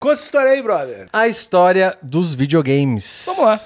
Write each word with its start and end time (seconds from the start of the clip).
Conta 0.00 0.14
essa 0.14 0.24
história 0.24 0.52
aí, 0.52 0.62
brother. 0.62 1.08
A 1.12 1.28
história 1.28 1.94
dos 2.00 2.34
videogames. 2.34 3.24
Vamos 3.26 3.44
lá. 3.44 3.60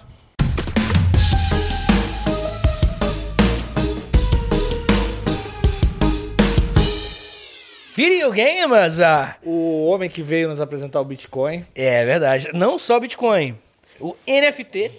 Videogames, 7.95 9.01
ah, 9.01 9.37
O 9.45 9.87
homem 9.87 10.11
que 10.11 10.23
veio 10.23 10.49
nos 10.49 10.61
apresentar 10.61 11.01
o 11.01 11.05
Bitcoin. 11.05 11.65
é 11.73 12.05
verdade. 12.05 12.49
Não 12.53 12.77
só 12.79 12.99
Bitcoin. 12.99 13.57
O 14.01 14.17
NFT. 14.27 14.91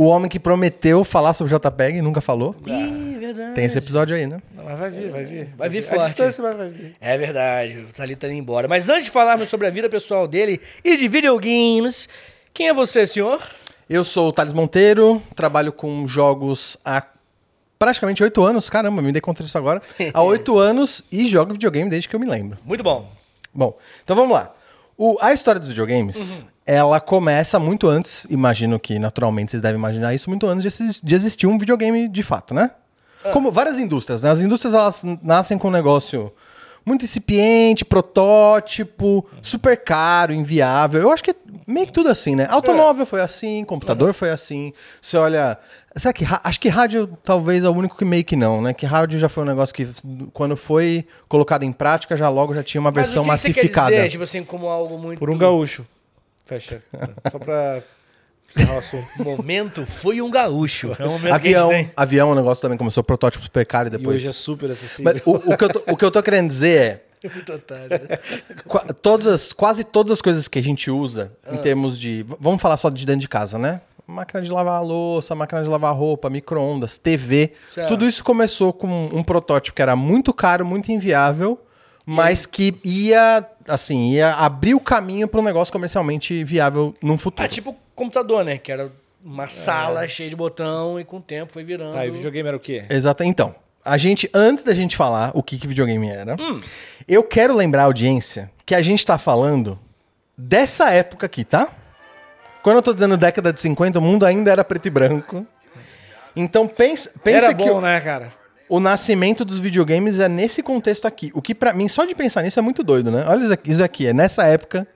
O 0.00 0.06
homem 0.06 0.28
que 0.30 0.38
prometeu 0.38 1.02
falar 1.02 1.32
sobre 1.32 1.52
JPEG 1.52 1.98
e 1.98 2.00
nunca 2.02 2.20
falou. 2.20 2.54
Ih, 2.64 3.18
verdade. 3.18 3.54
Tem 3.56 3.64
esse 3.64 3.76
episódio 3.78 4.14
aí, 4.14 4.28
né? 4.28 4.40
Não, 4.54 4.62
mas 4.64 4.78
vai 4.78 4.90
vir, 4.90 5.10
vai 5.10 5.24
vir. 5.24 5.48
Vai 5.56 5.68
vir 5.68 5.78
A 5.80 5.82
forte. 5.82 6.04
distância 6.06 6.40
vai, 6.40 6.54
vai 6.54 6.68
vir. 6.68 6.94
É 7.00 7.18
verdade, 7.18 7.80
o 7.80 7.92
Thalita 7.92 8.28
tá 8.28 8.32
indo 8.32 8.38
embora. 8.40 8.68
Mas 8.68 8.88
antes 8.88 9.06
de 9.06 9.10
falarmos 9.10 9.48
sobre 9.48 9.66
a 9.66 9.70
vida 9.70 9.88
pessoal 9.88 10.28
dele 10.28 10.60
e 10.84 10.96
de 10.96 11.08
videogames, 11.08 12.08
quem 12.54 12.68
é 12.68 12.72
você, 12.72 13.04
senhor? 13.08 13.42
Eu 13.90 14.04
sou 14.04 14.28
o 14.28 14.32
Thales 14.32 14.52
Monteiro, 14.52 15.20
trabalho 15.34 15.72
com 15.72 16.06
jogos 16.06 16.76
há 16.84 17.02
praticamente 17.76 18.22
oito 18.22 18.40
anos. 18.44 18.70
Caramba, 18.70 19.02
me 19.02 19.10
dei 19.10 19.20
conta 19.20 19.42
disso 19.42 19.58
agora. 19.58 19.82
Há 20.14 20.22
oito 20.22 20.58
anos 20.58 21.02
e 21.10 21.26
jogo 21.26 21.52
videogame 21.54 21.88
desde 21.90 22.08
que 22.08 22.14
eu 22.14 22.20
me 22.20 22.26
lembro. 22.26 22.56
Muito 22.64 22.84
bom. 22.84 23.10
Bom, 23.52 23.76
então 24.04 24.14
vamos 24.14 24.32
lá. 24.32 24.54
O- 24.96 25.16
a 25.20 25.32
história 25.32 25.58
dos 25.58 25.68
videogames, 25.68 26.44
ela 26.68 27.00
começa 27.00 27.58
muito 27.58 27.88
antes, 27.88 28.26
imagino 28.28 28.78
que 28.78 28.98
naturalmente 28.98 29.50
vocês 29.52 29.62
devem 29.62 29.78
imaginar 29.78 30.12
isso, 30.14 30.28
muito 30.28 30.46
antes 30.46 30.60
de, 30.62 30.68
exis- 30.68 31.00
de 31.02 31.14
existir 31.14 31.46
um 31.46 31.56
videogame 31.56 32.06
de 32.08 32.22
fato, 32.22 32.52
né? 32.52 32.72
Como 33.32 33.50
várias 33.50 33.78
indústrias, 33.78 34.22
né? 34.22 34.30
As 34.30 34.42
indústrias 34.42 34.74
elas 34.74 35.02
nascem 35.22 35.56
com 35.56 35.68
um 35.68 35.70
negócio 35.70 36.30
muito 36.84 37.04
incipiente, 37.04 37.84
protótipo, 37.84 39.26
super 39.42 39.76
caro, 39.82 40.32
inviável. 40.32 41.00
Eu 41.02 41.10
acho 41.10 41.24
que 41.24 41.30
é 41.32 41.34
meio 41.66 41.86
que 41.86 41.92
tudo 41.92 42.08
assim, 42.10 42.34
né? 42.34 42.46
Automóvel 42.50 43.04
foi 43.04 43.20
assim, 43.20 43.64
computador 43.64 44.12
foi 44.14 44.30
assim. 44.30 44.72
Você 45.00 45.16
olha. 45.16 45.58
Será 45.96 46.12
que. 46.12 46.24
Acho 46.44 46.60
que 46.60 46.68
rádio 46.68 47.08
talvez 47.24 47.64
é 47.64 47.68
o 47.68 47.72
único 47.72 47.96
que 47.98 48.04
meio 48.04 48.24
que 48.24 48.36
não, 48.36 48.62
né? 48.62 48.72
Que 48.72 48.86
rádio 48.86 49.18
já 49.18 49.28
foi 49.28 49.42
um 49.42 49.46
negócio 49.46 49.74
que, 49.74 49.88
quando 50.32 50.56
foi 50.56 51.06
colocado 51.28 51.62
em 51.64 51.72
prática, 51.72 52.16
já 52.16 52.28
logo 52.28 52.54
já 52.54 52.62
tinha 52.62 52.80
uma 52.80 52.90
Mas 52.90 53.08
versão 53.08 53.22
o 53.22 53.26
que 53.26 53.32
que 53.32 53.38
você 53.38 53.52
quer 53.52 53.60
massificada. 53.62 53.90
dizer, 53.90 54.08
tipo 54.10 54.22
assim, 54.22 54.44
como 54.44 54.68
algo 54.68 54.96
muito... 54.98 55.18
Por 55.18 55.28
um 55.30 55.36
gaúcho. 55.36 55.84
Fecha. 56.48 56.82
Só 57.30 57.38
pra 57.38 57.82
encerrar 58.50 58.74
o 58.74 58.78
assunto. 58.78 59.06
Momento 59.22 59.84
foi 59.84 60.20
um 60.22 60.30
gaúcho. 60.30 60.96
É 60.98 61.04
um 61.04 61.10
momento 61.12 61.34
Avião, 61.34 61.68
que 61.68 61.74
a 61.74 61.76
gente 61.78 61.86
tem. 61.86 61.92
avião 61.96 62.28
é 62.30 62.32
um 62.32 62.34
negócio 62.34 62.62
também 62.62 62.78
começou 62.78 63.04
protótipo 63.04 63.44
super 63.44 63.66
caro 63.66 63.88
e 63.88 63.90
E 63.94 63.98
depois. 63.98 64.16
hoje 64.16 64.28
é 64.28 64.32
super 64.32 64.70
acessível. 64.70 65.04
Mas 65.12 65.22
o, 65.26 65.52
o 65.52 65.56
que 65.56 65.64
eu 65.64 65.68
tô, 65.68 65.82
o 65.92 65.96
que 65.96 66.04
eu 66.04 66.10
tô 66.10 66.22
querendo 66.22 66.48
dizer 66.48 66.80
é. 66.80 67.02
Muito 67.34 67.52
otário. 67.52 68.00
todas, 69.02 69.26
as- 69.26 69.52
quase 69.52 69.82
todas 69.84 70.12
as 70.12 70.22
coisas 70.22 70.46
que 70.48 70.58
a 70.58 70.62
gente 70.62 70.90
usa 70.90 71.32
Ah. 71.46 71.54
em 71.54 71.58
termos 71.58 71.98
de. 71.98 72.24
Vamos 72.40 72.62
falar 72.62 72.76
só 72.76 72.88
de 72.88 73.04
dentro 73.04 73.20
de 73.20 73.28
casa, 73.28 73.58
né? 73.58 73.80
Máquina 74.06 74.40
de 74.40 74.50
lavar 74.50 74.78
a 74.78 74.80
louça, 74.80 75.34
máquina 75.34 75.62
de 75.62 75.68
lavar 75.68 75.94
roupa, 75.94 76.30
micro-ondas, 76.30 76.96
TV. 76.96 77.52
Certo. 77.70 77.88
Tudo 77.88 78.06
isso 78.06 78.24
começou 78.24 78.72
com 78.72 79.06
um 79.12 79.22
protótipo 79.22 79.76
que 79.76 79.82
era 79.82 79.94
muito 79.94 80.32
caro, 80.32 80.64
muito 80.64 80.90
inviável, 80.90 81.60
mas 82.10 82.46
que 82.46 82.74
ia, 82.82 83.44
assim, 83.68 84.12
ia 84.12 84.32
abrir 84.32 84.74
o 84.74 84.80
caminho 84.80 85.28
para 85.28 85.40
um 85.40 85.42
negócio 85.42 85.70
comercialmente 85.70 86.42
viável 86.42 86.94
num 87.02 87.18
futuro. 87.18 87.44
Ah, 87.44 87.48
tipo 87.48 87.76
computador, 87.94 88.42
né? 88.46 88.56
Que 88.56 88.72
era 88.72 88.90
uma 89.22 89.46
sala 89.46 90.08
cheia 90.08 90.30
de 90.30 90.34
botão 90.34 90.98
e 90.98 91.04
com 91.04 91.18
o 91.18 91.20
tempo 91.20 91.52
foi 91.52 91.62
virando... 91.62 91.92
Tá, 91.92 92.06
e 92.06 92.10
videogame 92.10 92.48
era 92.48 92.56
o 92.56 92.60
quê? 92.60 92.86
Exato. 92.88 93.24
Então, 93.24 93.54
a 93.84 93.98
gente, 93.98 94.30
antes 94.32 94.64
da 94.64 94.74
gente 94.74 94.96
falar 94.96 95.32
o 95.34 95.42
que, 95.42 95.58
que 95.58 95.66
videogame 95.66 96.08
era, 96.08 96.34
Hum. 96.40 96.58
eu 97.06 97.22
quero 97.22 97.54
lembrar 97.54 97.82
a 97.82 97.84
audiência 97.84 98.50
que 98.64 98.74
a 98.74 98.80
gente 98.80 99.04
tá 99.04 99.18
falando 99.18 99.78
dessa 100.34 100.90
época 100.90 101.26
aqui, 101.26 101.44
tá? 101.44 101.68
Quando 102.62 102.76
eu 102.76 102.82
tô 102.82 102.94
dizendo 102.94 103.18
década 103.18 103.52
de 103.52 103.60
50, 103.60 103.98
o 103.98 104.02
mundo 104.02 104.24
ainda 104.24 104.50
era 104.50 104.64
preto 104.64 104.86
e 104.86 104.90
branco. 104.90 105.46
Então 106.34 106.66
pensa, 106.66 107.12
pensa 107.22 107.46
era 107.48 107.54
que 107.54 107.68
bom, 107.68 107.78
o, 107.78 107.80
né, 107.82 108.00
cara? 108.00 108.30
O 108.68 108.78
nascimento 108.80 109.44
dos 109.44 109.58
videogames 109.58 110.18
é 110.18 110.28
nesse 110.28 110.62
contexto 110.62 111.06
aqui. 111.06 111.30
O 111.34 111.40
que 111.42 111.54
pra 111.54 111.72
mim, 111.72 111.88
só 111.88 112.04
de 112.04 112.14
pensar 112.14 112.42
nisso 112.42 112.58
é 112.58 112.62
muito 112.62 112.82
doido, 112.82 113.10
né? 113.10 113.24
Olha 113.26 113.42
isso 113.44 113.52
aqui, 113.52 113.70
isso 113.70 113.82
aqui 113.84 114.06
é 114.06 114.12
nessa 114.12 114.44
época 114.46 114.86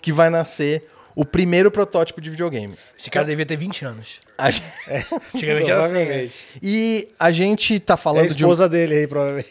que 0.00 0.12
vai 0.12 0.30
nascer 0.30 0.88
o 1.14 1.24
primeiro 1.24 1.70
protótipo 1.70 2.20
de 2.20 2.28
videogame. 2.30 2.76
Esse 2.98 3.10
cara 3.10 3.24
devia 3.24 3.46
ter 3.46 3.56
20 3.56 3.84
anos. 3.86 4.20
A 4.36 4.50
gente- 4.50 4.66
Antigamente 5.34 5.70
era 5.70 5.80
assim, 5.80 5.94
né? 5.94 6.00
Provavelmente. 6.04 6.48
E 6.62 7.08
a 7.18 7.32
gente 7.32 7.80
tá 7.80 7.92
É 7.92 7.94
a 7.94 7.96
falando 7.96 8.26
de 8.34 8.44
um 8.44 8.48
esposa 8.48 8.68
dele 8.68 8.94
aí, 8.94 9.06
provavelmente. 9.06 9.48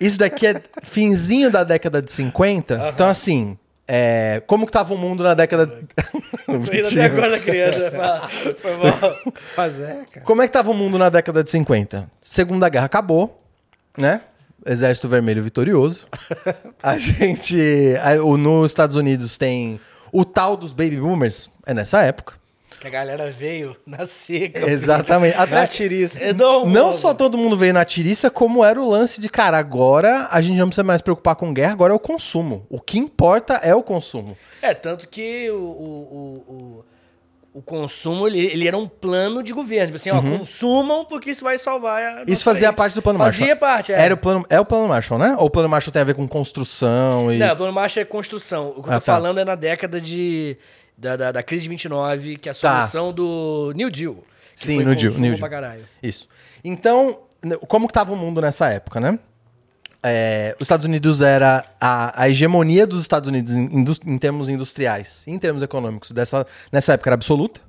Isso 0.00 0.18
daqui 0.18 0.46
é 0.46 0.60
finzinho 0.82 1.50
da 1.50 1.62
década 1.64 2.02
de 2.02 2.10
50. 2.10 2.90
Então, 2.92 3.08
assim, 3.08 3.56
é, 3.86 4.42
como 4.46 4.66
que 4.66 4.72
tava 4.72 4.94
o 4.94 4.98
mundo 4.98 5.22
na 5.24 5.34
década... 5.34 5.64
Até 6.88 7.04
agora, 7.04 7.38
criança. 7.40 7.90
Fala. 7.90 8.28
Foi 8.58 8.76
mal. 8.76 9.16
Mas 9.56 9.80
é, 9.80 10.04
cara. 10.10 10.26
Como 10.26 10.42
é 10.42 10.46
que 10.46 10.52
tava 10.52 10.70
o 10.70 10.74
mundo 10.74 10.98
na 10.98 11.08
década 11.08 11.42
de 11.42 11.50
50? 11.50 12.10
Segunda 12.22 12.68
Guerra 12.68 12.86
acabou, 12.86 13.42
né? 13.96 14.20
Exército 14.66 15.08
Vermelho 15.08 15.42
vitorioso. 15.42 16.06
A 16.82 16.96
gente... 16.98 17.58
a- 18.02 18.22
o- 18.24 18.36
nos 18.36 18.70
Estados 18.70 18.96
Unidos 18.96 19.36
tem 19.36 19.78
o 20.12 20.24
tal 20.24 20.56
dos 20.56 20.72
Baby 20.72 20.98
Boomers. 21.00 21.50
É 21.66 21.74
nessa 21.74 22.02
época. 22.02 22.34
Que 22.84 22.88
a 22.88 22.90
galera 22.90 23.30
veio 23.30 23.74
na 23.86 24.04
seca. 24.04 24.70
Exatamente. 24.70 25.34
Até, 25.38 25.54
Na 25.54 25.66
tiriça. 25.66 26.22
É. 26.22 26.34
Não 26.34 26.92
só 26.92 27.14
todo 27.14 27.38
mundo 27.38 27.56
veio 27.56 27.72
na 27.72 27.82
tiriça, 27.82 28.28
como 28.30 28.62
era 28.62 28.78
o 28.78 28.86
lance 28.86 29.22
de, 29.22 29.28
cara, 29.30 29.56
agora 29.56 30.28
a 30.30 30.42
gente 30.42 30.58
não 30.58 30.66
precisa 30.66 30.84
mais 30.84 31.00
preocupar 31.00 31.34
com 31.34 31.50
guerra, 31.54 31.72
agora 31.72 31.94
é 31.94 31.96
o 31.96 31.98
consumo. 31.98 32.66
O 32.68 32.78
que 32.78 32.98
importa 32.98 33.54
é 33.54 33.74
o 33.74 33.82
consumo. 33.82 34.36
É, 34.60 34.74
tanto 34.74 35.08
que 35.08 35.48
o, 35.50 35.56
o, 35.56 36.84
o, 37.54 37.58
o, 37.58 37.62
consumo, 37.62 38.26
ele, 38.28 38.40
ele 38.40 38.68
era 38.68 38.76
um 38.76 38.86
plano 38.86 39.42
de 39.42 39.54
governo. 39.54 39.86
Tipo 39.86 39.96
assim, 39.96 40.10
ó, 40.10 40.36
consumam 40.36 41.06
porque 41.06 41.30
isso 41.30 41.42
vai 41.42 41.56
salvar 41.56 42.02
a 42.02 42.18
Uhum. 42.18 42.24
Isso 42.26 42.44
fazia 42.44 42.70
parte 42.70 42.94
do 42.94 43.00
plano 43.00 43.18
Marshall. 43.18 43.40
Fazia 43.40 43.56
parte, 43.56 43.92
é. 43.94 43.98
Era 43.98 44.12
o 44.12 44.18
plano, 44.18 44.44
é 44.50 44.60
o 44.60 44.64
plano 44.66 44.88
Marshall, 44.88 45.18
né? 45.18 45.34
Ou 45.38 45.46
o 45.46 45.50
plano 45.50 45.70
Marshall 45.70 45.90
tem 45.90 46.02
a 46.02 46.04
ver 46.04 46.14
com 46.14 46.28
construção 46.28 47.32
e. 47.32 47.38
Não, 47.38 47.50
o 47.50 47.56
plano 47.56 47.72
Marshall 47.72 48.02
é 48.02 48.04
construção. 48.04 48.74
O 48.76 48.82
que 48.82 48.88
eu 48.90 48.92
Ah, 48.92 49.00
tô 49.00 49.06
tá. 49.06 49.12
falando 49.14 49.40
é 49.40 49.44
na 49.46 49.54
década 49.54 49.98
de... 49.98 50.58
Da, 50.96 51.16
da, 51.16 51.32
da 51.32 51.42
crise 51.42 51.64
de 51.64 51.68
29, 51.70 52.36
que 52.36 52.48
é 52.48 52.52
a 52.52 52.54
Tá. 52.54 52.80
solução 52.80 53.12
do 53.12 53.72
New 53.74 53.90
Deal. 53.90 54.16
Sim, 54.54 54.78
New 54.84 54.94
Deal, 54.94 55.12
New 55.14 55.36
pra 55.38 55.48
Deal. 55.48 55.62
caralho. 55.62 55.84
Isso. 56.02 56.28
Então, 56.62 57.18
como 57.66 57.86
que 57.88 57.92
tava 57.92 58.12
o 58.12 58.16
mundo 58.16 58.40
nessa 58.40 58.68
época, 58.68 59.00
né? 59.00 59.18
É, 60.06 60.54
os 60.60 60.64
Estados 60.66 60.84
Unidos 60.86 61.20
era 61.22 61.64
a, 61.80 62.22
a 62.22 62.28
hegemonia 62.28 62.86
dos 62.86 63.00
Estados 63.00 63.28
Unidos 63.28 63.52
em, 63.54 63.84
em 64.06 64.18
termos 64.18 64.48
industriais, 64.48 65.24
em 65.26 65.38
termos 65.38 65.62
econômicos, 65.62 66.12
dessa, 66.12 66.46
nessa 66.70 66.92
época 66.92 67.08
era 67.08 67.14
absoluta. 67.14 67.60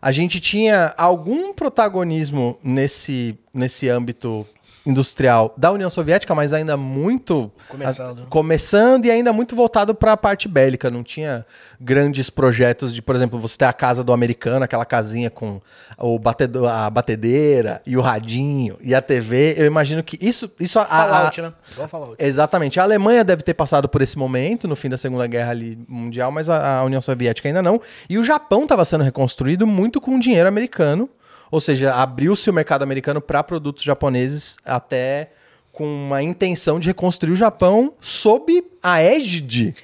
A 0.00 0.12
gente 0.12 0.38
tinha 0.40 0.92
algum 0.98 1.54
protagonismo 1.54 2.58
nesse, 2.62 3.38
nesse 3.54 3.88
âmbito 3.88 4.46
industrial 4.84 5.54
da 5.56 5.70
União 5.70 5.88
Soviética, 5.88 6.34
mas 6.34 6.52
ainda 6.52 6.76
muito 6.76 7.50
Começando. 7.68 8.22
a- 8.22 8.26
começando 8.26 9.04
e 9.06 9.10
ainda 9.10 9.32
muito 9.32 9.54
voltado 9.54 9.94
para 9.94 10.12
a 10.12 10.16
parte 10.16 10.48
bélica. 10.48 10.90
Não 10.90 11.02
tinha 11.04 11.46
grandes 11.80 12.28
projetos 12.28 12.92
de, 12.92 13.00
por 13.00 13.14
exemplo, 13.14 13.38
você 13.38 13.56
ter 13.56 13.64
a 13.66 13.72
casa 13.72 14.02
do 14.02 14.12
americano, 14.12 14.64
aquela 14.64 14.84
casinha 14.84 15.30
com 15.30 15.60
o 15.98 16.18
batedor, 16.18 16.68
a 16.68 16.90
batedeira 16.90 17.80
e 17.86 17.96
o 17.96 18.00
radinho 18.00 18.76
e 18.80 18.94
a 18.94 19.00
TV. 19.00 19.54
Eu 19.56 19.66
imagino 19.66 20.02
que 20.02 20.18
isso, 20.20 20.50
isso 20.58 20.78
a- 20.78 20.82
a- 20.82 20.86
Fallout, 20.86 21.42
né? 21.42 21.52
Igual 21.72 21.88
Fallout. 21.88 22.16
Exatamente. 22.18 22.80
A 22.80 22.82
Alemanha 22.82 23.22
deve 23.22 23.42
ter 23.42 23.54
passado 23.54 23.88
por 23.88 24.02
esse 24.02 24.18
momento 24.18 24.66
no 24.66 24.74
fim 24.74 24.88
da 24.88 24.96
Segunda 24.96 25.26
Guerra 25.26 25.50
ali, 25.52 25.78
Mundial, 25.88 26.32
mas 26.32 26.48
a, 26.48 26.78
a 26.78 26.84
União 26.84 27.00
Soviética 27.00 27.48
ainda 27.48 27.62
não. 27.62 27.80
E 28.10 28.18
o 28.18 28.24
Japão 28.24 28.64
estava 28.64 28.84
sendo 28.84 29.04
reconstruído 29.04 29.66
muito 29.66 30.00
com 30.00 30.18
dinheiro 30.18 30.48
americano. 30.48 31.08
Ou 31.52 31.60
seja, 31.60 31.94
abriu-se 31.94 32.48
o 32.50 32.52
mercado 32.52 32.82
americano 32.82 33.20
para 33.20 33.44
produtos 33.44 33.84
japoneses 33.84 34.56
até 34.64 35.30
com 35.70 35.84
uma 35.84 36.20
intenção 36.22 36.80
de 36.80 36.88
reconstruir 36.88 37.32
o 37.32 37.36
Japão 37.36 37.94
sob 38.00 38.64
a 38.82 39.00
égide 39.02 39.74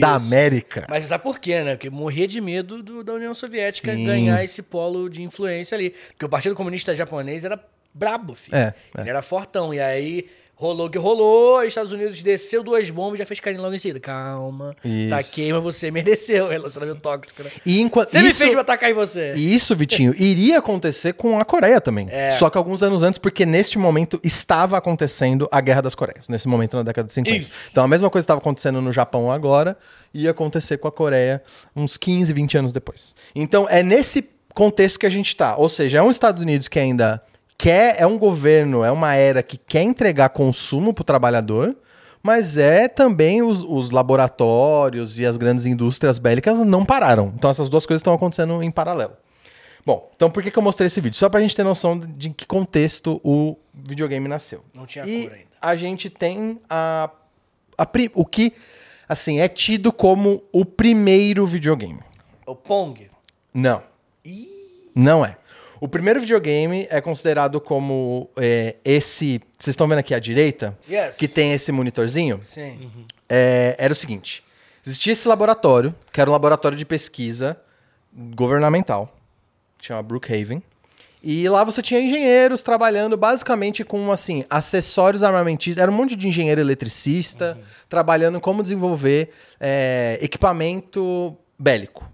da 0.00 0.14
América. 0.14 0.86
Mas 0.88 1.06
sabe 1.06 1.24
por 1.24 1.38
quê, 1.40 1.64
né? 1.64 1.74
Porque 1.74 1.90
morria 1.90 2.28
de 2.28 2.40
medo 2.40 2.82
do- 2.82 3.02
da 3.02 3.14
União 3.14 3.34
Soviética 3.34 3.92
Sim. 3.96 4.04
ganhar 4.06 4.44
esse 4.44 4.62
polo 4.62 5.08
de 5.10 5.22
influência 5.22 5.74
ali. 5.76 5.90
Porque 6.10 6.24
o 6.24 6.28
Partido 6.28 6.54
Comunista 6.54 6.94
Japonês 6.94 7.44
era 7.44 7.58
brabo, 7.92 8.34
filho. 8.34 8.56
É, 8.56 8.72
é. 8.96 9.00
Ele 9.00 9.10
era 9.10 9.20
fortão. 9.22 9.74
E 9.74 9.80
aí 9.80 10.28
rolou 10.58 10.90
que 10.90 10.98
rolou, 10.98 11.60
os 11.60 11.68
Estados 11.68 11.92
Unidos 11.92 12.20
desceu 12.20 12.64
duas 12.64 12.90
bombas 12.90 13.14
e 13.14 13.18
já 13.20 13.26
fez 13.26 13.38
carinho 13.38 13.62
logo 13.62 13.74
em 13.74 13.78
seguida. 13.78 14.00
Calma, 14.00 14.74
Isso. 14.84 15.08
tá 15.08 15.22
queima, 15.22 15.60
você 15.60 15.88
mereceu 15.88 16.48
relacionamento 16.48 17.00
tóxico, 17.00 17.44
né? 17.44 17.50
E 17.64 17.80
enquanto 17.80 18.08
Você 18.08 18.20
me 18.20 18.26
isso, 18.26 18.38
fez 18.38 18.52
pra 18.52 18.62
atacar 18.62 18.90
em 18.90 18.92
você. 18.92 19.34
E 19.36 19.54
isso, 19.54 19.76
Vitinho, 19.76 20.12
iria 20.18 20.58
acontecer 20.58 21.12
com 21.12 21.38
a 21.38 21.44
Coreia 21.44 21.80
também. 21.80 22.08
É. 22.10 22.32
Só 22.32 22.50
que 22.50 22.58
alguns 22.58 22.82
anos 22.82 23.04
antes, 23.04 23.18
porque 23.18 23.46
neste 23.46 23.78
momento 23.78 24.20
estava 24.24 24.76
acontecendo 24.76 25.48
a 25.52 25.60
Guerra 25.60 25.82
das 25.82 25.94
Coreias, 25.94 26.28
nesse 26.28 26.48
momento 26.48 26.76
na 26.76 26.82
década 26.82 27.06
de 27.06 27.14
50. 27.14 27.36
Isso. 27.38 27.68
Então 27.70 27.84
a 27.84 27.88
mesma 27.88 28.10
coisa 28.10 28.24
estava 28.24 28.40
acontecendo 28.40 28.82
no 28.82 28.90
Japão 28.90 29.30
agora, 29.30 29.78
ia 30.12 30.32
acontecer 30.32 30.78
com 30.78 30.88
a 30.88 30.92
Coreia 30.92 31.40
uns 31.76 31.96
15, 31.96 32.32
20 32.32 32.58
anos 32.58 32.72
depois. 32.72 33.14
Então 33.32 33.68
é 33.70 33.80
nesse 33.80 34.28
contexto 34.52 34.98
que 34.98 35.06
a 35.06 35.10
gente 35.10 35.28
está. 35.28 35.56
Ou 35.56 35.68
seja, 35.68 35.98
é 35.98 36.02
um 36.02 36.10
Estados 36.10 36.42
Unidos 36.42 36.66
que 36.66 36.80
ainda 36.80 37.22
quer, 37.58 38.00
é 38.00 38.06
um 38.06 38.16
governo, 38.16 38.84
é 38.84 38.92
uma 38.92 39.14
era 39.14 39.42
que 39.42 39.58
quer 39.58 39.82
entregar 39.82 40.28
consumo 40.28 40.94
para 40.94 41.02
o 41.02 41.04
trabalhador, 41.04 41.76
mas 42.22 42.56
é 42.56 42.86
também 42.86 43.42
os, 43.42 43.62
os 43.62 43.90
laboratórios 43.90 45.18
e 45.18 45.26
as 45.26 45.36
grandes 45.36 45.66
indústrias 45.66 46.18
bélicas 46.18 46.60
não 46.60 46.86
pararam. 46.86 47.32
Então 47.34 47.50
essas 47.50 47.68
duas 47.68 47.84
coisas 47.84 48.00
estão 48.00 48.14
acontecendo 48.14 48.62
em 48.62 48.70
paralelo. 48.70 49.16
Bom, 49.84 50.10
então 50.14 50.30
por 50.30 50.42
que, 50.42 50.50
que 50.50 50.58
eu 50.58 50.62
mostrei 50.62 50.86
esse 50.86 51.00
vídeo? 51.00 51.16
Só 51.16 51.28
pra 51.28 51.40
gente 51.40 51.56
ter 51.56 51.64
noção 51.64 51.98
de, 51.98 52.28
em 52.28 52.32
que 52.32 52.46
contexto 52.46 53.20
o 53.24 53.56
videogame 53.74 54.28
nasceu. 54.28 54.62
Não 54.76 54.86
tinha 54.86 55.04
e 55.06 55.22
cor 55.24 55.32
ainda. 55.32 55.46
a 55.60 55.76
gente 55.76 56.10
tem 56.10 56.60
a, 56.68 57.10
a 57.76 57.88
o 58.14 58.24
que 58.24 58.52
assim 59.08 59.40
é 59.40 59.48
tido 59.48 59.92
como 59.92 60.42
o 60.52 60.64
primeiro 60.64 61.46
videogame. 61.46 62.00
O 62.46 62.54
Pong. 62.54 63.08
Não. 63.52 63.82
Não 64.94 65.24
é. 65.24 65.36
O 65.80 65.88
primeiro 65.88 66.20
videogame 66.20 66.86
é 66.90 67.00
considerado 67.00 67.60
como 67.60 68.28
é, 68.36 68.76
esse. 68.84 69.40
Vocês 69.58 69.72
estão 69.72 69.86
vendo 69.88 69.98
aqui 69.98 70.14
à 70.14 70.18
direita? 70.18 70.76
Yes. 70.88 71.16
Que 71.16 71.28
tem 71.28 71.52
esse 71.52 71.70
monitorzinho? 71.70 72.40
Sim. 72.42 72.90
É, 73.28 73.74
era 73.78 73.92
o 73.92 73.96
seguinte: 73.96 74.42
existia 74.84 75.12
esse 75.12 75.28
laboratório, 75.28 75.94
que 76.12 76.20
era 76.20 76.28
um 76.28 76.32
laboratório 76.32 76.76
de 76.76 76.84
pesquisa 76.84 77.60
governamental, 78.12 79.14
chama 79.80 80.02
Brookhaven. 80.02 80.62
E 81.22 81.48
lá 81.48 81.64
você 81.64 81.82
tinha 81.82 82.00
engenheiros 82.00 82.62
trabalhando 82.62 83.16
basicamente 83.16 83.84
com 83.84 84.10
assim 84.12 84.44
acessórios 84.48 85.22
armamentistas. 85.22 85.82
Era 85.82 85.90
um 85.90 85.94
monte 85.94 86.14
de 86.14 86.28
engenheiro 86.28 86.60
eletricista 86.60 87.58
trabalhando 87.88 88.40
como 88.40 88.62
desenvolver 88.62 89.30
é, 89.58 90.18
equipamento 90.22 91.36
bélico. 91.58 92.08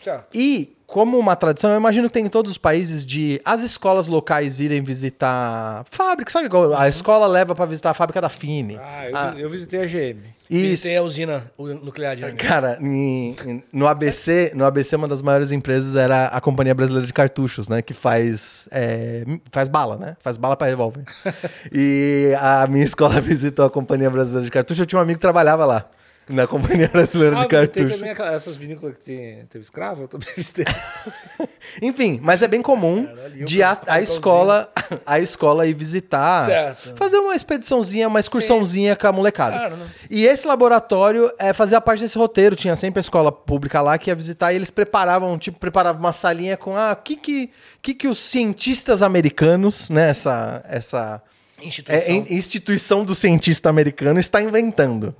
Certo. 0.00 0.36
E, 0.36 0.76
como 0.92 1.18
uma 1.18 1.34
tradição, 1.34 1.70
eu 1.70 1.78
imagino 1.78 2.06
que 2.08 2.12
tem 2.12 2.26
em 2.26 2.28
todos 2.28 2.50
os 2.50 2.58
países 2.58 3.04
de 3.06 3.40
as 3.46 3.62
escolas 3.62 4.08
locais 4.08 4.60
irem 4.60 4.82
visitar 4.82 5.84
fábricas, 5.90 6.32
sabe? 6.34 6.46
Igual 6.46 6.74
a 6.74 6.86
escola 6.86 7.26
leva 7.26 7.54
pra 7.54 7.64
visitar 7.64 7.90
a 7.90 7.94
fábrica 7.94 8.20
da 8.20 8.28
Fine. 8.28 8.76
Ah, 8.76 9.08
eu, 9.08 9.16
Ah, 9.16 9.26
vis- 9.30 9.38
eu 9.38 9.48
visitei 9.50 9.80
a 9.80 9.86
GM. 9.86 10.20
isso. 10.50 10.60
Visitei 10.70 10.96
a 10.98 11.02
usina 11.02 11.50
nuclear 11.82 12.14
de 12.14 12.24
Aranguá. 12.24 12.44
Cara, 12.46 12.78
em- 12.80 13.34
em- 13.46 13.62
no 13.72 13.86
ABC, 13.88 14.52
no 14.54 14.66
ABC 14.66 14.94
uma 14.96 15.08
das 15.08 15.22
maiores 15.22 15.50
empresas 15.50 15.96
era 15.96 16.26
a 16.26 16.40
Companhia 16.42 16.74
Brasileira 16.74 17.06
de 17.06 17.12
Cartuchos, 17.14 17.68
né? 17.68 17.80
Que 17.80 17.94
faz, 17.94 18.68
é, 18.70 19.24
faz 19.50 19.70
bala, 19.70 19.96
né? 19.96 20.14
Faz 20.20 20.36
bala 20.36 20.54
pra 20.56 20.66
revólver. 20.66 21.04
e 21.72 22.34
a 22.38 22.66
minha 22.66 22.84
escola 22.84 23.18
visitou 23.22 23.64
a 23.64 23.70
Companhia 23.70 24.10
Brasileira 24.10 24.44
de 24.44 24.50
Cartuchos. 24.50 24.78
Eu 24.80 24.84
tinha 24.86 24.98
um 24.98 25.02
amigo 25.02 25.16
que 25.18 25.22
trabalhava 25.22 25.64
lá, 25.64 25.86
na 26.28 26.46
Companhia 26.46 26.88
Brasileira 26.88 27.36
Ah, 27.36 27.46
de 27.46 27.56
visitei 27.56 27.82
Cartuchos. 27.84 28.00
também 28.16 28.34
essas 28.34 28.56
vinícolas 28.56 28.96
que 28.98 29.04
tinha, 29.04 29.44
teve 29.50 29.62
escravo, 29.64 30.02
eu 30.04 30.08
também. 30.08 30.28
Enfim, 31.80 32.20
mas 32.22 32.42
é 32.42 32.48
bem 32.48 32.62
comum 32.62 33.06
Caralho, 33.06 33.44
de 33.44 33.62
a, 33.62 33.72
eu 33.86 33.92
a 33.92 34.00
escola 34.00 34.72
a 35.06 35.18
escola 35.20 35.66
ir 35.66 35.74
visitar, 35.74 36.46
Certo. 36.46 36.94
fazer 36.96 37.16
uma 37.18 37.34
expediçãozinha, 37.34 38.08
uma 38.08 38.20
excursãozinha 38.20 38.94
com 38.96 39.06
a 39.06 39.12
molecada. 39.12 39.56
Claro, 39.56 39.76
né? 39.76 39.86
E 40.10 40.24
esse 40.26 40.46
laboratório 40.46 41.32
é, 41.38 41.52
fazia 41.52 41.80
parte 41.80 42.00
desse 42.00 42.16
roteiro, 42.18 42.54
tinha 42.56 42.76
sempre 42.76 43.00
a 43.00 43.02
escola 43.02 43.32
pública 43.32 43.80
lá 43.80 43.98
que 43.98 44.10
ia 44.10 44.14
visitar 44.14 44.52
e 44.52 44.56
eles 44.56 44.70
preparavam, 44.70 45.38
tipo, 45.38 45.58
preparavam 45.58 46.00
uma 46.00 46.12
salinha 46.12 46.56
com 46.56 46.76
ah, 46.76 46.92
o 46.92 47.02
que 47.02 47.16
que, 47.16 47.50
que 47.80 47.94
que 47.94 48.08
os 48.08 48.18
cientistas 48.18 49.02
americanos, 49.02 49.90
né, 49.90 50.10
essa 50.10 50.62
essa 50.68 51.22
é, 51.58 51.66
Instituição. 51.66 52.14
in- 52.14 52.24
instituição 52.34 53.04
do 53.04 53.14
cientista 53.14 53.68
americano 53.68 54.18
está 54.18 54.40
inventando. 54.42 55.14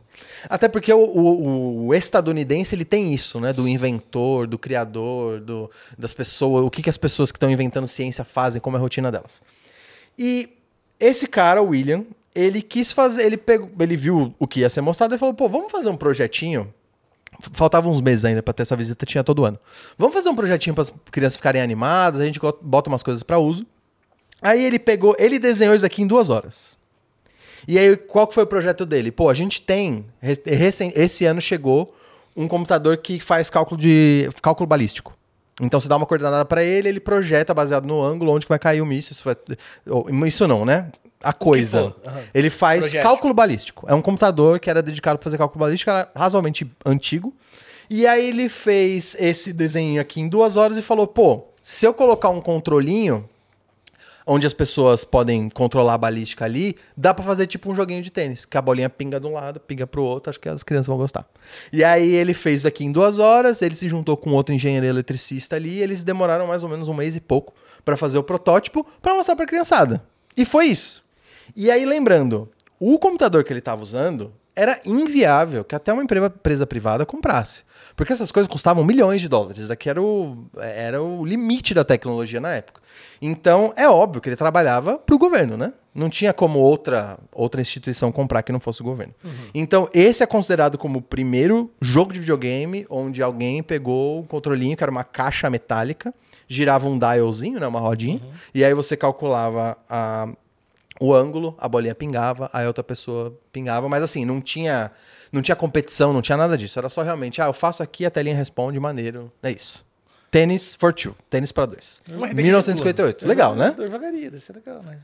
Até 0.49 0.69
porque 0.69 0.93
o, 0.93 0.99
o- 0.99 1.87
o 1.87 1.95
estadunidense 1.95 2.75
ele 2.75 2.85
tem 2.85 3.13
isso, 3.15 3.39
né? 3.41 3.53
Do 3.53 3.69
inventor, 3.69 4.47
do 4.47 4.59
criador, 4.59 5.41
do, 5.41 5.71
das 5.99 6.13
pessoas, 6.13 6.65
o 6.65 6.71
que, 6.71 6.83
que 6.83 6.91
as 6.91 6.97
pessoas 6.97 7.31
que 7.31 7.37
estão 7.37 7.51
inventando 7.51 7.87
ciência 7.87 8.25
fazem, 8.25 8.61
como 8.61 8.77
é 8.77 8.79
a 8.79 8.83
rotina 8.83 9.11
delas. 9.11 9.41
E 10.19 10.49
esse 10.99 11.27
cara, 11.27 11.63
o 11.63 11.69
William, 11.69 12.05
ele 12.35 12.61
quis 12.63 12.93
fazer, 12.93 13.25
ele 13.25 13.37
pegou, 13.37 13.71
ele 13.81 13.97
viu 13.97 14.35
o 14.39 14.47
que 14.47 14.61
ia 14.61 14.71
ser 14.71 14.81
mostrado 14.81 15.15
e 15.15 15.19
falou: 15.19 15.35
pô, 15.35 15.49
vamos 15.49 15.71
fazer 15.71 15.89
um 15.91 15.97
projetinho. 15.97 16.73
Faltavam 17.55 17.91
uns 17.91 18.01
meses 18.01 18.25
ainda 18.25 18.43
pra 18.43 18.53
ter 18.53 18.63
essa 18.63 18.77
visita, 18.77 19.07
tinha 19.07 19.25
todo 19.25 19.45
ano. 19.45 19.59
Vamos 19.97 20.15
fazer 20.15 20.29
um 20.29 20.35
projetinho 20.37 20.75
para 20.75 20.83
as 20.83 20.91
crianças 21.11 21.37
ficarem 21.37 21.63
animadas, 21.63 22.21
a 22.21 22.25
gente 22.27 22.39
bota 22.61 22.89
umas 22.91 23.03
coisas 23.03 23.23
pra 23.23 23.39
uso. 23.39 23.67
Aí 24.41 24.63
ele 24.63 24.79
pegou, 24.79 25.17
ele 25.19 25.39
desenhou 25.39 25.75
isso 25.75 25.87
aqui 25.87 26.03
em 26.03 26.07
duas 26.07 26.29
horas. 26.29 26.77
E 27.67 27.79
aí, 27.79 27.97
qual 27.97 28.27
que 28.27 28.35
foi 28.35 28.45
o 28.45 28.47
projeto 28.47 28.85
dele? 28.85 29.11
Pô, 29.13 29.29
a 29.29 29.35
gente 29.35 29.63
tem, 29.63 30.05
esse 30.95 31.25
ano 31.25 31.41
chegou 31.41 31.95
um 32.37 32.49
computador 32.49 32.97
que 32.97 33.21
faz 33.21 33.51
cálculo 33.51 33.81
de 33.81 34.29
cálculo 34.41 34.67
balístico. 34.67 35.15
Então 35.61 35.79
você 35.79 35.87
dá 35.87 35.97
uma 35.97 36.07
coordenada 36.07 36.45
pra 36.45 36.65
ele, 36.65 36.89
ele 36.89 36.99
projeta 37.01 37.53
baseado 37.53 37.87
no 37.87 38.03
ângulo 38.03 38.33
onde 38.33 38.47
que 38.47 38.49
vai 38.51 38.59
cair 38.59 38.81
o 38.81 38.87
míssil. 38.87 39.13
Isso, 39.13 39.23
vai- 39.25 39.37
isso 40.27 40.49
não, 40.49 40.65
né? 40.65 40.91
A 41.23 41.33
coisa. 41.33 41.95
aham. 42.05 42.21
Ele 42.35 42.51
faz 42.51 42.85
cálculo 43.03 43.33
balístico. 43.35 43.87
É 43.89 43.95
um 43.95 44.03
computador 44.03 44.59
que 44.59 44.69
era 44.69 44.83
dedicado 44.83 45.19
para 45.19 45.25
fazer 45.25 45.39
cálculo 45.39 45.61
balístico, 45.65 45.91
era 45.91 46.11
razoavelmente 46.17 46.69
antigo. 46.85 47.33
E 47.89 48.07
aí 48.07 48.29
ele 48.31 48.49
fez 48.49 49.15
esse 49.21 49.53
desenho 49.53 50.01
aqui 50.01 50.21
em 50.21 50.29
duas 50.29 50.57
horas 50.57 50.77
e 50.79 50.83
falou: 50.83 51.07
pô, 51.07 51.45
se 51.63 51.87
eu 51.87 51.93
colocar 51.95 52.31
um 52.31 52.41
controlinho 52.41 53.29
onde 54.27 54.47
as 54.47 54.53
pessoas 54.53 55.05
podem 55.05 55.49
controlar 55.51 55.95
a 55.95 55.99
balística 55.99 56.45
ali, 56.45 56.77
dá 56.97 57.13
pra 57.13 57.25
fazer 57.25 57.47
tipo 57.47 57.71
um 57.71 57.75
joguinho 57.75 58.03
de 58.03 58.11
tênis, 58.11 58.45
que 58.45 58.57
a 58.57 58.63
bolinha 58.63 58.89
pinga 58.89 59.19
de 59.19 59.27
um 59.27 59.33
lado, 59.33 59.61
pinga 59.61 59.87
pro 59.87 60.03
outro, 60.03 60.31
acho 60.31 60.41
que 60.41 60.49
as 60.49 60.63
crianças 60.63 60.87
vão 60.87 60.97
gostar. 60.97 61.27
E 61.73 61.83
aí 61.83 62.15
ele 62.15 62.35
fez 62.35 62.61
isso 62.61 62.69
aqui 62.69 62.85
em 62.85 62.93
duas 62.93 63.19
horas, 63.19 63.63
ele 63.63 63.75
se 63.75 63.89
juntou 63.89 64.17
com 64.17 64.31
outro 64.31 64.55
engenheiro 64.55 64.87
eletricista 64.87 65.57
ali, 65.57 65.79
e 65.79 65.83
eles 65.83 66.03
demoraram 66.03 66.47
mais 66.47 66.63
ou 66.63 66.69
menos 66.69 66.89
um 66.89 66.95
mês 66.95 67.17
e 67.17 67.21
pouco 67.21 67.55
pra 67.85 67.97
fazer 67.97 68.19
o 68.19 68.23
protótipo 68.23 68.87
pra 69.01 69.15
mostrar 69.15 69.37
pra 69.37 69.47
criançada. 69.47 70.03
E 70.37 70.45
foi 70.45 70.67
isso. 70.67 71.05
E 71.55 71.71
aí 71.71 71.85
lembrando, 71.85 72.49
o 72.79 72.99
computador 72.99 73.45
que 73.45 73.53
ele 73.53 73.59
estava 73.59 73.83
usando 73.83 74.33
era 74.55 74.81
inviável 74.85 75.65
que 75.65 75.75
até 75.75 75.93
uma 75.93 76.03
empresa, 76.03 76.67
privada 76.67 77.07
comprasse. 77.07 77.65
Porque 77.97 78.13
essas 78.13 78.31
coisas 78.31 78.51
custavam 78.51 78.85
milhões 78.85 79.21
de 79.21 79.29
dólares. 79.29 79.71
Aqui 79.71 79.89
era 79.89 80.01
o, 80.01 80.47
era 80.59 81.03
o 81.03 81.25
limite 81.25 81.73
da 81.73 81.85
tecnologia 81.85 82.41
na 82.41 82.53
época. 82.53 82.82
Então, 83.25 83.73
é 83.77 83.89
óbvio 83.89 84.21
que 84.21 84.29
ele 84.29 84.35
trabalhava 84.35 84.99
para 84.99 85.15
o 85.15 85.19
governo, 85.19 85.57
né? 85.57 85.73
Não 85.95 86.11
tinha 86.11 86.33
como 86.33 86.59
outra, 86.59 87.17
outra 87.31 87.61
instituição 87.61 88.11
comprar 88.11 88.43
que 88.43 88.51
não 88.51 88.59
fosse 88.59 88.81
o 88.81 88.85
governo. 88.85 89.15
Então, 89.55 89.89
esse 89.95 90.25
é 90.25 90.27
considerado 90.27 90.77
como 90.77 90.99
o 90.99 91.03
primeiro 91.03 91.71
jogo 91.81 92.13
de 92.13 92.19
videogame 92.19 92.85
onde 92.91 93.23
alguém 93.23 93.63
pegou 93.63 94.21
um 94.21 94.25
controlinho, 94.25 94.77
que 94.77 94.83
era 94.83 94.91
uma 94.91 95.05
caixa 95.05 95.49
metálica, 95.49 96.13
girava 96.49 96.89
um 96.89 96.99
dialzinho, 96.99 97.61
né? 97.61 97.67
Uma 97.67 97.79
rodinha, 97.79 98.21
e 98.53 98.65
aí 98.65 98.75
você 98.75 98.97
calculava 98.97 99.77
a, 99.89 100.29
o 101.01 101.15
ângulo, 101.15 101.55
a 101.59 101.69
bolinha 101.69 101.95
pingava, 101.95 102.51
aí 102.53 102.65
a 102.65 102.69
outra 102.69 102.83
pessoa 102.83 103.39
pingava, 103.53 103.89
mas 103.89 104.03
assim, 104.03 104.25
não 104.25 104.41
tinha, 104.41 104.91
não 105.31 105.43
tinha 105.43 105.55
competição, 105.55 106.13
não 106.13 106.23
tinha 106.23 106.37
nada 106.37 106.59
disso. 106.59 106.77
Era 106.77 106.89
só 106.89 107.03
realmente, 107.03 107.41
ah, 107.41 107.47
eu 107.47 107.53
faço 107.53 107.85
aqui, 107.85 108.05
a 108.05 108.11
telinha 108.11 108.35
responde, 108.35 108.81
maneiro. 108.81 109.31
É 109.43 109.53
isso. 109.53 109.85
Tênis 110.33 110.75
for 110.75 110.93
two, 110.93 111.15
tênis 111.31 111.53
para 111.53 111.67
dois. 111.67 112.03
Um 112.11 112.25
RPG 112.25 112.35
de 112.37 112.43
1958. 112.43 113.27
Legal, 113.29 113.55
né? 113.55 113.73
Eu 113.79 113.89
jogaria, 113.91 114.31
deve 114.31 114.43
ser 114.43 114.55
legal, 114.55 114.81
né? 114.85 114.99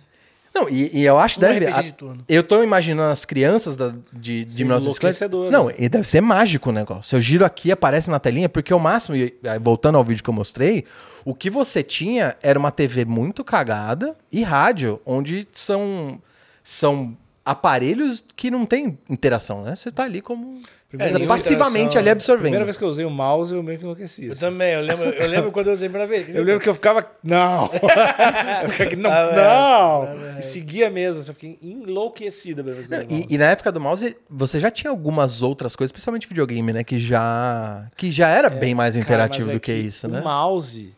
Não, 0.55 0.67
e, 0.69 0.91
e 1.01 1.05
eu 1.05 1.19
acho 1.19 1.35
que 1.35 1.41
deve. 1.43 1.67
A- 1.67 1.83
de 1.83 1.95
eu 2.27 2.43
tô 2.43 2.63
imaginando 2.65 3.13
as 3.13 3.27
crianças 3.27 3.77
da, 3.77 3.91
de, 4.11 4.45
de 4.47 4.53
Sim, 4.53 4.65
1950. 4.65 5.27
enlouquecedor, 5.27 5.53
Não, 5.53 5.67
né? 5.67 5.75
e 5.79 5.87
deve 5.89 6.09
ser 6.09 6.23
mágico 6.23 6.71
o 6.71 6.73
negócio. 6.73 7.15
Eu 7.15 7.21
giro 7.21 7.45
aqui, 7.45 7.71
aparece 7.71 8.09
na 8.11 8.19
telinha, 8.19 8.49
porque 8.49 8.73
o 8.73 8.79
máximo, 8.81 9.15
e 9.15 9.35
voltando 9.61 9.99
ao 9.99 10.03
vídeo 10.03 10.25
que 10.25 10.31
eu 10.31 10.35
mostrei, 10.35 10.85
o 11.27 11.35
que 11.35 11.51
você 11.51 11.83
tinha 11.83 12.35
era 12.43 12.59
uma 12.59 12.71
TV 12.71 13.05
muito 13.05 13.45
cagada 13.45 14.17
e 14.33 14.43
rádio, 14.43 14.99
onde 15.05 15.47
são, 15.53 16.19
são 16.65 17.15
aparelhos 17.45 18.25
que 18.35 18.51
não 18.51 18.65
tem 18.65 18.99
interação, 19.11 19.63
né? 19.63 19.77
Você 19.77 19.91
tá 19.91 20.05
ali 20.05 20.23
como. 20.23 20.57
Primeira 20.89 21.13
você 21.13 21.19
vez 21.19 21.29
passivamente 21.31 21.99
ali 21.99 22.09
absorvendo. 22.09 22.45
Primeira 22.45 22.65
vez 22.65 22.79
que 22.79 22.83
eu 22.85 22.89
usei 22.89 23.05
o 23.05 23.11
mouse, 23.11 23.53
eu 23.53 23.63
meio 23.63 23.79
que 23.79 23.85
enlouqueci. 23.85 24.25
Eu 24.25 24.33
assim. 24.33 24.41
também, 24.41 24.73
eu 24.73 24.81
lembro, 24.81 25.05
eu 25.05 25.29
lembro 25.29 25.53
quando 25.53 25.67
eu 25.67 25.75
usei 25.75 25.87
a 25.87 25.91
primeira 25.91 26.09
vez. 26.11 26.35
Eu 26.35 26.43
lembro 26.43 26.61
que 26.63 26.69
eu 26.69 26.73
ficava. 26.73 27.07
Não! 27.23 27.65
eu 28.65 28.71
ficava, 28.71 28.97
não! 28.97 29.11
Ah, 29.11 29.21
é. 29.21 29.37
não! 29.37 30.03
Ah, 30.03 30.33
é. 30.37 30.39
E 30.39 30.43
seguia 30.43 30.89
mesmo. 30.89 31.21
assim, 31.21 31.29
Eu 31.31 31.35
fiquei 31.35 31.59
enlouquecido 31.61 32.65
que 32.65 32.71
eu 32.71 32.77
Não, 32.89 33.07
e, 33.11 33.27
e 33.29 33.37
na 33.37 33.51
época 33.51 33.71
do 33.71 33.79
mouse, 33.79 34.17
você 34.31 34.59
já 34.59 34.71
tinha 34.71 34.91
algumas 34.91 35.43
outras 35.43 35.77
coisas, 35.77 35.91
especialmente 35.91 36.27
videogame, 36.27 36.73
né? 36.73 36.83
Que 36.83 36.99
já, 36.99 37.87
que 37.95 38.11
já 38.11 38.29
era 38.31 38.49
bem 38.49 38.75
mais 38.75 38.95
Cara, 38.95 39.05
interativo 39.05 39.49
mas 39.49 39.55
é 39.55 39.59
do 39.59 39.61
que, 39.61 39.73
isso, 39.75 40.09
né? 40.09 40.21
O 40.21 40.25
mouse 40.25 40.95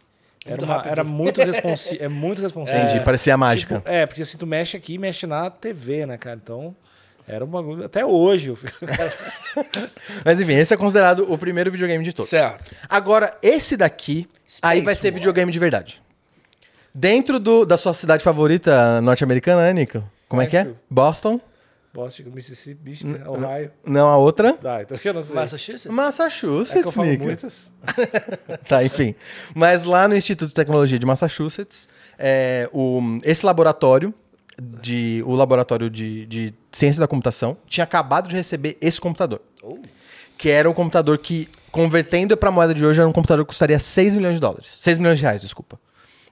era, 0.46 0.56
Muito 0.56 0.64
uma- 0.64 0.82
era 0.86 1.04
muito 1.04 1.42
responsivo. 1.42 2.04
É 2.04 2.08
muito 2.08 2.40
responsivo. 2.42 2.78
Entendi, 2.78 3.00
parecia 3.04 3.36
mágica. 3.36 3.76
Tipo, 3.76 3.88
é, 3.88 4.06
porque 4.06 4.22
assim, 4.22 4.38
tu 4.38 4.46
mexe 4.46 4.76
aqui, 4.76 4.98
mexe 4.98 5.26
na 5.26 5.50
TV, 5.50 6.06
né, 6.06 6.16
cara? 6.16 6.38
Então, 6.40 6.76
era 7.30 7.44
um 7.44 7.48
bagulho. 7.48 7.84
Até 7.84 8.04
hoje 8.04 8.48
eu 8.48 8.56
fico. 8.56 8.76
Mas 10.24 10.40
enfim, 10.40 10.54
esse 10.54 10.74
é 10.74 10.76
considerado 10.76 11.32
o 11.32 11.38
primeiro 11.38 11.70
videogame 11.70 12.04
de 12.04 12.12
todos. 12.12 12.28
Certo. 12.28 12.74
Agora, 12.88 13.36
esse 13.40 13.76
daqui, 13.76 14.28
aí 14.60 14.80
vai 14.80 14.94
ser 14.94 15.08
War. 15.08 15.14
videogame 15.14 15.52
de 15.52 15.58
verdade. 15.58 16.02
Dentro 16.92 17.38
do, 17.38 17.64
da 17.64 17.76
sua 17.76 17.94
cidade 17.94 18.24
favorita 18.24 19.00
norte-americana, 19.00 19.62
né, 19.62 19.72
Nico? 19.72 20.02
Como 20.28 20.42
é 20.42 20.46
que 20.46 20.56
é? 20.56 20.68
Boston? 20.88 21.40
Boston, 21.92 22.24
Mississippi, 22.32 22.90
Michigan, 22.90 23.28
Ohio. 23.28 23.70
Não 23.84 24.08
a 24.08 24.16
outra? 24.16 24.52
Tá, 24.54 24.82
então 24.82 24.98
eu 25.02 25.14
não 25.14 25.22
sei. 25.22 25.34
Massachusetts? 25.34 25.86
é 25.86 25.88
que 25.88 25.88
eu 25.88 25.92
Massachusetts, 25.92 26.94
falo 26.94 27.08
Nico. 27.08 27.24
muitas. 27.24 27.72
Tá, 28.68 28.84
enfim. 28.84 29.14
Mas 29.54 29.84
lá 29.84 30.06
no 30.06 30.16
Instituto 30.16 30.48
de 30.48 30.54
Tecnologia 30.54 30.98
de 30.98 31.06
Massachusetts, 31.06 31.88
é, 32.18 32.68
o, 32.72 33.00
esse 33.24 33.44
laboratório 33.44 34.14
de 34.60 35.22
o 35.26 35.34
laboratório 35.34 35.88
de, 35.88 36.26
de 36.26 36.54
ciência 36.70 37.00
da 37.00 37.08
computação 37.08 37.56
tinha 37.66 37.84
acabado 37.84 38.28
de 38.28 38.36
receber 38.36 38.76
esse 38.80 39.00
computador. 39.00 39.40
Que 40.36 40.48
era 40.48 40.68
um 40.68 40.72
computador 40.72 41.18
que, 41.18 41.48
convertendo 41.70 42.36
para 42.36 42.50
moeda 42.50 42.72
de 42.72 42.84
hoje, 42.84 43.00
era 43.00 43.08
um 43.08 43.12
computador 43.12 43.44
que 43.44 43.48
custaria 43.48 43.78
6 43.78 44.14
milhões 44.14 44.34
de 44.34 44.40
dólares. 44.40 44.66
6 44.80 44.98
milhões 44.98 45.18
de 45.18 45.24
reais, 45.24 45.42
desculpa. 45.42 45.78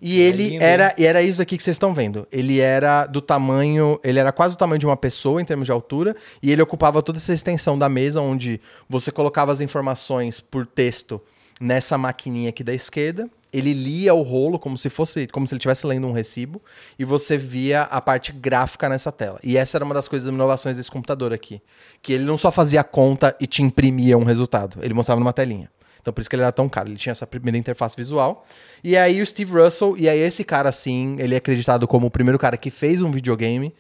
E 0.00 0.20
ele 0.20 0.50
lindo, 0.50 0.62
era, 0.62 0.94
e 0.97 1.04
era 1.04 1.23
isso 1.23 1.38
daqui 1.38 1.56
que 1.56 1.62
vocês 1.62 1.75
estão 1.75 1.92
vendo. 1.92 2.26
Ele 2.30 2.61
era 2.61 3.06
do 3.06 3.20
tamanho, 3.20 3.99
ele 4.04 4.18
era 4.18 4.30
quase 4.30 4.54
o 4.54 4.58
tamanho 4.58 4.78
de 4.78 4.87
uma 4.87 4.97
pessoa 4.97 5.42
em 5.42 5.44
termos 5.44 5.66
de 5.66 5.73
altura, 5.73 6.14
e 6.42 6.52
ele 6.52 6.62
ocupava 6.62 7.02
toda 7.02 7.18
essa 7.18 7.32
extensão 7.32 7.76
da 7.76 7.88
mesa 7.88 8.20
onde 8.20 8.61
você 8.88 9.11
colocava 9.11 9.52
as 9.52 9.61
informações 9.61 10.40
por 10.40 10.66
texto 10.66 11.20
nessa 11.61 11.99
maquininha 11.99 12.50
aqui 12.50 12.62
da 12.62 12.73
esquerda. 12.73 13.28
Ele 13.52 13.73
lia 13.73 14.14
o 14.14 14.23
rolo 14.23 14.59
como 14.59 14.76
se 14.76 14.90
fosse, 14.90 15.26
como 15.26 15.47
se 15.47 15.55
ele 15.55 15.59
estivesse 15.59 15.87
lendo 15.87 16.07
um 16.07 16.12
recibo, 16.12 16.62
e 16.99 17.05
você 17.05 17.37
via 17.37 17.83
a 17.83 18.00
parte 18.00 18.33
gráfica 18.33 18.88
nessa 18.88 19.11
tela. 19.11 19.38
E 19.43 19.57
essa 19.57 19.78
era 19.78 19.85
uma 19.85 19.95
das 19.95 20.07
coisas 20.07 20.28
inovações 20.28 20.76
desse 20.76 20.90
computador 20.90 21.33
aqui, 21.33 21.62
que 22.02 22.12
ele 22.12 22.25
não 22.25 22.37
só 22.37 22.50
fazia 22.50 22.85
conta 22.85 23.35
e 23.40 23.47
te 23.47 23.62
imprimia 23.62 24.19
um 24.19 24.25
resultado, 24.25 24.78
ele 24.83 24.95
mostrava 24.95 25.19
numa 25.19 25.33
telinha. 25.33 25.71
Então 26.00 26.12
por 26.12 26.21
isso 26.21 26.31
que 26.31 26.37
ele 26.37 26.43
era 26.43 26.52
tão 26.52 26.69
caro. 26.69 26.88
Ele 26.88 26.97
tinha 26.97 27.11
essa 27.11 27.26
primeira 27.26 27.59
interface 27.59 27.97
visual. 27.97 28.47
E 28.83 28.97
aí 28.97 29.21
o 29.21 29.26
Steve 29.26 29.52
Russell, 29.52 29.97
e 29.99 30.09
aí 30.09 30.19
esse 30.19 30.45
cara 30.45 30.69
assim, 30.69 31.17
ele 31.19 31.35
é 31.35 31.38
acreditado 31.38 31.87
como 31.87 32.07
o 32.07 32.11
primeiro 32.11 32.38
cara 32.38 32.57
que 32.57 32.71
fez 32.71 33.02
um 33.02 33.11
videogame, 33.11 33.75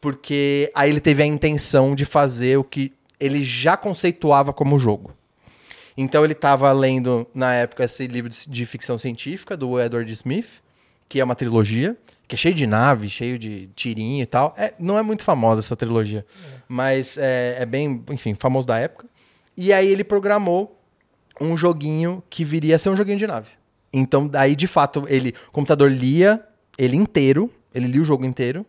porque 0.00 0.70
aí 0.74 0.90
ele 0.90 1.00
teve 1.00 1.22
a 1.22 1.26
intenção 1.26 1.94
de 1.94 2.04
fazer 2.04 2.56
o 2.56 2.64
que 2.64 2.92
ele 3.18 3.42
já 3.44 3.76
conceituava 3.76 4.52
como 4.52 4.78
jogo. 4.78 5.12
Então 5.96 6.24
ele 6.24 6.32
estava 6.32 6.70
lendo 6.72 7.26
na 7.34 7.54
época 7.54 7.84
esse 7.84 8.06
livro 8.06 8.28
de, 8.28 8.48
de 8.48 8.66
ficção 8.66 8.98
científica 8.98 9.56
do 9.56 9.80
Edward 9.80 10.10
Smith, 10.12 10.62
que 11.08 11.20
é 11.20 11.24
uma 11.24 11.34
trilogia, 11.34 11.96
que 12.26 12.34
é 12.34 12.38
cheio 12.38 12.54
de 12.54 12.66
nave, 12.66 13.08
cheio 13.08 13.38
de 13.38 13.68
tirinho 13.74 14.22
e 14.22 14.26
tal. 14.26 14.54
É, 14.56 14.74
não 14.78 14.98
é 14.98 15.02
muito 15.02 15.22
famosa 15.22 15.60
essa 15.60 15.76
trilogia, 15.76 16.26
mas 16.68 17.16
é, 17.18 17.56
é 17.60 17.66
bem, 17.66 18.02
enfim, 18.10 18.34
famoso 18.34 18.66
da 18.66 18.78
época. 18.78 19.06
E 19.56 19.72
aí 19.72 19.86
ele 19.86 20.02
programou 20.02 20.80
um 21.40 21.56
joguinho 21.56 22.22
que 22.28 22.44
viria 22.44 22.76
a 22.76 22.78
ser 22.78 22.90
um 22.90 22.96
joguinho 22.96 23.18
de 23.18 23.26
nave. 23.26 23.50
Então, 23.92 24.26
daí, 24.26 24.56
de 24.56 24.66
fato, 24.66 25.04
ele, 25.08 25.34
o 25.48 25.52
computador 25.52 25.90
lia 25.90 26.44
ele 26.76 26.96
inteiro, 26.96 27.50
ele 27.72 27.86
lia 27.86 28.02
o 28.02 28.04
jogo 28.04 28.24
inteiro, 28.24 28.66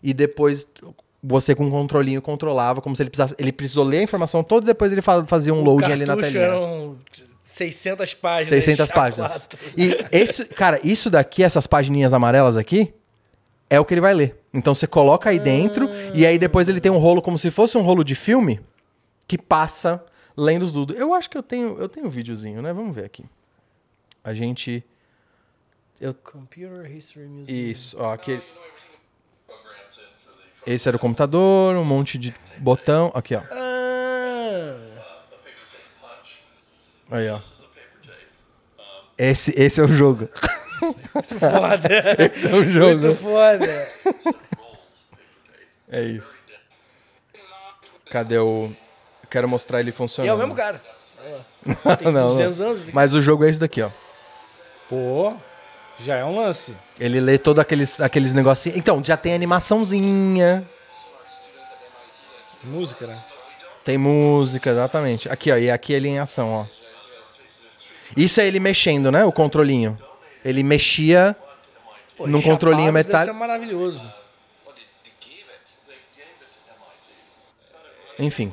e 0.00 0.14
depois 0.14 0.66
você 1.22 1.54
com 1.54 1.64
um 1.66 1.70
controlinho 1.70 2.22
controlava, 2.22 2.80
como 2.80 2.94
se 2.94 3.02
ele 3.02 3.10
precisasse, 3.10 3.34
ele 3.38 3.52
precisou 3.52 3.84
ler 3.84 3.98
a 3.98 4.02
informação 4.02 4.42
toda, 4.44 4.64
e 4.64 4.68
depois 4.68 4.92
ele 4.92 5.02
fa- 5.02 5.24
fazia 5.24 5.52
um 5.52 5.62
loading 5.62 5.92
ali 5.92 6.04
na 6.04 6.16
telinha. 6.16 6.42
eram 6.42 6.96
600 7.42 8.14
páginas. 8.14 8.64
600 8.64 8.86
A4. 8.90 8.94
páginas. 8.94 9.48
E 9.76 9.96
esse, 10.12 10.44
cara, 10.44 10.78
isso 10.84 11.10
daqui, 11.10 11.42
essas 11.42 11.66
pagininhas 11.66 12.12
amarelas 12.12 12.56
aqui, 12.56 12.94
é 13.68 13.78
o 13.80 13.84
que 13.84 13.94
ele 13.94 14.00
vai 14.00 14.14
ler. 14.14 14.38
Então 14.54 14.72
você 14.74 14.86
coloca 14.86 15.28
aí 15.28 15.38
dentro 15.38 15.88
e 16.14 16.24
aí 16.24 16.38
depois 16.38 16.68
ele 16.68 16.80
tem 16.80 16.90
um 16.90 16.98
rolo 16.98 17.20
como 17.20 17.36
se 17.36 17.50
fosse 17.50 17.76
um 17.76 17.82
rolo 17.82 18.02
de 18.04 18.14
filme 18.14 18.60
que 19.26 19.36
passa 19.36 20.02
lendo 20.36 20.70
tudo. 20.72 20.94
Eu 20.94 21.12
acho 21.12 21.28
que 21.28 21.36
eu 21.36 21.42
tenho, 21.42 21.76
eu 21.78 21.88
tenho 21.88 22.06
um 22.06 22.10
videozinho, 22.10 22.62
né? 22.62 22.72
Vamos 22.72 22.94
ver 22.94 23.04
aqui. 23.04 23.24
A 24.24 24.32
gente 24.32 24.82
Computer 26.22 26.90
History 26.96 27.26
Museum. 27.26 27.56
isso, 27.56 27.96
ó, 27.98 28.12
aqui 28.14 28.40
esse 30.72 30.88
era 30.88 30.96
o 30.96 31.00
computador, 31.00 31.76
um 31.76 31.84
monte 31.84 32.18
de 32.18 32.34
botão, 32.58 33.10
aqui, 33.14 33.34
ó. 33.34 33.42
Aí, 37.10 37.28
ó. 37.30 37.40
Esse, 39.16 39.52
esse 39.60 39.80
é 39.80 39.84
o 39.84 39.88
jogo. 39.88 40.28
foda. 41.38 41.88
Esse 42.32 42.48
é 42.48 42.54
o 42.54 42.64
jogo. 42.68 43.02
Muito 43.06 43.14
foda. 43.20 43.88
É 45.90 46.02
isso. 46.02 46.46
Cadê 48.10 48.38
o. 48.38 48.70
Quero 49.30 49.48
mostrar 49.48 49.80
ele 49.80 49.88
E 49.90 49.92
funcionando. 49.92 50.30
é 50.30 50.34
o 50.34 50.38
mesmo 50.38 50.54
cara. 50.54 50.80
Tem 51.98 52.12
Não, 52.12 52.12
não. 52.12 52.28
200 52.28 52.60
anos. 52.60 52.90
Mas 52.90 53.12
o 53.14 53.20
jogo 53.20 53.44
é 53.44 53.50
esse 53.50 53.58
daqui, 53.60 53.82
ó. 53.82 53.90
Pô, 54.88 55.34
já 55.98 56.16
é 56.16 56.24
um 56.24 56.36
lance. 56.36 56.76
Ele 56.98 57.20
lê 57.20 57.38
todos 57.38 57.60
aqueles, 57.60 58.00
aqueles 58.00 58.32
negocinhos. 58.32 58.78
Então, 58.78 59.02
já 59.02 59.16
tem 59.16 59.34
animaçãozinha. 59.34 60.68
Música, 62.62 63.06
né? 63.06 63.24
Tem 63.84 63.98
música, 63.98 64.70
exatamente. 64.70 65.28
Aqui, 65.28 65.50
ó. 65.50 65.56
E 65.56 65.70
aqui 65.70 65.92
ele 65.92 66.08
em 66.08 66.18
ação, 66.18 66.52
ó. 66.52 66.66
Isso 68.16 68.40
é 68.40 68.46
ele 68.46 68.60
mexendo, 68.60 69.10
né? 69.10 69.24
O 69.24 69.32
controlinho. 69.32 69.98
Ele 70.44 70.62
mexia 70.62 71.36
Pô, 72.16 72.26
num 72.26 72.40
controlinho 72.40 72.92
metálico. 72.92 73.32
ser 73.32 73.38
maravilhoso. 73.38 74.10
Enfim. 78.18 78.52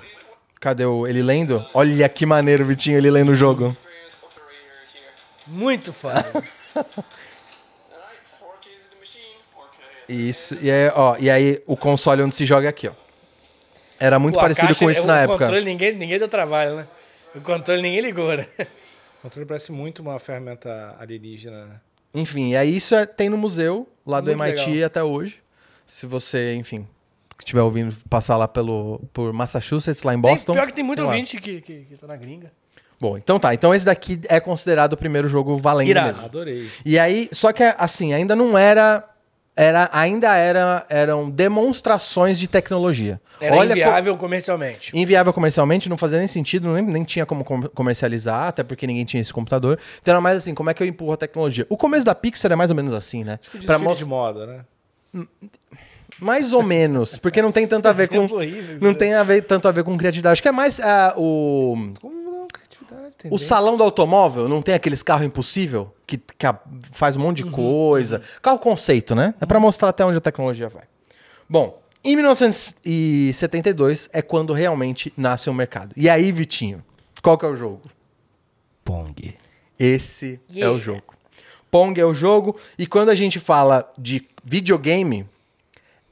Cadê 0.60 0.86
o. 0.86 1.08
Ele 1.08 1.22
lendo? 1.22 1.66
Olha 1.74 2.08
que 2.10 2.26
maneiro, 2.26 2.66
Vitinho, 2.66 2.98
ele 2.98 3.10
lendo 3.10 3.32
o 3.32 3.36
jogo. 3.36 3.76
Muito 5.48 5.94
foda. 5.94 6.26
Isso. 10.08 10.56
E 10.62 10.70
aí, 10.70 10.92
ó. 10.96 11.18
E 11.20 11.30
aí 11.30 11.64
o 11.66 11.76
console 11.76 12.22
onde 12.22 12.36
se 12.36 12.46
joga 12.46 12.68
é 12.68 12.70
aqui, 12.70 12.88
ó. 12.88 12.94
Era 14.00 14.20
muito 14.20 14.36
Pô, 14.36 14.40
a 14.40 14.44
parecido 14.44 14.68
caixa- 14.68 14.86
com 14.86 14.92
isso 14.92 15.04
o 15.04 15.08
na 15.08 15.22
época. 15.22 15.40
controle 15.46 15.66
ninguém, 15.66 15.94
ninguém 15.96 16.20
deu 16.20 16.28
trabalho, 16.28 16.76
né? 16.78 16.88
O 17.34 17.42
controle 17.42 17.82
ninguém 17.82 18.02
ligou, 18.02 18.36
né? 18.36 18.48
O 19.20 19.22
controle 19.24 19.48
parece 19.48 19.72
muito 19.72 20.02
uma 20.02 20.20
ferramenta 20.20 20.96
alienígena, 21.00 21.66
né? 21.66 21.82
Enfim, 22.14 22.52
e 22.52 22.58
aí 22.58 22.76
isso 22.76 22.94
é- 22.94 23.06
tem 23.06 23.30
no 23.30 23.38
museu, 23.38 23.90
lá 24.06 24.20
do 24.22 24.28
Muito 24.28 24.42
MIT 24.44 24.70
legal. 24.70 24.86
até 24.88 25.04
hoje. 25.04 25.42
Se 25.88 26.06
você, 26.06 26.54
enfim, 26.56 26.88
estiver 27.40 27.62
ouvindo 27.62 27.96
passar 28.10 28.38
lá 28.38 28.48
pelo, 28.48 29.02
por 29.12 29.34
Massachusetts, 29.34 30.04
lá 30.04 30.14
em 30.14 30.20
Boston. 30.20 30.54
Tem, 30.54 30.62
pior 30.62 30.68
que 30.68 30.74
tem 30.74 30.84
muito 30.84 31.00
lá. 31.02 31.08
ouvinte 31.08 31.40
que, 31.42 31.62
que, 31.62 31.86
que 31.86 31.98
tá 31.98 32.06
na 32.08 32.16
gringa. 32.16 32.52
Bom, 33.00 33.18
então 33.18 33.40
tá. 33.40 33.54
Então 33.54 33.74
esse 33.74 33.86
daqui 33.86 34.20
é 34.30 34.40
considerado 34.40 34.94
o 34.94 34.98
primeiro 34.98 35.28
jogo 35.28 35.58
valendo 35.58 35.90
Irado. 35.90 36.08
mesmo. 36.08 36.26
Adorei. 36.26 36.70
E 36.86 36.98
aí, 36.98 37.28
só 37.32 37.52
que 37.52 37.64
assim, 37.78 38.14
ainda 38.14 38.36
não 38.36 38.58
era. 38.58 39.04
Era, 39.58 39.90
ainda 39.94 40.36
era, 40.36 40.86
eram 40.90 41.30
demonstrações 41.30 42.38
de 42.38 42.46
tecnologia. 42.46 43.22
Era 43.40 43.56
Olha 43.56 43.70
co- 43.70 43.74
inviável 43.80 44.18
comercialmente. 44.18 44.92
inviável 44.94 45.32
comercialmente, 45.32 45.88
não 45.88 45.96
fazia 45.98 46.20
nem 46.20 46.28
sentido, 46.28 46.74
nem, 46.74 46.84
nem 46.84 47.04
tinha 47.06 47.26
como 47.26 47.42
com- 47.46 47.62
comercializar, 47.70 48.50
até 48.50 48.64
porque 48.64 48.86
ninguém 48.86 49.06
tinha 49.06 49.22
esse 49.22 49.32
computador. 49.32 49.80
Então 50.02 50.12
era 50.14 50.20
mais 50.20 50.38
assim, 50.40 50.54
como 50.54 50.70
é 50.70 50.74
que 50.74 50.84
eu 50.84 50.88
empurro 50.88 51.14
a 51.14 51.18
tecnologia? 51.18 51.66
O 51.70 51.78
começo 51.78 52.04
da 52.06 52.14
Pixar 52.14 52.52
é 52.52 52.56
mais 52.58 52.70
ou 52.70 52.76
menos 52.76 52.92
assim, 52.92 53.24
né? 53.24 53.40
Pra 53.50 53.60
Desfile 53.62 53.78
mos- 53.84 53.98
de 54.00 54.06
moda, 54.06 54.46
né? 54.46 55.26
Mais 56.20 56.54
ou 56.54 56.64
menos, 56.64 57.18
porque 57.18 57.42
não 57.42 57.52
tem 57.52 57.68
tanto 57.68 57.88
a 57.88 57.92
ver 57.92 58.08
com. 58.08 58.20
Horrível, 58.26 58.78
Não 58.82 58.90
isso, 58.92 59.00
tem 59.00 59.14
a 59.14 59.24
ver, 59.24 59.42
tanto 59.44 59.68
a 59.68 59.72
ver 59.72 59.84
com 59.84 59.98
criatividade. 59.98 60.34
Acho 60.34 60.42
que 60.42 60.48
é 60.48 60.52
mais 60.52 60.80
ah, 60.80 61.14
o. 61.18 61.92
Como 62.02 62.25
O 63.32 63.38
salão 63.38 63.76
do 63.78 63.84
automóvel 63.84 64.48
não 64.50 64.62
tem 64.62 64.74
aqueles 64.76 65.02
carros 65.04 65.26
impossível 65.26 65.94
que, 66.06 66.18
que 66.18 66.46
a- 66.46 66.60
faz 66.92 67.16
um 67.18 67.22
monte 67.22 67.44
de 67.44 67.50
coisa. 67.50 68.22
Carro 68.42 68.60
conceito, 68.60 69.14
né? 69.16 69.34
É 69.42 69.46
pra 69.46 69.60
mostrar 69.60 69.90
até 69.90 70.06
onde 70.06 70.18
a 70.18 70.22
tecnologia 70.22 70.70
vai. 70.70 70.84
Bom, 71.50 71.82
em 72.04 72.16
1972 72.16 74.10
é 74.14 74.22
quando 74.22 74.54
realmente 74.54 75.12
nasce 75.18 75.50
o 75.50 75.54
mercado. 75.54 75.94
E 75.98 76.10
aí, 76.10 76.32
Vitinho, 76.32 76.84
qual 77.22 77.38
que 77.38 77.46
é 77.46 77.48
o 77.50 77.56
jogo? 77.56 77.82
Pong. 78.84 79.36
Esse 79.80 80.40
é 80.50 80.54
Yeah. 80.54 80.76
o 80.78 80.80
jogo. 80.80 81.14
Pong 81.72 82.00
é 82.00 82.06
o 82.06 82.14
jogo. 82.14 82.56
E 82.78 82.86
quando 82.88 83.10
a 83.10 83.16
gente 83.16 83.40
fala 83.40 83.92
de 83.98 84.28
videogame, 84.44 85.26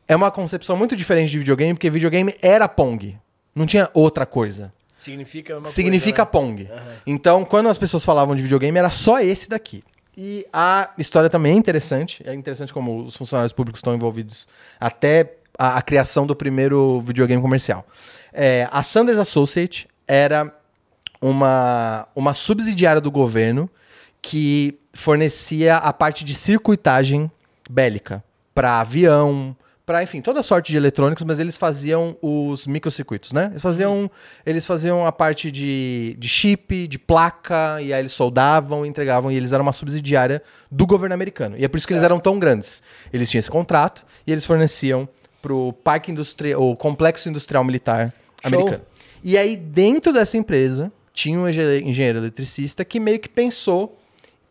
é 0.08 0.16
uma 0.16 0.32
concepção 0.32 0.76
muito 0.76 0.96
diferente 0.96 1.30
de 1.32 1.40
videogame, 1.40 1.74
porque 1.74 1.90
videogame 1.90 2.36
era 2.42 2.68
Pong. 2.68 3.18
Não 3.56 3.66
tinha 3.66 3.90
outra 3.94 4.26
coisa. 4.26 4.74
Significa 5.04 5.58
uma 5.58 5.66
Significa 5.66 6.26
coisa, 6.26 6.48
né? 6.48 6.66
Pong. 6.66 6.70
Então, 7.06 7.44
quando 7.44 7.70
as 7.70 7.78
pessoas 7.78 8.06
falavam 8.06 8.36
de 8.36 8.42
videogame, 8.42 8.78
era 8.78 8.90
só 8.90 9.20
esse 9.20 9.50
daqui. 9.50 9.84
E 10.16 10.46
a 10.54 10.92
história 10.98 11.30
também 11.30 11.54
é 11.54 11.56
interessante. 11.56 12.24
É 12.26 12.34
interessante 12.34 12.72
como 12.72 13.04
os 13.04 13.16
funcionários 13.16 13.52
públicos 13.52 13.80
estão 13.80 13.94
envolvidos 13.96 14.48
até 14.80 15.34
a, 15.58 15.78
a 15.78 15.82
criação 15.82 16.26
do 16.26 16.36
primeiro 16.36 17.02
videogame 17.02 17.42
comercial. 17.42 17.86
É, 18.32 18.68
a 18.72 18.82
Sanders 18.82 19.20
Associate 19.20 19.88
era 20.08 20.54
uma, 21.22 22.08
uma 22.16 22.34
subsidiária 22.34 23.02
do 23.02 23.12
governo 23.12 23.70
que 24.22 24.78
fornecia 24.94 25.78
a 25.78 25.92
parte 25.92 26.24
de 26.24 26.34
circuitagem 26.34 27.30
bélica 27.70 28.24
para 28.54 28.80
avião, 28.80 29.56
para 29.86 30.02
enfim, 30.02 30.22
toda 30.22 30.42
sorte 30.42 30.72
de 30.72 30.78
eletrônicos, 30.78 31.24
mas 31.26 31.40
eles 31.40 31.58
faziam 31.58 32.18
os 32.22 32.66
microcircuitos, 32.66 33.34
né? 33.34 33.48
Eles 33.52 33.62
faziam, 33.62 34.10
eles 34.46 34.66
faziam 34.66 35.06
a 35.06 35.12
parte 35.12 35.52
de, 35.52 36.16
de 36.18 36.30
chip, 36.30 36.88
de 36.88 36.98
placa, 36.98 37.82
e 37.82 37.94
aí 37.94 38.00
eles 38.00 38.14
soldavam, 38.14 38.86
entregavam, 38.86 39.30
e 39.32 39.36
eles 39.36 39.52
eram 39.52 39.64
uma 39.64 39.74
subsidiária 39.74 40.42
do 40.72 40.86
governo 40.86 41.14
americano. 41.14 41.58
E 41.58 41.66
é 41.66 41.68
por 41.68 41.78
isso 41.78 41.86
que 41.86 41.94
eles 41.94 42.04
eram 42.04 42.20
tão 42.20 42.40
grandes. 42.40 42.82
Eles 43.12 43.30
tinham 43.30 43.40
esse 43.40 43.52
contrato 43.52 44.06
e 44.26 44.32
eles 44.32 44.46
forneciam 44.46 45.08
pro 45.42 45.74
Parque 45.84 46.12
Industrial, 46.12 46.62
o 46.62 46.78
Complexo 46.78 47.28
Industrial 47.28 47.64
Militar 47.64 48.14
Show. 48.48 48.60
americano. 48.60 48.86
E 49.22 49.38
aí, 49.38 49.58
dentro 49.58 50.14
dessa 50.14 50.38
empresa, 50.38 50.92
tinha 51.14 51.38
um 51.38 51.48
engen- 51.48 51.90
engenheiro 51.90 52.20
eletricista 52.20 52.86
que 52.86 53.00
meio 53.00 53.20
que 53.20 53.28
pensou 53.28 54.00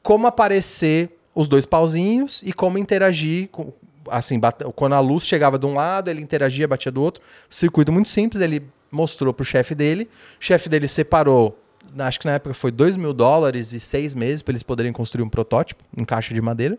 como 0.02 0.26
aparecer 0.26 1.18
os 1.34 1.48
dois 1.48 1.64
pauzinhos 1.64 2.42
e 2.44 2.52
como 2.52 2.76
interagir 2.76 3.48
com, 3.48 3.72
assim, 4.08 4.38
bate- 4.38 4.64
quando 4.74 4.94
a 4.94 5.00
luz 5.00 5.24
chegava 5.26 5.58
de 5.58 5.66
um 5.66 5.74
lado, 5.74 6.08
ele 6.10 6.20
interagia, 6.22 6.66
batia 6.68 6.90
do 6.92 7.02
outro. 7.02 7.22
Circuito 7.48 7.92
muito 7.92 8.08
simples, 8.08 8.42
ele 8.42 8.62
mostrou 8.90 9.32
pro 9.32 9.44
chefe 9.44 9.74
dele. 9.74 10.08
O 10.40 10.44
chefe 10.44 10.68
dele 10.68 10.86
separou, 10.88 11.58
acho 11.98 12.20
que 12.20 12.26
na 12.26 12.32
época 12.34 12.54
foi 12.54 12.70
2 12.70 12.96
mil 12.96 13.12
dólares 13.12 13.72
e 13.72 13.80
seis 13.80 14.14
meses 14.14 14.42
para 14.42 14.52
eles 14.52 14.62
poderem 14.62 14.92
construir 14.92 15.24
um 15.24 15.28
protótipo 15.28 15.82
em 15.96 16.04
caixa 16.04 16.34
de 16.34 16.40
madeira. 16.40 16.78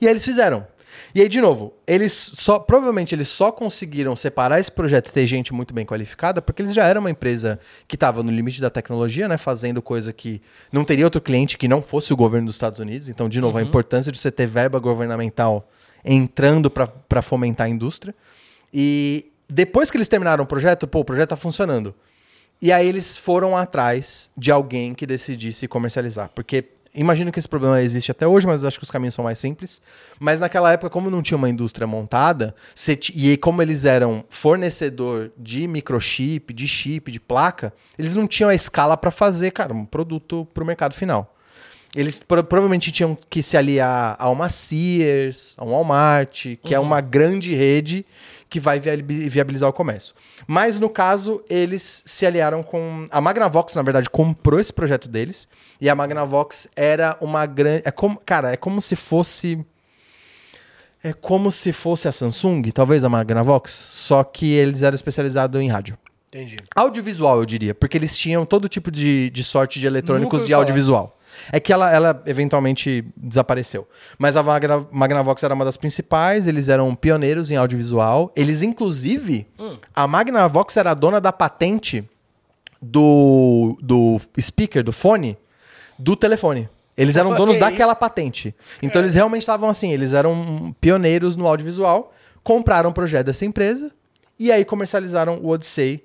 E 0.00 0.06
aí 0.06 0.12
eles 0.12 0.24
fizeram. 0.24 0.66
E 1.14 1.20
aí, 1.20 1.28
de 1.28 1.40
novo, 1.42 1.74
eles 1.86 2.12
só. 2.34 2.58
Provavelmente 2.58 3.14
eles 3.14 3.28
só 3.28 3.52
conseguiram 3.52 4.16
separar 4.16 4.60
esse 4.60 4.70
projeto 4.72 5.08
e 5.08 5.12
ter 5.12 5.26
gente 5.26 5.52
muito 5.52 5.74
bem 5.74 5.84
qualificada, 5.84 6.40
porque 6.40 6.62
eles 6.62 6.72
já 6.72 6.86
eram 6.86 7.00
uma 7.00 7.10
empresa 7.10 7.58
que 7.86 7.96
estava 7.96 8.22
no 8.22 8.30
limite 8.30 8.62
da 8.62 8.70
tecnologia, 8.70 9.28
né? 9.28 9.36
Fazendo 9.36 9.82
coisa 9.82 10.10
que 10.12 10.40
não 10.72 10.84
teria 10.84 11.04
outro 11.04 11.20
cliente 11.20 11.58
que 11.58 11.68
não 11.68 11.82
fosse 11.82 12.12
o 12.14 12.16
governo 12.16 12.46
dos 12.46 12.54
Estados 12.54 12.78
Unidos. 12.80 13.10
Então, 13.10 13.28
de 13.28 13.40
novo, 13.42 13.58
a 13.58 13.60
importância 13.68 14.10
de 14.10 14.18
você 14.18 14.30
ter 14.30 14.46
verba 14.46 14.78
governamental 14.78 15.68
entrando 16.06 16.70
para 16.70 17.20
fomentar 17.20 17.66
a 17.66 17.70
indústria. 17.70 18.14
E 18.72 19.32
depois 19.48 19.90
que 19.90 19.96
eles 19.96 20.08
terminaram 20.08 20.44
o 20.44 20.46
projeto, 20.46 20.86
pô, 20.86 21.00
o 21.00 21.04
projeto 21.04 21.30
tá 21.30 21.36
funcionando. 21.36 21.94
E 22.62 22.72
aí 22.72 22.86
eles 22.88 23.16
foram 23.16 23.56
atrás 23.56 24.30
de 24.36 24.50
alguém 24.50 24.94
que 24.94 25.06
decidisse 25.06 25.68
comercializar. 25.68 26.30
Porque 26.34 26.64
imagino 26.94 27.30
que 27.30 27.38
esse 27.38 27.48
problema 27.48 27.82
existe 27.82 28.10
até 28.10 28.26
hoje, 28.26 28.46
mas 28.46 28.64
acho 28.64 28.78
que 28.78 28.84
os 28.84 28.90
caminhos 28.90 29.14
são 29.14 29.24
mais 29.24 29.38
simples. 29.38 29.82
Mas 30.18 30.40
naquela 30.40 30.72
época, 30.72 30.88
como 30.88 31.10
não 31.10 31.20
tinha 31.20 31.36
uma 31.36 31.50
indústria 31.50 31.86
montada, 31.86 32.54
e 33.14 33.36
como 33.36 33.60
eles 33.60 33.84
eram 33.84 34.24
fornecedor 34.30 35.30
de 35.36 35.68
microchip, 35.68 36.54
de 36.54 36.66
chip, 36.66 37.12
de 37.12 37.20
placa, 37.20 37.74
eles 37.98 38.14
não 38.14 38.26
tinham 38.26 38.48
a 38.48 38.54
escala 38.54 38.96
para 38.96 39.10
fazer, 39.10 39.50
cara, 39.50 39.74
um 39.74 39.84
produto 39.84 40.46
para 40.54 40.64
o 40.64 40.66
mercado 40.66 40.94
final. 40.94 41.35
Eles 41.96 42.22
pro- 42.22 42.44
provavelmente 42.44 42.92
tinham 42.92 43.16
que 43.30 43.42
se 43.42 43.56
aliar 43.56 44.14
a 44.18 44.28
uma 44.28 44.48
Sears, 44.50 45.54
a 45.58 45.64
um 45.64 45.70
Walmart, 45.70 46.56
que 46.62 46.74
é 46.74 46.78
uma 46.78 47.00
grande 47.00 47.54
rede 47.54 48.04
que 48.48 48.60
vai 48.60 48.78
viabi- 48.78 49.28
viabilizar 49.28 49.68
o 49.68 49.72
comércio. 49.72 50.14
Mas 50.46 50.78
no 50.78 50.88
caso, 50.90 51.42
eles 51.48 52.02
se 52.04 52.24
aliaram 52.26 52.62
com. 52.62 53.06
A 53.10 53.20
Magnavox, 53.20 53.74
na 53.74 53.82
verdade, 53.82 54.08
comprou 54.10 54.60
esse 54.60 54.72
projeto 54.72 55.08
deles. 55.08 55.48
E 55.80 55.88
a 55.88 55.94
Magnavox 55.94 56.68
era 56.76 57.16
uma 57.20 57.44
grande. 57.46 57.82
É 57.84 57.90
como, 57.90 58.20
cara, 58.24 58.52
é 58.52 58.56
como 58.56 58.80
se 58.80 58.94
fosse. 58.94 59.58
É 61.02 61.12
como 61.12 61.52
se 61.52 61.72
fosse 61.72 62.08
a 62.08 62.12
Samsung, 62.12 62.62
talvez 62.72 63.04
a 63.04 63.08
Magnavox, 63.08 63.70
só 63.92 64.24
que 64.24 64.52
eles 64.52 64.82
eram 64.82 64.94
especializados 64.94 65.60
em 65.60 65.68
rádio. 65.68 65.96
Entendi. 66.28 66.56
Audiovisual, 66.74 67.38
eu 67.38 67.46
diria, 67.46 67.74
porque 67.74 67.96
eles 67.96 68.16
tinham 68.16 68.44
todo 68.44 68.68
tipo 68.68 68.90
de, 68.90 69.30
de 69.30 69.44
sorte 69.44 69.78
de 69.78 69.86
eletrônicos 69.86 70.44
de 70.44 70.50
falar. 70.50 70.62
audiovisual. 70.62 71.15
É 71.52 71.58
que 71.60 71.72
ela, 71.72 71.90
ela 71.92 72.22
eventualmente 72.26 73.04
desapareceu. 73.16 73.86
Mas 74.18 74.36
a 74.36 74.42
Magra- 74.42 74.86
Magnavox 74.90 75.42
era 75.42 75.54
uma 75.54 75.64
das 75.64 75.76
principais, 75.76 76.46
eles 76.46 76.68
eram 76.68 76.94
pioneiros 76.94 77.50
em 77.50 77.56
audiovisual. 77.56 78.32
Eles, 78.36 78.62
inclusive, 78.62 79.46
Hum. 79.58 79.76
a 79.94 80.06
Magnavox 80.06 80.76
era 80.76 80.90
a 80.90 80.94
dona 80.94 81.20
da 81.20 81.32
patente 81.32 82.04
do, 82.80 83.76
do 83.80 84.20
speaker, 84.40 84.82
do 84.82 84.92
fone, 84.92 85.36
do 85.98 86.14
telefone. 86.16 86.68
Eles 86.96 87.16
eram 87.16 87.34
donos 87.34 87.54
aí. 87.56 87.60
daquela 87.60 87.94
patente. 87.94 88.54
Então 88.82 89.02
eles 89.02 89.14
realmente 89.14 89.42
estavam 89.42 89.68
assim, 89.68 89.92
eles 89.92 90.12
eram 90.14 90.74
pioneiros 90.80 91.36
no 91.36 91.46
audiovisual, 91.46 92.12
compraram 92.42 92.88
o 92.90 92.92
projeto 92.92 93.26
dessa 93.26 93.44
empresa 93.44 93.90
e 94.38 94.50
aí 94.50 94.64
comercializaram 94.64 95.38
o 95.42 95.48
Odyssey, 95.48 96.02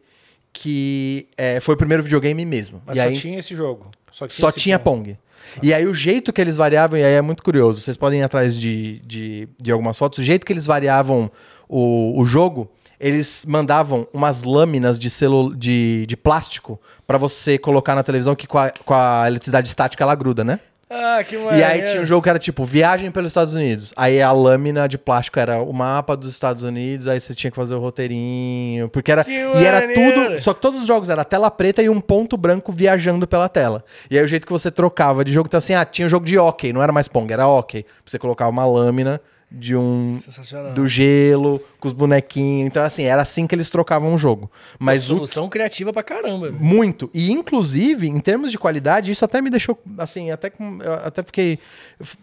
que 0.51 1.29
é, 1.37 1.61
foi 1.61 1.75
o 1.75 1.77
primeiro 1.77 2.03
videogame 2.03 2.43
mesmo. 2.45 2.81
Mas 2.85 2.97
e 2.97 3.01
só 3.01 3.07
aí, 3.07 3.15
tinha 3.15 3.39
esse 3.39 3.55
jogo. 3.55 3.89
Só, 4.11 4.27
só 4.29 4.51
tinha 4.51 4.77
ponto. 4.77 5.05
Pong. 5.05 5.17
E 5.61 5.73
aí 5.73 5.85
o 5.87 5.93
jeito 5.93 6.31
que 6.31 6.39
eles 6.39 6.55
variavam, 6.55 6.99
e 6.99 7.03
aí 7.03 7.13
é 7.13 7.21
muito 7.21 7.43
curioso, 7.43 7.81
vocês 7.81 7.97
podem 7.97 8.19
ir 8.19 8.23
atrás 8.23 8.55
de, 8.55 8.99
de, 9.05 9.49
de 9.59 9.71
algumas 9.71 9.97
fotos, 9.97 10.19
o 10.19 10.23
jeito 10.23 10.45
que 10.45 10.53
eles 10.53 10.65
variavam 10.65 11.31
o, 11.67 12.19
o 12.19 12.25
jogo, 12.25 12.69
eles 12.99 13.45
mandavam 13.47 14.07
umas 14.13 14.43
lâminas 14.43 14.99
de, 14.99 15.09
celu, 15.09 15.55
de, 15.55 16.05
de 16.05 16.15
plástico 16.15 16.79
pra 17.07 17.17
você 17.17 17.57
colocar 17.57 17.95
na 17.95 18.03
televisão 18.03 18.35
que 18.35 18.45
com 18.45 18.59
a, 18.59 18.69
com 18.85 18.93
a 18.93 19.23
eletricidade 19.25 19.67
estática 19.67 20.03
ela 20.03 20.13
gruda, 20.13 20.43
né? 20.43 20.59
Ah, 20.93 21.23
que 21.23 21.35
E 21.35 21.39
maneiro. 21.39 21.65
aí 21.67 21.81
tinha 21.83 22.01
um 22.01 22.05
jogo 22.05 22.21
que 22.21 22.29
era 22.29 22.37
tipo 22.37 22.65
Viagem 22.65 23.09
pelos 23.11 23.31
Estados 23.31 23.53
Unidos. 23.53 23.93
Aí 23.95 24.21
a 24.21 24.31
lâmina 24.33 24.87
de 24.89 24.97
plástico 24.97 25.39
era 25.39 25.61
o 25.61 25.71
mapa 25.71 26.17
dos 26.17 26.27
Estados 26.29 26.63
Unidos, 26.63 27.07
aí 27.07 27.17
você 27.19 27.33
tinha 27.33 27.49
que 27.49 27.55
fazer 27.55 27.75
o 27.75 27.79
roteirinho. 27.79 28.89
Porque 28.89 29.09
era. 29.11 29.23
Que 29.23 29.31
E 29.31 29.65
era 29.65 29.81
tudo. 29.93 30.37
Só 30.41 30.53
que 30.53 30.59
todos 30.59 30.81
os 30.81 30.87
jogos 30.87 31.09
era 31.09 31.23
tela 31.23 31.49
preta 31.49 31.81
e 31.81 31.89
um 31.89 32.01
ponto 32.01 32.35
branco 32.35 32.71
viajando 32.73 33.25
pela 33.25 33.47
tela. 33.47 33.83
E 34.09 34.17
aí 34.17 34.23
o 34.23 34.27
jeito 34.27 34.45
que 34.45 34.51
você 34.51 34.69
trocava 34.69 35.23
de 35.23 35.31
jogo, 35.31 35.47
então 35.47 35.57
assim, 35.59 35.73
ah, 35.73 35.85
tinha 35.85 36.05
um 36.05 36.09
jogo 36.09 36.25
de 36.25 36.37
hockey, 36.37 36.73
não 36.73 36.83
era 36.83 36.91
mais 36.91 37.07
Pong, 37.07 37.31
era 37.31 37.47
hockey. 37.47 37.85
Você 38.05 38.19
colocava 38.19 38.51
uma 38.51 38.65
lâmina 38.65 39.21
de 39.51 39.75
um. 39.75 40.17
Do 40.73 40.87
gelo, 40.87 41.61
com 41.79 41.87
os 41.87 41.93
bonequinhos. 41.93 42.67
Então, 42.67 42.83
assim, 42.83 43.03
era 43.03 43.21
assim 43.21 43.45
que 43.45 43.53
eles 43.53 43.69
trocavam 43.69 44.13
o 44.13 44.17
jogo. 44.17 44.49
Mas 44.79 45.09
o 45.09 45.15
Solução 45.15 45.49
criativa 45.49 45.91
pra 45.91 46.01
caramba. 46.01 46.49
velho. 46.49 46.63
muito. 46.63 47.09
E, 47.13 47.31
inclusive, 47.31 48.07
em 48.07 48.19
termos 48.19 48.49
de 48.51 48.57
qualidade, 48.57 49.11
isso 49.11 49.25
até 49.25 49.41
me 49.41 49.49
deixou, 49.49 49.77
assim, 49.97 50.31
até, 50.31 50.51
eu 50.59 50.93
até 50.93 51.21
fiquei... 51.21 51.59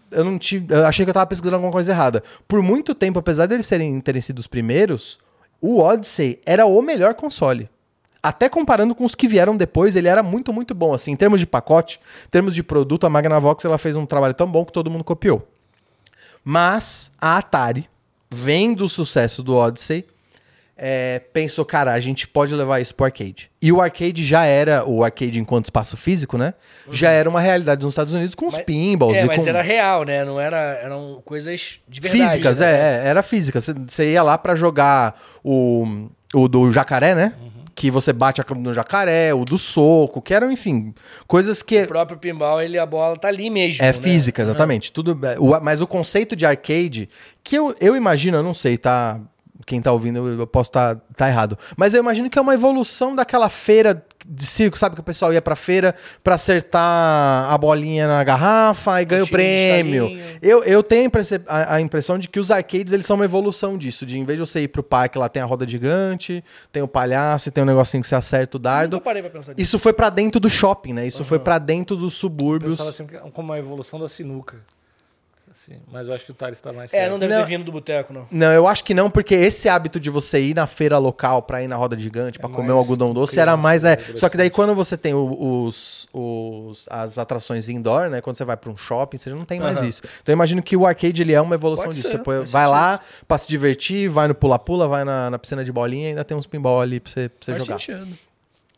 Eu 0.09 0.23
não 0.23 0.39
tive... 0.39 0.73
Eu 0.73 0.85
achei 0.87 1.05
que 1.05 1.09
eu 1.09 1.13
tava 1.13 1.27
pesquisando 1.27 1.55
alguma 1.55 1.71
coisa 1.71 1.91
errada. 1.91 2.23
Por 2.47 2.63
muito 2.63 2.95
tempo, 2.95 3.19
apesar 3.19 3.45
deles 3.45 3.67
serem, 3.67 4.01
terem 4.01 4.21
sido 4.21 4.39
os 4.39 4.47
primeiros, 4.47 5.19
o 5.61 5.79
Odyssey 5.79 6.39
era 6.45 6.65
o 6.65 6.81
melhor 6.81 7.13
console. 7.13 7.69
Até 8.21 8.49
comparando 8.49 8.95
com 8.95 9.05
os 9.05 9.15
que 9.15 9.27
vieram 9.27 9.55
depois, 9.55 9.95
ele 9.95 10.07
era 10.07 10.23
muito, 10.23 10.51
muito 10.51 10.73
bom. 10.73 10.93
Assim, 10.93 11.11
em 11.11 11.15
termos 11.15 11.39
de 11.39 11.45
pacote, 11.45 12.01
em 12.25 12.29
termos 12.29 12.55
de 12.55 12.63
produto, 12.63 13.05
a 13.05 13.09
Magnavox 13.09 13.63
ela 13.63 13.77
fez 13.77 13.95
um 13.95 14.05
trabalho 14.05 14.33
tão 14.33 14.47
bom 14.51 14.65
que 14.65 14.73
todo 14.73 14.89
mundo 14.89 15.03
copiou. 15.03 15.47
Mas 16.49 17.11
a 17.21 17.37
Atari, 17.37 17.87
vendo 18.27 18.83
o 18.85 18.89
sucesso 18.89 19.43
do 19.43 19.55
Odyssey, 19.55 20.03
é, 20.75 21.19
pensou, 21.31 21.63
cara, 21.63 21.93
a 21.93 21.99
gente 21.99 22.27
pode 22.27 22.55
levar 22.55 22.79
isso 22.79 22.95
pro 22.95 23.05
arcade. 23.05 23.51
E 23.61 23.71
o 23.71 23.79
arcade 23.79 24.25
já 24.25 24.45
era, 24.45 24.83
o 24.83 25.03
arcade 25.03 25.39
enquanto 25.39 25.65
espaço 25.65 25.95
físico, 25.95 26.39
né? 26.39 26.55
Já 26.89 27.11
era 27.11 27.29
uma 27.29 27.39
realidade 27.39 27.83
nos 27.83 27.93
Estados 27.93 28.15
Unidos 28.15 28.33
com 28.33 28.47
os 28.47 28.55
Mas- 28.55 28.65
pinballs 28.65 29.15
É, 29.15 29.25
mas 29.25 29.43
com 29.43 29.49
era 29.49 29.61
real, 29.61 30.03
né? 30.05 30.25
Não 30.25 30.39
era. 30.39 30.57
Eram 30.81 31.21
coisas 31.23 31.81
de 31.87 32.01
verdade. 32.01 32.23
físicas, 32.23 32.59
né? 32.61 32.65
é, 32.71 33.05
é, 33.05 33.07
era 33.09 33.21
física. 33.21 33.61
Você- 33.61 34.11
ia 34.11 34.23
lá 34.23 34.35
pra 34.35 34.55
jogar 34.55 35.21
o, 35.43 36.07
o 36.33 36.47
do 36.47 36.71
jacaré, 36.71 37.13
né? 37.13 37.33
Uhum. 37.39 37.48
Que 37.79 37.89
você 37.89 38.11
bate 38.11 38.41
a- 38.41 38.45
no 38.55 38.73
jacaré, 38.73 39.33
o 39.33 39.45
do 39.45 39.57
soco, 39.57 40.21
que 40.21 40.33
eram, 40.33 40.51
enfim, 40.51 40.93
coisas 41.25 41.63
que 41.63 41.83
O 41.83 41.87
próprio 41.87 42.17
pinball, 42.17 42.61
ele, 42.61 42.77
a 42.77 42.85
bola 42.85 43.15
tá 43.15 43.29
ali 43.29 43.49
mesmo. 43.49 43.81
É 43.81 43.87
né? 43.87 43.93
física, 43.93 44.41
exatamente. 44.41 44.91
Tudo, 44.91 45.17
é, 45.25 45.39
o- 45.39 45.57
mas 45.61 45.79
o 45.79 45.87
conceito 45.87 46.35
de 46.35 46.45
arcade, 46.45 47.07
que 47.41 47.55
eu, 47.57 47.73
eu 47.79 47.95
imagino, 47.95 48.35
eu 48.35 48.43
não 48.43 48.53
sei, 48.53 48.77
tá? 48.77 49.17
Quem 49.69 49.79
tá 49.79 49.91
ouvindo, 49.91 50.17
eu 50.17 50.39
eu 50.39 50.47
posso 50.47 50.71
estar 50.71 50.95
tá, 50.95 51.01
tá 51.15 51.29
errado. 51.29 51.55
Mas 51.77 51.93
eu 51.93 51.99
imagino 51.99 52.27
que 52.27 52.39
é 52.39 52.41
uma 52.41 52.55
evolução 52.55 53.13
daquela 53.13 53.49
feira 53.49 54.03
de 54.27 54.43
circo, 54.43 54.75
sabe? 54.79 54.95
Que 54.95 55.01
o 55.01 55.03
pessoal 55.03 55.31
ia 55.31 55.43
pra 55.43 55.55
feira 55.55 55.93
pra 56.23 56.33
acertar 56.33 56.81
a 57.47 57.55
bolinha 57.55 58.07
na 58.07 58.23
garrafa 58.23 58.99
e 58.99 59.05
ganha 59.05 59.23
o 59.23 59.27
prêmio. 59.27 60.19
Eu, 60.41 60.63
eu 60.63 60.81
tenho 60.81 61.11
a 61.45 61.75
a, 61.75 61.81
impressão 61.81 62.17
de 62.17 62.27
que 62.27 62.39
os 62.39 62.49
arcades 62.49 62.93
eles 62.93 63.05
são 63.05 63.15
uma 63.15 63.25
evolução 63.25 63.77
disso. 63.77 64.07
De 64.07 64.17
em 64.17 64.25
vez 64.25 64.39
de 64.39 64.45
você 64.47 64.61
ir 64.61 64.69
pro 64.69 64.81
parque, 64.81 65.19
lá 65.19 65.29
tem 65.29 65.43
a 65.43 65.45
roda 65.45 65.67
gigante, 65.67 66.43
tem 66.71 66.81
o 66.81 66.87
palhaço, 66.87 67.49
e 67.49 67.51
tem 67.51 67.63
um 67.63 67.67
negocinho 67.67 68.01
que 68.01 68.09
você 68.09 68.15
acerta 68.15 68.57
o 68.57 68.59
dardo. 68.59 68.95
Nunca 68.95 69.03
parei 69.03 69.21
pra 69.21 69.29
pensar 69.29 69.51
nisso. 69.51 69.61
Isso 69.61 69.77
foi 69.77 69.93
pra 69.93 70.09
dentro 70.09 70.39
do 70.39 70.49
shopping, 70.49 70.93
né? 70.93 71.05
Isso 71.05 71.23
foi 71.23 71.37
pra 71.37 71.59
dentro 71.59 71.95
dos 71.95 72.15
subúrbios. 72.15 72.73
Pensava 72.73 72.89
assim, 72.89 73.05
como 73.31 73.49
uma 73.49 73.59
evolução 73.59 73.99
da 73.99 74.09
sinuca. 74.09 74.57
Assim, 75.71 75.81
mas 75.91 76.07
eu 76.07 76.13
acho 76.13 76.25
que 76.25 76.31
o 76.31 76.33
Thales 76.33 76.59
tá 76.59 76.73
mais 76.73 76.91
É, 76.93 76.97
certo. 76.99 77.11
não 77.11 77.19
deve 77.19 77.33
Não. 77.33 77.41
ter 77.43 77.47
vindo 77.47 77.63
do 77.63 77.71
boteco, 77.71 78.11
não. 78.13 78.27
Não, 78.31 78.51
eu 78.51 78.67
acho 78.67 78.83
que 78.83 78.93
não, 78.93 79.09
porque 79.09 79.35
esse 79.35 79.69
hábito 79.69 79.99
de 79.99 80.09
você 80.09 80.41
ir 80.41 80.55
na 80.55 80.65
feira 80.65 80.97
local 80.97 81.41
pra 81.43 81.61
ir 81.63 81.67
na 81.67 81.75
roda 81.75 81.97
gigante, 81.97 82.39
pra 82.39 82.49
É 82.49 82.51
comer 82.51 82.71
um 82.71 82.77
algodão 82.77 83.13
doce, 83.13 83.33
criança, 83.33 83.41
era 83.51 83.57
mais. 83.57 83.83
É. 83.83 83.93
adolescente. 83.93 84.19
Só 84.19 84.29
que 84.29 84.37
daí 84.37 84.49
quando 84.49 84.73
você 84.73 84.97
tem 84.97 85.13
os, 85.13 86.07
os- 86.13 86.87
as 86.89 87.17
atrações 87.17 87.69
indoor, 87.69 88.09
né? 88.09 88.21
Quando 88.21 88.35
você 88.35 88.45
vai 88.45 88.57
pra 88.57 88.69
um 88.71 88.75
shopping, 88.77 89.17
você 89.17 89.29
já 89.29 89.35
não 89.35 89.45
tem 89.45 89.59
mais 89.59 89.79
Aham. 89.79 89.87
isso. 89.87 90.01
Então 90.21 90.33
eu 90.33 90.35
imagino 90.35 90.61
que 90.61 90.75
o 90.75 90.85
arcade 90.85 91.21
ele 91.21 91.33
é 91.33 91.41
uma 91.41 91.55
evolução 91.55 91.85
Pode 91.85 91.95
disso. 91.97 92.07
ser, 92.09 92.17
Você 92.17 92.23
vai 92.23 92.45
sentido. 92.65 92.69
lá 92.71 92.99
pra 93.27 93.37
se 93.37 93.47
divertir, 93.47 94.09
vai 94.09 94.27
no 94.27 94.35
pula-pula, 94.35 94.87
vai 94.87 95.03
na, 95.03 95.29
na 95.29 95.39
piscina 95.39 95.63
de 95.63 95.71
bolinha 95.71 96.05
e 96.05 96.09
ainda 96.09 96.23
tem 96.23 96.35
uns 96.35 96.47
pinball 96.47 96.81
ali 96.81 96.99
pra 96.99 97.11
você, 97.11 97.29
pra 97.29 97.37
você 97.45 97.51
Faz 97.51 97.65
jogar. 97.65 97.79
sentido. 97.79 98.07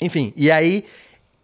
Enfim, 0.02 0.34
e 0.36 0.50
aí 0.52 0.86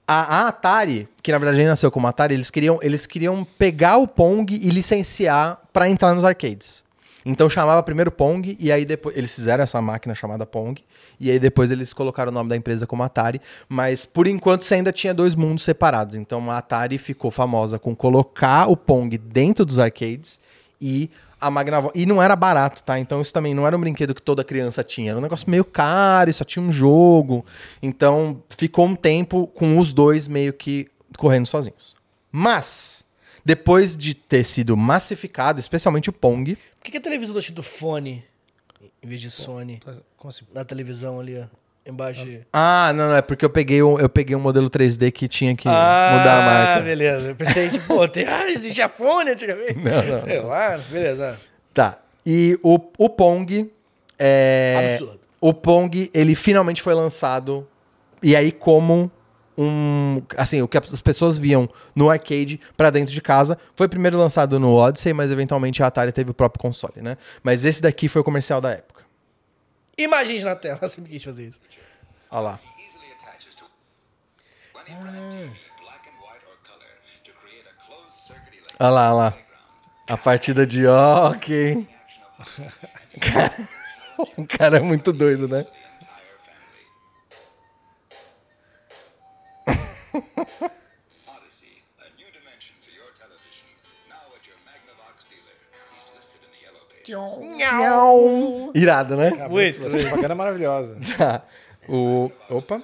a, 0.07 0.37
a 0.37 0.47
Atari, 0.47 1.09
que 1.21 1.31
na 1.31 1.37
verdade 1.37 1.57
nem 1.57 1.67
nasceu 1.67 1.91
como 1.91 2.07
Atari, 2.07 2.33
eles 2.33 2.49
queriam, 2.49 2.79
eles 2.81 3.05
queriam 3.05 3.45
pegar 3.57 3.97
o 3.97 4.07
Pong 4.07 4.55
e 4.55 4.69
licenciar 4.69 5.59
pra 5.73 5.89
entrar 5.89 6.15
nos 6.15 6.23
arcades. 6.23 6.85
Então 7.25 7.49
chamava 7.49 7.83
primeiro 7.83 8.09
Pong 8.09 8.55
e 8.57 8.71
aí 8.71 8.85
depois 8.85 9.17
eles 9.17 9.35
fizeram 9.35 9.61
essa 9.61 9.81
máquina 9.81 10.15
chamada 10.15 10.45
Pong 10.45 10.81
e 11.19 11.29
aí 11.29 11.37
depois 11.37 11.71
eles 11.71 11.91
colocaram 11.91 12.31
o 12.31 12.33
nome 12.33 12.49
da 12.49 12.55
empresa 12.55 12.87
como 12.87 13.03
Atari, 13.03 13.41
mas 13.67 14.05
por 14.05 14.27
enquanto 14.27 14.63
você 14.63 14.75
ainda 14.75 14.93
tinha 14.93 15.13
dois 15.13 15.35
mundos 15.35 15.65
separados. 15.65 16.15
Então 16.15 16.49
a 16.49 16.57
Atari 16.57 16.97
ficou 16.97 17.29
famosa 17.29 17.77
com 17.77 17.93
colocar 17.93 18.69
o 18.69 18.77
Pong 18.77 19.17
dentro 19.17 19.65
dos 19.65 19.77
arcades 19.77 20.39
e 20.79 21.09
a 21.39 21.51
Magnavox. 21.51 21.99
E 21.99 22.05
não 22.05 22.21
era 22.21 22.35
barato, 22.35 22.83
tá? 22.83 22.99
Então 22.99 23.21
isso 23.21 23.33
também 23.33 23.53
não 23.53 23.65
era 23.65 23.77
um 23.77 23.79
brinquedo 23.79 24.13
que 24.13 24.21
toda 24.21 24.43
criança 24.43 24.83
tinha. 24.83 25.11
Era 25.11 25.19
um 25.19 25.21
negócio 25.21 25.49
meio 25.49 25.65
caro 25.65 26.29
e 26.29 26.33
só 26.33 26.43
tinha 26.43 26.63
um 26.63 26.71
jogo. 26.71 27.45
Então 27.81 28.43
ficou 28.49 28.85
um 28.85 28.95
tempo 28.95 29.47
com 29.47 29.77
os 29.77 29.93
dois 29.93 30.27
meio 30.27 30.53
que 30.53 30.87
correndo 31.17 31.45
sozinhos. 31.45 31.95
Mas, 32.31 33.05
depois 33.43 33.95
de 33.95 34.13
ter 34.13 34.43
sido 34.43 34.75
massificado, 34.75 35.59
especialmente 35.59 36.09
o 36.09 36.13
Pong, 36.13 36.55
Por 36.55 36.83
que, 36.83 36.91
que 36.91 36.97
a 36.97 37.01
televisão 37.01 37.33
tá 37.33 37.39
escrito 37.39 37.63
fone 37.63 38.23
em 39.01 39.07
vez 39.07 39.21
de 39.21 39.31
Sony? 39.31 39.79
Como 40.17 40.29
assim? 40.29 40.45
Na 40.53 40.65
televisão 40.65 41.19
ali, 41.19 41.39
ó. 41.39 41.45
Embaixo. 41.87 42.25
de- 42.25 42.41
Ah, 42.51 42.91
não, 42.95 43.09
não, 43.09 43.15
é 43.15 43.21
porque 43.21 43.45
eu 43.45 43.49
peguei 43.49 43.81
um, 43.81 43.97
eu 43.99 44.09
peguei 44.09 44.35
um 44.35 44.39
modelo 44.39 44.69
3D 44.69 45.11
que 45.11 45.27
tinha 45.27 45.55
que 45.55 45.67
mudar 45.67 46.39
a 46.41 46.45
marca. 46.45 46.75
Ah, 46.75 46.79
beleza. 46.81 47.29
Eu 47.29 47.35
pensei, 47.35 47.69
tipo, 47.69 48.07
tem, 48.09 48.25
ah, 48.27 48.49
existia 48.49 48.89
fone 48.89 49.31
antigamente. 49.31 49.75
Não, 49.75 50.03
não. 50.03 50.21
Sei 50.21 50.39
lá, 50.41 50.77
beleza. 50.89 51.37
Tá. 51.73 51.97
E 52.25 52.59
o, 52.61 52.79
o 52.97 53.09
Pong. 53.09 53.71
É, 54.19 54.91
Absurdo. 54.93 55.19
O 55.39 55.53
Pong, 55.53 56.09
ele 56.13 56.35
finalmente 56.35 56.81
foi 56.81 56.93
lançado. 56.93 57.65
E 58.21 58.35
aí, 58.35 58.51
como 58.51 59.09
um. 59.57 60.21
Assim, 60.35 60.61
o 60.61 60.67
que 60.67 60.77
as 60.77 60.99
pessoas 60.99 61.37
viam 61.37 61.69
no 61.95 62.09
arcade 62.09 62.59
pra 62.75 62.89
dentro 62.89 63.13
de 63.13 63.21
casa. 63.21 63.57
Foi 63.75 63.87
primeiro 63.87 64.17
lançado 64.17 64.59
no 64.59 64.73
Odyssey, 64.73 65.13
mas 65.13 65.31
eventualmente 65.31 65.81
a 65.81 65.87
Atari 65.87 66.11
teve 66.11 66.31
o 66.31 66.33
próprio 66.33 66.61
console, 66.61 66.95
né? 67.01 67.17
Mas 67.43 67.63
esse 67.63 67.81
daqui 67.81 68.07
foi 68.09 68.21
o 68.21 68.23
comercial 68.25 68.59
da 68.59 68.71
época. 68.71 68.96
Imagine 69.97 70.43
na 70.43 70.55
tela, 70.55 70.79
eu 70.83 70.87
sempre 70.87 71.11
quis 71.11 71.23
fazer 71.23 71.47
isso. 71.47 71.61
Olha 72.29 72.41
lá. 72.41 72.59
easily 72.77 73.11
attaches 73.13 73.55
to 73.55 73.65
when 74.73 74.85
you 74.87 74.95
run 75.03 75.09
a 75.09 75.11
TV, 75.11 75.49
black 75.81 76.07
and 76.07 76.17
white 76.21 76.43
or 76.45 76.57
color, 76.67 76.91
to 77.23 77.31
create 77.41 77.65
a 77.65 77.73
closed 77.85 78.15
circuit 78.27 78.53
electric 78.53 78.75
Olha 78.79 78.89
lá, 78.89 79.13
olha 79.13 79.13
lá. 79.13 79.37
A 80.07 80.17
partida 80.17 80.67
de 80.67 80.85
hockey. 80.87 81.87
Cara, 83.19 83.69
o 84.37 84.47
cara 84.47 84.77
é 84.77 84.79
muito 84.79 85.11
doido, 85.11 85.47
né? 85.47 85.65
in 97.11 97.57
the 97.57 97.63
yellow 97.63 98.67
page. 98.67 98.83
Irado, 98.83 99.15
né? 99.15 99.47
Muito, 99.49 99.87
Essa 99.87 99.97
propaganda 99.97 100.33
é 100.33 100.35
maravilhosa. 100.35 100.97
Tá. 101.17 101.41
O. 101.89 102.29
Opa. 102.49 102.81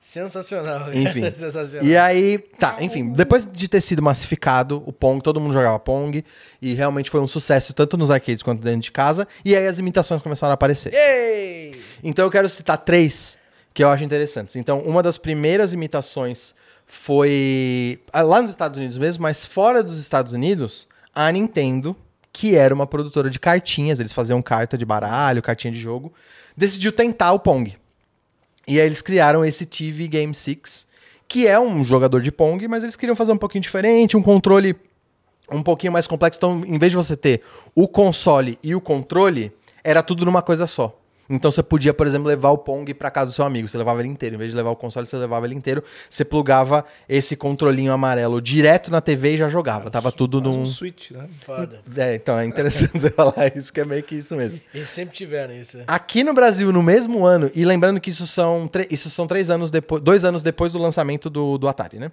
Sensacional. 0.00 0.92
Enfim. 0.94 1.22
Sensacional. 1.34 1.86
E 1.86 1.96
aí, 1.96 2.38
tá, 2.58 2.76
enfim, 2.80 3.12
depois 3.12 3.46
de 3.50 3.68
ter 3.68 3.80
sido 3.80 4.02
massificado 4.02 4.82
o 4.86 4.92
Pong, 4.92 5.22
todo 5.22 5.40
mundo 5.40 5.52
jogava 5.52 5.78
Pong, 5.78 6.24
e 6.60 6.74
realmente 6.74 7.10
foi 7.10 7.20
um 7.20 7.26
sucesso 7.26 7.72
tanto 7.72 7.96
nos 7.96 8.10
arcades 8.10 8.42
quanto 8.42 8.62
dentro 8.62 8.80
de 8.80 8.92
casa, 8.92 9.26
e 9.44 9.56
aí 9.56 9.66
as 9.66 9.78
imitações 9.78 10.20
começaram 10.20 10.50
a 10.50 10.54
aparecer. 10.54 10.92
Yay! 10.92 11.80
Então 12.02 12.24
eu 12.24 12.30
quero 12.30 12.48
citar 12.50 12.78
três 12.78 13.38
que 13.72 13.82
eu 13.82 13.88
acho 13.88 14.04
interessantes. 14.04 14.56
Então, 14.56 14.80
uma 14.80 15.02
das 15.02 15.18
primeiras 15.18 15.72
imitações 15.72 16.54
foi 16.86 17.98
ah, 18.12 18.22
lá 18.22 18.40
nos 18.40 18.50
Estados 18.50 18.78
Unidos 18.78 18.98
mesmo, 18.98 19.22
mas 19.22 19.44
fora 19.44 19.82
dos 19.82 19.98
Estados 19.98 20.32
Unidos, 20.32 20.86
a 21.14 21.32
Nintendo, 21.32 21.96
que 22.34 22.56
era 22.56 22.74
uma 22.74 22.84
produtora 22.84 23.30
de 23.30 23.38
cartinhas, 23.38 24.00
eles 24.00 24.12
faziam 24.12 24.42
carta 24.42 24.76
de 24.76 24.84
baralho, 24.84 25.40
cartinha 25.40 25.72
de 25.72 25.78
jogo, 25.78 26.12
decidiu 26.56 26.90
tentar 26.90 27.30
o 27.30 27.38
Pong. 27.38 27.76
E 28.66 28.80
aí 28.80 28.84
eles 28.84 29.00
criaram 29.00 29.44
esse 29.44 29.64
TV 29.64 30.08
Game 30.08 30.34
6, 30.34 30.88
que 31.28 31.46
é 31.46 31.60
um 31.60 31.84
jogador 31.84 32.20
de 32.20 32.32
Pong, 32.32 32.66
mas 32.66 32.82
eles 32.82 32.96
queriam 32.96 33.14
fazer 33.14 33.30
um 33.30 33.38
pouquinho 33.38 33.62
diferente, 33.62 34.16
um 34.16 34.22
controle 34.22 34.74
um 35.48 35.62
pouquinho 35.62 35.92
mais 35.92 36.08
complexo. 36.08 36.38
Então, 36.38 36.62
em 36.66 36.76
vez 36.76 36.90
de 36.90 36.96
você 36.96 37.16
ter 37.16 37.40
o 37.72 37.86
console 37.86 38.58
e 38.64 38.74
o 38.74 38.80
controle, 38.80 39.52
era 39.84 40.02
tudo 40.02 40.24
numa 40.24 40.42
coisa 40.42 40.66
só. 40.66 40.98
Então 41.28 41.50
você 41.50 41.62
podia, 41.62 41.94
por 41.94 42.06
exemplo, 42.06 42.28
levar 42.28 42.50
o 42.50 42.58
Pong 42.58 42.92
para 42.94 43.10
casa 43.10 43.30
do 43.30 43.32
seu 43.34 43.44
amigo. 43.44 43.66
Você 43.66 43.78
levava 43.78 44.00
ele 44.00 44.08
inteiro. 44.08 44.34
Em 44.34 44.38
vez 44.38 44.50
de 44.50 44.56
levar 44.56 44.70
o 44.70 44.76
console, 44.76 45.06
você 45.06 45.16
levava 45.16 45.46
ele 45.46 45.54
inteiro. 45.54 45.82
Você 46.10 46.24
plugava 46.24 46.84
esse 47.08 47.34
controlinho 47.36 47.92
amarelo 47.92 48.42
direto 48.42 48.90
na 48.90 49.00
TV 49.00 49.34
e 49.34 49.38
já 49.38 49.48
jogava. 49.48 49.90
Tava 49.90 50.12
tudo 50.12 50.40
num. 50.40 50.62
um 50.62 50.66
switch, 50.66 51.12
né? 51.12 51.26
Foda. 51.40 51.80
É, 51.96 52.14
então 52.16 52.38
é 52.38 52.44
interessante 52.44 52.92
você 53.00 53.10
falar 53.10 53.56
isso, 53.56 53.72
que 53.72 53.80
é 53.80 53.84
meio 53.84 54.02
que 54.02 54.16
isso 54.16 54.36
mesmo. 54.36 54.60
Eles 54.74 54.88
sempre 54.90 55.14
tiveram 55.16 55.54
isso. 55.54 55.78
Aqui 55.86 56.22
no 56.22 56.34
Brasil, 56.34 56.70
no 56.72 56.82
mesmo 56.82 57.24
ano, 57.24 57.50
e 57.54 57.64
lembrando 57.64 58.00
que 58.00 58.10
isso 58.10 58.26
são, 58.26 58.68
tre- 58.68 58.86
isso 58.90 59.08
são 59.08 59.26
três 59.26 59.48
anos 59.50 59.70
depois, 59.70 60.02
dois 60.02 60.24
anos 60.24 60.42
depois 60.42 60.72
do 60.72 60.78
lançamento 60.78 61.30
do, 61.30 61.56
do 61.56 61.68
Atari, 61.68 61.98
né? 61.98 62.10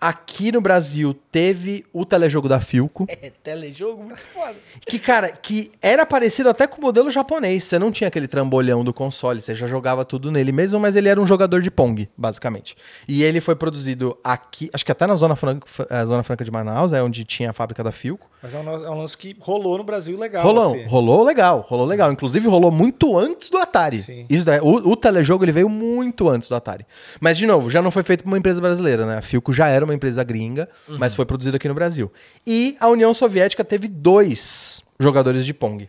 Aqui 0.00 0.50
no 0.50 0.60
Brasil 0.60 1.14
teve 1.30 1.84
o 1.92 2.04
telejogo 2.04 2.48
da 2.48 2.60
Filco, 2.60 3.04
É, 3.08 3.30
telejogo 3.42 4.02
muito 4.02 4.20
foda. 4.22 4.56
que, 4.86 4.98
cara, 4.98 5.30
que 5.30 5.70
era 5.82 6.06
parecido 6.06 6.48
até 6.48 6.66
com 6.66 6.78
o 6.78 6.80
modelo 6.80 7.10
japonês. 7.10 7.64
Você 7.64 7.78
não 7.78 7.90
tinha 7.90 8.08
aquele 8.08 8.26
trambolhão 8.26 8.82
do 8.82 8.94
console, 8.94 9.40
você 9.42 9.54
já 9.54 9.66
jogava 9.66 10.04
tudo 10.04 10.30
nele 10.30 10.52
mesmo, 10.52 10.80
mas 10.80 10.96
ele 10.96 11.08
era 11.08 11.20
um 11.20 11.26
jogador 11.26 11.60
de 11.60 11.70
Pong, 11.70 12.08
basicamente. 12.16 12.74
E 13.06 13.22
ele 13.22 13.40
foi 13.40 13.54
produzido 13.54 14.16
aqui, 14.24 14.70
acho 14.72 14.84
que 14.84 14.92
até 14.92 15.06
na 15.06 15.14
Zona 15.14 15.36
Franca, 15.36 15.66
a 15.90 16.04
Zona 16.04 16.22
Franca 16.22 16.44
de 16.44 16.50
Manaus, 16.50 16.92
é 16.92 17.02
onde 17.02 17.24
tinha 17.24 17.50
a 17.50 17.52
fábrica 17.52 17.84
da 17.84 17.92
Filco. 17.92 18.28
Mas 18.42 18.54
é 18.54 18.58
um, 18.58 18.70
é 18.70 18.90
um 18.90 18.96
lance 18.98 19.14
que 19.18 19.36
rolou 19.38 19.76
no 19.76 19.84
Brasil 19.84 20.18
legal. 20.18 20.42
Rolou, 20.42 20.74
assim. 20.74 20.86
rolou 20.86 21.22
legal, 21.22 21.60
rolou 21.68 21.84
legal. 21.84 22.10
Inclusive 22.10 22.48
rolou 22.48 22.70
muito 22.70 23.18
antes 23.18 23.50
do 23.50 23.58
Atari. 23.58 23.98
Sim. 24.02 24.24
Isso 24.30 24.46
daí, 24.46 24.60
o, 24.60 24.76
o 24.92 24.96
telejogo 24.96 25.44
ele 25.44 25.52
veio 25.52 25.68
muito 25.68 26.26
antes 26.26 26.48
do 26.48 26.54
Atari. 26.54 26.86
Mas 27.20 27.36
de 27.36 27.46
novo, 27.46 27.68
já 27.68 27.82
não 27.82 27.90
foi 27.90 28.02
feito 28.02 28.22
por 28.24 28.28
uma 28.30 28.38
empresa 28.38 28.58
brasileira, 28.58 29.04
né? 29.04 29.18
A 29.18 29.22
Filco 29.22 29.52
já 29.52 29.68
era 29.68 29.84
uma 29.84 29.89
empresa 29.94 30.22
gringa, 30.24 30.68
mas 30.88 31.14
foi 31.14 31.24
produzido 31.24 31.56
aqui 31.56 31.68
no 31.68 31.74
Brasil. 31.74 32.10
E 32.46 32.76
a 32.80 32.88
União 32.88 33.12
Soviética 33.14 33.64
teve 33.64 33.88
dois 33.88 34.82
jogadores 34.98 35.44
de 35.44 35.54
Pong. 35.54 35.88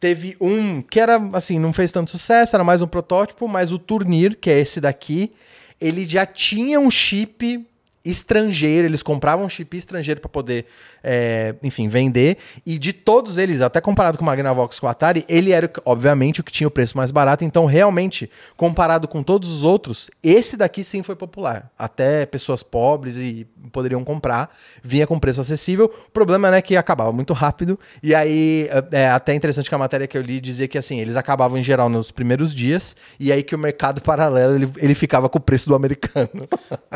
Teve 0.00 0.36
um 0.40 0.80
que 0.80 1.00
era 1.00 1.20
assim, 1.32 1.58
não 1.58 1.72
fez 1.72 1.90
tanto 1.90 2.10
sucesso, 2.10 2.54
era 2.54 2.62
mais 2.62 2.80
um 2.80 2.86
protótipo, 2.86 3.48
mas 3.48 3.72
o 3.72 3.78
Turnir, 3.78 4.36
que 4.40 4.48
é 4.48 4.60
esse 4.60 4.80
daqui, 4.80 5.32
ele 5.80 6.04
já 6.04 6.24
tinha 6.24 6.78
um 6.78 6.90
chip 6.90 7.66
estrangeiro, 8.04 8.86
eles 8.86 9.02
compravam 9.02 9.46
um 9.46 9.48
chip 9.48 9.76
estrangeiro 9.76 10.20
para 10.20 10.28
poder, 10.28 10.66
é, 11.02 11.54
enfim, 11.62 11.88
vender. 11.88 12.36
E 12.66 12.78
de 12.78 12.92
todos 12.92 13.38
eles, 13.38 13.60
até 13.60 13.80
comparado 13.80 14.18
com 14.18 14.24
o 14.24 14.26
Magnavox 14.26 14.78
com 14.78 14.86
o 14.86 14.90
Atari, 14.90 15.24
ele 15.28 15.52
era, 15.52 15.70
obviamente, 15.84 16.40
o 16.40 16.44
que 16.44 16.52
tinha 16.52 16.68
o 16.68 16.70
preço 16.70 16.96
mais 16.96 17.10
barato. 17.10 17.44
Então, 17.44 17.64
realmente, 17.64 18.30
comparado 18.56 19.08
com 19.08 19.22
todos 19.22 19.50
os 19.50 19.64
outros, 19.64 20.10
esse 20.22 20.56
daqui 20.56 20.84
sim 20.84 21.02
foi 21.02 21.16
popular. 21.16 21.70
Até 21.78 22.26
pessoas 22.26 22.62
pobres 22.62 23.16
e 23.16 23.46
poderiam 23.72 24.04
comprar, 24.04 24.54
vinha 24.82 25.06
com 25.06 25.18
preço 25.18 25.40
acessível. 25.40 25.90
O 26.08 26.10
problema 26.10 26.54
é 26.54 26.62
que 26.62 26.76
acabava 26.76 27.12
muito 27.12 27.32
rápido. 27.32 27.78
E 28.02 28.14
aí, 28.14 28.68
é 28.92 28.98
é 28.98 29.08
até 29.08 29.34
interessante 29.34 29.68
que 29.68 29.74
a 29.74 29.78
matéria 29.78 30.06
que 30.06 30.18
eu 30.18 30.22
li 30.22 30.40
dizia 30.40 30.66
que 30.66 30.76
assim, 30.76 31.00
eles 31.00 31.16
acabavam 31.16 31.56
em 31.56 31.62
geral 31.62 31.88
nos 31.88 32.10
primeiros 32.10 32.54
dias, 32.54 32.96
e 33.18 33.32
aí 33.32 33.42
que 33.42 33.54
o 33.54 33.58
mercado 33.58 34.00
paralelo 34.00 34.54
ele, 34.54 34.70
ele 34.76 34.94
ficava 34.94 35.28
com 35.28 35.38
o 35.38 35.40
preço 35.40 35.68
do 35.68 35.74
americano. 35.74 36.28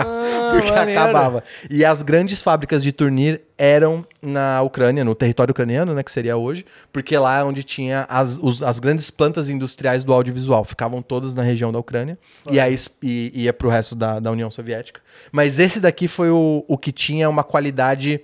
Porque 0.52 0.70
maneiro. 0.70 1.00
acabava. 1.00 1.44
E 1.70 1.84
as 1.84 2.02
grandes 2.02 2.42
fábricas 2.42 2.82
de 2.82 2.92
turnir 2.92 3.40
eram 3.64 4.05
na 4.20 4.61
Ucrânia, 4.62 5.05
no 5.05 5.14
território 5.14 5.53
ucraniano, 5.53 5.94
né, 5.94 6.03
que 6.03 6.11
seria 6.11 6.37
hoje, 6.37 6.66
porque 6.92 7.16
lá 7.16 7.38
é 7.38 7.44
onde 7.44 7.62
tinha 7.62 8.05
as, 8.09 8.37
os- 8.42 8.61
as 8.61 8.81
grandes 8.81 9.09
plantas 9.09 9.48
industriais 9.48 10.03
do 10.03 10.12
audiovisual, 10.12 10.64
ficavam 10.64 11.01
todas 11.01 11.33
na 11.37 11.44
região 11.44 11.70
da 11.70 11.79
Ucrânia, 11.79 12.18
e 12.51 12.59
aí 12.59 12.75
e, 13.01 13.31
ia 13.44 13.53
pro 13.53 13.68
resto 13.68 13.94
da, 13.94 14.18
da 14.18 14.33
União 14.33 14.51
Soviética. 14.51 15.01
Mas 15.31 15.61
esse 15.61 15.79
daqui 15.79 16.09
foi 16.09 16.29
o, 16.31 16.64
o 16.66 16.77
que 16.77 16.90
tinha 16.90 17.31
uma 17.31 17.44
qualidade 17.44 18.20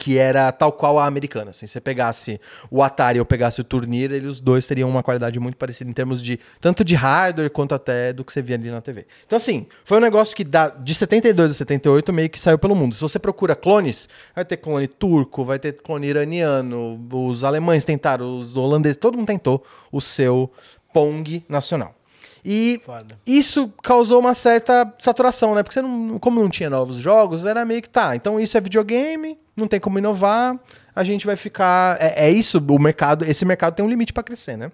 que 0.00 0.16
era 0.16 0.50
tal 0.50 0.72
qual 0.72 0.98
a 0.98 1.04
americana. 1.04 1.50
Assim, 1.50 1.66
se 1.66 1.74
você 1.74 1.80
pegasse 1.80 2.40
o 2.70 2.82
Atari 2.82 3.18
ou 3.18 3.26
pegasse 3.26 3.60
o 3.60 3.64
Turnir, 3.64 4.10
eles 4.10 4.40
dois 4.40 4.66
teriam 4.66 4.88
uma 4.88 5.02
qualidade 5.02 5.38
muito 5.38 5.58
parecida 5.58 5.90
em 5.90 5.92
termos 5.92 6.22
de 6.22 6.40
tanto 6.58 6.82
de 6.82 6.94
hardware 6.94 7.50
quanto 7.50 7.74
até 7.74 8.10
do 8.10 8.24
que 8.24 8.32
você 8.32 8.40
via 8.40 8.56
ali 8.56 8.70
na 8.70 8.80
TV. 8.80 9.06
Então, 9.26 9.36
assim, 9.36 9.66
foi 9.84 9.98
um 9.98 10.00
negócio 10.00 10.34
que 10.34 10.42
da, 10.42 10.70
de 10.70 10.94
72 10.94 11.50
a 11.50 11.54
78 11.54 12.12
meio 12.14 12.30
que 12.30 12.40
saiu 12.40 12.58
pelo 12.58 12.74
mundo. 12.74 12.94
Se 12.94 13.02
você 13.02 13.18
procura 13.18 13.54
clones, 13.54 14.08
vai 14.34 14.42
ter 14.42 14.56
clone 14.56 14.88
turco, 14.88 15.44
vai 15.44 15.58
ter 15.58 15.74
clone 15.74 16.06
iraniano, 16.06 16.98
os 17.12 17.44
alemães 17.44 17.84
tentaram, 17.84 18.38
os 18.38 18.56
holandeses, 18.56 18.96
todo 18.96 19.18
mundo 19.18 19.26
tentou 19.26 19.62
o 19.92 20.00
seu 20.00 20.50
Pong 20.94 21.44
nacional. 21.46 21.99
E 22.44 22.80
Foda. 22.84 23.18
isso 23.26 23.72
causou 23.82 24.18
uma 24.20 24.32
certa 24.34 24.92
saturação, 24.98 25.54
né? 25.54 25.62
Porque 25.62 25.74
você 25.74 25.82
não, 25.82 26.18
como 26.18 26.40
não 26.40 26.48
tinha 26.48 26.70
novos 26.70 26.96
jogos, 26.96 27.44
era 27.44 27.64
meio 27.64 27.82
que 27.82 27.88
tá. 27.88 28.16
Então 28.16 28.40
isso 28.40 28.56
é 28.56 28.60
videogame, 28.60 29.38
não 29.56 29.68
tem 29.68 29.78
como 29.78 29.98
inovar, 29.98 30.58
a 30.94 31.04
gente 31.04 31.26
vai 31.26 31.36
ficar. 31.36 31.96
É, 32.00 32.26
é 32.26 32.30
isso, 32.30 32.58
o 32.58 32.78
mercado. 32.78 33.24
Esse 33.24 33.44
mercado 33.44 33.74
tem 33.74 33.84
um 33.84 33.88
limite 33.90 34.12
para 34.12 34.22
crescer, 34.22 34.56
né? 34.56 34.72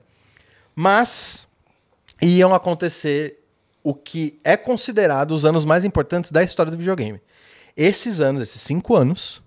Mas 0.74 1.46
iam 2.22 2.54
acontecer 2.54 3.42
o 3.82 3.94
que 3.94 4.38
é 4.44 4.56
considerado 4.56 5.32
os 5.32 5.44
anos 5.44 5.64
mais 5.64 5.84
importantes 5.84 6.30
da 6.30 6.42
história 6.42 6.70
do 6.72 6.78
videogame. 6.78 7.20
Esses 7.76 8.20
anos, 8.20 8.42
esses 8.42 8.60
cinco 8.62 8.96
anos, 8.96 9.42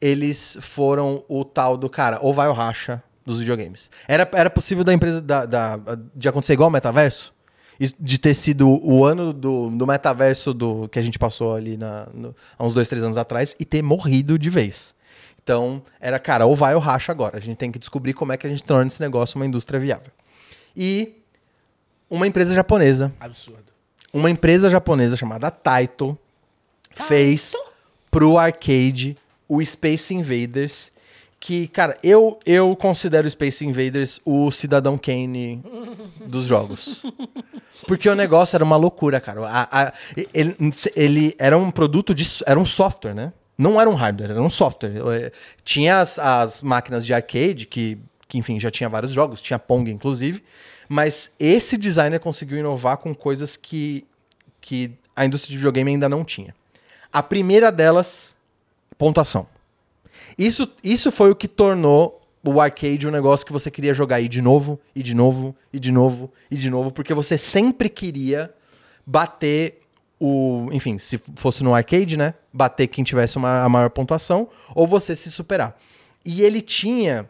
eles 0.00 0.58
foram 0.60 1.24
o 1.28 1.44
tal 1.44 1.76
do 1.76 1.88
cara, 1.88 2.18
ou 2.20 2.32
vai 2.32 2.48
ou 2.48 2.54
racha 2.54 3.02
dos 3.24 3.38
videogames. 3.40 3.90
Era, 4.08 4.28
era 4.32 4.50
possível 4.50 4.82
da 4.84 4.92
empresa 4.92 5.20
da, 5.20 5.46
da- 5.46 5.78
de 6.14 6.28
acontecer 6.28 6.52
igual 6.52 6.68
o 6.68 6.72
metaverso? 6.72 7.34
De 8.00 8.18
ter 8.18 8.32
sido 8.34 8.68
o 8.82 9.04
ano 9.04 9.32
do, 9.32 9.68
do 9.70 9.86
metaverso 9.86 10.54
do 10.54 10.88
que 10.88 10.98
a 10.98 11.02
gente 11.02 11.18
passou 11.18 11.54
ali 11.54 11.76
na, 11.76 12.06
no- 12.14 12.34
há 12.58 12.64
uns 12.64 12.72
dois, 12.72 12.88
três 12.88 13.02
anos 13.04 13.16
atrás 13.18 13.54
e 13.60 13.64
ter 13.64 13.82
morrido 13.82 14.38
de 14.38 14.48
vez. 14.48 14.94
Então, 15.42 15.82
era, 16.00 16.18
cara, 16.18 16.46
ou 16.46 16.56
vai 16.56 16.74
ou 16.74 16.80
racha 16.80 17.12
agora. 17.12 17.36
A 17.36 17.40
gente 17.40 17.56
tem 17.56 17.70
que 17.70 17.78
descobrir 17.78 18.14
como 18.14 18.32
é 18.32 18.36
que 18.36 18.46
a 18.46 18.50
gente 18.50 18.64
torna 18.64 18.86
esse 18.86 19.00
negócio 19.00 19.36
uma 19.38 19.46
indústria 19.46 19.78
viável. 19.78 20.10
E 20.74 21.14
uma 22.10 22.26
empresa 22.26 22.54
japonesa 22.54 23.12
Absurdo. 23.20 23.72
uma 24.12 24.30
empresa 24.30 24.70
japonesa 24.70 25.14
chamada 25.16 25.50
Taito 25.50 26.18
fez 26.94 27.52
pro 28.10 28.38
arcade 28.38 29.16
o 29.48 29.62
Space 29.64 30.14
Invaders, 30.14 30.90
que, 31.38 31.68
cara, 31.68 31.96
eu, 32.02 32.38
eu 32.46 32.74
considero 32.74 33.28
Space 33.30 33.64
Invaders 33.64 34.20
o 34.24 34.50
Cidadão 34.50 34.96
Kane 34.98 35.62
dos 36.26 36.46
jogos. 36.46 37.04
Porque 37.86 38.08
o 38.08 38.14
negócio 38.14 38.56
era 38.56 38.64
uma 38.64 38.76
loucura, 38.76 39.20
cara. 39.20 39.46
A- 39.46 39.68
a- 39.86 39.92
ele, 40.32 40.56
ele 40.96 41.34
era 41.38 41.56
um 41.58 41.70
produto 41.70 42.14
de. 42.14 42.26
Era 42.46 42.58
um 42.58 42.64
software, 42.66 43.14
né? 43.14 43.32
Não 43.56 43.80
era 43.80 43.88
um 43.88 43.94
hardware, 43.94 44.30
era 44.32 44.42
um 44.42 44.50
software. 44.50 44.92
Eh, 44.96 45.32
Tinha 45.62 46.00
as, 46.00 46.18
as 46.18 46.62
máquinas 46.62 47.04
de 47.06 47.12
arcade, 47.14 47.66
que, 47.66 47.98
que, 48.28 48.38
enfim, 48.38 48.58
já 48.58 48.70
tinha 48.70 48.88
vários 48.88 49.12
jogos, 49.12 49.40
tinha 49.40 49.58
Pong, 49.58 49.90
inclusive. 49.90 50.42
Mas 50.88 51.32
esse 51.38 51.76
designer 51.76 52.18
conseguiu 52.20 52.58
inovar 52.58 52.96
com 52.98 53.14
coisas 53.14 53.56
que, 53.56 54.06
que 54.60 54.92
a 55.14 55.24
indústria 55.24 55.50
de 55.52 55.56
videogame 55.58 55.90
ainda 55.92 56.08
não 56.08 56.24
tinha. 56.24 56.54
A 57.12 57.22
primeira 57.22 57.70
delas, 57.72 58.34
pontuação. 58.98 59.46
Isso, 60.38 60.70
isso 60.82 61.10
foi 61.10 61.30
o 61.30 61.36
que 61.36 61.48
tornou 61.48 62.22
o 62.44 62.60
arcade 62.60 63.08
um 63.08 63.10
negócio 63.10 63.44
que 63.44 63.52
você 63.52 63.70
queria 63.70 63.92
jogar 63.92 64.16
aí 64.16 64.28
de 64.28 64.40
novo, 64.40 64.78
e 64.94 65.02
de 65.02 65.14
novo, 65.14 65.54
e 65.72 65.80
de 65.80 65.90
novo, 65.90 66.30
e 66.50 66.56
de 66.56 66.70
novo, 66.70 66.92
porque 66.92 67.12
você 67.12 67.36
sempre 67.36 67.88
queria 67.88 68.52
bater 69.04 69.80
o. 70.20 70.68
Enfim, 70.72 70.98
se 70.98 71.20
fosse 71.36 71.62
no 71.62 71.74
arcade, 71.74 72.16
né? 72.16 72.34
Bater 72.52 72.86
quem 72.86 73.04
tivesse 73.04 73.36
uma, 73.36 73.62
a 73.62 73.68
maior 73.68 73.90
pontuação, 73.90 74.48
ou 74.74 74.86
você 74.86 75.14
se 75.16 75.30
superar. 75.30 75.76
E 76.24 76.42
ele 76.42 76.60
tinha 76.60 77.28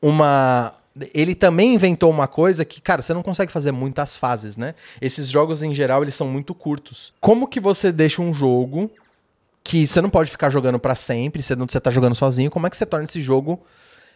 uma. 0.00 0.74
Ele 1.12 1.34
também 1.34 1.74
inventou 1.74 2.08
uma 2.08 2.28
coisa 2.28 2.64
que, 2.64 2.80
cara, 2.80 3.02
você 3.02 3.12
não 3.12 3.22
consegue 3.22 3.50
fazer 3.50 3.72
muitas 3.72 4.16
fases, 4.16 4.56
né? 4.56 4.74
Esses 5.00 5.28
jogos, 5.28 5.62
em 5.62 5.74
geral, 5.74 6.02
eles 6.02 6.14
são 6.14 6.28
muito 6.28 6.54
curtos. 6.54 7.12
Como 7.20 7.48
que 7.48 7.58
você 7.58 7.90
deixa 7.90 8.22
um 8.22 8.32
jogo 8.32 8.90
que 9.64 9.86
você 9.86 10.00
não 10.02 10.10
pode 10.10 10.30
ficar 10.30 10.50
jogando 10.50 10.78
pra 10.78 10.94
sempre, 10.94 11.42
você 11.42 11.56
não 11.56 11.66
você 11.66 11.80
tá 11.80 11.90
jogando 11.90 12.14
sozinho, 12.14 12.50
como 12.50 12.66
é 12.66 12.70
que 12.70 12.76
você 12.76 12.84
torna 12.84 13.04
esse 13.04 13.20
jogo 13.22 13.64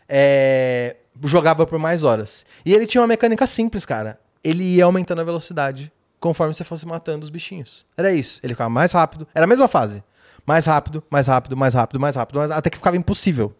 é, 0.08 0.96
jogável 1.24 1.66
por 1.66 1.78
mais 1.78 2.04
horas? 2.04 2.44
E 2.64 2.74
ele 2.74 2.86
tinha 2.86 3.00
uma 3.00 3.06
mecânica 3.06 3.46
simples, 3.46 3.84
cara. 3.86 4.20
Ele 4.44 4.62
ia 4.62 4.84
aumentando 4.84 5.20
a 5.20 5.24
velocidade 5.24 5.90
conforme 6.20 6.52
você 6.54 6.64
fosse 6.64 6.86
matando 6.86 7.24
os 7.24 7.30
bichinhos. 7.30 7.84
Era 7.96 8.12
isso. 8.12 8.40
Ele 8.42 8.52
ficava 8.52 8.70
mais 8.70 8.92
rápido. 8.92 9.26
Era 9.34 9.44
a 9.44 9.48
mesma 9.48 9.66
fase. 9.68 10.02
Mais 10.46 10.64
rápido, 10.66 11.02
mais 11.10 11.26
rápido, 11.26 11.56
mais 11.56 11.74
rápido, 11.74 12.00
mais 12.00 12.16
rápido, 12.16 12.38
mais- 12.38 12.50
até 12.50 12.70
que 12.70 12.76
ficava 12.78 12.96
impossível. 12.96 13.54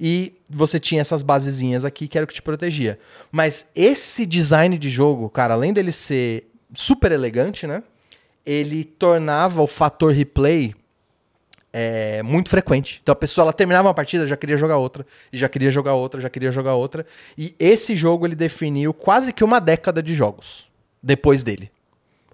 E 0.00 0.34
você 0.50 0.80
tinha 0.80 1.00
essas 1.00 1.22
basezinhas 1.22 1.84
aqui 1.84 2.08
que 2.08 2.18
era 2.18 2.24
o 2.24 2.26
que 2.26 2.34
te 2.34 2.42
protegia. 2.42 2.98
Mas 3.30 3.66
esse 3.76 4.26
design 4.26 4.76
de 4.76 4.88
jogo, 4.90 5.28
cara, 5.28 5.54
além 5.54 5.72
dele 5.72 5.92
ser 5.92 6.50
super 6.74 7.12
elegante, 7.12 7.66
né? 7.66 7.82
Ele 8.44 8.82
tornava 8.84 9.62
o 9.62 9.66
fator 9.68 10.12
replay 10.12 10.74
é, 11.72 12.22
muito 12.22 12.50
frequente. 12.50 13.00
Então 13.02 13.12
a 13.12 13.16
pessoa 13.16 13.44
ela 13.44 13.52
terminava 13.52 13.88
uma 13.88 13.94
partida, 13.94 14.26
já 14.26 14.36
queria 14.36 14.56
jogar 14.56 14.76
outra, 14.76 15.06
e 15.32 15.38
já 15.38 15.48
queria 15.48 15.70
jogar 15.70 15.94
outra, 15.94 16.20
já 16.20 16.28
queria 16.28 16.52
jogar 16.52 16.74
outra. 16.74 17.06
E 17.36 17.54
esse 17.58 17.96
jogo 17.96 18.26
ele 18.26 18.34
definiu 18.34 18.92
quase 18.92 19.32
que 19.32 19.42
uma 19.42 19.60
década 19.60 20.02
de 20.02 20.14
jogos 20.14 20.70
depois 21.02 21.42
dele. 21.42 21.70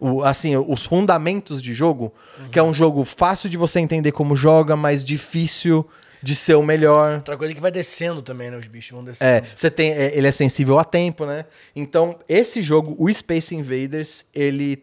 O, 0.01 0.23
assim, 0.23 0.57
os 0.57 0.85
fundamentos 0.85 1.61
de 1.61 1.75
jogo, 1.75 2.13
que 2.53 2.59
é 2.59 2.63
um 2.63 2.73
jogo 2.73 3.05
fácil 3.05 3.49
de 3.49 3.57
você 3.57 3.81
entender 3.81 4.13
como 4.13 4.37
joga, 4.37 4.77
mas 4.77 5.05
difícil 5.05 5.89
de 6.23 6.35
ser 6.35 6.55
o 6.55 6.63
melhor. 6.63 7.17
Outra 7.17 7.37
coisa 7.37 7.55
que 7.55 7.61
vai 7.61 7.71
descendo 7.71 8.23
também, 8.23 8.51
né? 8.51 8.57
Os 8.57 8.67
bichos 8.67 8.91
vão 8.93 9.05
descendo. 9.05 9.29
É, 9.29 9.43
você 9.55 9.71
tem, 9.71 9.91
é, 9.93 10.17
ele 10.17 10.27
é 10.27 10.33
sensível 10.33 10.79
a 10.79 10.85
tempo, 10.85 11.25
né? 11.25 11.45
Então, 11.75 12.19
esse 12.29 12.63
jogo, 12.63 12.97
o 12.99 13.13
Space 13.13 13.55
Invaders, 13.55 14.25
ele 14.35 14.83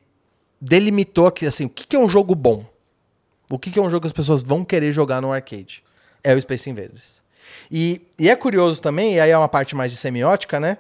delimitou 0.60 1.28
aqui, 1.28 1.46
assim, 1.46 1.66
o 1.66 1.70
que, 1.70 1.88
que 1.88 1.96
é 1.96 2.00
um 2.00 2.10
jogo 2.10 2.34
bom? 2.36 2.66
O 3.50 3.60
que, 3.60 3.72
que 3.72 3.80
é 3.80 3.82
um 3.82 3.90
jogo 3.90 4.02
que 4.02 4.08
as 4.08 4.14
pessoas 4.14 4.42
vão 4.42 4.64
querer 4.64 4.92
jogar 4.92 5.22
no 5.22 5.32
arcade? 5.32 5.84
É 6.24 6.34
o 6.34 6.42
Space 6.42 6.70
Invaders. 6.70 7.22
E, 7.72 8.02
e 8.18 8.30
é 8.30 8.36
curioso 8.36 8.82
também, 8.82 9.16
e 9.16 9.20
aí 9.20 9.32
é 9.32 9.38
uma 9.38 9.50
parte 9.50 9.76
mais 9.76 9.92
de 9.92 9.98
semiótica, 9.98 10.60
né? 10.60 10.78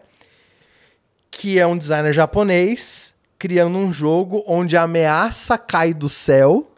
Que 1.30 1.60
é 1.60 1.68
um 1.68 1.78
designer 1.78 2.14
japonês 2.14 3.14
criando 3.38 3.78
um 3.78 3.92
jogo 3.92 4.44
onde 4.48 4.78
a 4.78 4.84
ameaça 4.84 5.58
cai 5.58 5.94
do 5.94 6.10
céu 6.10 6.72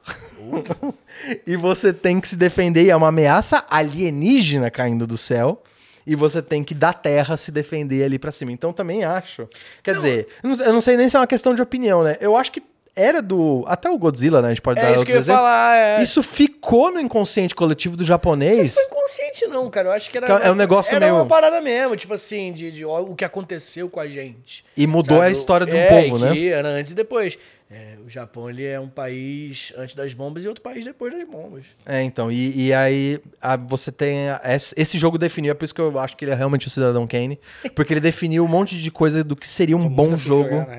e 1.45 1.55
você 1.55 1.93
tem 1.93 2.19
que 2.19 2.27
se 2.27 2.35
defender. 2.35 2.83
E 2.83 2.89
é 2.89 2.95
uma 2.95 3.09
ameaça 3.09 3.65
alienígena 3.69 4.69
caindo 4.69 5.05
do 5.05 5.17
céu. 5.17 5.63
E 6.05 6.15
você 6.15 6.41
tem 6.41 6.63
que 6.63 6.73
da 6.73 6.93
terra 6.93 7.35
se 7.35 7.51
defender 7.51 8.03
ali 8.03 8.17
pra 8.17 8.31
cima. 8.31 8.51
Então 8.51 8.71
também 8.71 9.03
acho. 9.03 9.47
Quer 9.83 9.95
dizer, 9.95 10.27
eu 10.41 10.49
não, 10.49 10.65
eu 10.65 10.73
não 10.73 10.81
sei 10.81 10.95
nem 10.95 11.09
se 11.09 11.17
é 11.17 11.19
uma 11.19 11.27
questão 11.27 11.53
de 11.53 11.61
opinião, 11.61 12.01
né? 12.01 12.15
Eu 12.21 12.37
acho 12.37 12.49
que 12.49 12.63
era 12.97 13.21
do. 13.21 13.63
Até 13.67 13.89
o 13.89 13.97
Godzilla, 13.97 14.41
né? 14.41 14.47
A 14.47 14.51
gente 14.51 14.61
pode 14.61 14.81
dar 14.81 14.89
É 14.89 14.93
isso 14.95 15.05
que 15.05 15.11
eu 15.11 15.17
ia 15.17 15.23
falar. 15.23 15.77
É. 15.77 16.01
Isso 16.01 16.23
ficou 16.23 16.91
no 16.91 16.99
inconsciente 16.99 17.53
coletivo 17.55 17.95
do 17.95 18.03
japonês. 18.03 18.65
Isso 18.65 18.75
foi 18.75 18.85
inconsciente, 18.85 19.47
não, 19.47 19.69
cara. 19.69 19.89
Eu 19.89 19.91
acho 19.93 20.09
que 20.09 20.17
era. 20.17 20.27
É 20.39 20.51
um 20.51 20.55
negócio 20.55 20.95
era 20.95 21.05
meio- 21.05 21.15
uma 21.17 21.25
parada 21.25 21.61
mesmo, 21.61 21.95
tipo 21.95 22.13
assim, 22.13 22.51
de, 22.51 22.71
de 22.71 22.83
o 22.85 23.15
que 23.15 23.23
aconteceu 23.23 23.89
com 23.89 23.99
a 23.99 24.07
gente. 24.07 24.65
E 24.75 24.87
mudou 24.87 25.17
sabe? 25.19 25.29
a 25.29 25.31
história 25.31 25.65
de 25.67 25.75
um 25.75 25.79
É, 25.79 25.87
povo, 26.03 26.17
né? 26.19 26.45
Era 26.47 26.67
antes 26.69 26.91
e 26.91 26.95
depois. 26.95 27.37
É, 27.69 27.97
o 28.05 28.09
Japão 28.09 28.49
ele 28.49 28.63
é 28.65 28.79
um 28.79 28.87
país 28.87 29.73
antes 29.77 29.93
das 29.93 30.13
bombas 30.13 30.45
e 30.45 30.47
outro 30.47 30.63
país 30.63 30.85
depois 30.85 31.11
das 31.11 31.23
bombas. 31.27 31.65
É, 31.85 32.01
então, 32.01 32.31
e, 32.31 32.67
e 32.67 32.73
aí 32.73 33.19
a- 33.41 33.57
você 33.57 33.91
tem. 33.91 34.29
a- 34.29 34.39
esse, 34.45 34.73
esse 34.77 34.97
jogo 34.97 35.17
definiu, 35.17 35.51
é 35.51 35.53
por 35.53 35.65
isso 35.65 35.75
que 35.75 35.81
eu 35.81 35.99
acho 35.99 36.15
que 36.15 36.23
ele 36.23 36.31
é 36.31 36.33
realmente 36.35 36.65
o 36.65 36.69
Cidadão 36.69 37.05
Kane. 37.05 37.37
Porque 37.75 37.91
ele 37.91 37.99
definiu 37.99 38.45
um 38.45 38.47
monte 38.47 38.77
de 38.81 38.89
coisa 38.89 39.21
do 39.21 39.35
que 39.35 39.45
seria 39.45 39.75
um 39.75 39.81
Tô 39.81 39.89
bom 39.89 40.15
de 40.15 40.23
jogo. 40.23 40.49
jogar, 40.49 40.67
O 40.69 40.71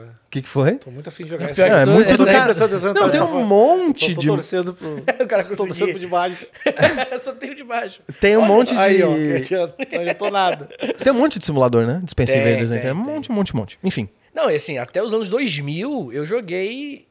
é. 0.00 0.08
que, 0.30 0.42
que 0.42 0.48
foi? 0.48 0.74
Tô 0.76 0.92
muito 0.92 1.08
afim 1.08 1.24
de 1.24 1.30
jogar 1.30 1.46
esse 1.46 1.54
jogo. 1.60 1.70
Não, 1.70 1.78
é 1.80 1.84
tô- 1.84 1.90
muito 1.90 2.10
eu 2.10 2.16
do 2.16 2.24
tô 2.24 2.30
cara. 2.32 2.52
atenção, 2.52 2.94
Não, 2.94 3.10
tem 3.10 3.20
um 3.20 3.44
monte 3.44 4.08
Tô, 4.10 4.14
tô 4.14 4.20
de. 4.20 4.26
torcendo 4.28 4.74
pro. 4.74 4.94
o 5.24 5.26
cara 5.26 5.42
Tô 5.42 5.56
torcendo 5.56 5.56
pro 5.56 5.66
conseguiu. 5.66 5.98
de 5.98 6.06
baixo. 6.06 6.46
Só 7.20 7.32
tenho 7.32 7.56
de 7.56 7.64
baixo. 7.64 8.00
Tem 8.20 8.36
um 8.36 8.44
monte 8.46 8.70
de. 8.72 8.78
Aí, 8.78 9.02
ó, 9.02 9.10
já 10.04 10.14
tô 10.14 10.30
nada. 10.30 10.68
Tem 11.02 11.12
um 11.12 11.16
monte 11.16 11.40
de 11.40 11.44
simulador, 11.44 11.84
né? 11.84 12.00
De 12.04 12.14
Tem, 12.14 12.24
Invaders, 12.26 12.70
né? 12.70 12.76
tem, 12.76 12.84
Tem 12.84 12.92
um 12.92 12.94
monte, 13.04 13.28
um 13.32 13.34
monte, 13.34 13.54
um 13.54 13.58
monte. 13.58 13.76
Enfim. 13.82 14.08
Não, 14.38 14.50
e 14.50 14.54
assim, 14.54 14.78
até 14.78 15.02
os 15.02 15.12
anos 15.12 15.28
2000 15.30 16.12
eu 16.12 16.24
joguei 16.24 17.06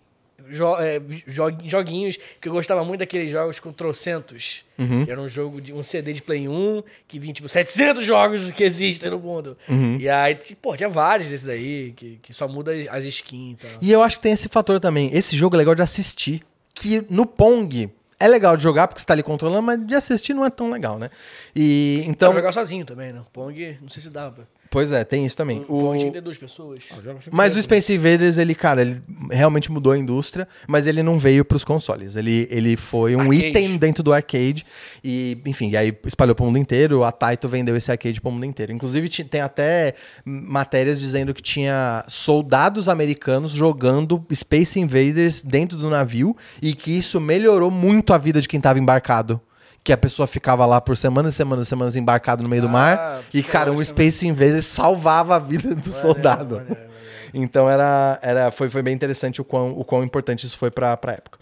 jo 0.49 0.75
é, 0.77 0.99
jo- 1.27 1.57
joguinhos 1.65 2.17
que 2.39 2.47
eu 2.47 2.53
gostava 2.53 2.85
muito 2.85 2.99
daqueles 3.01 3.29
jogos 3.31 3.59
com 3.59 3.73
trocentos. 3.73 4.63
Uhum. 4.77 5.03
Que 5.03 5.11
era 5.11 5.19
um 5.19 5.27
jogo 5.27 5.59
de 5.59 5.73
um 5.73 5.83
CD 5.83 6.13
de 6.13 6.21
Play 6.21 6.47
1 6.47 6.83
que 7.07 7.19
vinha 7.19 7.33
tipo 7.33 7.49
700 7.49 8.05
jogos 8.05 8.49
que 8.51 8.63
existem 8.63 9.09
no 9.11 9.19
mundo. 9.19 9.57
Uhum. 9.67 9.97
E 9.99 10.07
aí, 10.07 10.35
pô, 10.61 10.77
tinha 10.77 10.87
vários 10.87 11.27
desses 11.29 11.45
daí 11.45 11.91
que, 11.95 12.19
que 12.21 12.31
só 12.33 12.47
muda 12.47 12.71
as 12.91 13.03
skins 13.03 13.53
e 13.53 13.55
tal. 13.57 13.71
E 13.81 13.91
eu 13.91 14.01
acho 14.01 14.15
que 14.17 14.21
tem 14.21 14.31
esse 14.31 14.47
fator 14.47 14.79
também. 14.79 15.09
Esse 15.13 15.35
jogo 15.35 15.55
é 15.55 15.57
legal 15.57 15.75
de 15.75 15.81
assistir. 15.81 16.41
Que 16.73 17.03
no 17.09 17.25
Pong 17.25 17.89
é 18.19 18.27
legal 18.27 18.55
de 18.55 18.61
jogar 18.63 18.87
porque 18.87 19.01
você 19.01 19.05
tá 19.05 19.13
ali 19.13 19.23
controlando, 19.23 19.63
mas 19.63 19.85
de 19.85 19.95
assistir 19.95 20.33
não 20.33 20.45
é 20.45 20.49
tão 20.49 20.69
legal, 20.69 20.97
né? 20.99 21.09
E 21.55 21.97
Então, 22.01 22.11
então. 22.29 22.33
jogar 22.33 22.51
sozinho 22.51 22.85
também, 22.85 23.11
né? 23.11 23.21
Pong, 23.33 23.77
não 23.81 23.89
sei 23.89 24.01
se 24.01 24.09
dá. 24.11 24.29
Pra... 24.31 24.43
Pois 24.69 24.91
é, 24.91 25.03
tem 25.03 25.25
isso 25.25 25.35
também. 25.37 25.65
O 25.67 25.89
O... 25.89 26.11
ter 26.11 26.21
duas 26.21 26.37
pessoas. 26.37 26.89
Mas 27.31 27.55
o 27.55 27.61
Space 27.61 27.93
Invaders, 27.93 28.37
ele, 28.37 28.53
cara, 28.53 28.81
ele 28.81 29.01
realmente 29.31 29.71
mudou 29.71 29.93
a 29.93 29.97
indústria, 29.97 30.47
mas 30.67 30.87
ele 30.87 31.01
não 31.01 31.17
veio 31.17 31.45
pros 31.45 31.63
consoles. 31.63 32.15
Ele, 32.15 32.47
ele 32.49 32.75
foi 32.75 33.15
um 33.15 33.21
Arcade. 33.31 33.45
item 33.47 33.77
dentro 33.77 34.03
do 34.03 34.13
arcade. 34.13 34.65
E, 35.03 35.37
enfim, 35.45 35.69
e 35.69 35.77
aí 35.77 35.97
espalhou 36.05 36.35
pro 36.35 36.45
mundo 36.45 36.57
inteiro. 36.57 37.03
A 37.03 37.11
Taito 37.11 37.47
vendeu 37.47 37.75
esse 37.75 37.91
arcade 37.91 38.19
pro 38.19 38.31
mundo 38.31 38.45
inteiro. 38.45 38.71
Inclusive, 38.71 39.09
tem 39.23 39.41
até 39.41 39.93
matérias 40.25 40.99
dizendo 40.99 41.33
que 41.33 41.41
tinha 41.41 42.03
soldados 42.07 42.89
americanos 42.89 43.51
jogando 43.51 44.23
Space 44.33 44.79
Invaders 44.79 45.41
dentro 45.41 45.77
do 45.77 45.89
navio 45.89 46.35
e 46.61 46.73
que 46.73 46.91
isso 46.91 47.19
melhorou 47.21 47.71
muito 47.71 48.13
a 48.13 48.17
vida 48.17 48.41
de 48.41 48.47
quem 48.47 48.59
tava 48.59 48.79
embarcado. 48.79 49.41
Que 49.87 49.93
a 49.93 49.97
pessoa 49.97 50.27
ficava 50.27 50.65
lá 50.65 50.81
por 50.81 50.97
semanas 50.97 51.33
e 51.33 51.37
semanas 51.37 51.65
e 51.67 51.69
semanas 51.69 51.95
embarcado 51.95 52.43
no 52.43 52.49
meio 52.49 52.63
do 52.63 52.67
Ah, 52.67 52.71
mar. 52.71 53.21
E, 53.33 53.41
cara, 53.41 53.71
um 53.71 53.75
psicologicamente. 53.75 53.85
Space 53.85 54.27
Invaders 54.27 54.65
salvava 54.65 55.37
a 55.37 55.39
vida 55.39 55.73
do 55.73 55.93
soldado. 55.93 56.55
maneiro, 56.57 56.69
maneiro. 56.75 56.91
Então 57.33 57.69
era, 57.69 58.19
era, 58.21 58.51
foi, 58.51 58.69
foi 58.69 58.81
bem 58.81 58.93
interessante 58.93 59.39
o 59.39 59.45
quão, 59.45 59.71
o 59.71 59.85
quão 59.85 60.03
importante 60.03 60.45
isso 60.45 60.57
foi 60.57 60.69
pra, 60.69 60.97
pra 60.97 61.13
época. 61.13 61.39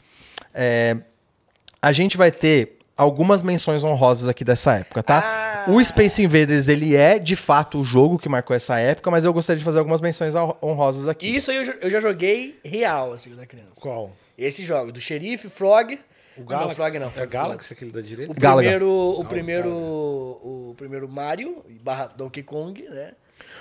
É, 0.53 0.95
a 1.81 1.91
gente 1.91 2.17
vai 2.17 2.31
ter 2.31 2.77
algumas 2.95 3.41
menções 3.41 3.83
honrosas 3.83 4.27
aqui 4.29 4.43
dessa 4.43 4.73
época, 4.75 5.01
tá? 5.01 5.23
Ah! 5.25 5.71
O 5.71 5.83
Space 5.83 6.21
Invaders, 6.21 6.67
ele 6.67 6.95
é, 6.95 7.17
de 7.17 7.35
fato, 7.35 7.79
o 7.79 7.83
jogo 7.83 8.19
que 8.19 8.29
marcou 8.29 8.55
essa 8.55 8.77
época, 8.77 9.09
mas 9.09 9.25
eu 9.25 9.33
gostaria 9.33 9.57
de 9.57 9.65
fazer 9.65 9.79
algumas 9.79 10.01
menções 10.01 10.35
hon- 10.35 10.55
honrosas 10.61 11.07
aqui. 11.07 11.25
E 11.27 11.35
isso 11.37 11.49
aí 11.49 11.57
eu, 11.57 11.63
eu 11.81 11.89
já 11.89 11.99
joguei 11.99 12.59
real, 12.63 13.11
assim, 13.13 13.33
era 13.35 13.47
criança. 13.47 13.81
Qual? 13.81 14.11
Esse 14.37 14.63
jogo, 14.63 14.91
do 14.91 15.01
Xerife, 15.01 15.49
Frog. 15.49 15.99
O 16.37 16.41
Não, 16.41 16.47
Galaxy? 16.47 16.75
Frog 16.75 16.99
não. 16.99 17.07
É 17.07 17.11
Frog, 17.11 17.29
Galaxy, 17.29 17.73
aquele 17.73 17.91
da 17.91 18.01
direita? 18.01 18.31
O 18.31 18.35
Galaga. 18.35 18.67
primeiro, 18.69 18.89
o 18.91 19.25
primeiro, 19.25 19.69
o 19.69 20.73
primeiro 20.77 21.07
Mario 21.07 21.63
barra 21.81 22.07
Donkey 22.07 22.43
Kong, 22.43 22.83
né? 22.89 23.11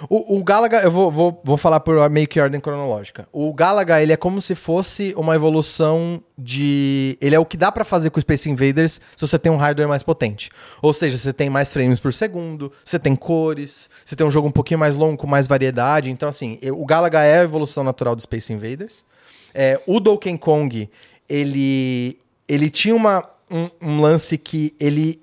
O, 0.08 0.38
o 0.38 0.44
Galaga, 0.44 0.82
eu 0.82 0.90
vou, 0.90 1.10
vou, 1.10 1.40
vou 1.44 1.56
falar 1.56 1.80
por 1.80 2.08
meio 2.10 2.26
que 2.26 2.40
ordem 2.40 2.60
cronológica. 2.60 3.28
O 3.32 3.52
Galaga, 3.52 4.02
ele 4.02 4.12
é 4.12 4.16
como 4.16 4.40
se 4.40 4.54
fosse 4.54 5.14
uma 5.16 5.34
evolução 5.34 6.22
de... 6.38 7.16
Ele 7.20 7.34
é 7.34 7.38
o 7.38 7.46
que 7.46 7.56
dá 7.56 7.70
pra 7.70 7.84
fazer 7.84 8.10
com 8.10 8.18
o 8.18 8.20
Space 8.20 8.48
Invaders 8.48 9.00
se 9.16 9.26
você 9.26 9.38
tem 9.38 9.50
um 9.50 9.56
hardware 9.56 9.88
mais 9.88 10.02
potente. 10.02 10.50
Ou 10.82 10.92
seja, 10.92 11.16
você 11.16 11.32
tem 11.32 11.48
mais 11.50 11.72
frames 11.72 11.98
por 11.98 12.12
segundo, 12.12 12.72
você 12.84 12.98
tem 12.98 13.14
cores, 13.16 13.88
você 14.04 14.16
tem 14.16 14.26
um 14.26 14.30
jogo 14.30 14.48
um 14.48 14.52
pouquinho 14.52 14.80
mais 14.80 14.96
longo, 14.96 15.16
com 15.16 15.26
mais 15.26 15.46
variedade. 15.46 16.10
Então, 16.10 16.28
assim, 16.28 16.58
o 16.72 16.84
Galaga 16.84 17.22
é 17.22 17.40
a 17.40 17.44
evolução 17.44 17.84
natural 17.84 18.14
do 18.16 18.22
Space 18.22 18.52
Invaders. 18.52 19.04
É, 19.52 19.80
o 19.86 20.00
Donkey 20.00 20.36
Kong, 20.38 20.90
ele, 21.28 22.18
ele 22.48 22.70
tinha 22.70 22.94
uma, 22.94 23.28
um, 23.50 23.68
um 23.80 24.00
lance 24.00 24.36
que 24.38 24.74
ele, 24.78 25.20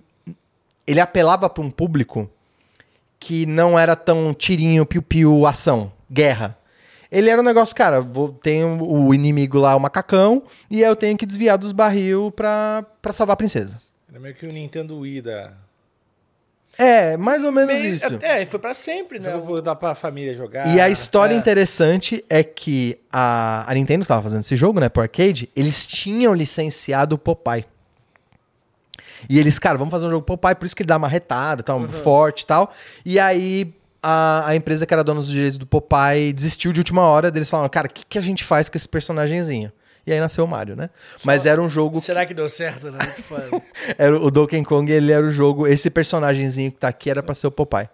ele 0.86 1.00
apelava 1.00 1.50
para 1.50 1.64
um 1.64 1.70
público 1.70 2.30
que 3.20 3.46
não 3.46 3.78
era 3.78 3.96
tão 3.96 4.34
tirinho, 4.34 4.86
piu-piu, 4.86 5.46
ação, 5.46 5.92
guerra. 6.10 6.58
Ele 7.12 7.30
era 7.30 7.42
um 7.42 7.46
negócio, 7.46 7.76
cara, 7.76 8.02
vou, 8.02 8.30
tem 8.30 8.64
o 8.64 9.14
inimigo 9.14 9.60
lá, 9.60 9.76
o 9.76 9.80
macacão, 9.80 10.44
e 10.70 10.84
aí 10.84 10.90
eu 10.90 10.96
tenho 10.96 11.18
que 11.18 11.26
desviar 11.26 11.58
dos 11.58 11.72
barril 11.72 12.32
pra 12.32 12.86
salvar 13.12 13.34
a 13.34 13.38
princesa. 13.38 13.80
Era 14.10 14.20
meio 14.20 14.34
que 14.34 14.46
o 14.46 14.52
Nintendo 14.52 14.98
Wii 15.00 15.22
da. 15.22 15.54
É, 16.78 17.18
mais 17.18 17.44
ou 17.44 17.52
menos 17.52 17.80
Meio- 17.80 17.94
isso. 17.94 18.18
É, 18.22 18.46
foi 18.46 18.60
pra 18.60 18.74
sempre, 18.74 19.20
né? 19.20 19.32
Jogo 19.32 19.62
dá 19.62 19.76
pra 19.76 19.94
família 19.94 20.36
jogar. 20.36 20.68
E 20.68 20.80
a 20.80 20.90
história 20.90 21.34
é. 21.34 21.38
interessante 21.38 22.24
é 22.30 22.44
que 22.44 22.98
a, 23.12 23.70
a 23.70 23.74
Nintendo 23.74 24.04
que 24.04 24.08
tava 24.08 24.24
fazendo 24.24 24.42
esse 24.42 24.56
jogo, 24.56 24.80
né, 24.80 24.90
pro 24.90 25.02
arcade, 25.02 25.50
eles 25.56 25.86
tinham 25.86 26.34
licenciado 26.34 27.16
o 27.16 27.18
Popeye. 27.18 27.66
E 29.30 29.38
eles, 29.38 29.60
cara, 29.60 29.78
vamos 29.78 29.92
fazer 29.92 30.08
um 30.08 30.10
jogo 30.10 30.26
Popeye, 30.26 30.56
por 30.56 30.66
isso 30.66 30.76
que 30.76 30.82
ele 30.82 30.88
dá 30.88 30.98
uma 30.98 31.08
retada, 31.08 31.62
tal, 31.62 31.88
forte 31.88 32.42
e 32.42 32.46
tal. 32.46 32.72
E 33.06 33.20
aí 33.20 33.74
a, 34.02 34.48
a 34.48 34.56
empresa 34.56 34.86
que 34.86 34.94
era 34.94 35.04
dona 35.04 35.20
dos 35.20 35.30
direitos 35.30 35.58
do 35.58 35.68
Popeye 35.68 36.34
desistiu 36.34 36.74
de 36.74 36.80
última 36.80 37.04
hora, 37.04 37.30
deles 37.30 37.50
falaram, 37.50 37.70
cara, 37.70 37.88
o 37.88 37.90
que, 37.90 38.06
que 38.06 38.18
a 38.18 38.22
gente 38.22 38.44
faz 38.44 38.68
com 38.70 38.78
esse 38.78 38.88
personagemzinho? 38.90 39.72
E 40.06 40.12
aí 40.12 40.20
nasceu 40.20 40.44
o 40.44 40.48
Mario, 40.48 40.76
né? 40.76 40.90
Mas 41.24 41.46
era 41.46 41.62
um 41.62 41.70
jogo 41.70 42.02
Será 42.02 42.26
que 42.26 42.34
deu 42.34 42.50
certo, 42.50 42.92
né? 42.92 43.00
Era 43.98 44.18
o 44.20 44.32
Donkey 44.32 44.64
Kong, 44.64 44.92
ele 44.92 45.12
era 45.12 45.26
o 45.26 45.32
jogo, 45.32 45.68
esse 45.68 45.90
personagemzinho 45.90 46.72
que 46.72 46.78
tá 46.78 46.88
aqui 46.88 47.10
era 47.10 47.22
pra 47.22 47.36
ser 47.36 47.48
o 47.48 47.52
Popeye. 47.52 47.88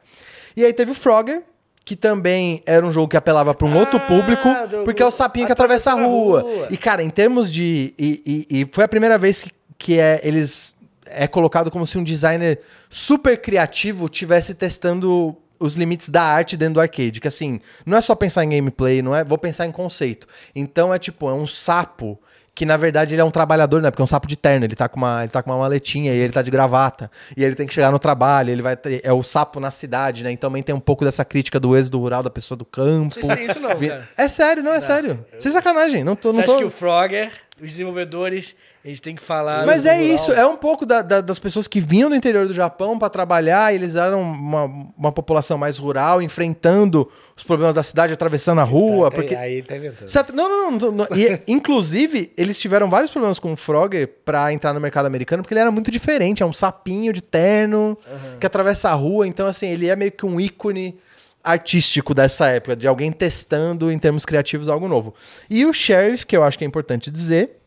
E 0.55 0.63
aí 0.63 0.71
teve 0.73 0.91
o 0.91 0.95
Frogger, 0.95 1.43
que 1.83 1.95
também 1.95 2.61
era 2.65 2.85
um 2.85 2.91
jogo 2.91 3.07
que 3.09 3.17
apelava 3.17 3.53
pra 3.53 3.67
um 3.67 3.77
outro 3.77 3.97
Ah, 3.97 4.07
público, 4.07 4.67
do- 4.69 4.83
porque 4.83 5.01
é 5.03 5.05
o 5.05 5.11
sapinho 5.11 5.45
que 5.45 5.51
atravessa 5.51 5.91
a 5.91 5.95
rua. 5.95 6.41
rua. 6.41 6.67
E 6.69 6.77
cara, 6.77 7.03
em 7.03 7.09
termos 7.09 7.51
de 7.51 7.93
e, 7.97 8.45
e- 8.49 8.61
e 8.61 8.69
foi 8.71 8.83
a 8.83 8.87
primeira 8.87 9.17
vez 9.17 9.41
que, 9.41 9.51
que 9.77 9.99
é 9.99 10.19
eles 10.23 10.75
é 11.05 11.27
colocado 11.27 11.69
como 11.71 11.85
se 11.87 11.97
um 11.97 12.03
designer 12.03 12.59
super 12.89 13.37
criativo 13.41 14.09
tivesse 14.09 14.53
testando 14.53 15.35
os 15.59 15.75
limites 15.75 16.09
da 16.09 16.23
arte 16.23 16.55
dentro 16.57 16.75
do 16.75 16.81
arcade, 16.81 17.19
que 17.19 17.27
assim, 17.27 17.59
não 17.85 17.97
é 17.97 18.01
só 18.01 18.15
pensar 18.15 18.43
em 18.43 18.49
gameplay, 18.49 19.01
não 19.01 19.15
é, 19.15 19.23
vou 19.23 19.37
pensar 19.37 19.65
em 19.65 19.71
conceito. 19.71 20.27
Então 20.55 20.93
é 20.93 20.99
tipo, 20.99 21.29
é 21.29 21.33
um 21.33 21.47
sapo 21.47 22.19
que 22.57 22.65
na 22.65 22.75
verdade 22.75 23.13
ele 23.13 23.21
é 23.21 23.23
um 23.23 23.29
trabalhador, 23.29 23.83
né? 23.83 23.91
Porque 23.91 24.01
é 24.01 24.03
um 24.03 24.07
sapo 24.07 24.25
de 24.25 24.35
terno, 24.35 24.65
ele 24.65 24.75
tá 24.75 24.89
com 24.89 24.97
uma, 24.97 25.21
ele 25.21 25.29
tá 25.29 25.43
com 25.43 25.51
uma 25.51 25.59
maletinha 25.59 26.11
e 26.11 26.17
ele 26.17 26.33
tá 26.33 26.41
de 26.41 26.49
gravata. 26.49 27.11
E 27.37 27.43
ele 27.43 27.53
tem 27.53 27.67
que 27.67 27.73
chegar 27.73 27.91
no 27.91 27.99
trabalho, 27.99 28.49
ele 28.49 28.63
vai 28.63 28.75
ter, 28.75 28.99
é 29.03 29.13
o 29.13 29.21
sapo 29.21 29.59
na 29.59 29.69
cidade, 29.69 30.23
né? 30.23 30.31
Então 30.31 30.49
também 30.49 30.63
tem 30.63 30.73
um 30.73 30.79
pouco 30.79 31.05
dessa 31.05 31.23
crítica 31.23 31.59
do 31.59 31.77
êxodo 31.77 31.99
rural 31.99 32.23
da 32.23 32.31
pessoa 32.31 32.57
do 32.57 32.65
campo. 32.65 33.13
Vocês 33.13 33.27
têm 33.27 33.45
isso 33.45 33.59
não, 33.59 33.69
cara. 33.69 34.09
É 34.17 34.27
sério, 34.27 34.63
não 34.63 34.73
é 34.73 34.79
sério. 34.79 35.23
Sem 35.37 35.51
sacanagem, 35.51 36.03
não 36.03 36.15
tô, 36.15 36.31
Você 36.31 36.37
não 36.37 36.43
acha 36.45 36.53
tô... 36.53 36.57
que 36.57 36.65
o 36.65 36.69
Frogger, 36.71 37.31
os 37.61 37.69
desenvolvedores, 37.69 38.55
eles 38.87 38.99
têm 39.01 39.15
que 39.15 39.21
falar. 39.21 39.65
Mas 39.65 39.85
é 39.85 39.93
rural? 39.97 40.15
isso, 40.15 40.31
é 40.31 40.45
um 40.45 40.55
pouco 40.55 40.85
da- 40.85 41.01
da- 41.01 41.19
das 41.21 41.37
pessoas 41.37 41.67
que 41.67 41.81
vinham 41.81 42.09
do 42.09 42.15
interior 42.15 42.47
do 42.47 42.53
Japão 42.53 42.97
para 42.97 43.09
trabalhar, 43.09 43.71
e 43.73 43.75
eles 43.75 43.95
eram 43.95 44.21
uma, 44.21 44.63
uma 44.97 45.11
população 45.11 45.57
mais 45.57 45.77
rural, 45.77 46.21
enfrentando 46.21 47.09
os 47.35 47.43
problemas 47.43 47.75
da 47.75 47.83
cidade, 47.83 48.13
atravessando 48.13 48.61
a 48.61 48.63
rua, 48.63 49.09
Tá, 49.09 49.15
porque... 49.17 49.35
Aí 49.35 49.53
ele 49.55 49.63
tá 49.63 49.75
inventando. 49.75 50.07
Certo- 50.07 50.33
Não, 50.33 50.47
não, 50.47 50.71
não. 50.71 50.79
não, 50.79 50.91
não. 51.09 51.17
E, 51.17 51.39
inclusive, 51.51 52.31
eles 52.37 52.57
tiveram 52.57 52.89
vários 52.89 53.11
problemas 53.11 53.39
com 53.39 53.51
o 53.51 53.57
Frogger 53.57 54.07
pra 54.23 54.53
entrar 54.53 54.73
no 54.73 54.79
mercado 54.79 55.05
americano, 55.05 55.43
porque 55.43 55.53
ele 55.53 55.61
era 55.61 55.71
muito 55.71 55.91
diferente. 55.91 56.41
É 56.41 56.45
um 56.45 56.53
sapinho 56.53 57.11
de 57.11 57.21
terno 57.21 57.97
que 58.39 58.45
atravessa 58.47 58.89
a 58.89 58.93
rua. 58.93 59.27
Então, 59.27 59.47
assim, 59.47 59.67
ele 59.67 59.89
é 59.89 59.95
meio 59.95 60.11
que 60.13 60.25
um 60.25 60.39
ícone 60.39 60.97
artístico 61.43 62.13
dessa 62.13 62.47
época, 62.47 62.75
de 62.75 62.87
alguém 62.87 63.11
testando 63.11 63.91
em 63.91 63.97
termos 63.97 64.25
criativos 64.25 64.67
algo 64.67 64.87
novo. 64.87 65.13
E 65.49 65.65
o 65.65 65.71
Sheriff, 65.73 66.25
que 66.25 66.35
eu 66.35 66.43
acho 66.43 66.57
que 66.57 66.63
é 66.63 66.67
importante 66.67 67.09
dizer, 67.09 67.57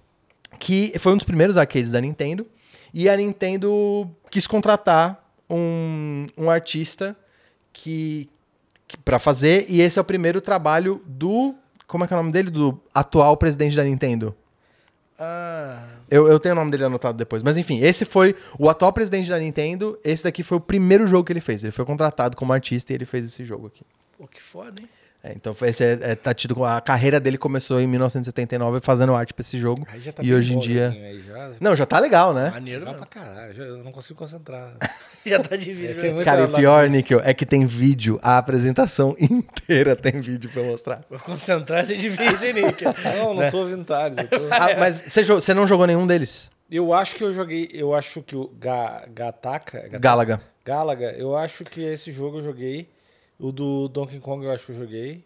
que 0.60 0.92
foi 0.98 1.12
um 1.12 1.16
dos 1.16 1.24
primeiros 1.24 1.56
arcades 1.56 1.90
da 1.90 2.00
Nintendo, 2.00 2.46
e 2.94 3.08
a 3.08 3.16
Nintendo 3.16 4.08
quis 4.30 4.46
contratar 4.46 5.28
um, 5.48 6.26
um 6.36 6.50
artista 6.50 7.16
que, 7.72 8.28
que 8.86 8.96
para 8.98 9.18
fazer, 9.18 9.64
e 9.68 9.80
esse 9.80 9.98
é 9.98 10.02
o 10.02 10.04
primeiro 10.04 10.40
trabalho 10.40 11.02
do. 11.06 11.54
Como 11.86 12.04
é 12.04 12.06
que 12.06 12.12
é 12.12 12.16
o 12.16 12.20
nome 12.20 12.30
dele? 12.30 12.50
Do 12.50 12.80
atual 12.94 13.36
presidente 13.36 13.74
da 13.74 13.82
Nintendo. 13.82 14.36
Ah, 15.18 15.82
Eu, 16.10 16.28
eu 16.28 16.38
tenho 16.38 16.54
o 16.54 16.58
nome 16.58 16.70
dele 16.70 16.84
anotado 16.84 17.18
depois. 17.18 17.42
Mas 17.42 17.56
enfim, 17.56 17.80
esse 17.80 18.04
foi 18.04 18.34
o 18.58 18.70
atual 18.70 18.92
presidente 18.92 19.28
da 19.28 19.38
Nintendo. 19.38 19.98
Esse 20.04 20.24
daqui 20.24 20.42
foi 20.42 20.58
o 20.58 20.60
primeiro 20.60 21.06
jogo 21.06 21.24
que 21.24 21.32
ele 21.32 21.40
fez. 21.40 21.62
Ele 21.62 21.72
foi 21.72 21.84
contratado 21.84 22.36
como 22.36 22.52
artista 22.52 22.92
e 22.92 22.96
ele 22.96 23.04
fez 23.04 23.24
esse 23.24 23.44
jogo 23.44 23.66
aqui. 23.66 23.82
pô, 24.16 24.26
que 24.28 24.40
foda, 24.40 24.80
hein? 24.80 24.88
É, 25.22 25.32
então 25.36 25.52
foi- 25.54 25.68
esse 25.68 25.84
é, 25.84 25.98
é, 26.00 26.14
tá 26.14 26.32
tido 26.32 26.64
a 26.64 26.80
carreira 26.80 27.20
dele 27.20 27.36
começou 27.36 27.78
em 27.78 27.86
1979 27.86 28.80
fazendo 28.80 29.14
arte 29.14 29.34
pra 29.34 29.42
esse 29.42 29.58
jogo. 29.58 29.86
Aí 29.92 30.00
já 30.00 30.12
tá 30.12 30.22
e 30.22 30.26
bem 30.26 30.34
hoje 30.34 30.54
em 30.54 30.58
dia. 30.58 30.90
já, 31.26 31.50
Não, 31.60 31.76
já 31.76 31.84
tá 31.84 31.98
legal, 31.98 32.32
né? 32.32 32.50
Maneiro, 32.50 32.86
pra 32.94 33.04
caralho. 33.06 33.52
já- 33.52 33.64
eu 33.64 33.84
não 33.84 33.92
consigo 33.92 34.18
concentrar. 34.18 34.74
Já 35.26 35.38
tá 35.38 35.54
difícil. 35.54 35.98
É, 35.98 36.02
né? 36.04 36.10
muito- 36.12 36.24
Cara, 36.24 36.46
o 36.46 36.52
pior, 36.54 36.88
Níquel, 36.88 37.20
é 37.22 37.34
que 37.34 37.44
tem 37.44 37.66
vídeo. 37.66 38.18
A 38.22 38.38
apresentação 38.38 39.14
inteira 39.20 39.94
tem 39.94 40.18
vídeo 40.18 40.48
pra 40.50 40.62
eu 40.62 40.70
mostrar. 40.70 41.02
Vou 41.10 41.18
concentrar, 41.18 41.80
é 41.80 41.94
difícil, 41.94 42.48
hein, 42.56 42.64
Nick? 42.64 42.82
Não, 43.04 43.34
não 43.34 43.50
tô 43.50 43.58
ouvindo 43.58 43.84
tô- 43.84 43.94
Ah, 44.50 44.76
mas 44.78 45.04
você, 45.06 45.22
você 45.22 45.52
não 45.52 45.66
jogou 45.66 45.86
nenhum 45.86 46.06
deles? 46.06 46.50
eu 46.72 46.94
acho 46.94 47.14
que 47.16 47.22
eu 47.22 47.34
joguei. 47.34 47.68
Eu 47.74 47.94
acho 47.94 48.22
que 48.22 48.34
o 48.34 48.48
Ga, 48.58 49.04
Gataka. 49.12 49.78
Gataka- 49.80 49.98
Galaga. 49.98 50.40
Galaga, 50.64 51.12
eu 51.12 51.36
acho 51.36 51.64
que 51.64 51.82
esse 51.82 52.10
jogo 52.12 52.38
eu 52.38 52.44
joguei. 52.44 52.88
O 53.40 53.50
do 53.52 53.88
Donkey 53.88 54.20
Kong 54.20 54.44
eu 54.44 54.52
acho 54.52 54.66
que 54.66 54.72
eu 54.72 54.76
joguei. 54.76 55.24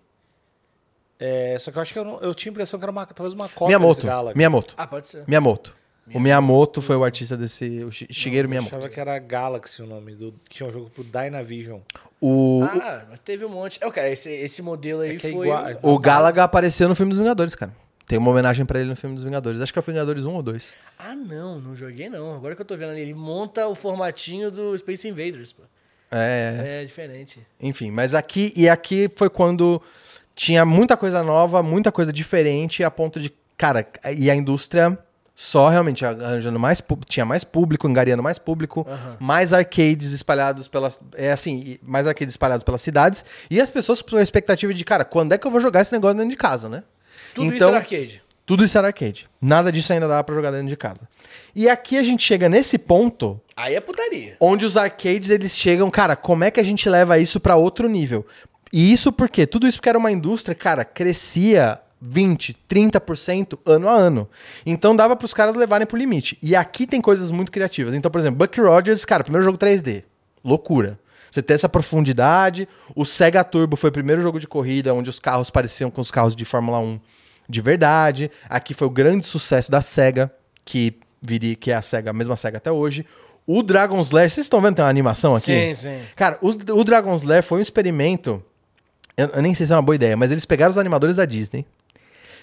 É, 1.19 1.57
só 1.59 1.71
que 1.71 1.79
eu 1.79 1.83
acho 1.83 1.93
que 1.93 1.99
eu, 1.99 2.05
não- 2.05 2.21
eu 2.21 2.35
tinha 2.35 2.51
a 2.51 2.53
impressão 2.53 2.79
que 2.79 2.85
era 2.85 2.93
uma, 2.93 3.07
talvez 3.07 3.35
uma 3.35 3.49
cópia 3.49 3.67
Miyamoto. 3.69 3.95
desse 3.97 4.07
Galaga. 4.07 4.37
Miyamoto. 4.37 4.75
Ah, 4.77 4.87
pode 4.87 5.09
ser. 5.09 5.25
Miyamoto. 5.27 5.75
O 6.13 6.21
Miyamoto 6.21 6.83
foi 6.83 6.97
o 6.97 7.05
artista 7.05 7.35
desse. 7.35 7.83
O 7.83 7.91
Shi- 7.91 8.07
Shigeru 8.11 8.45
Eu 8.47 8.51
Miyamoto. 8.51 8.77
achava 8.77 8.93
que 8.93 9.01
era 9.01 9.19
Galaxy 9.19 9.81
o 9.83 9.87
nome. 9.87 10.15
Do, 10.15 10.33
que 10.49 10.57
tinha 10.57 10.69
um 10.69 10.73
jogo 10.73 10.91
pro 10.91 11.03
Dynavision. 11.03 11.81
O, 12.21 12.63
Ah, 12.65 13.07
mas 13.09 13.21
teve 13.21 13.45
um 13.45 13.49
monte. 13.49 13.79
É, 13.83 13.91
cara, 13.91 14.11
esse, 14.11 14.31
esse 14.31 14.61
modelo 14.61 15.01
aí 15.01 15.13
É 15.13 15.15
é 15.15 15.19
foi. 15.19 15.31
igual- 15.31 15.65
o 15.83 15.99
Galaga 15.99 16.45
apareceu 16.45 16.89
no 16.89 16.95
filme 16.95 17.11
dos 17.11 17.19
Vingadores, 17.19 17.55
cara. 17.55 17.75
Tem 18.07 18.19
uma 18.19 18.31
homenagem 18.31 18.67
pra 18.67 18.79
ele 18.81 18.91
no 18.91 18.97
filme 18.97 19.15
dos 19.15 19.25
Vingadores. 19.25 19.63
Acho 19.63 19.73
que 19.73 19.79
é 19.79 19.81
o 19.81 19.83
Vingadores 19.83 20.25
1 20.25 20.35
ou 20.35 20.43
2. 20.43 20.77
Ah, 20.99 21.15
não, 21.17 21.59
não 21.59 21.75
joguei 21.75 22.11
não. 22.11 22.35
Agora 22.35 22.55
que 22.55 22.61
eu 22.61 22.67
tô 22.67 22.77
vendo 22.77 22.91
ali, 22.91 23.01
ele 23.01 23.15
monta 23.15 23.67
o 23.67 23.75
formatinho 23.75 24.51
do 24.51 24.77
Space 24.77 25.09
Invaders, 25.09 25.55
pô. 25.55 25.63
É, 26.15 26.81
É 26.83 26.85
diferente. 26.85 27.41
enfim. 27.61 27.91
Mas 27.91 28.15
aqui. 28.15 28.53
E 28.57 28.69
aqui 28.69 29.11
foi 29.17 29.29
quando 29.29 29.83
tinha 30.35 30.65
muita 30.65 30.97
coisa 30.97 31.23
nova, 31.23 31.63
muita 31.63 31.91
coisa 31.91 32.13
diferente, 32.13 32.83
a 32.85 32.91
ponto 32.91 33.21
de. 33.21 33.33
Cara, 33.57 33.87
e 34.17 34.31
a 34.31 34.35
indústria 34.35 34.99
só 35.35 35.69
realmente 35.69 36.05
arranjando 36.05 36.59
mais. 36.59 36.83
Tinha 37.09 37.25
mais 37.25 37.43
público, 37.45 37.89
engariando 37.89 38.23
mais 38.23 38.39
público, 38.39 38.87
mais 39.19 39.53
arcades 39.53 40.13
espalhados 40.13 40.69
pelas. 40.69 41.01
É 41.17 41.33
assim, 41.33 41.79
mais 41.83 42.07
arcades 42.07 42.33
espalhados 42.33 42.63
pelas 42.63 42.81
cidades. 42.81 43.25
E 43.51 43.61
as 43.61 43.71
pessoas 43.71 44.01
com 44.01 44.17
a 44.17 44.23
expectativa 44.23 44.73
de, 44.73 44.85
cara, 44.85 45.05
quando 45.05 45.33
é 45.33 45.39
que 45.39 45.47
eu 45.47 45.51
vou 45.51 45.61
jogar 45.61 45.81
esse 45.81 45.93
negócio 45.93 46.17
dentro 46.17 46.31
de 46.31 46.37
casa, 46.37 46.69
né? 46.69 46.85
Tudo 47.35 47.53
isso 47.55 47.65
era 47.65 47.77
arcade. 47.79 48.23
Tudo 48.47 48.65
isso 48.65 48.77
era 48.77 48.89
arcade. 48.89 49.29
Nada 49.41 49.73
disso 49.73 49.93
ainda 49.93 50.07
dava 50.07 50.23
pra 50.23 50.35
jogar 50.35 50.51
dentro 50.51 50.69
de 50.69 50.77
casa. 50.77 51.09
E 51.55 51.69
aqui 51.69 51.97
a 51.97 52.03
gente 52.03 52.23
chega 52.23 52.49
nesse 52.49 52.77
ponto 52.77 53.41
Aí 53.57 53.75
é 53.75 53.81
putaria. 53.81 54.37
onde 54.41 54.65
os 54.65 54.77
arcades 54.77 55.31
eles 55.31 55.57
chegam, 55.57 55.91
cara, 55.91 56.17
como 56.17 56.45
é 56.45 56.51
que 56.51 56.61
a 56.61 56.65
gente 56.65 56.89
leva 56.89 57.19
isso 57.19 57.39
pra 57.39 57.57
outro 57.57 57.89
nível? 57.89 58.27
E 58.73 58.93
isso 58.93 59.13
porque 59.13 59.47
tudo 59.47 59.67
isso 59.69 59.79
porque 59.79 59.89
era 59.89 59.99
uma 59.99 60.11
indústria, 60.11 60.55
cara, 60.55 60.85
crescia 60.85 61.81
20, 62.01 62.57
30% 62.69 63.59
ano 63.65 63.89
a 63.89 63.93
ano. 63.93 64.29
Então 64.67 64.95
dava 64.95 65.17
pros 65.17 65.33
caras 65.33 65.55
levarem 65.55 65.87
pro 65.87 65.97
limite. 65.97 66.37
E 66.43 66.57
aqui 66.57 66.87
tem 66.87 67.01
coisas 67.01 67.31
muito 67.31 67.53
criativas. 67.53 67.95
Então, 67.95 68.11
por 68.11 68.19
exemplo, 68.19 68.39
Buck 68.39 68.61
Rogers, 68.61 69.05
cara, 69.05 69.23
primeiro 69.23 69.45
jogo 69.45 69.57
3D. 69.57 70.05
Loucura. 70.45 70.99
Você 71.31 71.43
tem 71.43 71.55
essa 71.55 71.69
profundidade. 71.69 72.69
O 72.95 73.05
Sega 73.05 73.43
Turbo 73.43 73.77
foi 73.77 73.91
o 73.91 73.93
primeiro 73.93 74.21
jogo 74.23 74.39
de 74.39 74.47
corrida 74.47 74.93
onde 74.93 75.09
os 75.09 75.19
carros 75.19 75.51
pareciam 75.51 75.91
com 75.91 76.01
os 76.01 76.11
carros 76.11 76.37
de 76.37 76.45
Fórmula 76.45 76.79
1 76.79 77.01
de 77.49 77.61
verdade. 77.61 78.31
Aqui 78.49 78.75
foi 78.75 78.87
o 78.87 78.91
grande 78.91 79.27
sucesso 79.27 79.71
da 79.71 79.83
Sega, 79.83 80.33
que 80.65 80.99
viria 81.21 81.57
que 81.57 81.71
é 81.71 81.75
a 81.75 81.83
Sega, 81.83 82.11
a 82.11 82.13
mesma 82.13 82.37
Sega 82.37 82.59
até 82.59 82.71
hoje. 82.71 83.07
O 83.47 83.63
Dragon's 83.63 84.11
Lair, 84.11 84.31
vocês 84.31 84.47
estão 84.47 84.61
vendo 84.61 84.77
tem 84.77 84.85
uma 84.85 84.91
animação 84.91 85.35
aqui? 85.35 85.75
Sim, 85.75 85.75
sim. 85.75 85.99
Cara, 86.17 86.39
o, 86.41 86.49
o 86.49 86.85
Dragon's 86.85 87.23
Lair 87.23 87.43
foi 87.43 87.59
um 87.59 87.63
experimento. 87.63 88.43
Eu, 89.17 89.29
eu 89.29 89.43
nem 89.43 89.55
sei 89.55 89.67
se 89.67 89.73
é 89.73 89.77
uma 89.77 89.83
boa 89.83 89.95
ideia, 89.95 90.17
mas 90.17 90.31
eles 90.31 90.45
pegaram 90.45 90.71
os 90.71 90.79
animadores 90.79 91.17
da 91.17 91.25
Disney, 91.25 91.67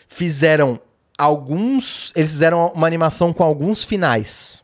fizeram 0.07 0.79
alguns. 1.17 2.13
Eles 2.15 2.31
fizeram 2.31 2.71
uma 2.75 2.85
animação 2.85 3.33
com 3.33 3.43
alguns 3.43 3.83
finais 3.83 4.61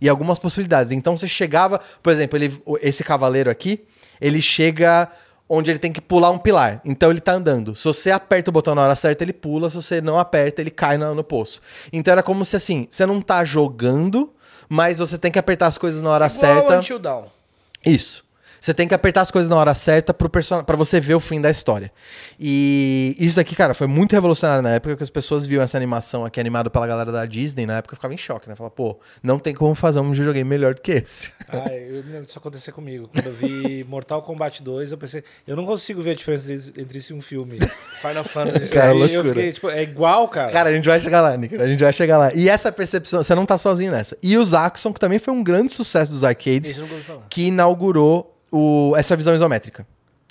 e 0.00 0.08
algumas 0.08 0.38
possibilidades. 0.38 0.92
Então 0.92 1.16
você 1.16 1.28
chegava, 1.28 1.80
por 2.02 2.12
exemplo, 2.12 2.36
ele, 2.36 2.60
esse 2.80 3.02
cavaleiro 3.02 3.50
aqui, 3.50 3.80
ele 4.20 4.42
chega 4.42 5.08
onde 5.48 5.70
ele 5.70 5.78
tem 5.78 5.92
que 5.92 6.00
pular 6.00 6.30
um 6.30 6.38
pilar. 6.38 6.80
Então 6.84 7.10
ele 7.10 7.20
tá 7.20 7.32
andando. 7.32 7.76
Se 7.76 7.84
você 7.84 8.10
aperta 8.10 8.50
o 8.50 8.52
botão 8.52 8.74
na 8.74 8.82
hora 8.82 8.96
certa, 8.96 9.22
ele 9.22 9.32
pula. 9.32 9.70
Se 9.70 9.76
você 9.76 10.00
não 10.00 10.18
aperta, 10.18 10.60
ele 10.60 10.70
cai 10.70 10.98
no, 10.98 11.14
no 11.14 11.22
poço. 11.22 11.60
Então 11.92 12.12
era 12.12 12.22
como 12.22 12.44
se 12.44 12.56
assim, 12.56 12.86
você 12.90 13.06
não 13.06 13.20
tá 13.20 13.44
jogando, 13.44 14.32
mas 14.68 14.98
você 14.98 15.18
tem 15.18 15.30
que 15.30 15.38
apertar 15.38 15.66
as 15.66 15.78
coisas 15.78 16.02
na 16.02 16.10
hora 16.10 16.26
Igual 16.26 16.40
certa. 16.40 16.76
Until 16.78 16.98
Dawn. 16.98 17.26
Isso. 17.84 18.24
Você 18.62 18.72
tem 18.72 18.86
que 18.86 18.94
apertar 18.94 19.22
as 19.22 19.30
coisas 19.32 19.50
na 19.50 19.56
hora 19.56 19.74
certa 19.74 20.14
pro 20.14 20.30
person... 20.30 20.62
pra 20.62 20.76
você 20.76 21.00
ver 21.00 21.16
o 21.16 21.20
fim 21.20 21.40
da 21.40 21.50
história. 21.50 21.90
E 22.38 23.16
isso 23.18 23.40
aqui, 23.40 23.56
cara, 23.56 23.74
foi 23.74 23.88
muito 23.88 24.12
revolucionário 24.12 24.62
na 24.62 24.70
época 24.70 24.96
que 24.96 25.02
as 25.02 25.10
pessoas 25.10 25.44
viam 25.44 25.60
essa 25.60 25.76
animação 25.76 26.24
aqui 26.24 26.38
animada 26.38 26.70
pela 26.70 26.86
galera 26.86 27.10
da 27.10 27.26
Disney, 27.26 27.66
na 27.66 27.78
época 27.78 27.96
ficava 27.96 28.14
em 28.14 28.16
choque, 28.16 28.48
né? 28.48 28.54
Falava, 28.54 28.72
pô, 28.72 29.00
não 29.20 29.36
tem 29.36 29.52
como 29.52 29.74
fazer 29.74 29.98
um 29.98 30.12
videogame 30.12 30.48
melhor 30.48 30.74
do 30.74 30.80
que 30.80 30.92
esse. 30.92 31.32
Ah, 31.48 31.74
eu 31.74 32.04
me 32.04 32.10
lembro 32.12 32.22
disso 32.26 32.38
acontecer 32.38 32.70
comigo. 32.70 33.10
Quando 33.12 33.26
eu 33.26 33.32
vi 33.32 33.82
Mortal 33.90 34.22
Kombat 34.22 34.62
2, 34.62 34.92
eu 34.92 34.98
pensei, 34.98 35.24
eu 35.44 35.56
não 35.56 35.66
consigo 35.66 36.00
ver 36.00 36.12
a 36.12 36.14
diferença 36.14 36.52
entre- 36.52 36.98
isso 36.98 37.12
e 37.12 37.16
um 37.16 37.20
filme. 37.20 37.58
Final 38.00 38.22
Fantasy 38.22 38.72
Cara, 38.74 38.92
Aí 38.92 38.98
VII. 38.98 39.06
eu 39.14 39.22
loucura. 39.22 39.34
fiquei, 39.34 39.52
tipo, 39.52 39.70
é 39.70 39.82
igual, 39.82 40.28
cara. 40.28 40.52
Cara, 40.52 40.70
a 40.70 40.72
gente 40.72 40.88
vai 40.88 41.00
chegar 41.00 41.20
lá, 41.20 41.36
Nick. 41.36 41.56
A 41.56 41.66
gente 41.66 41.82
vai 41.82 41.92
chegar 41.92 42.16
lá. 42.16 42.32
E 42.32 42.48
essa 42.48 42.70
percepção, 42.70 43.24
você 43.24 43.34
não 43.34 43.44
tá 43.44 43.58
sozinho 43.58 43.90
nessa. 43.90 44.16
E 44.22 44.36
o 44.38 44.44
Zaxxon, 44.44 44.92
que 44.92 45.00
também 45.00 45.18
foi 45.18 45.34
um 45.34 45.42
grande 45.42 45.72
sucesso 45.72 46.12
dos 46.12 46.22
arcades, 46.22 46.80
que 47.28 47.46
inaugurou 47.48 48.31
o- 48.52 48.94
essa 48.96 49.16
visão 49.16 49.34
isométrica. 49.34 49.84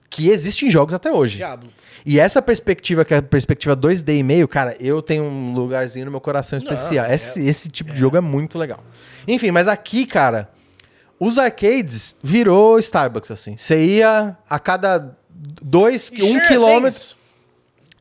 Que 0.10 0.30
existe 0.30 0.66
em 0.66 0.70
jogos 0.70 0.94
até 0.94 1.12
hoje. 1.12 1.38
Diablo. 1.38 1.70
E 2.06 2.20
essa 2.20 2.42
perspectiva, 2.42 3.06
que 3.06 3.14
é 3.14 3.18
a 3.18 3.22
perspectiva 3.22 3.76
2D 3.76 4.18
e 4.18 4.24
meio, 4.24 4.48
cara, 4.48 4.76
eu 4.80 5.02
tenho 5.02 5.24
um 5.24 5.54
lugarzinho 5.54 6.06
no 6.06 6.12
meu 6.12 6.20
coração 6.22 6.58
especial. 6.58 7.06
é- 7.06 7.16
esse, 7.16 7.40
esse 7.48 7.70
tipo 7.70 7.94
de 7.94 8.00
jogo 8.00 8.18
é 8.18 8.22
muito 8.22 8.58
legal. 8.58 8.84
Enfim, 9.28 9.52
mas 9.52 9.68
aqui, 9.68 10.06
cara, 10.06 10.50
os 11.20 11.38
arcades 11.38 12.16
virou 12.24 12.78
Starbucks, 12.80 13.32
assim. 13.32 13.56
Você 13.58 13.84
ia 13.86 14.36
a 14.50 14.60
cada 14.60 15.16
dois, 15.62 16.12
E 16.14 16.24
um 16.24 16.32
Sure 16.32 16.48
quilômetro. 16.48 17.00
Things. 17.00 17.16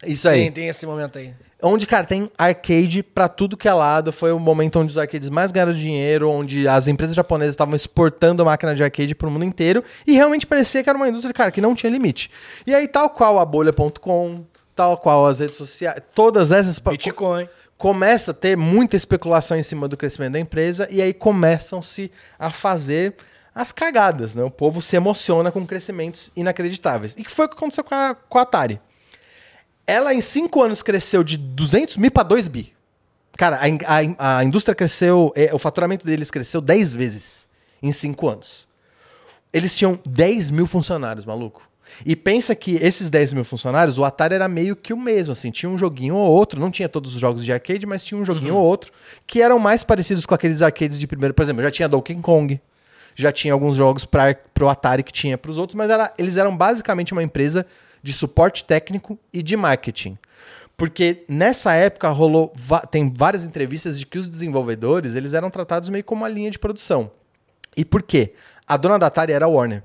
Isso 0.04 0.28
aí. 0.28 0.40
Tem, 0.44 0.52
tem 0.52 0.68
esse 0.68 0.86
momento 0.86 1.18
aí. 1.18 1.32
Onde, 1.62 1.86
cara, 1.86 2.04
tem 2.04 2.30
arcade 2.36 3.02
pra 3.02 3.28
tudo 3.28 3.56
que 3.56 3.68
é 3.68 3.72
lado. 3.72 4.12
Foi 4.12 4.32
o 4.32 4.38
momento 4.38 4.78
onde 4.78 4.90
os 4.90 4.98
arcades 4.98 5.28
mais 5.28 5.52
ganharam 5.52 5.72
dinheiro, 5.72 6.30
onde 6.30 6.66
as 6.66 6.86
empresas 6.86 7.14
japonesas 7.14 7.54
estavam 7.54 7.74
exportando 7.74 8.44
máquina 8.44 8.74
de 8.74 8.82
arcade 8.82 9.14
pro 9.14 9.30
mundo 9.30 9.44
inteiro. 9.44 9.84
E 10.06 10.12
realmente 10.12 10.46
parecia 10.46 10.82
que 10.82 10.88
era 10.88 10.96
uma 10.96 11.08
indústria, 11.08 11.32
cara, 11.32 11.50
que 11.50 11.60
não 11.60 11.74
tinha 11.74 11.90
limite. 11.90 12.30
E 12.66 12.74
aí, 12.74 12.88
tal 12.88 13.10
qual 13.10 13.38
a 13.38 13.44
bolha.com, 13.44 14.44
tal 14.74 14.96
qual 14.96 15.26
as 15.26 15.38
redes 15.38 15.56
sociais, 15.56 16.00
todas 16.14 16.52
essas... 16.52 16.78
Bitcoin. 16.78 17.48
Começa 17.76 18.32
a 18.32 18.34
ter 18.34 18.56
muita 18.56 18.96
especulação 18.96 19.56
em 19.56 19.62
cima 19.62 19.88
do 19.88 19.96
crescimento 19.96 20.32
da 20.32 20.38
empresa. 20.38 20.86
E 20.90 21.00
aí 21.00 21.14
começam-se 21.14 22.12
a 22.38 22.50
fazer 22.50 23.14
as 23.54 23.72
cagadas, 23.72 24.34
né? 24.34 24.42
O 24.42 24.50
povo 24.50 24.80
se 24.80 24.96
emociona 24.96 25.50
com 25.50 25.66
crescimentos 25.66 26.30
inacreditáveis. 26.36 27.14
E 27.16 27.24
que 27.24 27.30
foi 27.30 27.46
o 27.46 27.48
que 27.48 27.56
aconteceu 27.56 27.84
com 27.84 27.94
a, 27.94 28.14
com 28.14 28.38
a 28.38 28.42
Atari. 28.42 28.80
Ela, 29.90 30.14
em 30.14 30.20
cinco 30.20 30.62
anos, 30.62 30.82
cresceu 30.82 31.24
de 31.24 31.36
200 31.36 31.96
mil 31.96 32.10
para 32.10 32.22
2 32.22 32.48
bi. 32.48 32.72
Cara, 33.36 33.58
a, 33.58 33.96
a 34.18 34.38
a 34.38 34.44
indústria 34.44 34.74
cresceu, 34.74 35.32
é, 35.34 35.52
o 35.54 35.58
faturamento 35.58 36.06
deles 36.06 36.30
cresceu 36.30 36.60
10 36.60 36.94
vezes 36.94 37.48
em 37.82 37.90
cinco 37.90 38.28
anos. 38.28 38.68
Eles 39.52 39.74
tinham 39.76 39.98
10 40.06 40.50
mil 40.50 40.66
funcionários, 40.66 41.24
maluco. 41.24 41.68
E 42.06 42.14
pensa 42.14 42.54
que 42.54 42.76
esses 42.76 43.10
10 43.10 43.32
mil 43.32 43.44
funcionários, 43.44 43.98
o 43.98 44.04
Atari 44.04 44.34
era 44.36 44.46
meio 44.46 44.76
que 44.76 44.92
o 44.92 44.96
mesmo, 44.96 45.32
assim, 45.32 45.50
tinha 45.50 45.68
um 45.68 45.76
joguinho 45.76 46.14
ou 46.14 46.30
outro, 46.30 46.60
não 46.60 46.70
tinha 46.70 46.88
todos 46.88 47.14
os 47.16 47.20
jogos 47.20 47.44
de 47.44 47.52
arcade, 47.52 47.84
mas 47.84 48.04
tinha 48.04 48.20
um 48.20 48.24
joguinho 48.24 48.54
ou 48.54 48.64
outro, 48.64 48.92
que 49.26 49.42
eram 49.42 49.58
mais 49.58 49.82
parecidos 49.82 50.24
com 50.24 50.32
aqueles 50.34 50.62
arcades 50.62 51.00
de 51.00 51.06
primeiro, 51.08 51.34
por 51.34 51.42
exemplo, 51.42 51.62
já 51.64 51.70
tinha 51.70 51.88
Donkey 51.88 52.14
Kong, 52.16 52.60
já 53.16 53.32
tinha 53.32 53.52
alguns 53.52 53.76
jogos 53.76 54.04
para 54.04 54.36
pro 54.54 54.68
Atari 54.68 55.02
que 55.02 55.12
tinha 55.12 55.36
para 55.36 55.50
os 55.50 55.56
outros, 55.58 55.74
mas 55.74 55.90
era- 55.90 56.12
eles 56.16 56.36
eram 56.36 56.56
basicamente 56.56 57.12
uma 57.12 57.24
empresa 57.24 57.66
de 58.02 58.12
suporte 58.12 58.64
técnico 58.64 59.18
e 59.32 59.42
de 59.42 59.56
marketing. 59.56 60.18
Porque 60.76 61.24
nessa 61.28 61.74
época 61.74 62.08
rolou 62.08 62.54
tem 62.90 63.12
várias 63.12 63.44
entrevistas 63.44 63.98
de 63.98 64.06
que 64.06 64.18
os 64.18 64.28
desenvolvedores, 64.28 65.14
eles 65.14 65.34
eram 65.34 65.50
tratados 65.50 65.90
meio 65.90 66.02
como 66.02 66.22
uma 66.22 66.28
linha 66.28 66.50
de 66.50 66.58
produção. 66.58 67.10
E 67.76 67.84
por 67.84 68.02
quê? 68.02 68.32
A 68.66 68.76
dona 68.76 68.98
da 68.98 69.08
Atari 69.08 69.32
era 69.32 69.44
a 69.44 69.48
Warner. 69.48 69.82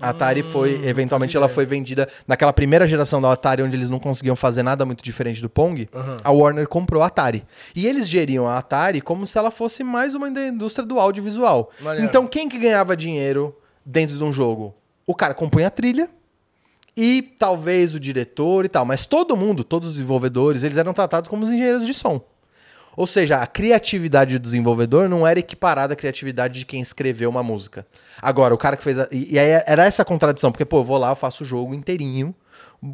A 0.00 0.08
Atari 0.08 0.42
foi, 0.42 0.84
eventualmente, 0.86 1.36
ela 1.36 1.48
foi 1.48 1.64
vendida 1.64 2.08
naquela 2.26 2.52
primeira 2.52 2.86
geração 2.86 3.20
da 3.20 3.30
Atari, 3.30 3.62
onde 3.62 3.76
eles 3.76 3.88
não 3.88 4.00
conseguiam 4.00 4.34
fazer 4.34 4.62
nada 4.62 4.84
muito 4.84 5.04
diferente 5.04 5.40
do 5.40 5.48
Pong. 5.48 5.88
A 6.24 6.32
Warner 6.32 6.66
comprou 6.66 7.02
a 7.02 7.06
Atari. 7.06 7.44
E 7.76 7.86
eles 7.86 8.08
geriam 8.08 8.48
a 8.48 8.58
Atari 8.58 9.00
como 9.00 9.26
se 9.26 9.38
ela 9.38 9.50
fosse 9.52 9.84
mais 9.84 10.14
uma 10.14 10.30
da 10.30 10.48
indústria 10.48 10.84
do 10.84 10.98
audiovisual. 10.98 11.70
Maneiro. 11.80 12.06
Então, 12.06 12.26
quem 12.26 12.48
que 12.48 12.58
ganhava 12.58 12.96
dinheiro 12.96 13.56
dentro 13.86 14.16
de 14.16 14.24
um 14.24 14.32
jogo? 14.32 14.74
O 15.06 15.14
cara 15.14 15.32
compunha 15.32 15.68
a 15.68 15.70
trilha 15.70 16.08
e 16.96 17.22
talvez 17.38 17.94
o 17.94 18.00
diretor 18.00 18.64
e 18.64 18.68
tal. 18.68 18.84
Mas 18.84 19.06
todo 19.06 19.36
mundo, 19.36 19.64
todos 19.64 19.88
os 19.90 19.94
desenvolvedores, 19.96 20.62
eles 20.62 20.76
eram 20.76 20.92
tratados 20.92 21.28
como 21.28 21.42
os 21.42 21.50
engenheiros 21.50 21.86
de 21.86 21.94
som. 21.94 22.20
Ou 22.96 23.06
seja, 23.06 23.38
a 23.38 23.46
criatividade 23.46 24.38
do 24.38 24.42
desenvolvedor 24.42 25.08
não 25.08 25.26
era 25.26 25.38
equiparada 25.38 25.94
à 25.94 25.96
criatividade 25.96 26.60
de 26.60 26.66
quem 26.66 26.80
escreveu 26.80 27.28
uma 27.28 27.42
música. 27.42 27.86
Agora, 28.22 28.54
o 28.54 28.58
cara 28.58 28.76
que 28.76 28.84
fez. 28.84 28.98
A... 28.98 29.08
E 29.10 29.38
aí 29.38 29.62
era 29.66 29.84
essa 29.84 30.04
contradição, 30.04 30.52
porque, 30.52 30.64
pô, 30.64 30.78
eu 30.78 30.84
vou 30.84 30.96
lá, 30.96 31.10
eu 31.10 31.16
faço 31.16 31.42
o 31.42 31.46
jogo 31.46 31.74
inteirinho. 31.74 32.34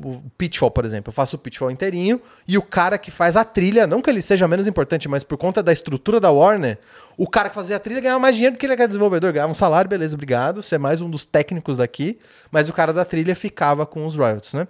O 0.05 0.23
Pitfall, 0.39 0.71
por 0.71 0.85
exemplo, 0.85 1.11
eu 1.11 1.13
faço 1.13 1.37
o 1.37 1.39
Pitfall 1.39 1.71
inteirinho. 1.71 2.21
E 2.47 2.57
o 2.57 2.63
cara 2.63 2.97
que 2.97 3.11
faz 3.11 3.37
a 3.37 3.45
trilha, 3.45 3.87
não 3.87 4.01
que 4.01 4.09
ele 4.09 4.23
seja 4.23 4.47
menos 4.47 4.67
importante, 4.67 5.09
mas 5.09 5.25
por 5.25 5.37
conta 5.37 5.63
da 5.63 5.73
estrutura 5.73 6.21
da 6.21 6.31
Warner, 6.31 6.79
o 7.17 7.29
cara 7.29 7.49
que 7.49 7.55
fazia 7.55 7.77
a 7.77 7.79
trilha 7.79 8.01
ganhava 8.01 8.21
mais 8.21 8.37
dinheiro 8.37 8.57
do 8.57 8.59
que 8.59 8.67
ele 8.67 8.77
que 8.77 8.83
é 8.83 8.87
desenvolvedor. 8.87 9.33
Ganhava 9.33 9.51
um 9.51 9.55
salário, 9.55 9.89
beleza, 9.89 10.15
obrigado. 10.15 10.63
Você 10.63 10.77
é 10.77 10.79
mais 10.79 11.01
um 11.01 11.11
dos 11.11 11.27
técnicos 11.27 11.77
daqui. 11.77 12.19
Mas 12.51 12.69
o 12.69 12.73
cara 12.73 12.93
da 12.93 13.05
trilha 13.05 13.35
ficava 13.35 13.85
com 13.85 14.07
os 14.07 14.15
royalties, 14.15 14.55
né? 14.55 14.69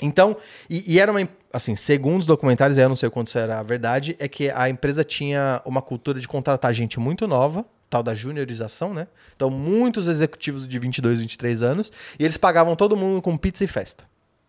Então, 0.00 0.36
e, 0.70 0.94
e 0.94 1.00
era 1.00 1.10
uma. 1.10 1.28
Assim, 1.52 1.76
segundo 1.76 2.20
os 2.20 2.26
documentários, 2.26 2.78
eu 2.78 2.88
não 2.88 2.96
sei 2.96 3.10
quanto 3.10 3.36
era 3.36 3.58
a 3.58 3.62
verdade, 3.62 4.16
é 4.18 4.26
que 4.26 4.50
a 4.50 4.70
empresa 4.70 5.04
tinha 5.04 5.60
uma 5.66 5.82
cultura 5.82 6.18
de 6.18 6.26
contratar 6.26 6.72
gente 6.72 6.98
muito 6.98 7.28
nova, 7.28 7.62
tal 7.90 8.02
da 8.02 8.14
juniorização, 8.14 8.94
né? 8.94 9.06
Então, 9.36 9.50
muitos 9.50 10.08
executivos 10.08 10.66
de 10.66 10.78
22, 10.78 11.20
23 11.20 11.62
anos, 11.62 11.92
e 12.18 12.24
eles 12.24 12.38
pagavam 12.38 12.74
todo 12.74 12.96
mundo 12.96 13.20
com 13.20 13.36
pizza 13.36 13.64
e 13.64 13.66
festa. 13.66 14.04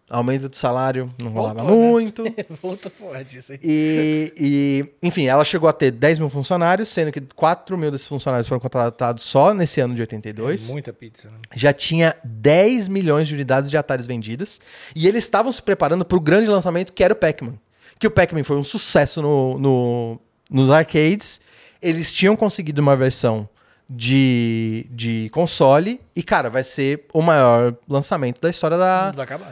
Aumento 0.10 0.47
de 0.49 0.58
salário 0.58 1.10
não 1.18 1.32
rolava 1.32 1.60
Voltou, 1.64 1.78
né? 1.82 1.89
muito. 1.91 2.24
Voltou 2.62 2.91
forte 2.91 3.38
isso 3.39 3.54
aí. 3.54 3.60
E, 3.64 4.34
e, 4.38 5.08
enfim, 5.08 5.26
ela 5.26 5.43
chegou 5.45 5.68
a 5.68 5.74
ter 5.74 5.91
10 5.91 6.20
mil 6.20 6.30
funcionários, 6.30 6.89
sendo 6.89 7.12
que 7.12 7.22
4 7.22 7.78
mil 7.78 7.89
desses 7.89 8.08
funcionários 8.08 8.47
foram 8.47 8.60
contratados 8.60 9.24
só 9.24 9.54
nesse 9.54 9.80
ano 9.82 9.95
de 9.95 10.01
82 10.01 10.70
Muita 10.70 10.91
pizza, 10.93 11.30
né? 11.30 11.38
já 11.56 11.74
tinha 11.74 12.16
10 12.24 12.88
milhões 12.89 13.28
de 13.28 13.34
unidades 13.34 13.70
de 13.72 13.78
Ataris 13.78 14.06
vendidas 14.06 14.60
e 14.95 15.08
eles 15.08 15.24
estavam 15.24 15.51
se 15.51 15.62
preparando 15.64 16.04
para 16.06 16.18
o 16.18 16.22
grande 16.22 16.49
lançamento 16.49 16.93
que 16.93 17.04
era 17.04 17.14
o 17.14 17.18
Pac-Man. 17.18 17.56
Que 17.97 18.06
o 18.06 18.12
Pac-Man 18.12 18.43
foi 18.43 18.58
um 18.58 18.64
sucesso 18.64 19.22
no, 19.22 19.58
no- 19.58 20.20
nos 20.51 20.70
arcades. 20.70 21.39
Eles 21.82 22.12
tinham 22.12 22.36
conseguido 22.36 22.82
uma 22.82 22.95
versão 22.95 23.47
de, 23.96 24.88
de 24.89 25.30
console 25.32 26.02
e, 26.16 26.24
cara, 26.24 26.50
vai 26.50 26.64
ser 26.64 27.06
o 27.14 27.22
maior 27.22 27.76
lançamento 27.88 28.41
da 28.41 28.50
história 28.50 28.76
da, 28.78 29.12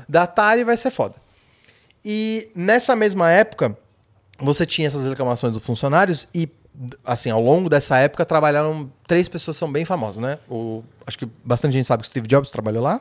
da 0.09 0.23
Atari 0.23 0.63
vai 0.63 0.75
ser 0.75 0.89
foda. 0.89 1.15
E 2.03 2.49
nessa 2.55 2.95
mesma 2.95 3.29
época, 3.29 3.77
você 4.39 4.65
tinha 4.65 4.87
essas 4.87 5.05
reclamações 5.05 5.53
dos 5.53 5.63
funcionários 5.63 6.27
e, 6.33 6.49
assim, 7.05 7.29
ao 7.29 7.41
longo 7.41 7.69
dessa 7.69 7.97
época, 7.99 8.25
trabalharam 8.25 8.91
três 9.05 9.29
pessoas 9.29 9.57
que 9.57 9.59
são 9.59 9.71
bem 9.71 9.85
famosas, 9.85 10.17
né? 10.17 10.39
O, 10.49 10.83
acho 11.05 11.19
que 11.19 11.27
bastante 11.45 11.73
gente 11.73 11.85
sabe 11.85 12.01
que 12.01 12.07
o 12.07 12.09
Steve 12.09 12.27
Jobs 12.27 12.49
trabalhou 12.49 12.81
lá, 12.81 12.99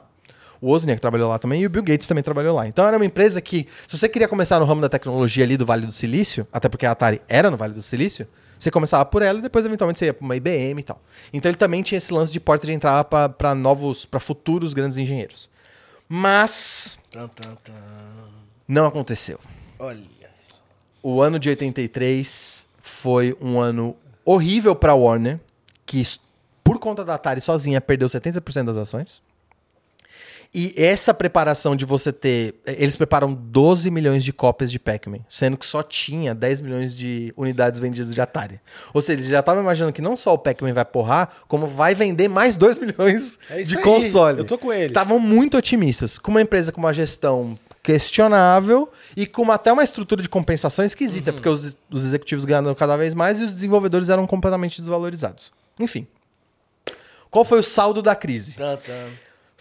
o 0.61 0.69
Wozniak 0.69 1.01
trabalhou 1.01 1.29
lá 1.29 1.39
também 1.39 1.63
e 1.63 1.67
o 1.67 1.71
Bill 1.71 1.83
Gates 1.83 2.07
também 2.07 2.23
trabalhou 2.23 2.55
lá. 2.55 2.67
Então 2.67 2.87
era 2.87 2.97
uma 2.97 3.05
empresa 3.05 3.41
que, 3.41 3.67
se 3.87 3.97
você 3.97 4.09
queria 4.09 4.29
começar 4.29 4.59
no 4.61 4.67
ramo 4.67 4.81
da 4.81 4.89
tecnologia 4.89 5.45
ali 5.45 5.57
do 5.57 5.65
Vale 5.65 5.87
do 5.87 5.93
Silício, 5.93 6.47
até 6.53 6.69
porque 6.69 6.85
a 6.85 6.91
Atari 6.91 7.23
era 7.29 7.51
no 7.51 7.57
Vale 7.57 7.73
do 7.73 7.83
Silício, 7.83 8.29
você 8.59 8.71
começava 8.71 9.05
por 9.07 9.23
ela 9.23 9.39
e 9.39 9.43
depois 9.43 9.65
eventualmente 9.65 9.99
você 9.99 10.07
ia 10.07 10.15
para 10.15 10.25
uma 10.25 10.37
IBM 10.37 10.81
e 10.81 10.83
tal. 10.83 11.01
Então 11.33 11.51
ele 11.51 11.57
também 11.57 11.83
tinha 11.83 11.97
esse 11.97 12.13
lance 12.13 12.31
de 12.33 12.39
porta 12.39 12.67
de 12.67 12.75
entrada 12.75 13.05
para 13.05 13.55
novos, 13.55 14.05
para 14.05 14.21
futuros 14.21 14.75
grandes 14.75 14.99
engenheiros. 14.99 15.49
Mas 16.07 16.99
não 18.69 18.87
aconteceu. 18.87 19.39
Olha 19.79 20.01
só. 20.49 20.57
O 21.03 21.23
ano 21.23 21.39
de 21.39 21.49
83 21.49 22.67
foi 22.83 23.35
um 23.41 23.59
ano 23.59 23.97
horrível 24.25 24.77
para 24.77 24.95
Warner, 24.95 25.41
que 25.87 26.03
por 26.63 26.79
conta 26.79 27.03
da 27.03 27.15
Atari 27.15 27.41
sozinha 27.41 27.81
perdeu 27.81 28.09
70% 28.09 28.65
das 28.65 28.77
ações. 28.77 29.23
E 30.53 30.75
essa 30.77 31.15
preparação 31.15 31.77
de 31.77 31.85
você 31.85 32.13
ter. 32.13 32.57
Eles 32.67 32.97
preparam 32.97 33.33
12 33.33 33.89
milhões 33.89 34.25
de 34.25 34.33
cópias 34.33 34.69
de 34.73 34.81
Pac-Man, 34.81 35.21
sendo 35.29 35.57
que 35.57 35.65
só 35.65 35.81
tinha 35.81 36.35
10 36.35 36.61
milhões 36.61 36.93
de 36.97 37.33
unidades 37.37 37.79
vendidas 37.79 38.13
de 38.13 38.21
Atari. 38.21 38.61
Ou 38.93 39.01
seja, 39.01 39.21
eles 39.21 39.31
já 39.31 39.39
estavam 39.39 39.63
imaginando 39.63 39.93
que 39.93 40.03
não 40.03 40.17
só 40.17 40.35
o 40.35 40.39
Pac-Man 40.39 40.73
vai 40.73 40.85
porrar, 40.85 41.29
como 41.47 41.69
vai 41.69 41.95
vender 41.95 42.27
mais 42.29 42.57
2 42.57 42.79
milhões 42.83 43.39
É 43.49 43.63
de 43.63 43.77
aí. 43.77 43.83
console. 43.85 44.39
Eu 44.41 44.45
tô 44.45 44.59
com 44.59 44.73
eles. 44.73 44.89
Estavam 44.89 45.21
muito 45.21 45.57
otimistas. 45.57 46.19
Com 46.19 46.33
uma 46.33 46.43
empresa 46.43 46.73
com 46.73 46.81
uma 46.81 46.93
gestão 46.93 47.57
questionável 47.81 48.91
e 49.17 49.27
com 49.27 49.43
uma- 49.43 49.55
até 49.55 49.73
uma 49.73 49.85
estrutura 49.85 50.21
de 50.21 50.29
compensação 50.29 50.85
esquisita, 50.85 51.33
porque 51.33 51.49
os, 51.49 51.77
os 51.89 52.05
executivos 52.05 52.45
ganhando 52.45 52.75
cada 52.75 52.97
vez 52.97 53.15
mais 53.15 53.39
e 53.41 53.45
os 53.45 53.55
desenvolvedores 53.55 54.09
eram 54.09 54.27
completamente 54.27 54.81
desvalorizados. 54.81 55.53
Enfim. 55.79 56.09
Qual 57.31 57.45
foi 57.45 57.61
o 57.61 57.63
saldo 57.63 58.03
da 58.03 58.17
crise? 58.17 58.55
Tan, 58.55 58.77
tan. 58.79 59.11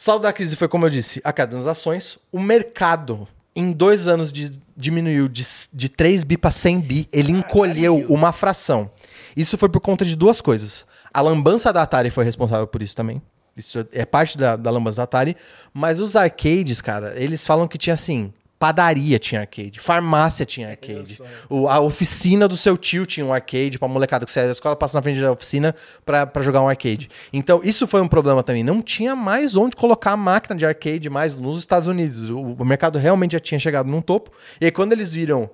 Saldo 0.02 0.24
da 0.24 0.32
crise 0.32 0.56
foi, 0.56 0.70
como 0.70 0.86
eu 0.86 0.89
disse, 0.89 1.20
a 1.26 1.34
queda 1.34 1.58
das 1.58 1.68
ações. 1.68 2.18
O 2.32 2.39
mercado, 2.39 3.28
em 3.54 3.70
dois 3.74 4.08
anos, 4.08 4.32
de- 4.32 4.52
diminuiu 4.78 5.28
de, 5.28 5.45
de 5.74 5.89
3 5.89 6.24
bi 6.24 6.38
para 6.38 6.52
100 6.52 6.80
bi. 6.80 7.10
Ele 7.12 7.34
encolheu 7.34 8.06
uma 8.08 8.32
fração. 8.32 8.89
Isso 9.36 9.58
foi 9.58 9.68
por 9.68 9.82
conta 9.82 10.06
de 10.06 10.16
duas 10.16 10.39
coisas. 10.39 10.86
A 11.14 11.20
lambança 11.20 11.74
da 11.74 11.82
Atari 11.82 12.10
foi 12.10 12.24
responsável 12.24 12.66
por 12.66 12.82
isso 12.82 12.95
também. 12.95 13.22
Isso 13.58 13.86
é 13.91 14.06
parte 14.06 14.38
da, 14.38 14.56
da 14.56 14.72
lambança 14.72 14.97
da 14.97 15.04
Atari. 15.04 15.36
Mas 15.74 16.00
os 16.00 16.16
arcades, 16.16 16.80
cara, 16.80 17.14
eles 17.22 17.45
falam 17.45 17.68
que 17.68 17.78
tinha 17.78 17.93
assim. 17.93 18.32
Padaria 18.60 19.18
tinha 19.18 19.39
arcade, 19.41 19.80
farmácia 19.80 20.45
tinha 20.45 20.68
arcade, 20.68 21.16
o- 21.49 21.70
a 21.70 21.80
oficina 21.80 22.45
do 22.45 22.57
seu 22.57 22.78
tio 22.78 23.05
tinha 23.05 23.26
um 23.26 23.34
arcade 23.34 23.80
pra 23.80 23.88
molecada 23.88 24.26
que 24.26 24.32
sai 24.34 24.43
da 24.45 24.51
escola, 24.51 24.76
passa 24.76 24.97
na 24.97 25.01
frente 25.01 25.22
da 25.22 25.32
oficina 25.32 25.74
pra, 26.05 26.28
pra 26.28 26.41
jogar 26.43 26.62
um 26.62 26.68
arcade. 26.68 27.10
Então, 27.32 27.62
isso 27.64 27.88
foi 27.88 28.01
um 28.01 28.07
problema 28.07 28.43
também. 28.43 28.62
Não 28.62 28.82
tinha 28.82 29.16
mais 29.16 29.55
onde 29.55 29.78
colocar 29.78 30.12
a 30.12 30.18
máquina 30.18 30.57
de 30.57 30.66
arcade 30.66 31.10
mais 31.10 31.38
nos 31.38 31.57
Estados 31.60 31.88
Unidos. 31.88 32.30
O, 32.30 32.38
o 32.60 32.66
mercado 32.66 32.99
realmente 32.99 33.32
já 33.32 33.39
tinha 33.39 33.57
chegado 33.60 33.88
num 33.88 34.01
topo. 34.01 34.30
E 34.60 34.66
aí, 34.66 34.72
quando 34.72 34.91
eles 34.91 35.14
viram 35.14 35.49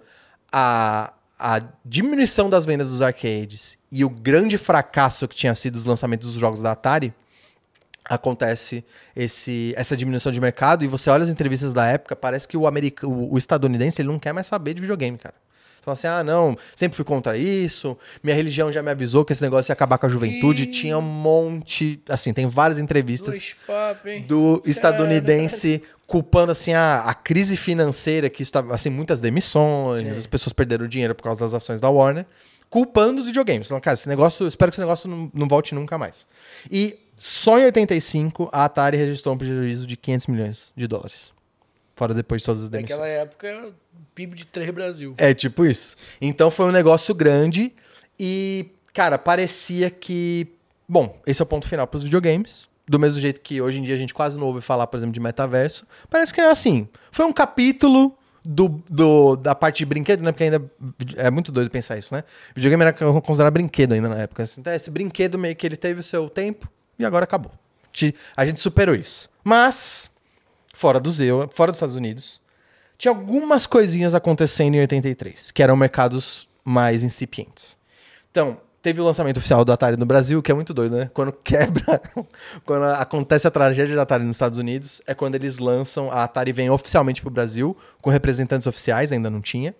a, 0.51 1.13
a 1.39 1.61
diminuição 1.85 2.49
das 2.49 2.65
vendas 2.65 2.87
dos 2.87 3.03
arcades 3.03 3.77
e 3.91 4.03
o 4.03 4.09
grande 4.09 4.57
fracasso 4.57 5.27
que 5.27 5.35
tinha 5.35 5.53
sido 5.53 5.75
os 5.75 5.85
lançamentos 5.85 6.31
dos 6.31 6.39
jogos 6.41 6.61
da 6.61 6.71
Atari, 6.71 7.13
acontece 8.05 8.85
esse, 9.15 9.73
essa 9.75 9.97
diminuição 9.97 10.31
de 10.31 10.39
mercado 10.39 10.85
e 10.85 10.87
você 10.87 11.09
olha 11.09 11.23
as 11.23 11.29
entrevistas 11.29 11.73
da 11.73 11.85
época, 11.85 12.15
parece 12.15 12.47
que 12.47 12.55
o, 12.55 12.67
america, 12.67 13.07
o, 13.07 13.33
o 13.33 13.37
estadunidense 13.37 14.01
ele 14.01 14.09
não 14.09 14.19
quer 14.19 14.33
mais 14.33 14.47
saber 14.47 14.73
de 14.73 14.81
videogame, 14.81 15.17
cara. 15.17 15.35
Fala 15.81 15.93
assim, 15.93 16.07
ah, 16.07 16.23
não, 16.23 16.57
sempre 16.75 16.95
fui 16.95 17.05
contra 17.05 17.37
isso, 17.37 17.95
minha 18.23 18.35
religião 18.35 18.71
já 18.71 18.81
me 18.81 18.89
avisou 18.89 19.23
que 19.23 19.33
esse 19.33 19.43
negócio 19.43 19.69
ia 19.69 19.73
acabar 19.73 19.99
com 19.99 20.07
a 20.07 20.09
juventude, 20.09 20.65
tinha 20.65 20.97
um 20.97 21.01
monte, 21.01 22.01
assim, 22.09 22.33
tem 22.33 22.47
várias 22.47 22.79
entrevistas 22.79 23.55
do 24.27 24.63
estadunidense 24.65 25.83
culpando 26.07 26.51
assim 26.51 26.73
a, 26.73 27.01
a 27.01 27.13
crise 27.13 27.55
financeira 27.55 28.29
que 28.31 28.41
estava 28.41 28.73
assim 28.73 28.89
muitas 28.89 29.21
demissões, 29.21 30.17
as 30.17 30.25
pessoas 30.25 30.53
perderam 30.53 30.87
dinheiro 30.87 31.13
por 31.13 31.23
causa 31.23 31.41
das 31.41 31.53
ações 31.53 31.79
da 31.79 31.89
Warner, 31.89 32.25
culpando 32.67 33.21
os 33.21 33.27
videogames. 33.27 33.67
Falando, 33.67 33.83
cara, 33.83 33.93
esse 33.93 34.09
negócio, 34.09 34.47
espero 34.47 34.71
que 34.71 34.75
esse 34.75 34.81
negócio 34.81 35.09
não, 35.09 35.31
não 35.33 35.47
volte 35.47 35.75
nunca 35.75 35.97
mais. 35.97 36.25
E 36.69 36.97
só 37.15 37.57
em 37.59 37.65
85 37.65 38.49
a 38.51 38.65
Atari 38.65 38.97
registrou 38.97 39.35
um 39.35 39.37
prejuízo 39.37 39.87
de 39.87 39.95
500 39.95 40.27
milhões 40.27 40.73
de 40.75 40.87
dólares. 40.87 41.33
Fora 41.95 42.13
depois 42.13 42.41
de 42.41 42.45
todas 42.45 42.63
as 42.63 42.69
demissões. 42.69 42.99
Naquela 42.99 43.21
época 43.21 43.47
era 43.47 43.69
PIB 44.13 44.35
de 44.35 44.45
3 44.45 44.69
Brasil. 44.71 45.13
É 45.17 45.33
tipo 45.33 45.65
isso. 45.65 45.95
Então 46.19 46.51
foi 46.51 46.65
um 46.65 46.71
negócio 46.71 47.15
grande 47.15 47.73
e, 48.19 48.69
cara, 48.93 49.17
parecia 49.17 49.89
que. 49.89 50.47
Bom, 50.87 51.17
esse 51.25 51.41
é 51.41 51.43
o 51.43 51.45
ponto 51.45 51.67
final 51.67 51.87
para 51.87 51.97
os 51.97 52.03
videogames. 52.03 52.67
Do 52.87 52.99
mesmo 52.99 53.19
jeito 53.19 53.41
que 53.41 53.59
hoje 53.61 53.79
em 53.79 53.83
dia 53.83 53.95
a 53.95 53.97
gente 53.97 54.13
quase 54.13 54.37
não 54.39 54.45
ouve 54.47 54.61
falar, 54.61 54.85
por 54.87 54.97
exemplo, 54.97 55.13
de 55.13 55.19
metaverso. 55.19 55.87
Parece 56.09 56.31
que 56.33 56.39
é 56.41 56.51
assim. 56.51 56.87
Foi 57.11 57.25
um 57.25 57.33
capítulo 57.33 58.15
do, 58.43 58.67
do- 58.89 59.35
da 59.37 59.55
parte 59.55 59.77
de 59.79 59.85
brinquedo, 59.85 60.21
né? 60.21 60.31
Porque 60.31 60.43
ainda 60.43 60.61
é 61.15 61.31
muito 61.31 61.51
doido 61.51 61.71
pensar 61.71 61.97
isso, 61.97 62.13
né? 62.13 62.23
Videogame 62.53 62.83
era 62.83 62.93
considerado 62.93 63.53
brinquedo 63.53 63.93
ainda 63.93 64.07
na 64.09 64.17
época. 64.19 64.43
Então, 64.59 64.71
esse 64.71 64.91
brinquedo 64.91 65.39
meio 65.39 65.55
que 65.55 65.65
ele 65.65 65.75
teve 65.77 66.01
o 66.01 66.03
seu 66.03 66.29
tempo 66.29 66.69
e 66.97 67.05
agora 67.05 67.23
acabou. 67.23 67.51
A 68.35 68.45
gente 68.45 68.59
superou 68.59 68.95
isso. 68.95 69.29
Mas, 69.43 70.11
fora 70.73 70.99
do 70.99 71.11
ZEU, 71.11 71.49
fora 71.53 71.71
dos 71.71 71.77
Estados 71.77 71.95
Unidos, 71.95 72.41
tinha 72.97 73.11
algumas 73.11 73.65
coisinhas 73.65 74.13
acontecendo 74.13 74.75
em 74.75 74.81
83, 74.81 75.51
que 75.51 75.63
eram 75.63 75.75
mercados 75.75 76.49
mais 76.63 77.03
incipientes. 77.03 77.77
Então, 78.31 78.57
teve 78.81 78.99
o 78.99 79.03
lançamento 79.03 79.37
oficial 79.37 79.63
do 79.63 79.71
Atari 79.71 79.97
no 79.97 80.05
Brasil, 80.05 80.41
que 80.41 80.51
é 80.51 80.53
muito 80.53 80.73
doido, 80.73 80.95
né? 80.95 81.09
Quando 81.13 81.31
quebra, 81.43 82.01
quando 82.65 82.83
acontece 82.85 83.47
a 83.47 83.51
tragédia 83.51 83.95
da 83.95 84.01
Atari 84.01 84.23
nos 84.23 84.35
Estados 84.35 84.57
Unidos, 84.57 85.01
é 85.07 85.13
quando 85.13 85.35
eles 85.35 85.57
lançam, 85.57 86.11
a 86.11 86.23
Atari 86.23 86.51
vem 86.51 86.69
oficialmente 86.69 87.21
pro 87.21 87.29
Brasil, 87.29 87.77
com 88.01 88.09
representantes 88.09 88.67
oficiais, 88.67 89.11
ainda 89.11 89.29
não 89.29 89.41
tinha. 89.41 89.75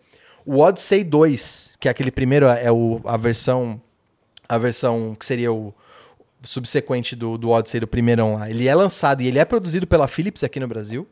O 0.46 0.60
Odyssey 0.60 1.04
2, 1.04 1.74
que 1.80 1.88
é 1.88 1.92
aquele 1.92 2.12
primeiro, 2.12 2.46
é 2.46 2.72
o, 2.72 3.02
a 3.04 3.18
versão 3.18 3.82
a 4.48 4.58
versão 4.58 5.16
que 5.20 5.26
seria 5.26 5.52
o 5.52 5.74
subsequente 6.46 7.16
do, 7.16 7.38
do 7.38 7.50
Odyssey, 7.50 7.80
do 7.80 7.88
primeirão 7.88 8.36
lá, 8.36 8.50
ele 8.50 8.68
é 8.68 8.76
lançado 8.76 9.22
e 9.22 9.28
ele 9.28 9.40
é 9.40 9.46
produzido 9.46 9.86
pela 9.88 10.08
Philips 10.08 10.44
aqui 10.44 10.60
no 10.60 10.68
Brasil. 10.68 11.08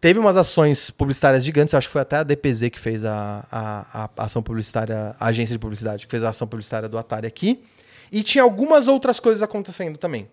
Teve 0.00 0.18
umas 0.18 0.36
ações 0.36 0.90
publicitárias 0.90 1.44
gigantes, 1.44 1.74
acho 1.74 1.86
que 1.88 1.92
foi 1.92 2.00
até 2.00 2.16
a 2.16 2.22
DPZ 2.22 2.70
que 2.70 2.78
fez 2.80 3.04
a, 3.04 3.44
a, 3.52 4.08
a 4.16 4.24
ação 4.24 4.42
publicitária, 4.42 5.14
a 5.20 5.26
agência 5.26 5.54
de 5.54 5.58
publicidade 5.58 6.06
que 6.06 6.10
fez 6.10 6.24
a 6.24 6.30
ação 6.30 6.48
publicitária 6.48 6.88
do 6.88 6.96
Atari 6.96 7.26
aqui. 7.26 7.62
E 8.10 8.22
tinha 8.22 8.42
algumas 8.42 8.88
outras 8.88 9.20
coisas 9.20 9.42
acontecendo 9.42 9.98
também. 9.98 10.28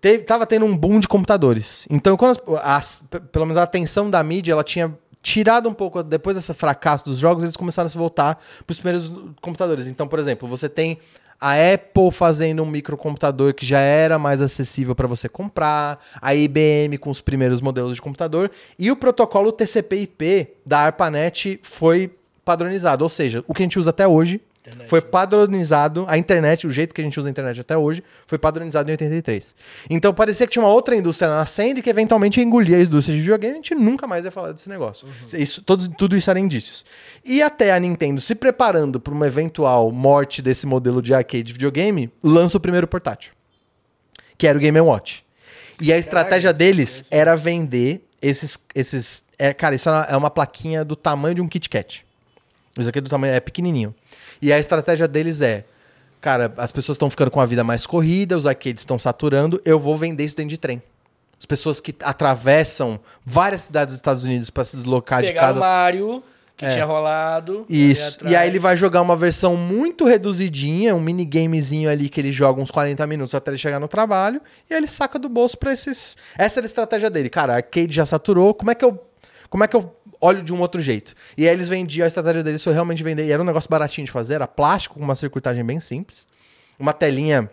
Teve, 0.00 0.24
tava 0.24 0.46
tendo 0.46 0.64
um 0.64 0.76
boom 0.76 0.98
de 0.98 1.06
computadores. 1.08 1.86
Então, 1.90 2.16
quando 2.16 2.40
as- 2.58 3.02
as- 3.02 3.04
pelo 3.30 3.44
menos 3.46 3.56
a 3.58 3.62
atenção 3.62 4.08
da 4.10 4.22
mídia, 4.22 4.52
ela 4.52 4.64
tinha 4.64 4.92
tirado 5.22 5.68
um 5.68 5.74
pouco, 5.74 6.02
depois 6.02 6.36
desse 6.36 6.52
fracasso 6.54 7.04
dos 7.04 7.18
jogos, 7.18 7.44
eles 7.44 7.56
começaram 7.56 7.86
a 7.86 7.90
se 7.90 7.98
voltar 7.98 8.36
para 8.66 8.72
os 8.72 8.78
primeiros 8.80 9.12
computadores. 9.42 9.86
Então, 9.88 10.08
por 10.08 10.18
exemplo, 10.18 10.48
você 10.48 10.68
tem 10.68 10.98
a 11.40 11.52
Apple 11.74 12.10
fazendo 12.10 12.62
um 12.62 12.66
microcomputador 12.66 13.54
que 13.54 13.64
já 13.64 13.80
era 13.80 14.18
mais 14.18 14.40
acessível 14.40 14.94
para 14.94 15.06
você 15.06 15.28
comprar, 15.28 15.98
a 16.20 16.34
IBM 16.34 16.98
com 16.98 17.10
os 17.10 17.20
primeiros 17.20 17.60
modelos 17.60 17.94
de 17.94 18.02
computador, 18.02 18.50
e 18.78 18.90
o 18.90 18.96
protocolo 18.96 19.52
TCP/IP 19.52 20.48
da 20.64 20.80
ARPANET 20.80 21.60
foi 21.62 22.10
padronizado, 22.44 23.04
ou 23.04 23.08
seja, 23.08 23.44
o 23.46 23.52
que 23.54 23.62
a 23.62 23.64
gente 23.64 23.78
usa 23.78 23.90
até 23.90 24.06
hoje 24.06 24.40
Internet, 24.66 24.88
foi 24.88 25.00
né? 25.00 25.06
padronizado, 25.08 26.04
a 26.08 26.18
internet, 26.18 26.66
o 26.66 26.70
jeito 26.70 26.94
que 26.94 27.00
a 27.00 27.04
gente 27.04 27.18
usa 27.18 27.28
a 27.28 27.30
internet 27.30 27.60
até 27.60 27.76
hoje, 27.76 28.02
foi 28.26 28.36
padronizado 28.36 28.90
em 28.90 28.92
83. 28.92 29.54
Então 29.88 30.12
parecia 30.12 30.46
que 30.46 30.52
tinha 30.52 30.64
uma 30.64 30.72
outra 30.72 30.96
indústria 30.96 31.30
nascendo 31.30 31.78
e 31.78 31.82
que 31.82 31.88
eventualmente 31.88 32.40
ia 32.40 32.44
engolir 32.44 32.76
a 32.76 32.80
indústria 32.80 33.14
de 33.14 33.20
videogame, 33.20 33.52
a 33.52 33.56
gente 33.56 33.74
nunca 33.74 34.06
mais 34.06 34.24
ia 34.24 34.30
falar 34.30 34.52
desse 34.52 34.68
negócio. 34.68 35.06
Isso, 35.32 35.62
todos, 35.62 35.88
tudo 35.96 36.16
isso 36.16 36.28
era 36.28 36.40
indícios. 36.40 36.84
E 37.24 37.42
até 37.42 37.72
a 37.72 37.78
Nintendo 37.78 38.20
se 38.20 38.34
preparando 38.34 38.98
para 38.98 39.14
uma 39.14 39.26
eventual 39.26 39.92
morte 39.92 40.42
desse 40.42 40.66
modelo 40.66 41.00
de 41.00 41.14
arcade 41.14 41.44
de 41.44 41.52
videogame, 41.52 42.10
lança 42.22 42.56
o 42.56 42.60
primeiro 42.60 42.88
portátil, 42.88 43.32
que 44.36 44.46
era 44.46 44.58
o 44.58 44.60
Game 44.60 44.80
Watch. 44.80 45.24
E 45.80 45.92
a 45.92 45.98
estratégia 45.98 46.52
deles 46.52 47.04
era 47.10 47.36
vender 47.36 48.02
esses. 48.20 48.58
esses 48.74 49.24
é, 49.38 49.52
cara, 49.52 49.74
isso 49.74 49.88
é 49.88 50.16
uma 50.16 50.30
plaquinha 50.30 50.84
do 50.84 50.96
tamanho 50.96 51.34
de 51.34 51.42
um 51.42 51.48
Kit 51.48 51.68
Kat. 51.68 52.06
Isso 52.78 52.88
aqui 52.88 52.98
é 52.98 53.02
do 53.02 53.08
tamanho, 53.08 53.34
é 53.34 53.40
pequenininho. 53.40 53.94
E 54.40 54.52
a 54.52 54.58
estratégia 54.58 55.06
deles 55.08 55.40
é, 55.40 55.64
cara, 56.20 56.52
as 56.56 56.70
pessoas 56.72 56.96
estão 56.96 57.10
ficando 57.10 57.30
com 57.30 57.40
a 57.40 57.46
vida 57.46 57.62
mais 57.64 57.86
corrida, 57.86 58.36
os 58.36 58.46
arcades 58.46 58.82
estão 58.82 58.98
saturando, 58.98 59.60
eu 59.64 59.78
vou 59.78 59.96
vender 59.96 60.24
isso 60.24 60.36
dentro 60.36 60.50
de 60.50 60.58
trem. 60.58 60.82
As 61.38 61.44
pessoas 61.46 61.80
que 61.80 61.94
atravessam 62.02 62.98
várias 63.24 63.62
cidades 63.62 63.92
dos 63.94 63.98
Estados 63.98 64.24
Unidos 64.24 64.50
para 64.50 64.64
se 64.64 64.76
deslocar 64.76 65.20
de 65.20 65.28
Pegaram 65.28 65.46
casa 65.48 65.58
o 65.58 65.62
Mario, 65.62 66.22
que 66.56 66.64
É. 66.64 66.70
tinha 66.70 66.84
rolado. 66.86 67.66
isso. 67.68 68.16
E 68.26 68.34
aí 68.34 68.48
ele 68.48 68.58
vai 68.58 68.74
jogar 68.76 69.02
uma 69.02 69.14
versão 69.14 69.54
muito 69.54 70.06
reduzidinha, 70.06 70.94
um 70.94 71.00
minigamezinho 71.00 71.90
ali 71.90 72.08
que 72.08 72.18
ele 72.18 72.32
joga 72.32 72.60
uns 72.62 72.70
40 72.70 73.06
minutos 73.06 73.34
até 73.34 73.50
ele 73.50 73.58
chegar 73.58 73.78
no 73.78 73.86
trabalho, 73.88 74.40
e 74.68 74.72
aí 74.74 74.80
ele 74.80 74.86
saca 74.86 75.18
do 75.18 75.28
bolso 75.28 75.58
pra 75.58 75.72
esses. 75.72 76.16
Essa 76.38 76.60
era 76.60 76.64
a 76.64 76.68
estratégia 76.68 77.10
dele. 77.10 77.28
Cara, 77.28 77.54
arcade 77.56 77.94
já 77.94 78.06
saturou, 78.06 78.54
como 78.54 78.70
é 78.70 78.74
que 78.74 78.84
eu. 78.84 78.98
Como 79.50 79.62
é 79.62 79.68
que 79.68 79.76
eu 79.76 79.94
olho 80.20 80.42
de 80.42 80.52
um 80.52 80.60
outro 80.60 80.80
jeito? 80.80 81.14
E 81.36 81.46
aí 81.48 81.54
eles 81.54 81.68
vendiam, 81.68 82.04
a 82.04 82.08
estratégia 82.08 82.42
deles 82.42 82.62
foi 82.62 82.72
realmente 82.72 83.02
vender. 83.02 83.26
E 83.26 83.30
era 83.30 83.42
um 83.42 83.44
negócio 83.44 83.68
baratinho 83.68 84.04
de 84.04 84.10
fazer, 84.10 84.34
era 84.34 84.46
plástico 84.46 84.96
com 84.96 85.04
uma 85.04 85.14
circuitagem 85.14 85.64
bem 85.64 85.80
simples. 85.80 86.26
Uma 86.78 86.92
telinha. 86.92 87.50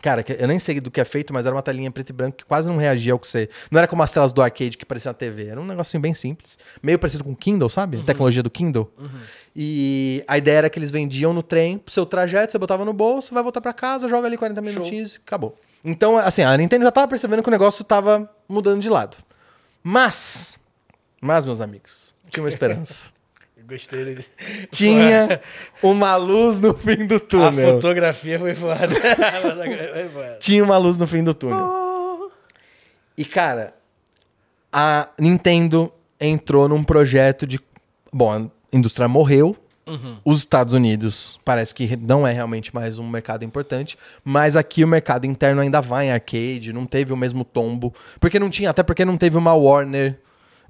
Cara, 0.00 0.24
que 0.24 0.32
eu 0.32 0.48
nem 0.48 0.58
sei 0.58 0.80
do 0.80 0.90
que 0.90 1.00
é 1.00 1.04
feito, 1.04 1.32
mas 1.32 1.46
era 1.46 1.54
uma 1.54 1.62
telinha 1.62 1.88
preto 1.88 2.10
e 2.10 2.12
branco 2.12 2.38
que 2.38 2.44
quase 2.44 2.68
não 2.68 2.76
reagia 2.76 3.12
ao 3.12 3.18
que 3.20 3.28
você. 3.28 3.48
Não 3.70 3.78
era 3.78 3.86
como 3.86 4.02
as 4.02 4.10
telas 4.10 4.32
do 4.32 4.42
arcade 4.42 4.76
que 4.76 4.84
parecia 4.84 5.10
uma 5.10 5.14
TV. 5.14 5.46
Era 5.46 5.60
um 5.60 5.64
negocinho 5.64 6.00
bem 6.00 6.12
simples. 6.12 6.58
Meio 6.82 6.98
parecido 6.98 7.22
com 7.22 7.30
o 7.30 7.36
Kindle, 7.36 7.68
sabe? 7.68 7.98
A 7.98 8.02
tecnologia 8.02 8.42
do 8.42 8.50
Kindle. 8.50 8.92
E 9.54 10.24
a 10.26 10.36
ideia 10.36 10.58
era 10.58 10.70
que 10.70 10.78
eles 10.78 10.90
vendiam 10.90 11.32
no 11.32 11.42
trem 11.42 11.78
pro 11.78 11.92
seu 11.92 12.04
trajeto, 12.04 12.50
você 12.50 12.58
botava 12.58 12.84
no 12.84 12.92
bolso, 12.92 13.32
vai 13.32 13.42
voltar 13.44 13.60
pra 13.60 13.72
casa, 13.72 14.08
joga 14.08 14.26
ali 14.26 14.36
40 14.36 14.60
minutinhos 14.60 15.14
e 15.14 15.18
acabou. 15.18 15.56
Então, 15.84 16.16
assim, 16.16 16.42
a 16.42 16.56
Nintendo 16.56 16.84
já 16.84 16.90
tava 16.90 17.06
percebendo 17.06 17.42
que 17.42 17.48
o 17.48 17.52
negócio 17.52 17.84
tava 17.84 18.28
mudando 18.48 18.80
de 18.80 18.88
lado. 18.88 19.16
Mas, 19.82 20.56
mas, 21.22 21.46
meus 21.46 21.60
amigos, 21.62 22.12
tinha 22.28 22.42
uma 22.42 22.50
esperança. 22.50 23.08
Gostei 23.64 24.04
dele. 24.04 24.26
tinha 24.72 25.40
uma 25.80 26.16
luz 26.16 26.58
no 26.58 26.74
fim 26.74 27.06
do 27.06 27.14
A 27.14 27.20
túnel. 27.20 27.74
fotografia 27.76 28.38
foi 28.38 28.54
foda. 28.54 28.88
Tinha 30.40 30.64
uma 30.64 30.76
luz 30.76 30.96
no 30.96 31.06
fim 31.06 31.22
do 31.22 31.32
túnel. 31.32 32.30
E, 33.16 33.24
cara, 33.24 33.72
a 34.72 35.08
Nintendo 35.18 35.92
entrou 36.20 36.68
num 36.68 36.82
projeto 36.82 37.46
de. 37.46 37.60
Bom, 38.12 38.32
a 38.32 38.76
indústria 38.76 39.06
morreu. 39.06 39.56
Os 40.24 40.38
Estados 40.38 40.72
Unidos 40.72 41.38
parece 41.44 41.74
que 41.74 41.96
não 41.96 42.26
é 42.26 42.32
realmente 42.32 42.74
mais 42.74 42.98
um 42.98 43.06
mercado 43.08 43.44
importante, 43.44 43.98
mas 44.24 44.56
aqui 44.56 44.82
o 44.82 44.88
mercado 44.88 45.26
interno 45.26 45.60
ainda 45.60 45.80
vai 45.82 46.06
em 46.06 46.10
arcade, 46.12 46.72
não 46.72 46.86
teve 46.86 47.12
o 47.12 47.16
mesmo 47.16 47.44
tombo, 47.44 47.92
porque 48.18 48.38
não 48.38 48.48
tinha, 48.48 48.70
até 48.70 48.82
porque 48.82 49.04
não 49.04 49.18
teve 49.18 49.36
uma 49.36 49.52
Warner, 49.54 50.18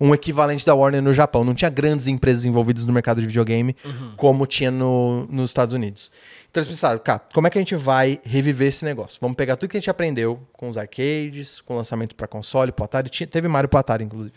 um 0.05 0.15
equivalente 0.15 0.67
da 0.67 0.75
Warner 0.75 1.01
no 1.03 1.13
Japão, 1.13 1.45
não 1.45 1.55
tinha 1.55 1.71
grandes 1.71 2.07
empresas 2.07 2.45
envolvidas 2.45 2.85
no 2.85 2.93
mercado 2.93 3.21
de 3.21 3.27
videogame 3.27 3.77
como 4.17 4.47
tinha 4.47 4.71
no, 4.71 5.27
nos 5.31 5.51
Estados 5.51 5.73
Unidos. 5.73 6.11
Então 6.51 6.61
eles 6.61 6.69
pensaram, 6.69 6.99
cara, 6.99 7.23
como 7.33 7.47
é 7.47 7.51
que 7.51 7.57
a 7.57 7.61
gente 7.61 7.77
vai 7.77 8.21
reviver 8.25 8.69
esse 8.69 8.85
negócio? 8.85 9.19
Vamos 9.21 9.37
pegar 9.37 9.57
tudo 9.57 9.71
que 9.71 9.77
a 9.77 9.81
gente 9.81 9.89
aprendeu 9.91 10.41
com 10.53 10.69
os 10.69 10.77
arcades, 10.77 11.61
com 11.61 11.75
o 11.75 11.77
lançamento 11.77 12.15
para 12.17 12.27
console, 12.27 12.73
pro 12.73 12.85
Atari, 12.85 13.09
tinha- 13.09 13.27
teve 13.27 13.47
Mario 13.49 13.69
pro 13.69 13.79
Atari, 13.79 14.03
inclusive. 14.05 14.35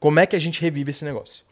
Como 0.00 0.18
é 0.18 0.26
que 0.26 0.34
a 0.34 0.38
gente 0.38 0.60
revive 0.60 0.90
esse 0.90 1.04
negócio? 1.04 1.44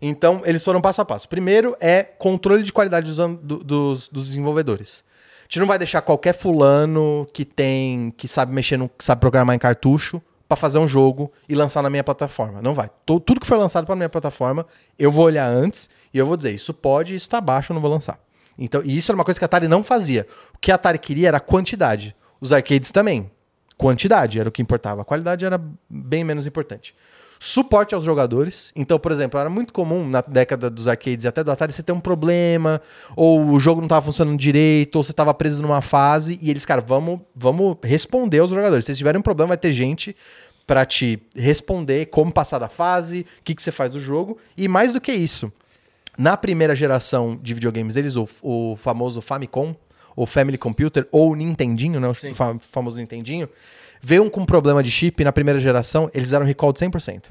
Então, 0.00 0.42
eles 0.44 0.64
foram 0.64 0.80
passo 0.80 1.00
a 1.00 1.04
passo. 1.04 1.28
Primeiro 1.28 1.76
é 1.80 2.02
controle 2.02 2.62
de 2.62 2.72
qualidade 2.72 3.06
dos, 3.12 3.18
do- 3.40 3.62
dos, 3.64 4.08
dos 4.08 4.26
desenvolvedores. 4.28 5.04
gente 5.48 5.60
não 5.60 5.66
vai 5.66 5.78
deixar 5.78 6.00
qualquer 6.02 6.32
fulano 6.34 7.26
que 7.32 7.44
tem, 7.44 8.12
que 8.16 8.26
sabe 8.26 8.52
mexer, 8.54 8.76
no, 8.76 8.88
que 8.88 9.04
sabe 9.04 9.20
programar 9.20 9.54
em 9.54 9.58
cartucho 9.58 10.20
pra 10.52 10.56
fazer 10.56 10.78
um 10.78 10.86
jogo 10.86 11.32
e 11.48 11.54
lançar 11.54 11.82
na 11.82 11.88
minha 11.88 12.04
plataforma. 12.04 12.60
Não 12.60 12.74
vai. 12.74 12.90
Tudo 13.06 13.40
que 13.40 13.46
for 13.46 13.56
lançado 13.56 13.86
pra 13.86 13.96
minha 13.96 14.08
plataforma, 14.08 14.66
eu 14.98 15.10
vou 15.10 15.24
olhar 15.24 15.48
antes 15.48 15.88
e 16.12 16.18
eu 16.18 16.26
vou 16.26 16.36
dizer, 16.36 16.52
isso 16.52 16.74
pode, 16.74 17.14
isso 17.14 17.28
tá 17.28 17.40
baixo, 17.40 17.72
eu 17.72 17.74
não 17.74 17.80
vou 17.80 17.90
lançar. 17.90 18.20
Então, 18.58 18.82
e 18.84 18.94
isso 18.94 19.10
era 19.10 19.16
uma 19.16 19.24
coisa 19.24 19.40
que 19.40 19.44
a 19.44 19.46
Atari 19.46 19.66
não 19.66 19.82
fazia. 19.82 20.26
O 20.54 20.58
que 20.58 20.70
a 20.70 20.74
Atari 20.74 20.98
queria 20.98 21.28
era 21.28 21.40
quantidade. 21.40 22.14
Os 22.38 22.52
arcades 22.52 22.90
também. 22.90 23.30
Quantidade 23.78 24.38
era 24.38 24.48
o 24.48 24.52
que 24.52 24.60
importava. 24.60 25.00
A 25.00 25.04
qualidade 25.06 25.42
era 25.42 25.58
bem 25.88 26.22
menos 26.22 26.46
importante. 26.46 26.94
Suporte 27.44 27.92
aos 27.92 28.04
jogadores. 28.04 28.72
Então, 28.76 29.00
por 29.00 29.10
exemplo, 29.10 29.40
era 29.40 29.50
muito 29.50 29.72
comum 29.72 30.08
na 30.08 30.20
década 30.20 30.70
dos 30.70 30.86
arcades 30.86 31.24
e 31.24 31.26
até 31.26 31.42
do 31.42 31.50
Atari 31.50 31.72
você 31.72 31.82
ter 31.82 31.90
um 31.90 31.98
problema, 31.98 32.80
ou 33.16 33.44
o 33.48 33.58
jogo 33.58 33.80
não 33.80 33.86
estava 33.86 34.06
funcionando 34.06 34.38
direito, 34.38 34.94
ou 34.94 35.02
você 35.02 35.10
estava 35.10 35.34
preso 35.34 35.60
numa 35.60 35.80
fase, 35.80 36.38
e 36.40 36.50
eles, 36.50 36.64
cara, 36.64 36.80
vamos, 36.80 37.18
vamos 37.34 37.78
responder 37.82 38.38
aos 38.38 38.50
jogadores. 38.50 38.84
Se 38.84 38.92
eles 38.92 38.98
tiverem 38.98 39.18
um 39.18 39.22
problema, 39.22 39.48
vai 39.48 39.56
ter 39.56 39.72
gente 39.72 40.14
para 40.68 40.86
te 40.86 41.20
responder 41.34 42.06
como 42.06 42.30
passar 42.32 42.60
da 42.60 42.68
fase, 42.68 43.26
o 43.40 43.42
que, 43.42 43.56
que 43.56 43.62
você 43.64 43.72
faz 43.72 43.90
do 43.90 43.98
jogo. 43.98 44.38
E 44.56 44.68
mais 44.68 44.92
do 44.92 45.00
que 45.00 45.10
isso, 45.10 45.52
na 46.16 46.36
primeira 46.36 46.76
geração 46.76 47.36
de 47.42 47.54
videogames 47.54 47.96
deles, 47.96 48.14
o, 48.14 48.28
o 48.40 48.76
famoso 48.76 49.20
Famicom, 49.20 49.74
o 50.14 50.26
Family 50.26 50.58
Computer, 50.58 51.08
ou 51.10 51.32
o 51.32 51.34
Nintendinho, 51.34 51.98
né? 51.98 52.06
O 52.06 52.14
fa- 52.14 52.56
famoso 52.70 52.98
Nintendinho, 52.98 53.48
veio 54.02 54.24
um 54.24 54.28
com 54.28 54.44
problema 54.44 54.82
de 54.82 54.90
chip 54.90 55.22
na 55.22 55.32
primeira 55.32 55.60
geração, 55.60 56.10
eles 56.12 56.26
fizeram 56.26 56.44
recall 56.44 56.72
de 56.72 56.80
100%. 56.80 57.30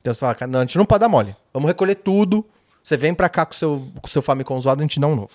Então 0.00 0.12
você 0.12 0.20
fala, 0.20 0.34
cara, 0.34 0.50
não, 0.50 0.58
a 0.58 0.62
gente 0.62 0.76
não 0.76 0.84
pode 0.84 1.00
dar 1.00 1.08
mole. 1.08 1.36
Vamos 1.52 1.68
recolher 1.68 1.94
tudo. 1.94 2.44
Você 2.82 2.96
vem 2.96 3.14
pra 3.14 3.28
cá 3.28 3.46
com 3.46 3.52
o 3.52 3.56
seu, 3.56 3.88
com 4.00 4.06
o 4.06 4.10
seu 4.10 4.20
Famicom 4.20 4.60
zoado, 4.60 4.80
a 4.80 4.84
gente 4.84 4.98
dá 4.98 5.06
um 5.06 5.14
novo. 5.14 5.34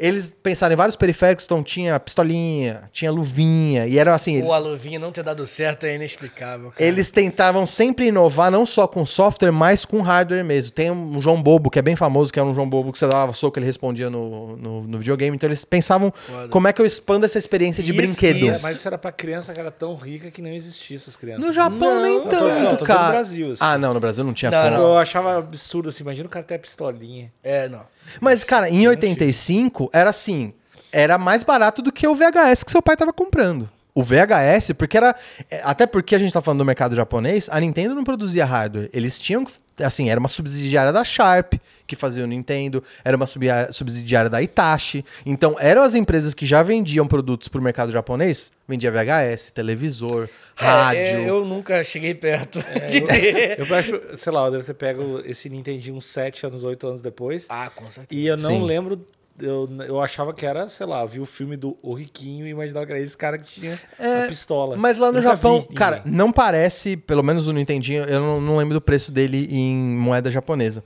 Eles 0.00 0.34
pensaram 0.42 0.72
em 0.72 0.76
vários 0.76 0.96
periféricos, 0.96 1.44
então 1.44 1.62
tinha 1.62 2.00
pistolinha, 2.00 2.88
tinha 2.90 3.12
luvinha, 3.12 3.86
e 3.86 3.98
eram 3.98 4.14
assim... 4.14 4.36
eles- 4.36 4.46
Pô, 4.46 4.52
a 4.54 4.58
luvinha 4.58 4.98
não 4.98 5.12
ter 5.12 5.22
dado 5.22 5.44
certo 5.44 5.84
é 5.84 5.94
inexplicável, 5.94 6.70
cara. 6.70 6.82
eles 6.82 7.10
tentavam 7.10 7.66
sempre 7.66 8.06
inovar, 8.06 8.50
não 8.50 8.64
só 8.64 8.86
com 8.88 9.04
software, 9.04 9.52
mas 9.52 9.84
com 9.84 10.00
hardware 10.00 10.42
mesmo. 10.44 10.72
Tem 10.72 10.90
um 10.90 11.20
João 11.20 11.42
Bobo, 11.42 11.70
que 11.70 11.78
é 11.78 11.82
bem 11.82 11.96
famoso, 11.96 12.32
que 12.32 12.40
é 12.40 12.42
um 12.42 12.54
João 12.54 12.68
Bobo 12.68 12.92
que 12.92 12.98
você 12.98 13.06
dava 13.06 13.34
soco, 13.34 13.58
ele 13.58 13.66
respondia 13.66 14.08
no, 14.08 14.56
no, 14.56 14.82
no 14.84 14.98
videogame. 14.98 15.36
Então 15.36 15.46
eles 15.48 15.64
pensavam 15.66 16.10
como 16.50 16.66
é 16.66 16.72
que 16.72 16.80
eu 16.80 16.86
expando 16.86 17.26
essa 17.26 17.38
experiência 17.38 17.82
de 17.82 17.90
Isso, 17.90 17.96
brinquedo. 18.00 18.50
isso. 18.52 18.62
Mas 18.62 18.76
isso 18.76 18.88
era 18.88 18.96
pra 18.96 19.12
criança 19.12 19.52
que 19.52 19.60
era 19.60 19.70
tão 19.70 19.94
rica 19.96 20.30
que 20.30 20.40
não 20.40 20.50
existia 20.50 20.96
essas 20.96 21.14
crianças. 21.16 21.44
No 21.44 21.52
Japão 21.52 21.78
Não, 21.96 22.02
nem 22.02 22.14
eu 22.16 22.22
tô- 22.22 22.28
tanto, 22.30 22.62
não, 22.64 22.76
tô 22.76 22.84
cara. 22.86 23.02
no 23.04 23.10
Brasil, 23.10 23.50
assim. 23.50 23.60
Ah, 23.62 23.76
não, 23.76 23.92
no 23.92 24.00
Brasil 24.00 24.24
não 24.24 24.32
tinha 24.32 24.50
Não, 24.50 24.62
como. 24.62 24.76
não. 24.76 24.82
Eu 24.92 24.96
achava 24.98 25.36
absurdo 25.38 25.88
assim, 25.90 26.02
imagina 26.02 26.26
o 26.26 26.30
cara 26.30 26.44
ter 26.44 26.54
a 26.54 26.58
pistolinha. 26.58 27.30
É, 27.44 27.68
não. 27.68 27.82
Mas, 28.20 28.44
cara, 28.44 28.68
em 28.68 28.86
85 28.86 29.90
era 29.92 30.10
assim, 30.10 30.52
era 30.92 31.18
mais 31.18 31.42
barato 31.42 31.82
do 31.82 31.92
que 31.92 32.06
o 32.06 32.14
VHS 32.14 32.64
que 32.64 32.70
seu 32.70 32.82
pai 32.82 32.96
tava 32.96 33.12
comprando. 33.12 33.70
O 33.94 34.02
VHS, 34.02 34.72
porque 34.76 34.96
era. 34.96 35.14
é, 35.50 35.60
Até 35.64 35.86
porque 35.86 36.14
a 36.14 36.18
gente 36.18 36.32
tá 36.32 36.40
falando 36.40 36.58
do 36.58 36.64
mercado 36.64 36.94
japonês, 36.94 37.48
a 37.50 37.58
Nintendo 37.60 37.94
não 37.94 38.04
produzia 38.04 38.44
hardware. 38.44 38.88
Eles 38.92 39.18
tinham. 39.18 39.44
Assim, 39.80 40.10
era 40.10 40.20
uma 40.20 40.28
subsidiária 40.28 40.92
da 40.92 41.02
Sharp 41.02 41.54
que 41.86 41.96
fazia 41.96 42.22
o 42.22 42.26
Nintendo, 42.26 42.84
era 43.02 43.16
uma 43.16 43.24
subsidiária 43.26 44.28
da 44.28 44.42
Itachi. 44.42 45.02
Então, 45.24 45.56
eram 45.58 45.82
as 45.82 45.94
empresas 45.94 46.34
que 46.34 46.44
já 46.44 46.62
vendiam 46.62 47.08
produtos 47.08 47.48
pro 47.48 47.62
mercado 47.62 47.90
japonês. 47.90 48.52
Vendia 48.68 48.92
VHS, 48.92 49.50
televisor, 49.52 50.28
rádio. 50.54 51.00
É, 51.00 51.28
eu 51.28 51.46
nunca 51.46 51.82
cheguei 51.82 52.14
perto 52.14 52.60
de 52.90 53.00
ter. 53.00 53.58
Eu 53.58 53.74
acho, 53.74 53.98
sei 54.16 54.32
lá, 54.32 54.50
você 54.50 54.74
pega 54.74 55.02
esse 55.24 55.48
Nintendinho 55.48 55.96
uns 55.96 56.04
7 56.04 56.44
anos, 56.46 56.62
8 56.62 56.86
anos 56.86 57.00
depois. 57.00 57.46
Ah, 57.48 57.70
com 57.74 57.90
certeza. 57.90 58.20
E 58.20 58.26
eu 58.26 58.36
não 58.36 58.50
Sim. 58.50 58.64
lembro. 58.64 59.04
Eu, 59.40 59.68
eu 59.86 60.00
achava 60.00 60.32
que 60.34 60.44
era, 60.44 60.68
sei 60.68 60.86
lá, 60.86 61.04
vi 61.04 61.20
o 61.20 61.26
filme 61.26 61.56
do 61.56 61.76
O 61.82 61.94
Riquinho 61.94 62.46
e 62.46 62.50
imaginava 62.50 62.86
que 62.86 62.92
era 62.92 63.00
esse 63.00 63.16
cara 63.16 63.38
que 63.38 63.46
tinha 63.46 63.78
a 63.98 64.28
pistola. 64.28 64.76
Mas 64.76 64.98
lá 64.98 65.08
no 65.08 65.18
Nunca 65.18 65.30
Japão, 65.30 65.54
vi 65.56 65.60
ninguém. 65.62 65.76
cara, 65.76 66.02
não 66.04 66.30
parece, 66.30 66.96
pelo 66.96 67.22
menos 67.22 67.48
o 67.48 67.52
Nintendinho, 67.52 68.04
eu 68.04 68.20
não, 68.20 68.40
não 68.40 68.56
lembro 68.56 68.74
do 68.74 68.80
preço 68.80 69.10
dele 69.10 69.48
em 69.50 69.74
moeda 69.74 70.30
japonesa. 70.30 70.84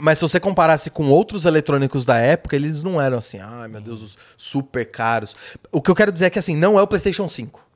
Mas 0.00 0.18
se 0.18 0.22
você 0.22 0.38
comparasse 0.38 0.90
com 0.90 1.08
outros 1.08 1.44
eletrônicos 1.44 2.04
da 2.04 2.16
época, 2.18 2.54
eles 2.54 2.82
não 2.82 3.00
eram 3.00 3.18
assim, 3.18 3.38
ai 3.40 3.66
meu 3.66 3.80
Deus, 3.80 4.00
os 4.00 4.18
super 4.36 4.84
caros. 4.86 5.34
O 5.72 5.82
que 5.82 5.90
eu 5.90 5.94
quero 5.94 6.12
dizer 6.12 6.26
é 6.26 6.30
que 6.30 6.38
assim, 6.38 6.56
não 6.56 6.78
é 6.78 6.82
o 6.82 6.86
PlayStation 6.86 7.26
5. 7.26 7.66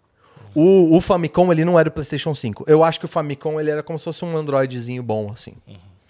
O, 0.54 0.96
o 0.96 1.00
Famicom, 1.00 1.50
ele 1.50 1.64
não 1.64 1.78
era 1.80 1.88
o 1.88 1.92
PlayStation 1.92 2.34
5. 2.34 2.64
Eu 2.68 2.84
acho 2.84 2.98
que 3.00 3.06
o 3.06 3.08
Famicom, 3.08 3.58
ele 3.58 3.70
era 3.70 3.82
como 3.82 3.98
se 3.98 4.04
fosse 4.04 4.24
um 4.24 4.36
Androidzinho 4.36 5.02
bom, 5.02 5.32
assim. 5.32 5.54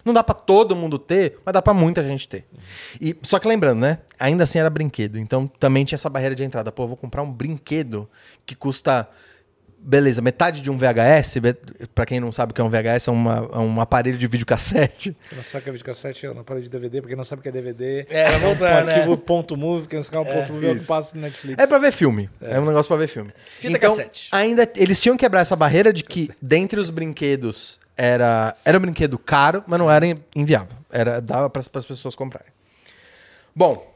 Não 0.05 0.13
dá 0.13 0.23
pra 0.25 0.35
todo 0.35 0.75
mundo 0.75 0.99
ter, 0.99 1.39
mas 1.45 1.53
dá 1.53 1.63
pra 1.63 1.73
muita 1.73 2.03
gente 2.03 2.29
ter. 2.29 2.45
E, 3.01 3.17
só 3.23 3.39
que 3.39 3.47
lembrando, 3.47 3.81
né? 3.81 3.99
Ainda 4.19 4.45
assim 4.45 4.59
era 4.59 4.69
brinquedo. 4.69 5.19
Então 5.19 5.47
também 5.47 5.85
tinha 5.85 5.97
essa 5.97 6.11
barreira 6.11 6.35
de 6.35 6.43
entrada. 6.45 6.73
Pô, 6.73 6.85
eu 6.85 6.89
vou 6.89 6.97
comprar 6.97 7.23
um 7.23 7.31
brinquedo 7.33 8.09
que 8.45 8.55
custa. 8.55 9.09
Beleza, 9.85 10.23
metade 10.23 10.63
de 10.63 10.71
um 10.71 10.77
VHS. 10.79 11.39
Pra 11.93 12.07
quem 12.07 12.21
não 12.21 12.31
sabe 12.31 12.53
o 12.53 12.55
que 12.55 12.61
é 12.61 12.65
um 12.65 12.71
VHS, 12.71 13.09
é, 13.09 13.11
uma- 13.11 13.51
é 13.53 13.59
um 13.59 13.81
aparelho 13.81 14.17
de 14.17 14.29
videocassete. 14.29 15.17
Quem 15.29 15.37
não 15.37 15.43
sabe 15.43 15.59
o 15.59 15.65
que 15.65 15.69
é 15.71 15.73
videocassete, 15.73 16.25
eu 16.25 16.33
não 16.35 16.45
parei 16.45 16.63
de 16.63 16.69
DVD, 16.69 17.01
porque 17.01 17.17
não 17.17 17.25
sabe 17.25 17.41
o 17.41 17.43
que 17.43 17.49
é 17.49 17.53
DVD. 17.53 18.07
É, 18.09 18.31
vai 18.39 18.53
um 18.53 18.85
né? 18.85 18.93
arquivo 18.93 19.17
ponto 19.19 19.57
.move, 19.57 19.89
quem 19.89 19.97
não 19.99 20.05
sabe 20.05 20.19
o 20.19 20.25
ponto 20.33 20.53
.move, 20.53 20.67
eu 20.67 20.77
passo 20.87 21.17
no 21.17 21.23
Netflix. 21.23 21.61
É 21.61 21.67
pra 21.67 21.79
ver 21.79 21.91
filme. 21.91 22.31
É, 22.41 22.61
um 22.61 22.67
negócio 22.67 22.87
pra 22.87 22.97
ver 22.97 23.09
filme. 23.09 23.33
Fita 23.59 23.77
então, 23.77 23.91
cassete. 23.91 24.29
ainda 24.31 24.71
eles 24.77 25.01
tinham 25.01 25.17
que 25.17 25.25
quebrar 25.25 25.41
essa 25.41 25.57
barreira 25.57 25.93
de 25.93 26.05
que 26.05 26.31
dentre 26.41 26.79
os 26.79 26.89
brinquedos 26.89 27.81
era 28.03 28.57
era 28.65 28.79
um 28.79 28.81
brinquedo 28.81 29.17
caro, 29.19 29.63
mas 29.67 29.79
não 29.79 29.91
era 29.91 30.05
in- 30.07 30.17
inviável. 30.35 30.77
Era 30.91 31.21
dava 31.21 31.49
para 31.49 31.61
as 31.61 31.69
pessoas 31.87 32.15
comprarem. 32.15 32.51
Bom, 33.55 33.87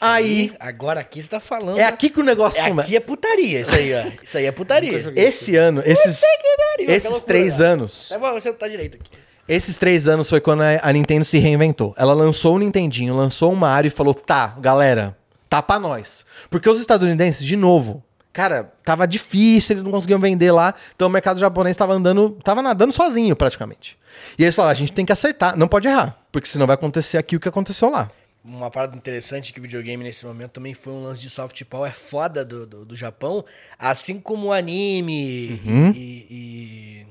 aí 0.00 0.52
Agora 0.58 1.00
aqui 1.00 1.22
você 1.22 1.28
tá 1.28 1.38
falando. 1.40 1.78
é 1.78 1.84
aqui 1.84 2.10
que 2.10 2.18
o 2.20 2.24
negócio 2.24 2.60
É, 2.60 2.68
começa. 2.68 2.86
aqui 2.88 2.96
é 2.96 3.00
putaria, 3.00 3.60
isso 3.60 3.74
aí, 3.74 3.94
ó. 3.94 4.04
Isso 4.22 4.38
aí 4.38 4.46
é 4.46 4.52
putaria. 4.52 5.12
Esse 5.14 5.54
ano, 5.56 5.82
esses 5.84 6.20
pariu, 6.20 6.90
esses 6.90 7.22
três 7.22 7.60
anos, 7.60 8.08
Tá 8.08 8.18
bom, 8.18 8.32
você 8.32 8.52
tá 8.52 8.66
direito 8.68 8.96
aqui. 8.96 9.10
esses 9.48 9.76
três 9.76 10.08
anos 10.08 10.28
foi 10.28 10.40
quando 10.40 10.62
a 10.62 10.80
a 10.82 10.92
Nintendo 10.92 11.24
se 11.24 11.38
reinventou. 11.38 11.94
Ela 11.96 12.14
lançou 12.14 12.56
o 12.56 12.58
Nintendinho, 12.58 13.14
lançou 13.14 13.52
o 13.52 13.56
Mario 13.56 13.86
e 13.88 13.90
falou: 13.90 14.12
tá, 14.14 14.56
galera, 14.58 15.16
tá 15.48 15.62
pra 15.62 15.78
nós. 15.78 16.26
Porque 16.50 16.68
os 16.68 16.80
estadunidenses, 16.80 17.44
de 17.44 17.56
novo, 17.56 18.02
cara, 18.32 18.72
tava 18.84 19.06
difícil, 19.06 19.74
eles 19.74 19.82
não 19.82 19.90
conseguiam 19.90 20.18
vender 20.18 20.50
lá, 20.50 20.74
então 20.94 21.08
o 21.08 21.10
mercado 21.10 21.38
japonês 21.38 21.76
tava 21.76 21.92
andando, 21.92 22.30
tava 22.42 22.62
nadando 22.62 22.92
sozinho 22.92 23.36
praticamente. 23.36 23.98
E 24.38 24.42
eles 24.42 24.54
falaram: 24.54 24.72
a 24.72 24.74
gente 24.76 24.92
tem 24.92 25.04
que 25.04 25.12
acertar, 25.12 25.56
não 25.56 25.68
pode 25.68 25.88
errar, 25.88 26.16
porque 26.30 26.48
senão 26.48 26.66
vai 26.66 26.74
acontecer 26.74 27.18
aqui 27.18 27.36
o 27.36 27.40
que 27.40 27.48
aconteceu 27.48 27.90
lá. 27.90 28.10
Uma 28.44 28.70
parada 28.72 28.96
interessante 28.96 29.52
que 29.52 29.60
o 29.60 29.62
videogame 29.62 30.02
nesse 30.02 30.26
momento 30.26 30.52
também 30.52 30.74
foi 30.74 30.92
um 30.92 31.04
lance 31.04 31.20
de 31.22 31.30
soft 31.30 31.62
power 31.64 31.94
foda 31.94 32.44
do, 32.44 32.66
do, 32.66 32.84
do 32.84 32.96
Japão, 32.96 33.44
assim 33.78 34.18
como 34.18 34.48
o 34.48 34.52
anime 34.52 35.60
e, 35.94 36.26
e 36.28 37.06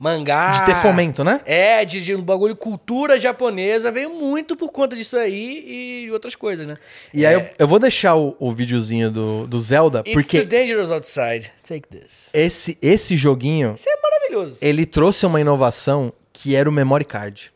mangá. 0.00 0.52
De 0.52 0.64
ter 0.64 0.74
fomento, 0.76 1.22
né? 1.22 1.42
É, 1.44 1.84
de, 1.84 2.00
de 2.00 2.16
um 2.16 2.22
bagulho 2.22 2.56
cultura 2.56 3.20
japonesa, 3.20 3.92
veio 3.92 4.08
muito 4.08 4.56
por 4.56 4.72
conta 4.72 4.96
disso 4.96 5.14
aí 5.18 6.06
e 6.06 6.10
outras 6.10 6.34
coisas, 6.34 6.66
né? 6.66 6.78
E 7.12 7.26
aí 7.26 7.34
eu, 7.34 7.46
eu 7.58 7.68
vou 7.68 7.78
deixar 7.78 8.16
o, 8.16 8.34
o 8.40 8.50
videozinho 8.50 9.10
do, 9.10 9.46
do 9.46 9.60
Zelda, 9.60 10.00
It's 10.00 10.14
porque 10.14 10.38
too 10.38 10.48
dangerous 10.48 10.90
outside. 10.90 11.52
Take 11.62 11.86
this. 11.86 12.30
esse, 12.32 12.78
esse 12.80 13.14
joguinho, 13.14 13.74
Isso 13.76 13.90
é 13.90 14.00
maravilhoso. 14.02 14.58
ele 14.62 14.86
trouxe 14.86 15.26
uma 15.26 15.38
inovação 15.38 16.10
que 16.32 16.56
era 16.56 16.66
o 16.68 16.72
memory 16.72 17.04
card. 17.04 17.52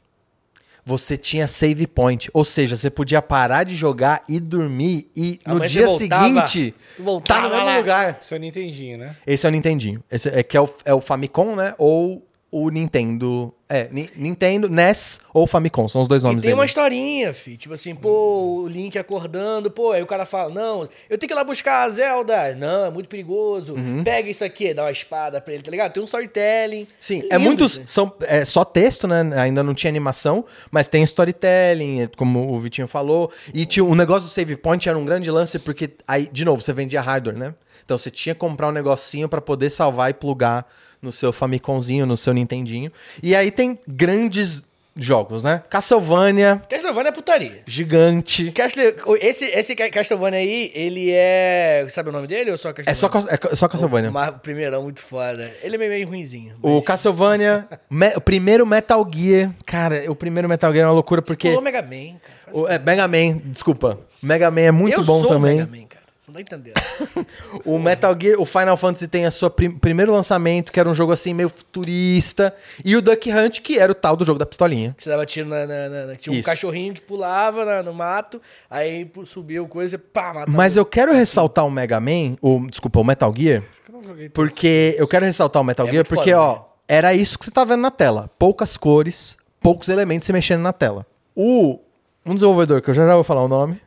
Você 0.86 1.16
tinha 1.16 1.46
save 1.46 1.86
point, 1.86 2.28
ou 2.34 2.44
seja, 2.44 2.76
você 2.76 2.90
podia 2.90 3.22
parar 3.22 3.64
de 3.64 3.74
jogar 3.74 4.22
e 4.28 4.38
dormir 4.38 5.08
e 5.16 5.38
no 5.46 5.54
Amanhã 5.54 5.66
dia 5.66 5.86
voltava, 5.86 6.46
seguinte 6.46 6.74
voltava 6.98 7.40
tá 7.40 7.48
no 7.48 7.54
mesmo 7.54 7.70
lá. 7.70 7.78
lugar. 7.78 8.18
Isso 8.20 8.34
é 8.34 8.36
o 8.36 8.40
Nintendinho, 8.40 8.98
né? 8.98 9.16
Esse 9.26 9.46
é 9.46 9.48
o 9.48 9.52
Nintendinho. 9.52 10.04
Esse 10.12 10.28
é 10.28 10.42
que 10.42 10.54
é 10.58 10.60
o, 10.60 10.68
é 10.84 10.92
o 10.92 11.00
Famicom, 11.00 11.56
né? 11.56 11.74
Ou 11.78 12.22
o 12.56 12.70
Nintendo. 12.70 13.52
É, 13.66 13.88
Ni- 13.90 14.10
Nintendo, 14.14 14.68
NES 14.68 15.18
ou 15.32 15.46
Famicom, 15.46 15.88
são 15.88 16.02
os 16.02 16.06
dois 16.06 16.22
E 16.22 16.26
nomes 16.26 16.42
tem 16.42 16.50
dele. 16.50 16.60
uma 16.60 16.66
historinha, 16.66 17.32
fi. 17.34 17.56
Tipo 17.56 17.74
assim, 17.74 17.94
pô, 17.94 18.60
o 18.62 18.68
Link 18.68 18.96
acordando, 18.98 19.70
pô, 19.70 19.90
aí 19.90 20.02
o 20.02 20.06
cara 20.06 20.24
fala, 20.26 20.50
não, 20.52 20.82
eu 21.08 21.18
tenho 21.18 21.26
que 21.28 21.32
ir 21.32 21.34
lá 21.34 21.42
buscar 21.42 21.82
a 21.84 21.88
Zelda. 21.90 22.54
Não, 22.54 22.86
é 22.86 22.90
muito 22.90 23.08
perigoso. 23.08 23.74
Uhum. 23.74 24.04
Pega 24.04 24.28
isso 24.30 24.44
aqui, 24.44 24.72
dá 24.74 24.82
uma 24.84 24.92
espada 24.92 25.40
pra 25.40 25.54
ele, 25.54 25.62
tá 25.62 25.70
ligado? 25.70 25.92
Tem 25.92 26.00
um 26.02 26.04
storytelling. 26.06 26.86
Sim, 27.00 27.22
Lindo, 27.22 27.34
é 27.34 27.38
muitos. 27.38 27.78
assim. 27.78 27.86
São, 27.86 28.12
é 28.20 28.44
só 28.44 28.64
texto, 28.64 29.08
né? 29.08 29.22
Ainda 29.40 29.62
não 29.62 29.74
tinha 29.74 29.90
animação, 29.90 30.44
mas 30.70 30.86
tem 30.86 31.02
storytelling, 31.02 32.02
é 32.02 32.06
como 32.16 32.52
o 32.52 32.60
Vitinho 32.60 32.86
falou. 32.86 33.30
E 33.52 33.64
tinha, 33.66 33.82
o 33.84 33.94
negócio 33.94 34.28
do 34.28 34.30
save 34.30 34.56
point 34.56 34.88
era 34.88 34.96
um 34.98 35.04
grande 35.04 35.30
lance, 35.30 35.58
porque 35.58 35.90
aí, 36.06 36.28
de 36.30 36.44
novo, 36.44 36.60
você 36.60 36.72
vendia 36.72 37.00
hardware, 37.00 37.36
né? 37.36 37.54
Então 37.84 37.98
você 37.98 38.10
tinha 38.10 38.34
que 38.34 38.38
comprar 38.40 38.68
um 38.68 38.72
negocinho 38.72 39.28
pra 39.28 39.40
poder 39.40 39.70
salvar 39.70 40.10
e 40.10 40.14
plugar 40.14 40.66
no 41.02 41.12
seu 41.12 41.32
Famicomzinho, 41.32 42.06
no 42.06 42.16
seu 42.16 42.32
Nintendinho. 42.32 42.90
E 43.22 43.36
aí 43.36 43.50
tem 43.50 43.78
grandes 43.86 44.64
jogos, 44.96 45.42
né? 45.42 45.60
Castlevania, 45.68 46.62
Castlevania 46.70 47.08
é 47.08 47.12
putaria. 47.12 47.62
gigante. 47.66 48.52
Castle... 48.52 48.94
Esse, 49.20 49.44
esse 49.46 49.74
Ca- 49.74 49.90
Castlevania 49.90 50.38
aí, 50.38 50.70
ele 50.74 51.10
é. 51.12 51.84
Sabe 51.90 52.08
o 52.08 52.12
nome 52.12 52.26
dele 52.28 52.52
ou 52.52 52.56
só 52.56 52.72
Castlevania? 52.72 53.28
É 53.36 53.38
só, 53.40 53.50
é 53.52 53.56
só 53.56 53.68
Castlevania. 53.68 54.10
Mas 54.10 54.28
o 54.30 54.38
primeirão 54.38 54.82
muito 54.84 55.02
foda. 55.02 55.52
Ele 55.62 55.74
é 55.74 55.78
meio, 55.78 55.90
meio 55.90 56.08
ruinzinho. 56.08 56.54
O 56.62 56.76
mas- 56.76 56.84
Castlevania, 56.84 57.68
me- 57.90 58.14
o 58.16 58.20
primeiro 58.20 58.64
Metal 58.64 59.04
Gear. 59.12 59.50
Cara, 59.66 60.04
o 60.10 60.14
primeiro 60.14 60.48
Metal 60.48 60.72
Gear 60.72 60.84
é 60.84 60.86
uma 60.86 60.94
loucura 60.94 61.20
porque. 61.20 61.48
Pulou 61.48 61.62
Mega 61.62 61.82
Man, 61.82 62.18
cara. 62.20 62.56
O, 62.56 62.68
é, 62.68 62.78
Mega 62.78 63.08
Man, 63.08 63.38
desculpa. 63.46 63.98
Mega 64.22 64.50
Man 64.50 64.60
é 64.60 64.70
muito 64.70 65.00
eu 65.00 65.04
bom 65.04 65.20
o 65.22 65.26
também. 65.26 65.56
Mega 65.56 65.66
Man, 65.76 65.86
cara. 65.88 65.93
Você 66.24 66.30
não 66.30 66.34
tá 66.36 66.40
entendendo. 66.40 66.74
O 67.66 67.78
Metal 67.78 68.16
Gear, 68.18 68.40
o 68.40 68.46
Final 68.46 68.76
Fantasy 68.78 69.06
tem 69.06 69.26
a 69.26 69.30
sua 69.30 69.50
prim- 69.50 69.70
primeiro 69.78 70.10
lançamento, 70.12 70.72
que 70.72 70.80
era 70.80 70.88
um 70.88 70.94
jogo 70.94 71.12
assim 71.12 71.34
meio 71.34 71.48
futurista, 71.50 72.54
e 72.84 72.96
o 72.96 73.02
Duck 73.02 73.30
Hunt, 73.30 73.60
que 73.60 73.78
era 73.78 73.92
o 73.92 73.94
tal 73.94 74.16
do 74.16 74.24
jogo 74.24 74.38
da 74.38 74.46
pistolinha. 74.46 74.94
Você 74.98 75.10
dava 75.10 75.26
tiro 75.26 75.48
na. 75.48 75.66
na- 75.66 75.88
na- 75.88 76.06
na- 76.06 76.16
tinha 76.16 76.32
um 76.32 76.36
Isso. 76.36 76.46
cachorrinho 76.46 76.94
que 76.94 77.00
pulava 77.02 77.64
na- 77.64 77.82
no 77.82 77.92
mato, 77.92 78.40
aí 78.70 79.10
subiu 79.24 79.66
coisa 79.68 79.96
e 79.96 79.98
pá, 79.98 80.32
matava. 80.32 80.50
Mas 80.56 80.76
eu 80.76 80.84
quero 80.86 81.12
ressaltar 81.12 81.66
o 81.66 81.70
Mega 81.70 82.00
Man, 82.00 82.36
o, 82.40 82.66
desculpa, 82.70 83.00
o 83.00 83.04
Metal 83.04 83.30
Gear, 83.36 83.62
Eu 83.88 83.94
não 83.94 84.02
joguei 84.02 84.24
tanto. 84.28 84.34
porque 84.34 84.94
eu 84.98 85.06
quero 85.06 85.26
ressaltar 85.26 85.60
o 85.60 85.64
Metal 85.64 85.86
É 85.86 85.90
Gear 85.92 86.06
porque, 86.08 86.30
foda, 86.32 86.40
ó, 86.42 86.52
né? 86.54 86.60
era 86.88 87.12
isso 87.14 87.38
que 87.38 87.44
você 87.44 87.50
tá 87.50 87.64
vendo 87.64 87.80
na 87.82 87.90
tela. 87.90 88.30
Poucas 88.38 88.76
cores, 88.78 89.36
poucos 89.60 89.90
elementos 89.90 90.24
se 90.26 90.32
mexendo 90.32 90.60
na 90.62 90.72
tela. 90.72 91.06
O 91.36 91.78
um 92.24 92.32
desenvolvedor 92.34 92.80
que 92.80 92.88
eu 92.88 92.94
já 92.94 93.06
já 93.06 93.14
vou 93.14 93.24
falar 93.24 93.42
o 93.42 93.48
nome, 93.48 93.78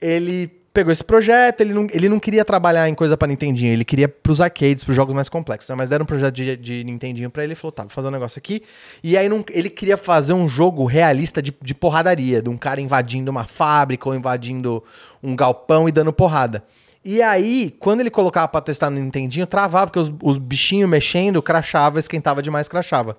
ele 0.00 0.48
pegou 0.76 0.92
esse 0.92 1.02
projeto, 1.02 1.62
ele 1.62 1.72
não, 1.72 1.86
ele 1.90 2.06
não 2.06 2.20
queria 2.20 2.44
trabalhar 2.44 2.86
em 2.86 2.94
coisa 2.94 3.16
pra 3.16 3.26
Nintendinho, 3.26 3.72
ele 3.72 3.82
queria 3.82 4.06
pros 4.06 4.42
arcades, 4.42 4.84
pros 4.84 4.94
jogos 4.94 5.14
mais 5.14 5.26
complexos, 5.26 5.70
né? 5.70 5.74
Mas 5.74 5.88
deram 5.88 6.02
um 6.02 6.06
projeto 6.06 6.34
de, 6.34 6.54
de 6.54 6.84
Nintendinho 6.84 7.30
pra 7.30 7.42
ele 7.42 7.54
falou, 7.54 7.72
tá, 7.72 7.84
vou 7.84 7.90
fazer 7.90 8.08
um 8.08 8.10
negócio 8.10 8.38
aqui. 8.38 8.62
E 9.02 9.16
aí 9.16 9.26
não- 9.26 9.42
ele 9.50 9.70
queria 9.70 9.96
fazer 9.96 10.34
um 10.34 10.46
jogo 10.46 10.84
realista 10.84 11.40
de, 11.40 11.56
de 11.62 11.74
porradaria, 11.74 12.42
de 12.42 12.50
um 12.50 12.58
cara 12.58 12.78
invadindo 12.78 13.30
uma 13.30 13.46
fábrica 13.46 14.06
ou 14.06 14.14
invadindo 14.14 14.84
um 15.22 15.34
galpão 15.34 15.88
e 15.88 15.92
dando 15.92 16.12
porrada. 16.12 16.62
E 17.02 17.22
aí, 17.22 17.74
quando 17.80 18.00
ele 18.00 18.10
colocava 18.10 18.46
pra 18.48 18.60
testar 18.60 18.90
no 18.90 19.00
Nintendinho, 19.00 19.46
travava, 19.46 19.86
porque 19.86 19.98
os, 19.98 20.12
os 20.22 20.36
bichinhos 20.36 20.90
mexendo, 20.90 21.40
crachava, 21.40 21.98
esquentava 21.98 22.42
demais, 22.42 22.68
crachava. 22.68 23.16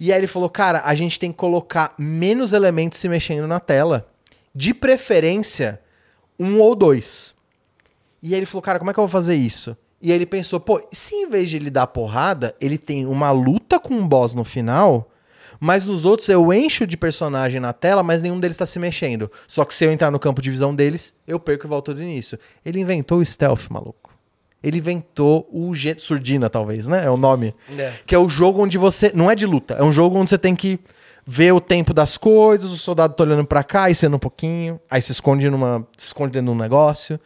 E 0.00 0.12
aí 0.12 0.18
ele 0.18 0.26
falou, 0.26 0.50
cara, 0.50 0.82
a 0.84 0.96
gente 0.96 1.16
tem 1.16 1.30
que 1.30 1.38
colocar 1.38 1.94
menos 1.96 2.52
elementos 2.52 2.98
se 2.98 3.08
mexendo 3.08 3.46
na 3.46 3.60
tela. 3.60 4.08
De 4.52 4.74
preferência, 4.74 5.80
um 6.38 6.60
ou 6.60 6.74
dois. 6.74 7.34
E 8.22 8.34
aí 8.34 8.38
ele 8.40 8.46
falou, 8.46 8.62
cara, 8.62 8.78
como 8.78 8.90
é 8.90 8.94
que 8.94 9.00
eu 9.00 9.04
vou 9.06 9.08
fazer 9.10 9.34
isso? 9.36 9.76
E 10.00 10.10
aí 10.10 10.16
ele 10.16 10.26
pensou, 10.26 10.60
pô, 10.60 10.80
se 10.92 11.14
em 11.14 11.28
vez 11.28 11.50
de 11.50 11.56
ele 11.56 11.70
dar 11.70 11.86
porrada, 11.88 12.54
ele 12.60 12.78
tem 12.78 13.06
uma 13.06 13.30
luta 13.30 13.80
com 13.80 13.94
um 13.94 14.06
boss 14.06 14.34
no 14.34 14.44
final, 14.44 15.10
mas 15.60 15.84
nos 15.86 16.04
outros 16.04 16.28
eu 16.28 16.52
encho 16.52 16.86
de 16.86 16.96
personagem 16.96 17.60
na 17.60 17.72
tela, 17.72 18.02
mas 18.02 18.22
nenhum 18.22 18.38
deles 18.38 18.56
tá 18.56 18.64
se 18.66 18.78
mexendo. 18.78 19.30
Só 19.48 19.64
que 19.64 19.74
se 19.74 19.84
eu 19.84 19.90
entrar 19.92 20.10
no 20.10 20.18
campo 20.20 20.40
de 20.40 20.50
visão 20.50 20.72
deles, 20.74 21.14
eu 21.26 21.40
perco 21.40 21.66
e 21.66 21.68
volto 21.68 21.92
do 21.92 22.02
início. 22.02 22.38
Ele 22.64 22.78
inventou 22.80 23.18
o 23.18 23.24
stealth, 23.24 23.68
maluco. 23.70 24.16
Ele 24.62 24.78
inventou 24.78 25.48
o 25.52 25.72
gê- 25.74 25.96
Surdina, 25.98 26.48
talvez, 26.50 26.86
né? 26.88 27.04
É 27.04 27.10
o 27.10 27.16
nome. 27.16 27.54
É. 27.76 27.92
Que 28.06 28.14
é 28.14 28.18
o 28.18 28.28
jogo 28.28 28.62
onde 28.62 28.76
você. 28.78 29.10
Não 29.14 29.30
é 29.30 29.34
de 29.34 29.46
luta, 29.46 29.74
é 29.74 29.82
um 29.82 29.92
jogo 29.92 30.16
onde 30.18 30.30
você 30.30 30.38
tem 30.38 30.54
que 30.54 30.78
ver 31.30 31.52
o 31.52 31.60
tempo 31.60 31.92
das 31.92 32.16
coisas, 32.16 32.70
o 32.70 32.76
soldado 32.78 33.12
tá 33.12 33.22
olhando 33.22 33.44
pra 33.46 33.62
cá 33.62 33.90
e 33.90 33.94
sendo 33.94 34.16
um 34.16 34.18
pouquinho, 34.18 34.80
aí 34.90 35.02
se 35.02 35.12
esconde 35.12 35.50
numa. 35.50 35.86
se 35.94 36.06
esconde 36.06 36.32
dentro 36.32 36.46
de 36.46 36.52
um 36.58 36.60
negócio. 36.60 37.20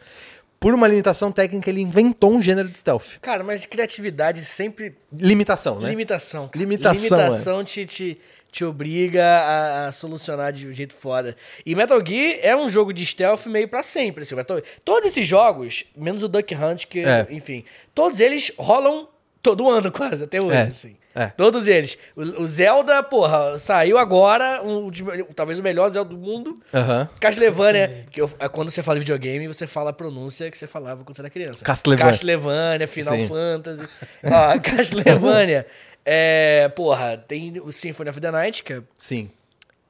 Por 0.59 0.73
uma 0.73 0.87
limitação 0.89 1.31
técnica, 1.31 1.69
ele 1.69 1.79
inventou 1.81 2.31
um 2.33 2.41
gênero 2.41 2.67
de 2.67 2.77
stealth. 2.77 3.17
Cara, 3.21 3.43
mas 3.45 3.65
criatividade 3.65 4.43
sempre. 4.43 4.95
Limitação, 5.17 5.79
né? 5.79 5.89
Limitação. 5.89 6.47
cara. 6.49 6.59
Limitação, 6.59 7.17
Limitação 7.17 7.63
te, 7.63 7.85
te, 7.85 8.17
te 8.51 8.65
obriga 8.65 9.23
a, 9.25 9.87
a 9.87 9.91
solucionar 9.93 10.51
de 10.51 10.67
um 10.67 10.73
jeito 10.73 10.93
foda. 10.93 11.35
E 11.65 11.73
Metal 11.73 11.99
Gear 12.05 12.39
é 12.41 12.55
um 12.55 12.67
jogo 12.69 12.93
de 12.93 13.05
stealth 13.05 13.45
meio 13.45 13.67
pra 13.69 13.83
sempre. 13.83 14.23
Assim, 14.23 14.35
Metal... 14.35 14.61
Todos 14.83 15.07
esses 15.07 15.25
jogos, 15.25 15.85
menos 15.95 16.23
o 16.23 16.27
Duck 16.27 16.53
Hunt, 16.55 16.85
que, 16.87 16.99
É. 17.05 17.25
enfim, 17.29 17.63
todos 17.95 18.19
eles 18.19 18.51
rolam 18.57 19.07
todo 19.41 19.69
ano 19.69 19.91
quase, 19.95 20.23
até 20.25 20.41
hoje, 20.41 20.55
É, 20.57 20.61
assim. 20.63 20.95
É. 21.15 21.27
Todos 21.27 21.67
eles. 21.67 21.97
O, 22.15 22.21
o 22.43 22.47
Zelda, 22.47 23.01
porra, 23.03 23.57
saiu 23.59 23.97
agora, 23.97 24.61
um 24.63 24.89
talvez 25.35 25.59
o 25.59 25.63
melhor 25.63 25.91
Zelda 25.91 26.09
do 26.09 26.17
mundo. 26.17 26.59
Aham. 26.73 27.07
Castlevania, 27.19 28.05
que 28.11 28.21
eu- 28.21 28.29
é 28.39 28.47
quando 28.49 28.69
você 28.69 28.81
fala 28.81 28.95
de 28.97 29.01
videogame, 29.01 29.47
você 29.47 29.67
fala 29.67 29.91
a 29.91 29.93
pronúncia 29.93 30.49
que 30.49 30.57
você 30.57 30.65
falava 30.67 31.03
quando 31.03 31.15
você 31.15 31.21
era 31.21 31.29
criança. 31.29 31.63
Castlevania. 31.63 32.11
Castlevania, 32.11 32.87
Final 32.87 33.15
Sim. 33.17 33.27
Fantasy. 33.27 33.83
Ó, 34.23 34.59
Castlevania. 34.61 35.65
é, 36.05 36.69
porra, 36.69 37.17
tem 37.17 37.59
o 37.59 37.71
Symphony 37.71 38.09
of 38.09 38.19
the 38.19 38.31
Night, 38.31 38.63
que 38.63 38.73
é 38.73 38.81
Sim. 38.97 39.29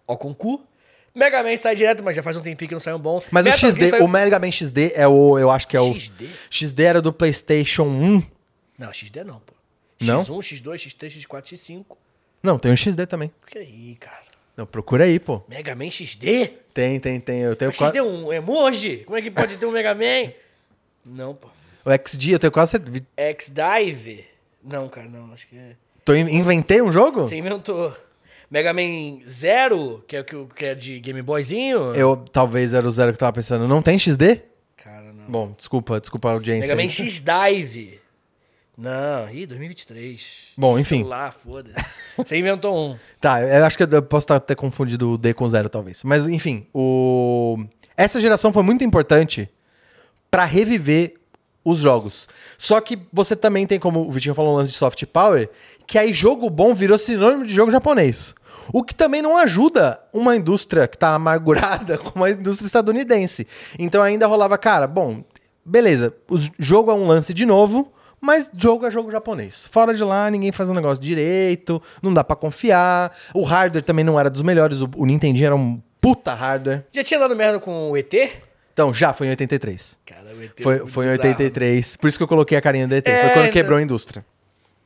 ó 0.08 0.16
concurso. 0.16 0.64
Mega 1.16 1.44
Man 1.44 1.56
sai 1.58 1.76
direto, 1.76 2.04
mas 2.04 2.16
já 2.16 2.24
faz 2.24 2.36
um 2.38 2.42
tempinho 2.42 2.68
que 2.70 2.74
não 2.74 2.80
sai 2.80 2.92
um 2.94 2.98
bom. 3.00 3.22
Mas 3.30 3.44
Metal 3.44 3.70
o 3.70 3.72
XD, 3.74 3.88
saiu- 3.90 4.06
o 4.06 4.08
Mega 4.08 4.40
Man 4.40 4.52
XD 4.52 4.94
é 4.96 5.08
o. 5.08 5.38
Eu 5.38 5.52
acho 5.52 5.68
que 5.68 5.78
é 5.78 5.80
o. 5.80 5.94
XD? 5.96 6.28
XD 6.50 6.84
era 6.84 7.02
do 7.04 7.14
PlayStation 7.14 7.84
1. 7.84 8.24
Não, 8.80 8.92
XD 8.92 9.24
não, 9.24 9.36
pô. 9.40 9.53
Não? 10.06 10.22
X1, 10.24 10.40
X2, 10.62 10.74
X3, 10.76 11.22
X4, 11.28 11.54
X5. 11.54 11.86
Não, 12.42 12.60
tem 12.60 12.72
o 12.72 12.78
XD 12.78 13.06
também. 13.06 13.32
Que 13.48 13.58
aí, 13.60 13.96
cara? 14.00 14.22
Não, 14.56 14.66
procura 14.66 15.06
aí, 15.06 15.20
pô. 15.20 15.42
Mega 15.48 15.74
Man 15.76 15.90
XD? 15.90 16.48
Tem, 16.74 17.00
tem, 17.00 17.20
tem. 17.20 17.40
Eu 17.40 17.56
tenho 17.56 17.72
quase. 17.72 17.98
XD 17.98 17.98
é 18.00 18.04
um 18.04 18.32
emoji? 18.34 18.98
Como 19.06 19.18
é 19.18 19.22
que 19.22 19.32
pode 19.32 19.58
ter 19.58 19.66
um 19.66 19.72
Mega 19.72 19.94
Man? 19.96 20.32
Não, 21.06 21.34
pô. 21.36 21.48
O 21.86 21.92
XD, 21.92 22.32
eu 22.34 22.40
tenho 22.40 22.52
quase. 22.52 22.78
X-Dive? 23.18 24.26
Não, 24.64 24.88
cara, 24.88 25.08
não. 25.10 25.34
Acho 25.34 25.48
que 25.48 25.58
é... 25.58 25.76
Tô 26.06 26.14
in- 26.16 26.30
inventei 26.34 26.82
um 26.82 26.92
jogo? 26.92 27.24
Você 27.26 27.36
inventou. 27.36 27.94
Mega 28.50 28.72
Man 28.74 29.20
Zero, 29.28 30.04
que 30.08 30.16
é, 30.16 30.24
que, 30.24 30.66
é 30.66 30.76
de 30.76 31.00
Game 31.00 31.22
Boyzinho? 31.22 31.94
Eu 31.96 32.16
talvez 32.16 32.74
era 32.74 32.88
o 32.88 32.92
zero 32.92 33.12
que 33.12 33.16
eu 33.16 33.20
tava 33.20 33.34
pensando. 33.34 33.68
Não 33.68 33.82
tem 33.82 33.98
XD? 34.00 34.42
Cara, 34.78 35.12
não. 35.12 35.26
Bom, 35.26 35.54
desculpa, 35.58 36.00
desculpa 36.00 36.30
a 36.30 36.34
audiência. 36.34 36.74
Mega 36.76 36.82
aí. 36.82 36.86
Man 36.86 36.90
X-Dive. 36.90 38.00
Não, 38.78 39.30
ih, 39.30 39.46
2023. 39.46 40.54
Bom, 40.58 40.80
enfim. 40.80 40.98
Celular, 40.98 41.32
foda-se. 41.32 41.76
Você 42.18 42.38
inventou 42.38 42.76
um. 42.76 42.98
Tá, 43.22 43.42
eu 43.42 43.66
acho 43.66 43.78
que 43.78 43.84
eu 43.84 44.02
posso 44.02 44.28
tá- 44.28 44.40
ter 44.40 44.56
confundido 44.56 45.12
o 45.12 45.18
D 45.18 45.34
com 45.34 45.48
zero, 45.48 45.70
talvez. 45.70 46.02
Mas, 46.04 46.28
enfim, 46.28 46.66
o... 46.74 47.64
essa 47.96 48.20
geração 48.20 48.52
foi 48.52 48.64
muito 48.64 48.84
importante 48.84 49.48
pra 50.32 50.44
reviver 50.44 51.14
os 51.64 51.78
jogos. 51.78 52.28
Só 52.58 52.82
que 52.82 53.00
você 53.12 53.36
também 53.36 53.66
tem, 53.66 53.80
como 53.80 54.02
o 54.02 54.12
Vitinho 54.12 54.36
falou, 54.36 54.54
um 54.54 54.58
lance 54.58 54.72
de 54.72 54.78
soft 54.78 55.06
power, 55.06 55.50
que 55.86 55.98
aí 55.98 56.12
jogo 56.12 56.50
bom 56.50 56.74
virou 56.74 56.98
sinônimo 56.98 57.46
de 57.46 57.54
jogo 57.54 57.72
japonês. 57.72 58.34
O 58.72 58.84
que 58.84 58.96
também 58.96 59.22
não 59.22 59.38
ajuda 59.38 60.02
uma 60.12 60.36
indústria 60.36 60.88
que 60.88 60.98
tá 60.98 61.14
amargurada 61.14 61.98
como 62.00 62.24
a 62.24 62.32
indústria 62.32 62.66
estadunidense. 62.66 63.48
Então 63.78 64.02
ainda 64.02 64.28
rolava, 64.28 64.58
cara, 64.58 64.88
bom, 64.88 65.24
beleza, 65.64 66.14
o 66.30 66.38
jogo 66.60 66.92
é 66.92 66.94
um 66.94 67.08
lance 67.08 67.34
de 67.34 67.46
novo, 67.46 67.92
mas 68.24 68.50
jogo 68.58 68.86
é 68.86 68.92
jogo 68.92 69.12
japonês. 69.12 69.68
Fora 69.70 69.94
de 69.94 70.04
lá, 70.04 70.32
ninguém 70.32 70.52
faz 70.52 70.70
um 70.70 70.74
negócio 70.74 71.04
direito, 71.04 71.82
não 72.02 72.14
dá 72.14 72.24
pra 72.24 72.36
confiar. 72.36 73.16
O 73.34 73.44
hardware 73.44 73.84
também 73.84 74.06
não 74.06 74.20
era 74.20 74.30
dos 74.30 74.42
melhores, 74.42 74.80
o, 74.80 74.90
o 74.96 75.06
Nintendinho 75.06 75.46
era 75.46 75.56
um 75.56 75.82
puta 76.00 76.34
hardware. 76.34 76.86
Já 76.92 77.04
tinha 77.04 77.20
dado 77.20 77.36
merda 77.36 77.60
com 77.60 77.92
o 77.92 77.98
ET? 77.98 78.14
Então, 78.72 78.94
já 78.94 79.14
foi 79.14 79.28
em 79.28 79.30
83. 79.32 80.00
Cara, 80.06 80.24
o 80.36 80.42
ET 80.42 80.52
Foi, 80.62 80.78
muito 80.78 80.92
foi 80.92 81.06
em 81.06 81.10
bizarro. 81.12 81.30
83. 81.30 81.96
Por 81.98 82.08
isso 82.08 82.18
que 82.18 82.24
eu 82.24 82.28
coloquei 82.28 82.58
a 82.58 82.62
carinha 82.62 82.88
do 82.88 82.96
ET. 82.96 83.08
É, 83.08 83.22
foi 83.22 83.30
quando 83.32 83.40
então- 83.46 83.52
quebrou 83.54 83.78
a 83.78 83.82
indústria. 83.82 84.26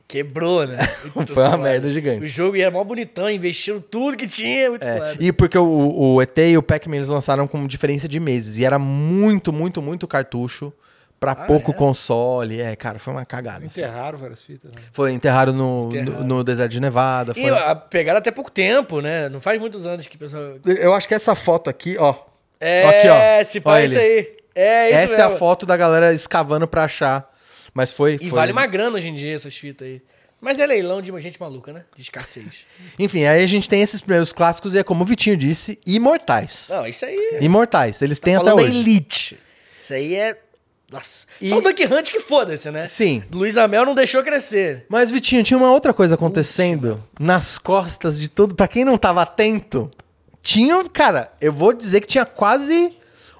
Quebrou, 0.06 0.66
né? 0.66 0.78
Foi 1.12 1.12
uma 1.14 1.26
foda. 1.26 1.58
merda 1.58 1.92
gigante. 1.92 2.24
O 2.24 2.26
jogo 2.26 2.56
ia 2.56 2.70
mó 2.70 2.82
bonitão, 2.82 3.28
investiram 3.30 3.78
tudo 3.78 4.16
que 4.16 4.26
tinha, 4.26 4.70
muito 4.70 4.86
É, 4.86 5.16
e 5.20 5.30
porque 5.30 5.58
o, 5.58 6.14
o 6.14 6.22
ET 6.22 6.38
e 6.38 6.56
o 6.56 6.62
Pac-Man 6.62 6.96
eles 6.96 7.10
lançaram 7.10 7.46
com 7.46 7.66
diferença 7.66 8.08
de 8.08 8.18
meses. 8.18 8.56
E 8.56 8.64
era 8.64 8.78
muito, 8.78 9.52
muito, 9.52 9.82
muito 9.82 10.08
cartucho 10.08 10.72
pra 11.18 11.34
pouco 11.34 11.70
é? 11.70 11.74
console. 11.74 12.60
É, 12.60 12.74
cara, 12.76 12.98
foi 12.98 13.12
uma 13.12 13.24
cagada. 13.24 13.66
assim. 13.66 13.80
Enterraram 13.80 14.18
várias 14.18 14.42
fitas, 14.42 14.70
né? 14.72 14.80
Foi 14.92 15.12
enterrado 15.12 15.52
no, 15.52 15.88
Enterrado. 15.88 16.12
no, 16.24 16.36
no 16.36 16.44
deserto 16.44 16.70
de 16.72 16.80
Nevada. 16.80 17.32
E 17.36 17.42
foi- 17.42 17.50
a, 17.50 17.74
pegaram 17.74 18.18
até 18.18 18.30
pouco 18.30 18.50
tempo, 18.50 19.00
né? 19.00 19.28
Não 19.28 19.40
faz 19.40 19.60
muitos 19.60 19.86
anos 19.86 20.06
que 20.06 20.16
o 20.16 20.18
pessoal. 20.18 20.56
Eu 20.64 20.94
acho 20.94 21.06
que 21.08 21.14
essa 21.14 21.34
foto 21.34 21.68
aqui, 21.68 21.96
ó. 21.98 22.14
É, 22.60 22.84
Aqui, 22.88 23.08
ó. 23.08 23.44
se 23.44 23.58
Olha 23.58 23.62
pá, 23.62 23.82
isso 23.82 23.98
ele. 23.98 24.18
aí. 24.18 24.36
É, 24.54 24.90
isso 24.90 24.98
Essa 25.12 25.20
é 25.20 25.24
a 25.24 25.26
mesmo. 25.26 25.38
foto 25.38 25.64
da 25.64 25.76
galera 25.76 26.12
escavando 26.12 26.66
pra 26.66 26.84
achar. 26.84 27.32
Mas 27.72 27.92
foi. 27.92 28.14
E 28.14 28.18
foi- 28.28 28.30
vale 28.30 28.50
uma 28.52 28.66
grana 28.66 28.96
hoje 28.96 29.08
em 29.08 29.14
dia 29.14 29.34
essas 29.34 29.56
fitas 29.56 29.86
aí. 29.86 30.02
Mas 30.40 30.58
é 30.60 30.66
leilão 30.66 31.00
de 31.02 31.12
gente 31.20 31.40
maluca, 31.40 31.72
né? 31.72 31.84
De 31.96 32.02
escassez. 32.02 32.64
Enfim, 32.98 33.24
aí 33.24 33.42
a 33.42 33.46
gente 33.46 33.68
tem 33.68 33.82
esses 33.82 34.00
primeiros 34.00 34.32
clássicos 34.32 34.72
e 34.74 34.78
é 34.78 34.82
como 34.84 35.02
o 35.02 35.04
Vitinho 35.04 35.36
disse, 35.36 35.78
imortais. 35.86 36.68
Não, 36.70 36.86
isso 36.86 37.04
aí. 37.04 37.38
Imortais. 37.40 38.02
Eles 38.02 38.18
têm 38.20 38.34
tá 38.34 38.40
até 38.40 38.50
falando 38.50 38.64
da 38.64 38.68
hoje. 38.70 38.78
Elite. 38.80 39.38
Isso 39.78 39.94
aí 39.94 40.14
é. 40.16 40.36
Nossa. 40.90 41.26
E- 41.40 41.50
Só 41.50 41.58
o 41.58 41.60
Duck 41.60 41.84
Hunt 41.86 42.10
que 42.10 42.20
foda-se, 42.20 42.70
né? 42.70 42.86
Sim. 42.86 43.22
Luiz 43.30 43.58
Amel 43.58 43.84
não 43.84 43.94
deixou 43.94 44.22
crescer. 44.22 44.86
Mas, 44.88 45.10
Vitinho, 45.10 45.42
tinha 45.42 45.58
uma 45.58 45.70
outra 45.70 45.92
coisa 45.92 46.14
acontecendo 46.14 47.02
nas 47.20 47.58
costas 47.58 48.18
de 48.18 48.28
todo. 48.28 48.54
Pra 48.54 48.66
quem 48.66 48.84
não 48.84 48.96
tava 48.96 49.20
atento, 49.22 49.90
tinha. 50.42 50.82
Cara, 50.88 51.30
eu 51.40 51.52
vou 51.52 51.72
dizer 51.74 52.00
que 52.00 52.06
tinha 52.06 52.24
quase 52.24 52.94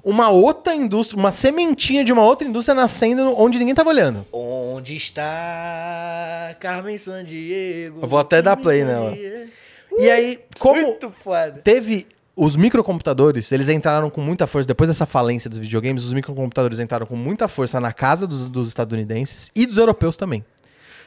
uma 0.04 0.28
outra 0.28 0.74
indústria, 0.74 1.18
uma 1.18 1.30
sementinha 1.30 2.04
de 2.04 2.12
uma 2.12 2.22
outra 2.22 2.46
indústria 2.46 2.74
nascendo 2.74 3.34
onde 3.40 3.58
ninguém 3.58 3.74
tava 3.74 3.88
olhando. 3.90 4.26
Onde 4.30 4.94
está 4.94 6.54
Carmen 6.60 6.98
Sandiego? 6.98 8.00
Eu 8.02 8.08
vou 8.08 8.18
até 8.18 8.42
dar 8.42 8.56
play 8.56 8.84
nela. 8.84 9.10
Sandiego. 9.10 9.50
E 9.98 10.10
aí, 10.10 10.38
como 10.58 10.80
Muito 10.82 11.10
foda. 11.10 11.60
teve. 11.64 12.06
Os 12.40 12.54
microcomputadores, 12.54 13.50
eles 13.50 13.68
entraram 13.68 14.08
com 14.08 14.20
muita 14.20 14.46
força. 14.46 14.68
Depois 14.68 14.86
dessa 14.86 15.04
falência 15.04 15.50
dos 15.50 15.58
videogames, 15.58 16.04
os 16.04 16.12
microcomputadores 16.12 16.78
entraram 16.78 17.04
com 17.04 17.16
muita 17.16 17.48
força 17.48 17.80
na 17.80 17.92
casa 17.92 18.28
dos, 18.28 18.48
dos 18.48 18.68
estadunidenses 18.68 19.50
e 19.56 19.66
dos 19.66 19.76
europeus 19.76 20.16
também. 20.16 20.44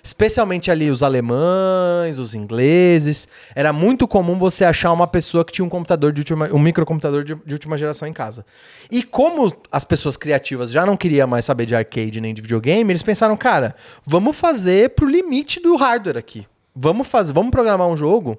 especialmente 0.03 0.69
ali 0.69 0.91
os 0.91 1.01
alemães, 1.01 2.17
os 2.17 2.35
ingleses, 2.35 3.29
era 3.55 3.71
muito 3.71 4.09
comum 4.09 4.37
você 4.37 4.65
achar 4.65 4.91
uma 4.91 5.07
pessoa 5.07 5.45
que 5.45 5.53
tinha 5.53 5.63
um 5.63 5.69
computador 5.69 6.11
de 6.11 6.19
última, 6.19 6.49
um 6.51 6.59
microcomputador 6.59 7.23
de, 7.23 7.33
de 7.45 7.53
última 7.53 7.77
geração 7.77 8.05
em 8.05 8.13
casa. 8.13 8.45
E 8.91 9.01
como 9.01 9.53
as 9.71 9.85
pessoas 9.85 10.17
criativas 10.17 10.69
já 10.69 10.85
não 10.85 10.97
queriam 10.97 11.29
mais 11.29 11.45
saber 11.45 11.65
de 11.65 11.73
arcade 11.73 12.19
nem 12.19 12.33
de 12.33 12.41
videogame, 12.41 12.91
eles 12.91 13.03
pensaram, 13.03 13.37
cara, 13.37 13.73
vamos 14.05 14.35
fazer 14.35 14.89
pro 14.89 15.07
limite 15.07 15.61
do 15.61 15.77
hardware 15.77 16.17
aqui. 16.17 16.45
Vamos 16.75 17.07
fazer, 17.07 17.31
vamos 17.31 17.51
programar 17.51 17.87
um 17.87 17.95
jogo 17.95 18.37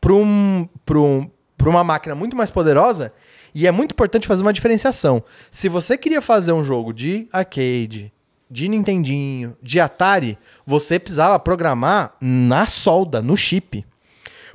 para 0.00 0.12
um, 0.12 0.68
pra 0.86 1.00
um, 1.00 1.28
pra 1.58 1.68
uma 1.68 1.84
máquina 1.84 2.14
muito 2.14 2.34
mais 2.34 2.50
poderosa. 2.50 3.12
E 3.54 3.66
é 3.66 3.70
muito 3.72 3.92
importante 3.92 4.26
fazer 4.26 4.42
uma 4.42 4.52
diferenciação. 4.52 5.22
Se 5.50 5.68
você 5.68 5.98
queria 5.98 6.20
fazer 6.22 6.52
um 6.52 6.62
jogo 6.64 6.92
de 6.92 7.28
arcade, 7.32 8.12
de 8.50 8.68
Nintendinho, 8.68 9.56
de 9.62 9.80
Atari, 9.80 10.38
você 10.66 10.98
precisava 10.98 11.38
programar 11.38 12.14
na 12.20 12.64
solda, 12.66 13.20
no 13.20 13.36
chip. 13.36 13.84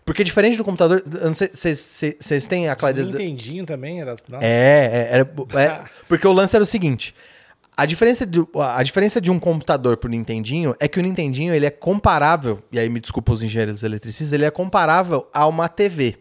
Porque 0.06 0.24
diferente 0.24 0.58
do 0.58 0.64
computador, 0.64 1.02
eu 1.22 1.28
não 1.28 1.34
sei 1.34 1.50
se 1.54 1.76
se- 1.76 2.18
vocês 2.20 2.46
têm 2.48 2.68
a 2.70 2.76
clareza. 2.76 3.08
Nintendinho 3.12 3.66
também 3.66 4.02
era. 4.02 4.16
não? 4.28 4.40
É, 4.42 5.10
é, 5.12 5.20
é, 5.20 5.62
é, 5.62 5.82
porque 6.08 6.28
o 6.28 6.32
lance 6.34 6.56
era 6.56 6.64
o 6.64 6.68
seguinte. 6.68 7.14
A 7.76 7.86
diferença, 7.88 8.26
de, 8.26 8.40
a 8.56 8.84
diferença 8.84 9.20
de 9.20 9.32
um 9.32 9.40
computador 9.40 9.98
pro 9.98 10.10
Nintendinho 10.10 10.76
é 10.80 10.88
que 10.88 11.00
o 11.00 11.02
Nintendinho 11.02 11.54
ele 11.54 11.66
é 11.66 11.72
comparável, 11.72 12.62
e 12.72 12.78
aí 12.80 12.88
me 12.88 13.00
desculpa 13.00 13.32
os 13.32 13.42
engenheiros 13.42 13.82
eletricistas, 13.82 14.32
ele 14.34 14.46
é 14.46 14.52
comparável 14.52 15.28
a 15.34 15.48
uma 15.48 15.68
TV. 15.68 16.18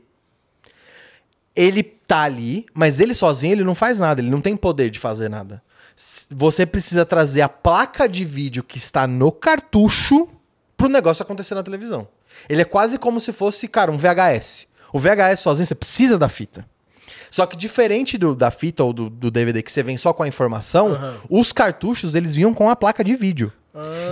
Ele 1.55 1.83
tá 1.83 2.23
ali, 2.23 2.67
mas 2.75 3.01
ele 3.01 3.15
sozinho 3.15 3.53
ele 3.53 3.65
não 3.65 3.75
faz 3.75 3.99
nada, 3.99 4.21
ele 4.21 4.31
não 4.31 4.41
tem 4.41 4.57
poder 4.57 4.91
de 4.91 4.99
fazer 4.99 5.29
nada. 5.29 5.63
Você 6.31 6.65
precisa 6.65 7.05
trazer 7.05 7.43
a 7.43 7.49
placa 7.49 8.09
de 8.09 8.25
vídeo 8.25 8.63
que 8.63 8.79
está 8.79 9.07
no 9.07 9.31
cartucho 9.31 10.29
pro 10.77 10.89
negócio 10.89 11.23
acontecer 11.23 11.55
na 11.55 11.63
televisão. 11.63 12.09
Ele 12.49 12.63
é 12.63 12.65
quase 12.65 12.99
como 12.99 13.21
se 13.21 13.33
fosse, 13.33 13.69
cara, 13.69 13.93
um 13.93 13.99
VHS. 13.99 14.67
O 14.93 14.99
VHS 14.99 15.41
sozinho 15.41 15.67
você 15.67 15.75
precisa 15.75 16.19
da 16.19 16.29
fita. 16.29 16.67
Só 17.31 17.47
que 17.47 17.57
diferente 17.57 18.19
do- 18.19 18.35
da 18.35 18.51
fita 18.51 18.83
ou 18.85 18.93
do, 18.93 19.09
do 19.09 19.31
DVD 19.31 19.63
que 19.63 19.71
você 19.73 19.83
vem 19.83 19.97
só 19.97 20.13
com 20.13 20.23
a 20.23 20.29
informação, 20.29 20.99
os 21.31 21.53
cartuchos 21.53 22.15
eles 22.15 22.35
vinham 22.35 22.53
com 22.53 22.69
a 22.69 22.77
placa 22.77 23.03
de 23.05 23.15
vídeo. 23.15 23.53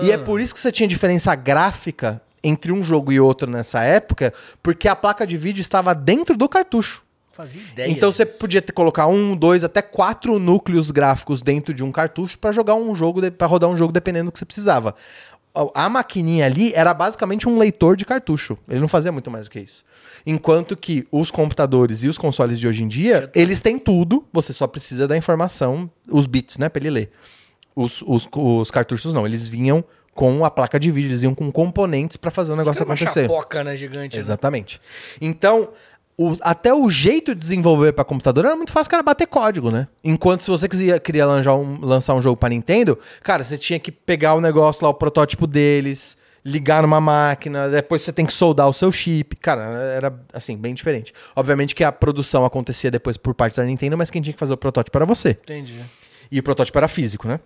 E 0.03 0.11
é 0.13 0.17
por 0.19 0.41
isso 0.41 0.55
que 0.55 0.61
você 0.61 0.73
tinha 0.73 0.89
diferença 0.89 1.35
gráfica 1.35 2.23
entre 2.43 2.73
um 2.73 2.83
jogo 2.83 3.13
e 3.13 3.21
outro 3.21 3.51
nessa 3.51 3.83
época, 3.83 4.33
porque 4.63 4.89
a 4.89 4.97
placa 4.97 5.27
de 5.27 5.37
vídeo 5.37 5.61
estava 5.61 5.95
dentro 5.95 6.35
do 6.37 6.49
cartucho. 6.49 7.03
Fazia 7.41 7.63
ideia. 7.63 7.91
Então 7.91 8.13
você 8.13 8.25
disso. 8.25 8.39
podia 8.39 8.61
ter, 8.61 8.73
colocar 8.73 9.07
um, 9.07 9.35
dois, 9.35 9.65
até 9.65 9.81
quatro 9.81 10.39
núcleos 10.39 10.91
gráficos 10.91 11.41
dentro 11.41 11.73
de 11.73 11.83
um 11.83 11.91
cartucho 11.91 12.39
para 12.39 12.53
jogar 12.53 12.75
um 12.75 12.95
jogo, 12.95 13.33
para 13.33 13.47
rodar 13.47 13.71
um 13.71 13.79
jogo 13.79 13.93
dependendo 13.93 14.27
do 14.27 14.33
que 14.33 14.39
você 14.39 14.45
precisava. 14.45 14.95
A 15.55 15.87
a 15.87 15.89
maquininha 15.89 16.47
ali 16.47 16.73
era 16.75 16.95
basicamente 16.95 17.49
um 17.49 17.59
leitor 17.59 17.97
de 17.97 18.05
cartucho. 18.05 18.57
Ele 18.69 18.79
não 18.79 18.87
fazia 18.87 19.11
muito 19.11 19.31
mais 19.31 19.47
do 19.47 19.51
que 19.51 19.59
isso. 19.59 19.85
Enquanto 20.25 20.77
que 20.77 21.09
os 21.11 21.31
computadores 21.31 22.03
e 22.03 22.09
os 22.09 22.19
consoles 22.19 22.61
de 22.61 22.69
hoje 22.69 22.85
em 22.85 22.89
dia, 22.89 23.31
eles 23.35 23.61
têm 23.61 23.79
tudo, 23.79 24.25
você 24.33 24.53
só 24.53 24.67
precisa 24.67 25.09
da 25.09 25.17
informação, 25.17 25.91
os 26.09 26.27
bits, 26.27 26.59
né, 26.59 26.69
para 26.69 26.81
ele 26.83 26.91
ler. 26.91 27.11
Os, 27.75 28.03
os, 28.03 28.29
os 28.33 28.71
cartuchos 28.71 29.15
não, 29.15 29.27
eles 29.27 29.49
vinham 29.49 29.83
com 30.15 30.45
a 30.45 30.51
placa 30.51 30.79
de 30.79 30.91
vídeo, 30.91 31.09
eles 31.11 31.21
vinham 31.23 31.35
com 31.35 31.51
componentes 31.51 32.17
para 32.17 32.31
fazer 32.31 32.53
o 32.53 32.57
negócio 32.57 32.83
Era 32.83 32.89
uma 32.89 32.95
acontecer. 32.95 33.23
chapoca, 33.23 33.65
né, 33.65 33.75
gigante. 33.75 34.17
né? 34.17 34.21
Exatamente. 34.21 34.81
Então, 35.21 35.71
o- 36.23 36.37
até 36.43 36.73
o 36.75 36.89
jeito 36.91 37.35
de 37.35 37.41
desenvolver 37.41 37.93
para 37.93 38.05
computador 38.05 38.45
era 38.45 38.57
muito 38.57 38.73
fácil, 38.73 38.91
cara, 38.91 39.03
bater 39.03 39.27
código, 39.27 39.71
né? 39.71 39.89
Enquanto 40.05 40.43
se 40.43 40.51
você 40.51 40.69
quisia, 40.69 40.99
queria 41.01 41.25
lançar 41.27 41.55
um, 41.55 41.81
lançar 41.81 42.15
um 42.15 42.21
jogo 42.21 42.37
para 42.37 42.49
Nintendo, 42.51 42.99
cara, 43.23 43.43
você 43.43 43.57
tinha 43.57 43.79
que 43.81 43.91
pegar 43.91 44.35
o 44.35 44.41
negócio 44.41 44.85
lá, 44.85 44.91
o 44.91 44.95
protótipo 44.95 45.47
deles, 45.47 46.19
ligar 46.45 46.83
numa 46.83 47.01
máquina, 47.01 47.69
depois 47.69 48.03
você 48.03 48.13
tem 48.13 48.25
que 48.27 48.33
soldar 48.33 48.69
o 48.69 48.73
seu 48.73 48.91
chip. 48.91 49.37
Cara, 49.37 49.63
era 49.63 50.15
assim, 50.33 50.57
bem 50.57 50.75
diferente. 50.75 51.13
Obviamente 51.37 51.75
que 51.75 51.85
a 51.85 51.93
produção 51.93 52.45
acontecia 52.45 52.91
depois 52.91 53.17
por 53.17 53.35
parte 53.35 53.57
da 53.57 53.65
Nintendo, 53.65 53.97
mas 53.97 54.11
quem 54.11 54.21
tinha 54.23 54.33
que 54.33 54.39
fazer 54.41 54.53
o 54.53 54.57
protótipo 54.57 54.97
era 54.99 55.05
você. 55.07 55.31
Entendi. 55.31 55.81
E 56.31 56.39
o 56.39 56.43
protótipo 56.43 56.77
era 56.79 56.89
físico, 56.89 57.27
né? 57.29 57.41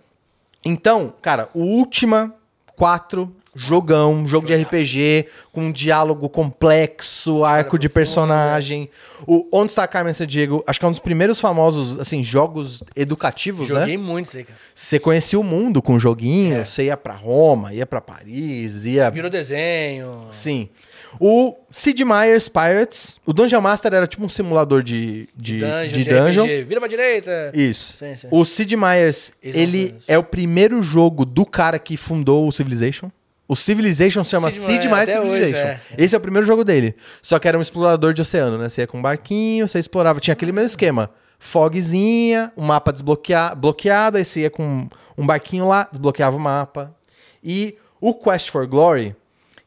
Então, 0.63 1.13
cara, 1.21 1.49
o 1.53 1.61
Ultima 1.61 2.33
4, 2.75 3.33
jogão, 3.55 4.27
jogo 4.27 4.45
de 4.45 4.53
RPG, 4.53 5.27
com 5.51 5.61
um 5.67 5.71
diálogo 5.71 6.27
complexo, 6.29 7.43
arco 7.45 7.79
de 7.79 7.87
personagem. 7.87 8.89
O 9.25 9.47
Onde 9.51 9.71
está 9.71 9.83
a 9.83 9.87
Carmen 9.87 10.13
Diego, 10.27 10.63
acho 10.67 10.79
que 10.79 10.85
é 10.85 10.89
um 10.89 10.91
dos 10.91 10.99
primeiros 10.99 11.39
famosos, 11.39 11.97
assim, 11.99 12.21
jogos 12.21 12.83
educativos, 12.95 13.69
né? 13.69 13.79
Joguei 13.81 13.97
muito 13.97 14.35
aí, 14.37 14.43
cara. 14.43 14.59
Você 14.73 14.99
conhecia 14.99 15.39
o 15.39 15.43
mundo 15.43 15.81
com 15.81 15.97
joguinho, 15.97 16.57
É. 16.57 16.65
você 16.65 16.85
ia 16.85 16.97
pra 16.97 17.13
Roma, 17.13 17.73
ia 17.73 17.85
pra 17.85 18.01
Paris, 18.01 18.83
ia... 18.83 19.09
Virou 19.09 19.29
desenho. 19.31 20.27
Sim. 20.31 20.69
O 21.17 21.55
Sid 21.71 22.03
Meier's 22.03 22.49
Pirates, 22.49 23.21
o 23.25 23.31
Dungeon 23.31 23.61
Master 23.61 23.93
era 23.93 24.05
tipo 24.05 24.25
um 24.25 24.27
simulador 24.27 24.83
de, 24.83 25.29
de, 25.33 25.59
Dungeon, 25.59 25.87
de 25.87 26.03
de 26.03 26.09
dungeon. 26.09 26.43
RPG. 26.43 26.63
Vira 26.63 26.79
pra 26.81 26.89
direita. 26.89 27.51
Isso. 27.53 27.95
Sim, 27.97 28.15
sim. 28.17 28.27
O 28.29 28.43
Sid 28.43 28.75
Meier's, 28.75 29.31
Eles 29.41 29.55
não 29.55 29.61
ele 29.63 29.95
é 30.09 30.17
o 30.17 30.23
primeiro 30.23 30.81
jogo 30.81 31.23
do 31.25 31.45
cara 31.45 31.79
que 31.79 31.95
fundou 31.95 32.45
o 32.45 32.51
Civilization. 32.51 33.09
O 33.47 33.55
Civilization 33.55 34.23
se 34.23 34.31
chama 34.31 34.49
Sid 34.49 34.65
Sid 34.65 34.87
Meier, 34.87 34.91
Meier's 34.91 35.09
até 35.09 35.21
hoje, 35.21 35.45
Civilization. 35.45 35.67
é. 35.67 35.79
Esse 35.97 36.15
é 36.15 36.17
o 36.17 36.21
primeiro 36.21 36.47
jogo 36.47 36.63
dele. 36.63 36.95
Só 37.21 37.37
que 37.37 37.47
era 37.47 37.57
um 37.57 37.61
explorador 37.61 38.13
de 38.13 38.21
oceano, 38.21 38.57
né? 38.57 38.69
Você 38.69 38.81
ia 38.81 38.87
com 38.87 38.97
um 38.97 39.01
barquinho, 39.01 39.67
você 39.67 39.79
explorava. 39.79 40.19
Tinha 40.19 40.33
aquele 40.33 40.51
mesmo 40.51 40.67
esquema. 40.67 41.11
Fogzinha, 41.37 42.51
um 42.57 42.63
mapa 42.63 42.91
desbloqueado, 42.91 43.55
bloqueado, 43.55 44.17
aí 44.17 44.25
você 44.25 44.41
ia 44.41 44.49
com 44.49 44.87
um 45.17 45.25
barquinho 45.25 45.67
lá, 45.67 45.87
desbloqueava 45.91 46.35
o 46.35 46.39
mapa. 46.39 46.95
E 47.43 47.77
o 48.01 48.13
Quest 48.13 48.49
for 48.49 48.65
Glory, 48.65 49.15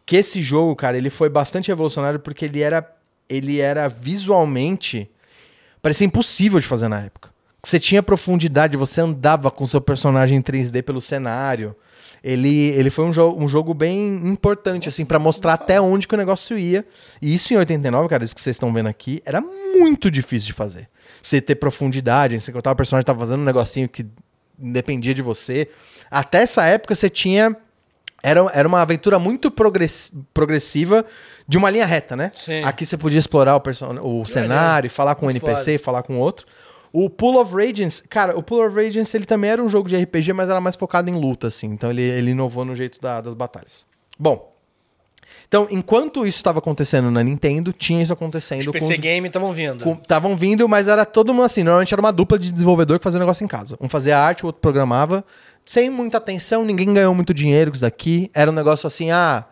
que 0.05 0.17
esse 0.17 0.43
jogo, 0.43 0.75
cara, 0.75 0.97
ele 0.97 1.11
foi 1.11 1.29
bastante 1.29 1.69
revolucionário 1.69 2.19
porque 2.19 2.47
ele 2.47 2.61
era, 2.61 2.85
ele 3.29 3.61
era 3.61 3.87
visualmente 3.89 5.09
parecia 5.81 6.07
impossível 6.07 6.61
de 6.61 6.67
fazer 6.67 6.89
na 6.89 7.01
época. 7.01 7.31
Você 7.63 7.81
tinha 7.81 8.03
profundidade, 8.03 8.77
você 8.77 9.01
andava 9.01 9.51
com 9.51 9.67
seu 9.67 9.81
personagem 9.81 10.39
em 10.39 10.43
3D 10.43 10.83
pelo 10.83 11.01
cenário. 11.01 11.75
Ele, 12.23 12.69
ele 12.71 12.91
foi 12.91 13.05
um, 13.05 13.13
jo 13.13 13.35
um 13.39 13.47
jogo 13.49 13.73
bem 13.75 14.17
importante, 14.29 14.89
assim, 14.89 15.05
pra 15.05 15.19
mostrar 15.19 15.55
até 15.55 15.81
onde 15.81 16.07
que 16.09 16.15
o 16.15 16.19
negócio 16.19 16.59
ia. 16.59 16.85
E 17.23 17.33
isso 17.35 17.53
em 17.55 17.57
89, 17.57 18.09
cara, 18.09 18.25
isso 18.25 18.35
que 18.35 18.41
vocês 18.41 18.57
estão 18.57 18.73
vendo 18.73 18.89
aqui, 18.89 19.23
era 19.25 19.41
muito 19.41 20.11
difícil 20.11 20.49
de 20.49 20.53
fazer. 20.53 20.89
Você 21.23 21.41
ter 21.41 21.55
profundidade, 21.57 22.41
você 22.41 22.51
contar 22.53 22.73
o 22.73 22.77
personagem 22.77 23.05
tava 23.05 23.19
fazendo 23.21 23.41
um 23.41 23.45
negocinho 23.45 23.89
que 23.89 24.07
dependia 24.59 25.15
de 25.15 25.23
você. 25.23 25.69
Até 26.11 26.43
essa 26.43 26.65
época 26.65 26.95
você 26.95 27.09
tinha. 27.11 27.57
Era, 28.21 28.41
era 28.53 28.67
uma 28.67 28.81
aventura 28.83 29.17
muito 29.17 29.49
progress- 29.49 30.13
progressiva 30.35 31.05
de 31.47 31.57
uma 31.57 31.71
linha 31.71 31.87
reta, 31.87 32.17
né? 32.17 32.33
Sim. 32.35 32.65
Aqui 32.65 32.85
você 32.85 32.97
podia 32.97 33.19
explorar 33.21 33.55
o, 33.55 33.61
person- 33.61 33.95
o 34.05 34.25
cenário, 34.25 34.91
falar 34.91 35.15
com 35.15 35.27
um 35.27 35.31
NPC, 35.31 35.79
falar 35.79 36.03
com 36.03 36.19
outro. 36.19 36.45
O 36.93 37.11
Pool 37.11 37.41
of 37.41 37.55
Radiance, 37.55 38.03
cara, 38.09 38.37
o 38.37 38.43
Pool 38.43 38.67
of 38.67 38.75
Radiance 38.75 39.17
ele 39.17 39.25
também 39.27 39.51
era 39.51 39.63
um 39.63 39.69
jogo 39.69 39.89
de 39.89 39.97
RPG, 39.97 40.33
mas 40.33 40.49
era 40.49 40.61
mais 40.61 40.75
focado 40.77 41.11
em 41.11 41.15
luta, 41.15 41.49
assim. 41.49 41.67
Então 41.69 41.91
ele, 41.91 42.03
ele 42.03 42.31
inovou 42.31 42.65
no 42.65 42.75
jeito 42.75 43.01
da- 43.01 43.21
das 43.21 43.35
batalhas. 43.35 43.85
Bom, 44.19 44.55
então 45.47 45.67
enquanto 45.71 46.27
isso 46.27 46.37
estava 46.39 46.59
acontecendo 46.59 47.11
na 47.11 47.23
Nintendo, 47.23 47.73
tinha 47.73 48.03
isso 48.03 48.13
acontecendo 48.13 48.61
Os 48.61 48.67
com 48.67 48.73
PC 48.73 48.95
os- 48.95 48.99
Game 49.01 49.27
estavam 49.27 49.53
vindo. 49.53 49.91
Estavam 50.03 50.37
vindo, 50.37 50.69
mas 50.69 50.89
era 50.89 51.05
todo 51.07 51.33
mundo 51.33 51.45
assim. 51.45 51.63
Normalmente 51.63 51.93
era 51.95 52.01
uma 52.01 52.13
dupla 52.13 52.39
de 52.39 52.51
desenvolvedor 52.53 52.99
que 52.99 53.05
fazia 53.05 53.19
o 53.19 53.21
negócio 53.21 53.45
em 53.45 53.49
casa. 53.49 53.77
Um 53.81 53.89
fazia 53.89 54.19
arte, 54.19 54.43
o 54.45 54.47
outro 54.47 54.61
programava. 54.61 55.25
Sem 55.65 55.91
muita 55.91 56.17
atenção, 56.19 56.65
ninguém 56.65 56.93
ganhou 56.95 57.15
muito 57.15 57.33
dinheiro 57.35 57.71
com 57.71 57.75
isso 57.77 57.83
daqui. 57.85 58.31
Era 58.35 58.51
um 58.51 58.55
negócio 58.55 58.87
assim, 58.87 59.11
ah, 59.11 59.45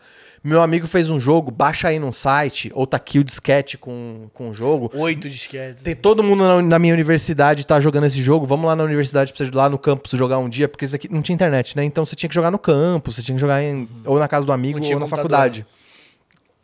meu 0.47 0.62
amigo 0.62 0.86
fez 0.86 1.11
um 1.11 1.18
jogo, 1.18 1.51
baixa 1.51 1.88
aí 1.88 1.99
num 1.99 2.12
site, 2.12 2.70
ou 2.74 2.86
tá 2.86 2.97
aqui 2.97 3.18
o 3.18 3.24
disquete 3.24 3.76
com, 3.76 4.28
com 4.32 4.51
o 4.51 4.55
jogo. 4.55 4.90
Oito 4.94 5.28
disquetes. 5.28 5.82
Tem 5.82 5.94
todo 5.97 6.22
mundo 6.22 6.44
na, 6.44 6.62
na 6.62 6.78
minha 6.78 6.94
universidade 6.94 7.66
tá 7.66 7.80
jogando 7.80 8.05
esse 8.07 8.22
jogo. 8.22 8.47
Vamos 8.47 8.66
lá 8.66 8.76
na 8.76 8.84
universidade, 8.84 9.32
pra 9.32 9.44
você 9.44 9.51
ir 9.51 9.55
lá 9.55 9.68
no 9.68 9.78
campus 9.78 10.12
jogar 10.12 10.38
um 10.38 10.49
dia, 10.49 10.68
porque 10.68 10.84
isso 10.84 10.94
aqui 10.94 11.12
não 11.12 11.22
tinha 11.22 11.34
internet, 11.34 11.76
né? 11.76 11.84
Então 11.84 12.05
você 12.05 12.14
tinha 12.14 12.28
que 12.28 12.34
jogar 12.34 12.51
no 12.51 12.59
campus, 12.59 13.16
você 13.16 13.22
tinha 13.22 13.34
que 13.34 13.40
jogar 13.40 13.62
em- 13.62 13.88
ou 14.05 14.18
na 14.18 14.28
casa 14.28 14.47
do 14.47 14.53
amigo 14.53 14.78
ou 14.82 15.01
na 15.01 15.07
faculdade. 15.09 15.66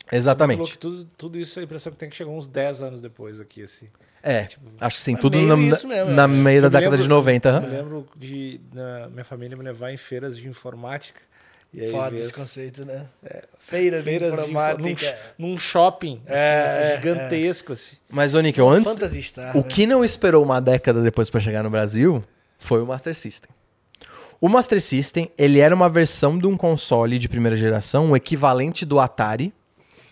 Falou 0.05 0.17
Exatamente. 0.19 0.71
que 0.73 0.77
tudo, 0.77 1.05
tudo 1.17 1.37
isso 1.39 1.57
é 1.59 1.61
a 1.61 1.65
impressão 1.65 1.91
que 1.91 1.97
tem 1.97 2.09
que 2.09 2.15
chegar 2.15 2.29
uns 2.29 2.47
10 2.47 2.81
anos 2.81 3.01
depois 3.01 3.39
aqui, 3.39 3.63
assim. 3.63 3.87
É, 4.21 4.47
acho 4.79 4.97
que 4.97 5.01
sim, 5.01 5.15
é 5.15 5.17
tudo 5.17 5.41
na, 5.41 5.57
mesmo, 5.57 5.89
na 6.11 6.27
meio 6.27 6.61
da 6.61 6.69
década 6.69 6.91
lembro- 6.91 7.03
de 7.03 7.09
90. 7.09 7.49
aham. 7.49 7.63
Eu 7.65 7.69
lembro 7.69 8.07
de 8.15 8.61
na, 8.73 9.09
minha 9.09 9.25
família 9.25 9.57
me 9.57 9.63
levar 9.63 9.91
em 9.91 9.97
feiras 9.97 10.37
de 10.37 10.47
informática. 10.47 11.19
E 11.73 11.81
aí 11.81 11.91
Foda 11.91 12.15
esse 12.17 12.31
conceito, 12.31 12.85
né? 12.85 13.05
Feira 13.57 13.97
de 13.97 14.03
feiras 14.03 14.35
de 14.35 14.41
info- 14.41 14.51
num, 14.51 14.51
informática. 14.89 15.17
num 15.39 15.57
shopping 15.57 16.21
assim, 16.27 16.33
É, 16.39 16.91
é, 16.93 16.95
gigantesco, 16.97 17.73
assim. 17.73 17.95
Mas, 18.09 18.33
ô 18.35 18.41
Níquel, 18.41 18.69
antes, 18.69 18.93
Star. 19.25 19.57
o 19.57 19.61
né? 19.61 19.65
que 19.67 19.87
não 19.87 20.05
esperou 20.05 20.43
uma 20.43 20.61
década 20.61 21.01
depois 21.01 21.29
pra 21.31 21.39
chegar 21.41 21.63
no 21.63 21.69
Brasil 21.71 22.23
foi 22.59 22.81
o 22.81 22.85
Master 22.85 23.15
System. 23.15 23.49
O 24.39 24.47
Master 24.49 24.79
System, 24.81 25.31
ele 25.37 25.59
era 25.59 25.73
uma 25.73 25.89
versão 25.89 26.37
de 26.37 26.45
um 26.45 26.55
console 26.55 27.17
de 27.17 27.27
primeira 27.27 27.55
geração, 27.55 28.11
o 28.11 28.15
equivalente 28.15 28.85
do 28.85 28.99
Atari, 28.99 29.53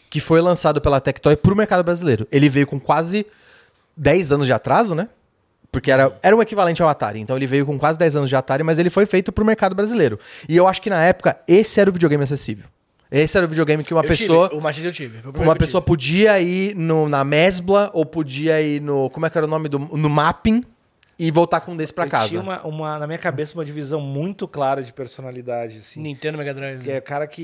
que 0.10 0.20
foi 0.20 0.42
lançado 0.42 0.82
pela 0.82 1.00
Tectoy 1.00 1.36
pro 1.36 1.56
mercado 1.56 1.84
brasileiro. 1.84 2.28
Ele 2.32 2.50
veio 2.50 2.66
com 2.66 2.80
quase 2.80 3.26
10 3.96 4.32
anos 4.32 4.48
de 4.48 4.54
atraso, 4.54 4.96
né? 4.96 5.10
Porque 5.72 5.90
era, 5.90 6.18
era 6.22 6.36
um 6.36 6.42
equivalente 6.42 6.82
ao 6.82 6.90
Atari. 6.90 7.20
Então 7.20 7.36
ele 7.36 7.48
veio 7.48 7.66
com 7.66 7.78
quase 7.80 7.98
10 7.98 8.18
anos 8.18 8.30
de 8.30 8.36
Atari, 8.36 8.64
mas 8.64 8.78
ele 8.78 8.90
foi 8.90 9.06
feito 9.06 9.32
pro 9.32 9.46
mercado 9.46 9.74
brasileiro. 9.74 10.20
E 10.50 10.58
eu 10.58 10.68
acho 10.68 10.82
que 10.82 10.90
na 10.90 11.02
época, 11.04 11.38
esse 11.48 11.80
era 11.80 11.90
o 11.90 11.94
videogame 11.94 12.24
acessível. 12.24 12.66
Esse 13.10 13.38
era 13.38 13.46
o 13.46 13.50
videogame 13.50 13.84
que 13.84 13.94
uma 13.94 14.04
Eu 14.04 14.08
pessoa. 14.08 14.48
Tive, 14.48 14.60
o 14.60 14.64
Master 14.64 14.86
eu 14.86 14.92
tive. 14.92 15.22
foi 15.22 15.32
Uma 15.44 15.56
pessoa 15.56 15.82
podia 15.82 16.40
ir 16.40 16.74
no, 16.76 17.10
na 17.10 17.26
Mesbla 17.26 17.90
ou 17.94 18.06
podia 18.06 18.62
ir 18.62 18.82
no. 18.82 19.10
Como 19.10 19.26
é 19.26 19.30
que 19.30 19.38
era 19.38 19.46
o 19.46 19.50
nome 19.50 19.68
do. 19.68 19.80
No 19.80 20.10
Mapping 20.10 20.64
e 21.28 21.32
voltar 21.32 21.62
com 21.62 21.72
um 21.74 21.78
desse 21.78 21.94
pra 21.94 22.06
Eu 22.06 22.10
casa. 22.10 22.30
tinha 22.30 22.42
uma, 22.42 22.62
uma- 22.66 23.00
na 23.00 23.08
minha 23.08 23.20
cabeça 23.20 23.54
uma 23.54 23.64
divisão 23.66 24.00
muito 24.02 24.48
clara 24.48 24.82
de 24.84 24.92
personalidade, 24.92 25.78
assim. 25.78 26.02
Nintendo 26.02 26.38
Mega 26.38 26.54
Drive. 26.54 26.80
Que 26.84 26.92
é 26.92 26.98
o 26.98 27.02
cara 27.02 27.28
que 27.28 27.42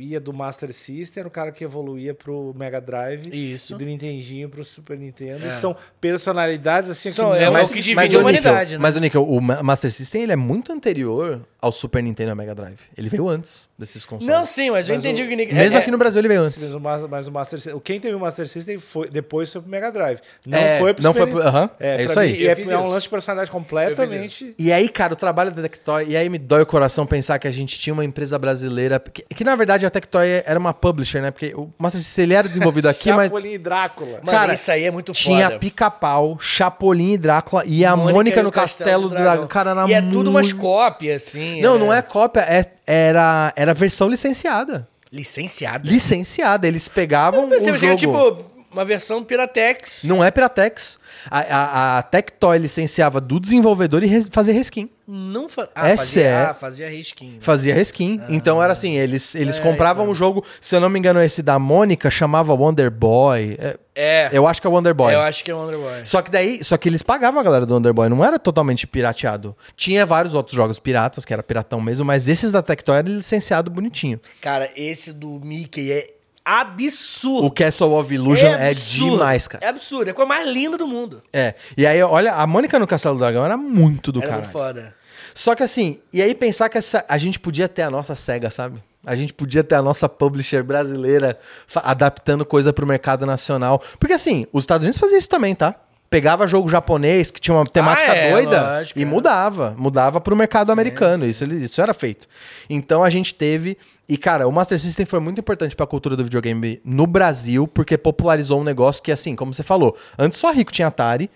ia 0.00 0.20
do 0.20 0.32
Master 0.32 0.72
System, 0.72 1.20
era 1.22 1.28
o 1.28 1.30
cara 1.30 1.50
que 1.52 1.64
evoluía 1.64 2.14
pro 2.14 2.54
Mega 2.56 2.80
Drive. 2.80 3.22
Isso. 3.32 3.74
E 3.74 3.78
do 3.78 3.84
Nintendinho 3.84 4.48
pro 4.48 4.64
Super 4.64 4.98
Nintendo. 4.98 5.46
É. 5.46 5.50
São 5.52 5.74
personalidades, 6.00 6.90
assim, 6.90 7.10
São- 7.10 7.32
que 7.32 7.38
é 7.38 7.44
não 7.44 7.50
o 7.50 7.52
mas- 7.54 7.68
que 7.68 7.74
divide 7.80 7.94
mas, 7.94 8.14
a 8.14 8.18
o 8.18 8.20
humanidade, 8.20 8.58
Nickel, 8.60 8.78
né? 8.78 8.82
mas 8.82 8.96
o 8.96 9.00
Nickel, 9.00 9.24
o 9.28 9.40
Ma- 9.40 9.62
Master 9.62 9.90
System 9.92 10.22
ele 10.22 10.32
é 10.32 10.36
muito 10.36 10.72
anterior 10.72 11.40
ao 11.60 11.70
Super 11.72 12.02
Nintendo 12.02 12.30
e 12.30 12.32
ao 12.32 12.36
Mega 12.36 12.54
Drive. 12.54 12.78
Ele 12.96 13.08
veio 13.08 13.28
antes 13.28 13.68
desses 13.78 14.04
consoles. 14.06 14.32
Não, 14.34 14.44
sim, 14.44 14.70
mas 14.70 14.88
eu 14.88 14.94
Mas 14.94 15.04
entendi 15.04 15.22
o- 15.22 15.26
o 15.26 15.28
que 15.28 15.36
Nick- 15.36 15.52
Mesmo 15.54 15.76
é- 15.76 15.80
aqui 15.80 15.90
no 15.90 15.98
Brasil 15.98 16.20
ele 16.20 16.28
veio 16.28 16.42
antes. 16.42 16.62
Mas 16.62 16.74
o, 16.74 16.80
Mas- 16.80 17.02
mas 17.08 17.28
o 17.28 17.32
Master 17.32 17.58
System, 17.58 17.80
quem 17.80 18.00
teve 18.00 18.14
o 18.14 18.20
Master 18.20 18.46
System 18.48 18.78
foi, 18.78 19.08
depois 19.10 19.52
foi 19.52 19.60
pro 19.60 19.70
Mega 19.70 19.90
Drive. 19.90 20.20
Não 20.46 20.58
É, 20.58 20.78
foi 20.78 20.94
pro 20.94 21.02
não 21.04 21.12
Super 21.12 21.22
foi 21.24 21.32
pro- 21.40 21.48
aham, 21.48 21.70
é 21.78 21.94
pra 21.96 22.04
isso 22.04 22.20
aí. 22.20 22.32
mim, 22.32 22.38
Eu 22.38 22.50
é, 22.50 22.60
é 22.74 22.78
um 22.78 22.88
lance 22.88 23.07
de 23.08 23.10
personalidade 23.10 23.50
completamente. 23.50 24.54
E 24.58 24.72
aí, 24.72 24.88
cara, 24.88 25.12
o 25.12 25.16
trabalho 25.16 25.50
da 25.52 25.62
Tectoy, 25.62 26.06
e 26.08 26.16
aí 26.16 26.28
me 26.28 26.38
dói 26.38 26.62
o 26.62 26.66
coração 26.66 27.06
pensar 27.06 27.38
que 27.38 27.48
a 27.48 27.50
gente 27.50 27.78
tinha 27.78 27.92
uma 27.92 28.04
empresa 28.04 28.38
brasileira, 28.38 29.00
que, 29.00 29.22
que, 29.22 29.44
na 29.44 29.56
verdade 29.56 29.84
a 29.86 29.90
Tectoy 29.90 30.26
era 30.44 30.58
uma 30.58 30.72
publisher, 30.74 31.20
né? 31.20 31.30
Porque 31.30 31.54
o 31.54 31.72
Master 31.78 32.02
System 32.02 32.24
ele 32.24 32.34
era 32.34 32.48
desenvolvido 32.48 32.88
aqui, 32.88 33.12
mas 33.12 33.24
Chapolin 33.26 33.52
e 33.52 33.58
Drácula. 33.58 34.20
Mano, 34.22 34.30
cara, 34.38 34.54
isso 34.54 34.70
aí 34.70 34.84
é 34.84 34.90
muito 34.90 35.12
tinha 35.12 35.46
foda. 35.46 35.58
Pica-Pau, 35.58 36.38
Chapolin 36.40 37.12
e 37.12 37.18
Drácula 37.18 37.62
e 37.66 37.84
a 37.84 37.96
Mônica, 37.96 38.40
e 38.40 38.42
no 38.42 38.48
o 38.48 38.52
Castelo 38.52 39.08
do 39.08 39.14
Dragão. 39.14 39.46
Cara, 39.46 39.70
era 39.70 39.88
E 39.88 39.92
é 39.94 40.02
tudo 40.02 40.30
umas 40.30 40.52
cópias, 40.52 41.22
assim. 41.22 41.60
Não, 41.60 41.76
é- 41.76 41.78
não 41.78 41.92
é 41.92 42.02
cópia, 42.02 42.40
é- 42.40 42.64
era, 42.86 43.52
era 43.56 43.74
versão 43.74 44.08
licenciada. 44.08 44.86
Licenciado. 45.10 45.88
Licenciada, 45.88 46.66
eles 46.68 46.86
pegavam 46.86 47.44
Eu 47.44 47.48
pensei, 47.48 47.70
o 47.70 47.74
mas 47.74 47.82
era 47.82 47.96
jogo... 47.96 48.18
tipo 48.42 48.47
uma 48.70 48.84
versão 48.84 49.22
Piratex. 49.24 50.04
Não 50.04 50.22
é 50.22 50.30
Piratex. 50.30 50.98
A, 51.30 51.38
a, 51.40 51.98
a 51.98 52.02
Tectoy 52.02 52.58
licenciava 52.58 53.20
do 53.20 53.40
desenvolvedor 53.40 54.02
e 54.02 54.06
res- 54.06 54.28
fazia 54.30 54.52
reskin. 54.54 54.88
Não 55.10 55.48
fa... 55.48 55.70
ah, 55.74 55.88
É 55.88 55.96
fazia, 55.96 56.22
sério. 56.22 56.50
ah, 56.50 56.54
fazia 56.54 56.90
risquinho. 56.90 57.38
Fazia 57.40 57.74
reskin. 57.74 58.20
Então 58.28 58.62
era 58.62 58.74
assim, 58.74 58.94
eles, 58.98 59.34
eles 59.34 59.58
É, 59.58 59.62
compravam 59.62 60.06
o 60.10 60.14
jogo, 60.14 60.44
se 60.60 60.76
eu 60.76 60.80
não 60.80 60.90
me 60.90 60.98
engano, 60.98 61.22
esse 61.22 61.42
da 61.42 61.58
Mônica 61.58 62.10
chamava 62.10 62.52
Wonder 62.52 62.90
Boy. 62.90 63.56
É, 63.58 63.78
É, 63.94 64.28
eu 64.32 64.46
acho 64.46 64.60
que 64.60 64.66
é 64.66 64.70
Wonder 64.70 64.92
Boy. 64.94 65.14
eu 65.14 65.20
acho 65.22 65.42
que 65.42 65.50
é 65.50 65.54
o 65.54 65.58
Wonder 65.58 65.78
Boy. 65.78 66.04
Só 66.04 66.20
que 66.20 66.30
daí, 66.30 66.62
só 66.62 66.76
que 66.76 66.90
eles 66.90 67.02
pagavam 67.02 67.40
a 67.40 67.42
galera 67.42 67.64
do 67.64 67.72
Wonder 67.72 67.94
Boy, 67.94 68.10
não 68.10 68.22
era 68.22 68.38
totalmente 68.38 68.86
pirateado. 68.86 69.56
Tinha 69.74 70.04
vários 70.04 70.34
outros 70.34 70.54
jogos 70.54 70.78
piratas, 70.78 71.24
que 71.24 71.32
era 71.32 71.42
piratão 71.42 71.80
mesmo, 71.80 72.04
mas 72.04 72.28
esses 72.28 72.52
da 72.52 72.60
Tectoy 72.60 72.98
era 72.98 73.08
licenciado 73.08 73.70
bonitinho. 73.70 74.20
Cara, 74.42 74.70
esse 74.76 75.10
do 75.14 75.40
Mickey 75.42 75.90
é 75.90 76.17
absurdo. 76.48 77.46
O 77.46 77.50
Castle 77.50 77.92
of 77.92 78.14
Illusion 78.14 78.48
é, 78.48 78.70
absurdo. 78.70 79.10
demais, 79.12 79.48
cara. 79.48 79.64
É 79.64 79.68
absurdo. 79.68 80.08
É 80.08 80.10
a 80.12 80.14
coisa 80.14 80.28
mais 80.28 80.48
linda 80.48 80.78
do 80.78 80.86
mundo. 80.86 81.22
É. 81.32 81.54
E 81.76 81.86
aí, 81.86 82.02
olha, 82.02 82.32
a 82.34 82.46
Mônica 82.46 82.78
no 82.78 82.86
Castelo 82.86 83.16
do 83.16 83.20
Dragão 83.20 83.44
era 83.44 83.56
muito 83.56 84.10
do 84.10 84.20
Era 84.20 84.28
caralho. 84.28 84.44
muito 84.44 84.52
foda. 84.52 84.94
Só 85.34 85.54
que 85.54 85.62
assim, 85.62 86.00
e 86.12 86.20
aí 86.20 86.34
pensar 86.34 86.68
que 86.68 86.78
essa, 86.78 87.04
a 87.08 87.18
gente 87.18 87.38
podia 87.38 87.68
ter 87.68 87.82
a 87.82 87.90
nossa 87.90 88.14
SEGA, 88.14 88.50
sabe? 88.50 88.82
A 89.06 89.14
gente 89.14 89.32
podia 89.32 89.62
ter 89.62 89.74
a 89.76 89.82
nossa 89.82 90.08
publisher 90.08 90.62
brasileira 90.62 91.38
adaptando 91.76 92.44
coisa 92.44 92.72
pro 92.72 92.86
mercado 92.86 93.24
nacional. 93.24 93.80
Porque 93.98 94.14
assim, 94.14 94.46
os 94.52 94.64
Estados 94.64 94.82
Unidos 94.84 94.98
faziam 94.98 95.18
isso 95.18 95.28
também, 95.28 95.54
tá? 95.54 95.74
Pegava 96.10 96.46
jogo 96.46 96.68
japonês 96.70 97.30
que 97.30 97.38
tinha 97.38 97.54
uma 97.54 97.66
temática 97.66 98.14
é, 98.14 98.30
doida 98.32 98.62
lógico, 98.78 98.98
e 98.98 99.02
é. 99.02 99.04
mudava. 99.04 99.74
Mudava 99.76 100.20
pro 100.20 100.34
mercado 100.34 100.72
americano. 100.72 101.26
Isso, 101.26 101.44
ele- 101.44 101.62
isso 101.64 101.80
era 101.82 101.92
feito. 101.92 102.26
Então 102.70 103.04
a 103.04 103.10
gente 103.10 103.34
teve. 103.34 103.76
E, 104.08 104.16
cara, 104.16 104.48
o 104.48 104.52
Master 104.52 104.78
System 104.78 105.04
foi 105.04 105.20
muito 105.20 105.38
importante 105.38 105.76
pra 105.76 105.86
cultura 105.86 106.16
do 106.16 106.24
videogame 106.24 106.80
no 106.82 107.06
Brasil, 107.06 107.68
porque 107.68 107.98
popularizou 107.98 108.58
um 108.60 108.64
negócio 108.64 109.02
que, 109.02 109.12
assim, 109.12 109.36
como 109.36 109.52
você 109.52 109.62
falou, 109.62 109.94
antes 110.18 110.38
só 110.38 110.50
rico 110.50 110.72
tinha 110.72 110.88
Atari. 110.88 111.30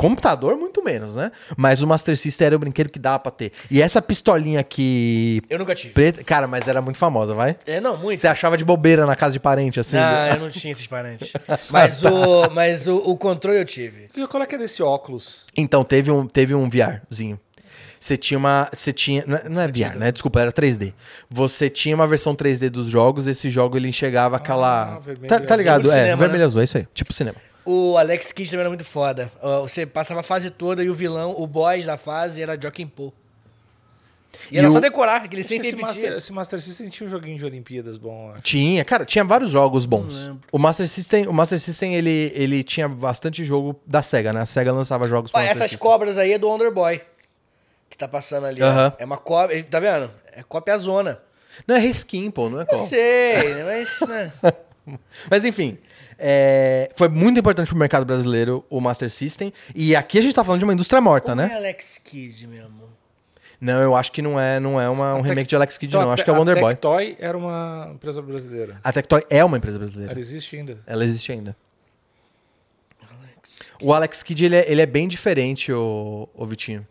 Computador, 0.00 0.56
muito 0.56 0.82
menos, 0.82 1.14
né? 1.14 1.30
Mas 1.58 1.82
o 1.82 1.86
Master 1.86 2.16
System 2.16 2.46
era 2.46 2.56
o 2.56 2.58
brinquedo 2.58 2.88
que 2.88 2.98
dava 2.98 3.18
pra 3.18 3.30
ter. 3.30 3.52
E 3.70 3.82
essa 3.82 4.00
pistolinha 4.00 4.58
aqui. 4.58 5.42
Eu 5.50 5.58
nunca 5.58 5.74
tive. 5.74 5.92
Preta, 5.92 6.24
cara, 6.24 6.46
mas 6.46 6.66
era 6.66 6.80
muito 6.80 6.96
famosa, 6.96 7.34
vai? 7.34 7.54
É, 7.66 7.82
não, 7.82 7.98
muito. 7.98 8.18
Você 8.18 8.26
achava 8.26 8.56
de 8.56 8.64
bobeira 8.64 9.04
na 9.04 9.14
casa 9.14 9.34
de 9.34 9.40
parente, 9.40 9.78
assim? 9.78 9.96
Não, 9.96 10.26
eu 10.32 10.40
não 10.40 10.50
tinha 10.50 10.72
esses 10.72 10.86
parentes. 10.86 11.34
Mas 11.68 12.02
o, 12.02 12.48
mas 12.50 12.88
o, 12.88 12.96
o 12.96 13.14
controle 13.14 13.58
eu 13.58 13.64
tive. 13.66 14.08
E 14.16 14.26
Qual 14.26 14.42
é 14.42 14.46
que 14.46 14.54
é 14.54 14.58
desse 14.58 14.82
óculos? 14.82 15.44
Então, 15.54 15.84
teve 15.84 16.10
um, 16.10 16.26
teve 16.26 16.54
um 16.54 16.66
VRzinho. 16.70 17.38
Você 18.00 18.16
tinha 18.16 18.38
uma. 18.38 18.70
Você 18.72 18.94
tinha. 18.94 19.22
Não 19.26 19.36
é, 19.36 19.48
não 19.50 19.60
é 19.60 19.68
VR, 19.68 19.98
né? 19.98 20.10
Desculpa, 20.10 20.40
era 20.40 20.50
3D. 20.50 20.94
Você 21.28 21.68
tinha 21.68 21.94
uma 21.94 22.06
versão 22.06 22.34
3D 22.34 22.70
dos 22.70 22.86
jogos, 22.86 23.26
esse 23.26 23.50
jogo 23.50 23.76
ele 23.76 23.88
enxergava 23.88 24.36
aquela. 24.36 24.94
Ah, 24.94 24.98
vermelho 24.98 25.28
tá, 25.28 25.40
tá 25.40 25.56
ligado? 25.56 25.82
Tipo 25.82 25.92
é, 25.92 25.98
cinema, 25.98 26.16
vermelho 26.16 26.38
e 26.38 26.40
né? 26.40 26.46
azul, 26.46 26.62
é 26.62 26.64
isso 26.64 26.78
aí. 26.78 26.88
Tipo 26.94 27.12
cinema. 27.12 27.36
O 27.64 27.96
Alex 27.98 28.32
Kidd 28.32 28.50
também 28.50 28.60
era 28.62 28.70
muito 28.70 28.84
foda. 28.84 29.30
Você 29.62 29.84
passava 29.86 30.20
a 30.20 30.22
fase 30.22 30.50
toda 30.50 30.82
e 30.82 30.88
o 30.90 30.94
vilão, 30.94 31.34
o 31.38 31.46
boss 31.46 31.84
da 31.86 31.96
fase 31.96 32.42
era 32.42 32.58
Joaquim 32.60 32.86
Pô. 32.86 33.12
E, 34.50 34.54
E 34.54 34.58
era 34.58 34.68
o- 34.68 34.70
só 34.70 34.78
decorar, 34.80 35.28
que 35.28 35.34
ele 35.34 35.42
sempre 35.42 35.66
esse, 35.68 35.76
repetia. 35.76 36.02
Master, 36.02 36.12
esse 36.18 36.32
Master 36.32 36.60
System 36.60 36.88
tinha 36.88 37.06
um 37.06 37.10
joguinho 37.10 37.36
de 37.36 37.44
Olimpíadas 37.44 37.98
bom. 37.98 38.32
acho. 38.32 38.42
Tinha, 38.42 38.84
cara, 38.84 39.04
tinha 39.04 39.24
vários 39.24 39.50
jogos 39.50 39.86
bons. 39.86 40.30
O 40.52 40.58
Master 40.58 40.88
System, 40.88 41.26
o 41.26 41.32
Master 41.32 41.58
System 41.60 41.94
ele, 41.96 42.32
ele 42.34 42.62
tinha 42.64 42.88
bastante 42.88 43.44
jogo 43.44 43.78
da 43.86 44.02
Sega, 44.02 44.32
né? 44.32 44.40
A 44.42 44.46
Sega 44.46 44.72
lançava 44.72 45.06
jogos 45.08 45.30
Ó, 45.34 45.38
Master 45.38 45.50
essas 45.50 45.70
System. 45.72 45.78
cobras 45.88 46.16
aí 46.16 46.32
é 46.32 46.38
do 46.38 46.48
Wonder 46.48 46.72
Boy. 46.72 47.00
Que 47.90 47.98
tá 47.98 48.06
passando 48.06 48.46
ali, 48.46 48.62
ó. 48.62 48.66
Aham. 48.66 48.92
É 48.98 49.04
uma 49.04 49.18
cópia. 49.18 49.54
ele- 49.54 49.64
Tá 49.64 49.80
vendo? 49.80 50.10
É 50.32 50.42
cópia 50.44 50.78
zona. 50.78 51.20
Não 51.66 51.74
é 51.74 51.78
reskin, 51.80 52.30
pô, 52.30 52.48
não 52.48 52.60
é 52.60 52.62
Eu 52.62 52.66
qual. 52.66 52.80
sei, 52.80 53.62
mas. 53.66 54.00
Né? 54.08 54.32
Mas 55.28 55.44
enfim, 55.44 55.76
é, 56.20 56.90
foi 56.96 57.08
muito 57.08 57.40
importante 57.40 57.68
pro 57.68 57.76
mercado 57.76 58.04
brasileiro 58.04 58.64
o 58.68 58.80
Master 58.80 59.10
System. 59.10 59.52
E 59.74 59.96
aqui 59.96 60.18
a 60.18 60.22
gente 60.22 60.34
tá 60.34 60.44
falando 60.44 60.58
de 60.60 60.64
uma 60.64 60.72
indústria 60.74 61.00
morta, 61.00 61.32
Ou 61.32 61.36
né? 61.36 61.48
é 61.52 61.56
Alex 61.56 61.98
Kidd 61.98 62.46
mesmo? 62.46 62.90
Não, 63.60 63.80
eu 63.82 63.94
acho 63.94 64.10
que 64.12 64.22
não 64.22 64.40
é, 64.40 64.58
não 64.58 64.80
é 64.80 64.88
uma, 64.88 65.14
um 65.14 65.18
A 65.18 65.22
Tec- 65.22 65.28
remake 65.30 65.48
de 65.48 65.56
Alex 65.56 65.76
Kidd, 65.76 65.90
Então, 65.92 66.02
não. 66.02 66.10
a 66.10 66.14
Acho 66.14 66.24
que 66.24 66.30
é 66.30 66.32
o 66.32 66.36
Wonder 66.36 66.56
A 66.56 66.60
Boy. 66.60 66.70
Tectoy 66.74 67.16
era 67.18 67.36
uma 67.36 67.90
empresa 67.94 68.22
brasileira. 68.22 68.78
A 68.82 68.92
Tectoy 68.92 69.22
é 69.28 69.44
uma 69.44 69.56
empresa 69.58 69.78
brasileira. 69.78 70.12
Ela 70.12 70.20
existe 70.20 70.56
ainda. 70.56 70.78
Ela 70.86 71.04
existe 71.04 71.30
ainda. 71.32 71.56
O 73.82 73.92
Alex 73.94 74.22
Kidd, 74.22 74.44
ele 74.44 74.56
é, 74.56 74.70
ele 74.70 74.82
é 74.82 74.86
bem 74.86 75.08
diferente, 75.08 75.72
o, 75.72 76.28
o 76.34 76.46
Vitinho. 76.46 76.86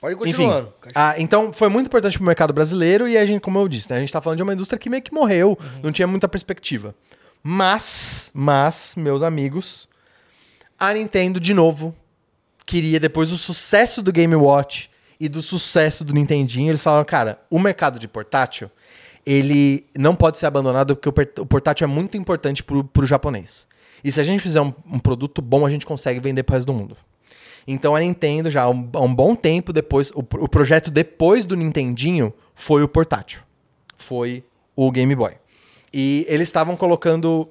Pode 0.00 0.30
Enfim, 0.30 0.48
ah, 0.94 1.14
então 1.18 1.52
foi 1.52 1.68
muito 1.68 1.86
importante 1.86 2.16
pro 2.16 2.26
mercado 2.26 2.52
brasileiro 2.52 3.08
e 3.08 3.18
a 3.18 3.26
gente, 3.26 3.40
como 3.40 3.58
eu 3.58 3.66
disse, 3.66 3.90
né, 3.90 3.96
a 3.96 4.00
gente 4.00 4.12
tá 4.12 4.20
falando 4.20 4.36
de 4.36 4.42
uma 4.44 4.52
indústria 4.52 4.78
que 4.78 4.88
meio 4.88 5.02
que 5.02 5.12
morreu, 5.12 5.58
Uhum. 5.60 5.80
não 5.84 5.92
tinha 5.92 6.06
muita 6.06 6.28
perspectiva. 6.28 6.94
Mas, 7.42 8.30
mas, 8.32 8.94
meus 8.96 9.22
amigos, 9.22 9.88
a 10.78 10.92
Nintendo, 10.92 11.40
de 11.40 11.52
novo, 11.52 11.94
queria, 12.64 13.00
depois 13.00 13.30
do 13.30 13.36
sucesso 13.36 14.00
do 14.02 14.12
Game 14.12 14.34
Watch 14.36 14.88
e 15.18 15.28
do 15.28 15.42
sucesso 15.42 16.04
do 16.04 16.14
Nintendinho, 16.14 16.70
eles 16.70 16.82
falaram, 16.82 17.04
cara, 17.04 17.40
o 17.50 17.58
mercado 17.58 17.98
de 17.98 18.06
portátil, 18.06 18.70
ele 19.26 19.84
não 19.98 20.14
pode 20.14 20.38
ser 20.38 20.46
abandonado 20.46 20.94
porque 20.94 21.08
o 21.08 21.42
o 21.42 21.46
portátil 21.46 21.84
é 21.84 21.88
muito 21.88 22.16
importante 22.16 22.62
pro, 22.62 22.84
pro 22.84 23.04
japonês. 23.06 23.66
E 24.04 24.12
se 24.12 24.20
a 24.20 24.24
gente 24.24 24.40
fizer 24.40 24.60
um, 24.60 24.72
um 24.86 24.98
produto 24.98 25.42
bom, 25.42 25.66
a 25.66 25.70
gente 25.70 25.84
consegue 25.84 26.20
vender 26.20 26.44
pro 26.44 26.54
resto 26.54 26.66
do 26.66 26.72
mundo. 26.74 26.96
Então 27.70 27.94
a 27.94 28.00
Nintendo, 28.00 28.50
já 28.50 28.62
há 28.62 28.70
um, 28.70 28.88
há 28.94 29.00
um 29.02 29.14
bom 29.14 29.36
tempo 29.36 29.74
depois, 29.74 30.10
o, 30.12 30.20
o 30.20 30.48
projeto 30.48 30.90
depois 30.90 31.44
do 31.44 31.54
Nintendinho 31.54 32.32
foi 32.54 32.82
o 32.82 32.88
portátil. 32.88 33.42
Foi 33.94 34.42
o 34.74 34.90
Game 34.90 35.14
Boy. 35.14 35.32
E 35.92 36.24
eles 36.28 36.48
estavam 36.48 36.76
colocando, 36.76 37.46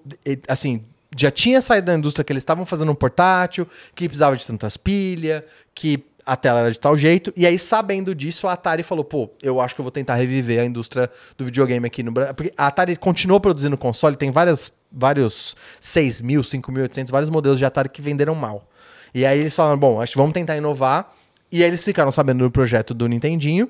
assim, 0.47 0.84
já 1.15 1.30
tinha 1.30 1.61
saído 1.61 1.86
da 1.86 1.93
indústria 1.93 2.24
que 2.24 2.34
eles 2.34 2.41
estavam 2.41 2.65
fazendo 2.65 2.91
um 2.91 2.95
portátil, 2.95 3.68
que 3.93 4.07
precisava 4.07 4.36
de 4.36 4.45
tantas 4.45 4.76
pilhas, 4.76 5.43
que 5.76 6.03
a 6.26 6.36
tela 6.36 6.61
era 6.61 6.72
de 6.72 6.80
tal 6.80 6.97
jeito. 6.97 7.32
E 7.36 7.45
aí, 7.45 7.59
sabendo 7.59 8.15
disso, 8.15 8.47
a 8.47 8.53
Atari 8.53 8.82
falou: 8.82 9.03
pô, 9.03 9.30
eu 9.41 9.61
acho 9.61 9.76
que 9.76 9.82
eu 9.82 9.84
vou 9.84 9.91
tentar 9.91 10.15
reviver 10.15 10.59
a 10.59 10.65
indústria 10.65 11.09
do 11.38 11.45
videogame 11.45 11.86
aqui 11.86 12.01
no 12.01 12.11
Brasil. 12.11 12.34
Porque 12.34 12.53
a 12.57 12.68
Atari 12.68 12.95
continuou 12.95 13.39
produzindo 13.39 13.78
console, 13.78 14.15
tem 14.15 14.32
várias, 14.32 14.72
vários 14.91 15.55
6 15.80 16.22
mil, 16.22 16.41
5.800, 16.41 17.11
vários 17.11 17.30
modelos 17.30 17.59
de 17.59 17.65
Atari 17.65 17.88
que 17.88 18.01
venderam 18.01 18.34
mal. 18.34 18.68
E 19.14 19.26
aí 19.26 19.39
eles 19.39 19.55
falaram: 19.55 19.78
bom, 19.78 20.01
acho 20.01 20.14
que 20.14 20.18
vamos 20.18 20.34
tentar 20.34 20.55
inovar. 20.55 21.14
E 21.51 21.64
aí 21.64 21.70
eles 21.70 21.84
ficaram 21.84 22.12
sabendo 22.12 22.43
do 22.43 22.51
projeto 22.51 22.93
do 22.93 23.08
Nintendinho. 23.08 23.70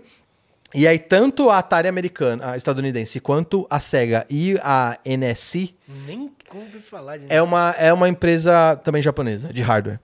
E 0.73 0.85
aí, 0.85 0.99
tanto 0.99 1.49
a 1.49 1.59
Atari 1.59 1.87
americana, 1.87 2.51
a 2.51 2.57
estadunidense, 2.57 3.21
quanto 3.21 3.65
a 3.69 3.79
SEGA 3.79 4.25
e 4.29 4.59
a 4.61 4.99
NSC 5.05 5.73
Nem 6.05 6.29
ouvi 6.53 6.79
falar 6.79 7.17
de 7.17 7.25
é 7.29 7.41
uma, 7.41 7.71
é 7.77 7.91
uma 7.93 8.09
empresa 8.09 8.75
também 8.83 9.01
japonesa, 9.01 9.53
de 9.53 9.61
hardware. 9.61 9.99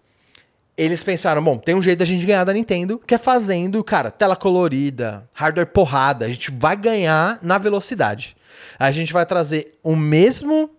Eles 0.76 1.04
pensaram, 1.04 1.44
bom, 1.44 1.58
tem 1.58 1.76
um 1.76 1.84
jeito 1.84 2.00
da 2.00 2.06
gente 2.06 2.26
ganhar 2.26 2.44
da 2.44 2.54
Nintendo, 2.54 3.00
que 3.06 3.14
é 3.14 3.18
fazendo, 3.18 3.84
cara, 3.84 4.10
tela 4.10 4.36
colorida, 4.36 5.30
hardware 5.34 5.68
porrada. 5.68 6.26
A 6.26 6.30
gente 6.30 6.50
vai 6.50 6.76
ganhar 6.76 7.38
na 7.44 7.58
velocidade. 7.58 8.36
A 8.80 8.92
gente 8.92 9.14
vai 9.14 9.26
trazer 9.26 9.78
o 9.84 9.96
mesmo, 9.96 10.72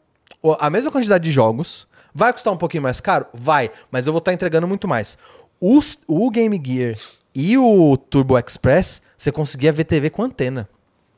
a 0.59 0.69
mesma 0.69 0.91
quantidade 0.91 1.23
de 1.23 1.31
jogos, 1.31 1.87
Vai 2.15 2.33
custar 2.33 2.53
um 2.53 2.57
pouquinho 2.57 2.83
mais 2.83 3.01
caro? 3.01 3.27
Vai, 3.35 3.71
mas 3.91 4.07
eu 4.07 4.13
vou 4.13 4.19
estar 4.19 4.33
entregando 4.33 4.69
muito 4.69 4.87
mais. 4.87 5.19
Os- 5.61 5.99
o 6.07 6.31
Game 6.31 6.61
Gear 6.65 6.97
e 7.35 7.59
o 7.59 7.97
Turbo 7.97 8.39
Express, 8.39 9.03
você 9.17 9.33
conseguia 9.33 9.73
ver 9.73 9.85
TV 9.85 10.11
com 10.11 10.23
antena. 10.23 10.69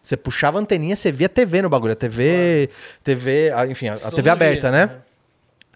Você 0.02 0.16
puxava 0.16 0.58
a 0.58 0.60
anteninha, 0.62 0.94
você 0.94 1.10
via 1.10 1.28
TV 1.28 1.60
no 1.62 1.68
bagulho. 1.68 1.92
A 1.92 1.96
TV, 1.96 2.70
TV, 3.02 3.50
a- 3.52 3.66
enfim, 3.66 3.88
a, 3.88 3.94
a 3.94 4.10
TV 4.10 4.30
aberta, 4.30 4.70
via, 4.70 4.86
né? 4.86 4.96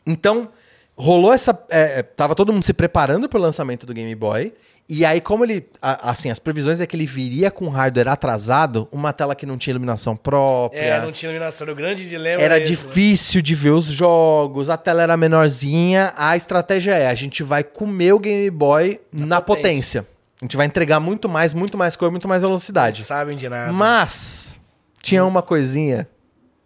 Então, 0.07 0.49
rolou 0.97 1.33
essa. 1.33 1.59
É, 1.69 1.99
é, 1.99 2.03
tava 2.03 2.35
todo 2.35 2.53
mundo 2.53 2.65
se 2.65 2.73
preparando 2.73 3.29
pro 3.29 3.39
lançamento 3.41 3.85
do 3.87 3.93
Game 3.93 4.15
Boy. 4.15 4.55
E 4.93 5.05
aí, 5.05 5.21
como 5.21 5.45
ele. 5.45 5.69
assim, 5.81 6.31
as 6.33 6.41
previsões 6.41 6.81
é 6.81 6.87
que 6.87 6.97
ele 6.97 7.07
viria 7.07 7.49
com 7.49 7.69
hardware 7.69 8.09
atrasado, 8.09 8.89
uma 8.91 9.13
tela 9.13 9.37
que 9.37 9.47
não 9.47 9.57
tinha 9.57 9.71
iluminação 9.71 10.17
própria. 10.17 10.81
É, 10.81 11.01
não 11.01 11.13
tinha 11.13 11.31
iluminação. 11.31 11.69
O 11.69 11.75
grande 11.77 12.09
dilema 12.09 12.43
Era 12.43 12.57
né? 12.57 12.61
difícil 12.61 13.41
de 13.41 13.55
ver 13.55 13.71
os 13.71 13.85
jogos, 13.85 14.69
a 14.69 14.77
tela 14.77 15.01
era 15.01 15.17
menorzinha. 15.17 16.13
A 16.17 16.37
estratégia 16.37 16.91
é: 16.93 17.07
a 17.07 17.15
gente 17.15 17.45
vai 17.45 17.63
comer 17.63 18.15
o 18.15 18.19
Game 18.19 18.51
Boy 18.51 19.01
na, 19.13 19.41
potência. 19.41 20.03
potência. 20.03 20.07
A 20.43 20.45
gente 20.45 20.57
vai 20.57 20.67
entregar 20.67 20.99
muito 20.99 21.29
mais, 21.29 21.55
muito 21.55 21.79
mais 21.79 21.95
cor, 21.95 22.11
muito 22.11 22.27
mais 22.27 22.43
Não 22.43 22.49
velocidade. 22.49 23.05
sabem 23.05 23.37
de 23.37 23.49
nada. 23.49 23.73
Mas 23.73 24.57
tinha 25.01 25.25
uma 25.25 25.41
coisinha 25.41 26.09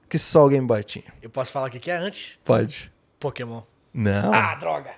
que 0.08 0.18
só 0.18 0.46
o 0.46 0.48
Game 0.48 0.66
Boy 0.66 0.82
tinha. 0.82 1.12
Eu 1.20 1.28
posso 1.28 1.52
falar 1.52 1.66
o 1.66 1.70
que 1.70 1.90
é 1.90 1.96
antes? 1.96 2.38
Pode. 2.42 2.90
Pokémon. 3.20 3.60
Não. 3.92 4.32
Ah, 4.32 4.54
droga! 4.54 4.90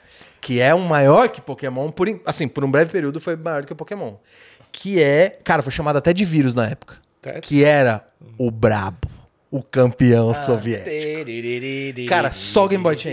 Que 0.46 0.60
é 0.60 0.72
um 0.72 0.84
maior 0.86 1.28
que 1.28 1.40
Pokémon, 1.40 1.90
por, 1.90 2.06
assim, 2.24 2.46
por 2.46 2.64
um 2.64 2.70
breve 2.70 2.92
período 2.92 3.20
foi 3.20 3.34
maior 3.34 3.62
do 3.62 3.66
que 3.66 3.72
o 3.72 3.76
Pokémon. 3.76 4.14
Que 4.70 5.02
é, 5.02 5.40
cara, 5.42 5.60
foi 5.60 5.72
chamado 5.72 5.96
até 5.96 6.12
de 6.12 6.24
vírus 6.24 6.54
na 6.54 6.68
época. 6.68 6.98
Que 7.42 7.64
era 7.64 8.06
o 8.38 8.48
brabo, 8.48 9.08
o 9.50 9.60
campeão 9.60 10.30
Ah, 10.30 10.34
soviético. 10.34 10.88
Cara, 12.08 12.30
só 12.30 12.68
Game 12.68 12.84
Boy 12.84 12.94
tinha 12.94 13.12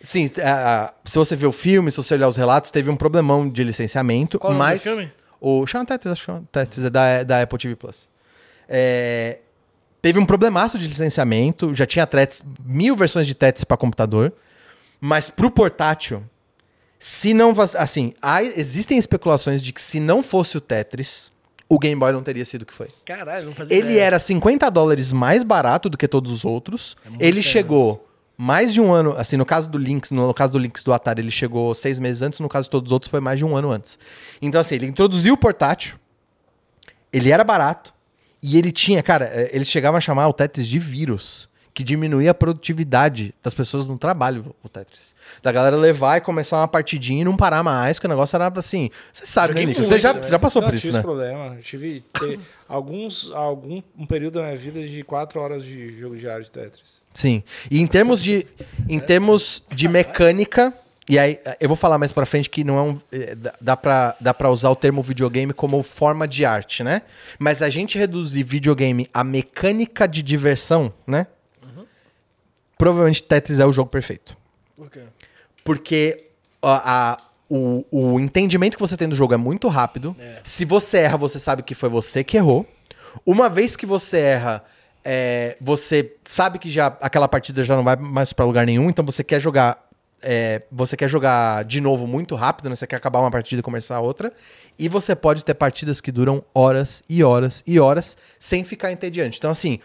Sim, 0.00 0.30
a- 0.42 0.94
se 1.04 1.18
você 1.18 1.36
ver 1.36 1.46
o 1.46 1.52
filme, 1.52 1.90
se 1.90 1.98
você 1.98 2.14
olhar 2.14 2.28
os 2.28 2.36
relatos, 2.38 2.70
teve 2.70 2.88
um 2.88 2.96
problemão 2.96 3.46
de 3.46 3.62
licenciamento, 3.62 4.38
Qual 4.38 4.54
mas 4.54 4.82
filme? 4.84 5.12
o 5.38 5.66
chama 5.66 5.84
Tetris, 5.84 6.12
acho 6.12 6.24
que 6.40 6.46
Tetris, 6.50 6.84
é 6.86 6.90
da, 6.90 7.22
da 7.24 7.42
Apple 7.42 7.58
TV 7.58 7.76
Plus. 7.76 8.08
É, 8.66 9.38
teve 10.00 10.18
um 10.18 10.24
problemaço 10.24 10.78
de 10.78 10.88
licenciamento, 10.88 11.74
já 11.74 11.84
tinha 11.84 12.06
Tetris, 12.06 12.42
mil 12.64 12.96
versões 12.96 13.26
de 13.26 13.34
Tetris 13.34 13.64
para 13.64 13.76
computador, 13.76 14.32
mas 15.04 15.28
pro 15.28 15.50
portátil, 15.50 16.22
se 16.96 17.34
não 17.34 17.52
assim, 17.76 18.14
há- 18.22 18.44
existem 18.44 18.96
especulações 18.96 19.60
de 19.60 19.72
que 19.72 19.80
se 19.82 19.98
não 19.98 20.22
fosse 20.22 20.56
o 20.56 20.60
Tetris, 20.60 21.32
o 21.68 21.76
Game 21.76 21.98
Boy 21.98 22.12
não 22.12 22.22
teria 22.22 22.44
sido 22.44 22.62
o 22.62 22.66
que 22.66 22.72
foi. 22.72 22.86
Caralho, 23.04 23.46
não 23.46 23.52
fazia 23.52 23.76
Ele 23.76 23.88
ideia. 23.94 24.04
era 24.04 24.18
50 24.20 24.70
dólares 24.70 25.12
mais 25.12 25.42
barato 25.42 25.90
do 25.90 25.98
que 25.98 26.06
todos 26.06 26.30
os 26.30 26.44
outros. 26.44 26.96
É 27.04 27.08
ele 27.08 27.16
diferença. 27.40 27.48
chegou 27.48 28.08
mais 28.36 28.72
de 28.72 28.80
um 28.80 28.92
ano, 28.92 29.14
assim, 29.18 29.36
no 29.36 29.44
caso 29.44 29.68
do 29.68 29.76
Lynx, 29.78 30.10
no 30.12 30.32
caso 30.32 30.52
do 30.52 30.58
Lynx 30.58 30.84
do 30.84 30.92
Atari, 30.92 31.20
ele 31.20 31.30
chegou 31.30 31.74
seis 31.74 31.98
meses 31.98 32.22
antes, 32.22 32.38
no 32.40 32.48
caso 32.48 32.66
de 32.66 32.70
todos 32.70 32.88
os 32.88 32.92
outros 32.92 33.10
foi 33.10 33.18
mais 33.20 33.38
de 33.38 33.44
um 33.44 33.56
ano 33.56 33.70
antes. 33.72 33.98
Então, 34.40 34.60
assim, 34.60 34.76
ele 34.76 34.86
introduziu 34.86 35.34
o 35.34 35.36
portátil, 35.36 35.96
ele 37.12 37.30
era 37.30 37.42
barato, 37.44 37.92
e 38.42 38.58
ele 38.58 38.70
tinha, 38.72 39.02
cara, 39.02 39.26
eh, 39.26 39.50
eles 39.52 39.68
chegavam 39.68 39.98
a 39.98 40.00
chamar 40.00 40.28
o 40.28 40.32
Tetris 40.32 40.66
de 40.68 40.78
vírus, 40.78 41.48
que 41.74 41.82
diminuía 41.82 42.32
a 42.32 42.34
produtividade 42.34 43.34
das 43.42 43.54
pessoas 43.54 43.86
no 43.86 43.96
trabalho, 43.96 44.54
o 44.62 44.68
Tetris. 44.68 45.14
Da 45.42 45.50
galera 45.50 45.76
levar 45.76 46.18
e 46.18 46.20
começar 46.20 46.58
uma 46.58 46.68
partidinha 46.68 47.22
e 47.22 47.24
não 47.24 47.36
parar 47.36 47.62
mais, 47.62 47.98
que 47.98 48.04
o 48.06 48.08
negócio 48.08 48.36
era 48.36 48.52
assim. 48.54 48.90
Você 49.12 49.24
sabe, 49.26 49.54
né, 49.54 49.64
Nico? 49.64 49.82
Você 49.84 49.98
já, 49.98 50.10
também. 50.10 50.24
você 50.24 50.30
já 50.30 50.38
passou 50.38 50.60
Não, 50.60 50.68
por 50.68 50.74
eu 50.74 50.76
isso, 50.76 50.86
tive 50.88 50.92
né? 50.92 50.98
esse 50.98 51.06
problema. 51.06 51.54
Eu 51.56 51.62
tive 51.62 52.04
alguns, 52.68 53.30
algum 53.32 53.82
um 53.98 54.06
período 54.06 54.34
da 54.34 54.42
minha 54.42 54.56
vida 54.56 54.86
de 54.86 55.02
quatro 55.02 55.40
horas 55.40 55.64
de 55.64 55.98
jogo 55.98 56.16
diário 56.16 56.44
de 56.44 56.50
Tetris. 56.50 57.00
Sim. 57.14 57.42
E 57.70 57.80
em 57.80 57.86
termos 57.86 58.22
de, 58.22 58.46
em 58.88 58.98
termos 59.00 59.62
de 59.70 59.88
mecânica, 59.88 60.72
e 61.08 61.18
aí 61.18 61.38
eu 61.60 61.68
vou 61.68 61.76
falar 61.76 61.98
mais 61.98 62.12
pra 62.12 62.24
frente 62.24 62.48
que 62.48 62.64
não 62.64 62.78
é 62.78 62.82
um. 62.82 63.00
eh, 63.12 63.34
dá- 63.60 63.76
pra, 63.76 64.14
dá 64.20 64.32
pra 64.32 64.50
usar 64.50 64.70
o 64.70 64.76
termo 64.76 65.02
videogame 65.02 65.52
como 65.52 65.82
forma 65.82 66.26
de 66.28 66.44
arte, 66.44 66.82
né? 66.84 67.02
Mas 67.38 67.60
a 67.60 67.68
gente 67.68 67.98
reduzir 67.98 68.42
videogame 68.44 69.08
a 69.12 69.22
mecânica 69.24 70.06
de 70.06 70.22
diversão, 70.22 70.92
né? 71.06 71.26
Provavelmente 72.82 73.22
Tetris 73.22 73.58
é 73.60 73.66
o 73.66 73.72
jogo 73.72 73.88
perfeito. 73.90 74.36
Por 74.76 74.90
quê? 74.90 75.02
Porque 75.64 76.24
a, 76.60 77.12
a- 77.12 77.18
o, 77.48 77.84
o 77.92 78.18
entendimento 78.18 78.76
que 78.76 78.80
você 78.80 78.96
tem 78.96 79.08
do 79.08 79.14
jogo 79.14 79.34
é 79.34 79.36
muito 79.36 79.68
rápido. 79.68 80.16
Se 80.42 80.64
você 80.64 80.98
erra, 80.98 81.16
você 81.18 81.38
sabe 81.38 81.62
que 81.62 81.74
foi 81.74 81.88
você 81.88 82.24
que 82.24 82.36
errou. 82.36 82.66
Uma 83.26 83.48
vez 83.48 83.76
que 83.76 83.84
você 83.86 84.18
erra, 84.18 84.64
é, 85.04 85.56
você 85.60 86.14
sabe 86.24 86.58
que 86.58 86.70
já 86.70 86.86
aquela 87.00 87.28
partida 87.28 87.62
já 87.62 87.76
não 87.76 87.84
vai 87.84 87.94
mais 87.94 88.32
pra 88.32 88.44
lugar 88.46 88.64
nenhum, 88.66 88.88
então 88.88 89.04
você 89.04 89.22
quer 89.22 89.38
jogar. 89.38 89.86
é, 90.22 90.62
você 90.72 90.96
quer 90.96 91.08
jogar 91.08 91.64
de 91.64 91.80
novo 91.80 92.06
muito 92.06 92.34
rápido, 92.34 92.68
né? 92.68 92.74
Você 92.74 92.86
quer 92.86 92.96
acabar 92.96 93.20
uma 93.20 93.30
partida 93.30 93.60
e 93.60 93.62
começar 93.62 94.00
outra. 94.00 94.32
E 94.78 94.88
você 94.88 95.14
pode 95.14 95.44
ter 95.44 95.54
partidas 95.54 96.00
que 96.00 96.10
duram 96.10 96.42
horas 96.54 97.02
e 97.08 97.22
horas 97.22 97.62
e 97.66 97.78
horas 97.78 98.16
sem 98.38 98.64
ficar 98.64 98.90
entediante. 98.90 99.38
Então, 99.38 99.50
assim, 99.50 99.78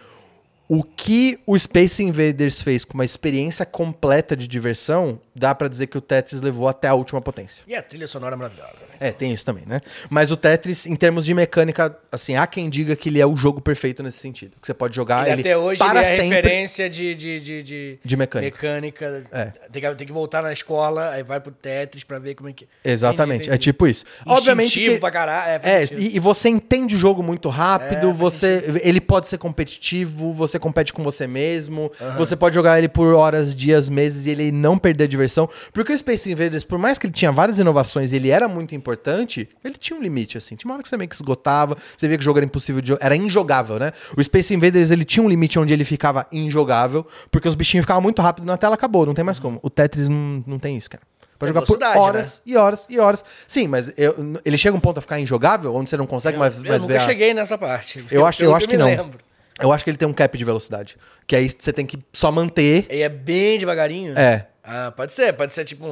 o 0.70 0.84
que 0.84 1.40
o 1.46 1.58
Space 1.58 2.04
Invaders 2.04 2.62
fez 2.62 2.84
com 2.84 2.96
uma 2.96 3.06
experiência 3.06 3.66
completa 3.66 4.36
de 4.36 4.48
diversão, 4.48 5.20
dá 5.38 5.54
pra 5.54 5.68
dizer 5.68 5.88
que 5.88 5.98
o 5.98 6.02
Tetris 6.02 6.42
levou 6.42 6.68
até 6.68 6.88
a 6.88 6.94
última 6.94 7.22
potência. 7.22 7.64
E 7.68 7.76
a 7.76 7.82
trilha 7.82 8.08
sonora 8.08 8.36
é 8.36 8.38
maravilhosa, 8.38 8.72
né? 8.90 8.96
É, 9.00 9.12
tem 9.12 9.32
isso 9.32 9.46
também, 9.46 9.64
né? 9.66 9.82
Mas 10.10 10.32
o 10.32 10.38
Tetris, 10.38 10.86
em 10.86 10.96
termos 10.96 11.26
de 11.26 11.34
mecânica, 11.34 11.96
assim, 12.12 12.36
há 12.36 12.48
quem 12.48 12.70
diga 12.70 12.96
que 12.96 13.10
ele 13.10 13.22
é 13.22 13.26
o 13.26 13.36
jogo 13.36 13.62
perfeito 13.62 14.02
nesse 14.02 14.18
sentido. 14.18 14.54
Que 14.62 14.66
você 14.68 14.74
pode 14.74 14.96
jogar 14.96 15.24
Ele 15.28 15.34
ele, 15.34 15.42
até 15.42 15.58
hoje 15.58 15.78
para 15.80 16.00
ele 16.00 16.08
é 16.08 16.16
sempre 16.16 16.36
referência 16.38 16.90
de, 16.90 17.14
de, 17.16 17.40
de, 17.40 17.64
de, 17.64 18.00
de 18.04 18.18
mecânica. 18.18 18.56
mecânica. 18.58 19.24
É. 19.32 19.46
Tem, 19.72 19.82
que, 19.82 19.96
tem 19.96 20.08
que 20.08 20.14
voltar 20.14 20.42
na 20.42 20.52
escola, 20.52 21.12
aí 21.12 21.22
vai 21.24 21.40
pro 21.40 21.52
Tetris 21.52 22.04
pra 22.04 22.18
ver 22.20 22.36
como 22.36 22.50
é 22.50 22.54
que. 22.54 22.68
Exatamente, 22.84 23.42
Entendi, 23.42 23.50
é 23.50 23.54
entendi. 23.54 23.64
tipo 23.64 23.88
isso. 23.88 24.04
Obviamente 24.26 24.68
Instintivo 24.68 24.96
que... 24.96 25.00
pra 25.02 25.12
caralho. 25.12 25.62
É, 25.64 25.82
É, 25.82 25.86
sentido. 25.86 26.02
e, 26.02 26.16
e 26.16 26.20
você 26.20 26.50
entende 26.50 26.96
o 26.96 26.98
jogo 26.98 27.22
muito 27.22 27.50
rápido, 27.50 28.10
É, 28.10 28.14
você 28.14 28.82
ele 28.82 29.00
pode 29.00 29.28
ser 29.28 29.38
competitivo, 29.38 30.34
você 30.34 30.58
compete 30.58 30.92
com 30.94 31.04
você 31.04 31.28
mesmo, 31.28 31.92
você 32.18 32.36
pode 32.36 32.56
jogar 32.56 32.78
ele 32.78 32.88
por 32.88 33.14
horas, 33.14 33.54
dias, 33.54 33.90
meses 33.90 34.26
e 34.26 34.32
ele 34.32 34.52
não 34.52 34.78
perder 34.78 35.04
a 35.06 35.08
diversão. 35.28 35.50
Porque 35.72 35.94
o 35.94 35.98
Space 35.98 36.32
Invaders, 36.32 36.64
por 36.64 36.80
mais 36.80 36.98
que 36.98 37.06
ele 37.06 37.14
tinha 37.14 37.32
várias 37.32 37.60
inovações 37.60 38.14
e 38.14 38.16
ele 38.16 38.30
era 38.30 38.48
muito 38.48 38.74
importante, 38.74 39.48
ele 39.64 39.76
tinha 39.76 40.00
um 40.00 40.02
limite, 40.02 40.38
assim. 40.38 40.56
Tinha 40.56 40.70
uma 40.70 40.76
hora 40.76 40.84
que 40.84 40.90
você 40.90 40.98
meio 40.98 41.10
que 41.10 41.16
esgotava, 41.16 41.78
você 41.96 42.08
via 42.08 42.18
que 42.18 42.22
o 42.22 42.26
jogo 42.26 42.40
era 42.40 42.46
impossível 42.46 42.82
de 42.82 42.98
Era 43.00 43.16
injogável, 43.16 43.78
né? 43.80 43.92
O 44.18 44.24
Space 44.24 44.54
Invaders, 44.54 44.92
ele 44.92 45.06
tinha 45.06 45.24
um 45.24 45.30
limite 45.30 45.60
onde 45.60 45.74
ele 45.74 45.86
ficava 45.86 46.26
injogável, 46.32 47.06
porque 47.30 47.48
os 47.48 47.56
bichinhos 47.56 47.84
ficavam 47.84 48.02
muito 48.02 48.22
rápido 48.22 48.46
na 48.46 48.58
tela, 48.58 48.76
acabou, 48.76 49.06
não 49.06 49.14
tem 49.14 49.24
mais 49.24 49.40
como. 49.40 49.60
O 49.62 49.70
Tetris 49.70 50.08
não, 50.08 50.44
não 50.48 50.60
tem 50.60 50.78
isso, 50.78 50.90
cara. 50.90 51.04
Tem 51.40 51.50
jogar 51.50 51.62
por 51.62 51.78
horas 51.84 52.42
e 52.48 52.58
horas 52.58 52.88
e 52.90 53.00
horas. 53.00 53.24
Sim, 53.48 53.68
mas 53.68 53.94
eu- 53.96 54.16
ele 54.44 54.58
chega 54.58 54.76
um 54.76 54.80
ponto 54.80 54.98
a 54.98 55.02
ficar 55.02 55.20
injogável, 55.20 55.76
onde 55.76 55.88
você 55.88 55.96
não 55.96 56.08
consegue 56.08 56.36
mais, 56.36 56.58
eu 56.58 56.64
mais 56.68 56.84
ver 56.84 56.98
a... 56.98 57.00
cheguei 57.02 57.32
nessa 57.32 57.58
parte. 57.60 58.04
Eu 58.10 58.26
acho, 58.26 58.44
eu 58.44 58.56
acho 58.56 58.68
que, 58.68 58.76
não. 58.76 58.88
lembro. 58.88 59.20
Eu 59.60 59.72
acho 59.72 59.84
que 59.84 59.90
ele 59.90 59.98
tem 59.98 60.08
um 60.08 60.14
cap 60.14 60.36
de 60.38 60.46
velocidade. 60.46 60.98
Que 61.26 61.36
aí 61.36 61.50
você 61.50 61.74
tem 61.74 61.86
que 61.86 61.98
só 62.14 62.32
manter. 62.32 62.88
E 62.92 63.02
é 63.02 63.10
bem 63.10 63.58
devagarinho? 63.58 64.18
É. 64.18 64.48
Ah, 64.68 64.92
pode 64.92 65.14
ser. 65.14 65.34
Pode 65.34 65.54
ser, 65.54 65.66
tipo, 65.66 65.86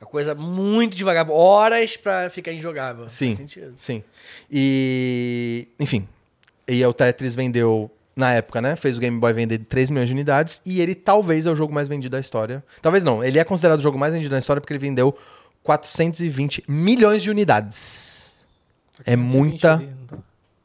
uma 0.00 0.10
coisa 0.10 0.34
muito 0.34 0.96
devagar. 0.96 1.28
Horas 1.30 1.96
pra 1.96 2.28
ficar 2.30 2.52
injogável. 2.52 3.08
Sim. 3.08 3.34
Sim. 3.76 4.04
E. 4.50 5.68
Enfim. 5.80 6.06
E 6.66 6.84
o 6.84 6.92
Tetris 6.92 7.34
vendeu. 7.34 7.90
Na 8.14 8.32
época, 8.32 8.60
né? 8.60 8.74
Fez 8.74 8.96
o 8.96 9.00
Game 9.00 9.16
Boy 9.16 9.32
vender 9.32 9.58
3 9.58 9.90
milhões 9.90 10.08
de 10.08 10.12
unidades. 10.12 10.60
E 10.66 10.80
ele 10.80 10.96
talvez 10.96 11.46
é 11.46 11.50
o 11.52 11.54
jogo 11.54 11.72
mais 11.72 11.86
vendido 11.86 12.16
da 12.16 12.20
história. 12.20 12.64
Talvez 12.82 13.04
não. 13.04 13.22
Ele 13.22 13.38
é 13.38 13.44
considerado 13.44 13.78
o 13.78 13.82
jogo 13.82 13.96
mais 13.96 14.12
vendido 14.12 14.32
da 14.32 14.40
história 14.40 14.60
porque 14.60 14.72
ele 14.72 14.80
vendeu 14.80 15.16
420 15.62 16.64
milhões 16.66 17.22
de 17.22 17.30
unidades. 17.30 18.34
É 19.06 19.14
muita. 19.14 19.74
Ali, 19.74 19.86
não 19.86 20.06
tá? 20.06 20.18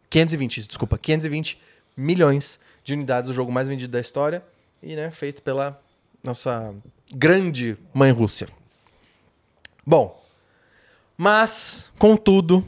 520, 0.10 0.68
desculpa, 0.68 0.98
520 0.98 1.60
milhões 1.98 2.60
de 2.84 2.94
unidades, 2.94 3.30
o 3.30 3.34
jogo 3.34 3.52
mais 3.52 3.68
vendido 3.68 3.92
da 3.92 4.00
história 4.00 4.44
e, 4.82 4.96
né, 4.96 5.10
feito 5.10 5.42
pela 5.42 5.80
nossa 6.24 6.74
grande 7.14 7.78
mãe 7.94 8.12
Rússia. 8.12 8.48
Bom, 9.86 10.22
mas, 11.18 11.92
contudo, 12.00 12.66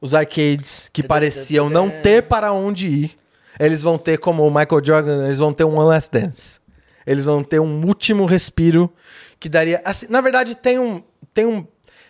os 0.00 0.14
arcades 0.14 0.88
que 0.92 1.02
pareciam 1.02 1.68
não 1.68 1.90
ter 1.90 2.22
para 2.22 2.52
onde 2.52 2.88
ir, 2.88 3.18
eles 3.58 3.82
vão 3.82 3.98
ter 3.98 4.18
como 4.18 4.46
o 4.46 4.50
Michael 4.50 4.84
Jordan, 4.84 5.26
eles 5.26 5.38
vão 5.38 5.52
ter 5.52 5.64
um 5.64 5.76
One 5.76 5.88
Last 5.88 6.12
Dance. 6.12 6.60
Eles 7.06 7.24
vão 7.24 7.42
ter 7.42 7.58
um 7.58 7.84
último 7.86 8.26
respiro 8.26 8.92
que 9.40 9.48
daria, 9.48 9.80
assim, 9.84 10.06
na 10.08 10.20
verdade 10.20 10.54
tem 10.54 10.78
um 10.78 11.02
tem 11.32 11.46
um 11.46 11.66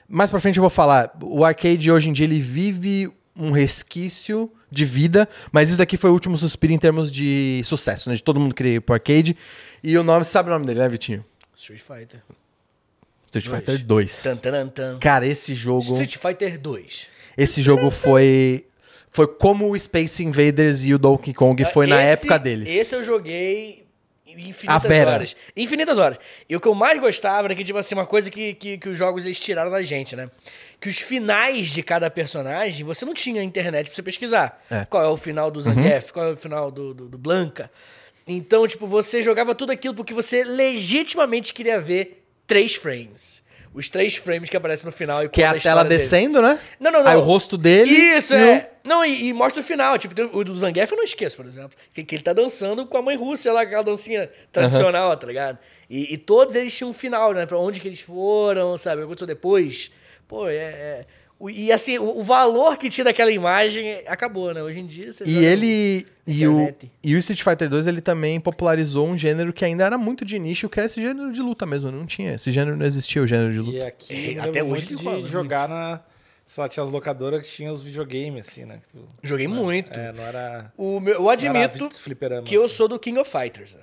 mais 0.08 0.30
pra 0.30 0.40
frente 0.40 0.56
eu 0.56 0.62
vou 0.62 0.70
falar, 0.70 1.16
o 1.22 1.44
arcade 1.44 1.90
hoje 1.90 2.08
em 2.08 2.12
dia 2.12 2.24
ele 2.24 2.40
vive 2.40 3.12
um 3.36 3.52
resquício 3.52 4.50
de 4.70 4.84
vida, 4.84 5.28
mas 5.52 5.68
isso 5.68 5.78
daqui 5.78 5.96
foi 5.96 6.10
o 6.10 6.12
último 6.12 6.36
suspiro 6.36 6.72
em 6.72 6.78
termos 6.78 7.12
de 7.12 7.62
sucesso, 7.64 8.10
né? 8.10 8.16
De 8.16 8.22
todo 8.22 8.40
mundo 8.40 8.54
querer 8.54 8.74
ir 8.76 8.80
pro 8.80 8.94
arcade. 8.94 9.36
E 9.82 9.96
o 9.96 10.02
nome, 10.02 10.24
sabe 10.24 10.48
o 10.48 10.52
nome 10.52 10.66
dele, 10.66 10.80
né, 10.80 10.88
Vitinho? 10.88 11.24
Street 11.58 11.80
Fighter. 11.80 12.20
Street 13.26 13.44
Dois. 13.46 13.58
Fighter 13.58 13.84
2. 13.84 14.22
Tan, 14.22 14.36
tan, 14.36 14.68
tan. 14.68 14.98
Cara, 15.00 15.26
esse 15.26 15.54
jogo, 15.54 15.80
Street 16.00 16.16
Fighter 16.16 16.58
2. 16.58 17.06
esse 17.36 17.60
jogo 17.60 17.90
foi 17.90 18.64
foi 19.10 19.26
como 19.26 19.70
o 19.70 19.78
Space 19.78 20.22
Invaders 20.22 20.84
e 20.84 20.94
o 20.94 20.98
Donkey 20.98 21.34
Kong 21.34 21.62
foi 21.66 21.86
na 21.86 22.02
Esse- 22.02 22.12
época 22.26 22.38
deles. 22.38 22.68
Esse 22.68 22.94
eu 22.94 23.02
joguei 23.04 23.84
infinitas 24.26 24.84
horas. 25.06 25.36
Infinitas 25.56 25.98
horas. 25.98 26.18
E 26.48 26.54
o 26.54 26.60
que 26.60 26.68
eu 26.68 26.74
mais 26.74 27.00
gostava 27.00 27.48
era 27.48 27.54
que, 27.56 27.64
tipo 27.64 27.78
assim, 27.78 27.96
uma 27.96 28.06
coisa 28.06 28.30
que, 28.30 28.54
que, 28.54 28.78
que 28.78 28.88
os 28.88 28.96
jogos 28.96 29.24
eles 29.24 29.40
tiraram 29.40 29.70
da 29.70 29.82
gente, 29.82 30.14
né? 30.14 30.30
Que 30.80 30.88
os 30.88 30.98
finais 30.98 31.68
de 31.68 31.82
cada 31.82 32.08
personagem, 32.08 32.84
você 32.84 33.04
não 33.04 33.12
tinha 33.14 33.42
internet 33.42 33.86
pra 33.86 33.94
você 33.96 34.02
pesquisar. 34.02 34.62
É. 34.70 34.84
Qual 34.84 35.02
é 35.02 35.08
o 35.08 35.16
final 35.16 35.50
do 35.50 35.60
Zangief, 35.60 36.12
qual 36.12 36.26
é 36.28 36.32
o 36.32 36.36
final 36.36 36.70
do, 36.70 36.94
do, 36.94 37.08
do 37.08 37.18
Blanca. 37.18 37.68
Então, 38.28 38.66
tipo, 38.68 38.86
você 38.86 39.22
jogava 39.22 39.54
tudo 39.54 39.72
aquilo 39.72 39.94
porque 39.94 40.12
você 40.14 40.44
legitimamente 40.44 41.52
queria 41.52 41.80
ver 41.80 42.24
três 42.46 42.74
frames. 42.74 43.42
Os 43.74 43.88
três 43.88 44.16
frames 44.16 44.48
que 44.50 44.56
aparecem 44.56 44.86
no 44.86 44.92
final 44.92 45.22
e 45.24 45.28
Que 45.28 45.42
é 45.42 45.46
conta 45.46 45.58
a 45.58 45.60
tela 45.60 45.80
história 45.82 45.88
dele. 45.88 46.00
descendo, 46.00 46.42
né? 46.42 46.58
Não, 46.80 46.90
não, 46.90 47.02
não. 47.04 47.10
Aí 47.10 47.16
o 47.16 47.20
rosto 47.20 47.56
dele. 47.56 47.90
Isso, 47.90 48.34
é. 48.34 48.70
Não, 48.82 49.04
e, 49.04 49.26
e 49.28 49.32
mostra 49.32 49.60
o 49.60 49.64
final. 49.64 49.96
Tipo, 49.98 50.14
o 50.36 50.42
do 50.42 50.54
Zangief 50.54 50.90
eu 50.90 50.96
não 50.96 51.04
esqueço, 51.04 51.36
por 51.36 51.46
exemplo. 51.46 51.78
Que, 51.92 52.02
que 52.02 52.14
ele 52.16 52.22
tá 52.22 52.32
dançando 52.32 52.86
com 52.86 52.96
a 52.96 53.02
mãe 53.02 53.16
russa, 53.16 53.52
lá, 53.52 53.60
aquela 53.62 53.82
dancinha 53.82 54.30
tradicional, 54.50 55.16
tá 55.16 55.26
ligado? 55.26 55.58
E, 55.88 56.14
e 56.14 56.16
todos 56.16 56.54
eles 56.56 56.74
tinham 56.76 56.90
um 56.90 56.94
final, 56.94 57.32
né? 57.34 57.44
Pra 57.46 57.58
onde 57.58 57.80
que 57.80 57.86
eles 57.86 58.00
foram, 58.00 58.76
sabe? 58.78 58.96
O 58.96 58.98
que 59.00 59.04
aconteceu 59.04 59.26
depois. 59.26 59.90
Pô, 60.26 60.48
é... 60.48 60.54
é- 60.54 61.06
E 61.50 61.70
assim, 61.70 61.98
o, 61.98 62.18
o 62.18 62.22
valor 62.24 62.76
que 62.76 62.90
tinha 62.90 63.04
daquela 63.04 63.30
imagem 63.30 64.02
acabou, 64.06 64.52
né? 64.52 64.60
Hoje 64.62 64.80
em 64.80 64.86
dia... 64.86 65.12
Você 65.12 65.22
E 65.24 65.44
ele. 65.44 66.04
E 66.26 66.46
o, 66.46 66.74
e 67.02 67.14
o 67.14 67.18
Street 67.18 67.42
Fighter 67.42 67.68
2 67.70 67.86
ele 67.86 68.00
também 68.00 68.40
popularizou 68.40 69.06
um 69.06 69.16
gênero 69.16 69.52
que 69.52 69.64
ainda 69.64 69.84
era 69.84 69.96
muito 69.96 70.24
de 70.24 70.38
nicho, 70.38 70.68
que 70.68 70.80
é 70.80 70.84
esse 70.84 71.00
gênero 71.00 71.30
de 71.32 71.40
luta 71.40 71.64
mesmo. 71.64 71.92
Não 71.92 72.04
tinha. 72.04 72.34
Esse 72.34 72.50
gênero 72.50 72.76
não 72.76 72.84
existia, 72.84 73.22
o 73.22 73.26
gênero 73.26 73.52
de 73.52 73.60
luta. 73.60 73.76
E 73.78 73.80
aqui 73.82 74.36
É, 74.36 74.40
até 74.40 74.62
hoje 74.64 74.94
muito 74.94 75.22
de 75.22 75.28
jogar 75.28 75.68
na. 75.68 76.00
Sei 76.46 76.62
lá, 76.62 76.68
tinha 76.68 76.82
as 76.82 76.90
locadoras 76.90 77.46
que 77.46 77.52
tinham 77.52 77.72
os 77.72 77.82
videogames, 77.82 78.48
assim, 78.48 78.64
né? 78.64 78.80
tu- 78.90 79.06
Joguei 79.22 79.46
muito. 79.46 79.98
É, 79.98 80.12
não 80.12 80.24
era. 80.24 80.72
O 80.76 80.98
meu- 80.98 81.14
eu 81.14 81.28
admito 81.28 81.88
que 82.44 82.54
eu 82.56 82.64
assim. 82.64 82.74
sou 82.74 82.88
do 82.88 82.98
King 82.98 83.18
of 83.18 83.30
Fighters. 83.30 83.74
Né? 83.74 83.80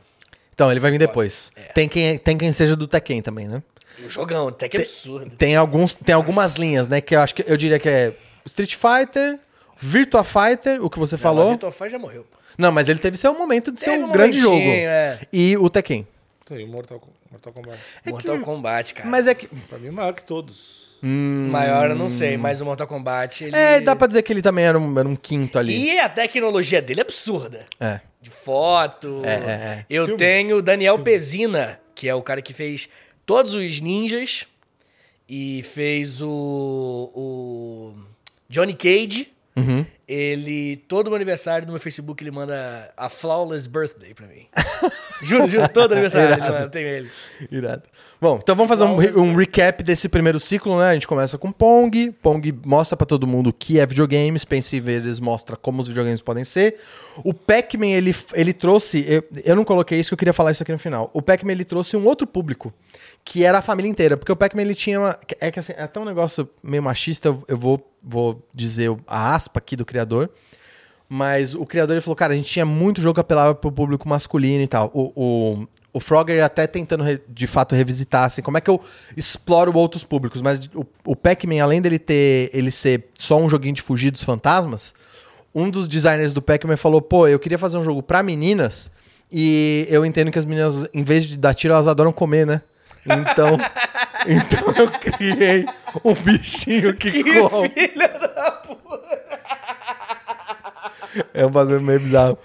Então, 0.54 0.72
ele 0.72 0.80
vai 0.80 0.90
vir 0.92 0.98
depois. 0.98 1.52
Tem, 1.74 1.88
quem, 1.88 2.18
tem 2.18 2.38
quem 2.38 2.52
seja 2.52 2.76
do 2.76 2.88
Tekken 2.88 3.22
também, 3.22 3.48
né? 3.48 3.62
O 4.04 4.10
jogão, 4.10 4.48
até 4.50 4.68
que 4.68 4.78
absurdo. 4.78 5.36
Tem, 5.36 5.56
alguns, 5.56 5.94
tem 5.94 6.14
algumas 6.16 6.56
linhas, 6.56 6.88
né? 6.88 7.00
Que 7.02 7.16
eu 7.16 7.20
acho 7.22 7.36
que 7.36 7.44
eu 7.48 7.56
diria 7.56 7.80
que 7.80 7.88
é 7.88 8.14
Street 8.46 8.76
Fighter, 8.76 9.40
Virtua 9.78 10.24
Fighter, 10.24 10.84
o 10.84 10.90
que 10.90 10.98
você 11.00 11.16
Não, 11.16 11.22
falou. 11.22 11.50
Virtua 11.52 11.72
Fighter 11.72 11.92
já 11.92 12.00
morreu. 12.00 12.24
pô. 12.30 12.38
Não, 12.58 12.72
mas 12.72 12.88
ele 12.90 13.00
teve 13.00 13.18
seu 13.18 13.34
momento 13.34 13.72
de 13.72 13.82
ser 13.82 13.92
Teve 13.92 14.04
um 14.04 14.08
um 14.08 14.12
grande 14.12 14.40
jogo. 14.40 14.58
é. 14.58 15.20
E 15.32 15.58
o 15.58 15.70
Tekken. 15.70 16.08
Então, 16.44 16.60
e 16.60 16.64
o 16.64 16.68
Mortal, 16.68 17.02
Mortal 17.32 17.54
Kombat. 17.54 17.80
Mortal 18.06 18.40
Kombat, 18.40 18.94
cara. 18.94 19.10
Mas 19.10 19.28
é 19.28 19.34
que. 19.34 19.48
Pra 19.48 19.78
mim, 19.78 19.90
maior 19.90 20.14
que 20.14 20.26
todos. 20.26 20.86
Maior 21.02 21.92
eu 21.92 21.96
não 21.96 22.10
sei, 22.10 22.36
mas 22.36 22.62
o 22.62 22.66
Mortal 22.66 22.88
Kombat, 22.88 23.44
ele... 23.44 23.56
É, 23.56 23.80
dá 23.80 23.96
pra 23.96 24.08
dizer 24.08 24.24
que 24.24 24.34
ele 24.34 24.42
também 24.42 24.66
era 24.66 24.80
um, 24.80 24.98
era 24.98 25.08
um 25.08 25.16
quinto 25.16 25.60
ali. 25.60 25.76
E 25.92 26.00
a 26.00 26.10
tecnologia 26.10 26.82
dele 26.82 27.02
é 27.02 27.04
absurda. 27.04 27.66
É. 27.80 28.00
De 28.22 28.30
foto. 28.32 29.22
É, 29.24 29.30
é, 29.30 29.36
é. 29.36 29.86
Eu 29.88 30.06
Filme. 30.06 30.18
tenho 30.18 30.58
o 30.58 30.62
Daniel 30.64 30.98
Pezina, 31.00 31.80
que 31.94 32.10
é 32.10 32.16
o 32.16 32.24
cara 32.24 32.42
que 32.42 32.54
fez 32.54 32.90
todos 33.26 33.54
os 33.54 33.80
ninjas 33.80 34.48
e 35.28 35.64
fez 35.64 36.22
o, 36.22 37.12
o 37.14 37.94
Johnny 38.50 38.74
Cage. 38.74 39.30
Uhum. 39.56 39.86
Ele, 40.08 40.78
todo 40.88 41.08
meu 41.08 41.16
aniversário 41.16 41.66
no 41.66 41.74
meu 41.74 41.80
Facebook, 41.82 42.24
ele 42.24 42.30
manda 42.30 42.92
a 42.96 43.10
Flawless 43.10 43.68
Birthday 43.68 44.14
pra 44.14 44.28
mim. 44.28 44.46
juro, 45.24 45.48
juro, 45.48 45.68
todo 45.70 45.94
aniversário 45.94 46.34
ele 46.36 46.42
manda, 46.42 46.70
tem 46.70 46.84
ele. 46.84 47.10
Irado. 47.52 47.84
Bom, 48.22 48.40
então 48.42 48.56
vamos 48.56 48.70
fazer 48.70 48.84
um, 48.84 49.22
um 49.24 49.36
recap 49.36 49.84
desse 49.84 50.08
primeiro 50.08 50.40
ciclo, 50.40 50.78
né? 50.80 50.90
A 50.90 50.94
gente 50.94 51.08
começa 51.08 51.38
com 51.38 51.52
Pong. 51.52 52.12
Pong 52.22 52.54
mostra 52.66 52.96
pra 52.96 53.06
todo 53.06 53.26
mundo 53.28 53.48
o 53.50 53.54
que 53.54 53.80
é 53.80 53.86
videogame. 53.86 54.38
Spencer 54.40 54.82
Veres 54.82 55.20
mostra 55.20 55.56
como 55.56 55.82
os 55.82 55.88
videogames 55.88 56.22
podem 56.22 56.44
ser. 56.44 56.76
O 57.24 57.34
Pac-Man, 57.34 57.88
ele, 57.88 58.16
ele 58.34 58.54
trouxe... 58.54 59.04
Eu, 59.08 59.24
eu 59.44 59.56
não 59.56 59.64
coloquei 59.66 60.00
isso, 60.00 60.10
que 60.10 60.14
eu 60.14 60.18
queria 60.18 60.34
falar 60.34 60.52
isso 60.52 60.64
aqui 60.64 60.72
no 60.72 60.80
final. 60.80 61.10
O 61.14 61.22
Pac-Man, 61.22 61.52
ele 61.52 61.66
trouxe 61.66 61.98
um 61.98 62.06
outro 62.06 62.26
público, 62.26 62.74
que 63.24 63.44
era 63.44 63.58
a 63.58 63.62
família 63.62 63.90
inteira. 63.90 64.16
Porque 64.18 64.32
o 64.32 64.36
Pac-Man, 64.36 64.62
ele 64.62 64.76
tinha 64.76 65.00
uma... 65.00 65.18
É 65.40 65.52
que 65.52 65.60
assim, 65.60 65.74
é 65.76 65.84
até 65.84 66.00
um 66.00 66.06
negócio 66.06 66.48
meio 66.64 66.82
machista, 66.82 67.28
eu- 67.28 67.44
eu 67.48 67.58
vou, 67.58 67.86
vou 68.02 68.48
dizer 68.54 68.96
a 69.08 69.36
aspa 69.36 69.60
aqui 69.60 69.76
do 69.76 69.86
criador. 69.96 70.30
Mas 71.08 71.54
o 71.54 71.66
criador 71.66 71.96
ele 71.96 72.02
falou, 72.02 72.16
cara, 72.16 72.34
a 72.34 72.36
gente 72.36 72.50
tinha 72.50 72.66
muito 72.66 73.00
jogo 73.00 73.14
que 73.14 73.22
apelava 73.22 73.54
pro 73.54 73.72
público 73.72 74.10
masculino 74.10 74.64
e 74.64 74.68
tal. 74.68 74.92
O, 74.94 75.12
o, 75.16 75.68
o 75.94 76.00
Frogger 76.00 76.44
até 76.44 76.66
tentando 76.66 77.04
de 77.30 77.48
fato 77.48 77.76
revisitar, 77.76 78.26
assim, 78.26 78.42
como 78.42 78.58
é 78.58 78.62
que 78.62 78.70
eu 78.70 78.82
exploro 79.16 79.76
outros 79.78 80.04
públicos. 80.04 80.42
Mas 80.42 80.60
o, 80.74 80.86
o 81.06 81.16
Pac-Man, 81.16 81.62
além 81.62 81.82
dele 81.82 82.00
ter 82.00 82.50
ele 82.54 82.72
ser 82.72 83.06
só 83.14 83.38
um 83.40 83.48
joguinho 83.48 83.76
de 83.76 83.84
fugir 83.84 84.12
dos 84.12 84.24
fantasmas, 84.24 84.94
um 85.54 85.70
dos 85.70 85.88
designers 85.88 86.34
do 86.34 86.42
Pac-Man 86.42 86.76
falou, 86.76 87.02
pô, 87.02 87.28
eu 87.28 87.40
queria 87.40 87.58
fazer 87.58 87.78
um 87.78 87.84
jogo 87.84 88.02
pra 88.02 88.24
meninas 88.24 88.92
e 89.32 89.88
eu 89.90 90.06
entendo 90.06 90.32
que 90.32 90.40
as 90.40 90.46
meninas, 90.46 90.88
em 90.94 91.04
vez 91.04 91.24
de 91.26 91.38
dar 91.38 91.54
tiro, 91.54 91.74
elas 91.74 91.88
adoram 91.88 92.12
comer, 92.12 92.48
né? 92.48 92.62
Então, 93.06 93.58
então 94.28 94.74
eu 94.76 94.90
criei 94.90 95.66
um 96.04 96.14
bichinho 96.14 96.96
que, 96.96 97.24
come. 97.24 97.72
É 101.34 101.46
um 101.46 101.50
bagulho 101.50 101.82
meio 101.82 102.00
bizarro. 102.00 102.38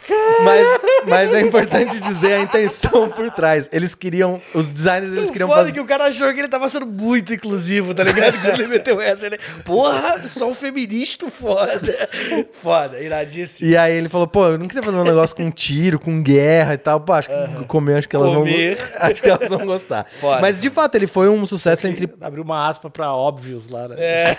Mas, 0.44 0.80
mas 1.06 1.32
é 1.32 1.40
importante 1.40 2.00
dizer 2.00 2.32
a 2.34 2.40
intenção 2.40 3.08
por 3.08 3.30
trás. 3.30 3.68
Eles 3.72 3.94
queriam. 3.94 4.40
Os 4.54 4.70
designers 4.70 5.12
eles 5.12 5.28
O 5.28 5.32
queriam 5.32 5.48
foda 5.48 5.60
fazer. 5.60 5.70
é 5.72 5.74
que 5.74 5.80
o 5.80 5.84
cara 5.84 6.04
achou 6.06 6.32
que 6.32 6.40
ele 6.40 6.48
tava 6.48 6.68
sendo 6.68 6.86
muito 6.86 7.34
inclusivo, 7.34 7.94
tá 7.94 8.02
ligado? 8.04 8.40
Quando 8.40 8.60
ele 8.60 8.68
meteu 8.68 9.00
essa, 9.00 9.26
ele... 9.26 9.38
Porra, 9.64 10.26
sou 10.28 10.50
um 10.50 10.54
feminista 10.54 11.28
foda. 11.30 12.08
Foda, 12.52 13.00
iradíssimo. 13.00 13.70
E 13.70 13.76
aí 13.76 13.92
ele 13.94 14.08
falou, 14.08 14.26
pô, 14.26 14.46
eu 14.48 14.58
não 14.58 14.64
queria 14.66 14.82
fazer 14.82 14.96
um 14.98 15.04
negócio 15.04 15.34
com 15.36 15.50
tiro, 15.50 15.98
com 15.98 16.22
guerra 16.22 16.74
e 16.74 16.78
tal. 16.78 17.00
Pô, 17.00 17.12
acho 17.12 17.28
que 17.28 17.64
comer, 17.66 17.98
acho 17.98 18.08
que 18.08 18.16
elas 18.16 18.32
Comer. 18.32 18.76
vão. 18.76 18.86
Acho 19.10 19.22
que 19.22 19.28
elas 19.30 19.48
vão 19.48 19.66
gostar. 19.66 20.06
Foda. 20.20 20.40
Mas 20.40 20.60
de 20.60 20.70
fato, 20.70 20.94
ele 20.94 21.06
foi 21.06 21.28
um 21.28 21.44
sucesso 21.46 21.86
entre. 21.86 22.08
Abriu 22.20 22.42
uma 22.44 22.68
aspa 22.68 22.88
pra 22.90 23.12
óbvios 23.14 23.68
lá, 23.68 23.88
né? 23.88 23.96
É. 23.98 24.36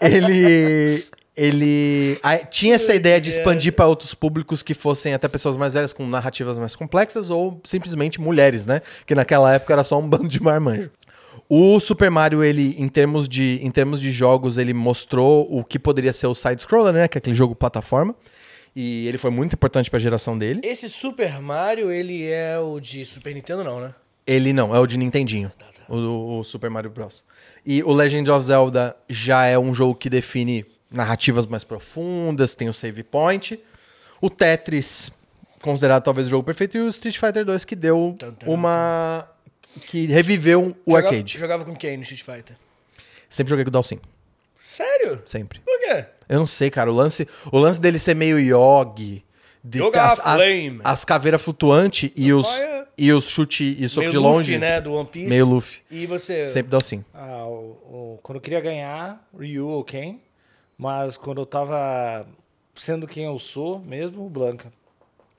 ele 0.00 1.04
ele 1.36 2.18
tinha 2.50 2.74
essa 2.76 2.94
ideia 2.94 3.20
de 3.20 3.30
expandir 3.30 3.72
para 3.72 3.86
outros 3.86 4.14
públicos 4.14 4.62
que 4.62 4.72
fossem 4.72 5.14
até 5.14 5.26
pessoas 5.26 5.56
mais 5.56 5.72
velhas 5.72 5.92
com 5.92 6.06
narrativas 6.06 6.58
mais 6.58 6.76
complexas 6.76 7.28
ou 7.28 7.60
simplesmente 7.64 8.20
mulheres, 8.20 8.66
né? 8.66 8.82
Que 9.04 9.14
naquela 9.14 9.52
época 9.52 9.72
era 9.72 9.82
só 9.82 9.98
um 9.98 10.08
bando 10.08 10.28
de 10.28 10.40
marmanjo. 10.40 10.90
O 11.48 11.78
Super 11.80 12.10
Mario, 12.10 12.42
ele, 12.42 12.74
em 12.78 12.88
termos 12.88 13.28
de, 13.28 13.58
em 13.62 13.70
termos 13.70 14.00
de 14.00 14.10
jogos, 14.12 14.58
ele 14.58 14.72
mostrou 14.72 15.46
o 15.50 15.64
que 15.64 15.78
poderia 15.78 16.12
ser 16.12 16.26
o 16.26 16.34
side-scroller, 16.34 16.92
né? 16.92 17.08
Que 17.08 17.18
é 17.18 17.20
aquele 17.20 17.34
jogo 17.34 17.54
plataforma. 17.54 18.14
E 18.74 19.06
ele 19.06 19.18
foi 19.18 19.30
muito 19.30 19.54
importante 19.54 19.90
para 19.90 19.98
a 19.98 20.00
geração 20.00 20.38
dele. 20.38 20.60
Esse 20.64 20.88
Super 20.88 21.40
Mario, 21.40 21.90
ele 21.90 22.26
é 22.26 22.58
o 22.58 22.80
de 22.80 23.04
Super 23.04 23.34
Nintendo, 23.34 23.62
não, 23.62 23.80
né? 23.80 23.94
Ele 24.26 24.52
não, 24.52 24.74
é 24.74 24.78
o 24.78 24.86
de 24.86 24.96
Nintendinho. 24.96 25.52
O, 25.88 26.38
o 26.38 26.44
Super 26.44 26.70
Mario 26.70 26.90
Bros. 26.90 27.22
E 27.64 27.82
o 27.82 27.92
Legend 27.92 28.30
of 28.30 28.46
Zelda 28.46 28.96
já 29.08 29.44
é 29.46 29.58
um 29.58 29.74
jogo 29.74 29.94
que 29.94 30.08
define 30.08 30.64
narrativas 30.94 31.46
mais 31.46 31.64
profundas, 31.64 32.54
tem 32.54 32.68
o 32.68 32.74
save 32.74 33.02
point. 33.02 33.58
O 34.20 34.30
Tetris, 34.30 35.10
considerado 35.60 36.02
talvez 36.02 36.26
o 36.26 36.30
jogo 36.30 36.44
perfeito, 36.44 36.76
e 36.78 36.80
o 36.80 36.88
Street 36.88 37.18
Fighter 37.18 37.44
2 37.44 37.64
que 37.64 37.76
deu 37.76 38.14
uma. 38.46 39.28
que 39.88 40.06
reviveu 40.06 40.68
o 40.86 40.90
Jogava- 40.92 41.08
arcade. 41.08 41.38
Jogava 41.38 41.64
com 41.64 41.74
quem 41.76 41.96
no 41.96 42.02
Street 42.04 42.22
Fighter? 42.22 42.56
Sempre 43.28 43.50
joguei 43.50 43.64
com 43.64 43.68
o 43.70 43.72
Dalsin. 43.72 43.98
Sério? 44.56 45.20
Sempre. 45.26 45.58
Por 45.60 45.78
quê? 45.80 46.06
Eu 46.28 46.38
não 46.38 46.46
sei, 46.46 46.70
cara. 46.70 46.90
O 46.90 46.94
lance, 46.94 47.28
o 47.52 47.58
lance 47.58 47.80
dele 47.80 47.98
ser 47.98 48.14
meio 48.14 48.38
Yogi. 48.38 49.24
De 49.66 49.78
Jogar 49.78 50.08
as, 50.12 50.18
as, 50.20 50.36
Flame. 50.36 50.80
as 50.84 51.04
caveiras 51.06 51.40
flutuantes 51.40 52.10
e 52.14 52.32
os, 52.34 52.46
Fire. 52.54 52.84
e 52.98 53.10
os 53.14 53.26
chute 53.26 53.76
e 53.82 53.88
soco 53.88 54.00
Meio 54.00 54.10
de 54.10 54.16
Luffy, 54.18 54.30
longe. 54.34 54.58
né? 54.58 54.78
Do 54.78 54.92
One 54.92 55.08
Piece. 55.08 55.26
Meio 55.30 55.46
Luffy. 55.46 55.80
E 55.90 56.06
você... 56.06 56.44
Sempre 56.44 56.70
Dalsin. 56.70 57.02
Ah, 57.14 57.46
o- 57.46 58.16
o- 58.16 58.20
quando 58.22 58.36
eu 58.36 58.42
queria 58.42 58.60
ganhar, 58.60 59.26
Ryu 59.38 59.66
ou 59.66 59.82
Ken. 59.82 60.18
Mas 60.76 61.16
quando 61.16 61.40
eu 61.40 61.46
tava 61.46 62.26
sendo 62.74 63.06
quem 63.06 63.24
eu 63.24 63.38
sou 63.38 63.78
mesmo, 63.80 64.26
o 64.26 64.30
Blanca. 64.30 64.72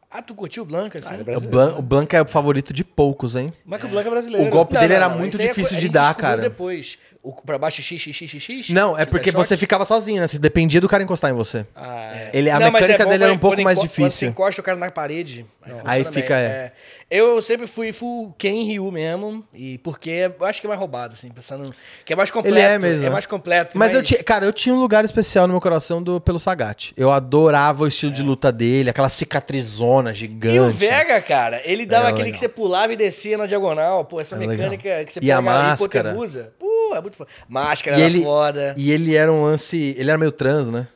Ah, 0.10 0.22
tu 0.22 0.34
curtiu 0.34 0.64
o 0.64 0.66
Blanca, 0.66 1.00
assim? 1.00 1.14
Ah, 1.14 1.18
é 1.18 1.22
O, 1.22 1.26
brasileiro. 1.26 1.52
Blan, 1.52 1.76
o 1.78 1.82
Blanca 1.82 2.16
é 2.18 2.22
o 2.22 2.26
favorito 2.26 2.72
de 2.72 2.86
poucos, 2.86 3.36
hein? 3.36 3.50
Mas 3.66 3.82
que 3.82 3.86
o 3.86 3.90
Blanca 3.90 4.08
é 4.08 4.12
brasileiro. 4.12 4.48
O 4.48 4.50
golpe 4.50 4.74
Não, 4.74 4.82
dele 4.82 4.94
não, 4.94 5.02
era 5.04 5.10
não, 5.10 5.20
muito 5.20 5.36
é 5.42 5.48
difícil 5.48 5.76
co- 5.76 5.82
de 5.82 5.90
dar, 5.90 6.16
cara. 6.16 6.42
depois. 6.42 6.98
O 7.28 7.34
pra 7.42 7.58
baixo 7.58 7.82
x, 7.82 8.00
x, 8.00 8.16
x, 8.16 8.30
x, 8.30 8.44
x. 8.44 8.70
Não, 8.70 8.96
é 8.98 9.02
e 9.02 9.06
porque 9.08 9.32
você 9.32 9.58
ficava 9.58 9.84
sozinho, 9.84 10.22
né? 10.22 10.28
Você 10.28 10.38
dependia 10.38 10.80
do 10.80 10.88
cara 10.88 11.02
encostar 11.02 11.32
em 11.32 11.34
você. 11.34 11.66
Ah, 11.76 12.12
é. 12.14 12.30
Ele, 12.34 12.52
a 12.52 12.60
Não, 12.60 12.72
mecânica 12.72 13.02
é 13.02 13.06
dele 13.08 13.24
era 13.24 13.34
um 13.34 13.38
pouco 13.38 13.60
mais 13.64 13.80
enco- 13.80 13.88
Quando 13.88 13.92
você 13.96 14.04
difícil. 14.04 14.30
encosta 14.30 14.62
o 14.62 14.64
cara 14.64 14.78
na 14.78 14.92
parede, 14.92 15.44
aí, 15.64 15.72
funciona 15.72 15.92
Aí 15.92 16.06
fica, 16.06 16.38
é. 16.38 16.72
Eu 17.10 17.40
sempre 17.42 17.66
fui 17.68 17.92
full 17.92 18.34
Ken 18.38 18.64
Ryu 18.66 18.92
mesmo, 18.92 19.44
e 19.54 19.78
porque 19.80 20.32
eu 20.40 20.46
acho 20.46 20.60
que 20.60 20.66
é 20.66 20.70
mais 20.70 20.80
roubado, 20.80 21.14
assim, 21.14 21.30
pensando 21.30 21.74
que 22.04 22.14
é 22.14 22.16
mais 22.16 22.30
completo. 22.32 22.58
Ele 22.58 22.66
é 22.66 22.78
mesmo. 22.80 23.06
É 23.06 23.10
mais 23.10 23.26
completo. 23.26 23.78
Mas 23.78 23.94
eu 23.94 24.02
tinha, 24.04 24.24
cara, 24.24 24.46
eu 24.46 24.54
tinha 24.54 24.74
um 24.74 24.80
lugar 24.80 25.04
especial 25.06 25.48
no 25.48 25.54
meu 25.54 25.62
coração 25.62 26.02
do, 26.04 26.20
pelo 26.22 26.40
Sagat. 26.40 26.94
Eu 26.98 27.12
adorava 27.12 27.84
o 27.84 27.88
estilo 27.88 28.12
de 28.12 28.22
luta 28.24 28.52
dele, 28.52 28.90
aquela 28.90 29.10
cicatrizona 29.10 30.14
gigante. 30.14 30.56
E 30.56 30.60
o 30.60 30.70
Vega, 30.70 31.22
cara, 31.22 31.62
ele 31.64 31.86
dava 31.86 32.06
É, 32.08 32.10
aquele 32.10 32.24
legal. 32.26 32.34
que 32.34 32.40
você 32.40 32.50
pulava 32.50 32.94
e 32.94 32.96
descia 32.96 33.38
na 33.38 33.46
diagonal. 33.46 34.04
Pô, 34.06 34.20
essa 34.20 34.36
É 34.36 34.40
legal. 34.40 34.56
mecânica 34.70 35.06
que 35.06 35.14
você 35.14 35.20
E 35.22 35.32
a 35.32 35.38
pega 35.38 35.42
máscara. 35.42 36.10
hipotenusa. 36.10 36.54
Pô, 36.60 36.65
é 36.94 37.02
muito 37.02 37.16
foda. 37.18 37.30
Máscara 37.48 37.98
E 37.98 38.02
era 38.02 38.10
ele, 38.12 38.22
foda. 38.24 38.74
e 38.78 38.92
ele 38.92 39.16
era 39.16 39.32
um 39.32 39.44
lance. 39.46 39.96
Ele 39.98 40.10
era 40.10 40.18
meio 40.18 40.32
trans, 40.32 40.70
né? 40.70 40.88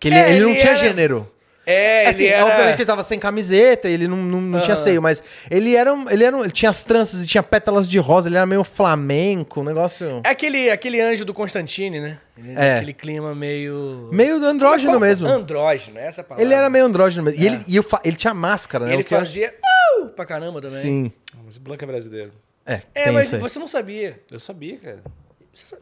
Que 0.00 0.08
ele, 0.08 0.16
É, 0.16 0.30
ele 0.32 0.40
não 0.40 0.50
ele 0.50 0.58
tinha 0.58 0.72
era- 0.72 0.80
gênero. 0.80 1.30
É, 1.66 2.06
assim, 2.08 2.24
ele 2.24 2.34
era... 2.34 2.44
obviamente 2.44 2.74
que 2.76 2.82
ele 2.82 2.86
tava 2.86 3.02
sem 3.02 3.18
camiseta, 3.18 3.88
ele 3.88 4.06
não, 4.06 4.18
não, 4.18 4.38
não 4.38 4.60
tinha 4.60 4.76
seio, 4.76 5.00
mas 5.00 5.24
ele 5.50 5.74
era, 5.74 5.94
um- 5.94 6.10
ele 6.10 6.22
era, 6.22 6.36
um- 6.36 6.42
ele 6.42 6.50
tinha 6.50 6.68
as 6.70 6.82
tranças 6.82 7.22
e 7.24 7.26
tinha 7.26 7.42
pétalas 7.42 7.88
de 7.88 7.98
rosa, 7.98 8.28
ele 8.28 8.36
era 8.36 8.44
meio 8.44 8.62
flamenco, 8.62 9.62
um 9.62 9.64
negócio 9.64 10.20
É 10.24 10.28
aquele, 10.28 10.70
aquele 10.70 11.00
anjo 11.00 11.24
do 11.24 11.32
Constantine, 11.32 12.00
né? 12.00 12.18
Ele- 12.36 12.52
É. 12.54 12.76
Aquele 12.76 12.92
clima 12.92 13.34
meio... 13.34 14.10
meio 14.12 14.38
do 14.38 14.44
andrógeno 14.44 14.92
Qual- 14.92 15.00
mesmo. 15.00 15.26
Andrógeno, 15.26 15.98
essa 15.98 16.20
é 16.20 16.24
palavra. 16.24 16.44
Ele 16.44 16.52
era 16.52 16.68
meio 16.68 16.84
andrógeno 16.84 17.22
mesmo. 17.24 17.42
E, 17.42 17.46
ele, 17.46 17.60
e 17.66 17.80
fa- 17.82 18.02
ele 18.04 18.16
tinha 18.16 18.34
máscara, 18.34 18.84
E 18.84 18.88
né? 18.88 18.94
ele 18.96 19.02
O 19.02 19.06
que 19.06 19.14
eu- 19.14 19.18
fazia... 19.20 19.54
Uh, 20.02 20.08
pra 20.08 20.26
caramba 20.26 20.60
também. 20.60 20.76
Sim. 20.76 21.12
Mas 21.46 21.56
o 21.56 21.60
Blanca 21.60 21.86
é 21.86 21.88
brasileiro. 21.88 22.30
É, 22.66 22.80
É, 22.94 23.04
tem 23.04 23.12
mas 23.12 23.26
isso 23.26 23.34
aí. 23.36 23.40
você 23.40 23.58
não 23.58 23.66
sabia. 23.66 24.20
Eu 24.30 24.40
sabia, 24.40 24.76
cara. 24.78 25.02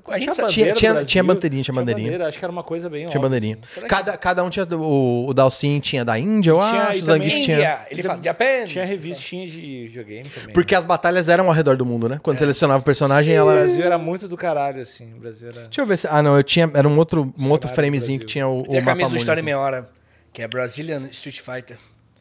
A 0.09 0.18
gente 0.18 0.34
Tinha 0.34 0.46
Tinha- 0.48 0.72
tinha- 0.74 0.92
Brasil, 0.92 1.09
tinha 1.09 1.24
bandeirinha, 1.24 1.62
tinha 1.62 1.74
bandeirinha. 1.74 2.06
bandeira, 2.09 2.28
acho 2.28 2.38
que 2.38 2.44
era 2.44 2.52
uma 2.52 2.62
coisa 2.62 2.90
bem 2.90 3.06
Tinha 3.06 3.09
óbvia, 3.16 3.20
bandeirinha. 3.22 3.59
assim. 3.62 3.72
Será 3.72 3.86
que- 3.86 3.94
Cada, 3.94 4.16
cada 4.18 4.44
um 4.44 4.50
tinha. 4.50 4.66
O, 4.76 5.26
o 5.28 5.32
Dalcin 5.32 5.80
tinha 5.80 6.04
da 6.04 6.18
Índia, 6.18 6.50
eu 6.50 6.59
Tinha- 6.59 6.82
acho. 6.88 7.00
O 7.00 7.04
Zangief 7.04 7.36
Índia. 7.38 7.56
tinha. 7.56 7.86
Ele 7.90 8.02
fala, 8.02 8.20
Japan. 8.22 8.64
Tinha 8.66 8.84
revistinha 8.84 9.46
de 9.46 9.86
videogame 9.86 10.28
também. 10.28 10.52
Porque 10.52 10.74
as 10.74 10.84
batalhas 10.84 11.30
eram 11.30 11.46
ao 11.46 11.52
redor 11.52 11.78
do 11.78 11.86
mundo, 11.86 12.06
né? 12.06 12.20
Quando 12.22 12.36
selecionava 12.36 12.80
o 12.82 12.84
personagem, 12.84 13.32
o 13.34 13.38
ela. 13.38 13.54
Brasil 13.54 13.82
era 13.82 13.96
muito 13.96 14.28
do 14.28 14.36
caralho, 14.36 14.82
assim. 14.82 15.14
O 15.14 15.20
Brasil 15.20 15.48
era... 15.48 15.62
Deixa 15.62 15.80
eu 15.80 15.86
ver 15.86 15.96
se. 15.96 16.06
Ah, 16.06 16.22
não, 16.22 16.36
eu 16.36 16.42
tinha. 16.42 16.70
Era 16.74 16.86
um 16.86 16.98
outro, 16.98 17.32
um 17.38 17.50
outro 17.50 17.70
framezinho 17.70 18.20
que 18.20 18.26
tinha 18.26 18.46
o. 18.46 18.62
Tem 18.64 18.78
o 18.78 18.82
a 18.82 18.84
camisa 18.84 19.09
do 19.09 19.16
História 19.16 19.40
em. 19.40 19.44
Meia 19.44 19.59
Hora, 19.59 19.88
que 20.34 20.42
é 20.42 20.48
Brazilian 20.48 21.09
Street 21.10 21.40
Fighter. 21.40 21.78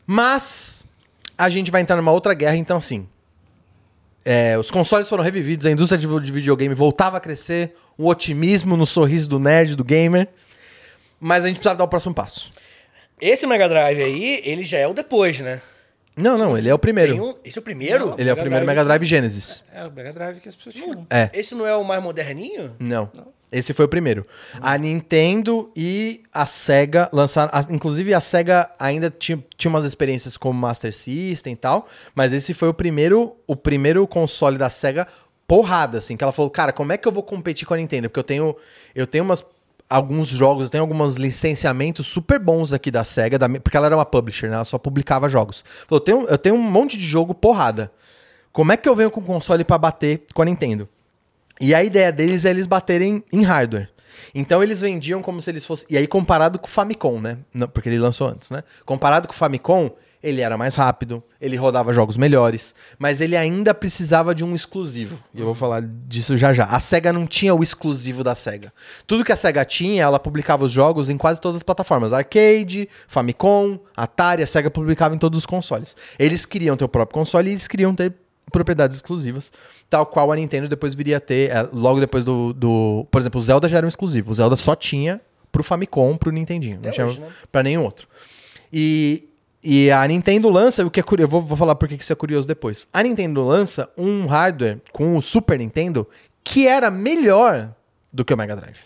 Mas 0.08 0.86
a 1.38 1.50
gente 1.50 1.70
vai 1.70 1.82
entrar 1.82 1.98
numa 1.98 2.12
outra 2.14 2.34
guerra, 2.34 2.56
então 2.56 2.78
assim. 2.78 3.10
É, 4.24 4.58
os 4.58 4.70
consoles 4.72 5.08
foram 5.10 5.24
revividos, 5.24 5.66
a 5.66 5.72
indústria 5.72 5.98
de, 5.98 6.32
videogame 6.32 6.74
voltava 6.76 7.18
a 7.18 7.20
crescer, 7.20 7.76
o 7.98 8.08
otimismo 8.08 8.78
no 8.78 8.86
sorriso 8.86 9.28
do 9.30 9.40
nerd, 9.40 9.76
do 9.76 9.84
gamer. 9.84 10.28
Mas 11.20 11.44
a 11.44 11.48
gente 11.48 11.58
precisava 11.58 11.78
dar 11.78 11.84
o 11.84 11.88
próximo 11.88 12.14
passo. 12.14 12.50
Esse 13.20 13.46
Mega 13.46 13.70
Drive 13.70 14.02
aí, 14.02 14.42
ele 14.44 14.64
já 14.64 14.80
é 14.80 14.88
o 14.88 14.94
depois, 14.94 15.40
né? 15.42 15.62
Não, 16.16 16.38
não, 16.38 16.58
ele 16.58 16.68
é 16.68 16.74
o 16.74 16.80
primeiro. 16.80 17.14
Tem 17.14 17.22
um- 17.22 17.36
Esse 17.44 17.58
é 17.58 17.62
o 17.62 17.64
primeiro? 17.64 18.08
Não. 18.08 18.14
Ele 18.18 18.30
é 18.30 18.34
o 18.34 18.36
Mega 18.36 18.42
primeiro 18.42 18.66
Drive. 18.66 18.78
Mega 18.78 18.86
Drive 18.86 19.06
Genesis. 19.06 19.64
É 19.74 19.86
o 19.86 19.92
Mega 19.92 20.12
Drive 20.12 20.40
que 20.40 20.50
as 20.50 20.56
pessoas 20.56 20.76
tinham. 20.76 21.06
É. 21.10 21.30
Esse 21.34 21.54
não 21.56 21.66
é 21.66 21.76
o 21.76 21.84
mais 21.84 22.02
moderninho? 22.04 22.76
Não. 22.80 23.10
Esse 23.52 23.74
foi 23.74 23.84
o 23.86 23.88
primeiro. 23.90 24.26
A 24.62 24.78
Nintendo 24.78 25.70
e 25.76 26.24
a 26.34 26.46
Sega 26.46 27.10
lançaram. 27.12 27.52
a- 27.54 27.66
inclusive, 27.70 28.14
a 28.14 28.22
Sega 28.22 28.70
ainda 28.80 29.10
tinha, 29.10 29.44
tinha 29.58 29.70
umas 29.70 29.84
experiências 29.86 30.38
como 30.38 30.58
Master 30.60 30.94
System 30.94 31.54
e 31.54 31.56
tal. 31.58 31.88
Mas 32.16 32.32
esse 32.32 32.54
foi 32.54 32.70
o 32.70 32.74
primeiro, 32.74 33.36
o 33.46 33.56
primeiro 33.56 34.08
console 34.08 34.58
da 34.58 34.70
Sega 34.70 35.06
porrada, 35.46 35.98
assim. 35.98 36.16
Que 36.16 36.24
ela 36.24 36.32
falou, 36.32 36.50
cara, 36.50 36.72
como 36.72 36.94
é 36.94 36.98
que 36.98 37.06
eu 37.08 37.12
vou 37.12 37.24
competir 37.24 37.68
com 37.68 37.74
a 37.74 37.78
Nintendo? 37.78 38.10
Porque 38.10 38.20
eu 38.20 38.24
tenho. 38.24 38.56
Eu 38.96 39.06
tenho 39.06 39.24
umas. 39.24 39.44
Alguns 39.90 40.30
jogos, 40.30 40.64
eu 40.66 40.70
tenho 40.70 40.84
alguns 40.86 41.18
licenciamentos 41.18 42.08
super 42.08 42.40
bons 42.40 42.72
aqui 42.72 42.90
da 42.90 43.04
SEGA, 43.04 43.38
da- 43.38 43.50
porque 43.50 43.76
ela 43.76 43.88
era 43.88 43.98
uma 43.98 44.06
publisher, 44.06 44.48
né? 44.48 44.56
Ela 44.56 44.64
só 44.64 44.78
publicava 44.78 45.28
jogos. 45.28 45.66
Falou, 45.86 45.98
eu 45.98 46.00
tenho, 46.00 46.26
eu 46.30 46.38
tenho 46.38 46.56
um 46.56 46.62
monte 46.62 46.98
de 46.98 47.04
jogo 47.04 47.34
porrada. 47.36 47.92
Como 48.54 48.72
é 48.72 48.78
que 48.78 48.88
eu 48.88 48.96
venho 48.96 49.12
com 49.12 49.20
o 49.20 49.24
console 49.24 49.66
pra 49.66 49.78
bater 49.78 50.24
com 50.34 50.42
a 50.42 50.46
Nintendo? 50.46 50.88
E 51.62 51.76
a 51.76 51.84
ideia 51.84 52.12
deles 52.12 52.44
é 52.44 52.50
eles 52.50 52.68
baterem 52.68 53.24
em 53.32 53.44
hardware. 53.44 53.90
Então 54.34 54.64
eles 54.64 54.82
vendiam 54.82 55.22
como 55.22 55.42
se 55.42 55.50
eles 55.50 55.66
fossem. 55.66 55.88
E 55.90 55.98
aí, 55.98 56.08
comparado 56.08 56.58
com 56.60 56.68
o 56.68 56.70
Famicom, 56.70 57.20
né? 57.20 57.38
Porque 57.74 57.90
ele 57.90 58.00
lançou 58.00 58.28
antes, 58.28 58.50
né? 58.50 58.64
Comparado 58.86 59.28
com 59.28 59.34
o 59.34 59.38
Famicom, 59.38 59.92
ele 60.24 60.42
era 60.42 60.58
mais 60.58 60.76
rápido, 60.76 61.24
ele 61.40 61.56
rodava 61.56 61.92
jogos 61.92 62.16
melhores, 62.16 62.76
mas 63.00 63.20
ele 63.20 63.36
ainda 63.36 63.74
precisava 63.74 64.36
de 64.36 64.44
um 64.44 64.54
exclusivo. 64.54 65.18
E 65.34 65.40
eu 65.40 65.46
vou 65.46 65.56
falar 65.56 65.82
disso 65.82 66.38
já 66.38 66.54
já. 66.54 66.66
A 66.66 66.80
SEGA 66.80 67.12
não 67.12 67.26
tinha 67.26 67.56
o 67.56 67.64
exclusivo 67.64 68.24
da 68.24 68.36
SEGA. 68.36 68.72
Tudo 69.08 69.24
que 69.24 69.32
a 69.32 69.36
SEGA 69.36 69.66
tinha, 69.66 70.04
ela 70.04 70.20
publicava 70.20 70.66
os 70.66 70.72
jogos 70.72 71.10
em 71.10 71.18
quase 71.18 71.42
todas 71.42 71.58
as 71.58 71.64
plataformas: 71.64 72.14
arcade, 72.14 72.88
Famicom, 73.08 73.80
Atari, 73.96 74.44
a 74.44 74.48
SEGA 74.48 74.70
publicava 74.70 75.16
em 75.16 75.18
todos 75.18 75.40
os 75.40 75.46
consoles. 75.46 75.96
Eles 76.20 76.46
queriam 76.46 76.78
ter 76.78 76.86
o 76.86 76.90
próprio 76.90 77.16
console 77.16 77.50
e 77.50 77.54
eles 77.54 77.68
queriam 77.68 77.96
ter 77.96 78.14
propriedades 78.52 78.98
exclusivas, 78.98 79.52
tal 79.90 80.06
qual 80.06 80.32
a 80.32 80.36
Nintendo 80.36 80.68
depois 80.68 80.94
viria 80.94 81.18
a 81.18 81.20
ter, 81.20 81.50
eh, 81.50 81.70
logo 81.74 82.00
depois 82.00 82.24
do, 82.26 82.54
do- 82.54 83.08
Por 83.10 83.20
exemplo, 83.22 83.40
o 83.40 83.44
Zelda 83.44 83.68
já 83.68 83.78
era 83.78 83.86
um 83.86 83.90
exclusivo. 83.90 84.32
O 84.32 84.34
Zelda 84.34 84.56
só 84.56 84.76
tinha 84.76 85.20
pro 85.52 85.64
Famicom, 85.64 86.16
pro 86.18 86.32
Nintendinho. 86.32 86.76
Não 86.76 86.82
Até 86.82 86.92
tinha 86.92 87.06
hoje, 87.08 87.20
né? 87.20 87.28
pra 87.52 87.64
nenhum 87.64 87.84
outro. 87.84 88.08
E, 88.72 89.28
e 89.64 89.92
a 89.92 90.08
Nintendo 90.08 90.50
lança, 90.50 90.86
o 90.86 90.92
que 90.92 91.00
é 91.00 91.04
curioso, 91.04 91.26
eu 91.28 91.30
vou, 91.32 91.42
vou 91.42 91.58
falar 91.58 91.76
porque 91.76 91.98
que 91.98 92.04
isso 92.04 92.14
é 92.14 92.16
curioso 92.16 92.48
depois. 92.48 92.88
A 92.94 93.04
Nintendo 93.04 93.44
lança 93.46 93.90
um 93.98 94.26
hardware 94.28 94.80
com 94.92 95.16
o 95.16 95.22
Super 95.22 95.58
Nintendo 95.60 96.08
que 96.44 96.68
era 96.68 96.90
melhor 96.90 97.74
do 98.12 98.24
que 98.26 98.34
o 98.34 98.38
Mega 98.38 98.56
Drive. 98.56 98.80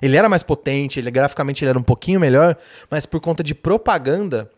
Ele 0.00 0.16
era 0.16 0.28
mais 0.28 0.42
potente, 0.42 0.98
ele 0.98 1.10
graficamente 1.10 1.62
ele 1.64 1.70
era 1.70 1.78
um 1.78 1.82
pouquinho 1.82 2.18
melhor, 2.18 2.56
mas 2.90 3.06
por 3.06 3.20
conta 3.20 3.42
de 3.42 3.54
propaganda, 3.54 4.50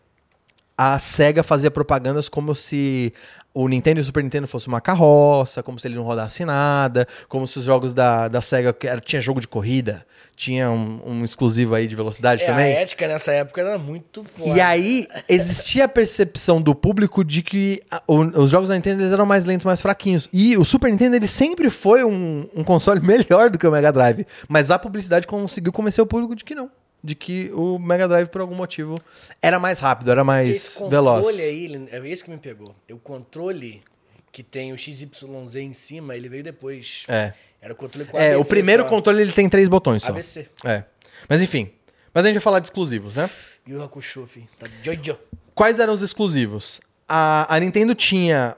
a 0.77 0.97
SEGA 0.97 1.43
fazia 1.43 1.69
propagandas 1.69 2.27
como 2.29 2.55
se 2.55 3.13
o 3.55 3.67
Nintendo 3.69 3.99
e 3.99 4.01
o 4.01 4.03
Super 4.03 4.21
Nintendo 4.23 4.45
fosse 4.47 4.67
uma 4.67 4.79
carroça, 4.81 5.63
como 5.63 5.79
se 5.79 5.87
ele 5.87 5.95
não 5.95 6.03
rodasse 6.03 6.43
nada, 6.45 7.07
como 7.29 7.47
se 7.47 7.57
os 7.57 7.63
jogos 7.65 7.93
da, 7.93 8.27
da 8.27 8.41
SEGA 8.41 8.75
era- 8.83 8.99
tinha 9.01 9.21
jogo 9.21 9.39
de 9.41 9.47
corrida, 9.47 10.05
tinha 10.35 10.69
um, 10.69 10.99
um 11.05 11.23
exclusivo 11.23 11.73
aí 11.73 11.87
de 11.87 11.95
velocidade 11.95 12.43
É, 12.43 12.45
também. 12.45 12.65
a 12.75 12.81
ética 12.81 13.07
nessa 13.07 13.31
época 13.31 13.61
era 13.61 13.77
muito 13.79 14.23
forte. 14.25 14.51
E 14.51 14.59
aí, 14.61 15.07
existia 15.29 15.85
a 15.85 15.87
percepção 15.87 16.61
do 16.61 16.75
público 16.75 17.23
de 17.23 17.41
que 17.41 17.81
a- 17.89 18.03
o- 18.05 18.41
os 18.41 18.51
jogos 18.51 18.67
da 18.69 18.75
Nintendo 18.75 19.01
eles 19.01 19.13
eram 19.13 19.25
mais 19.25 19.45
lentos, 19.45 19.63
mais 19.65 19.81
fraquinhos. 19.81 20.27
E 20.33 20.57
o 20.57 20.65
Super 20.65 20.91
Nintendo 20.91 21.15
ele 21.15 21.27
sempre 21.27 21.69
foi 21.69 22.03
um, 22.03 22.45
um 22.53 22.63
console 22.63 22.99
melhor 23.39 23.49
do 23.49 23.57
que 23.57 23.65
o 23.65 23.71
Mega 23.71 23.91
Drive. 23.91 24.27
Mas 24.49 24.69
a 24.69 24.77
publicidade 24.77 25.25
conseguiu 25.25 25.71
convencer 25.71 26.03
o 26.03 26.07
público 26.07 26.35
de 26.35 26.43
que 26.43 26.53
não. 26.53 26.69
De 27.05 27.13
que 27.13 27.51
o 27.53 27.77
Mega 27.77 28.07
Drive, 28.07 28.29
por 28.29 28.41
algum 28.41 28.55
motivo, 28.55 28.97
era 29.39 29.59
mais 29.59 29.79
rápido, 29.79 30.09
era 30.09 30.23
mais 30.23 30.49
Esse 30.49 30.79
controle 30.79 30.91
veloz. 30.91 31.39
aí, 31.39 31.87
é 31.91 31.99
isso 32.09 32.23
que 32.23 32.31
me 32.31 32.37
pegou. 32.37 32.75
O 32.91 32.97
controle 32.97 33.83
que 34.31 34.41
tem 34.41 34.73
o 34.73 34.77
XYZ 34.77 35.55
em 35.57 35.71
cima, 35.71 36.15
ele 36.15 36.27
veio 36.27 36.43
depois. 36.43 37.05
É. 37.07 37.33
Era 37.61 37.73
o 37.73 37.75
controle 37.75 38.07
com 38.07 38.17
É, 38.17 38.31
o 38.31 38.37
ABC 38.37 38.49
primeiro 38.49 38.83
só. 38.83 38.89
controle 38.89 39.21
ele 39.21 39.31
tem 39.31 39.47
três 39.47 39.67
botões 39.67 40.01
só. 40.01 40.09
ABC. 40.09 40.49
É. 40.65 40.83
Mas 41.29 41.41
enfim. 41.43 41.71
Mas 42.11 42.23
a 42.23 42.27
gente 42.27 42.35
vai 42.37 42.41
falar 42.43 42.59
de 42.59 42.65
exclusivos, 42.67 43.15
né? 43.17 43.29
Yu 43.67 43.83
Hakusho, 43.83 44.25
fi. 44.25 44.47
Tá 44.57 44.65
jojo. 44.81 45.17
Quais 45.53 45.79
eram 45.79 45.93
os 45.93 46.01
exclusivos? 46.01 46.81
A, 47.07 47.53
a 47.55 47.59
Nintendo 47.59 47.93
tinha 47.93 48.57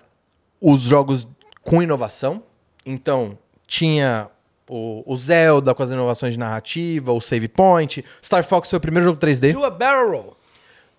os 0.61 0.82
jogos 0.84 1.28
com 1.64 1.84
inovação. 1.84 2.41
Então, 2.86 3.38
tinha 3.65 4.30
o, 4.69 5.03
o 5.06 5.18
Zelda 5.18 5.73
com 5.73 5.84
as 5.84 5.91
inovações 5.91 6.34
de 6.34 6.39
narrativa, 6.39 7.11
o 7.11 7.22
Save 7.22 7.48
Point. 7.48 8.03
Star 8.23 8.44
Fox 8.44 8.69
foi 8.69 8.77
o 8.77 8.81
primeiro 8.81 9.06
jogo 9.06 9.19
3D. 9.19 9.53
Do 9.53 9.64
a 9.64 9.69
Barrel 9.69 10.11
Roll. 10.11 10.38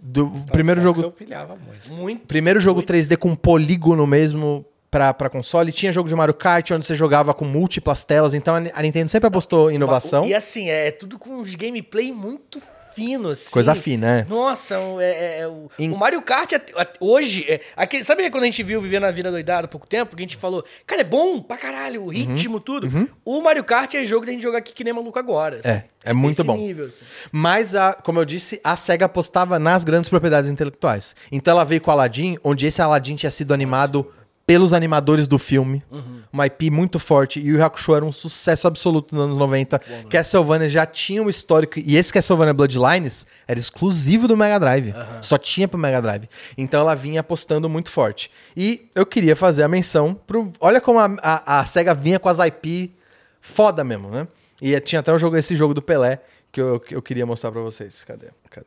Do, 0.01 0.33
primeiro 0.53 0.81
Fox 0.81 0.97
jogo 0.97 1.09
Eu 1.09 1.13
pilhava 1.13 1.57
muito. 1.57 1.93
Muito. 1.93 2.27
Primeiro 2.27 2.61
jogo 2.61 2.83
3D 2.83 3.17
com 3.17 3.35
polígono 3.35 4.07
mesmo 4.07 4.65
pra, 4.91 5.13
pra 5.13 5.29
console. 5.29 5.73
Tinha 5.73 5.93
jogo 5.93 6.09
de 6.09 6.15
Mario 6.15 6.35
Kart, 6.35 6.71
onde 6.71 6.87
você 6.87 6.95
jogava 6.95 7.35
com 7.35 7.45
múltiplas 7.45 8.05
telas. 8.05 8.35
Então 8.35 8.55
a, 8.55 8.59
a 8.75 8.83
Nintendo 8.83 9.11
sempre 9.11 9.27
apostou 9.27 9.71
em 9.71 9.75
inovação. 9.75 10.25
E 10.25 10.35
assim, 10.35 10.69
é 10.69 10.91
tudo 10.91 11.19
com 11.19 11.39
uns 11.39 11.55
gameplay 11.55 12.13
muito 12.13 12.61
fino, 12.99 13.29
assim. 13.29 13.53
Coisa 13.53 13.75
fina, 13.75 14.19
é. 14.21 14.27
Nossa, 14.29 14.75
é, 15.01 15.05
é- 15.05 15.39
é 15.41 15.49
o, 15.49 15.71
Em- 15.79 15.93
o 15.93 15.97
Mario 15.97 16.21
Kart 16.21 16.53
é- 16.53 16.57
é- 16.57 16.89
hoje. 17.01 17.61
Aquele, 17.77 18.03
sabe 18.03 18.29
quando 18.31 18.43
a 18.43 18.47
gente 18.47 18.63
viu 18.63 18.81
Viver 18.81 19.01
na 19.01 19.11
Vida 19.11 19.31
Doidada 19.31 19.67
há 19.67 19.69
pouco 19.69 19.87
tempo? 19.87 20.17
Que 20.17 20.23
a 20.23 20.27
gente 20.27 20.37
falou, 20.37 20.65
cara, 20.87 21.03
é 21.03 21.05
bom 21.05 21.41
pra 21.41 21.57
caralho, 21.57 22.03
o 22.05 22.09
ritmo, 22.09 22.55
Uhum. 22.55 22.61
tudo. 22.61 23.09
O 23.25 23.41
Mario 23.41 23.63
Kart 23.63 23.95
é 23.95 24.05
jogo 24.05 24.27
da 24.27 24.33
gente 24.33 24.43
jogar 24.43 24.59
aqui 24.59 24.73
que 24.73 24.83
nem 24.83 24.93
maluco 24.93 25.19
agora. 25.19 25.61
assim. 25.61 25.69
É, 25.69 25.85
é 26.07 26.13
muito 26.13 26.43
bom. 26.45 26.57
nível, 26.57 26.87
assim. 26.87 27.05
Mas, 27.31 27.75
a, 27.75 27.93
como 27.95 28.19
eu 28.19 28.25
disse, 28.25 28.61
a 28.65 28.77
SEGA 28.77 29.07
apostava 29.07 29.59
nas 29.59 29.85
grandes 29.85 30.09
propriedades 30.09 30.51
intelectuais. 30.51 31.15
Então 31.31 31.53
ela 31.53 31.65
veio 31.65 31.81
com 31.81 31.91
o 31.91 31.93
Aladdin, 31.95 32.37
onde 32.43 32.67
esse 32.67 32.83
Aladdin 32.83 33.15
tinha 33.15 33.31
sido 33.31 33.55
animado 33.55 34.11
pelos 34.49 34.73
animadores 34.73 35.29
do 35.29 35.39
filme. 35.39 35.85
Uma 36.33 36.47
IP 36.47 36.71
muito 36.71 36.99
forte. 36.99 37.39
E 37.39 37.53
o 37.53 37.63
Hakusho 37.63 37.95
era 37.95 38.03
um 38.03 38.11
sucesso 38.11 38.67
absoluto 38.67 39.15
nos 39.15 39.27
anos 39.27 39.39
90. 39.39 39.79
Castlevania 40.09 40.71
já 40.71 40.87
tinha 40.87 41.23
um 41.23 41.29
histórico. 41.29 41.79
E 41.79 41.99
esse 41.99 42.11
Castlevania 42.11 42.55
Bloodlines 42.55 43.27
era 43.47 43.59
exclusivo 43.59 44.27
do 44.27 44.35
Mega 44.35 44.59
Drive. 44.59 44.95
Só 45.21 45.37
tinha 45.37 45.69
pro 45.69 45.79
Mega 45.79 46.01
Drive. 46.01 46.31
Então 46.57 46.81
ela 46.81 46.95
vinha 46.95 47.21
apostando 47.21 47.69
muito 47.69 47.91
forte. 47.91 48.31
E 48.57 48.89
eu 48.95 49.05
queria 49.05 49.37
fazer 49.37 49.65
a 49.65 49.69
menção 49.69 50.19
pro. 50.27 50.51
Olha 50.59 50.81
como 50.81 50.99
a, 50.99 51.15
a, 51.23 51.61
a 51.61 51.67
SEGA 51.67 51.93
vinha 51.93 52.19
com 52.19 52.31
as 52.31 52.39
IP 52.39 52.95
foda 53.43 53.85
mesmo, 53.85 54.09
né? 54.09 54.27
E 54.63 54.81
tinha 54.81 55.01
até 55.01 55.13
o 55.13 55.19
jogo, 55.19 55.37
esse 55.37 55.55
jogo 55.55 55.75
do 55.75 55.83
Pelé 55.83 56.23
que 56.51 56.59
eu, 56.59 56.83
eu 56.91 57.03
queria 57.03 57.27
mostrar 57.27 57.53
pra 57.53 57.61
vocês. 57.61 58.03
Cadê? 58.03 58.29
Cadê? 58.49 58.67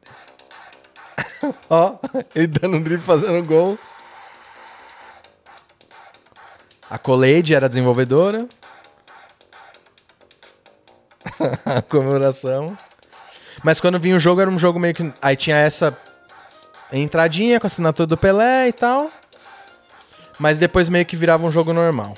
Ó, 1.67 1.97
ele 2.35 2.45
dando 2.45 2.77
um 2.77 2.81
drible 2.81 3.03
fazendo 3.03 3.43
gol. 3.43 3.79
A 6.91 6.97
Colade 6.97 7.55
era 7.55 7.69
desenvolvedora. 7.69 8.49
A 11.65 11.81
comemoração. 11.81 12.77
Mas 13.63 13.80
quando 13.80 13.97
vinha 13.97 14.18
o 14.18 14.19
jogo, 14.19 14.41
era 14.41 14.49
um 14.49 14.59
jogo 14.59 14.77
meio 14.77 14.93
que. 14.93 15.09
Aí 15.22 15.38
tinha 15.38 15.55
essa 15.55 15.97
entradinha 16.91 17.61
com 17.61 17.65
a 17.65 17.69
assinatura 17.69 18.05
do 18.05 18.18
Pelé 18.18 18.68
e 18.68 18.73
tal. 18.73 19.09
Mas 20.38 20.59
depois 20.59 20.89
meio 20.89 21.05
que 21.05 21.15
virava 21.15 21.45
um 21.45 21.51
jogo 21.51 21.72
normal. 21.72 22.18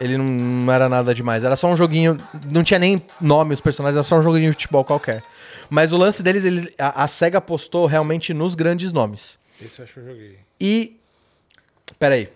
Ele 0.00 0.16
não, 0.16 0.24
não 0.24 0.72
era 0.72 0.88
nada 0.88 1.14
demais. 1.14 1.44
Era 1.44 1.54
só 1.54 1.68
um 1.68 1.76
joguinho. 1.76 2.18
Não 2.46 2.64
tinha 2.64 2.78
nem 2.78 3.04
nome 3.20 3.52
os 3.52 3.60
personagens, 3.60 3.96
era 3.96 4.02
só 4.02 4.18
um 4.18 4.22
joguinho 4.22 4.50
de 4.50 4.52
futebol 4.52 4.86
qualquer. 4.86 5.22
Mas 5.68 5.92
o 5.92 5.98
lance 5.98 6.22
deles, 6.22 6.46
eles, 6.46 6.72
a, 6.78 7.04
a 7.04 7.06
SEGA 7.06 7.36
apostou 7.36 7.84
realmente 7.84 8.32
nos 8.32 8.54
grandes 8.54 8.90
nomes. 8.90 9.38
Esse 9.60 9.80
eu 9.80 9.84
acho 9.84 9.92
que 9.92 10.00
eu 10.00 10.06
joguei. 10.06 10.38
E. 10.58 10.98
Peraí. 11.98 12.30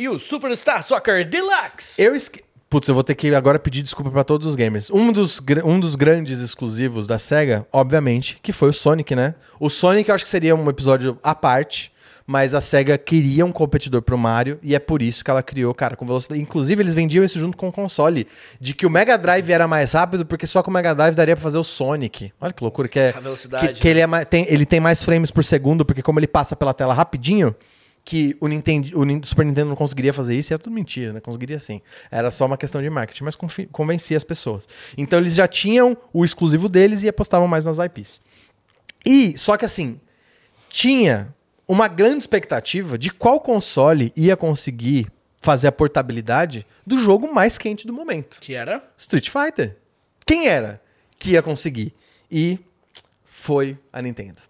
E 0.00 0.08
o 0.08 0.18
Superstar 0.18 0.82
Soccer 0.82 1.28
Deluxe. 1.28 2.00
Eu 2.00 2.14
esque... 2.14 2.42
Putz, 2.70 2.88
eu 2.88 2.94
vou 2.94 3.04
ter 3.04 3.14
que 3.14 3.34
agora 3.34 3.58
pedir 3.58 3.82
desculpa 3.82 4.10
pra 4.10 4.24
todos 4.24 4.46
os 4.46 4.54
gamers. 4.54 4.88
Um 4.90 5.12
dos, 5.12 5.38
um 5.62 5.78
dos 5.78 5.94
grandes 5.94 6.40
exclusivos 6.40 7.06
da 7.06 7.18
SEGA, 7.18 7.66
obviamente, 7.70 8.38
que 8.42 8.50
foi 8.50 8.70
o 8.70 8.72
Sonic, 8.72 9.14
né? 9.14 9.34
O 9.58 9.68
Sonic 9.68 10.08
eu 10.08 10.14
acho 10.14 10.24
que 10.24 10.30
seria 10.30 10.56
um 10.56 10.70
episódio 10.70 11.18
à 11.22 11.34
parte, 11.34 11.92
mas 12.26 12.54
a 12.54 12.62
SEGA 12.62 12.96
queria 12.96 13.44
um 13.44 13.52
competidor 13.52 14.00
pro 14.00 14.16
Mario 14.16 14.58
e 14.62 14.74
é 14.74 14.78
por 14.78 15.02
isso 15.02 15.22
que 15.22 15.30
ela 15.30 15.42
criou, 15.42 15.74
cara, 15.74 15.96
com 15.96 16.06
velocidade. 16.06 16.40
Inclusive, 16.40 16.82
eles 16.82 16.94
vendiam 16.94 17.22
isso 17.22 17.38
junto 17.38 17.58
com 17.58 17.68
o 17.68 17.72
console, 17.72 18.26
de 18.58 18.72
que 18.72 18.86
o 18.86 18.90
Mega 18.90 19.18
Drive 19.18 19.50
era 19.50 19.68
mais 19.68 19.92
rápido 19.92 20.24
porque 20.24 20.46
só 20.46 20.62
com 20.62 20.70
o 20.70 20.72
Mega 20.72 20.94
Drive 20.94 21.14
daria 21.14 21.36
pra 21.36 21.42
fazer 21.42 21.58
o 21.58 21.64
Sonic. 21.64 22.32
Olha 22.40 22.54
que 22.54 22.62
loucura 22.64 22.88
que 22.88 22.98
é. 22.98 23.12
A 23.14 23.20
velocidade, 23.20 23.74
Que, 23.74 23.80
que 23.82 23.86
ele, 23.88 24.00
é 24.00 24.06
mais- 24.06 24.24
tem, 24.24 24.46
ele 24.48 24.64
tem 24.64 24.80
mais 24.80 25.04
frames 25.04 25.30
por 25.30 25.44
segundo, 25.44 25.84
porque 25.84 26.00
como 26.00 26.18
ele 26.18 26.26
passa 26.26 26.56
pela 26.56 26.72
tela 26.72 26.94
rapidinho, 26.94 27.54
que 28.04 28.36
o, 28.40 28.48
Nintendo, 28.48 28.98
o 28.98 29.26
Super 29.26 29.44
Nintendo 29.44 29.68
não 29.68 29.76
conseguiria 29.76 30.12
fazer 30.12 30.34
isso, 30.34 30.52
e 30.52 30.54
é 30.54 30.58
tudo 30.58 30.72
mentira, 30.72 31.12
né? 31.12 31.20
Conseguiria 31.20 31.58
sim. 31.58 31.80
Era 32.10 32.30
só 32.30 32.46
uma 32.46 32.56
questão 32.56 32.82
de 32.82 32.90
marketing, 32.90 33.24
mas 33.24 33.36
convencia 33.70 34.16
as 34.16 34.24
pessoas. 34.24 34.68
Então 34.96 35.18
eles 35.18 35.34
já 35.34 35.46
tinham 35.46 35.96
o 36.12 36.24
exclusivo 36.24 36.68
deles 36.68 37.02
e 37.02 37.08
apostavam 37.08 37.46
mais 37.46 37.64
nas 37.64 37.78
IPs. 37.78 38.20
E, 39.04 39.36
só 39.38 39.56
que 39.56 39.64
assim, 39.64 40.00
tinha 40.68 41.34
uma 41.66 41.88
grande 41.88 42.18
expectativa 42.18 42.98
de 42.98 43.10
qual 43.10 43.40
console 43.40 44.12
ia 44.16 44.36
conseguir 44.36 45.06
fazer 45.40 45.68
a 45.68 45.72
portabilidade 45.72 46.66
do 46.86 46.98
jogo 46.98 47.32
mais 47.32 47.56
quente 47.56 47.86
do 47.86 47.92
momento. 47.92 48.38
Que 48.40 48.54
era? 48.54 48.84
Street 48.96 49.30
Fighter. 49.30 49.76
Quem 50.26 50.46
era 50.46 50.80
que 51.18 51.32
ia 51.32 51.42
conseguir? 51.42 51.94
E 52.30 52.58
foi 53.24 53.78
a 53.92 54.02
Nintendo. 54.02 54.42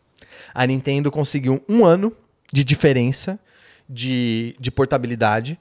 A 0.52 0.66
Nintendo 0.66 1.10
conseguiu 1.10 1.62
um 1.68 1.84
ano 1.84 2.14
de 2.52 2.64
diferença 2.64 3.38
de, 3.88 4.54
de 4.58 4.70
portabilidade. 4.70 5.58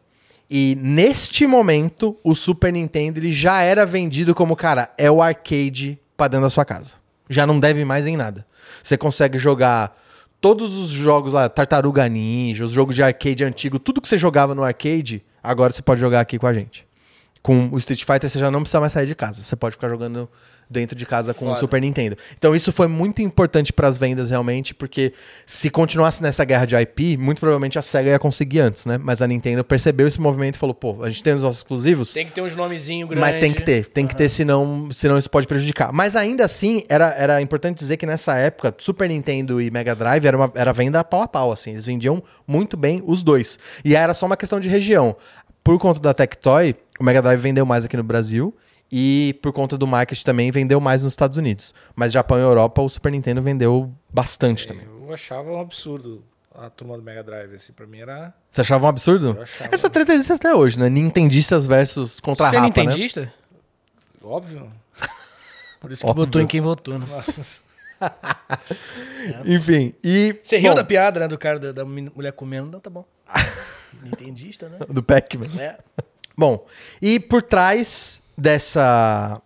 E 0.49 0.75
neste 0.81 1.45
momento, 1.45 2.17
o 2.23 2.33
Super 2.33 2.73
Nintendo 2.73 3.19
ele 3.19 3.31
já 3.31 3.61
era 3.61 3.85
vendido 3.85 4.33
como, 4.33 4.55
cara, 4.55 4.91
é 4.97 5.09
o 5.09 5.21
arcade 5.21 5.99
pra 6.17 6.27
dentro 6.27 6.45
da 6.45 6.49
sua 6.49 6.65
casa. 6.65 6.95
Já 7.29 7.45
não 7.45 7.59
deve 7.59 7.85
mais 7.85 8.07
em 8.07 8.17
nada. 8.17 8.45
Você 8.81 8.97
consegue 8.97 9.37
jogar 9.37 9.95
todos 10.41 10.75
os 10.75 10.89
jogos 10.89 11.33
lá, 11.33 11.47
Tartaruga 11.47 12.07
Ninja, 12.07 12.65
os 12.65 12.71
jogos 12.71 12.95
de 12.95 13.03
arcade 13.03 13.43
antigo, 13.43 13.77
tudo 13.77 14.01
que 14.01 14.07
você 14.07 14.17
jogava 14.17 14.55
no 14.55 14.63
arcade, 14.63 15.23
agora 15.43 15.71
você 15.71 15.81
pode 15.81 16.01
jogar 16.01 16.21
aqui 16.21 16.39
com 16.39 16.47
a 16.47 16.53
gente. 16.53 16.87
Com 17.41 17.69
o 17.71 17.77
Street 17.77 18.03
Fighter, 18.03 18.29
você 18.29 18.37
já 18.37 18.51
não 18.51 18.61
precisa 18.61 18.79
mais 18.79 18.91
sair 18.91 19.07
de 19.07 19.15
casa. 19.15 19.41
Você 19.41 19.55
pode 19.55 19.75
ficar 19.75 19.87
jogando 19.89 20.29
dentro 20.69 20.95
de 20.95 21.05
casa 21.05 21.33
com 21.33 21.45
o 21.45 21.47
Foda. 21.49 21.59
Super 21.59 21.81
Nintendo. 21.81 22.15
Então, 22.37 22.53
isso 22.53 22.71
foi 22.71 22.87
muito 22.87 23.21
importante 23.21 23.73
para 23.73 23.87
as 23.87 23.97
vendas, 23.97 24.29
realmente, 24.29 24.75
porque 24.75 25.13
se 25.45 25.69
continuasse 25.69 26.21
nessa 26.21 26.45
guerra 26.45 26.65
de 26.65 26.75
IP, 26.75 27.17
muito 27.17 27.39
provavelmente 27.39 27.79
a 27.79 27.81
SEGA 27.81 28.11
ia 28.11 28.19
conseguir 28.19 28.59
antes, 28.59 28.85
né? 28.85 28.97
Mas 28.97 29.21
a 29.21 29.27
Nintendo 29.27 29.63
percebeu 29.63 30.07
esse 30.07 30.21
movimento 30.21 30.55
e 30.55 30.57
falou: 30.59 30.75
pô, 30.75 31.01
a 31.03 31.09
gente 31.09 31.23
tem 31.23 31.33
os 31.33 31.41
nossos 31.41 31.59
exclusivos. 31.59 32.13
Tem 32.13 32.25
que 32.25 32.31
ter 32.31 32.41
uns 32.41 32.55
nomezinhos 32.55 33.09
grandes. 33.09 33.31
Mas 33.31 33.41
tem 33.41 33.51
que 33.51 33.63
ter, 33.63 33.87
tem 33.87 34.05
que 34.05 34.15
ter, 34.15 34.29
senão, 34.29 34.89
senão 34.91 35.17
isso 35.17 35.29
pode 35.29 35.47
prejudicar. 35.47 35.91
Mas 35.91 36.15
ainda 36.15 36.45
assim, 36.45 36.83
era, 36.87 37.09
era 37.15 37.41
importante 37.41 37.77
dizer 37.77 37.97
que 37.97 38.05
nessa 38.05 38.35
época, 38.35 38.73
Super 38.77 39.09
Nintendo 39.09 39.59
e 39.59 39.71
Mega 39.71 39.95
Drive 39.95 40.25
era, 40.25 40.37
uma, 40.37 40.51
era 40.53 40.71
venda 40.71 41.03
pau 41.03 41.23
a 41.23 41.27
pau, 41.27 41.51
assim. 41.51 41.71
Eles 41.71 41.85
vendiam 41.85 42.21
muito 42.45 42.77
bem 42.77 43.01
os 43.05 43.23
dois. 43.23 43.57
E 43.83 43.95
aí 43.95 44.03
era 44.03 44.13
só 44.13 44.25
uma 44.25 44.37
questão 44.37 44.59
de 44.59 44.69
região. 44.69 45.15
Por 45.69 45.77
conta 45.77 45.99
da 45.99 46.15
Tectoy, 46.15 46.75
o 46.99 47.03
Mega 47.03 47.21
Drive 47.21 47.39
vendeu 47.39 47.63
mais 47.63 47.85
aqui 47.85 47.95
no 47.95 48.01
Brasil. 48.01 48.57
E 48.91 49.37
por 49.39 49.53
conta 49.53 49.77
do 49.77 49.85
marketing 49.85 50.23
também, 50.23 50.49
vendeu 50.49 50.81
mais 50.81 51.03
nos 51.03 51.13
Estados 51.13 51.37
Unidos. 51.37 51.75
Mas 51.95 52.11
Japão 52.11 52.39
e 52.39 52.41
Europa, 52.41 52.81
o 52.81 52.89
Super 52.89 53.11
Nintendo 53.11 53.39
vendeu 53.39 53.93
bastante 54.11 54.65
também. 54.65 54.85
Eu 54.85 55.13
achava 55.13 55.51
um 55.51 55.61
absurdo 55.61 56.23
a 56.55 56.71
turma 56.71 56.97
do 56.97 57.03
Mega 57.03 57.21
Drive, 57.21 57.53
assim, 57.53 57.71
pra 57.71 57.85
mim 57.85 57.99
era... 57.99 58.33
Você 58.49 58.61
achava 58.61 58.87
um 58.87 58.89
absurdo? 58.89 59.35
Eu 59.37 59.43
achava. 59.43 59.69
Essa 59.71 59.91
treta 59.91 60.11
existe 60.11 60.33
até 60.33 60.55
hoje, 60.55 60.79
né? 60.79 60.89
Nintendistas 60.89 61.67
versus 61.67 62.19
contra 62.19 62.49
Você 62.49 62.55
é 62.55 62.61
né? 62.61 62.65
nintendista? 62.65 63.31
Óbvio. 64.23 64.71
Por 65.79 65.91
isso 65.91 66.01
que 66.01 66.09
Óbvio. 66.09 66.25
votou 66.25 66.41
em 66.41 66.47
quem 66.47 66.61
votou, 66.61 66.97
né? 66.97 67.05
Enfim, 69.45 69.93
e... 70.03 70.35
Você 70.41 70.57
riu 70.57 70.71
bom, 70.71 70.77
da 70.77 70.83
piada, 70.83 71.19
né? 71.19 71.27
Do 71.27 71.37
cara 71.37 71.59
da, 71.59 71.71
da 71.71 71.85
mulher 71.85 72.31
comendo. 72.31 72.71
Não, 72.71 72.79
tá 72.79 72.89
bom. 72.89 73.05
Nintendista, 74.03 74.69
né? 74.69 74.79
Do 74.89 75.03
Pac-Man. 75.03 75.47
É. 75.59 75.77
Bom, 76.37 76.65
e 77.01 77.19
por 77.19 77.41
trás 77.41 78.21
dessa. 78.37 79.41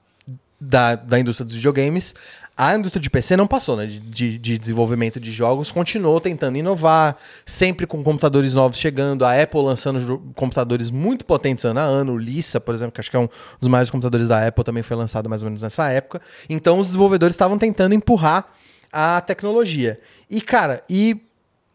Da, 0.65 0.95
da 0.95 1.19
indústria 1.19 1.45
dos 1.45 1.55
videogames, 1.55 2.15
a 2.55 2.75
indústria 2.75 3.01
de 3.01 3.09
PC 3.09 3.35
não 3.35 3.47
passou, 3.47 3.75
né? 3.75 3.87
De, 3.87 3.99
de, 3.99 4.37
de 4.37 4.57
desenvolvimento 4.59 5.19
de 5.19 5.31
jogos, 5.31 5.71
continuou 5.71 6.21
tentando 6.21 6.57
inovar, 6.57 7.17
sempre 7.45 7.87
com 7.87 8.03
computadores 8.03 8.53
novos 8.53 8.77
chegando, 8.77 9.25
a 9.25 9.41
Apple 9.41 9.61
lançando 9.61 10.19
computadores 10.35 10.91
muito 10.91 11.25
potentes 11.25 11.65
ano 11.65 11.79
a 11.79 11.83
ano, 11.83 12.13
o 12.13 12.17
Lisa, 12.17 12.61
por 12.61 12.75
exemplo, 12.75 12.93
que 12.93 13.01
acho 13.01 13.09
que 13.09 13.17
é 13.17 13.19
um 13.19 13.27
dos 13.59 13.67
maiores 13.67 13.89
computadores 13.89 14.27
da 14.27 14.47
Apple, 14.47 14.63
também 14.63 14.83
foi 14.83 14.95
lançado 14.95 15.27
mais 15.27 15.41
ou 15.41 15.47
menos 15.47 15.63
nessa 15.63 15.89
época. 15.89 16.21
Então 16.47 16.77
os 16.77 16.87
desenvolvedores 16.87 17.33
estavam 17.33 17.57
tentando 17.57 17.95
empurrar 17.95 18.45
a 18.91 19.19
tecnologia. 19.19 19.99
E, 20.29 20.39
cara, 20.39 20.83
e 20.87 21.19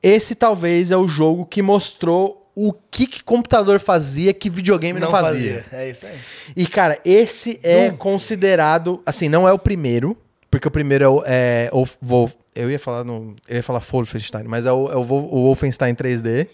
esse 0.00 0.36
talvez 0.36 0.92
é 0.92 0.96
o 0.96 1.08
jogo 1.08 1.44
que 1.44 1.60
mostrou 1.60 2.37
o 2.66 2.72
que, 2.90 3.06
que 3.06 3.22
computador 3.22 3.78
fazia 3.78 4.32
que 4.34 4.50
videogame 4.50 4.98
não, 4.98 5.10
fazia. 5.10 5.64
É 5.70 5.88
isso 5.90 6.06
aí. 6.06 6.18
E, 6.56 6.66
cara, 6.66 6.98
esse 7.04 7.60
é 7.62 7.90
considerado. 7.90 9.00
Assim, 9.06 9.28
não 9.28 9.46
é 9.46 9.52
o 9.52 9.58
primeiro. 9.58 10.16
Porque 10.50 10.66
o 10.66 10.70
primeiro 10.70 11.04
é 11.04 11.08
o. 11.08 11.22
É, 11.24 11.70
Wolf- 12.02 12.34
eu 12.56 12.68
ia 12.68 12.78
falar 12.78 13.04
no. 13.04 13.36
Eu 13.46 13.56
ia 13.56 13.62
falar 13.62 13.78
Wolfenstein, 13.80 14.44
mas 14.44 14.66
é 14.66 14.72
o, 14.72 14.90
é 14.90 14.96
o, 14.96 15.00
o 15.00 15.42
Wolfenstein 15.44 15.94
3D. 15.94 16.48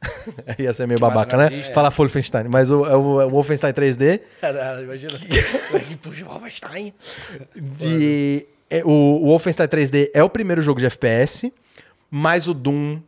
ia 0.58 0.72
ser 0.72 0.86
meio 0.86 0.98
Que 0.98 1.02
babaca, 1.02 1.36
né? 1.36 1.50
nazista. 1.50 1.74
Falar 1.74 1.90
Wolfenstein, 1.90 2.48
mas 2.48 2.70
o, 2.70 2.86
é, 2.86 2.96
o, 2.96 3.20
é 3.20 3.26
o 3.26 3.30
Wolfenstein 3.30 3.72
3D. 3.72 4.20
Caralho, 4.40 4.84
imagina. 4.84 5.12
É 5.74 5.78
que 5.80 5.96
puxa 5.96 6.24
o 6.24 6.28
Wolfenstein? 6.28 6.94
De, 7.54 8.46
é, 8.70 8.82
o, 8.84 8.88
o 8.88 9.26
Wolfenstein 9.26 9.68
3D 9.68 10.10
é 10.14 10.22
o 10.24 10.30
primeiro 10.30 10.62
jogo 10.62 10.80
de 10.80 10.86
FPS, 10.86 11.52
mas 12.10 12.48
o 12.48 12.54
Doom, 12.54 13.00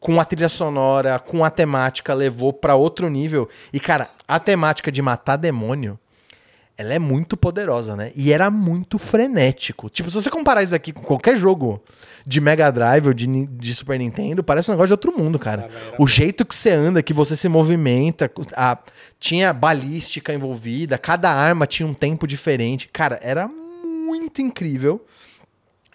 com 0.00 0.18
a 0.18 0.24
trilha 0.24 0.48
sonora, 0.48 1.18
com 1.18 1.44
a 1.44 1.50
temática, 1.50 2.12
levou 2.14 2.52
pra 2.52 2.74
outro 2.74 3.08
nível. 3.10 3.48
E, 3.72 3.78
cara, 3.78 4.08
a 4.26 4.40
temática 4.40 4.90
de 4.90 5.02
matar 5.02 5.36
demônio, 5.36 5.98
ela 6.76 6.94
é 6.94 6.98
muito 6.98 7.36
poderosa, 7.36 7.94
né? 7.94 8.10
E 8.16 8.32
era 8.32 8.50
muito 8.50 8.98
frenético. 8.98 9.90
Tipo, 9.90 10.10
se 10.10 10.14
você 10.16 10.30
comparar 10.30 10.62
isso 10.62 10.74
aqui 10.74 10.90
com 10.94 11.02
qualquer 11.02 11.36
jogo 11.36 11.82
de 12.26 12.40
Mega 12.40 12.70
Drive 12.72 13.08
ou 13.08 13.12
de, 13.12 13.26
de 13.46 13.74
Super 13.74 13.98
Nintendo, 13.98 14.42
parece 14.42 14.70
um 14.70 14.72
negócio 14.72 14.86
de 14.86 14.92
outro 14.94 15.12
mundo, 15.14 15.38
cara. 15.38 15.68
O 15.98 16.06
jeito 16.06 16.46
que 16.46 16.54
você 16.54 16.70
anda, 16.70 17.02
que 17.02 17.12
você 17.12 17.36
se 17.36 17.50
movimenta, 17.50 18.30
a- 18.56 18.78
tinha 19.18 19.52
balística 19.52 20.32
envolvida, 20.32 20.96
cada 20.96 21.30
arma 21.30 21.66
tinha 21.66 21.86
um 21.86 21.92
tempo 21.92 22.26
diferente. 22.26 22.88
Cara, 22.90 23.20
era 23.22 23.46
muito 23.46 24.40
incrível. 24.40 25.04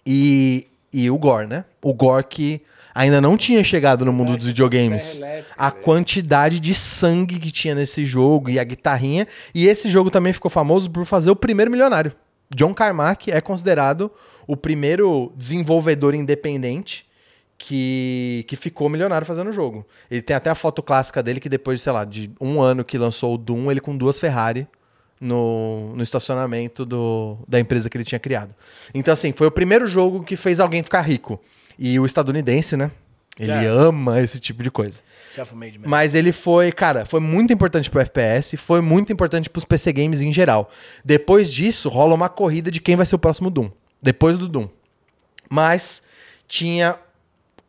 E, 0.06 0.68
e 0.94 1.10
o 1.10 1.18
Gore, 1.18 1.48
né? 1.48 1.65
O 1.82 1.94
Gore 1.94 2.26
que 2.30 2.61
ainda 2.95 3.19
não 3.19 3.35
tinha 3.35 3.61
chegado 3.61 4.05
no 4.05 4.13
mundo 4.13 4.38
dos 4.38 4.45
videogames. 4.45 5.19
A 5.57 5.69
quantidade 5.69 6.61
de 6.61 6.73
sangue 6.73 7.38
que 7.38 7.51
tinha 7.51 7.76
nesse 7.76 8.05
jogo 8.05 8.49
e 8.49 8.57
a 8.57 8.63
guitarrinha. 8.63 9.27
E 9.53 9.67
esse 9.67 9.89
jogo 9.89 10.09
também 10.09 10.31
ficou 10.31 10.49
famoso 10.49 10.89
por 10.89 11.05
fazer 11.05 11.30
o 11.30 11.35
primeiro 11.35 11.69
milionário. 11.69 12.15
John 12.55 12.73
Carmack 12.73 13.30
é 13.30 13.41
considerado 13.41 14.09
o 14.47 14.55
primeiro 14.55 15.34
desenvolvedor 15.35 16.15
independente 16.15 17.05
que, 17.57 18.45
que 18.47 18.55
ficou 18.55 18.88
milionário 18.88 19.27
fazendo 19.27 19.49
o 19.49 19.53
jogo. 19.53 19.85
Ele 20.09 20.22
tem 20.22 20.35
até 20.35 20.49
a 20.49 20.55
foto 20.55 20.81
clássica 20.81 21.22
dele 21.22 21.41
que 21.41 21.49
depois, 21.49 21.81
sei 21.81 21.91
lá, 21.91 22.05
de 22.05 22.31
um 22.39 22.61
ano 22.61 22.85
que 22.85 22.97
lançou 22.97 23.34
o 23.34 23.38
Doom, 23.38 23.72
ele 23.72 23.81
com 23.81 23.97
duas 23.97 24.19
Ferrari 24.19 24.67
no, 25.19 25.93
no 25.95 26.03
estacionamento 26.03 26.85
do, 26.85 27.38
da 27.47 27.59
empresa 27.59 27.89
que 27.89 27.97
ele 27.97 28.05
tinha 28.05 28.19
criado. 28.19 28.53
Então, 28.93 29.13
assim, 29.13 29.34
foi 29.34 29.47
o 29.47 29.51
primeiro 29.51 29.88
jogo 29.88 30.23
que 30.23 30.38
fez 30.38 30.59
alguém 30.59 30.84
ficar 30.84 31.01
rico. 31.01 31.41
E 31.77 31.99
o 31.99 32.06
estadunidense, 32.06 32.77
né? 32.77 32.91
Ele 33.38 33.47
Já. 33.47 33.69
ama 33.69 34.22
esse 34.22 34.39
tipo 34.39 34.64
de 34.64 34.72
coisa. 34.72 35.02
Self-made 35.30 35.77
man. 35.80 35.88
Mas 35.88 36.15
ele 36.15 36.31
foi, 36.31 36.72
cara, 36.72 37.06
foi 37.06 37.19
muito 37.19 37.52
importante 37.52 37.89
pro 37.89 37.99
FPS, 37.99 38.56
foi 38.56 38.80
muito 38.80 39.11
importante 39.11 39.49
pros 39.49 39.65
PC 39.65 39.91
games 39.91 40.22
em 40.22 40.31
geral. 40.31 40.69
Depois 41.03 41.52
disso, 41.52 41.89
rola 41.89 42.15
uma 42.15 42.30
corrida 42.30 42.72
de 42.72 42.80
quem 42.80 42.95
vai 42.95 43.06
ser 43.06 43.15
o 43.15 43.19
próximo 43.19 43.49
Doom. 43.49 43.69
Depois 44.02 44.38
do 44.38 44.47
Doom. 44.47 44.69
Mas 45.49 46.02
tinha 46.47 46.97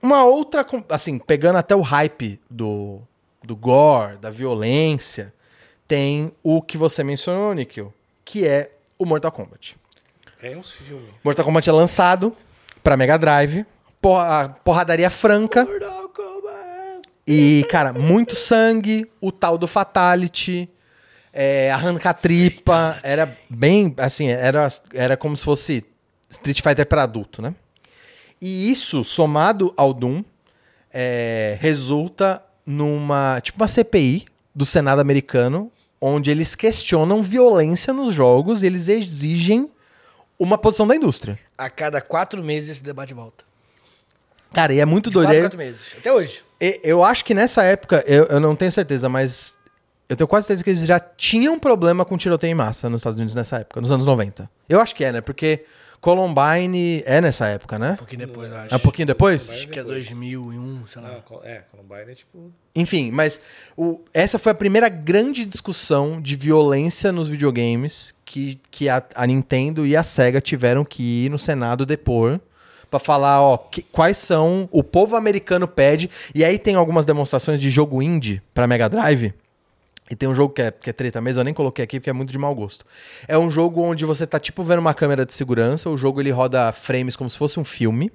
uma 0.00 0.24
outra, 0.24 0.64
assim, 0.88 1.18
pegando 1.18 1.56
até 1.56 1.74
o 1.74 1.80
hype 1.80 2.40
do, 2.48 3.00
do 3.42 3.56
gore, 3.56 4.18
da 4.18 4.30
violência, 4.30 5.34
tem 5.88 6.32
o 6.44 6.62
que 6.62 6.78
você 6.78 7.02
mencionou, 7.02 7.52
Nikhil, 7.54 7.92
que 8.24 8.46
é 8.46 8.70
o 8.96 9.04
Mortal 9.04 9.32
Kombat. 9.32 9.76
É 10.40 10.56
um 10.56 10.62
filme. 10.62 11.08
Mortal 11.24 11.44
Kombat 11.44 11.68
é 11.68 11.72
lançado 11.72 12.36
pra 12.84 12.96
Mega 12.96 13.18
Drive, 13.18 13.66
porra- 14.00 14.56
porradaria 14.64 15.10
franca. 15.10 15.66
E, 17.26 17.66
cara, 17.68 17.92
muito 17.92 18.36
sangue, 18.36 19.10
o 19.20 19.32
tal 19.32 19.58
do 19.58 19.66
Fatality. 19.66 20.68
é, 21.32 21.70
arrancar 21.70 22.14
tripa. 22.14 22.98
Era 23.02 23.36
bem, 23.50 23.92
assim, 23.98 24.28
era, 24.28 24.68
era 24.94 25.16
como 25.18 25.36
se 25.36 25.44
fosse 25.44 25.84
Street 26.30 26.62
Fighter 26.62 26.86
para 26.86 27.02
adulto, 27.02 27.42
né? 27.42 27.54
E 28.40 28.70
isso, 28.70 29.04
somado 29.04 29.72
ao 29.76 29.92
Doom, 29.92 30.22
é, 30.92 31.56
resulta 31.60 32.42
numa, 32.64 33.40
tipo 33.42 33.60
uma 33.60 33.68
CPI 33.68 34.24
do 34.54 34.64
Senado 34.64 35.00
americano, 35.00 35.70
onde 36.00 36.30
eles 36.30 36.54
questionam 36.54 37.22
violência 37.22 37.92
nos 37.92 38.14
jogos 38.14 38.62
e 38.62 38.66
eles 38.66 38.88
exigem 38.88 39.70
uma 40.38 40.56
posição 40.56 40.86
da 40.86 40.94
indústria. 40.96 41.38
A 41.58 41.68
cada 41.68 42.00
quatro 42.00 42.42
meses 42.42 42.68
esse 42.70 42.82
debate 42.82 43.12
volta. 43.14 43.44
Cara, 44.52 44.72
e 44.72 44.80
é 44.80 44.84
muito 44.84 45.10
De 45.10 45.14
doido. 45.14 45.26
quatro, 45.28 45.42
quatro 45.42 45.58
meses. 45.58 45.94
Até 45.98 46.12
hoje. 46.12 46.42
E- 46.60 46.80
Eu 46.82 47.04
acho 47.04 47.24
que 47.24 47.34
nessa 47.34 47.62
época, 47.62 48.02
eu, 48.06 48.24
eu 48.24 48.40
não 48.40 48.56
tenho 48.56 48.72
certeza, 48.72 49.08
mas 49.08 49.58
eu 50.08 50.16
tenho 50.16 50.26
quase 50.28 50.46
certeza 50.46 50.64
que 50.64 50.70
eles 50.70 50.86
já 50.86 50.98
tinham 51.00 51.58
problema 51.58 52.04
com 52.04 52.16
tiroteio 52.16 52.52
em 52.52 52.54
massa 52.54 52.88
nos 52.88 53.00
Estados 53.00 53.16
Unidos 53.18 53.34
nessa 53.34 53.58
época, 53.58 53.80
nos 53.80 53.90
anos 53.92 54.06
90. 54.06 54.48
Eu 54.68 54.80
acho 54.80 54.94
que 54.94 55.04
é, 55.04 55.12
né? 55.12 55.20
Porque 55.20 55.64
Columbine 56.00 57.02
é 57.04 57.20
nessa 57.20 57.46
época, 57.48 57.78
né? 57.78 57.92
Um 57.92 57.96
pouquinho 57.96 58.26
depois, 58.26 58.50
eu 58.50 58.56
acho. 58.56 58.74
É 58.74 58.76
um 58.76 58.80
pouquinho 58.80 59.06
depois? 59.06 59.50
Acho 59.50 59.68
que 59.68 59.78
é 59.78 59.82
2001, 59.84 60.86
sei 60.86 61.02
lá. 61.02 61.08
Não, 61.30 61.40
é, 61.44 61.62
Columbine 61.70 62.12
é 62.12 62.14
tipo. 62.14 62.52
Enfim, 62.74 63.10
mas 63.10 63.40
o- 63.76 64.00
essa 64.14 64.38
foi 64.38 64.52
a 64.52 64.54
primeira 64.54 64.88
grande 64.88 65.44
discussão 65.44 66.20
de 66.20 66.36
violência 66.36 67.10
nos 67.12 67.28
videogames 67.28 68.14
que, 68.24 68.60
que 68.70 68.88
a, 68.88 69.02
a 69.14 69.26
Nintendo 69.26 69.86
e 69.86 69.96
a 69.96 70.02
Sega 70.02 70.40
tiveram 70.40 70.84
que 70.84 71.24
ir 71.26 71.30
no 71.30 71.38
Senado 71.38 71.84
depor 71.84 72.40
pra 72.90 72.98
falar, 72.98 73.40
ó, 73.42 73.56
que- 73.56 73.82
quais 73.82 74.18
são 74.18 74.68
o 74.72 74.82
povo 74.82 75.16
americano 75.16 75.66
pede. 75.66 76.08
E 76.34 76.44
aí 76.44 76.58
tem 76.58 76.74
algumas 76.74 77.04
demonstrações 77.06 77.60
de 77.60 77.70
jogo 77.70 78.02
indie 78.02 78.40
pra 78.54 78.66
Mega 78.66 78.88
Drive. 78.88 79.32
E 80.08 80.14
tem 80.14 80.28
um 80.28 80.34
jogo 80.34 80.54
que 80.54 80.62
é, 80.62 80.70
que 80.70 80.88
é 80.88 80.92
treta 80.92 81.20
mesmo, 81.20 81.40
eu 81.40 81.44
nem 81.44 81.52
coloquei 81.52 81.82
aqui 81.84 81.98
porque 81.98 82.08
é 82.10 82.12
muito 82.12 82.30
de 82.30 82.38
mau 82.38 82.54
gosto. 82.54 82.84
É 83.26 83.36
um 83.36 83.50
jogo 83.50 83.82
onde 83.82 84.04
você 84.04 84.24
tá 84.24 84.38
tipo 84.38 84.62
vendo 84.62 84.78
uma 84.78 84.94
câmera 84.94 85.26
de 85.26 85.32
segurança, 85.32 85.90
o 85.90 85.96
jogo 85.96 86.20
ele 86.20 86.30
roda 86.30 86.70
frames 86.70 87.16
como 87.16 87.28
se 87.28 87.36
fosse 87.36 87.58
um 87.58 87.64
filme. 87.64 88.12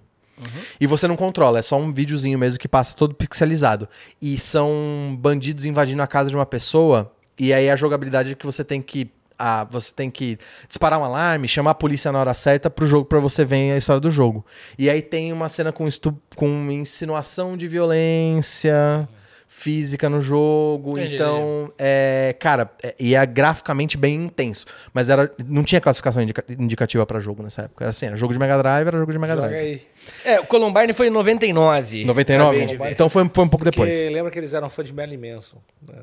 E 0.80 0.88
você 0.88 1.08
não 1.08 1.16
controla, 1.16 1.60
é 1.60 1.62
só 1.62 1.78
um 1.78 1.94
videozinho 1.94 2.40
mesmo 2.40 2.58
que 2.58 2.68
passa 2.68 2.96
todo 2.96 3.14
pixelizado. 3.14 3.88
E 4.20 4.38
são 4.40 5.16
bandidos 5.20 5.66
invadindo 5.66 6.02
a 6.02 6.08
casa 6.08 6.30
de 6.30 6.36
uma 6.36 6.46
pessoa, 6.48 7.12
e 7.38 7.54
aí 7.54 7.70
a 7.70 7.76
jogabilidade 7.76 8.32
é 8.32 8.36
que 8.36 8.46
você 8.46 8.64
tem 8.64 8.82
que 8.82 9.12
a, 9.42 9.64
você 9.66 9.92
tem 9.94 10.10
que 10.10 10.38
disparar 10.68 11.00
um 11.00 11.04
alarme, 11.04 11.48
chamar 11.48 11.72
a 11.72 11.76
polícia 11.76 12.12
na 12.12 12.20
hora 12.20 12.34
certa 12.34 12.70
pro 12.70 12.86
jogo 12.86 13.06
para 13.06 13.20
você 13.20 13.44
ver 13.44 13.72
a 13.74 13.78
história 13.78 14.00
do 14.00 14.12
jogo. 14.12 14.46
E 14.78 14.90
aí 14.90 15.02
tem 15.02 15.34
uma 15.34 15.50
cena 15.50 15.72
com, 15.72 15.88
estu 15.88 16.16
com 16.36 16.48
insinuação 16.72 17.58
de 17.58 17.68
violência 17.68 19.08
física 19.48 20.10
no 20.10 20.22
jogo, 20.22 20.98
Entendi. 20.98 21.16
então 21.16 21.72
é, 21.78 22.34
cara, 22.40 22.72
é, 22.82 22.96
e 22.98 23.14
é 23.16 23.26
graficamente 23.26 23.98
bem 23.98 24.16
intenso, 24.16 24.66
mas 24.94 25.10
era 25.10 25.30
não 25.46 25.62
tinha 25.62 25.82
classificação 25.82 26.22
indica- 26.24 26.44
indicativa 26.58 27.06
pra 27.06 27.20
jogo 27.20 27.44
nessa 27.44 27.64
época. 27.64 27.84
Era 27.84 27.90
assim, 27.90 28.06
era 28.06 28.16
jogo 28.16 28.32
de 28.32 28.40
Mega 28.40 28.58
Drive, 28.58 28.88
era 28.88 28.98
jogo 28.98 29.12
de 29.12 29.20
Mega 29.20 29.36
Joga 29.36 29.50
Drive. 29.50 29.62
aí. 29.66 29.82
É, 30.24 30.40
o 30.40 30.46
Columbine 30.46 30.94
foi 30.94 31.08
em 31.08 31.10
99. 31.10 32.06
99? 32.06 32.50
Acabei 32.58 32.66
de 32.66 32.78
ver. 32.82 32.92
Então 32.94 33.10
foi, 33.10 33.30
foi 33.32 33.44
um 33.44 33.50
pouco 33.50 33.66
depois. 33.66 33.94
Porque 33.94 34.10
lembra 34.10 34.32
que 34.32 34.40
eles 34.40 34.54
eram 34.54 34.70
fã 34.70 34.84
de 34.86 34.94
Marilyn 34.94 35.34
Manson. 35.34 35.58
Né? 35.86 36.00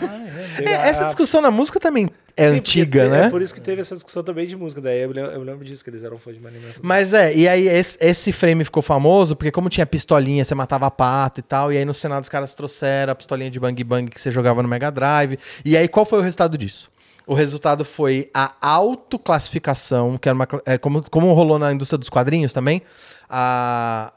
É, 0.58 0.88
essa 0.88 1.04
discussão 1.04 1.40
na 1.42 1.50
música 1.50 1.78
também 1.78 2.08
é 2.36 2.48
Sim, 2.48 2.56
antiga, 2.56 3.00
porque 3.00 3.14
te- 3.14 3.20
né? 3.20 3.26
É 3.26 3.30
por 3.30 3.42
isso 3.42 3.52
que 3.54 3.60
teve 3.60 3.80
essa 3.82 3.94
discussão 3.94 4.22
também 4.22 4.46
de 4.46 4.56
música. 4.56 4.80
Daí 4.80 5.00
eu 5.02 5.10
lembro, 5.10 5.30
eu 5.32 5.42
lembro 5.42 5.64
disso, 5.64 5.84
que 5.84 5.90
eles 5.90 6.02
eram 6.02 6.16
fã 6.18 6.32
de 6.32 6.40
Manson. 6.40 6.56
Mas 6.82 7.12
é, 7.12 7.34
e 7.34 7.46
aí 7.48 7.68
esse, 7.68 7.98
esse 8.00 8.32
frame 8.32 8.64
ficou 8.64 8.82
famoso 8.82 9.36
porque 9.36 9.50
como 9.52 9.68
tinha 9.68 9.84
pistolinha, 9.86 10.44
você 10.44 10.54
matava 10.54 10.90
pato 10.90 11.40
e 11.40 11.42
tal, 11.42 11.72
e 11.72 11.76
aí 11.76 11.84
no 11.84 11.92
Senado 11.92 12.22
os 12.22 12.28
caras 12.28 12.54
trouxeram 12.54 13.12
a 13.12 13.14
pistolinha 13.14 13.50
de 13.50 13.60
Bang 13.60 13.84
Bang 13.84 14.10
que 14.10 14.20
você 14.20 14.30
jogava 14.30 14.62
no 14.62 14.68
Mega 14.68 14.90
Drive. 14.90 15.38
E 15.64 15.76
aí 15.76 15.88
qual 15.88 16.06
foi 16.06 16.18
o 16.20 16.22
resultado 16.22 16.56
disso? 16.56 16.90
O 17.26 17.34
resultado 17.34 17.84
foi 17.84 18.30
a 18.32 18.54
autoclassificação, 18.60 20.16
que 20.16 20.28
era 20.28 20.34
uma, 20.34 20.46
é, 20.64 20.78
como, 20.78 21.02
como 21.10 21.32
rolou 21.32 21.58
na 21.58 21.72
indústria 21.72 21.98
dos 21.98 22.08
quadrinhos 22.08 22.52
também, 22.52 22.82
a, 23.28 24.12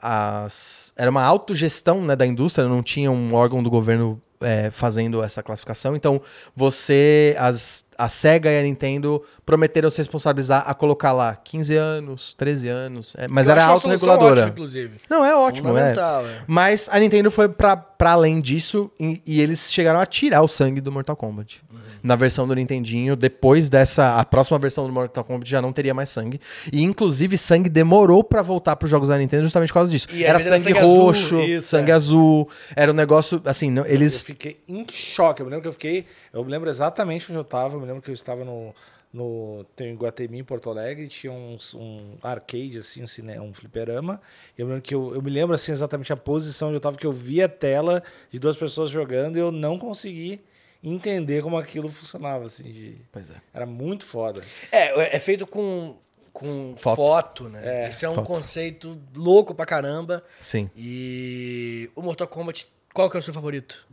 as- 0.45 0.93
era 0.95 1.09
uma 1.09 1.23
autogestão 1.23 2.01
né, 2.03 2.15
da 2.15 2.25
indústria, 2.25 2.67
não 2.67 2.83
tinha 2.83 3.11
um 3.11 3.33
órgão 3.33 3.63
do 3.63 3.69
governo 3.69 4.21
é, 4.41 4.71
fazendo 4.71 5.21
essa 5.21 5.43
classificação. 5.43 5.95
Então, 5.95 6.21
você, 6.55 7.35
as, 7.37 7.85
a 7.97 8.07
SEGA 8.07 8.51
e 8.51 8.59
a 8.59 8.63
Nintendo 8.63 9.23
prometeram 9.45 9.89
se 9.89 9.97
responsabilizar 9.97 10.63
a 10.65 10.73
colocar 10.73 11.11
lá 11.11 11.35
15 11.35 11.75
anos, 11.75 12.33
13 12.35 12.67
anos, 12.67 13.15
é, 13.17 13.27
mas 13.27 13.47
Eu 13.47 13.53
era 13.53 13.65
autorreguladora. 13.65 14.31
ótima, 14.31 14.49
inclusive. 14.49 14.97
Não, 15.09 15.25
é 15.25 15.35
ótimo, 15.35 15.77
é. 15.77 15.91
É. 15.91 16.43
Mas 16.47 16.87
a 16.91 16.99
Nintendo 16.99 17.29
foi 17.29 17.49
pra 17.49 17.85
além 17.99 18.39
disso 18.39 18.89
e, 18.99 19.21
e 19.25 19.41
eles 19.41 19.71
chegaram 19.71 19.99
a 19.99 20.05
tirar 20.05 20.41
o 20.41 20.47
sangue 20.47 20.81
do 20.81 20.91
Mortal 20.91 21.15
Kombat. 21.15 21.61
Na 22.01 22.15
versão 22.15 22.47
do 22.47 22.55
Nintendinho, 22.55 23.15
depois 23.15 23.69
dessa. 23.69 24.17
A 24.19 24.25
próxima 24.25 24.57
versão 24.59 24.85
do 24.87 24.93
Mortal 24.93 25.23
Kombat 25.23 25.49
já 25.49 25.61
não 25.61 25.73
teria 25.73 25.93
mais 25.93 26.09
sangue. 26.09 26.39
E 26.71 26.81
inclusive 26.81 27.37
sangue 27.37 27.69
demorou 27.69 28.23
pra 28.23 28.41
voltar 28.41 28.75
pros 28.75 28.89
jogos 28.91 29.09
da 29.09 29.17
Nintendo 29.17 29.43
justamente 29.43 29.69
por 29.69 29.75
causa 29.75 29.91
disso. 29.91 30.07
E 30.13 30.23
era 30.23 30.39
sangue, 30.39 30.59
sangue 30.59 30.79
azul, 30.79 30.97
roxo, 31.05 31.39
isso, 31.41 31.67
sangue 31.67 31.91
é. 31.91 31.93
azul. 31.93 32.49
Era 32.75 32.91
um 32.91 32.95
negócio. 32.95 33.41
Assim, 33.45 33.69
não- 33.69 33.85
Eu 33.85 33.93
eles. 33.93 34.23
fiquei 34.23 34.59
em 34.67 34.85
choque. 34.91 35.41
Eu 35.41 35.45
me 35.45 35.49
lembro 35.51 35.61
que 35.63 35.67
eu 35.67 35.73
fiquei. 35.73 36.05
Eu 36.31 36.43
me 36.43 36.51
lembro 36.51 36.69
exatamente 36.69 37.25
onde 37.29 37.39
eu 37.39 37.43
tava. 37.43 37.75
Eu 37.75 37.79
me 37.81 37.85
lembro 37.87 38.01
que 38.01 38.09
eu 38.09 38.13
estava 38.13 38.43
no. 38.45 38.73
no 39.11 39.65
tem 39.75 39.89
em 39.91 39.95
Guatemi, 39.95 40.39
em 40.39 40.43
Porto 40.43 40.69
Alegre, 40.69 41.07
tinha 41.07 41.33
uns- 41.33 41.73
um 41.73 42.13
arcade, 42.21 42.77
assim, 42.77 43.01
um, 43.03 43.07
cine, 43.07 43.39
um 43.39 43.51
fliperama. 43.53 44.21
E 44.57 44.61
eu 44.61 44.67
me 44.67 44.73
lembro 44.73 44.87
que 44.87 44.93
eu, 44.93 45.15
eu 45.15 45.21
me 45.21 45.29
lembro 45.31 45.55
assim 45.55 45.71
exatamente 45.71 46.13
a 46.13 46.15
posição 46.17 46.67
onde 46.67 46.77
eu 46.77 46.81
tava, 46.81 46.95
que 46.95 47.07
eu 47.07 47.11
vi 47.11 47.41
a 47.41 47.49
tela 47.49 48.03
de 48.31 48.37
duas 48.39 48.55
pessoas 48.55 48.89
jogando 48.91 49.35
e 49.37 49.39
eu 49.39 49.51
não 49.51 49.77
consegui 49.79 50.39
entender 50.83 51.41
como 51.43 51.57
aquilo 51.57 51.89
funcionava. 51.89 52.45
Assim, 52.45 52.63
de- 52.63 53.01
Pois 53.11 53.29
é. 53.29 53.35
Era 53.53 53.65
muito 53.65 54.05
foda. 54.05 54.43
É, 54.71 55.15
é 55.15 55.19
feito 55.19 55.45
com, 55.47 55.97
com 56.33 56.73
Foto. 56.77 56.95
foto, 56.95 57.49
né? 57.49 57.85
É, 57.85 57.89
Isso 57.89 58.05
é 58.05 58.09
um 58.09 58.15
foto. 58.15 58.27
conceito 58.27 58.99
louco 59.15 59.53
pra 59.53 59.65
caramba. 59.65 60.23
Sim. 60.41 60.69
E 60.75 61.89
o 61.95 62.01
Mortal 62.01 62.27
Kombat, 62.27 62.67
qual 62.93 63.09
que 63.09 63.17
é 63.17 63.19
o 63.19 63.23
seu 63.23 63.33
favorito 63.33 63.85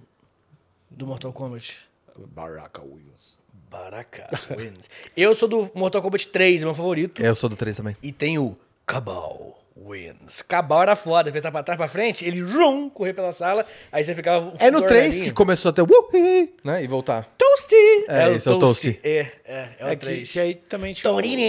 do 0.90 1.06
Mortal 1.06 1.32
Kombat? 1.32 1.88
Baraka 2.28 2.82
Williams. 2.82 3.38
Baraka 3.68 4.30
wins. 4.56 4.88
Eu 5.16 5.34
sou 5.34 5.48
do 5.48 5.70
Mortal 5.74 6.00
Kombat 6.00 6.28
3, 6.28 6.62
meu 6.62 6.72
favorito. 6.72 7.20
Eu 7.22 7.34
sou 7.34 7.48
do 7.50 7.56
3 7.56 7.76
também. 7.76 7.96
E 8.02 8.12
tem 8.12 8.38
o 8.38 8.56
Cabal 8.86 9.60
wins. 9.76 10.42
Cabal 10.42 10.82
era 10.82 10.96
foda, 10.96 11.30
pensar 11.30 11.50
pra 11.50 11.62
trás, 11.62 11.76
pra 11.76 11.88
frente, 11.88 12.24
ele 12.26 12.40
rum, 12.40 12.88
correr 12.88 13.12
pela 13.12 13.32
sala, 13.32 13.64
aí 13.92 14.02
você 14.02 14.14
ficava... 14.14 14.52
É 14.58 14.70
no 14.70 14.80
3 14.80 14.88
tornadinho. 15.02 15.24
que 15.24 15.32
começou 15.32 15.68
a 15.70 15.72
ter. 15.72 15.82
Uh, 15.82 16.48
né? 16.64 16.82
E 16.82 16.86
voltar. 16.86 17.28
Toasty! 17.38 17.76
É, 18.08 18.32
esse 18.32 18.48
é 18.48 18.52
o 18.52 18.58
Toasty. 18.58 19.00
É, 19.02 19.26
é, 19.44 19.68
é 19.78 19.84
o 19.84 19.88
É 19.88 19.96
que, 19.96 20.04
3. 20.06 20.32
que 20.32 20.40
aí 20.40 20.54
também 20.54 20.92
tinha. 20.94 21.10
o- 21.10 21.14
Torinho! 21.14 21.40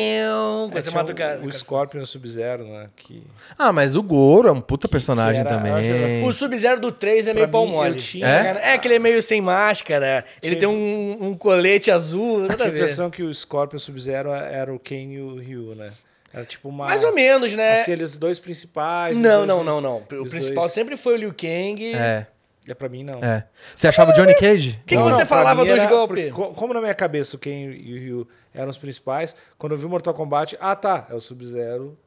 é, 0.74 0.82
Você 0.82 0.92
mata 0.92 1.12
o 1.12 1.16
cara. 1.16 1.40
O 1.44 1.52
Scorpion 1.52 2.00
e 2.00 2.04
o 2.04 2.06
Sub-Zero, 2.06 2.64
né? 2.66 2.90
Que... 2.96 3.24
Ah, 3.58 3.72
mas 3.74 3.96
o 3.96 4.04
Goro 4.04 4.48
é 4.48 4.52
um 4.52 4.62
puta 4.62 4.88
personagem 4.88 5.42
era- 5.42 5.50
também. 5.50 6.24
O 6.24 6.32
Sub-Zero 6.34 6.80
do 6.80 6.92
3 6.92 7.28
é 7.28 7.34
meio 7.34 7.48
pau 7.50 7.66
mole. 7.68 7.96
eu 7.96 8.02
tinha- 8.02 8.28
é? 8.28 8.74
é 8.74 8.78
que 8.78 8.88
ele 8.88 8.96
é 8.96 9.00
meio 9.00 9.22
sem 9.22 9.42
máscara. 9.42 10.24
Ele 10.42 10.56
tem 10.56 10.68
um, 10.68 11.18
um 11.28 11.38
colete 11.38 11.92
azul, 11.92 12.40
nada 12.42 12.56
Tinha 12.56 12.68
a 12.68 12.72
a 12.72 12.76
impressão 12.76 13.10
que 13.10 13.24
o 13.24 13.34
Scorpion 13.34 13.76
e 13.76 13.78
o 13.78 13.80
Sub-Zero 13.80 14.32
era 14.32 14.74
o 14.74 14.80
Ken 14.80 15.12
e 15.14 15.20
o 15.22 15.36
Ryu, 15.38 15.76
né? 15.76 15.92
Era 16.34 16.46
tipo 16.46 16.70
uma. 16.70 16.86
Mais 16.86 17.04
ou 17.04 17.14
menos, 17.14 17.56
né? 17.56 17.76
Assim, 17.82 17.92
eles 17.92 18.18
dois 18.18 18.38
principais. 18.40 19.18
não, 19.18 19.46
dois- 19.46 19.48
não, 19.48 19.64
não, 19.64 19.82
não. 19.82 19.98
O 20.22 20.30
principal 20.30 20.64
dois- 20.64 20.72
sempre 20.74 20.98
foi 20.98 21.14
o 21.14 21.18
Liu 21.18 21.30
Kang. 21.34 21.94
É, 21.96 22.28
É 22.68 22.74
pra 22.74 22.90
mim, 22.90 23.04
não. 23.04 23.20
é. 23.24 23.46
Você 23.74 23.88
achava 23.88 24.12
o 24.12 24.14
Johnny 24.14 24.36
Cage? 24.36 24.80
O 24.84 24.86
que, 24.86 24.98
que 24.98 25.02
você 25.02 25.20
não, 25.22 25.26
falava 25.28 25.64
dos 25.64 25.80
era- 25.80 25.90
golpes? 25.90 26.32
como 26.34 26.74
na 26.74 26.82
minha 26.82 26.94
cabeça 26.94 27.36
o 27.36 27.40
Ken 27.40 27.72
e 27.72 27.94
o 27.94 27.98
Ryu 28.00 28.28
eram 28.54 28.70
os 28.70 28.78
principais, 28.78 29.36
quando 29.58 29.72
eu 29.72 29.78
vi 29.78 29.86
o 29.86 29.90
Mortal 29.90 30.14
Kombat, 30.14 30.58
ah 30.60 30.76
tá, 30.76 31.08
é 31.10 31.16
o 31.16 31.22
Sub-Zero. 31.22 31.98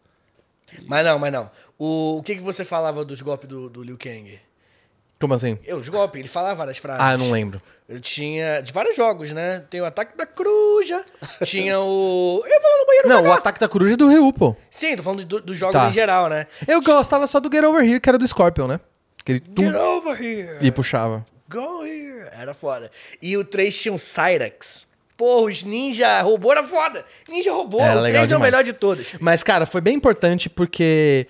Mas 0.86 1.05
não, 1.05 1.18
mas 1.18 1.32
não. 1.32 1.51
O, 1.78 2.18
o 2.18 2.22
que, 2.22 2.36
que 2.36 2.42
você 2.42 2.64
falava 2.64 3.05
dos 3.05 3.22
golpes 3.22 3.48
do, 3.48 3.68
do 3.70 3.82
Liu 3.82 3.97
Kang? 3.98 4.38
Como 5.20 5.34
assim? 5.34 5.59
Eu, 5.66 5.76
os 5.76 5.88
golpes, 5.88 6.18
ele 6.18 6.28
falava 6.28 6.55
várias 6.55 6.78
frases. 6.78 7.02
Ah, 7.05 7.12
eu 7.12 7.18
não 7.18 7.30
lembro. 7.30 7.60
Eu 7.88 8.01
tinha. 8.01 8.60
De 8.62 8.72
vários 8.72 8.97
jogos, 8.97 9.32
né? 9.32 9.62
Tem 9.68 9.80
o 9.80 9.84
ataque 9.84 10.16
da 10.16 10.24
coruja. 10.24 11.05
tinha 11.44 11.78
o. 11.78 12.42
Eu 12.44 12.60
vou 12.62 12.70
lá 12.70 12.78
no 12.78 12.86
banheiro. 12.86 13.09
Não, 13.09 13.24
o 13.24 13.32
ataque 13.32 13.60
da 13.60 13.68
coruja 13.68 13.94
é 13.94 13.97
do 13.97 14.09
Ryu, 14.09 14.32
pô. 14.32 14.56
Sim, 14.70 14.97
tô 14.97 15.02
falando 15.02 15.24
do- 15.24 15.40
dos 15.40 15.59
jogos 15.59 15.74
Tá. 15.74 15.88
em 15.88 15.92
geral, 15.92 16.28
né? 16.30 16.47
Eu 16.66 16.80
gostava 16.80 17.26
só 17.26 17.38
do 17.38 17.51
Get 17.52 17.62
Over 17.64 17.84
Here, 17.84 18.01
que 18.01 18.09
era 18.09 18.16
do 18.16 18.26
Scorpion, 18.26 18.66
né? 18.66 18.80
Que 19.24 19.32
ele 19.32 19.40
tum, 19.40 19.62
Get 19.64 19.74
over 19.74 20.22
here. 20.22 20.56
e 20.62 20.70
puxava. 20.70 21.26
Go 21.51 21.84
here. 21.84 22.28
Era 22.32 22.55
foda. 22.55 22.90
E 23.20 23.36
o 23.36 23.44
3 23.44 23.78
tinha 23.78 23.92
um 23.92 23.98
Cyrax. 23.98 24.86
Porra, 25.18 25.48
os 25.51 25.62
ninja 25.64 26.22
robô 26.22 26.51
era 26.51 26.66
foda. 26.66 27.05
Ninja 27.28 27.52
robô, 27.52 27.78
É, 27.80 27.94
o 27.94 28.01
legal 28.01 28.22
3 28.22 28.32
é 28.32 28.34
o 28.36 28.38
demais. 28.38 28.52
melhor 28.52 28.64
de 28.64 28.72
todos. 28.72 29.16
Mas, 29.20 29.42
cara, 29.42 29.66
foi 29.66 29.82
bem 29.82 29.94
importante 29.97 30.48
porque 30.48 31.26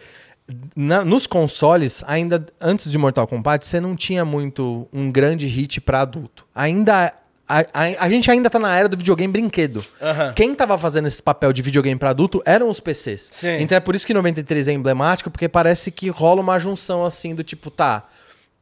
na- 0.76 1.04
nos 1.04 1.26
consoles, 1.26 2.02
ainda 2.06 2.44
antes 2.60 2.90
de 2.90 2.96
Mortal 2.98 3.26
Kombat, 3.26 3.66
você 3.66 3.80
não 3.80 3.94
tinha 3.96 4.24
muito 4.24 4.88
um 4.92 5.10
grande 5.10 5.46
hit 5.46 5.80
pra 5.80 6.00
adulto. 6.02 6.46
Ainda. 6.54 7.14
A, 7.52 7.60
a- 7.74 8.04
a 8.04 8.08
gente 8.08 8.30
ainda 8.30 8.48
tá 8.48 8.60
na 8.60 8.76
era 8.76 8.88
do 8.88 8.96
videogame 8.96 9.32
brinquedo. 9.32 9.84
Aham. 10.00 10.32
Quem 10.34 10.54
tava 10.54 10.78
fazendo 10.78 11.08
esse 11.08 11.20
papel 11.20 11.52
de 11.52 11.60
videogame 11.62 11.98
pra 11.98 12.10
adulto 12.10 12.40
eram 12.46 12.68
os 12.68 12.78
PCs. 12.78 13.28
Sim. 13.32 13.56
Então 13.58 13.76
é 13.76 13.80
por 13.80 13.96
isso 13.96 14.06
que 14.06 14.14
93 14.14 14.68
é 14.68 14.72
emblemático, 14.72 15.30
porque 15.32 15.48
parece 15.48 15.90
que 15.90 16.08
rola 16.10 16.40
uma 16.40 16.60
junção 16.60 17.04
assim 17.04 17.34
do 17.34 17.42
tipo, 17.42 17.68
tá. 17.68 18.06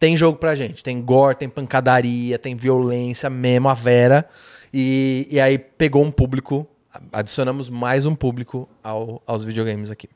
tem 0.01 0.17
jogo 0.17 0.39
pra 0.39 0.55
gente. 0.55 0.83
Tem 0.83 1.03
gore, 1.03 1.37
tem 1.37 1.49
pancadaria, 1.51 2.39
tem 2.39 2.55
violência 2.57 3.29
mesmo, 3.29 3.69
a 3.69 3.75
Vera. 3.75 4.27
E, 4.73 5.27
e 5.31 5.39
aí 5.41 5.59
pegou 5.59 6.03
um 6.05 6.11
público, 6.11 6.67
adicionamos 7.13 7.69
mais 7.69 8.07
um 8.07 8.15
público 8.15 8.67
ao- 8.83 9.21
aos 9.27 9.45
videogames 9.45 9.91
aqui. 9.91 10.09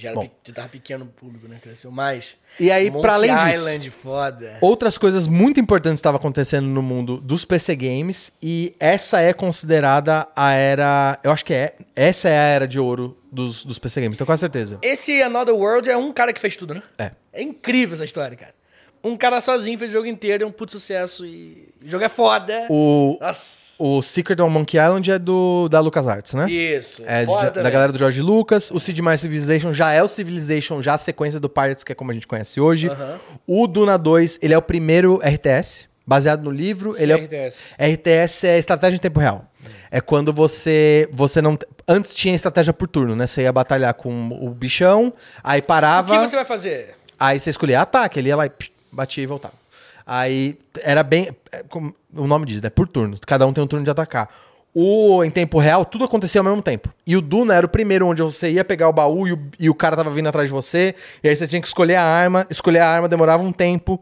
Já, 0.00 0.14
Bom. 0.14 0.22
pe- 0.22 0.30
já 0.46 0.54
tava 0.54 0.68
pequeno 0.68 1.04
o 1.04 1.08
público, 1.08 1.46
né? 1.46 1.58
Cresceu 1.62 1.90
mais. 1.90 2.36
E 2.58 2.70
aí, 2.70 2.90
pra 2.90 3.14
além 3.14 3.34
disso- 3.34 3.48
Island, 3.48 3.90
foda. 3.90 4.56
Outras 4.60 4.96
coisas 4.96 5.26
muito 5.26 5.60
importantes 5.60 5.98
estavam 5.98 6.18
acontecendo 6.18 6.66
no 6.66 6.80
mundo 6.82 7.18
dos 7.18 7.44
PC 7.44 7.76
games 7.76 8.32
e 8.42 8.74
essa 8.80 9.20
é 9.20 9.32
considerada 9.32 10.26
a 10.34 10.52
era, 10.52 11.18
eu 11.22 11.30
acho 11.30 11.44
que 11.44 11.52
é, 11.52 11.74
essa 11.94 12.28
é 12.28 12.38
a 12.38 12.42
era 12.42 12.66
de 12.66 12.80
ouro 12.80 13.16
dos, 13.30 13.64
dos 13.64 13.78
PC 13.78 14.00
games, 14.00 14.16
tenho 14.16 14.26
quase 14.26 14.40
certeza. 14.40 14.78
Esse 14.82 15.22
Another 15.22 15.54
World 15.54 15.88
é 15.90 15.96
um 15.96 16.12
cara 16.12 16.32
que 16.32 16.40
fez 16.40 16.56
tudo, 16.56 16.74
né? 16.74 16.82
É. 16.98 17.10
É 17.32 17.42
incrível 17.42 17.94
essa 17.94 18.04
história, 18.04 18.36
cara. 18.36 18.54
Um 19.02 19.16
cara 19.16 19.40
sozinho 19.40 19.78
fez 19.78 19.90
o 19.90 19.94
jogo 19.94 20.06
inteiro, 20.06 20.44
é 20.44 20.46
um 20.46 20.52
puto 20.52 20.72
sucesso 20.72 21.24
e 21.24 21.68
o 21.82 21.88
jogo 21.88 22.04
é 22.04 22.08
foda. 22.08 22.66
O, 22.68 23.16
Nossa. 23.20 23.74
o 23.78 24.02
Secret 24.02 24.40
on 24.42 24.50
Monkey 24.50 24.76
Island 24.78 25.10
é 25.10 25.18
do 25.18 25.68
da 25.70 25.80
LucasArts, 25.80 26.34
né? 26.34 26.50
Isso. 26.50 27.02
É 27.06 27.24
de- 27.24 27.62
da 27.62 27.70
galera 27.70 27.90
do 27.92 27.96
George 27.98 28.20
Lucas. 28.20 28.70
O 28.70 28.78
Sid 28.78 29.00
Meier's 29.00 29.22
Civilization 29.22 29.72
já 29.72 29.90
é 29.92 30.02
o 30.02 30.08
Civilization, 30.08 30.82
já 30.82 30.94
a 30.94 30.98
sequência 30.98 31.40
do 31.40 31.48
Pirates, 31.48 31.82
que 31.82 31.92
é 31.92 31.94
como 31.94 32.10
a 32.10 32.14
gente 32.14 32.26
conhece 32.26 32.60
hoje. 32.60 32.88
Aham. 32.90 33.18
O 33.46 33.66
Duna 33.66 33.96
2, 33.96 34.38
ele 34.42 34.52
é 34.52 34.58
o 34.58 34.62
primeiro 34.62 35.18
RTS, 35.24 35.88
baseado 36.06 36.42
no 36.42 36.50
livro. 36.50 36.94
Ele 36.98 37.12
é, 37.12 37.16
o- 37.16 37.18
RTS? 37.24 37.58
RTS 37.78 38.46
é 38.46 38.58
estratégia 38.58 38.96
em 38.96 39.00
tempo 39.00 39.18
real. 39.18 39.46
É 39.90 40.00
quando 40.00 40.32
você 40.32 41.08
você 41.10 41.40
não 41.42 41.58
antes 41.88 42.12
tinha 42.14 42.34
estratégia 42.34 42.72
por 42.72 42.86
turno, 42.86 43.16
né? 43.16 43.26
Você 43.26 43.42
ia 43.42 43.52
batalhar 43.52 43.92
com 43.94 44.28
o 44.40 44.50
bichão, 44.50 45.12
aí 45.42 45.60
O 45.60 45.62
parava, 45.62 46.14
que 46.20 46.28
você 46.28 46.36
vai 46.36 46.44
fazer? 46.44 46.94
aí 47.18 47.40
você 47.40 47.50
escolhia 47.50 47.80
ataque, 47.80 48.18
ele 48.18 48.28
ia 48.28 48.36
lá 48.36 48.46
e 48.46 48.50
batia 48.92 49.24
e 49.24 49.26
voltava. 49.26 49.54
Aí 50.06 50.58
era 50.82 51.02
bem, 51.02 51.30
é, 51.52 51.62
como 51.68 51.94
o 52.14 52.26
nome 52.26 52.46
diz, 52.46 52.60
né? 52.60 52.70
Por 52.70 52.88
turno. 52.88 53.16
Cada 53.26 53.46
um 53.46 53.52
tem 53.52 53.62
um 53.62 53.66
turno 53.66 53.84
de 53.84 53.90
atacar. 53.90 54.28
O 54.74 55.24
em 55.24 55.30
tempo 55.30 55.58
real, 55.58 55.84
tudo 55.84 56.04
acontecia 56.04 56.40
ao 56.40 56.44
mesmo 56.44 56.62
tempo. 56.62 56.88
E 57.06 57.16
o 57.16 57.20
Duna 57.20 57.54
era 57.54 57.66
o 57.66 57.68
primeiro 57.68 58.06
onde 58.06 58.22
você 58.22 58.50
ia 58.50 58.64
pegar 58.64 58.88
o 58.88 58.92
baú 58.92 59.26
e 59.26 59.32
o, 59.32 59.40
e 59.58 59.68
o 59.68 59.74
cara 59.74 59.96
tava 59.96 60.10
vindo 60.10 60.28
atrás 60.28 60.48
de 60.48 60.52
você. 60.52 60.94
E 61.22 61.28
aí 61.28 61.34
você 61.34 61.46
tinha 61.46 61.60
que 61.60 61.66
escolher 61.66 61.96
a 61.96 62.04
arma. 62.04 62.46
Escolher 62.48 62.80
a 62.80 62.88
arma 62.88 63.08
demorava 63.08 63.42
um 63.42 63.52
tempo. 63.52 64.00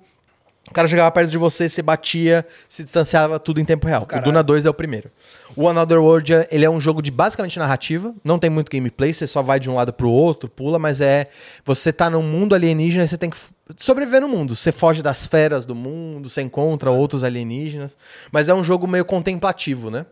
O 0.70 0.74
cara 0.74 0.86
chegava 0.86 1.10
perto 1.10 1.30
de 1.30 1.38
você, 1.38 1.68
você 1.68 1.82
batia, 1.82 2.46
se 2.68 2.84
distanciava 2.84 3.38
tudo 3.38 3.60
em 3.60 3.64
tempo 3.64 3.86
real. 3.86 4.02
o 4.02 4.06
caralho. 4.06 4.24
Duna 4.26 4.42
2 4.42 4.66
é 4.66 4.70
o 4.70 4.74
primeiro. 4.74 5.10
O 5.56 5.68
Another 5.68 5.98
World, 6.00 6.32
é- 6.34 6.46
ele 6.52 6.64
é 6.64 6.70
um 6.70 6.80
jogo 6.80 7.00
de 7.02 7.10
basicamente 7.10 7.58
narrativa, 7.58 8.14
não 8.22 8.38
tem 8.38 8.48
muito 8.50 8.70
gameplay, 8.70 9.12
você 9.12 9.26
só 9.26 9.42
vai 9.42 9.58
de 9.58 9.68
um 9.70 9.74
lado 9.74 9.92
pro 9.92 10.08
outro, 10.10 10.48
pula, 10.48 10.78
mas 10.78 11.00
é 11.00 11.26
você 11.64 11.92
tá 11.92 12.08
num 12.08 12.22
mundo 12.22 12.54
alienígena 12.54 13.04
e 13.04 13.08
você 13.08 13.16
tem 13.18 13.30
que 13.30 13.38
sobreviver 13.76 14.20
no 14.20 14.28
mundo. 14.28 14.54
Você 14.54 14.70
foge 14.70 15.02
das 15.02 15.26
feras 15.26 15.64
do 15.66 15.74
mundo, 15.74 16.28
você 16.28 16.42
encontra 16.42 16.90
outros 16.90 17.24
alienígenas, 17.24 17.96
mas 18.30 18.48
é 18.48 18.54
um 18.54 18.62
jogo 18.62 18.86
meio 18.86 19.04
contemplativo, 19.04 19.90
né? 19.90 20.06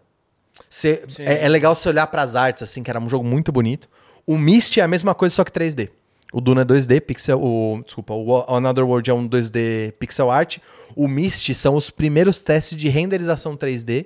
Você- 0.68 1.04
é, 1.18 1.44
é 1.44 1.48
legal 1.48 1.74
você 1.74 1.88
olhar 1.88 2.06
pras 2.06 2.34
artes, 2.34 2.62
assim, 2.62 2.82
que 2.82 2.90
era 2.90 2.98
um 2.98 3.08
jogo 3.08 3.24
muito 3.26 3.52
bonito. 3.52 3.88
O 4.26 4.36
Myst 4.36 4.76
é 4.78 4.82
a 4.82 4.88
mesma 4.88 5.14
coisa, 5.14 5.34
só 5.34 5.44
que 5.44 5.52
3D. 5.52 5.90
O 6.36 6.40
Duna 6.42 6.60
é 6.60 6.64
2D, 6.66 7.00
pixel. 7.00 7.42
O, 7.42 7.80
desculpa, 7.82 8.12
o 8.12 8.44
Another 8.54 8.86
World 8.86 9.08
é 9.08 9.14
um 9.14 9.26
2D 9.26 9.92
pixel 9.92 10.30
art. 10.30 10.58
O 10.94 11.08
Myst 11.08 11.54
são 11.54 11.74
os 11.74 11.88
primeiros 11.88 12.42
testes 12.42 12.76
de 12.76 12.90
renderização 12.90 13.56
3D. 13.56 14.04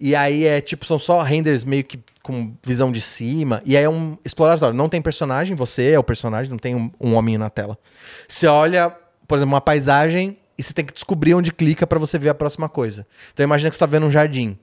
E 0.00 0.16
aí 0.16 0.46
é 0.46 0.62
tipo, 0.62 0.86
são 0.86 0.98
só 0.98 1.20
renders 1.20 1.66
meio 1.66 1.84
que 1.84 2.00
com 2.22 2.54
visão 2.64 2.90
de 2.90 3.02
cima. 3.02 3.60
E 3.66 3.76
aí 3.76 3.84
é 3.84 3.90
um 3.90 4.16
exploratório. 4.24 4.74
Não 4.74 4.88
tem 4.88 5.02
personagem, 5.02 5.54
você 5.54 5.90
é 5.90 5.98
o 5.98 6.02
personagem, 6.02 6.50
não 6.50 6.56
tem 6.56 6.74
um, 6.74 6.90
um 6.98 7.20
na 7.36 7.50
tela. 7.50 7.76
Você 8.26 8.46
olha, 8.46 8.88
por 9.26 9.36
exemplo, 9.36 9.52
uma 9.52 9.60
paisagem 9.60 10.38
e 10.56 10.62
você 10.62 10.72
tem 10.72 10.86
que 10.86 10.94
descobrir 10.94 11.34
onde 11.34 11.52
clica 11.52 11.86
pra 11.86 11.98
você 11.98 12.18
ver 12.18 12.30
a 12.30 12.34
próxima 12.34 12.70
coisa. 12.70 13.06
Então 13.34 13.44
imagina 13.44 13.68
que 13.68 13.76
você 13.76 13.80
tá 13.80 13.84
vendo 13.84 14.06
um 14.06 14.10
jardim. 14.10 14.58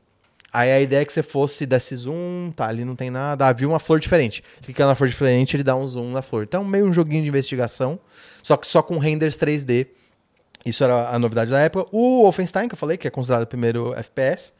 Aí 0.55 0.71
a 0.71 0.79
ideia 0.79 1.01
é 1.01 1.05
que 1.05 1.11
você 1.11 1.21
fosse, 1.21 1.65
desse 1.65 1.93
zoom, 1.97 2.49
tá, 2.55 2.69
ali 2.69 2.85
não 2.85 2.95
tem 2.95 3.09
nada, 3.09 3.45
ah, 3.45 3.51
viu 3.51 3.67
uma 3.67 3.77
flor 3.77 3.99
diferente. 3.99 4.41
Clicando 4.61 4.87
na 4.87 4.95
flor 4.95 5.09
diferente, 5.09 5.53
ele 5.53 5.63
dá 5.63 5.75
um 5.75 5.85
zoom 5.85 6.11
na 6.11 6.21
flor. 6.21 6.43
Então, 6.43 6.63
meio 6.63 6.85
um 6.85 6.93
joguinho 6.93 7.21
de 7.21 7.27
investigação, 7.27 7.99
só 8.41 8.55
que 8.55 8.65
só 8.65 8.81
com 8.81 8.97
renders 8.97 9.37
3D. 9.37 9.87
Isso 10.65 10.81
era 10.81 11.09
a 11.09 11.19
novidade 11.19 11.51
da 11.51 11.59
época. 11.59 11.89
O 11.91 12.21
Wolfenstein, 12.23 12.69
que 12.69 12.73
eu 12.73 12.77
falei, 12.77 12.95
que 12.95 13.05
é 13.05 13.11
considerado 13.11 13.43
o 13.43 13.47
primeiro 13.47 13.93
FPS. 13.95 14.53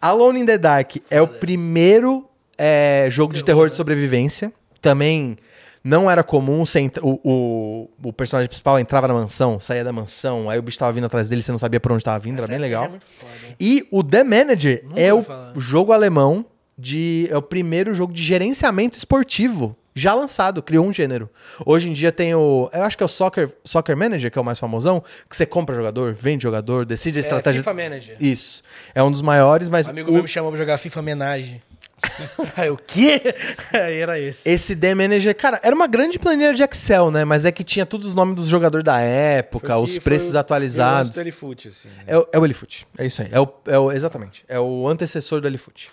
Alone 0.00 0.40
in 0.40 0.46
the 0.46 0.56
Dark 0.56 0.96
é 1.10 1.20
o 1.20 1.28
primeiro 1.28 2.26
é, 2.56 3.08
jogo 3.10 3.34
de 3.34 3.44
terror 3.44 3.68
de 3.68 3.74
sobrevivência. 3.74 4.50
Também 4.80 5.36
não 5.84 6.10
era 6.10 6.24
comum 6.24 6.64
você 6.64 6.80
entra- 6.80 7.04
o, 7.04 7.20
o, 7.22 7.90
o 8.08 8.12
personagem 8.12 8.48
principal 8.48 8.78
entrava 8.80 9.06
na 9.06 9.12
mansão, 9.14 9.60
saía 9.60 9.84
da 9.84 9.92
mansão, 9.92 10.48
aí 10.48 10.58
o 10.58 10.62
bicho 10.62 10.78
tava 10.78 10.92
vindo 10.92 11.04
atrás 11.04 11.28
dele, 11.28 11.42
você 11.42 11.52
não 11.52 11.58
sabia 11.58 11.78
por 11.78 11.92
onde 11.92 12.02
tava 12.02 12.18
vindo, 12.18 12.38
Essa 12.38 12.44
era 12.50 12.52
bem 12.52 12.58
legal. 12.60 12.84
é 12.84 12.88
foda. 12.88 13.54
E 13.60 13.86
o 13.90 14.02
The 14.02 14.24
Manager 14.24 14.84
é 14.96 15.12
o 15.12 15.22
falar. 15.22 15.52
jogo 15.56 15.92
alemão 15.92 16.46
de. 16.76 17.28
É 17.30 17.36
o 17.36 17.42
primeiro 17.42 17.94
jogo 17.94 18.12
de 18.12 18.22
gerenciamento 18.22 18.96
esportivo 18.98 19.76
já 19.96 20.12
lançado, 20.12 20.60
criou 20.60 20.84
um 20.84 20.92
gênero. 20.92 21.30
Hoje 21.64 21.88
em 21.88 21.92
dia 21.92 22.10
tem 22.10 22.34
o. 22.34 22.68
Eu 22.72 22.82
acho 22.82 22.96
que 22.96 23.02
é 23.04 23.06
o 23.06 23.08
Soccer, 23.08 23.52
Soccer 23.64 23.96
Manager, 23.96 24.28
que 24.28 24.36
é 24.36 24.42
o 24.42 24.44
mais 24.44 24.58
famosão, 24.58 25.00
que 25.30 25.36
você 25.36 25.46
compra 25.46 25.76
jogador, 25.76 26.12
vende 26.14 26.42
jogador, 26.42 26.84
decide 26.84 27.18
a 27.18 27.20
estratégia. 27.20 27.58
É, 27.60 27.62
FIFA 27.62 27.74
Manager. 27.74 28.16
Isso. 28.18 28.64
É 28.92 29.00
um 29.04 29.12
dos 29.12 29.22
maiores, 29.22 29.68
mas. 29.68 29.86
Um 29.86 29.90
amigo 29.90 30.10
o- 30.10 30.14
meu 30.14 30.22
me 30.22 30.28
chamou 30.28 30.50
pra 30.50 30.58
jogar 30.58 30.78
FIFA 30.78 31.00
Menage. 31.02 31.62
Aí 32.56 32.70
o 32.70 32.76
quê? 32.76 33.20
Aí 33.72 33.98
era 34.00 34.18
esse. 34.18 34.48
Esse 34.48 34.76
The 34.76 34.94
Manager, 34.94 35.34
cara, 35.36 35.60
era 35.62 35.74
uma 35.74 35.86
grande 35.86 36.18
planilha 36.18 36.52
de 36.54 36.62
Excel, 36.62 37.10
né? 37.10 37.24
Mas 37.24 37.44
é 37.44 37.52
que 37.52 37.64
tinha 37.64 37.84
todos 37.86 38.08
os 38.08 38.14
nomes 38.14 38.34
dos 38.36 38.48
jogadores 38.48 38.84
da 38.84 38.98
época, 39.00 39.76
os 39.78 39.98
preços 39.98 40.34
atualizados. 40.34 41.10
do 41.10 41.20
Elifoot, 41.20 41.68
assim, 41.68 41.88
né? 41.88 42.04
É, 42.06 42.18
o- 42.18 42.26
é 42.32 42.38
o 42.38 42.44
Elifoot. 42.44 42.86
É 42.98 43.06
isso 43.06 43.22
aí. 43.22 43.28
É 43.32 43.40
o, 43.40 43.48
é 43.66 43.78
o- 43.78 43.92
exatamente. 43.92 44.44
É 44.48 44.58
o 44.60 44.88
antecessor 44.88 45.40
do 45.40 45.48
Elifoot. 45.48 45.90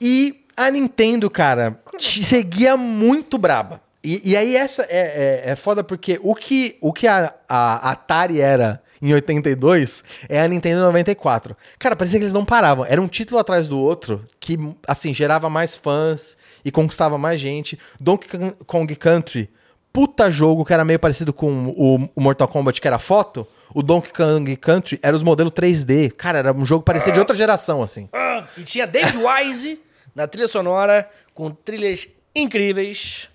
E 0.00 0.44
a 0.56 0.70
Nintendo, 0.70 1.28
cara, 1.30 1.78
te 1.96 2.22
seguia 2.24 2.76
muito 2.76 3.36
braba. 3.38 3.80
E, 4.02 4.30
e 4.32 4.36
aí 4.36 4.54
essa 4.56 4.82
é, 4.84 5.42
é, 5.46 5.50
é 5.50 5.56
foda 5.56 5.82
porque 5.82 6.18
o 6.22 6.34
que, 6.34 6.76
o 6.80 6.92
que 6.92 7.06
a, 7.06 7.34
a 7.48 7.90
Atari 7.90 8.40
era 8.40 8.80
em 9.00 9.12
82 9.12 10.04
é 10.28 10.40
a 10.40 10.48
Nintendo 10.48 10.80
94. 10.82 11.56
Cara, 11.78 11.96
parecia 11.96 12.18
que 12.18 12.24
eles 12.24 12.32
não 12.32 12.44
paravam. 12.44 12.84
Era 12.84 13.00
um 13.00 13.08
título 13.08 13.40
atrás 13.40 13.68
do 13.68 13.78
outro 13.80 14.24
que, 14.40 14.58
assim, 14.86 15.14
gerava 15.14 15.48
mais 15.48 15.74
fãs 15.74 16.36
e 16.64 16.70
conquistava 16.70 17.16
mais 17.18 17.40
gente. 17.40 17.78
Donkey 18.00 18.28
Kong 18.66 18.94
Country, 18.96 19.50
puta 19.92 20.30
jogo 20.30 20.64
que 20.64 20.72
era 20.72 20.84
meio 20.84 20.98
parecido 20.98 21.32
com 21.32 21.74
o, 21.76 22.08
Mortal 22.20 22.48
Kombat, 22.48 22.80
que 22.80 22.86
era 22.86 22.98
foto. 22.98 23.46
O 23.74 23.82
Donkey 23.82 24.12
Kong 24.12 24.56
Country 24.56 24.98
era 25.02 25.16
os 25.16 25.22
modelos 25.22 25.52
3D. 25.52 26.12
Cara, 26.12 26.38
era 26.38 26.52
um 26.52 26.64
jogo 26.64 26.82
que 26.82 26.86
parecia 26.86 27.12
de 27.12 27.18
outra 27.18 27.36
geração, 27.36 27.82
assim. 27.82 28.08
E 28.56 28.62
tinha 28.62 28.86
David 28.86 29.18
Wise 29.18 29.80
na 30.14 30.26
trilha 30.26 30.48
sonora, 30.48 31.08
com 31.34 31.50
trilhas 31.50 32.08
incríveis. 32.34 33.28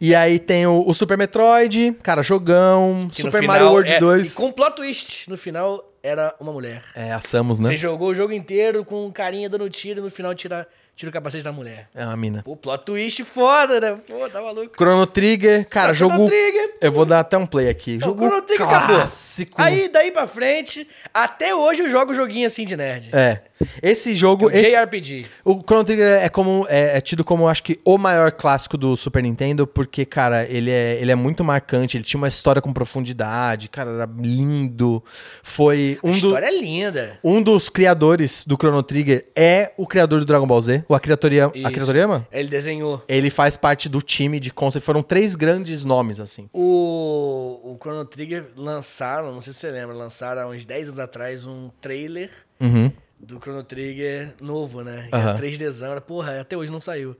E 0.00 0.14
aí 0.14 0.38
tem 0.38 0.66
o, 0.66 0.82
o 0.86 0.94
Super 0.94 1.18
Metroid, 1.18 1.94
cara, 2.02 2.22
jogão. 2.22 3.06
que 3.12 3.20
Super 3.20 3.42
Mario 3.42 3.68
World 3.68 3.92
é- 3.92 3.98
2. 3.98 4.32
E 4.32 4.36
com 4.36 4.50
plot 4.50 4.76
twist. 4.76 5.28
No 5.28 5.36
final, 5.36 5.92
era 6.02 6.34
uma 6.40 6.52
mulher. 6.52 6.82
É, 6.94 7.12
a 7.12 7.20
Samus, 7.20 7.58
né? 7.58 7.68
Você 7.68 7.76
jogou 7.76 8.08
o 8.08 8.14
jogo 8.14 8.32
inteiro 8.32 8.82
com 8.84 9.04
um 9.06 9.10
carinha 9.10 9.48
dando 9.50 9.68
tiro 9.68 10.00
e 10.00 10.02
no 10.02 10.10
final 10.10 10.34
tira, 10.34 10.66
tira 10.96 11.10
o 11.10 11.12
capacete 11.12 11.44
da 11.44 11.52
mulher. 11.52 11.88
É 11.94 12.04
uma 12.06 12.16
mina. 12.16 12.42
Pô, 12.42 12.56
plot 12.56 12.82
twist 12.86 13.22
foda, 13.24 13.78
né? 13.78 13.98
Pô, 14.08 14.26
tá 14.30 14.40
maluco. 14.40 14.74
Chrono 14.74 15.06
Trigger, 15.06 15.68
cara, 15.68 15.92
jogo. 15.92 16.14
Chrono 16.14 16.28
Trigger. 16.30 16.74
Eu 16.80 16.92
vou 16.92 17.04
dar 17.04 17.20
até 17.20 17.36
um 17.36 17.44
play 17.44 17.68
aqui. 17.68 17.98
Não, 17.98 18.08
jogo 18.08 18.24
Chrono 18.26 18.40
Trigger 18.42 18.66
clássico. 18.68 19.60
acabou. 19.60 19.80
Aí, 19.82 19.88
daí 19.90 20.10
pra 20.10 20.26
frente, 20.26 20.88
até 21.12 21.54
hoje 21.54 21.82
eu 21.82 21.90
jogo 21.90 22.14
joguinho 22.14 22.46
assim 22.46 22.64
de 22.64 22.74
nerd. 22.74 23.10
É. 23.14 23.42
Esse 23.82 24.14
jogo. 24.16 24.46
O 24.46 24.50
esse- 24.50 24.70
JRPG. 24.70 25.26
O 25.44 25.60
Chrono 25.62 25.84
Trigger 25.84 26.22
é, 26.22 26.28
como, 26.28 26.66
é, 26.68 26.96
é 26.96 27.00
tido 27.00 27.22
como, 27.24 27.46
acho 27.48 27.62
que, 27.62 27.78
o 27.84 27.98
maior 27.98 28.32
clássico 28.32 28.76
do 28.76 28.96
Super 28.96 29.22
Nintendo, 29.22 29.66
porque, 29.66 30.04
cara, 30.04 30.44
ele 30.46 30.70
é, 30.70 30.98
ele 31.00 31.10
é 31.10 31.14
muito 31.14 31.44
marcante, 31.44 31.96
ele 31.96 32.04
tinha 32.04 32.18
uma 32.18 32.28
história 32.28 32.60
com 32.62 32.72
profundidade, 32.72 33.68
cara, 33.68 33.90
era 33.90 34.08
lindo. 34.18 35.02
Foi 35.42 35.98
A 36.02 36.06
um, 36.06 36.10
do, 36.10 36.16
história 36.16 36.46
é 36.46 36.60
linda. 36.60 37.18
um 37.22 37.42
dos 37.42 37.68
criadores 37.68 38.44
do 38.46 38.56
Chrono 38.56 38.82
Trigger 38.82 39.26
é 39.36 39.72
o 39.76 39.86
criador 39.86 40.20
do 40.20 40.24
Dragon 40.24 40.46
Ball 40.46 40.62
Z, 40.62 40.84
o 40.88 40.94
Akira 40.94 41.16
Toriyama. 41.16 41.52
Isso. 41.54 41.66
Akira 41.66 41.84
Toriyama? 41.86 42.26
Ele 42.32 42.48
desenhou. 42.48 43.02
Ele 43.08 43.30
faz 43.30 43.56
parte 43.56 43.88
do 43.88 44.00
time 44.00 44.40
de 44.40 44.50
concept. 44.52 44.84
Foram 44.84 45.02
três 45.02 45.34
grandes 45.34 45.84
nomes, 45.84 46.20
assim. 46.20 46.48
O, 46.52 47.60
o 47.64 47.78
Chrono 47.80 48.04
Trigger 48.04 48.46
lançaram, 48.56 49.32
não 49.32 49.40
sei 49.40 49.52
se 49.52 49.60
você 49.60 49.70
lembra, 49.70 49.94
lançaram 49.94 50.42
há 50.42 50.46
uns 50.46 50.64
10 50.64 50.88
anos 50.88 50.98
atrás 51.00 51.46
um 51.46 51.70
trailer 51.80 52.30
Uhum. 52.60 52.92
Do 53.20 53.38
Chrono 53.38 53.62
Trigger 53.62 54.34
novo, 54.40 54.82
né? 54.82 55.08
Aham. 55.12 55.28
Era 55.30 55.38
3Dzão, 55.38 55.90
era, 55.92 56.00
porra, 56.00 56.40
até 56.40 56.56
hoje 56.56 56.72
não 56.72 56.80
saiu. 56.80 57.16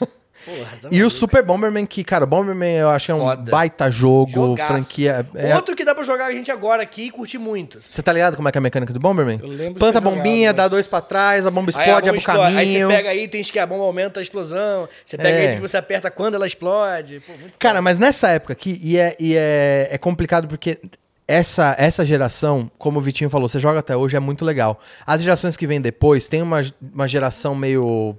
Porra, 0.44 0.76
tá 0.82 0.88
E 0.90 1.04
o. 1.04 1.08
Super 1.10 1.40
Bomberman, 1.44 1.86
que, 1.86 2.02
cara, 2.02 2.26
Bomberman 2.26 2.74
eu 2.78 2.90
acho 2.90 3.06
que 3.06 3.12
é 3.12 3.14
um 3.14 3.18
Foda. 3.20 3.48
baita 3.48 3.88
jogo, 3.88 4.32
Jogaço. 4.32 4.72
franquia. 4.72 5.24
é- 5.36 5.54
Outro 5.54 5.76
que 5.76 5.84
dá 5.84 5.94
pra 5.94 6.02
jogar 6.02 6.26
a 6.26 6.32
gente 6.32 6.50
agora 6.50 6.82
aqui 6.82 7.02
e 7.04 7.10
curtir 7.12 7.38
muito. 7.38 7.80
Você 7.80 8.02
tá 8.02 8.12
ligado 8.12 8.34
como 8.34 8.48
é 8.48 8.50
que 8.50 8.58
é 8.58 8.60
a 8.60 8.62
mecânica 8.62 8.92
do 8.92 8.98
Bomberman? 8.98 9.38
Eu 9.40 9.46
lembro 9.48 9.78
Planta 9.78 9.98
a 9.98 10.00
bombinha, 10.00 10.48
jogado, 10.48 10.56
dá 10.56 10.62
mas- 10.64 10.70
dois 10.72 10.86
pra 10.88 11.00
trás, 11.00 11.46
a 11.46 11.50
bomba 11.50 11.70
explode, 11.70 11.90
abre 12.08 12.10
o 12.10 12.16
explode. 12.16 12.56
Aí 12.56 12.66
você 12.66 12.72
caminho. 12.72 12.88
pega 12.88 13.14
itens 13.14 13.50
que 13.52 13.58
a 13.60 13.66
bomba 13.66 13.84
aumenta 13.84 14.18
a 14.18 14.22
explosão. 14.22 14.88
Você 15.04 15.16
pega 15.16 15.28
É. 15.38 15.44
item 15.44 15.56
que 15.56 15.62
você 15.62 15.76
aperta 15.76 16.10
quando 16.10 16.34
ela 16.34 16.46
explode. 16.46 17.20
Pô, 17.20 17.34
muito 17.34 17.56
Cara, 17.56 17.74
foda. 17.74 17.82
mas 17.82 17.98
nessa 18.00 18.28
época 18.30 18.52
aqui, 18.52 18.80
e 18.82 18.98
é, 18.98 19.14
e 19.20 19.36
é, 19.36 19.90
é 19.92 19.98
complicado 19.98 20.48
porque 20.48 20.80
essa, 21.32 21.74
essa 21.78 22.04
geração, 22.04 22.70
como 22.76 22.98
o 22.98 23.02
Vitinho 23.02 23.30
falou, 23.30 23.48
você 23.48 23.58
joga 23.58 23.78
até 23.80 23.96
hoje, 23.96 24.16
é 24.16 24.20
muito 24.20 24.44
legal. 24.44 24.78
As 25.06 25.22
gerações 25.22 25.56
que 25.56 25.66
vêm 25.66 25.80
depois, 25.80 26.28
tem 26.28 26.42
uma, 26.42 26.60
uma 26.92 27.08
geração 27.08 27.54
meio. 27.54 28.14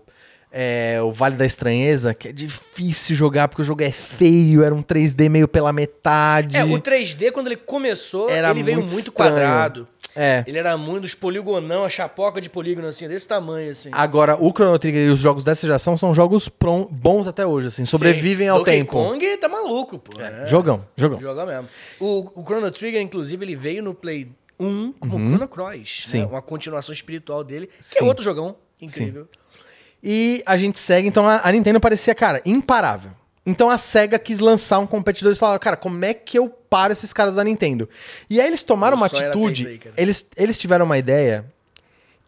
é, 0.52 1.00
o 1.02 1.12
Vale 1.12 1.36
da 1.36 1.46
Estranheza, 1.46 2.14
que 2.14 2.30
é 2.30 2.32
difícil 2.32 3.16
jogar 3.16 3.48
porque 3.48 3.62
o 3.62 3.66
jogo 3.66 3.84
é 3.84 3.92
feio, 3.92 4.64
era 4.64 4.74
um 4.74 4.82
3D 4.82 5.30
meio 5.30 5.48
pela 5.48 5.72
metade. 5.72 6.58
É, 6.58 6.64
o 6.64 6.80
3D, 6.80 7.32
quando 7.32 7.48
ele 7.48 7.58
começou, 7.58 8.30
Era 8.30 8.50
ele 8.50 8.64
veio 8.64 8.78
muito 8.78 8.92
muito, 8.92 9.12
quadrado. 9.12 9.88
É. 10.16 10.44
Ele 10.46 10.58
era 10.58 10.78
muito 10.78 11.02
dos 11.02 11.16
poligonão, 11.16 11.84
a 11.84 11.90
chapoca 11.90 12.40
de 12.40 12.50
polígono, 12.50 12.88
assim, 12.88 13.08
desse 13.08 13.28
tamanho, 13.28 13.72
assim. 13.72 13.90
Agora, 13.92 14.36
o 14.36 14.50
Chrono 14.52 14.78
Trigger 14.78 15.08
e 15.08 15.10
os 15.10 15.20
jogos 15.20 15.44
dessa 15.44 15.66
geração 15.66 15.98
são 15.98 16.14
jogos 16.14 16.48
pron- 16.48 16.88
bons 16.90 17.28
até 17.28 17.46
hoje, 17.46 17.68
assim, 17.68 17.84
sobrevivem 17.86 18.46
Sim. 18.46 18.50
ao 18.50 18.58
Donkey 18.60 18.72
tempo. 18.72 18.92
Kong 18.92 19.38
tá 19.38 19.50
maluco, 19.50 19.98
pô. 19.98 20.22
É. 20.22 20.46
Jogão, 20.46 20.86
jogão. 20.96 21.20
Joga 21.20 21.46
mesmo. 21.46 21.68
O, 22.00 22.30
o 22.42 22.44
Chrono 22.46 22.70
Trigger, 22.70 23.02
inclusive, 23.02 23.44
ele 23.44 23.56
veio 23.56 23.82
no 23.82 23.94
Play 23.96 24.30
1 24.60 24.94
como 25.00 25.18
Chrono 25.30 25.48
Cross. 25.48 25.76
Uhum. 25.78 25.86
Sim. 25.86 26.20
né? 26.20 26.26
Uma 26.28 26.42
continuação 26.42 26.94
espiritual 26.94 27.44
dele, 27.44 27.68
que 27.68 27.98
Sim. 27.98 28.04
é 28.06 28.08
outro 28.08 28.24
jogão 28.24 28.56
incrível. 28.80 29.28
E 30.04 30.44
a 30.46 30.58
gente 30.58 30.78
segue, 30.78 31.08
então 31.08 31.28
a, 31.28 31.42
a 31.44 31.52
Nintendo 31.52 31.80
parecia, 31.80 32.14
cara, 32.14 32.42
imparável. 32.46 33.12
Então 33.46 33.70
a 33.70 33.78
SEGA 33.78 34.18
quis 34.18 34.40
lançar 34.40 34.80
um 34.80 34.88
competidor 34.88 35.34
e 35.34 35.36
falaram, 35.36 35.60
cara, 35.60 35.76
como 35.76 36.04
é 36.06 36.14
que 36.14 36.38
eu 36.40 36.50
paro 36.50 36.94
esses 36.94 37.12
caras 37.12 37.36
da 37.36 37.44
Nintendo? 37.44 37.90
E 38.30 38.40
aí 38.40 38.48
eles 38.48 38.64
tomaram 38.64 38.96
uma 38.96 39.08
atitude, 39.08 39.68
aí, 39.68 39.82
eles, 39.98 40.26
eles 40.38 40.58
tiveram 40.58 40.86
uma 40.86 40.98
ideia 40.98 41.46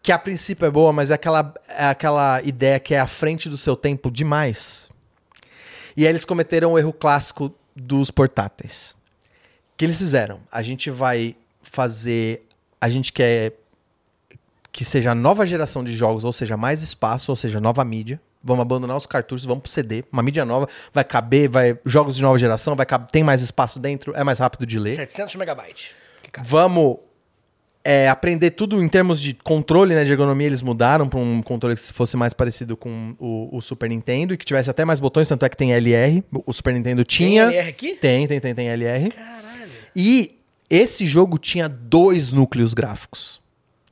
que 0.02 0.12
a 0.12 0.18
princípio 0.18 0.66
é 0.66 0.70
boa, 0.70 0.92
mas 0.92 1.10
é 1.10 1.14
aquela, 1.14 1.54
é 1.70 1.86
aquela 1.86 2.42
ideia 2.42 2.78
que 2.78 2.94
é 2.94 3.00
à 3.00 3.06
frente 3.06 3.48
do 3.48 3.56
seu 3.56 3.74
tempo 3.74 4.10
demais. 4.10 4.88
E 5.96 6.04
aí 6.04 6.10
eles 6.10 6.24
cometeram 6.24 6.72
o 6.72 6.78
erro 6.78 6.92
clássico 6.92 7.52
dos 7.74 8.10
portáteis. 8.10 8.94
O 9.72 9.76
que 9.76 9.84
eles 9.84 9.98
fizeram? 9.98 10.40
A 10.52 10.62
gente 10.62 10.90
vai 10.90 11.34
fazer. 11.62 12.46
A 12.80 12.88
gente 12.88 13.12
quer 13.12 13.54
que 14.70 14.84
seja 14.84 15.12
a 15.12 15.14
nova 15.14 15.46
geração 15.46 15.82
de 15.82 15.94
jogos, 15.94 16.22
ou 16.22 16.32
seja, 16.32 16.56
mais 16.56 16.82
espaço, 16.82 17.32
ou 17.32 17.36
seja, 17.36 17.58
nova 17.60 17.82
mídia. 17.82 18.20
Vamos 18.46 18.62
abandonar 18.62 18.96
os 18.96 19.06
cartuchos, 19.06 19.44
vamos 19.44 19.62
pro 19.62 19.70
CD, 19.70 20.04
uma 20.12 20.22
mídia 20.22 20.44
nova, 20.44 20.68
vai 20.92 21.04
caber, 21.04 21.48
vai 21.48 21.78
jogos 21.84 22.16
de 22.16 22.22
nova 22.22 22.38
geração, 22.38 22.76
vai 22.76 22.86
caber, 22.86 23.08
tem 23.10 23.22
mais 23.22 23.42
espaço 23.42 23.78
dentro, 23.78 24.14
é 24.16 24.22
mais 24.22 24.38
rápido 24.38 24.64
de 24.64 24.78
ler. 24.78 24.92
700 24.92 25.34
megabytes. 25.34 25.94
Vamos 26.42 26.98
é, 27.86 28.08
aprender 28.08 28.50
tudo 28.50 28.82
em 28.82 28.88
termos 28.88 29.20
de 29.20 29.32
controle, 29.32 29.94
né, 29.94 30.04
de 30.04 30.10
ergonomia, 30.10 30.48
eles 30.48 30.60
mudaram 30.60 31.08
para 31.08 31.20
um 31.20 31.40
controle 31.40 31.76
que 31.76 31.92
fosse 31.92 32.16
mais 32.16 32.34
parecido 32.34 32.76
com 32.76 33.14
o, 33.16 33.56
o 33.56 33.60
Super 33.60 33.88
Nintendo 33.88 34.34
e 34.34 34.36
que 34.36 34.44
tivesse 34.44 34.68
até 34.68 34.84
mais 34.84 34.98
botões, 34.98 35.28
tanto 35.28 35.44
é 35.44 35.48
que 35.48 35.56
tem 35.56 35.72
LR. 35.72 36.24
O 36.44 36.52
Super 36.52 36.74
Nintendo 36.74 37.04
tinha. 37.04 37.44
LR 37.44 37.68
aqui? 37.68 37.94
Tem, 37.94 38.26
tem, 38.26 38.40
tem, 38.40 38.54
tem 38.54 38.68
LR. 38.68 39.10
Caralho. 39.10 39.70
E 39.94 40.36
esse 40.68 41.06
jogo 41.06 41.38
tinha 41.38 41.68
dois 41.68 42.32
núcleos 42.32 42.74
gráficos. 42.74 43.40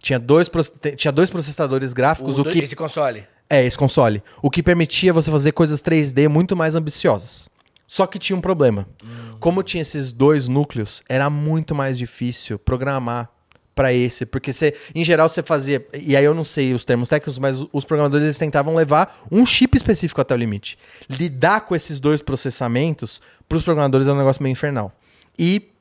Tinha 0.02 0.18
dois, 0.18 0.50
tinha 0.96 1.12
dois 1.12 1.30
processadores 1.30 1.92
gráficos, 1.92 2.36
O 2.36 2.42
o, 2.42 2.44
que 2.44 2.58
Esse 2.58 2.74
console. 2.74 3.24
É, 3.54 3.64
esse 3.64 3.78
console. 3.78 4.22
O 4.42 4.50
que 4.50 4.62
permitia 4.62 5.12
você 5.12 5.30
fazer 5.30 5.52
coisas 5.52 5.82
3D 5.82 6.28
muito 6.28 6.56
mais 6.56 6.74
ambiciosas. 6.74 7.48
Só 7.86 8.06
que 8.06 8.18
tinha 8.18 8.36
um 8.36 8.40
problema. 8.40 8.88
Como 9.38 9.62
tinha 9.62 9.82
esses 9.82 10.10
dois 10.12 10.48
núcleos, 10.48 11.02
era 11.08 11.28
muito 11.30 11.74
mais 11.74 11.96
difícil 11.96 12.58
programar 12.58 13.30
pra 13.74 13.92
esse, 13.92 14.24
porque 14.24 14.52
você, 14.52 14.74
em 14.94 15.04
geral 15.04 15.28
você 15.28 15.42
fazia, 15.42 15.84
e 15.92 16.16
aí 16.16 16.24
eu 16.24 16.32
não 16.32 16.44
sei 16.44 16.72
os 16.72 16.84
termos 16.84 17.08
técnicos, 17.08 17.40
mas 17.40 17.58
os 17.72 17.84
programadores 17.84 18.24
eles 18.24 18.38
tentavam 18.38 18.74
levar 18.74 19.26
um 19.30 19.44
chip 19.44 19.76
específico 19.76 20.20
até 20.20 20.32
o 20.32 20.36
limite. 20.36 20.78
Lidar 21.08 21.62
com 21.62 21.74
esses 21.74 21.98
dois 21.98 22.22
processamentos 22.22 23.20
pros 23.48 23.62
programadores 23.62 24.06
era 24.06 24.14
um 24.14 24.18
negócio 24.18 24.42
meio 24.42 24.52
infernal. 24.52 24.92
E 25.38 25.73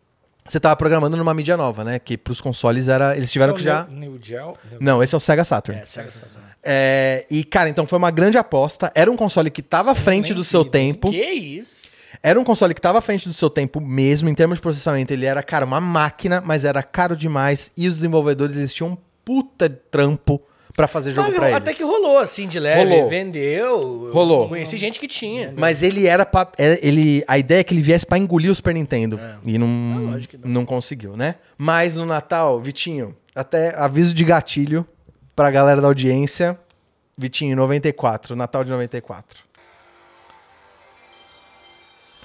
você 0.45 0.59
tava 0.59 0.75
programando 0.75 1.15
numa 1.15 1.33
mídia 1.33 1.55
nova, 1.55 1.83
né, 1.83 1.99
que 1.99 2.17
pros 2.17 2.41
consoles 2.41 2.87
era, 2.87 3.15
eles 3.15 3.31
tiveram 3.31 3.53
que 3.53 3.63
já 3.63 3.85
New 3.89 4.19
Gel. 4.21 4.57
Não, 4.79 5.01
esse 5.01 5.13
é 5.13 5.17
o 5.17 5.19
Sega 5.19 5.43
Saturn. 5.43 5.79
É, 5.79 5.85
Sega 5.85 6.09
Saturn. 6.11 6.43
É, 6.63 7.25
e, 7.29 7.43
cara, 7.43 7.69
então 7.69 7.85
foi 7.85 7.97
uma 7.97 8.11
grande 8.11 8.37
aposta. 8.37 8.91
Era 8.95 9.11
um 9.11 9.17
console 9.17 9.49
que 9.49 9.61
tava 9.61 9.91
à 9.91 9.95
frente 9.95 10.33
do 10.33 10.43
seu 10.43 10.63
tempo. 10.63 11.11
Que 11.11 11.21
isso? 11.21 11.93
Era 12.21 12.39
um 12.39 12.43
console 12.43 12.73
que 12.73 12.79
tava 12.79 12.99
à 12.99 13.01
frente 13.01 13.27
do 13.27 13.33
seu 13.33 13.49
tempo 13.49 13.81
mesmo, 13.81 14.29
em 14.29 14.33
termos 14.33 14.57
de 14.57 14.61
processamento. 14.61 15.11
Ele 15.11 15.25
era, 15.25 15.43
cara, 15.43 15.65
uma 15.65 15.81
máquina, 15.81 16.41
mas 16.45 16.63
era 16.63 16.81
caro 16.81 17.17
demais. 17.17 17.71
E 17.75 17.87
os 17.87 17.95
desenvolvedores, 17.95 18.55
eles 18.55 18.73
tinham 18.73 18.91
um 18.91 18.97
puta 19.25 19.69
trampo 19.69 20.41
pra 20.75 20.87
fazer 20.87 21.11
jogo 21.11 21.27
Mas 21.27 21.35
pra 21.37 21.45
eles. 21.47 21.57
até 21.57 21.73
que 21.73 21.83
rolou, 21.83 22.17
assim, 22.17 22.47
de 22.47 22.59
leve. 22.59 22.83
Rolou. 22.91 23.09
Vendeu. 23.09 24.05
Eu 24.07 24.11
Rolou. 24.13 24.49
Conheci 24.49 24.75
gente 24.77 24.99
que 24.99 25.07
tinha. 25.07 25.53
Mas 25.57 25.81
ele 25.83 26.07
era 26.07 26.25
pra. 26.25 26.47
era- 26.57 26.79
ele, 26.81 27.23
a 27.27 27.37
ideia 27.37 27.59
é 27.59 27.63
que 27.63 27.73
ele 27.73 27.81
viesse 27.81 28.05
pra 28.05 28.17
engolir 28.17 28.51
o 28.51 28.55
Super 28.55 28.73
Nintendo. 28.73 29.19
E 29.45 29.57
não, 29.57 29.67
Ah, 29.67 30.17
não. 30.43 30.49
não. 30.51 30.65
conseguiu, 30.65 31.15
né? 31.15 31.35
Mas 31.57 31.95
no 31.95 32.05
Natal, 32.05 32.59
Vitinho, 32.59 33.15
até 33.35 33.75
aviso 33.75 34.13
de 34.13 34.23
gatilho 34.23 34.85
pra 35.35 35.49
galera 35.51 35.79
da 35.81 35.87
audiência. 35.87 36.57
Vitinho, 37.15 37.55
94, 37.55 38.35
Natal 38.35 38.63
de 38.63 38.71
94. 38.71 39.43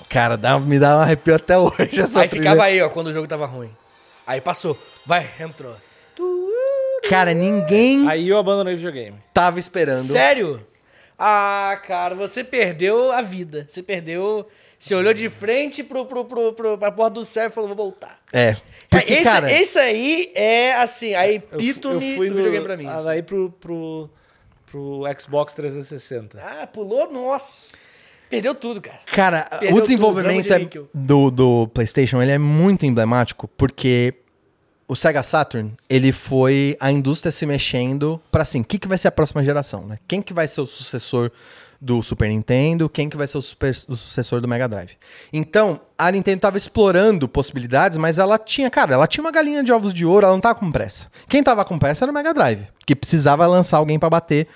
Cara, 0.09 0.37
dá, 0.39 0.59
me 0.59 0.79
dá 0.79 0.97
um 0.97 1.01
arrepio 1.01 1.35
até 1.35 1.59
hoje 1.59 2.01
essa 2.01 2.23
Aí 2.23 2.29
trilha. 2.29 2.45
ficava 2.45 2.65
aí, 2.65 2.81
ó, 2.81 2.89
quando 2.89 3.09
o 3.09 3.13
jogo 3.13 3.27
tava 3.29 3.45
ruim. 3.45 3.71
Aí 4.27 4.41
passou. 4.41 4.79
Vai, 5.05 5.29
entrou. 5.39 5.75
Cara, 7.09 7.33
ninguém 7.35 8.09
Aí 8.09 8.29
eu 8.29 8.39
abandonei 8.39 8.75
o 8.75 8.77
videogame. 8.77 9.17
tava 9.33 9.59
esperando. 9.59 10.03
Sério? 10.05 10.67
Ah, 11.19 11.81
cara, 11.87 12.15
você 12.15 12.45
perdeu 12.45 13.11
a 13.11 13.23
vida. 13.23 13.67
Você 13.69 13.83
perdeu. 13.83 14.47
Você 14.79 14.95
olhou 14.95 15.13
de 15.13 15.29
frente 15.29 15.83
pro, 15.83 16.05
pro, 16.05 16.25
pro, 16.25 16.53
pro, 16.53 16.79
pra 16.79 16.93
porta 16.93 17.15
do 17.15 17.25
céu 17.25 17.47
e 17.49 17.51
falou, 17.51 17.69
vou 17.69 17.77
voltar. 17.77 18.21
É. 18.33 18.53
Cara, 18.53 18.63
Porque, 18.91 19.13
esse, 19.15 19.25
cara, 19.25 19.53
esse 19.53 19.79
aí 19.81 20.31
é 20.37 20.75
assim, 20.75 21.15
a 21.15 21.27
Eu, 21.27 21.41
fu- 21.41 21.47
eu 21.51 21.59
epítome 21.61 22.17
fui 22.17 22.29
do 22.29 22.35
no, 22.35 22.37
videogame 22.37 22.65
pra 22.65 22.77
mim. 22.77 22.87
ah, 22.87 22.95
assim. 22.95 23.07
Daí 23.07 23.23
pro, 23.23 23.51
pro, 23.59 24.09
pro 24.71 25.03
Xbox 25.19 25.53
360. 25.55 26.39
Ah, 26.41 26.65
pulou? 26.69 27.11
Nossa. 27.11 27.77
Perdeu 28.31 28.55
tudo, 28.55 28.81
cara. 28.81 29.01
Cara, 29.07 29.43
Perdeu 29.51 29.71
o 29.71 29.75
tudo, 29.77 29.83
desenvolvimento 29.87 30.45
drama 30.45 30.61
é- 30.61 30.65
níquel. 30.65 30.89
do, 30.95 31.31
do 31.33 31.69
PlayStation 31.75 32.23
ele 32.23 32.31
é 32.31 32.39
muito 32.39 32.87
emblemático 32.87 33.49
porque 33.57 34.15
o 34.89 34.97
Sega 34.97 35.23
Saturn 35.23 35.73
ele 35.89 36.11
foi 36.13 36.77
a 36.81 36.91
indústria 36.91 37.31
se 37.31 37.45
mexendo 37.45 38.21
pra 38.33 38.43
assim, 38.43 38.63
o 38.63 38.65
que, 38.65 38.79
que 38.79 38.89
vai 38.89 38.97
ser 38.99 39.09
a 39.09 39.13
próxima 39.13 39.45
geração, 39.45 39.87
né? 39.87 39.99
Quem 40.09 40.23
que 40.23 40.33
vai 40.33 40.49
ser 40.49 40.63
o 40.63 40.67
sucessor 40.67 41.31
do 41.81 42.03
Super 42.03 42.29
Nintendo? 42.29 42.89
Quem 42.89 43.09
que 43.09 43.17
vai 43.17 43.27
ser 43.27 43.39
o, 43.39 43.43
super- 43.43 43.77
o 43.87 43.95
sucessor 43.95 44.41
do 44.41 44.49
Mega 44.49 44.67
Drive? 44.67 44.93
Então, 45.33 45.81
a 45.97 46.11
Nintendo 46.11 46.41
tava 46.41 46.57
explorando 46.57 47.29
possibilidades, 47.29 47.99
mas 47.99 48.19
ela 48.19 48.39
tinha, 48.39 48.69
cara, 48.71 48.95
ela 48.95 49.07
tinha 49.07 49.23
uma 49.23 49.31
galinha 49.31 49.63
de 49.63 49.71
ovos 49.71 49.93
de 49.95 50.05
ouro, 50.07 50.25
ela 50.25 50.35
não 50.35 50.41
tava 50.41 50.57
com 50.59 50.73
pressa. 50.73 51.07
Quem 51.29 51.43
tava 51.43 51.65
com 51.65 51.79
pressa 51.79 52.05
era 52.05 52.11
o 52.11 52.15
Mega 52.15 52.35
Drive, 52.35 52.67
que 52.87 52.97
precisava 52.97 53.47
lançar 53.47 53.77
alguém 53.77 53.99
pra 53.99 54.11
bater 54.11 54.49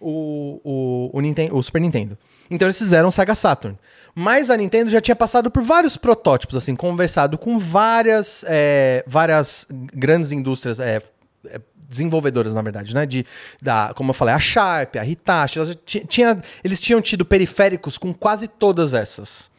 o, 0.00 0.60
o, 0.64 1.10
o, 1.12 1.20
Ninten- 1.20 1.50
o 1.52 1.62
Super 1.62 1.80
Nintendo. 1.80 2.18
Então 2.50 2.66
eles 2.66 2.78
fizeram 2.78 3.08
o 3.08 3.12
Sega 3.12 3.34
Saturn. 3.34 3.78
Mas 4.14 4.50
a 4.50 4.56
Nintendo 4.56 4.90
já 4.90 5.00
tinha 5.00 5.16
passado 5.16 5.50
por 5.50 5.62
vários 5.62 5.96
protótipos, 5.96 6.56
assim, 6.56 6.74
conversado 6.76 7.36
com 7.36 7.58
várias, 7.58 8.44
é, 8.48 9.04
várias 9.06 9.66
grandes 9.70 10.32
indústrias, 10.32 10.78
é, 10.78 11.02
é, 11.46 11.60
desenvolvedoras, 11.88 12.54
na 12.54 12.62
verdade, 12.62 12.94
né? 12.94 13.04
De, 13.06 13.24
da, 13.60 13.92
como 13.94 14.10
eu 14.10 14.14
falei, 14.14 14.34
a 14.34 14.38
Sharp, 14.38 14.96
a 14.96 15.04
Hitachi, 15.04 15.60
tinha, 16.08 16.40
eles 16.62 16.80
tinham 16.80 17.00
tido 17.00 17.24
periféricos 17.24 17.98
com 17.98 18.12
quase 18.14 18.48
todas 18.48 18.94
essas. 18.94 19.50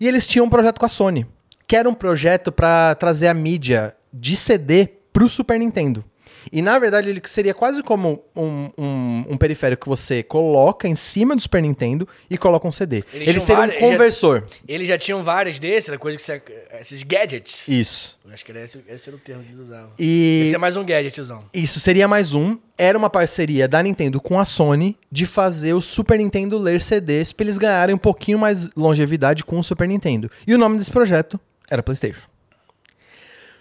E 0.00 0.06
eles 0.06 0.26
tinham 0.26 0.46
um 0.46 0.50
projeto 0.50 0.78
com 0.78 0.86
a 0.86 0.88
Sony, 0.88 1.26
que 1.66 1.76
era 1.76 1.88
um 1.88 1.94
projeto 1.94 2.52
para 2.52 2.94
trazer 2.94 3.28
a 3.28 3.34
mídia 3.34 3.94
de 4.12 4.36
CD 4.36 4.86
pro 5.12 5.28
Super 5.28 5.58
Nintendo. 5.58 6.04
E 6.52 6.62
na 6.62 6.78
verdade 6.78 7.08
ele 7.08 7.20
seria 7.26 7.52
quase 7.54 7.82
como 7.82 8.22
um, 8.34 8.70
um, 8.78 9.24
um 9.30 9.36
periférico 9.36 9.82
que 9.84 9.88
você 9.88 10.22
coloca 10.22 10.86
em 10.88 10.94
cima 10.96 11.34
do 11.36 11.42
Super 11.42 11.62
Nintendo 11.62 12.06
e 12.30 12.36
coloca 12.38 12.66
um 12.66 12.72
CD. 12.72 13.04
Eles 13.12 13.28
ele 13.28 13.40
seria 13.40 13.56
um 13.56 13.66
vários- 13.66 13.74
eles 13.76 13.88
já- 13.88 13.92
conversor. 13.96 14.44
Eles 14.66 14.88
já 14.88 14.98
tinham 14.98 15.22
vários 15.22 15.58
desses, 15.58 15.88
era 15.88 15.98
coisa 15.98 16.16
que 16.16 16.22
você, 16.22 16.40
esses 16.80 17.02
gadgets. 17.02 17.68
Isso. 17.68 18.18
Eu 18.24 18.32
Acho 18.34 18.44
que 18.44 18.50
era 18.52 18.62
esse, 18.62 18.78
esse 18.88 19.08
era 19.08 19.16
o 19.16 19.18
termo 19.20 19.42
que 19.42 19.50
eles 19.50 19.60
usavam. 19.60 19.90
E 19.98 20.42
Esse 20.46 20.54
é 20.54 20.58
mais 20.58 20.76
um 20.76 20.84
gadgetzão. 20.84 21.38
isso 21.54 21.80
seria 21.80 22.06
mais 22.06 22.34
um. 22.34 22.58
Era 22.76 22.96
uma 22.96 23.08
parceria 23.10 23.66
da 23.66 23.82
Nintendo 23.82 24.20
com 24.20 24.38
a 24.38 24.44
Sony 24.44 24.96
de 25.10 25.26
fazer 25.26 25.72
o 25.74 25.80
Super 25.80 26.18
Nintendo 26.18 26.58
ler 26.58 26.80
CDs 26.80 27.32
para 27.32 27.44
eles 27.44 27.58
ganharem 27.58 27.94
um 27.94 27.98
pouquinho 27.98 28.38
mais 28.38 28.68
longevidade 28.76 29.42
com 29.44 29.58
o 29.58 29.62
Super 29.62 29.88
Nintendo. 29.88 30.30
E 30.46 30.54
o 30.54 30.58
nome 30.58 30.78
desse 30.78 30.90
projeto 30.90 31.40
era 31.70 31.82
PlayStation. 31.82 32.28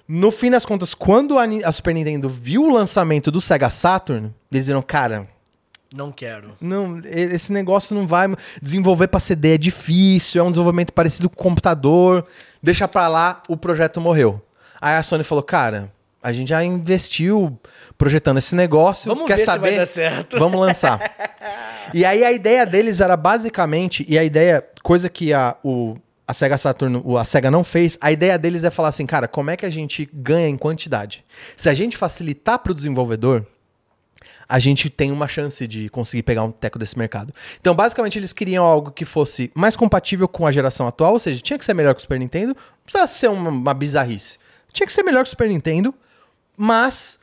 No 0.07 0.31
fim 0.31 0.49
das 0.49 0.65
contas, 0.65 0.93
quando 0.93 1.37
a, 1.37 1.43
a 1.65 1.71
Super 1.71 1.93
Nintendo 1.93 2.29
viu 2.29 2.63
o 2.63 2.73
lançamento 2.73 3.29
do 3.29 3.41
Sega 3.41 3.69
Saturn, 3.69 4.33
eles 4.51 4.67
viram, 4.67 4.81
cara, 4.81 5.27
Não 5.93 6.11
quero. 6.11 6.55
não, 6.61 7.01
esse 7.05 7.51
negócio 7.51 7.93
não 7.95 8.07
vai 8.07 8.27
desenvolver 8.61 9.07
para 9.07 9.19
CD 9.19 9.55
é 9.55 9.57
difícil, 9.57 10.41
é 10.41 10.43
um 10.45 10.49
desenvolvimento 10.51 10.93
parecido 10.93 11.29
com 11.29 11.35
computador, 11.35 12.25
deixa 12.63 12.87
pra 12.87 13.07
lá, 13.09 13.41
o 13.49 13.57
projeto 13.57 13.99
morreu. 13.99 14.41
Aí 14.79 14.95
a 14.95 15.03
Sony 15.03 15.23
falou, 15.25 15.43
cara, 15.43 15.91
a 16.23 16.31
gente 16.31 16.49
já 16.49 16.63
investiu 16.63 17.59
projetando 17.97 18.37
esse 18.37 18.55
negócio, 18.55 19.09
Vamos 19.09 19.27
quer 19.27 19.35
ver 19.35 19.39
se 19.41 19.45
saber? 19.45 19.69
vai 19.69 19.75
dar 19.77 19.85
certo. 19.85 20.39
Vamos 20.39 20.59
lançar. 20.61 20.99
e 21.93 22.05
aí 22.05 22.23
a 22.23 22.31
ideia 22.31 22.65
deles 22.65 23.01
era 23.01 23.17
basicamente, 23.17 24.05
e 24.07 24.17
a 24.17 24.23
ideia, 24.23 24.65
coisa 24.83 25.09
que 25.09 25.33
a, 25.33 25.55
o, 25.63 25.97
a 26.27 26.33
Sega 26.33 26.57
Saturn, 26.57 27.01
a 27.17 27.23
Sega 27.23 27.49
não 27.49 27.63
fez, 27.63 27.97
a 28.01 28.11
ideia 28.11 28.37
deles 28.37 28.65
é 28.65 28.69
falar 28.69 28.89
assim, 28.89 29.05
cara, 29.05 29.27
como 29.27 29.49
é 29.49 29.55
que 29.55 29.65
a 29.65 29.69
gente 29.69 30.09
ganha 30.13 30.47
em 30.47 30.57
quantidade? 30.57 31.23
Se 31.55 31.69
a 31.69 31.73
gente 31.73 31.95
facilitar 31.95 32.59
para 32.59 32.73
o 32.73 32.75
desenvolvedor, 32.75 33.45
a 34.49 34.59
gente 34.59 34.89
tem 34.89 35.11
uma 35.11 35.27
chance 35.27 35.65
de 35.65 35.89
conseguir 35.89 36.23
pegar 36.23 36.43
um 36.43 36.51
teco 36.51 36.77
desse 36.77 36.97
mercado. 36.97 37.33
Então, 37.59 37.73
basicamente, 37.73 38.19
eles 38.19 38.33
queriam 38.33 38.65
algo 38.65 38.91
que 38.91 39.05
fosse 39.05 39.51
mais 39.53 39.75
compatível 39.75 40.27
com 40.27 40.45
a 40.45 40.51
geração 40.51 40.85
atual, 40.85 41.13
ou 41.13 41.19
seja, 41.19 41.41
tinha 41.41 41.57
que 41.57 41.65
ser 41.65 41.73
melhor 41.73 41.93
que 41.93 41.99
o 41.99 42.01
Super 42.01 42.19
Nintendo, 42.19 42.47
não 42.49 42.83
precisava 42.83 43.07
ser 43.07 43.29
uma, 43.29 43.49
uma 43.49 43.73
bizarrice. 43.73 44.37
Tinha 44.71 44.85
que 44.85 44.93
ser 44.93 45.03
melhor 45.03 45.23
que 45.23 45.27
o 45.27 45.31
Super 45.31 45.49
Nintendo, 45.49 45.93
mas 46.55 47.19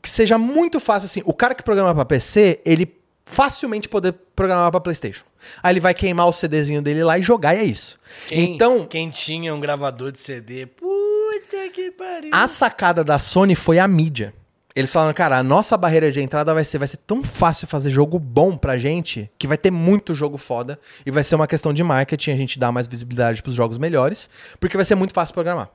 que 0.00 0.08
seja 0.08 0.38
muito 0.38 0.78
fácil 0.78 1.06
assim. 1.06 1.22
O 1.24 1.34
cara 1.34 1.54
que 1.54 1.62
programa 1.62 1.94
para 1.94 2.04
PC, 2.04 2.60
ele 2.64 2.86
facilmente 3.32 3.88
poder 3.88 4.12
programar 4.36 4.70
para 4.70 4.80
PlayStation. 4.80 5.24
Aí 5.62 5.72
ele 5.72 5.80
vai 5.80 5.94
queimar 5.94 6.28
o 6.28 6.32
CDzinho 6.32 6.80
dele 6.82 7.02
lá 7.02 7.18
e 7.18 7.22
jogar 7.22 7.54
e 7.54 7.58
é 7.58 7.64
isso. 7.64 7.98
Quem, 8.28 8.54
então, 8.54 8.86
Quem 8.86 9.10
tinha 9.10 9.54
um 9.54 9.60
gravador 9.60 10.12
de 10.12 10.18
CD, 10.18 10.66
puta 10.66 11.68
que 11.72 11.90
pariu. 11.90 12.30
a 12.32 12.46
sacada 12.46 13.02
da 13.02 13.18
Sony 13.18 13.54
foi 13.54 13.78
a 13.78 13.88
mídia. 13.88 14.34
Eles 14.74 14.90
falaram, 14.90 15.12
cara, 15.12 15.36
a 15.36 15.42
nossa 15.42 15.76
barreira 15.76 16.10
de 16.10 16.20
entrada 16.20 16.54
vai 16.54 16.64
ser, 16.64 16.78
vai 16.78 16.88
ser 16.88 16.96
tão 16.98 17.22
fácil 17.22 17.66
fazer 17.66 17.90
jogo 17.90 18.18
bom 18.18 18.56
pra 18.56 18.78
gente 18.78 19.30
que 19.38 19.46
vai 19.46 19.58
ter 19.58 19.70
muito 19.70 20.14
jogo 20.14 20.38
foda 20.38 20.78
e 21.04 21.10
vai 21.10 21.22
ser 21.22 21.34
uma 21.34 21.46
questão 21.46 21.74
de 21.74 21.84
marketing, 21.84 22.30
a 22.30 22.36
gente 22.36 22.58
dá 22.58 22.72
mais 22.72 22.86
visibilidade 22.86 23.42
pros 23.42 23.54
jogos 23.54 23.76
melhores, 23.76 24.30
porque 24.58 24.76
vai 24.76 24.84
ser 24.86 24.94
muito 24.94 25.12
fácil 25.12 25.34
programar. 25.34 25.68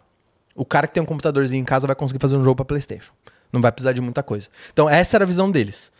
O 0.55 0.65
cara 0.65 0.87
que 0.87 0.95
tem 0.95 1.03
um 1.03 1.05
computadorzinho 1.05 1.61
em 1.61 1.65
casa 1.65 1.85
vai 1.85 1.95
conseguir 1.95 2.19
fazer 2.19 2.35
um 2.35 2.43
jogo 2.43 2.55
pra 2.55 2.65
PlayStation. 2.65 3.11
Não 3.53 3.61
vai 3.61 3.71
precisar 3.71 3.93
de 3.93 4.01
muita 4.01 4.23
coisa. 4.23 4.49
Então, 4.73 4.89
essa 4.89 5.15
era 5.15 5.23
a 5.23 5.27
visão 5.27 5.49
deles. 5.51 5.91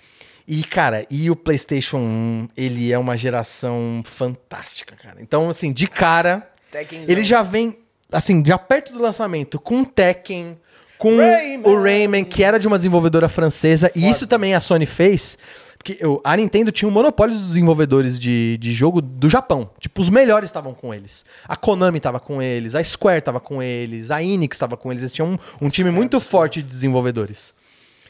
E, 0.48 0.64
cara, 0.64 1.06
e 1.12 1.30
o 1.30 1.36
PlayStation 1.36 1.98
1, 1.98 2.50
ele 2.56 2.92
é 2.92 2.98
uma 2.98 3.18
geração 3.18 4.02
fantástica, 4.06 4.96
cara. 4.96 5.18
Então, 5.22 5.50
assim, 5.50 5.74
de 5.74 5.88
cara, 5.88 6.50
Tekkenzão. 6.72 7.06
ele 7.10 7.24
já 7.26 7.44
vem, 7.44 7.78
assim, 8.12 8.42
já 8.46 8.58
perto 8.58 8.94
do 8.94 9.00
lançamento, 9.02 9.60
com 9.60 9.84
Tekken, 9.84 10.58
com 10.98 11.18
Rayman. 11.18 11.62
o 11.70 11.82
Rayman, 11.82 12.24
que 12.24 12.44
era 12.44 12.58
de 12.58 12.66
uma 12.68 12.78
desenvolvedora 12.78 13.28
francesa, 13.28 13.92
e 13.94 14.10
isso 14.10 14.26
também 14.26 14.54
a 14.56 14.60
Sony 14.62 14.86
fez. 14.86 15.38
Porque 15.78 15.96
eu- 16.00 16.20
a 16.24 16.36
Nintendo 16.36 16.72
tinha 16.72 16.90
um 16.90 16.92
monopólio 16.92 17.36
dos 17.36 17.48
desenvolvedores 17.50 18.18
de, 18.20 18.58
de 18.58 18.74
jogo 18.74 19.00
do 19.02 19.30
Japão. 19.30 19.70
Tipo, 19.80 20.02
os 20.02 20.10
melhores 20.10 20.50
estavam 20.50 20.74
com 20.74 20.92
eles. 20.94 21.24
A 21.48 21.56
Konami 21.56 21.98
estava 21.98 22.20
com 22.20 22.42
eles, 22.42 22.74
a 22.74 22.84
Square 22.84 23.20
estava 23.20 23.40
com 23.40 23.62
eles, 23.62 24.10
a 24.12 24.24
Enix 24.24 24.56
estava 24.56 24.76
com 24.76 24.92
eles. 24.92 25.04
Eles 25.04 25.14
tinham 25.14 25.34
um, 25.62 25.66
um 25.68 25.70
time 25.70 25.92
muito 25.92 26.20
forte 26.20 26.62
de 26.64 26.68
desenvolvedores. 26.68 27.54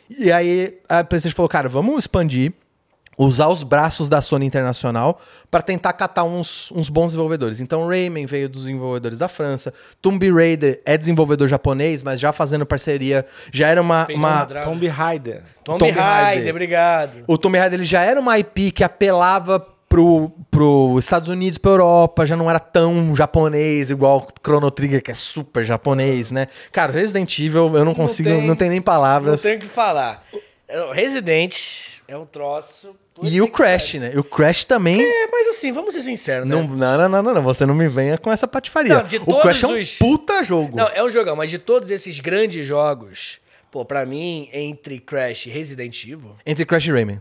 E 0.10 0.32
aí 0.32 0.78
a 0.88 1.04
PlayStation 1.04 1.36
falou, 1.36 1.50
cara, 1.50 1.68
vamos 1.68 2.04
expandir, 2.04 2.54
usar 3.18 3.48
os 3.48 3.64
braços 3.64 4.08
da 4.08 4.22
Sony 4.22 4.46
Internacional 4.46 5.20
para 5.50 5.62
tentar 5.62 5.92
catar 5.94 6.24
uns, 6.24 6.72
uns 6.72 6.88
bons 6.88 7.08
desenvolvedores. 7.08 7.60
Então 7.60 7.88
Rayman 7.88 8.26
veio 8.26 8.48
dos 8.48 8.64
desenvolvedores 8.64 9.18
da 9.18 9.28
França, 9.28 9.74
Tomb 10.02 10.32
Raider 10.32 10.82
é 10.86 10.98
desenvolvedor 10.98 11.48
japonês, 11.48 12.04
mas 12.04 12.20
já 12.20 12.32
fazendo 12.32 12.66
parceria, 12.66 13.26
já 13.52 13.68
era 13.68 13.82
uma... 13.82 14.08
Uma. 14.14 14.46
Tomb 14.46 14.88
Raider. 14.88 15.44
Tomb, 15.64 15.80
Tomb 15.80 15.92
Raider, 15.92 16.24
Raider. 16.24 16.50
obrigado. 16.50 17.18
o 17.28 17.38
Tomb 17.38 17.58
Raider 17.58 17.80
ele 17.80 17.86
já 17.86 18.04
era 18.04 18.20
uma 18.20 18.38
IP 18.38 18.72
que 18.72 18.84
apelava 18.84 19.77
pro, 19.90 20.32
pro 20.52 20.96
Estados 21.00 21.30
Unidos, 21.30 21.58
pra 21.58 21.72
Europa, 21.72 22.26
já 22.26 22.36
não 22.36 22.50
era 22.50 22.60
tão 22.60 23.16
japonês 23.16 23.90
igual 23.90 24.28
Chrono 24.46 24.70
Trigger, 24.72 25.02
que 25.02 25.12
é 25.12 25.16
super 25.16 25.64
japonês, 25.66 26.32
né? 26.32 26.48
Cara, 26.72 26.92
Resident 26.92 27.38
Evil, 27.40 27.76
eu 27.76 27.86
não 27.86 27.94
consigo, 27.96 28.30
não 28.30 28.48
tem- 28.48 28.56
tem, 28.56 28.70
nem 28.70 28.80
Não 28.80 28.84
palavras. 28.84 29.42
tenho 29.42 29.58
o 29.58 29.62
que 29.62 29.68
falar. 29.68 30.24
É, 30.68 30.92
Resident 30.94 31.56
é 32.08 32.18
um 32.18 32.26
troço. 32.26 32.96
E 33.24 33.42
o 33.42 33.48
Crash, 33.48 33.96
né? 33.96 34.12
E 34.14 34.20
o 34.20 34.24
Crash 34.24 34.64
também... 34.66 35.02
É, 35.02 35.28
mas 35.32 35.48
assim, 35.48 35.72
vamos 35.72 35.94
ser 35.96 36.02
sinceros, 36.02 36.48
né? 36.48 36.54
Não, 36.56 36.64
não, 36.68 36.98
não, 36.98 37.10
não, 37.10 37.24
não, 37.24 37.34
não, 37.36 37.42
você 37.44 37.66
não 37.66 37.74
me 37.74 37.88
venha 37.88 38.16
com 38.16 38.32
essa 38.32 38.48
patifaria. 38.48 38.94
Não, 38.94 39.02
de 39.04 39.18
o 39.18 39.40
Crash 39.40 39.64
é 39.64 39.68
um 39.68 39.80
os- 39.80 39.98
puta 39.98 40.44
jogo. 40.44 40.78
Não, 40.78 40.88
é 40.90 41.04
um 41.04 41.10
jogão, 41.10 41.36
mas 41.36 41.50
de 41.50 41.58
todos 41.58 41.90
esses 41.90 42.20
grandes 42.20 42.64
jogos, 42.64 43.40
pô, 43.72 43.84
pra 43.84 44.06
mim, 44.06 44.50
entre 44.54 45.00
Crash 45.00 45.48
e 45.48 45.50
Resident 45.50 46.04
Evil, 46.04 46.36
Entre 46.46 46.64
Crash 46.64 46.86
e 46.86 46.92
Rayman. 46.92 47.20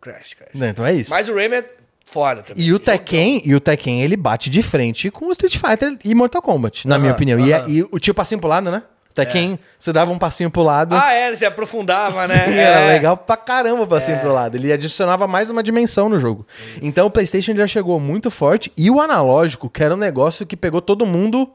Crash, 0.00 0.34
Crash. 0.34 0.54
Né, 0.54 0.70
Então 0.70 0.86
é 0.86 0.94
isso. 0.94 1.10
Mas 1.10 1.28
o 1.28 1.34
Rayman 1.34 1.58
é 1.60 1.66
foda 2.06 2.42
também. 2.42 2.64
E 2.64 2.72
o 2.72 2.78
Tekken, 2.78 3.42
e 3.44 3.54
o 3.54 3.60
Tekken, 3.60 4.02
ele 4.02 4.16
bate 4.16 4.48
de 4.48 4.62
frente 4.62 5.10
com 5.10 5.26
o 5.26 5.32
Street 5.32 5.56
Fighter 5.56 5.96
e 6.04 6.14
Mortal 6.14 6.40
Kombat, 6.40 6.86
na 6.86 6.94
Aham, 6.94 7.00
minha 7.02 7.12
opinião. 7.12 7.38
E, 7.40 7.52
é- 7.52 7.56
aham. 7.56 7.68
e 7.68 7.82
o 7.90 7.98
tio 7.98 8.14
passinho 8.14 8.40
pro 8.40 8.48
lado, 8.48 8.70
né? 8.70 8.82
O 9.10 9.14
Tekken, 9.18 9.58
você 9.76 9.92
dava 9.92 10.12
um 10.12 10.18
passinho 10.18 10.48
pro 10.48 10.62
lado. 10.62 10.94
Ah, 10.94 11.12
é, 11.12 11.34
você 11.34 11.44
aprofundava, 11.44 12.28
né? 12.28 12.34
Sim, 12.46 12.54
era 12.54 12.80
É. 12.82 12.92
legal 12.92 13.16
pra 13.16 13.36
caramba 13.36 13.82
o 13.82 13.86
passinho 13.86 14.18
pro 14.20 14.32
lado. 14.32 14.56
Ele 14.56 14.72
adicionava 14.72 15.26
mais 15.26 15.50
uma 15.50 15.60
dimensão 15.60 16.08
no 16.08 16.20
jogo. 16.20 16.46
Então 16.80 17.06
o 17.08 17.10
PlayStation 17.10 17.52
já 17.56 17.66
chegou 17.66 17.98
muito 17.98 18.30
forte. 18.30 18.70
E 18.76 18.88
o 18.88 19.00
analógico, 19.00 19.68
que 19.68 19.82
era 19.82 19.92
um 19.92 19.96
negócio 19.98 20.46
que 20.46 20.56
pegou 20.56 20.80
todo 20.80 21.04
mundo 21.04 21.50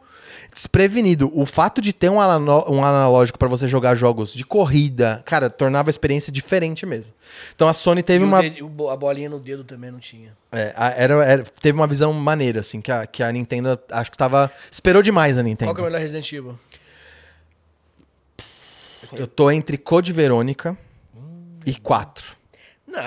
desprevenido. 0.53 1.31
O 1.33 1.45
fato 1.45 1.81
de 1.81 1.91
ter 1.91 2.09
um, 2.09 2.17
um 2.17 2.83
analógico 2.85 3.37
pra 3.39 3.47
você 3.47 3.67
jogar 3.67 3.95
jogos 3.95 4.33
de 4.33 4.45
corrida, 4.45 5.21
cara, 5.25 5.49
tornava 5.49 5.89
a 5.89 5.91
experiência 5.91 6.31
diferente 6.31 6.85
mesmo. 6.85 7.11
Então 7.55 7.67
a 7.67 7.73
Sony 7.73 7.99
E 8.01 8.03
teve 8.03 8.23
o 8.23 8.27
uma. 8.27 8.41
dedo- 8.41 8.89
a 8.89 8.95
bolinha 8.95 9.29
no 9.29 9.39
dedo 9.39 9.63
também 9.63 9.89
não 9.91 9.99
tinha. 9.99 10.35
é, 10.51 10.73
a- 10.75 10.89
era, 10.91 11.25
era- 11.25 11.43
teve 11.61 11.77
uma 11.77 11.87
visão 11.87 12.13
maneira, 12.13 12.59
assim, 12.59 12.79
que 12.81 12.91
a, 12.91 13.05
que 13.07 13.23
a 13.23 13.31
Nintendo 13.31 13.79
acho 13.91 14.11
que 14.11 14.17
tava. 14.17 14.51
Esperou 14.71 15.01
demais 15.01 15.37
a 15.37 15.43
Nintendo. 15.43 15.69
Qual 15.69 15.75
que 15.75 15.81
é 15.81 15.83
o 15.83 15.85
melhor 15.87 15.99
Resident 15.99 16.31
Evil? 16.31 16.57
Eu 19.11 19.27
tô 19.27 19.51
entre 19.51 19.77
Code 19.77 20.11
Verônica 20.11 20.77
e 21.65 21.75
4. 21.75 22.35
Não, 22.87 23.01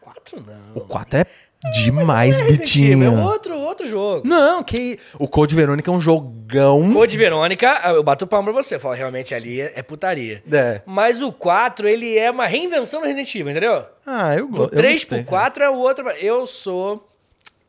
quatro 0.00 0.42
não. 0.46 0.82
O 0.82 0.86
4 0.86 1.18
é 1.20 1.26
demais, 1.72 2.40
É 2.40 2.44
Bitinho. 2.44 3.04
É 3.04 3.10
outro, 3.10 3.58
outro 3.58 3.86
jogo. 3.88 4.26
Não, 4.26 4.62
que. 4.64 4.98
O 5.18 5.28
Code 5.28 5.54
Verônica 5.54 5.90
é 5.90 5.94
um 5.94 6.00
jogão. 6.00 6.92
Code 6.92 7.16
Verônica, 7.16 7.66
eu 7.86 8.02
bato 8.02 8.26
palma 8.26 8.52
pra 8.52 8.62
você. 8.62 8.78
Falo, 8.78 8.94
realmente 8.94 9.34
ali 9.34 9.60
é, 9.60 9.72
é 9.76 9.82
putaria. 9.82 10.42
É. 10.50 10.80
Mas 10.86 11.20
o 11.20 11.30
4, 11.30 11.86
ele 11.88 12.16
é 12.18 12.30
uma 12.30 12.46
reinvenção 12.46 13.00
do 13.00 13.06
Resident 13.06 13.34
Evil, 13.34 13.50
entendeu? 13.50 13.84
Ah, 14.06 14.34
eu 14.36 14.46
O 14.46 14.48
gosto. 14.48 14.74
3 14.76 15.04
pro 15.04 15.24
4 15.24 15.62
é 15.64 15.70
o 15.70 15.74
outro. 15.76 16.08
Eu 16.10 16.46
sou. 16.46 17.06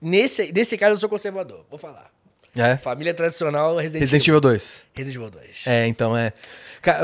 Nesse, 0.02 0.52
nesse 0.52 0.78
caso, 0.78 0.94
eu 0.94 0.96
sou 0.98 1.10
conservador. 1.10 1.66
Vou 1.70 1.78
falar. 1.78 2.10
É. 2.56 2.76
Família 2.78 3.14
tradicional, 3.14 3.76
Resident, 3.78 4.02
Resident 4.02 4.24
Evil. 4.24 4.34
Evil 4.38 4.42
2. 4.42 4.86
Resident 4.94 5.16
Evil 5.16 5.30
2. 5.30 5.68
É, 5.68 5.88
então 5.88 6.18
é. 6.18 6.34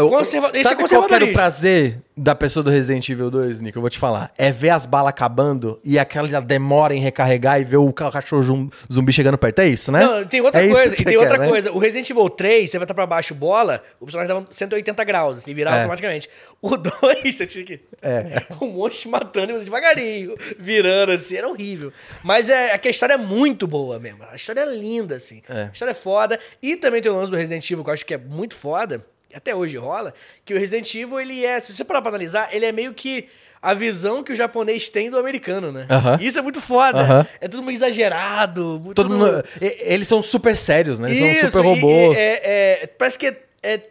Conserva- 0.09 0.49
esse 0.53 0.63
Sabe 0.63 0.83
é 0.83 0.87
qual 0.87 1.07
era 1.13 1.23
o 1.25 1.33
prazer 1.33 2.01
da 2.15 2.33
pessoa 2.33 2.63
do 2.63 2.71
Resident 2.71 3.07
Evil 3.09 3.29
2, 3.29 3.61
Nico? 3.61 3.77
Eu 3.77 3.81
vou 3.81 3.91
te 3.91 3.99
falar. 3.99 4.31
É 4.35 4.51
ver 4.51 4.71
as 4.71 4.87
balas 4.87 5.09
acabando 5.09 5.79
e 5.83 5.99
aquela 5.99 6.41
demora 6.41 6.95
em 6.95 6.99
recarregar 6.99 7.61
e 7.61 7.63
ver 7.63 7.77
o 7.77 7.93
ca- 7.93 8.11
cachorro 8.11 8.41
zum- 8.41 8.69
zumbi 8.91 9.13
chegando 9.13 9.37
perto. 9.37 9.59
É 9.59 9.67
isso, 9.67 9.91
né? 9.91 10.03
Não, 10.03 10.25
tem 10.25 10.41
outra 10.41 10.65
É 10.65 10.67
coisa. 10.67 10.95
E 10.99 11.03
tem 11.05 11.15
outra 11.17 11.33
quer, 11.35 11.41
né? 11.41 11.47
coisa. 11.47 11.71
O 11.71 11.77
Resident 11.77 12.09
Evil 12.09 12.27
3, 12.27 12.71
você 12.71 12.79
vai 12.79 12.85
estar 12.85 12.95
pra 12.95 13.05
baixo 13.05 13.35
bola, 13.35 13.83
o 13.99 14.05
personagem 14.05 14.33
dava 14.33 14.47
180 14.49 15.03
graus, 15.03 15.37
assim, 15.37 15.53
virava 15.53 15.75
É. 15.75 15.79
automaticamente. 15.81 16.27
O 16.59 16.75
2, 16.75 17.35
você 17.35 17.45
tinha 17.45 17.63
que. 17.63 17.79
É. 18.01 18.41
Um 18.59 18.69
monte 18.69 19.07
matando 19.07 19.51
e 19.53 19.57
você 19.57 19.65
devagarinho, 19.65 20.33
virando 20.57 21.11
assim, 21.11 21.35
era 21.37 21.47
horrível. 21.47 21.93
Mas 22.23 22.49
é, 22.49 22.71
é 22.71 22.77
que 22.79 22.87
a 22.87 22.91
história 22.91 23.13
é 23.13 23.17
muito 23.17 23.67
boa 23.67 23.99
mesmo. 23.99 24.23
A 24.31 24.35
história 24.35 24.61
é 24.61 24.65
linda, 24.65 25.15
assim. 25.17 25.43
É. 25.47 25.63
A 25.65 25.69
história 25.71 25.91
é 25.91 25.95
foda. 25.95 26.39
E 26.63 26.75
também 26.75 26.99
tem 26.99 27.11
o 27.11 27.15
lance 27.15 27.29
do 27.29 27.37
Resident 27.37 27.69
Evil, 27.69 27.83
que 27.83 27.89
eu 27.91 27.93
acho 27.93 28.05
que 28.05 28.13
é 28.15 28.17
muito 28.17 28.55
foda, 28.55 29.05
e 29.16 29.16
até 29.33 29.55
hoje 29.55 29.77
rola, 29.77 30.13
que 30.45 30.53
o 30.53 30.59
Resident 30.59 30.93
Evil, 30.95 31.19
ele 31.19 31.45
é, 31.45 31.59
se 31.59 31.73
você 31.75 31.83
parar 31.83 32.01
pra 32.01 32.09
analisar, 32.09 32.49
ele 32.53 32.65
é 32.65 32.71
meio 32.71 32.93
que 32.93 33.27
a 33.61 33.73
visão 33.73 34.23
que 34.23 34.31
o 34.31 34.35
japonês 34.35 34.87
tem 34.87 35.09
do 35.09 35.17
americano, 35.17 35.71
né? 35.71 35.85
Aham. 35.89 36.17
Isso 36.21 36.37
é 36.37 36.41
muito 36.41 36.61
foda. 36.61 37.01
Aham. 37.01 37.27
É 37.41 37.47
tudo 37.47 37.63
muito 37.63 37.75
exagerado. 37.77 38.79
muito- 38.83 38.95
Todo 38.95 39.09
mundo, 39.09 39.43
e- 39.61 39.77
eles 39.93 40.07
são 40.07 40.21
super 40.21 40.55
sérios, 40.55 40.99
né? 40.99 41.09
Eles 41.09 41.37
Isso, 41.37 41.49
são 41.49 41.61
super 41.63 41.65
e- 41.65 41.67
robôs. 41.81 42.17
e- 42.17 42.19
é- 42.21 42.41
é- 42.83 42.87
parece 42.87 43.17
que 43.17 43.27
é, 43.27 43.37
é- 43.63 43.81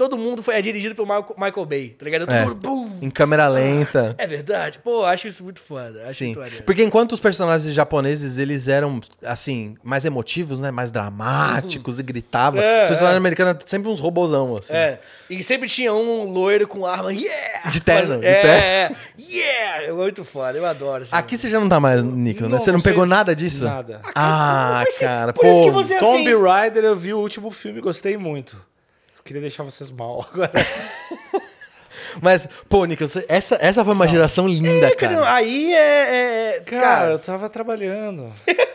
todo 0.00 0.16
mundo 0.16 0.42
foi, 0.42 0.54
é 0.54 0.62
dirigido 0.62 0.94
pelo 0.94 1.06
Michael, 1.06 1.66
Bay, 1.66 1.90
tá 1.90 2.06
ligado? 2.06 2.24
Todo 2.24 2.32
É. 2.34 2.44
mundo. 2.46 2.90
Em 3.02 3.10
câmera 3.10 3.48
lenta. 3.48 4.14
É 4.16 4.26
verdade. 4.26 4.78
Pô, 4.82 5.04
acho 5.04 5.28
isso 5.28 5.44
muito 5.44 5.60
foda. 5.60 6.04
Acho 6.06 6.14
Sim. 6.14 6.34
muito. 6.34 6.62
Porque 6.62 6.82
enquanto 6.82 7.12
os 7.12 7.20
personagens 7.20 7.74
japoneses, 7.74 8.38
eles 8.38 8.66
eram, 8.66 8.98
assim, 9.22 9.74
mais 9.84 10.06
emotivos, 10.06 10.58
né? 10.58 10.70
Mais 10.70 10.90
dramáticos 10.90 11.98
e 11.98 12.02
gritavam. 12.02 12.62
É, 12.62 12.84
os 12.84 12.88
personagens 12.88 13.16
é. 13.16 13.18
americanos 13.18 13.50
eram 13.56 13.66
sempre 13.66 13.90
uns 13.90 14.00
robôzão, 14.00 14.56
assim. 14.56 14.74
É. 14.74 15.00
E 15.28 15.42
sempre 15.42 15.68
tinha 15.68 15.92
um 15.92 16.24
loiro 16.24 16.66
com 16.66 16.86
arma. 16.86 17.12
Yeah! 17.12 17.68
De 17.70 17.82
terno, 17.82 18.14
Mas- 18.14 18.20
de 18.22 18.26
é, 18.26 18.40
terno. 18.40 18.56
é. 18.56 18.96
Yeah! 19.18 19.82
É 19.88 19.92
muito 19.92 20.24
foda. 20.24 20.56
Eu 20.56 20.64
adoro 20.64 21.02
isso. 21.04 21.14
Aqui 21.14 21.36
você 21.36 21.50
já 21.50 21.60
não 21.60 21.68
tá 21.68 21.78
mais, 21.78 22.02
Nico, 22.02 22.44
né? 22.48 22.58
Você 22.58 22.72
não, 22.72 22.80
pegou 22.80 23.04
nada 23.04 23.36
disso? 23.36 23.64
Nada. 23.64 24.00
Ah, 24.14 24.82
ser- 24.88 25.04
cara, 25.04 25.32
por 25.34 25.42
pô. 25.42 25.52
isso 25.52 25.62
que 25.64 25.70
você 25.70 25.94
é 25.94 25.98
Tomb 25.98 26.22
assim. 26.26 26.42
Raider 26.42 26.84
eu 26.84 26.96
vi 26.96 27.12
o 27.12 27.18
último 27.18 27.50
filme 27.50 27.80
e 27.80 27.82
gostei 27.82 28.16
muito. 28.16 28.69
Queria 29.24 29.42
deixar 29.42 29.62
vocês 29.62 29.90
mal 29.90 30.26
agora. 30.32 30.50
Mas, 32.20 32.48
pô, 32.68 32.84
Nico, 32.84 33.06
você- 33.06 33.24
essa, 33.28 33.56
essa 33.60 33.84
foi 33.84 33.94
uma 33.94 34.08
geração 34.08 34.48
linda, 34.48 34.86
É, 34.88 34.94
cara, 34.94 35.14
cara. 35.14 35.34
Aí 35.34 35.72
é. 35.72 36.56
é- 36.56 36.60
Cara, 36.60 36.82
cara, 36.82 37.10
eu 37.12 37.18
tava 37.18 37.48
trabalhando. 37.48 38.32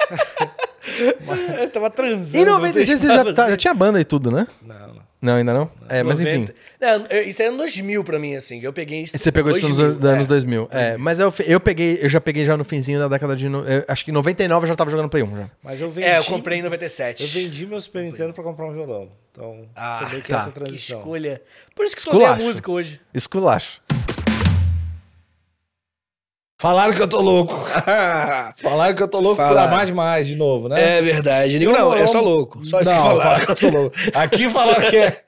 eu 1.60 1.70
tava 1.70 1.90
transando. 1.90 2.38
Em 2.38 2.46
96 2.46 3.02
você 3.02 3.08
já, 3.08 3.34
tá- 3.34 3.42
assim. 3.42 3.52
já 3.52 3.58
tinha 3.58 3.74
banda 3.74 4.00
e 4.00 4.06
tudo, 4.06 4.32
né? 4.32 4.48
Não, 4.62 4.95
não. 5.26 5.36
Ainda 5.36 5.54
não? 5.54 5.70
É, 5.90 6.02
mas 6.04 6.20
enfim. 6.20 6.40
90. 6.48 6.56
Não, 6.80 7.06
eu- 7.10 7.24
isso 7.28 7.42
é 7.42 7.48
ano 7.48 7.58
2000 7.58 8.04
pra 8.04 8.18
mim, 8.20 8.36
assim. 8.36 8.62
Eu 8.62 8.72
peguei 8.72 9.02
isso. 9.02 9.18
Você 9.18 9.32
pegou 9.32 9.52
isso 9.52 9.68
nos 9.68 9.78
2000, 9.78 10.00
dos 10.00 10.10
anos 10.10 10.26
é. 10.26 10.30
2000. 10.30 10.68
É, 10.72 10.98
mas 10.98 11.20
eu, 11.20 11.34
eu 11.46 11.60
peguei, 11.60 12.00
eu 12.02 12.08
já 12.10 12.22
peguei 12.22 12.46
já 12.46 12.56
no 12.56 12.64
finzinho 12.64 13.00
da 13.00 13.08
década 13.08 13.36
de. 13.36 13.46
eu 13.48 13.62
acho 13.88 14.06
que 14.06 14.12
em 14.12 14.14
99 14.14 14.64
eu 14.64 14.68
já 14.70 14.76
tava 14.76 14.90
jogando 14.92 15.10
Play 15.10 15.24
1 15.24 15.36
já. 15.38 15.50
Mas 15.64 15.82
eu 15.82 15.90
vendi. 15.90 16.08
É, 16.08 16.18
eu 16.20 16.24
comprei 16.26 16.60
em 16.60 16.62
97. 16.62 17.24
Eu 17.24 17.30
vendi 17.30 17.66
meu 17.66 17.82
Super 17.82 18.04
Nintendo 18.04 18.34
pra 18.34 18.44
comprar 18.44 18.66
um 18.68 18.74
violão. 18.74 19.10
Então, 19.32 19.66
Ah, 19.76 19.98
foi 20.02 20.10
meio 20.12 20.22
que 20.22 20.30
tá. 20.30 20.38
essa 20.38 20.48
Que 20.52 20.60
transição. 20.60 21.00
escolha. 21.00 21.42
Por 21.76 21.86
isso 21.86 21.96
que 21.96 22.00
escolhi 22.02 22.24
a 22.24 22.36
música 22.38 22.72
hoje. 22.72 23.02
Esculacho. 23.14 23.82
Falaram 26.58 26.94
que 26.94 27.02
eu 27.02 27.08
tô 27.08 27.20
louco. 27.22 27.54
Falaram 28.58 28.96
que 28.96 29.04
eu 29.04 29.08
tô 29.08 29.20
louco 29.20 29.36
Falaram. 29.36 29.74
amar 29.74 29.86
demais 29.86 30.26
de 30.26 30.36
novo, 30.36 30.70
né? 30.70 31.00
É 31.00 31.02
verdade. 31.02 31.60
Digo, 31.60 31.72
não, 31.72 31.94
é 31.94 32.08
só 32.08 32.22
louco. 32.22 32.66
Só 32.66 32.80
isso 32.80 32.90
que 32.90 32.96
Não, 32.96 33.04
falaram. 33.04 33.22
falaram 33.22 33.46
que 33.46 33.52
eu 33.52 33.56
sou 33.58 33.72
louco. 33.72 33.96
Aqui 34.14 34.50
falaram 34.50 34.90
que 34.90 34.98
é 34.98 35.24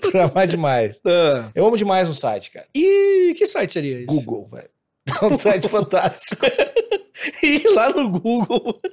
por 0.00 0.16
amar 0.16 0.46
demais. 0.48 1.00
Ah. 1.06 1.48
Eu 1.54 1.66
amo 1.66 1.76
demais 1.76 2.08
um 2.08 2.14
site, 2.14 2.50
cara. 2.50 2.66
E 2.74 3.34
que 3.38 3.46
site 3.46 3.72
seria 3.72 3.96
esse? 3.98 4.06
Google, 4.06 4.48
velho. 4.50 4.68
É 5.22 5.24
um 5.24 5.36
site 5.36 5.68
fantástico. 5.70 6.44
E 7.42 7.68
lá 7.68 7.88
no 7.90 8.08
Google. 8.08 8.80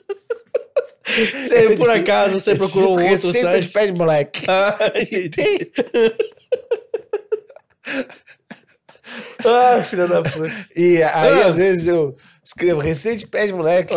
Você, 1.07 1.77
por 1.77 1.89
acaso, 1.89 2.37
você 2.37 2.53
procurou 2.53 2.89
um 2.89 3.09
outro 3.09 3.27
Receita 3.27 3.49
site? 3.53 3.67
de 3.67 3.71
pé 3.71 3.85
de 3.85 3.93
moleque. 3.97 4.41
Tem. 5.33 5.71
Ah, 9.47 9.83
filha 9.83 10.07
da 10.07 10.21
puta. 10.21 10.51
E 10.75 11.01
aí, 11.03 11.41
Ah. 11.43 11.47
às 11.47 11.55
vezes, 11.55 11.87
eu 11.87 12.15
escrevo 12.43 12.79
receita 12.79 13.17
de 13.19 13.27
pé 13.27 13.45
de 13.47 13.53
moleque 13.53 13.93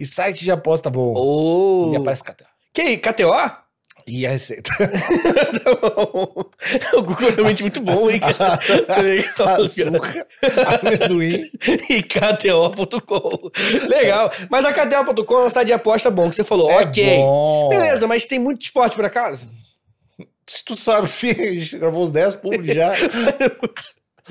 e 0.00 0.06
site 0.06 0.44
de 0.44 0.50
aposta 0.50 0.88
bom. 0.90 1.14
Oh. 1.16 1.90
E 1.92 1.96
aparece 1.96 2.22
KTO. 2.24 2.44
Que? 2.72 2.96
KTO? 2.96 3.32
E 4.06 4.26
a 4.26 4.30
receita. 4.30 4.68
Tá 5.62 5.74
bom. 5.80 6.44
o 6.94 7.02
Google 7.02 7.28
é 7.28 7.32
realmente 7.32 7.62
muito 7.62 7.80
bom, 7.80 8.10
hein, 8.10 8.18
cara? 8.18 8.58
Cara. 9.36 9.54
Açúcar, 9.62 10.26
amendoim. 10.82 11.48
e 11.88 12.02
KTO.com. 12.02 13.50
Legal. 13.88 14.30
Mas 14.50 14.64
a 14.64 14.72
KTO.com 14.72 15.34
é 15.34 15.44
um 15.44 15.48
site 15.48 15.68
de 15.68 15.72
aposta 15.72 16.10
bom, 16.10 16.28
que 16.28 16.34
você 16.36 16.42
falou, 16.42 16.68
É 16.70 16.78
ok. 16.82 17.16
bom. 17.18 17.68
Beleza, 17.68 18.06
mas 18.08 18.24
tem 18.24 18.38
muito 18.40 18.62
esporte 18.62 18.96
por 18.96 19.04
acaso? 19.04 19.48
Se 20.48 20.64
tu 20.64 20.74
sabe 20.76 21.08
se 21.08 21.30
a 21.30 21.34
gente 21.34 21.78
gravou 21.78 22.02
os 22.02 22.10
10 22.10 22.34
públicos 22.36 22.66
já. 22.74 22.92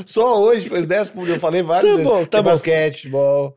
Só 0.05 0.39
hoje 0.39 0.67
foi 0.69 0.79
os 0.79 0.85
10 0.87 1.09
públicos. 1.09 1.35
Eu 1.35 1.39
falei 1.39 1.61
várias 1.61 1.89
Tá 1.91 1.97
vezes. 1.97 2.11
bom, 2.11 2.19
tá 2.25 2.37
tem 2.37 2.43
bom. 2.43 2.49
basquete, 2.49 2.95
futebol, 2.97 3.53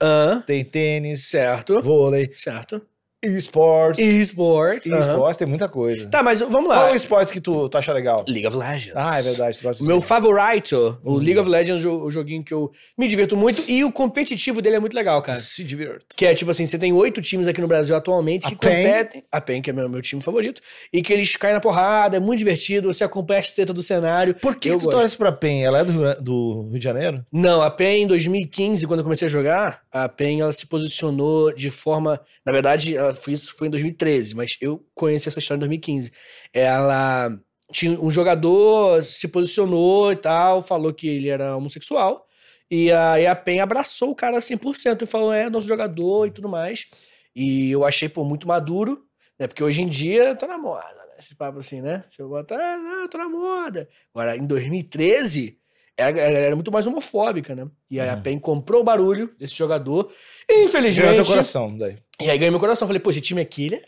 tem 0.47 0.65
tênis, 0.65 1.29
Certo. 1.29 1.81
vôlei, 1.83 2.31
Certo. 2.35 2.83
Esportes. 3.25 4.05
eSports. 4.05 4.87
E 4.87 4.93
aham. 4.93 5.01
esportes 5.01 5.37
tem 5.37 5.47
muita 5.47 5.69
coisa. 5.69 6.07
Tá, 6.09 6.23
mas 6.23 6.41
vamos 6.41 6.67
Qual 6.67 6.83
lá. 6.83 6.89
é 6.89 6.93
o 6.93 6.97
esporte 6.97 7.33
que 7.33 7.41
tu, 7.41 7.69
tu 7.69 7.79
acha 7.79 7.93
legal? 7.93 8.25
League 8.29 8.47
of 8.47 8.57
Legends. 8.57 8.93
Ah, 8.95 9.19
é 9.19 9.23
verdade. 9.23 9.59
Tu 9.59 9.63
gosta 9.63 9.85
meu 9.85 9.97
disso. 9.97 10.09
favorito, 10.09 10.99
o 11.05 11.17
League 11.17 11.39
of 11.39 11.49
Legends, 11.49 11.85
o, 11.85 12.05
o 12.05 12.11
joguinho 12.11 12.43
que 12.45 12.53
eu 12.53 12.71
me 12.99 13.09
divirto 13.09 13.37
muito. 13.37 13.63
E 13.69 13.85
o 13.85 13.93
competitivo 13.93 14.61
dele 14.61 14.77
é 14.77 14.81
muito 14.81 14.95
legal, 14.95 15.21
cara. 15.23 15.39
Se 15.39 15.63
divirto. 15.65 16.05
Que 16.17 16.27
é 16.27 16.35
tipo 16.35 16.51
assim, 16.51 16.67
você 16.67 16.79
tem 16.79 16.93
oito 16.93 17.21
times 17.23 17.49
aqui 17.49 17.61
no 17.61 17.69
Brasil 17.69 17.95
atualmente 17.97 18.47
A 18.47 18.51
que 18.51 18.57
PEN. 18.57 18.71
competem. 18.85 19.25
A 19.31 19.41
PEN, 19.41 19.63
que 19.63 19.71
é 19.71 19.73
meu, 19.73 19.89
meu 19.89 20.03
time 20.03 20.23
favorito. 20.23 20.61
E 20.93 21.03
que 21.03 21.13
eles 21.13 21.35
caem 21.37 21.55
na 21.55 21.61
porrada, 21.61 22.17
é 22.17 22.21
muito 22.21 22.39
divertido, 22.39 22.93
você 22.93 23.05
acompanha 23.05 23.41
a 23.41 23.43
treta 23.45 23.73
do 23.73 23.83
cenário. 23.83 24.35
Por 24.35 24.57
que, 24.57 24.69
eu 24.69 24.79
que 24.79 24.85
tu 24.85 24.91
torce 24.91 25.17
pra 25.17 25.33
PEN? 25.33 25.65
Ela 25.65 25.81
é 25.81 25.85
do 25.85 25.93
Rio, 25.93 26.23
do 26.23 26.69
Rio 26.71 26.79
de 26.79 26.85
Janeiro? 26.85 27.25
Não, 27.33 27.63
a 27.63 27.71
PEN 27.71 28.03
em 28.03 28.07
2015, 28.07 28.87
quando 28.87 29.01
eu 29.01 29.05
comecei 29.05 29.27
a 29.27 29.31
jogar, 29.31 29.81
a 29.93 30.09
PEN 30.09 30.41
ela 30.41 30.53
se 30.53 30.67
posicionou 30.67 31.53
de 31.53 31.71
forma. 31.71 32.21
Na 32.45 32.53
verdade, 32.53 32.97
ela 32.97 33.14
foi, 33.15 33.33
isso 33.35 33.57
foi 33.57 33.69
em 33.69 33.71
2013, 33.71 34.35
mas 34.35 34.57
eu 34.61 34.85
conheci 34.95 35.29
essa 35.29 35.39
história 35.39 35.59
em 35.59 35.61
2015. 35.61 36.13
Ela. 36.53 37.39
Tinha 37.73 37.99
um 37.99 38.11
jogador 38.11 39.03
se 39.03 39.27
posicionou 39.27 40.13
e 40.13 40.17
tal, 40.17 40.63
falou 40.63 40.93
que 40.93 41.09
ele 41.09 41.29
era 41.31 41.57
homossexual. 41.57 42.27
E 42.71 42.93
aí 42.93 43.27
a 43.27 43.35
PEN 43.35 43.61
abraçou 43.61 44.11
o 44.11 44.15
cara 44.15 44.39
100% 44.39 45.03
e 45.03 45.07
falou: 45.07 45.33
é 45.33 45.49
nosso 45.49 45.67
jogador 45.67 46.27
e 46.27 46.31
tudo 46.31 46.49
mais. 46.49 46.87
E 47.35 47.71
eu 47.71 47.85
achei, 47.85 48.09
pô, 48.09 48.25
muito 48.25 48.47
maduro, 48.47 49.05
né? 49.39 49.47
Porque 49.47 49.65
hoje 49.65 49.83
em 49.83 49.87
dia 49.87 50.35
tá 50.37 50.47
na 50.47 50.59
moda, 50.59 50.95
né? 50.95 51.15
Esse 51.19 51.35
papo 51.35 51.59
assim, 51.59 51.81
né? 51.81 52.03
Você 52.09 52.23
bota, 52.23 52.55
ah, 52.55 52.79
não, 52.79 53.03
eu 53.03 53.09
tô 53.09 53.19
na 53.19 53.29
moda. 53.29 53.89
Agora, 54.15 54.37
em 54.37 54.47
2013, 54.47 55.59
ela 55.97 56.19
era 56.21 56.55
muito 56.57 56.73
mais 56.73 56.87
homofóbica, 56.87 57.55
né? 57.55 57.67
E 57.91 58.01
aí 58.01 58.09
a 58.09 58.17
PEN 58.17 58.39
comprou 58.39 58.81
o 58.81 58.85
barulho 58.85 59.35
desse 59.39 59.55
jogador. 59.55 60.11
E, 60.49 60.53
Ganhou 60.53 60.65
infelizmente. 60.69 61.15
teu 61.17 61.25
coração, 61.25 61.77
daí. 61.77 61.97
E 62.21 62.31
aí 62.31 62.37
ganhei 62.39 62.51
meu 62.51 62.61
coração. 62.61 62.87
Falei, 62.89 63.01
pô, 63.01 63.11
esse 63.11 63.21
time 63.21 63.41
aqui, 63.41 63.67
ele, 63.67 63.77
é- 63.77 63.85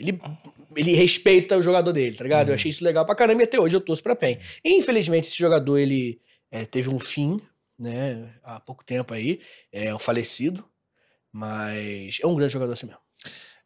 ele, 0.00 0.20
ele 0.76 0.92
respeita 0.94 1.56
o 1.56 1.62
jogador 1.62 1.92
dele, 1.92 2.16
tá 2.16 2.24
ligado? 2.24 2.48
Eu 2.48 2.54
achei 2.54 2.68
isso 2.70 2.82
legal 2.84 3.04
pra 3.06 3.14
caramba 3.14 3.42
e 3.42 3.44
até 3.44 3.58
hoje 3.60 3.76
eu 3.76 3.80
torço 3.80 4.02
pra 4.02 4.16
PEN. 4.16 4.38
Infelizmente, 4.64 5.28
esse 5.28 5.36
jogador, 5.38 5.78
ele 5.78 6.20
é, 6.50 6.64
teve 6.64 6.88
um 6.88 6.98
fim, 6.98 7.40
né? 7.78 8.28
Há 8.42 8.58
pouco 8.60 8.84
tempo 8.84 9.14
aí. 9.14 9.40
É 9.72 9.94
um 9.94 9.98
falecido. 9.98 10.64
Mas 11.32 12.18
é 12.22 12.26
um 12.26 12.34
grande 12.34 12.52
jogador 12.52 12.72
assim 12.72 12.86
mesmo. 12.86 13.00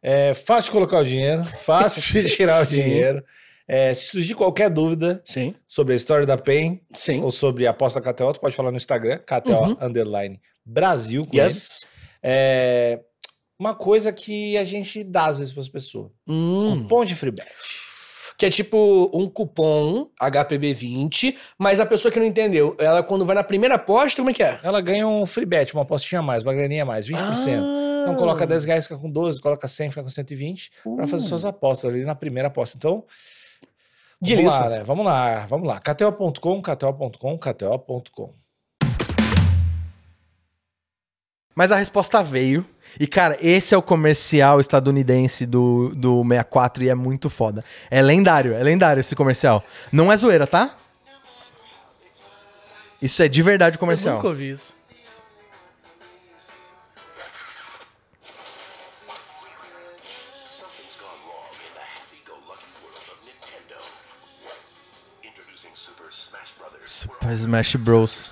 É 0.01 0.33
fácil 0.33 0.71
colocar 0.71 0.99
o 0.99 1.05
dinheiro, 1.05 1.43
fácil 1.43 2.21
de 2.21 2.29
tirar 2.35 2.61
o 2.61 2.67
dinheiro. 2.67 3.23
É, 3.67 3.93
se 3.93 4.07
surgir 4.07 4.35
qualquer 4.35 4.69
dúvida 4.69 5.21
Sim, 5.23 5.55
sobre 5.65 5.93
a 5.93 5.95
história 5.95 6.25
da 6.25 6.37
PEN 6.37 6.79
sim. 6.91 7.21
ou 7.21 7.31
sobre 7.31 7.65
a 7.65 7.69
aposta 7.71 8.01
KTO, 8.01 8.33
tu 8.33 8.39
pode 8.41 8.55
falar 8.55 8.71
no 8.71 8.77
Instagram, 8.77 9.19
KTO 9.19 9.51
Uhum. 9.53 9.77
underline 9.79 10.39
Brasil. 10.65 11.25
Yes. 11.33 11.87
É, 12.21 12.99
uma 13.57 13.73
coisa 13.73 14.11
que 14.11 14.57
a 14.57 14.63
gente 14.65 15.03
dá 15.03 15.27
às 15.27 15.37
vezes 15.37 15.53
para 15.53 15.61
as 15.61 15.69
pessoas. 15.69 16.11
Hum. 16.27 16.81
Cupom 16.83 17.05
de 17.05 17.15
free 17.15 17.31
bet. 17.31 17.47
Que 18.37 18.47
é 18.47 18.49
tipo 18.49 19.09
um 19.13 19.29
cupom 19.29 20.09
HPB20, 20.21 21.35
mas 21.57 21.79
a 21.79 21.85
pessoa 21.85 22.11
que 22.11 22.19
não 22.19 22.25
entendeu, 22.25 22.75
ela 22.79 23.01
quando 23.03 23.23
vai 23.25 23.35
na 23.35 23.43
primeira 23.43 23.75
aposta, 23.75 24.17
como 24.21 24.31
é 24.31 24.33
que 24.33 24.43
é? 24.43 24.59
Ela 24.63 24.81
ganha 24.81 25.07
um 25.07 25.25
free 25.25 25.45
bet, 25.45 25.73
uma 25.73 25.83
apostinha 25.83 26.19
a 26.19 26.23
mais, 26.23 26.43
uma 26.43 26.53
graninha 26.53 26.83
a 26.83 26.85
mais, 26.85 27.07
20%. 27.07 27.15
Ah. 27.61 27.99
Então 28.03 28.15
coloca 28.15 28.45
10 28.45 28.65
reais, 28.65 28.85
fica 28.87 28.99
com 28.99 29.09
12, 29.09 29.39
coloca 29.39 29.65
100, 29.67 29.89
fica 29.91 30.03
com 30.03 30.09
120, 30.09 30.71
para 30.95 31.07
fazer 31.07 31.25
Uh. 31.25 31.29
suas 31.29 31.45
apostas 31.45 31.89
ali 31.91 32.03
na 32.03 32.15
primeira 32.15 32.47
aposta. 32.49 32.75
Então, 32.77 33.05
De 34.23 34.37
vamos 34.37 34.57
lá, 34.57 34.69
né? 34.69 34.83
Vamos 34.85 35.05
lá, 35.05 35.45
vamos 35.47 35.67
lá. 35.67 35.79
KTO.com, 35.81 36.61
KTO.com, 36.61 37.37
KTO.com. 37.37 38.33
Mas 41.53 41.73
a 41.73 41.75
resposta 41.75 42.23
veio. 42.23 42.65
E, 42.97 43.05
cara, 43.05 43.37
esse 43.41 43.75
é 43.75 43.77
o 43.77 43.81
comercial 43.81 44.61
estadunidense 44.61 45.45
do, 45.45 45.93
do 45.93 46.23
64 46.23 46.83
e 46.85 46.89
é 46.89 46.95
muito 46.95 47.29
foda. 47.29 47.65
É 47.91 48.01
lendário, 48.01 48.53
é 48.53 48.63
lendário 48.63 49.01
esse 49.01 49.13
comercial. 49.13 49.61
Não 49.91 50.09
é 50.09 50.15
zoeira, 50.15 50.47
tá? 50.47 50.73
Isso 53.01 53.21
é 53.21 53.27
de 53.27 53.41
verdade 53.41 53.75
o 53.75 53.77
Eu 53.77 53.79
comercial. 53.81 54.15
nunca 54.15 54.29
ouvi 54.29 54.51
isso. 54.51 54.73
Nintendo 67.41 67.63
64. 67.63 68.29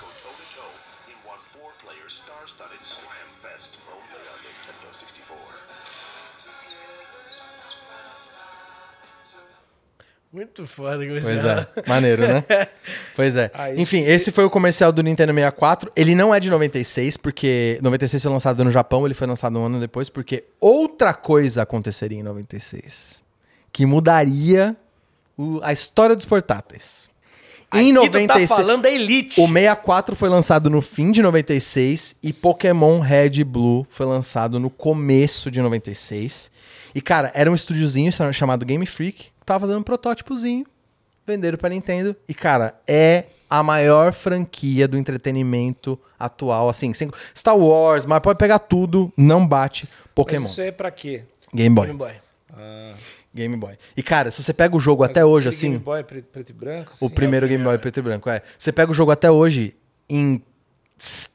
Muito 10.33 10.65
foda 10.65 11.03
o 11.03 11.07
Pois 11.09 11.23
comercial. 11.23 11.59
é, 11.75 11.89
maneiro, 11.89 12.25
né? 12.25 12.43
Pois 13.17 13.35
é. 13.35 13.51
Ah, 13.53 13.73
Enfim, 13.75 14.03
esse 14.05 14.31
foi 14.31 14.45
o 14.45 14.49
comercial 14.49 14.89
do 14.93 15.03
Nintendo 15.03 15.33
64. 15.33 15.91
Ele 15.93 16.15
não 16.15 16.33
é 16.33 16.39
de 16.39 16.49
96, 16.49 17.17
porque 17.17 17.77
96 17.81 18.23
foi 18.23 18.31
lançado 18.31 18.63
no 18.63 18.71
Japão, 18.71 19.05
ele 19.05 19.13
foi 19.13 19.27
lançado 19.27 19.59
um 19.59 19.65
ano 19.65 19.77
depois, 19.79 20.09
porque 20.09 20.45
outra 20.59 21.13
coisa 21.13 21.63
aconteceria 21.63 22.17
em 22.19 22.23
96, 22.23 23.21
que 23.73 23.85
mudaria 23.85 24.73
o- 25.37 25.59
a 25.63 25.73
história 25.73 26.15
dos 26.15 26.23
portáteis. 26.25 27.09
Em 27.73 27.91
Aqui 27.97 28.09
tu 28.09 28.11
tá 28.11 28.19
96, 28.19 28.49
falando 28.49 28.81
da 28.83 28.89
Elite. 28.91 29.39
o 29.39 29.47
64 29.47 30.15
foi 30.15 30.27
lançado 30.29 30.69
no 30.69 30.81
fim 30.81 31.09
de 31.11 31.21
96 31.21 32.15
e 32.21 32.33
Pokémon 32.33 32.99
Red 32.99 33.31
e 33.39 33.43
Blue 33.43 33.87
foi 33.89 34.05
lançado 34.05 34.59
no 34.59 34.69
começo 34.69 35.49
de 35.49 35.61
96. 35.61 36.51
E, 36.93 37.01
cara, 37.01 37.31
era 37.33 37.49
um 37.49 37.55
estúdiozinho 37.55 38.11
chamado 38.33 38.65
Game 38.65 38.85
Freak, 38.85 39.23
que 39.23 39.45
tava 39.45 39.61
fazendo 39.61 39.79
um 39.79 39.83
protótipozinho, 39.83 40.65
venderam 41.25 41.57
pra 41.57 41.69
Nintendo. 41.69 42.13
E, 42.27 42.33
cara, 42.33 42.75
é 42.85 43.25
a 43.49 43.63
maior 43.63 44.11
franquia 44.13 44.87
do 44.87 44.97
entretenimento 44.97 45.97
atual, 46.19 46.67
assim, 46.67 46.93
sem- 46.93 47.09
Star 47.33 47.57
Wars, 47.57 48.05
mas 48.05 48.19
pode 48.19 48.37
pegar 48.37 48.59
tudo, 48.59 49.11
não 49.15 49.47
bate 49.47 49.87
Pokémon. 50.13 50.41
Mas 50.41 50.51
isso 50.51 50.61
é 50.61 50.71
pra 50.71 50.91
quê? 50.91 51.23
Game 51.53 51.73
Boy. 51.73 51.87
Game 51.87 51.97
Boy. 51.99 52.11
Game 53.33 53.55
Boy. 53.55 53.77
E, 53.95 54.03
cara, 54.03 54.29
se 54.31 54.43
você 54.43 54.53
pega 54.53 54.75
o 54.75 54.79
jogo 54.79 55.03
até 55.03 55.23
hoje, 55.25 55.47
assim... 55.49 55.71
Game 55.71 55.83
Boy 55.83 56.03
preto, 56.03 56.25
preto 56.25 56.49
e 56.49 56.53
branco? 56.53 56.91
O 56.99 57.09
primeiro 57.09 57.47
Game 57.47 57.63
Boy 57.63 57.77
preto 57.77 57.97
e 57.99 58.01
branco, 58.01 58.29
é. 58.29 58.41
Você 58.57 58.71
pega 58.71 58.91
o 58.91 58.93
jogo 58.93 59.11
até 59.11 59.31
hoje 59.31 59.75
em 60.09 60.41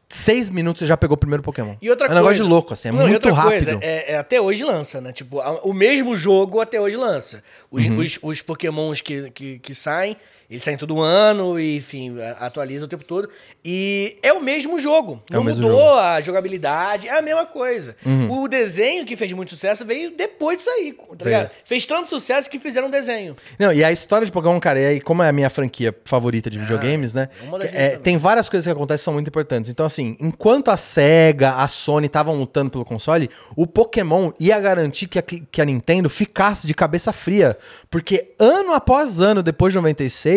seis 0.09 0.49
minutos 0.49 0.81
você 0.81 0.87
já 0.87 0.97
pegou 0.97 1.15
o 1.15 1.19
primeiro 1.19 1.43
Pokémon. 1.43 1.75
E 1.83 1.91
outra 1.91 2.07
é 2.07 2.09
um 2.09 2.13
coisa. 2.13 2.21
negócio 2.23 2.43
de 2.45 2.49
louco, 2.49 2.73
assim, 2.73 2.89
é 2.89 2.93
Não, 2.93 3.01
muito 3.01 3.15
outra 3.15 3.33
rápido. 3.33 3.51
Coisa, 3.51 3.79
é, 3.83 4.13
é 4.13 4.17
até 4.19 4.41
hoje 4.41 4.63
lança, 4.65 5.01
né? 5.01 5.13
Tipo, 5.13 5.41
a- 5.41 5.61
o 5.63 5.73
mesmo 5.73 6.15
jogo 6.17 6.61
até 6.61 6.81
hoje 6.81 6.97
lança. 6.97 7.43
Os, 7.71 7.85
Uhum. 7.87 7.99
os, 7.99 8.19
os 8.23 8.43
Pokémons 8.43 9.01
que, 9.01 9.31
que, 9.33 9.59
que 9.59 9.75
saem, 9.75 10.17
eles 10.51 10.63
saem 10.63 10.77
todo 10.77 11.01
ano 11.01 11.59
e, 11.59 11.77
enfim, 11.77 12.17
atualiza 12.41 12.85
o 12.85 12.89
tempo 12.89 13.05
todo. 13.05 13.29
E 13.65 14.17
é 14.23 14.33
o 14.33 14.41
mesmo 14.43 14.79
jogo. 14.79 15.23
É 15.31 15.35
Não 15.35 15.43
mesmo 15.45 15.63
mudou 15.63 15.79
jogo. 15.79 15.93
Uhum. 15.93 15.99
a 15.99 16.21
jogabilidade, 16.21 17.09
é 17.09 17.19
a 17.19 17.23
mesma 17.23 17.45
coisa. 17.47 17.97
O 18.31 18.47
desenho 18.49 19.05
que 19.05 19.17
fez 19.17 19.33
muito 19.33 19.51
sucesso 19.51 19.85
veio 19.85 20.13
depois 20.17 20.59
de 20.59 20.65
sair, 20.65 20.93
tá 21.19 21.25
ligado? 21.25 21.51
Fez 21.65 21.85
tanto 21.87 22.09
sucesso 22.09 22.49
que 22.49 22.59
fizeram 22.59 22.89
um 22.89 22.91
desenho. 22.91 23.35
Não, 23.59 23.73
e 23.73 23.83
a 23.83 23.91
história 23.91 24.25
de 24.25 24.31
Pokémon, 24.33 24.59
cara, 24.61 24.79
e 24.81 24.87
aí, 24.87 25.01
como 25.01 25.23
é 25.23 25.29
a 25.29 25.33
minha 25.33 25.51
franquia 25.51 25.95
favorita 26.05 26.49
de 26.49 26.59
videogames, 26.59 27.13
né? 27.13 27.29
Ah, 27.33 27.51
que- 27.59 27.59
minhas 27.59 27.75
é, 27.75 27.97
tem 27.97 28.17
várias 28.19 28.49
coisas 28.49 28.65
que 28.67 28.71
acontecem 28.73 28.99
que 29.01 29.05
são 29.05 29.15
muito 29.15 29.29
importantes. 29.29 29.71
Então, 29.71 29.85
assim, 29.87 30.17
enquanto 30.21 30.71
a 30.71 30.77
SEGA, 30.77 31.55
a 31.57 31.67
Sony 31.69 32.07
estavam 32.07 32.37
lutando 32.37 32.71
pelo 32.71 32.85
console, 32.85 33.29
o 33.57 33.67
Pokémon 33.67 34.31
ia 34.39 34.59
garantir 34.61 35.09
que 35.09 35.19
a, 35.19 35.23
que 35.23 35.61
a 35.61 35.65
Nintendo 35.65 36.09
ficasse 36.09 36.67
de 36.67 36.75
cabeça 36.75 37.13
fria. 37.13 37.57
Porque 37.91 38.35
ano 38.39 38.73
após 38.73 39.21
ano, 39.21 39.43
depois 39.43 39.73
de 39.73 39.77
96, 39.79 40.36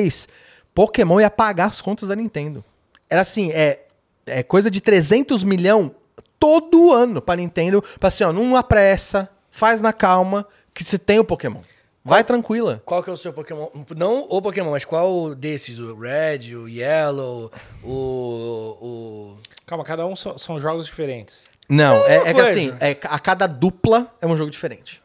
Pokémon 0.74 1.20
ia 1.20 1.30
pagar 1.30 1.66
as 1.66 1.82
contas 1.82 2.10
da 2.10 2.16
Nintendo. 2.16 2.64
Era 3.10 3.22
assim, 3.22 3.52
é, 3.52 3.86
é 4.26 4.44
coisa 4.44 4.70
de 4.70 4.82
300 4.82 5.44
milhão 5.44 5.96
todo 6.40 6.94
ano 6.94 7.22
pra 7.22 7.36
Nintendo. 7.36 7.82
Pra 8.00 8.08
assim, 8.08 8.24
ó, 8.24 8.32
não 8.32 8.56
apressa, 8.56 9.30
faz 9.50 9.82
na 9.82 9.92
calma, 9.92 10.48
que 10.74 10.84
você 10.84 10.98
tem 10.98 11.20
o 11.20 11.26
Pokémon. 11.26 11.62
Vai 12.04 12.24
tranquila. 12.24 12.82
Qual 12.86 13.04
que 13.04 13.10
é 13.10 13.14
o 13.14 13.18
seu 13.18 13.34
Pokémon? 13.34 13.68
Não 13.96 14.26
o 14.30 14.42
Pokémon, 14.42 14.72
mas 14.72 14.86
qual 14.86 15.36
desses? 15.36 15.80
O 15.80 15.96
Red, 15.96 16.56
o 16.56 16.68
Yellow, 16.68 17.52
o. 17.84 17.88
o... 18.82 19.38
Calma, 19.66 19.84
cada 19.84 20.06
um 20.08 20.16
são, 20.16 20.38
são 20.38 20.60
jogos 20.60 20.88
diferentes. 20.88 21.46
Não, 21.70 21.98
é, 22.08 22.16
é 22.16 22.24
que 22.24 22.34
coisa. 22.34 22.50
assim, 22.50 22.74
é, 22.80 22.98
a 23.04 23.20
cada 23.20 23.46
dupla 23.46 24.12
é 24.20 24.26
um 24.26 24.36
jogo 24.36 24.50
diferente. 24.50 25.04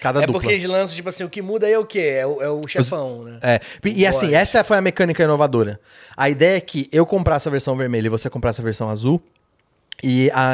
Cada 0.00 0.22
é 0.22 0.26
dupla. 0.26 0.40
porque 0.40 0.52
eles 0.54 0.64
lançam, 0.64 0.94
tipo 0.94 1.08
assim, 1.08 1.24
o 1.24 1.30
que 1.30 1.40
muda 1.42 1.66
aí 1.66 1.72
é 1.72 1.78
o 1.78 1.84
quê? 1.84 2.16
É 2.18 2.26
o, 2.26 2.42
é 2.42 2.48
o 2.50 2.66
chefão, 2.66 3.24
né? 3.24 3.38
É, 3.42 3.60
e 3.84 4.00
e 4.02 4.06
assim, 4.06 4.34
essa 4.34 4.62
foi 4.64 4.76
a 4.76 4.80
mecânica 4.80 5.22
inovadora. 5.22 5.80
A 6.16 6.28
ideia 6.28 6.56
é 6.56 6.60
que 6.60 6.88
eu 6.92 7.06
comprasse 7.06 7.48
a 7.48 7.50
versão 7.50 7.76
vermelha 7.76 8.06
e 8.06 8.10
você 8.10 8.28
comprasse 8.28 8.60
a 8.60 8.64
versão 8.64 8.88
azul. 8.88 9.22
E 10.02 10.30
a, 10.32 10.52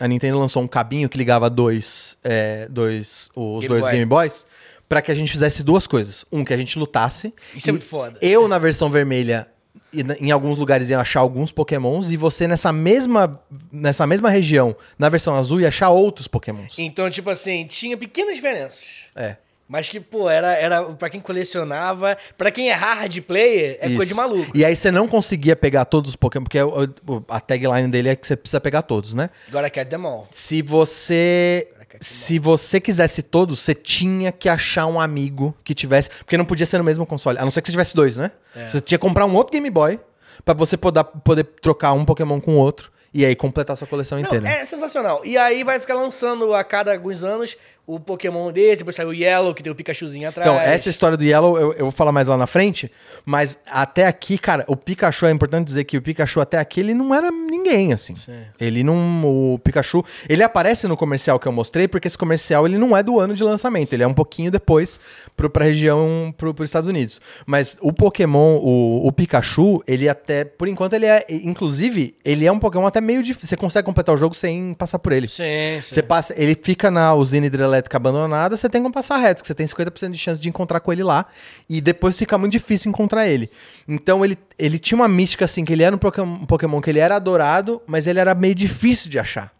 a 0.00 0.08
Nintendo 0.08 0.38
lançou 0.38 0.62
um 0.62 0.66
cabinho 0.66 1.08
que 1.08 1.16
ligava 1.16 1.48
dois, 1.48 2.16
é, 2.24 2.66
dois 2.68 3.28
os 3.36 3.60
Game 3.60 3.68
dois 3.68 3.82
Boy. 3.82 3.92
Game 3.92 4.06
Boys 4.06 4.46
pra 4.90 5.00
que 5.00 5.12
a 5.12 5.14
gente 5.14 5.30
fizesse 5.30 5.62
duas 5.62 5.86
coisas. 5.86 6.24
Um, 6.32 6.44
que 6.44 6.52
a 6.52 6.56
gente 6.56 6.76
lutasse. 6.76 7.32
Isso 7.54 7.68
é 7.68 7.70
E 7.70 7.72
muito 7.72 7.86
foda. 7.86 8.18
Eu, 8.20 8.48
na 8.48 8.58
versão 8.58 8.90
vermelha, 8.90 9.46
em 9.92 10.30
alguns 10.30 10.58
lugares 10.58 10.88
ia 10.90 10.98
achar 11.00 11.20
alguns 11.20 11.50
pokémons. 11.52 12.10
E 12.10 12.16
você, 12.16 12.46
nessa 12.46 12.72
mesma, 12.72 13.40
nessa 13.72 14.06
mesma 14.06 14.30
região, 14.30 14.74
na 14.98 15.08
versão 15.08 15.34
azul, 15.34 15.60
ia 15.60 15.68
achar 15.68 15.90
outros 15.90 16.28
pokémons. 16.28 16.74
Então, 16.78 17.08
tipo 17.10 17.30
assim, 17.30 17.66
tinha 17.66 17.96
pequenas 17.96 18.36
diferenças. 18.36 19.06
É. 19.16 19.36
Mas 19.68 19.88
que, 19.88 20.00
pô, 20.00 20.28
era, 20.28 20.52
era 20.54 20.82
pra 20.82 21.08
quem 21.08 21.20
colecionava. 21.20 22.18
Pra 22.36 22.50
quem 22.50 22.70
é 22.70 22.74
hard 22.74 23.20
player, 23.20 23.78
é 23.80 23.86
coisa 23.86 23.98
de 23.98 24.10
Isso. 24.10 24.16
maluco. 24.16 24.50
E 24.52 24.64
aí 24.64 24.74
você 24.74 24.90
não 24.90 25.06
conseguia 25.06 25.54
pegar 25.54 25.84
todos 25.84 26.10
os 26.10 26.16
Pokémon, 26.16 26.42
porque 26.42 26.60
o- 26.60 27.22
a 27.28 27.38
tagline 27.38 27.86
dele 27.88 28.08
é 28.08 28.16
que 28.16 28.26
você 28.26 28.36
precisa 28.36 28.60
pegar 28.60 28.82
todos, 28.82 29.14
né? 29.14 29.30
Agora 29.48 29.70
quer 29.70 29.84
them 29.84 30.04
all. 30.06 30.26
Se 30.32 30.60
você. 30.60 31.68
Se 32.00 32.38
você 32.38 32.80
quisesse 32.80 33.22
todos, 33.22 33.58
você 33.58 33.74
tinha 33.74 34.30
que 34.30 34.48
achar 34.48 34.86
um 34.86 35.00
amigo 35.00 35.54
que 35.64 35.74
tivesse. 35.74 36.08
Porque 36.10 36.36
não 36.36 36.44
podia 36.44 36.66
ser 36.66 36.78
no 36.78 36.84
mesmo 36.84 37.04
console. 37.04 37.38
A 37.38 37.44
não 37.44 37.50
ser 37.50 37.60
que 37.62 37.68
você 37.68 37.72
tivesse 37.72 37.94
dois, 37.96 38.16
né? 38.16 38.30
É. 38.54 38.68
Você 38.68 38.80
tinha 38.80 38.98
que 38.98 39.02
comprar 39.02 39.26
um 39.26 39.34
outro 39.34 39.52
Game 39.52 39.68
Boy 39.70 39.98
pra 40.44 40.54
você 40.54 40.76
poder, 40.76 41.02
poder 41.04 41.44
trocar 41.44 41.92
um 41.92 42.04
Pokémon 42.04 42.40
com 42.40 42.54
o 42.54 42.58
outro. 42.58 42.92
E 43.12 43.26
aí 43.26 43.34
completar 43.34 43.76
sua 43.76 43.88
coleção 43.88 44.18
Não, 44.18 44.24
inteira. 44.24 44.48
é 44.48 44.64
sensacional. 44.64 45.20
E 45.24 45.36
aí 45.36 45.64
vai 45.64 45.80
ficar 45.80 45.94
lançando 45.94 46.54
a 46.54 46.62
cada 46.62 46.92
alguns 46.92 47.24
anos 47.24 47.56
o 47.86 47.98
Pokémon 47.98 48.52
desse, 48.52 48.78
depois 48.78 48.94
sai 48.94 49.04
o 49.04 49.12
Yellow, 49.12 49.52
que 49.52 49.62
tem 49.62 49.72
o 49.72 49.74
Pikachuzinho 49.74 50.28
atrás. 50.28 50.48
Então, 50.48 50.60
essa 50.60 50.88
história 50.88 51.16
do 51.16 51.24
Yellow 51.24 51.58
eu, 51.58 51.72
eu 51.72 51.80
vou 51.80 51.90
falar 51.90 52.12
mais 52.12 52.28
lá 52.28 52.36
na 52.36 52.46
frente, 52.46 52.90
mas 53.24 53.58
até 53.66 54.06
aqui, 54.06 54.38
cara, 54.38 54.64
o 54.68 54.76
Pikachu, 54.76 55.26
é 55.26 55.30
importante 55.32 55.66
dizer 55.66 55.82
que 55.82 55.96
o 55.96 56.02
Pikachu 56.02 56.40
até 56.40 56.58
aqui, 56.58 56.78
ele 56.78 56.94
não 56.94 57.12
era 57.12 57.30
ninguém, 57.30 57.92
assim. 57.92 58.14
Ele 58.60 58.84
não... 58.84 59.22
O 59.24 59.58
Pikachu, 59.58 60.04
ele 60.28 60.42
aparece 60.42 60.86
no 60.86 60.96
comercial 60.96 61.40
que 61.40 61.48
eu 61.48 61.52
mostrei, 61.52 61.88
porque 61.88 62.06
esse 62.06 62.16
comercial, 62.16 62.64
ele 62.64 62.78
não 62.78 62.96
é 62.96 63.02
do 63.02 63.18
ano 63.18 63.34
de 63.34 63.42
lançamento, 63.42 63.92
ele 63.92 64.04
é 64.04 64.06
um 64.06 64.14
pouquinho 64.14 64.52
depois 64.52 65.00
pro, 65.36 65.50
pra 65.50 65.64
região, 65.64 66.32
pro, 66.36 66.54
pros 66.54 66.68
Estados 66.68 66.88
Unidos. 66.88 67.20
Mas 67.44 67.76
o 67.80 67.92
Pokémon, 67.92 68.58
o, 68.58 69.06
o 69.06 69.10
Pikachu, 69.10 69.82
ele 69.88 70.08
até, 70.08 70.44
por 70.44 70.68
enquanto, 70.68 70.92
ele 70.92 71.06
é, 71.06 71.24
inclusive, 71.28 72.14
ele 72.24 72.46
é 72.46 72.52
um 72.52 72.58
Pokémon 72.58 72.86
até 72.86 73.00
meio 73.00 73.20
difícil, 73.20 73.48
você 73.48 73.56
consegue 73.56 73.84
completar 73.84 74.14
o 74.14 74.18
jogo 74.18 74.34
sem 74.34 74.74
passar 74.74 75.00
por 75.00 75.12
ele. 75.12 75.26
Sim, 75.26 75.42
sim. 75.82 75.94
Você 75.94 76.02
passa, 76.02 76.34
ele 76.36 76.54
fica 76.54 76.88
na 76.88 77.14
usina 77.14 77.46
hidrelétrica 77.46 77.79
abandonada, 77.92 78.56
você 78.56 78.68
tem 78.68 78.82
como 78.82 78.92
passar 78.92 79.16
reto, 79.16 79.42
que 79.42 79.46
você 79.46 79.54
tem 79.54 79.66
50% 79.66 80.10
de 80.10 80.18
chance 80.18 80.40
de 80.40 80.48
encontrar 80.48 80.80
com 80.80 80.92
ele 80.92 81.02
lá, 81.02 81.26
e 81.68 81.80
depois 81.80 82.18
fica 82.18 82.36
muito 82.36 82.52
difícil 82.52 82.88
encontrar 82.88 83.26
ele. 83.26 83.50
Então 83.88 84.24
ele, 84.24 84.36
ele 84.58 84.78
tinha 84.78 84.96
uma 84.96 85.08
mística 85.08 85.44
assim, 85.44 85.64
que 85.64 85.72
ele 85.72 85.82
era 85.82 85.94
um 85.94 86.00
um 86.22 86.46
Pokémon 86.46 86.80
que 86.80 86.90
ele 86.90 86.98
era 86.98 87.16
adorado, 87.16 87.80
mas 87.86 88.06
ele 88.06 88.18
era 88.18 88.34
meio 88.34 88.54
difícil 88.54 89.10
de 89.10 89.18
achar. 89.18 89.52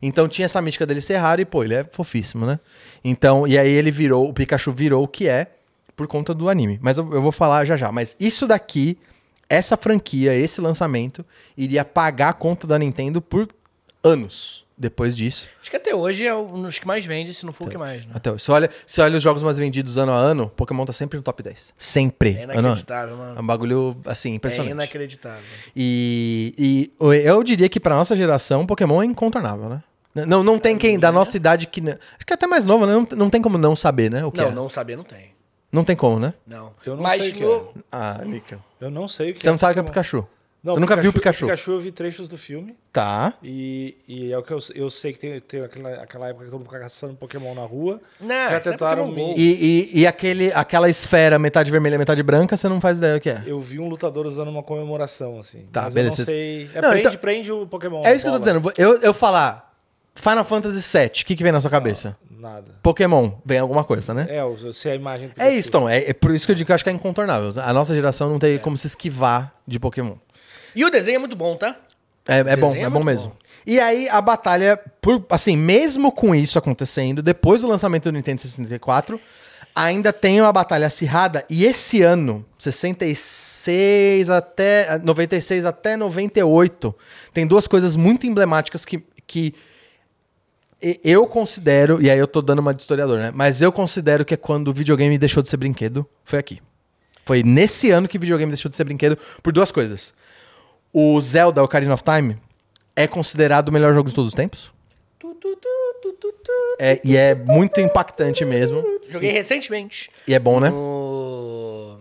Então 0.00 0.28
tinha 0.28 0.46
essa 0.46 0.62
mística 0.62 0.86
dele 0.86 1.00
ser 1.00 1.16
raro 1.16 1.40
e, 1.40 1.44
pô, 1.44 1.64
ele 1.64 1.74
é 1.74 1.84
fofíssimo, 1.90 2.46
né? 2.46 2.60
Então, 3.04 3.46
e 3.46 3.58
aí 3.58 3.70
ele 3.70 3.90
virou, 3.90 4.28
o 4.28 4.32
Pikachu 4.32 4.72
virou 4.72 5.02
o 5.02 5.08
que 5.08 5.28
é 5.28 5.52
por 5.96 6.06
conta 6.06 6.32
do 6.32 6.48
anime. 6.48 6.78
Mas 6.80 6.98
eu, 6.98 7.12
eu 7.12 7.20
vou 7.20 7.32
falar 7.32 7.64
já 7.64 7.76
já. 7.76 7.90
Mas 7.90 8.16
isso 8.20 8.46
daqui, 8.46 8.96
essa 9.48 9.76
franquia, 9.76 10.34
esse 10.34 10.60
lançamento, 10.60 11.24
iria 11.56 11.84
pagar 11.84 12.28
a 12.28 12.32
conta 12.32 12.66
da 12.66 12.78
Nintendo 12.78 13.20
por 13.20 13.48
anos 14.02 14.67
depois 14.78 15.16
disso. 15.16 15.48
Acho 15.60 15.70
que 15.70 15.76
até 15.76 15.94
hoje 15.94 16.24
é 16.26 16.34
um 16.34 16.62
dos 16.62 16.78
que 16.78 16.86
mais 16.86 17.04
vende, 17.04 17.34
se 17.34 17.44
não 17.44 17.52
for 17.52 17.66
o 17.66 17.70
que 17.70 17.76
mais, 17.76 18.06
né? 18.06 18.12
Até 18.14 18.30
hoje. 18.30 18.44
Você 18.44 18.52
olha, 18.52 18.70
você 18.86 19.00
olha 19.00 19.16
os 19.16 19.22
jogos 19.22 19.42
mais 19.42 19.58
vendidos 19.58 19.96
ano 19.98 20.12
a 20.12 20.16
ano, 20.16 20.50
Pokémon 20.56 20.84
tá 20.84 20.92
sempre 20.92 21.16
no 21.16 21.22
top 21.22 21.42
10. 21.42 21.74
Sempre. 21.76 22.36
É 22.38 22.42
ano 22.44 22.52
a 22.52 22.54
ano. 22.54 22.60
inacreditável, 22.68 23.14
É 23.14 23.18
mano. 23.18 23.40
um 23.40 23.46
bagulho, 23.46 23.96
assim, 24.06 24.32
É 24.32 24.34
impressionante. 24.36 24.70
inacreditável. 24.72 25.42
E, 25.76 26.54
e 26.56 26.92
eu 27.24 27.42
diria 27.42 27.68
que 27.68 27.80
pra 27.80 27.94
nossa 27.94 28.16
geração, 28.16 28.66
Pokémon 28.66 29.02
é 29.02 29.06
incontornável, 29.06 29.68
né? 29.68 29.82
Não, 30.26 30.42
não 30.42 30.58
tem 30.58 30.76
quem 30.76 30.98
da 30.98 31.12
nossa 31.12 31.36
idade 31.36 31.66
que. 31.68 31.80
Acho 31.80 32.26
que 32.26 32.32
é 32.32 32.34
até 32.34 32.46
mais 32.46 32.66
nova, 32.66 32.86
né? 32.86 32.92
Não, 32.92 33.06
não 33.16 33.30
tem 33.30 33.40
como 33.40 33.56
não 33.56 33.76
saber, 33.76 34.10
né? 34.10 34.24
O 34.24 34.32
que 34.32 34.40
Não, 34.40 34.48
é. 34.48 34.50
não 34.52 34.68
saber 34.68 34.96
não 34.96 35.04
tem. 35.04 35.30
Não 35.70 35.84
tem 35.84 35.94
como, 35.94 36.18
né? 36.18 36.32
Não. 36.46 36.72
Eu 36.84 36.96
não 36.96 37.02
Mas 37.02 37.22
sei 37.24 37.32
o 37.32 37.36
que 37.36 37.42
no- 37.44 37.54
é. 37.76 37.80
Ah, 37.92 38.20
Níquel. 38.24 38.58
Eu 38.80 38.90
não 38.90 39.06
sei 39.06 39.30
o 39.30 39.34
que 39.34 39.40
Você 39.40 39.50
não 39.50 39.58
sabe 39.58 39.72
o 39.72 39.74
que 39.74 39.80
é 39.80 39.82
Pikachu. 39.84 40.26
Não, 40.62 40.74
Você 40.74 40.80
nunca 40.80 40.96
viu 40.96 41.10
o 41.10 41.12
Pikachu? 41.12 41.46
Pikachu 41.46 41.70
eu 41.70 41.80
vi 41.80 41.92
trechos 41.92 42.28
do 42.28 42.36
filme. 42.36 42.74
Tá. 42.92 43.32
E, 43.42 43.96
e 44.08 44.32
é 44.32 44.36
o 44.38 44.42
que 44.42 44.52
eu, 44.52 44.58
eu 44.74 44.90
sei 44.90 45.12
que 45.12 45.18
tem, 45.20 45.38
tem 45.38 45.62
aquela, 45.62 45.90
aquela 46.02 46.28
época 46.28 46.44
que 46.46 46.50
todo 46.50 46.58
mundo 46.60 46.68
fica 46.68 46.80
caçando 46.80 47.14
Pokémon 47.14 47.54
na 47.54 47.62
rua. 47.62 48.00
Não, 48.20 48.28
Já 48.28 48.50
é 48.56 48.58
tentaram 48.58 49.08
Pokémon 49.08 49.28
me. 49.28 49.34
E, 49.38 49.92
e, 49.94 50.00
e 50.00 50.06
aquele, 50.06 50.52
aquela 50.52 50.90
esfera, 50.90 51.38
metade 51.38 51.70
vermelha, 51.70 51.96
metade 51.96 52.22
branca, 52.24 52.56
você 52.56 52.68
não 52.68 52.80
faz 52.80 52.98
ideia 52.98 53.16
o 53.16 53.20
que 53.20 53.30
é. 53.30 53.44
Eu 53.46 53.60
vi 53.60 53.78
um 53.78 53.88
lutador 53.88 54.26
usando 54.26 54.48
uma 54.48 54.62
comemoração, 54.62 55.38
assim. 55.38 55.64
Tá, 55.72 55.82
mas 55.82 55.94
beleza. 55.94 56.16
eu 56.16 56.18
não 56.18 56.24
sei. 56.24 56.70
É, 56.74 56.80
Não, 56.82 56.90
prende, 56.90 57.06
então- 57.06 57.20
prende 57.20 57.52
o 57.52 57.66
Pokémon. 57.66 58.02
É 58.04 58.12
isso 58.14 58.24
que 58.24 58.28
eu 58.28 58.32
tô 58.32 58.38
dizendo. 58.40 58.72
Eu, 58.76 58.98
eu 59.00 59.14
falar 59.14 59.72
Final 60.16 60.44
Fantasy 60.44 60.98
VII, 60.98 61.06
o 61.06 61.24
que, 61.24 61.36
que 61.36 61.42
vem 61.44 61.52
na 61.52 61.60
sua 61.60 61.70
cabeça? 61.70 62.16
Nada. 62.28 62.72
Pokémon, 62.82 63.32
vem 63.44 63.58
alguma 63.58 63.84
coisa, 63.84 64.12
né? 64.14 64.26
É, 64.28 64.72
sei 64.72 64.92
a 64.92 64.94
imagem 64.94 65.26
É 65.26 65.28
Pikachu. 65.30 65.52
isso, 65.54 65.68
então. 65.68 65.88
É, 65.88 66.10
é 66.10 66.12
por 66.12 66.32
isso 66.32 66.46
que 66.46 66.52
eu 66.52 66.56
digo 66.56 66.66
que 66.66 66.72
eu 66.72 66.74
acho 66.74 66.84
que 66.84 66.90
é 66.90 66.92
incontornável. 66.92 67.50
A 67.62 67.72
nossa 67.72 67.94
geração 67.94 68.28
não 68.28 68.38
tem 68.38 68.58
como 68.58 68.76
se 68.76 68.86
esquivar 68.88 69.52
de 69.66 69.78
Pokémon. 69.80 70.14
E 70.74 70.84
o 70.84 70.90
desenho 70.90 71.16
é 71.16 71.18
muito 71.18 71.36
bom, 71.36 71.56
tá? 71.56 71.76
É, 72.26 72.40
é 72.40 72.56
bom, 72.56 72.74
é 72.74 72.80
é 72.80 72.90
bom 72.90 73.02
mesmo. 73.02 73.28
bom. 73.28 73.36
E 73.66 73.80
aí 73.80 74.08
a 74.08 74.20
batalha, 74.20 74.78
por, 75.00 75.24
assim, 75.30 75.56
mesmo 75.56 76.12
com 76.12 76.34
isso 76.34 76.58
acontecendo, 76.58 77.22
depois 77.22 77.62
do 77.62 77.68
lançamento 77.68 78.04
do 78.04 78.12
Nintendo 78.12 78.40
64, 78.40 79.20
ainda 79.74 80.12
tem 80.12 80.40
uma 80.40 80.52
batalha 80.52 80.86
acirrada. 80.86 81.44
E 81.48 81.64
esse 81.64 82.02
ano, 82.02 82.44
66 82.58 84.28
até 84.30 84.98
96 84.98 85.64
até 85.64 85.96
98, 85.96 86.94
tem 87.32 87.46
duas 87.46 87.66
coisas 87.66 87.94
muito 87.94 88.26
emblemáticas 88.26 88.84
que, 88.84 89.02
que 89.26 89.54
eu 91.02 91.26
considero, 91.26 92.00
e 92.00 92.10
aí 92.10 92.18
eu 92.18 92.26
tô 92.26 92.40
dando 92.40 92.60
uma 92.60 92.72
de 92.72 92.80
historiador, 92.80 93.18
né? 93.18 93.32
Mas 93.34 93.60
eu 93.60 93.72
considero 93.72 94.24
que 94.24 94.34
é 94.34 94.36
quando 94.36 94.68
o 94.68 94.72
videogame 94.72 95.18
deixou 95.18 95.42
de 95.42 95.48
ser 95.48 95.56
brinquedo, 95.56 96.06
foi 96.24 96.38
aqui. 96.38 96.60
Foi 97.24 97.42
nesse 97.42 97.90
ano 97.90 98.08
que 98.08 98.16
o 98.16 98.20
videogame 98.20 98.50
deixou 98.50 98.70
de 98.70 98.76
ser 98.76 98.84
brinquedo 98.84 99.18
por 99.42 99.52
duas 99.52 99.70
coisas. 99.70 100.14
O 101.00 101.20
Zelda 101.22 101.62
Ocarina 101.62 101.94
of 101.94 102.02
Time 102.02 102.36
é 102.96 103.06
considerado 103.06 103.68
o 103.68 103.72
melhor 103.72 103.94
jogo 103.94 104.08
de 104.08 104.14
todos 104.16 104.30
os 104.30 104.34
tempos. 104.34 104.72
É, 106.80 107.00
e 107.04 107.16
é 107.16 107.36
muito 107.36 107.80
impactante 107.80 108.44
mesmo. 108.44 108.82
Joguei 109.08 109.30
recentemente. 109.30 110.10
E 110.26 110.34
é 110.34 110.40
bom, 110.40 110.58
né? 110.58 110.70
No... 110.70 112.00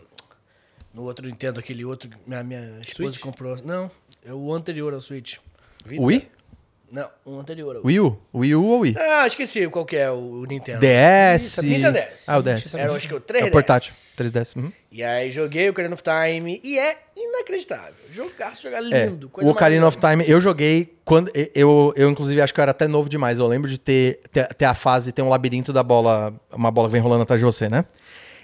no 0.96 1.04
outro 1.04 1.28
Nintendo, 1.28 1.60
aquele 1.60 1.86
outro 1.86 2.10
minha, 2.26 2.44
minha 2.44 2.80
esposa 2.82 3.12
Switch? 3.12 3.20
comprou. 3.20 3.56
Não, 3.64 3.92
é 4.26 4.34
o 4.34 4.52
anterior 4.52 4.92
ao 4.92 5.00
Switch. 5.00 5.38
Wii? 5.88 6.28
Não, 6.90 7.10
um 7.26 7.40
anterior. 7.40 7.82
Wii 7.84 8.00
U? 8.00 8.18
Wii 8.34 8.56
U 8.56 8.64
ou 8.66 8.80
Wii? 8.80 8.96
Ah, 8.98 9.28
esqueci 9.28 9.68
qual 9.68 9.86
que 9.86 9.98
é 9.98 10.10
o 10.10 10.46
Nintendo. 10.48 10.80
DS. 10.80 11.58
Nintendo 11.62 11.92
DS. 12.00 12.30
Ah, 12.30 12.38
o 12.38 12.42
DS. 12.44 12.74
Era, 12.76 12.94
acho 12.94 13.08
que 13.08 13.14
o 13.14 13.18
É 13.18 13.20
3DS. 13.20 13.48
o 13.48 13.52
portátil. 13.52 13.92
3DS. 13.92 14.56
Uhum. 14.56 14.72
E 14.90 15.04
aí 15.04 15.30
joguei 15.30 15.68
o 15.68 15.72
Ocarina 15.72 15.94
of 15.94 16.02
Time 16.02 16.62
e 16.64 16.80
é 16.80 16.98
inacreditável. 17.18 17.94
Jogar, 18.12 18.56
jogar 18.56 18.78
É, 18.92 19.06
lindo. 19.08 19.28
coisa 19.28 19.50
o 19.50 19.52
Ocarina 19.52 19.86
of. 19.86 19.98
Time, 19.98 20.24
eu 20.28 20.40
joguei 20.40 20.98
quando. 21.04 21.30
Eu, 21.54 21.94
eu, 21.98 22.10
inclusive, 22.10 22.42
acho 22.42 22.54
que 22.54 22.60
eu 22.60 22.64
era 22.64 22.72
até 22.72 22.88
novo 22.88 23.10
demais. 23.10 23.38
Eu 23.38 23.48
lembro 23.48 23.70
de 23.70 23.78
ter, 23.78 24.22
ter, 24.32 24.48
ter 24.54 24.66
a 24.66 24.74
fase, 24.74 25.12
tem 25.12 25.24
um 25.26 25.30
labirinto 25.30 25.74
da 25.74 25.84
bola, 25.84 26.34
uma 26.54 26.72
bola 26.72 26.88
que 26.88 26.94
vem 26.94 27.02
rolando 27.02 27.24
atrás 27.24 27.40
de 27.40 27.46
você, 27.46 27.68
né? 27.68 27.84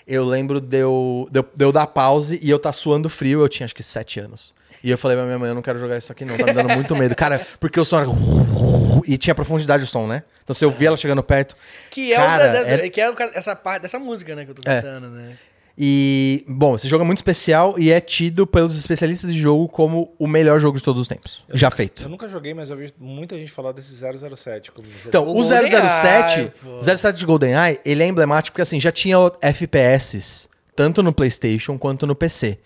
Eu 0.05 0.25
lembro 0.25 0.59
de 0.59 0.79
eu, 0.79 1.27
de 1.31 1.39
eu, 1.39 1.45
de 1.55 1.63
eu 1.65 1.71
dar 1.71 1.87
pause 1.87 2.37
e 2.43 2.49
eu 2.49 2.59
tá 2.59 2.73
suando 2.73 3.09
frio, 3.09 3.39
eu 3.41 3.47
tinha 3.47 3.63
acho 3.63 3.73
que 3.73 3.81
sete 3.83 4.19
anos. 4.19 4.53
E 4.83 4.91
eu 4.91 4.97
falei 4.97 5.15
pra 5.15 5.25
minha 5.25 5.39
mãe, 5.39 5.49
eu 5.49 5.55
não 5.55 5.61
quero 5.61 5.79
jogar 5.79 5.97
isso 5.97 6.11
aqui 6.11 6.25
não, 6.25 6.37
tá 6.37 6.45
me 6.45 6.53
dando 6.53 6.73
muito 6.73 6.93
medo. 6.95 7.15
Cara, 7.15 7.39
porque 7.59 7.79
o 7.79 7.85
som 7.85 7.99
era... 8.01 8.07
E 9.05 9.17
tinha 9.17 9.33
profundidade 9.35 9.83
o 9.83 9.87
som, 9.87 10.07
né? 10.07 10.23
Então 10.43 10.53
se 10.53 10.63
eu 10.63 10.71
vi 10.71 10.85
ela 10.85 10.95
chegando 10.95 11.21
perto... 11.23 11.55
Que 11.89 12.13
é, 12.13 12.15
Cara, 12.15 12.43
o 12.49 12.53
da, 12.53 12.63
da- 12.63 12.69
era- 12.69 12.89
que 12.89 13.01
é 13.01 13.09
o 13.09 13.15
essa 13.33 13.55
parte 13.55 13.81
dessa 13.83 13.99
música, 13.99 14.33
né, 14.35 14.45
que 14.45 14.51
eu 14.51 14.55
tô 14.55 14.69
É. 14.69 14.81
cantando, 14.81 15.07
né? 15.09 15.33
E, 15.77 16.45
bom, 16.47 16.75
esse 16.75 16.87
jogo 16.87 17.03
é 17.03 17.07
muito 17.07 17.17
especial 17.17 17.75
e 17.79 17.91
é 17.91 17.99
tido 17.99 18.45
pelos 18.45 18.77
especialistas 18.77 19.33
de 19.33 19.39
jogo 19.39 19.67
como 19.67 20.13
o 20.19 20.27
melhor 20.27 20.59
jogo 20.59 20.77
de 20.77 20.83
todos 20.83 21.01
os 21.01 21.07
tempos. 21.07 21.43
Já 21.51 21.71
feito. 21.71 22.03
Eu 22.03 22.09
nunca 22.09 22.29
joguei, 22.29 22.53
mas 22.53 22.69
eu 22.69 22.77
vi 22.77 22.93
muita 22.99 23.35
gente 23.37 23.51
falar 23.51 23.71
desse 23.71 23.91
007 23.95 24.71
como 24.71 24.87
jogo. 24.87 24.99
Então, 25.07 25.27
O 25.27 25.39
o 25.39 25.43
007, 25.43 25.71
GoldenEye, 25.71 26.51
pô. 26.61 26.79
07 26.81 27.17
de 27.17 27.25
GoldenEye, 27.25 27.79
ele 27.83 28.03
é 28.03 28.07
emblemático 28.07 28.53
porque 28.53 28.61
assim, 28.61 28.79
já 28.79 28.91
tinha 28.91 29.17
FPS, 29.41 30.47
tanto 30.75 31.03
no 31.03 31.13
PlayStation 31.13 31.77
quanto 31.77 32.07
no 32.07 32.15
PC. 32.15 32.59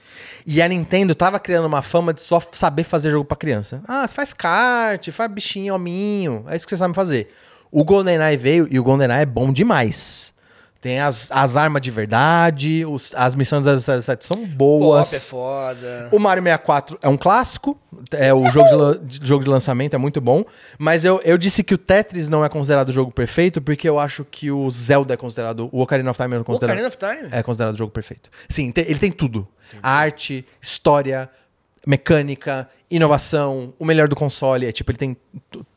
E 0.45 0.61
a 0.61 0.67
Nintendo 0.67 1.13
tava 1.13 1.39
criando 1.39 1.65
uma 1.65 1.81
fama 1.81 2.13
de 2.13 2.21
só 2.21 2.41
saber 2.51 2.83
fazer 2.83 3.11
jogo 3.11 3.25
pra 3.25 3.37
criança. 3.37 3.81
Ah, 3.87 4.07
você 4.07 4.15
faz 4.15 4.33
kart, 4.33 5.09
faz 5.11 5.31
bichinho, 5.31 5.73
hominho, 5.73 6.45
é 6.47 6.55
isso 6.55 6.65
que 6.65 6.71
você 6.71 6.77
sabe 6.77 6.95
fazer. 6.95 7.27
O 7.71 7.83
GoldenEye 7.83 8.37
veio 8.37 8.67
e 8.71 8.79
o 8.79 8.83
GoldenEye 8.83 9.21
é 9.21 9.25
bom 9.25 9.51
demais. 9.51 10.33
Tem 10.79 10.99
as, 10.99 11.29
as 11.31 11.55
armas 11.57 11.81
de 11.81 11.89
verdade, 11.89 12.85
os- 12.85 13.13
as 13.15 13.33
missões 13.35 13.63
do 13.65 13.69
007 14.01 14.23
são 14.25 14.45
boas. 14.45 15.07
Pop 15.09 15.15
é 15.15 15.19
foda. 15.19 16.09
O 16.11 16.19
Mario 16.19 16.43
64 16.43 16.99
é 17.01 17.07
um 17.09 17.17
clássico, 17.17 17.79
é 18.11 18.33
o 18.33 18.49
jogo 18.51 18.95
de, 18.99 19.25
jogo 19.27 19.43
de 19.43 19.49
lançamento, 19.49 19.95
é 19.95 19.97
muito 19.97 20.21
bom. 20.21 20.45
Mas 20.77 21.03
eu, 21.03 21.19
eu 21.25 21.37
disse 21.37 21.63
que 21.63 21.73
o 21.73 21.77
Tetris 21.77 22.29
não 22.29 22.45
é 22.45 22.49
considerado 22.49 22.91
jogo 22.91 23.11
perfeito 23.11 23.61
porque 23.61 23.89
eu 23.89 23.99
acho 23.99 24.23
que 24.23 24.51
o 24.51 24.69
Zelda 24.69 25.15
é 25.15 25.17
considerado. 25.17 25.67
O 25.71 25.81
Ocarina 25.81 26.11
of 26.11 26.21
Time 26.21 26.35
é 26.35 26.39
O 26.39 26.43
considerado. 26.43 26.77
Ocarina 26.77 26.87
of 26.87 26.97
Time? 26.97 27.29
É 27.39 27.41
considerado 27.41 27.75
jogo 27.75 27.91
perfeito. 27.91 28.29
Sim, 28.47 28.71
te- 28.71 28.81
ele 28.81 28.99
tem 28.99 29.11
tudo: 29.11 29.47
arte, 29.81 30.45
história, 30.61 31.27
mecânica, 31.85 32.69
inovação, 32.91 33.73
o 33.79 33.85
melhor 33.85 34.07
do 34.07 34.15
console. 34.15 34.65
É 34.65 34.71
tipo, 34.71 34.91
ele 34.91 34.97
tem 34.97 35.17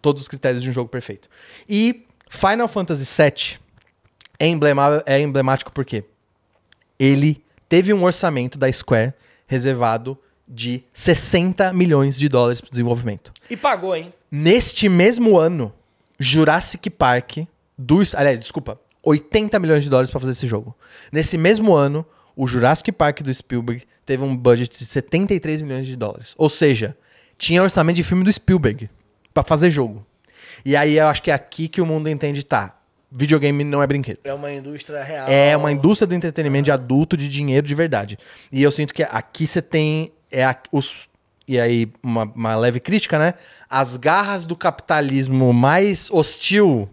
todos 0.02 0.22
os 0.22 0.28
critérios 0.28 0.62
de 0.62 0.68
um 0.68 0.72
jogo 0.72 0.88
perfeito. 0.88 1.28
E 1.68 2.06
Final 2.28 2.68
Fantasy 2.68 3.04
VII 3.04 3.58
é, 4.40 4.48
emblema, 4.48 5.02
é 5.06 5.20
emblemático 5.20 5.70
porque 5.70 6.04
ele 6.98 7.44
teve 7.68 7.92
um 7.92 8.02
orçamento 8.02 8.58
da 8.58 8.72
Square 8.72 9.12
reservado 9.46 10.18
de 10.48 10.82
60 10.92 11.72
milhões 11.72 12.18
de 12.18 12.28
dólares 12.28 12.60
para 12.60 12.70
desenvolvimento. 12.70 13.32
E 13.48 13.56
pagou, 13.56 13.94
hein? 13.94 14.12
Neste 14.30 14.88
mesmo 14.88 15.38
ano, 15.38 15.72
Jurassic 16.18 16.90
Park 16.90 17.38
do, 17.78 18.02
aliás, 18.14 18.38
desculpa, 18.38 18.78
80 19.02 19.58
milhões 19.58 19.84
de 19.84 19.90
dólares 19.90 20.10
para 20.10 20.20
fazer 20.20 20.32
esse 20.32 20.46
jogo. 20.46 20.76
Nesse 21.10 21.38
mesmo 21.38 21.74
ano, 21.74 22.04
o 22.36 22.46
Jurassic 22.46 22.92
Park 22.92 23.22
do 23.22 23.32
Spielberg 23.32 23.86
teve 24.04 24.22
um 24.22 24.36
budget 24.36 24.78
de 24.78 24.84
73 24.84 25.62
milhões 25.62 25.86
de 25.86 25.96
dólares. 25.96 26.34
Ou 26.36 26.48
seja, 26.48 26.96
tinha 27.38 27.62
orçamento 27.62 27.96
de 27.96 28.02
filme 28.02 28.24
do 28.24 28.32
Spielberg 28.32 28.90
para 29.32 29.42
fazer 29.42 29.70
jogo. 29.70 30.04
E 30.64 30.76
aí 30.76 30.98
eu 30.98 31.06
acho 31.06 31.22
que 31.22 31.30
é 31.30 31.34
aqui 31.34 31.68
que 31.68 31.80
o 31.80 31.86
mundo 31.86 32.08
entende, 32.08 32.44
tá? 32.44 32.79
Videogame 33.12 33.64
não 33.64 33.82
é 33.82 33.86
brinquedo. 33.86 34.18
É 34.22 34.32
uma 34.32 34.52
indústria 34.52 35.02
real. 35.02 35.26
É 35.28 35.56
uma 35.56 35.72
indústria 35.72 36.06
do 36.06 36.14
entretenimento 36.14 36.64
de 36.66 36.70
adulto, 36.70 37.16
de 37.16 37.28
dinheiro 37.28 37.66
de 37.66 37.74
verdade. 37.74 38.16
E 38.52 38.62
eu 38.62 38.70
sinto 38.70 38.94
que 38.94 39.02
aqui 39.02 39.46
você 39.46 39.60
tem. 39.60 40.12
É 40.30 40.44
a- 40.44 40.56
os, 40.70 41.08
e 41.48 41.58
aí, 41.58 41.90
uma, 42.02 42.22
uma 42.24 42.54
leve 42.54 42.78
crítica, 42.78 43.18
né? 43.18 43.34
As 43.68 43.96
garras 43.96 44.44
do 44.44 44.54
capitalismo 44.54 45.52
mais 45.52 46.08
hostil, 46.12 46.88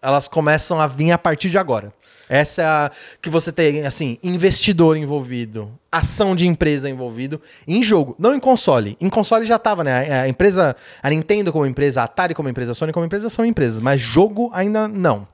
elas 0.00 0.28
começam 0.28 0.80
a 0.80 0.86
vir 0.86 1.10
a 1.10 1.18
partir 1.18 1.50
de 1.50 1.58
agora. 1.58 1.92
Essa 2.28 2.62
é 2.62 2.64
a. 2.66 2.90
Que 3.20 3.28
você 3.28 3.50
tem, 3.50 3.84
assim, 3.84 4.16
investidor 4.22 4.96
envolvido, 4.96 5.72
ação 5.90 6.36
de 6.36 6.46
empresa 6.46 6.88
envolvido 6.88 7.40
em 7.66 7.82
jogo, 7.82 8.14
não 8.16 8.32
em 8.34 8.38
console. 8.38 8.96
Em 9.00 9.08
console 9.08 9.44
já 9.44 9.58
tava, 9.58 9.82
né? 9.82 10.22
A, 10.22 10.28
empresa. 10.28 10.76
A 11.02 11.10
Nintendo 11.10 11.52
como 11.52 11.66
empresa, 11.66 12.02
a 12.02 12.04
Atari 12.04 12.34
como 12.34 12.48
empresa, 12.48 12.70
a 12.72 12.74
Sony 12.76 12.92
como 12.92 13.06
empresa 13.06 13.28
são 13.28 13.44
empresas, 13.44 13.80
mas 13.80 14.00
jogo 14.00 14.50
ainda 14.52 14.86
não. 14.86 15.26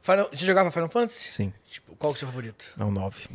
Final... 0.00 0.28
Você 0.32 0.44
jogava 0.44 0.70
Final 0.70 0.88
Fantasy? 0.88 1.32
Sim. 1.32 1.52
Tipo, 1.66 1.94
qual 1.96 2.12
que 2.12 2.16
é 2.16 2.18
o 2.18 2.20
seu 2.20 2.28
favorito? 2.28 2.66
É 2.78 2.84
o 2.84 2.90
9. 2.90 3.28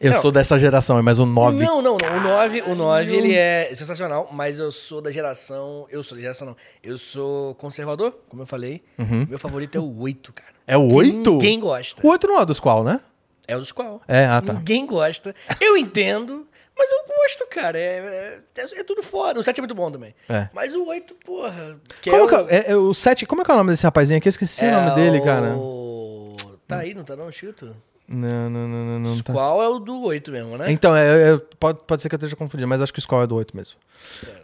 Eu 0.00 0.12
Não. 0.12 0.20
sou 0.20 0.32
dessa 0.32 0.58
geração, 0.58 1.02
mas 1.02 1.18
o 1.18 1.26
9. 1.26 1.58
Não, 1.62 1.82
não, 1.82 1.98
não. 1.98 2.16
O 2.16 2.20
9, 2.22 2.62
o 2.62 2.74
9 2.74 3.14
ele 3.14 3.34
é 3.34 3.70
sensacional, 3.74 4.30
mas 4.32 4.58
eu 4.58 4.72
sou 4.72 5.02
da 5.02 5.10
geração. 5.10 5.86
Eu 5.90 6.02
sou 6.02 6.16
da 6.16 6.22
geração, 6.22 6.46
não. 6.46 6.56
Eu 6.82 6.96
sou 6.96 7.54
conservador, 7.56 8.18
como 8.28 8.40
eu 8.42 8.46
falei. 8.46 8.82
Meu 9.28 9.38
favorito 9.38 9.76
é 9.76 9.80
o 9.80 9.98
8, 10.00 10.32
cara. 10.32 10.54
É 10.66 10.76
o 10.76 10.88
Que 10.88 10.94
8? 10.94 11.30
Ninguém 11.32 11.60
gosta. 11.60 12.00
O 12.06 12.08
8 12.10 12.26
não 12.26 12.40
é 12.40 12.46
dos 12.46 12.58
qual, 12.58 12.82
né? 12.82 12.98
É 13.46 13.56
o 13.56 13.58
dos 13.60 13.72
qual? 13.72 14.00
É, 14.08 14.24
ah, 14.26 14.40
tá. 14.40 14.54
Ninguém 14.54 14.86
gosta. 14.86 15.34
Eu 15.60 15.76
entendo, 15.76 16.46
mas 16.80 16.90
eu 16.90 16.98
gosto, 17.06 17.46
cara. 17.48 17.78
É, 17.78 18.40
é, 18.56 18.80
é 18.80 18.84
tudo 18.84 19.02
fora. 19.02 19.38
O 19.38 19.42
7 19.44 19.58
é 19.58 19.62
muito 19.62 19.74
bom 19.74 19.90
também. 19.90 20.14
É. 20.28 20.48
Mas 20.54 20.74
o 20.74 20.86
8, 20.86 21.14
porra. 21.16 21.78
Que 22.00 22.10
Como 22.10 22.24
é 22.24 22.28
que 22.28 22.34
o, 22.34 22.48
é, 22.48 22.56
é, 22.56 22.70
é 22.72 22.76
o 22.76 22.94
7, 22.94 23.26
como 23.26 23.42
é 23.42 23.44
que 23.44 23.50
é 23.50 23.54
o 23.54 23.56
nome 23.58 23.70
desse 23.70 23.84
rapazinho 23.84 24.16
aqui? 24.18 24.28
Eu 24.28 24.30
esqueci 24.30 24.64
o 24.64 24.70
nome 24.70 24.94
dele, 24.94 25.20
cara. 25.20 25.54
o- 25.56 26.36
Tá 26.66 26.78
aí, 26.78 26.94
não 26.94 27.04
tá 27.04 27.16
não, 27.16 27.28
escrito? 27.28 27.76
Não, 28.08 28.48
não, 28.48 28.66
não, 28.68 28.84
não, 28.84 28.98
não 29.00 29.18
tá. 29.18 29.32
Qual 29.32 29.62
é 29.62 29.68
o 29.68 29.78
do 29.78 30.02
8 30.02 30.32
mesmo, 30.32 30.56
né? 30.56 30.72
Então, 30.72 30.96
é, 30.96 31.34
é, 31.34 31.38
pode, 31.58 31.80
pode 31.84 32.00
ser 32.00 32.08
que 32.08 32.14
eu 32.14 32.16
esteja 32.16 32.34
confundindo, 32.36 32.66
mas 32.68 32.80
acho 32.80 32.92
que 32.92 32.98
o 32.98 33.02
Squall 33.02 33.22
é 33.24 33.26
do 33.26 33.34
8 33.36 33.54
mesmo. 33.56 33.76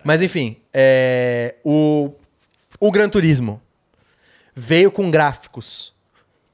Mas 0.05 0.21
enfim, 0.21 0.57
é, 0.75 1.55
o, 1.65 2.13
o 2.79 2.91
Gran 2.93 3.09
Turismo 3.09 3.63
veio 4.55 4.91
com 4.93 5.11
gráficos 5.11 5.93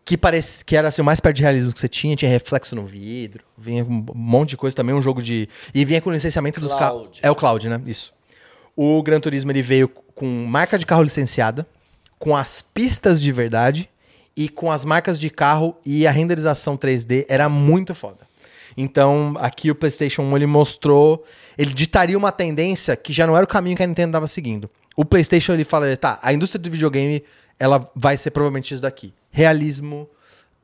que 0.04 0.16
parece 0.16 0.64
que 0.64 0.76
era 0.76 0.88
assim, 0.88 1.00
o 1.00 1.04
mais 1.04 1.20
perto 1.20 1.36
de 1.36 1.42
realismo 1.42 1.72
que 1.72 1.78
você 1.78 1.88
tinha, 1.88 2.16
tinha 2.16 2.30
reflexo 2.30 2.74
no 2.74 2.84
vidro, 2.84 3.44
vinha 3.56 3.84
um 3.84 4.04
monte 4.14 4.50
de 4.50 4.56
coisa 4.56 4.74
também, 4.74 4.94
um 4.94 5.02
jogo 5.02 5.22
de. 5.22 5.48
E 5.74 5.84
vinha 5.84 6.00
com 6.00 6.10
o 6.10 6.12
licenciamento 6.12 6.60
dos 6.60 6.74
carros. 6.74 7.02
Cloud. 7.02 7.20
É 7.22 7.30
o 7.30 7.34
Cloud, 7.34 7.68
né? 7.68 7.80
Isso. 7.86 8.12
O 8.74 9.02
Gran 9.02 9.20
Turismo 9.20 9.52
ele 9.52 9.62
veio 9.62 9.88
com 9.88 10.26
marca 10.46 10.78
de 10.78 10.86
carro 10.86 11.02
licenciada, 11.02 11.66
com 12.18 12.36
as 12.36 12.62
pistas 12.62 13.20
de 13.20 13.30
verdade 13.30 13.88
e 14.36 14.48
com 14.48 14.70
as 14.70 14.84
marcas 14.84 15.18
de 15.18 15.30
carro 15.30 15.76
e 15.84 16.06
a 16.06 16.10
renderização 16.10 16.76
3D 16.76 17.26
era 17.28 17.48
muito 17.48 17.94
foda. 17.94 18.26
Então, 18.76 19.34
aqui 19.38 19.70
o 19.70 19.74
PlayStation 19.74 20.22
1 20.22 20.36
ele 20.36 20.46
mostrou, 20.46 21.24
ele 21.58 21.74
ditaria 21.74 22.16
uma 22.16 22.32
tendência 22.32 22.96
que 22.96 23.12
já 23.12 23.26
não 23.26 23.36
era 23.36 23.44
o 23.44 23.48
caminho 23.48 23.76
que 23.76 23.82
a 23.82 23.86
Nintendo 23.86 24.08
estava 24.08 24.26
seguindo. 24.26 24.70
O 24.96 25.04
PlayStation 25.04 25.52
ele 25.52 25.64
fala, 25.64 25.94
tá, 25.96 26.18
a 26.22 26.32
indústria 26.32 26.58
do 26.58 26.70
videogame, 26.70 27.22
ela 27.58 27.90
vai 27.94 28.16
ser 28.16 28.30
provavelmente 28.30 28.72
isso 28.72 28.82
daqui. 28.82 29.12
Realismo, 29.32 30.08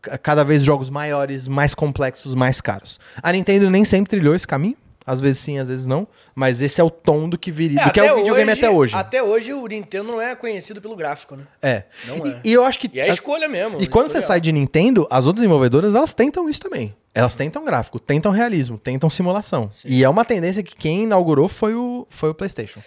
ca- 0.01 0.17
cada 0.19 0.45
vez 0.45 0.63
jogos 0.63 0.91
maiores, 0.91 1.49
mais 1.49 1.75
complexos, 1.75 2.35
mais 2.35 2.61
caros. 2.61 3.01
A 3.23 3.33
Nintendo 3.33 3.71
nem 3.71 3.85
sempre 3.85 4.11
trilhou 4.11 4.35
esse 4.37 4.47
caminho, 4.47 4.77
às 5.07 5.23
vezes 5.23 5.39
sim, 5.41 5.59
às 5.59 5.69
vezes 5.69 5.87
não, 5.87 6.07
mas 6.35 6.61
esse 6.61 6.79
é 6.81 6.85
o 6.85 6.91
tom 6.91 7.31
do 7.31 7.39
que 7.39 7.51
viria, 7.51 7.83
do 7.83 7.91
que 7.91 7.99
é 7.99 8.13
o 8.13 8.17
videogame 8.19 8.53
até 8.53 8.69
hoje. 8.69 8.95
Até 8.95 9.23
hoje 9.23 9.55
o 9.55 9.67
Nintendo 9.67 10.05
não 10.13 10.21
é 10.21 10.37
conhecido 10.37 10.83
pelo 10.83 10.95
gráfico, 10.95 11.35
né? 11.35 11.45
É. 11.63 11.85
Não 12.07 12.27
e, 12.27 12.31
é. 12.31 12.41
e 12.45 12.53
eu 12.53 12.63
acho 12.63 12.79
que 12.79 12.91
E 12.93 13.01
é 13.01 13.05
a 13.05 13.09
escolha 13.09 13.49
mesmo. 13.49 13.81
e 13.81 13.87
quando 13.87 14.09
você 14.09 14.19
escolha. 14.19 14.35
sai 14.35 14.41
de 14.43 14.53
Nintendo, 14.53 15.07
as 15.11 15.25
outras 15.25 15.41
desenvolvedoras, 15.41 15.95
elas 15.95 16.13
tentam 16.13 16.47
isso 16.47 16.61
também. 16.61 16.95
Elas 17.15 17.35
tentam 17.35 17.65
gráfico, 17.65 17.99
tentam 17.99 18.31
realismo, 18.31 18.77
tentam 18.79 19.09
simulação. 19.09 19.71
E 19.83 20.05
é 20.05 20.09
uma 20.11 20.27
tendência 20.27 20.63
que 20.63 20.77
quem 20.77 21.05
inaugurou 21.05 21.49
foi 21.49 21.75
o, 21.75 22.07
foi 22.11 22.29
o 22.31 22.35
PlayStation. 22.35 22.81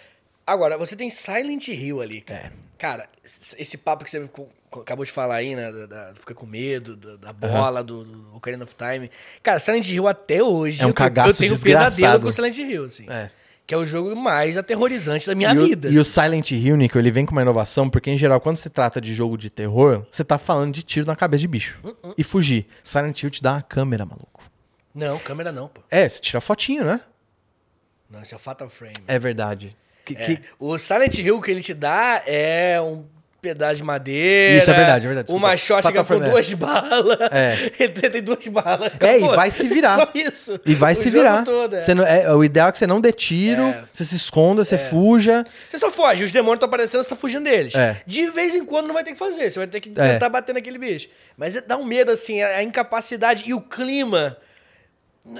Agora, 0.46 0.78
você 0.78 0.94
tem 0.96 1.10
Silent 1.10 1.68
Hill 1.68 2.00
ali, 2.00 2.20
cara. 2.20 2.40
É. 2.46 2.50
Cara, 2.78 3.08
esse 3.58 3.76
papo 3.78 4.04
que 4.04 4.10
você 4.10 4.28
acabou 4.80 5.04
de 5.04 5.12
falar 5.12 5.36
aí, 5.36 5.54
né? 5.54 5.70
Da, 5.72 5.86
da- 5.86 6.12
fica 6.14 6.34
com 6.34 6.46
medo, 6.46 6.96
da, 6.96 7.16
da 7.16 7.32
bola, 7.32 7.82
do, 7.84 8.04
do 8.04 8.36
Ocarina 8.36 8.64
of 8.64 8.74
Time. 8.74 9.10
Cara, 9.42 9.58
Silent 9.58 9.88
Hill 9.90 10.08
até 10.08 10.42
hoje. 10.42 10.82
É 10.82 10.86
um 10.86 10.90
eu, 10.90 10.94
cagaço 10.94 11.30
Eu 11.30 11.34
tenho 11.34 11.50
desgraçado. 11.52 11.94
pesadelo 11.96 12.22
com 12.24 12.32
Silent 12.32 12.58
Hill, 12.58 12.84
assim. 12.84 13.06
É. 13.10 13.30
Que 13.64 13.74
é 13.74 13.76
o 13.78 13.86
jogo 13.86 14.14
mais 14.16 14.58
aterrorizante 14.58 15.26
da 15.26 15.34
minha 15.34 15.54
e, 15.54 15.58
o- 15.58 15.66
vida. 15.66 15.88
e 15.88 15.96
o 15.98 16.00
assim. 16.02 16.10
Silent 16.10 16.50
Hill, 16.50 16.76
Nico, 16.76 16.98
ele 16.98 17.10
vem 17.12 17.24
com 17.24 17.32
uma 17.32 17.42
inovação, 17.42 17.88
porque 17.88 18.10
em 18.10 18.16
geral, 18.18 18.40
quando 18.40 18.56
se 18.56 18.68
trata 18.68 19.00
de 19.00 19.14
jogo 19.14 19.38
de 19.38 19.48
terror, 19.50 20.04
você 20.10 20.24
tá 20.24 20.36
falando 20.38 20.74
de 20.74 20.82
tiro 20.82 21.06
na 21.06 21.14
cabeça 21.14 21.40
de 21.42 21.48
bicho. 21.48 21.78
Uh, 21.84 22.14
E 22.18 22.24
fugir. 22.24 22.66
Silent 22.82 23.22
Hill 23.22 23.30
te 23.30 23.42
dá 23.42 23.52
uma 23.52 23.62
câmera, 23.62 24.04
maluco. 24.04 24.42
Não, 24.94 25.18
câmera 25.18 25.52
não, 25.52 25.68
pô. 25.68 25.80
É, 25.90 26.08
você 26.08 26.20
tira 26.20 26.40
fotinho, 26.40 26.84
né? 26.84 27.00
Não, 28.10 28.20
esse 28.20 28.34
é 28.34 28.36
o 28.36 28.40
Fatal 28.40 28.68
Frame. 28.68 28.92
É 29.06 29.18
verdade. 29.18 29.74
Que, 30.04 30.14
É. 30.14 30.16
que- 30.36 30.40
O 30.58 30.76
Silent 30.76 31.16
Hill 31.18 31.40
que 31.40 31.50
ele 31.50 31.62
te 31.62 31.72
dá 31.72 32.22
é 32.26 32.80
um 32.80 33.04
pedaço 33.42 33.74
de 33.76 33.82
madeira. 33.82 34.56
Isso 34.56 34.70
é 34.70 34.74
verdade, 34.74 35.04
é 35.04 35.08
verdade, 35.08 35.26
desculpa. 35.26 35.56
chega 35.56 35.82
Fatal 35.82 36.04
com 36.04 36.24
é. 36.24 36.30
duas 36.30 36.52
balas. 36.54 37.18
É. 37.32 37.72
Ele 37.82 37.88
tem 38.10 38.22
duas 38.22 38.46
balas. 38.46 38.92
É, 39.00 39.18
e 39.18 39.26
vai 39.26 39.50
se 39.50 39.66
virar. 39.68 39.96
Só 39.98 40.08
isso. 40.14 40.60
E 40.64 40.74
vai 40.76 40.92
O 40.92 40.96
se 40.96 41.10
virar. 41.10 41.42
todo, 41.42 41.74
é. 41.74 41.80
Você 41.82 41.92
não- 41.92 42.04
é, 42.06 42.32
o 42.32 42.44
ideal 42.44 42.68
é 42.68 42.72
que 42.72 42.78
você 42.78 42.86
não 42.86 43.00
dê 43.00 43.10
tiro, 43.12 43.62
É. 43.64 43.82
você 43.92 44.04
se 44.04 44.14
esconda, 44.14 44.64
você 44.64 44.78
fuja. 44.78 45.42
Você 45.68 45.76
só 45.76 45.90
foge, 45.90 46.22
os 46.22 46.30
demônios 46.30 46.58
estão 46.58 46.68
aparecendo, 46.68 47.02
você 47.02 47.08
tá 47.10 47.16
fugindo 47.16 47.42
deles. 47.44 47.74
É. 47.74 48.00
De 48.06 48.30
vez 48.30 48.54
em 48.54 48.64
quando 48.64 48.86
não 48.86 48.94
vai 48.94 49.02
ter 49.02 49.12
que 49.12 49.18
fazer, 49.18 49.50
você 49.50 49.58
vai 49.58 49.66
ter 49.68 49.80
que 49.80 49.90
É. 49.96 50.12
tentar 50.12 50.28
bater 50.28 50.54
naquele 50.54 50.78
bicho. 50.78 51.08
Mas 51.36 51.56
é- 51.56 51.60
dá 51.60 51.76
um 51.76 51.84
medo, 51.84 52.12
assim, 52.12 52.40
a, 52.40 52.62
incapacidade 52.62 53.42
e 53.46 53.52
o 53.52 53.60
clima. 53.60 54.36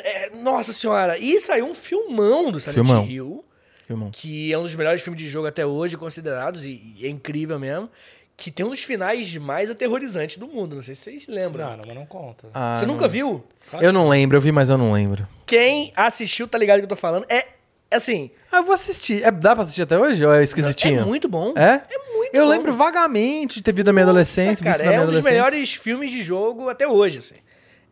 É, 0.03 0.31
nossa 0.43 0.73
senhora, 0.73 1.19
e 1.19 1.41
saiu 1.41 1.66
um 1.66 1.74
filmão 1.74 2.51
do 2.53 2.61
Silent 2.61 2.74
Filmão. 2.74 3.05
Hill, 3.07 3.45
Irmão. 3.89 4.11
que 4.13 4.53
é 4.53 4.59
um 4.59 4.63
dos 4.63 4.75
melhores 4.75 5.03
filmes 5.03 5.21
de 5.23 5.29
jogo 5.29 5.47
até 5.47 5.65
hoje 5.67 5.97
considerados, 5.97 6.65
e, 6.65 6.95
e 6.99 7.07
é 7.07 7.09
incrível 7.09 7.59
mesmo, 7.59 7.91
que 8.37 8.51
tem 8.51 8.65
um 8.65 8.71
dos 8.71 8.83
finais 8.83 9.37
mais 9.37 9.71
aterrorizantes 9.71 10.37
do 10.39 10.49
mundo. 10.49 10.75
Não 10.77 10.83
sei 10.83 10.95
se 10.95 11.03
vocês 11.03 11.29
lembram. 11.29 11.65
Não, 11.71 11.77
não, 11.79 11.85
mas 11.87 11.95
não 11.97 12.07
conta. 12.07 12.49
Ah, 12.55 12.77
você 12.79 12.87
não- 12.87 12.95
nunca 12.95 13.07
viu? 13.09 13.45
Eu 13.81 13.93
não 13.93 14.09
lembro, 14.09 14.37
eu 14.37 14.41
vi, 14.41 14.51
mas 14.51 14.69
eu 14.69 14.79
não 14.79 14.93
lembro. 14.93 15.27
Quem 15.47 15.93
assistiu 15.95 16.49
tá 16.49 16.57
ligado 16.59 16.79
do 16.79 16.81
que 16.81 16.85
eu 16.85 16.89
tô 16.89 16.97
falando. 16.97 17.25
É, 17.29 17.47
assim, 17.93 18.31
Ah, 18.51 18.59
eu 18.59 18.65
vou 18.65 18.73
assistir. 18.75 19.23
É, 19.23 19.31
dá 19.31 19.55
pra 19.55 19.63
assistir 19.65 19.83
até 19.83 19.99
hoje? 19.99 20.25
Ou 20.25 20.33
é 20.33 20.43
esquisitinho? 20.43 21.01
é 21.03 21.05
muito 21.05 21.29
bom. 21.29 21.53
É? 21.57 21.83
É 21.91 22.17
muito 22.17 22.35
Eu 22.35 22.45
bom. 22.45 22.51
lembro 22.51 22.73
vagamente 22.73 23.57
de 23.57 23.63
ter 23.63 23.73
visto 23.73 23.87
na 23.87 23.93
minha 23.93 24.05
adolescência. 24.05 24.65
Visto 24.65 24.65
cara, 24.65 24.79
na 24.79 24.85
minha 24.85 24.95
é 24.97 25.01
um 25.03 25.07
dos 25.07 25.17
adolescência. 25.17 25.31
melhores 25.33 25.75
filmes 25.75 26.11
de 26.11 26.23
jogo 26.23 26.69
até 26.69 26.89
hoje, 26.89 27.19
assim. 27.19 27.37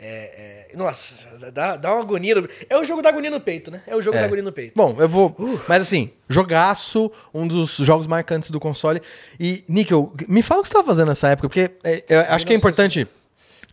É, 0.03 0.69
é- 0.73 0.77
nossa, 0.77 1.29
dá, 1.53 1.77
dá 1.77 1.93
uma 1.93 2.01
agonia. 2.01 2.35
no- 2.35 2.49
É 2.71 2.77
o 2.79 2.85
jogo 2.85 3.03
da 3.03 3.11
agonia 3.11 3.31
no 3.31 3.39
peito, 3.41 3.71
né? 3.71 3.83
É 3.87 3.95
o 3.95 4.01
jogo 4.01 4.17
É. 4.17 4.21
da 4.21 4.27
agonia 4.27 4.43
no 4.43 4.51
peito. 4.53 4.73
Bom, 4.75 4.97
eu 4.99 5.07
vou. 5.09 5.37
Mas 5.69 5.83
assim, 5.83 6.11
jogaço, 6.29 7.13
um 7.35 7.47
dos 7.47 7.77
jogos 7.77 8.07
marcantes 8.07 8.51
do 8.51 8.59
console. 8.59 9.03
E, 9.39 9.63
Níquel, 9.69 10.11
me 10.27 10.41
fala 10.43 10.61
o 10.61 10.63
que 10.63 10.69
você 10.69 10.75
tava 10.75 10.87
fazendo 10.87 11.09
nessa 11.09 11.29
época, 11.29 11.49
porque 11.49 11.71
é, 11.85 12.05
eu 12.09 12.21
acho 12.35 12.47
que 12.47 12.53
é 12.55 12.57
importante. 12.57 13.07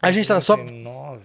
A 0.01 0.11
gente 0.11 0.27
tá 0.27 0.39
só. 0.41 0.57
99. 0.57 1.21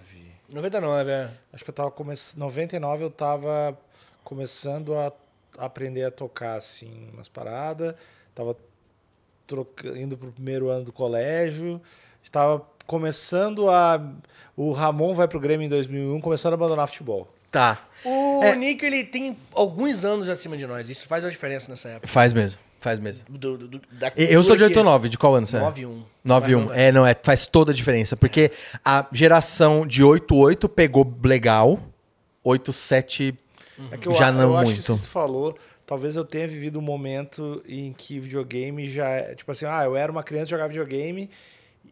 99, 0.53 1.11
é. 1.11 1.29
Acho 1.51 1.63
que 1.63 1.69
eu 1.69 1.73
tava 1.73 1.91
começando. 1.91 2.39
99 2.39 3.03
eu 3.03 3.09
tava 3.11 3.77
começando 4.23 4.93
a 4.95 5.11
aprender 5.57 6.03
a 6.05 6.11
tocar, 6.11 6.55
assim, 6.55 7.09
umas 7.13 7.27
paradas. 7.27 7.93
Tava 8.33 8.55
troca... 9.45 9.89
indo 9.99 10.17
pro 10.17 10.31
primeiro 10.31 10.69
ano 10.69 10.85
do 10.85 10.93
colégio. 10.93 11.81
Estava 12.23 12.65
começando 12.87 13.69
a. 13.69 14.01
O 14.55 14.71
Ramon 14.71 15.13
vai 15.13 15.27
pro 15.27 15.39
Grêmio 15.39 15.65
em 15.65 15.69
2001, 15.69 16.21
começando 16.21 16.53
a 16.53 16.55
abandonar 16.55 16.87
futebol. 16.87 17.27
Tá. 17.51 17.79
O 18.05 18.41
É. 18.43 18.55
Nick, 18.55 18.83
ele 18.85 19.03
tem 19.03 19.37
alguns 19.53 20.03
anos 20.05 20.29
acima 20.29 20.57
de 20.57 20.65
nós. 20.67 20.89
Isso 20.89 21.07
faz 21.07 21.23
uma 21.23 21.29
diferença 21.31 21.69
nessa 21.69 21.89
época. 21.89 22.07
Faz 22.07 22.33
mesmo, 22.33 22.59
faz 22.79 22.99
mesmo. 22.99 23.25
Do, 23.29 23.57
do- 23.57 23.67
do- 23.67 23.81
da 23.91 24.11
Eu 24.15 24.43
sou 24.43 24.55
de 24.55 24.57
cultura 24.57 24.57
que- 24.57 24.63
89, 24.65 25.09
de 25.09 25.17
qual 25.17 25.35
ano 25.35 25.45
você 25.45 25.57
é? 25.57 25.59
91. 25.59 26.03
91. 26.23 26.65
Mas 26.65 26.77
É, 26.77 26.91
não, 26.91 27.05
é, 27.05 27.15
faz 27.21 27.45
toda 27.47 27.71
a 27.71 27.75
diferença. 27.75 28.15
Porque 28.17 28.51
a 28.83 29.05
geração 29.11 29.85
de 29.87 30.03
88 30.03 30.67
pegou 30.67 31.11
legal, 31.23 31.79
87 32.43 33.35
É 33.91 33.97
eu, 34.07 34.13
já 34.13 34.31
não 34.31 34.41
eu 34.51 34.57
acho 34.57 34.65
que 34.65 34.69
muito. 34.75 34.79
isso 34.81 34.95
que 34.97 35.01
tu 35.03 35.09
falou, 35.09 35.57
talvez 35.85 36.15
eu 36.15 36.25
tenha 36.25 36.47
vivido 36.47 36.77
um 36.79 36.81
momento 36.81 37.61
em 37.67 37.91
que 37.93 38.19
videogame 38.19 38.89
já 38.89 39.07
é. 39.09 39.35
Tipo 39.35 39.51
assim, 39.51 39.65
ah, 39.65 39.83
eu 39.83 39.95
era 39.95 40.11
uma 40.11 40.23
criança 40.23 40.47
jogava 40.47 40.69
videogame 40.69 41.29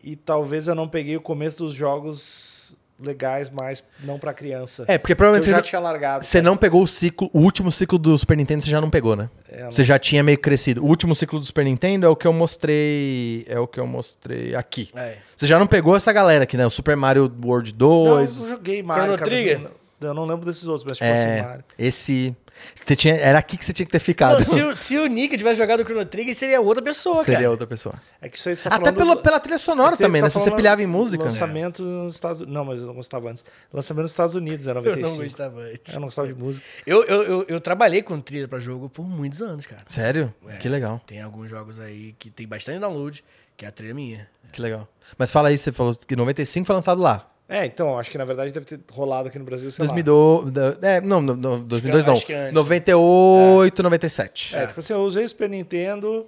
e 0.03 0.15
talvez 0.15 0.67
eu 0.67 0.75
não 0.75 0.87
peguei 0.87 1.15
o 1.17 1.21
começo 1.21 1.59
dos 1.59 1.73
jogos 1.73 2.75
legais 3.03 3.49
mais 3.49 3.83
não 4.03 4.19
pra 4.19 4.31
criança. 4.31 4.85
É, 4.87 4.95
porque 4.95 5.15
provavelmente 5.15 5.41
eu 5.41 5.45
você 5.45 5.51
já 5.51 5.57
não- 5.57 5.63
tinha 5.63 5.79
largado. 5.81 6.23
Você 6.23 6.39
não 6.39 6.55
pegou 6.55 6.83
o 6.83 6.87
ciclo, 6.87 7.31
o 7.33 7.39
último 7.39 7.71
ciclo 7.71 7.97
do 7.97 8.15
Super 8.15 8.37
Nintendo 8.37 8.63
você 8.63 8.69
já 8.69 8.79
não 8.79 8.91
pegou, 8.91 9.15
né? 9.15 9.27
É, 9.49 9.65
Você 9.65 9.83
já 9.83 9.97
tinha 9.97 10.21
meio 10.21 10.37
crescido. 10.37 10.83
O 10.83 10.87
último 10.87 11.15
ciclo 11.15 11.39
do 11.39 11.45
Super 11.45 11.65
Nintendo 11.65 12.05
é 12.05 12.09
o 12.09 12.15
que 12.15 12.27
eu 12.27 12.33
mostrei, 12.33 13.43
é 13.49 13.59
o 13.59 13.65
que 13.67 13.79
eu 13.79 13.87
mostrei 13.87 14.53
aqui. 14.53 14.89
É. 14.95 15.17
Você 15.35 15.47
já 15.47 15.57
não 15.57 15.65
pegou 15.65 15.95
essa 15.95 16.13
galera 16.13 16.43
aqui, 16.43 16.55
né? 16.55 16.65
O 16.65 16.69
Super 16.69 16.95
Mario 16.95 17.31
World 17.43 17.71
Não, 17.71 17.77
2. 17.79 18.37
eu 18.43 18.49
joguei 18.51 18.83
Mario. 18.83 19.03
Chrono 19.03 19.17
cara, 19.17 19.31
Trigger? 19.31 19.59
mas 19.61 19.71
Eu 20.01 20.13
não 20.15 20.25
lembro 20.25 20.45
desses 20.45 20.65
outros, 20.67 20.83
mas 20.87 20.97
tipo 20.97 21.09
assim, 21.11 21.23
é, 21.23 21.41
Mario. 21.43 21.63
esse 21.77 22.35
você 22.75 22.95
tinha, 22.95 23.15
era 23.15 23.39
aqui 23.39 23.57
que 23.57 23.65
você 23.65 23.73
tinha 23.73 23.85
que 23.85 23.91
ter 23.91 23.99
ficado. 23.99 24.35
Não, 24.35 24.41
se, 24.41 24.61
o, 24.61 24.75
se 24.75 24.97
o 24.97 25.05
Nick 25.07 25.37
tivesse 25.37 25.57
jogado 25.57 25.81
o 25.81 25.83
Chrono 25.83 26.05
Trigger, 26.05 26.35
seria 26.35 26.59
outra 26.61 26.81
pessoa, 26.83 27.23
Seria 27.23 27.39
cara. 27.39 27.51
outra 27.51 27.67
pessoa. 27.67 27.95
É 28.21 28.29
que 28.29 28.37
isso 28.37 28.49
aí 28.49 28.55
tá 28.55 28.69
Até 28.69 28.77
falando 28.85 28.95
pela, 28.97 29.15
do- 29.15 29.21
pela 29.21 29.39
trilha 29.39 29.57
sonora 29.57 29.95
é 29.95 29.97
também, 29.97 30.21
tá 30.21 30.25
né? 30.25 30.29
Se 30.29 30.39
você 30.39 30.51
pilhava 30.51 30.81
em 30.81 30.87
música. 30.87 31.23
Lançamento 31.23 31.83
nos 31.83 32.13
Estados 32.15 32.41
Unidos. 32.41 32.53
Não, 32.55 32.65
mas 32.65 32.81
eu 32.81 32.87
não 32.87 32.93
gostava 32.93 33.29
antes. 33.29 33.43
Lançamento 33.73 34.03
nos 34.03 34.11
Estados 34.11 34.35
Unidos, 34.35 34.67
era 34.67 34.79
Eu 34.81 34.85
95. 34.95 35.09
não 35.17 35.23
gostava 35.23 35.61
antes. 35.61 35.93
Eu 35.93 35.99
não 35.99 36.07
gostava 36.07 36.27
de 36.27 36.33
música. 36.35 36.65
Eu, 36.85 37.03
eu, 37.05 37.23
eu, 37.23 37.45
eu 37.47 37.61
trabalhei 37.61 38.01
com 38.01 38.19
trilha 38.19 38.47
pra 38.47 38.59
jogo 38.59 38.89
por 38.89 39.07
muitos 39.07 39.41
anos, 39.41 39.65
cara. 39.65 39.83
Sério? 39.87 40.33
É. 40.47 40.57
Que 40.57 40.67
legal, 40.69 41.01
Tem 41.05 41.21
alguns 41.21 41.49
jogos 41.49 41.79
aí 41.79 42.13
que 42.19 42.29
tem 42.29 42.47
bastante 42.47 42.79
download, 42.79 43.23
que 43.57 43.65
é 43.65 43.67
a 43.67 43.71
trilha 43.71 43.93
minha. 43.93 44.27
que 44.51 44.61
legal. 44.61 44.87
Mas 45.17 45.31
fala 45.31 45.49
aí, 45.49 45.57
você 45.57 45.71
falou 45.71 45.95
que 45.95 46.15
95 46.15 46.65
foi 46.65 46.75
lançado 46.75 47.01
lá. 47.01 47.30
É, 47.53 47.65
então, 47.65 47.99
acho 47.99 48.09
que 48.09 48.17
na 48.17 48.23
verdade 48.23 48.53
deve 48.53 48.65
ter 48.65 48.79
rolado 48.89 49.27
aqui 49.27 49.37
no 49.37 49.43
Brasil, 49.43 49.69
sei 49.69 49.83
lá. 49.85 49.91
2002, 49.91 50.51
da- 50.51 50.77
é, 50.87 51.01
não, 51.01 51.19
no, 51.19 51.35
no, 51.35 51.59
2002 51.59 52.05
não. 52.05 52.13
acho 52.13 52.25
que 52.25 52.33
antes. 52.33 52.53
98, 52.53 53.83
97. 53.83 54.55
É, 54.55 54.67
tipo 54.67 54.79
assim, 54.79 54.93
eu 54.93 55.01
usei 55.01 55.25
o 55.25 55.27
Super 55.27 55.49
Nintendo, 55.49 56.27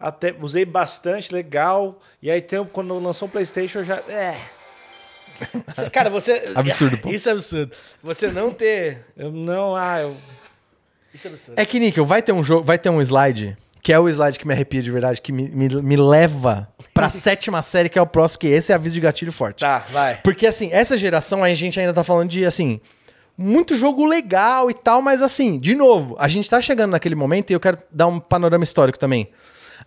até 0.00 0.34
usei 0.40 0.64
bastante, 0.64 1.30
legal. 1.30 2.00
E 2.22 2.30
aí 2.30 2.40
tem, 2.40 2.64
quando 2.64 2.98
lançou 2.98 3.28
o 3.28 3.30
Playstation, 3.30 3.80
eu 3.80 3.84
já. 3.84 3.96
É. 4.08 4.34
Cara, 5.92 6.08
você. 6.08 6.52
Absurdo, 6.54 6.96
pô. 6.96 7.10
Isso 7.10 7.28
é 7.28 7.32
absurdo. 7.32 7.76
Você 8.02 8.28
não 8.28 8.50
ter. 8.50 9.04
Eu 9.14 9.30
não, 9.30 9.76
ah, 9.76 10.00
eu. 10.00 10.16
Isso 11.12 11.26
é 11.28 11.30
absurdo. 11.30 11.58
É 11.60 11.66
que, 11.66 11.78
Níquel, 11.78 12.06
vai 12.06 12.22
ter 12.22 12.32
um 12.32 12.42
jogo, 12.42 12.64
vai 12.64 12.78
ter 12.78 12.88
um 12.88 13.00
slide, 13.02 13.58
que 13.82 13.92
é 13.92 13.98
o 13.98 14.08
slide 14.08 14.38
que 14.38 14.46
me 14.46 14.54
arrepia 14.54 14.80
de 14.80 14.90
verdade, 14.90 15.20
que 15.20 15.32
me, 15.32 15.48
me, 15.50 15.68
me 15.82 15.96
leva 15.96 16.71
pra 16.92 17.10
sétima 17.10 17.62
série, 17.62 17.88
que 17.88 17.98
é 17.98 18.02
o 18.02 18.06
próximo, 18.06 18.40
que 18.40 18.46
esse 18.46 18.72
é 18.72 18.74
aviso 18.74 18.94
de 18.94 19.00
gatilho 19.00 19.32
forte. 19.32 19.60
Tá, 19.60 19.84
vai. 19.90 20.20
Porque, 20.22 20.46
assim, 20.46 20.68
essa 20.72 20.96
geração 20.98 21.42
a 21.42 21.54
gente 21.54 21.78
ainda 21.78 21.94
tá 21.94 22.04
falando 22.04 22.28
de, 22.28 22.44
assim, 22.44 22.80
muito 23.36 23.76
jogo 23.76 24.04
legal 24.04 24.70
e 24.70 24.74
tal, 24.74 25.00
mas, 25.00 25.22
assim, 25.22 25.58
de 25.58 25.74
novo, 25.74 26.16
a 26.18 26.28
gente 26.28 26.48
tá 26.48 26.60
chegando 26.60 26.92
naquele 26.92 27.14
momento 27.14 27.50
e 27.50 27.54
eu 27.54 27.60
quero 27.60 27.78
dar 27.90 28.06
um 28.06 28.20
panorama 28.20 28.64
histórico 28.64 28.98
também. 28.98 29.28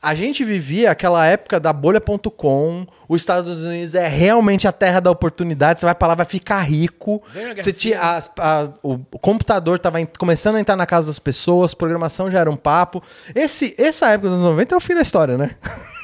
A 0.02 0.14
gente 0.16 0.44
vivia 0.44 0.92
aquela 0.92 1.26
época 1.26 1.60
da 1.60 1.72
bolha.com, 1.74 2.86
os 3.08 3.22
Estados 3.22 3.64
Unidos 3.64 3.96
é 3.96 4.08
realmente 4.08 4.68
a 4.68 4.72
terra 4.72 5.00
da 5.00 5.12
oportunidade, 5.12 5.80
você 5.80 5.86
vai 5.86 5.96
pra 5.96 6.08
lá, 6.10 6.16
vai 6.16 6.26
ficar 6.26 6.60
rico. 6.62 7.22
Você 7.64 7.72
tinha 7.74 8.00
as- 8.00 8.30
a- 8.38 8.70
o, 8.84 8.94
o 9.12 9.20
computador 9.20 9.80
tava 9.80 10.00
en- 10.02 10.08
começando 10.18 10.56
a 10.56 10.60
entrar 10.60 10.76
na 10.76 10.86
casa 10.86 11.08
das 11.08 11.20
pessoas, 11.20 11.74
programação 11.74 12.30
já 12.30 12.40
era 12.40 12.50
um 12.52 12.58
papo. 12.58 13.02
Esse, 13.34 13.74
essa 13.78 14.10
época 14.10 14.30
dos 14.30 14.40
anos 14.40 14.50
90 14.52 14.76
é 14.76 14.78
o 14.78 14.82
fim 14.82 14.94
da 14.96 15.02
história, 15.02 15.38
né? 15.38 15.52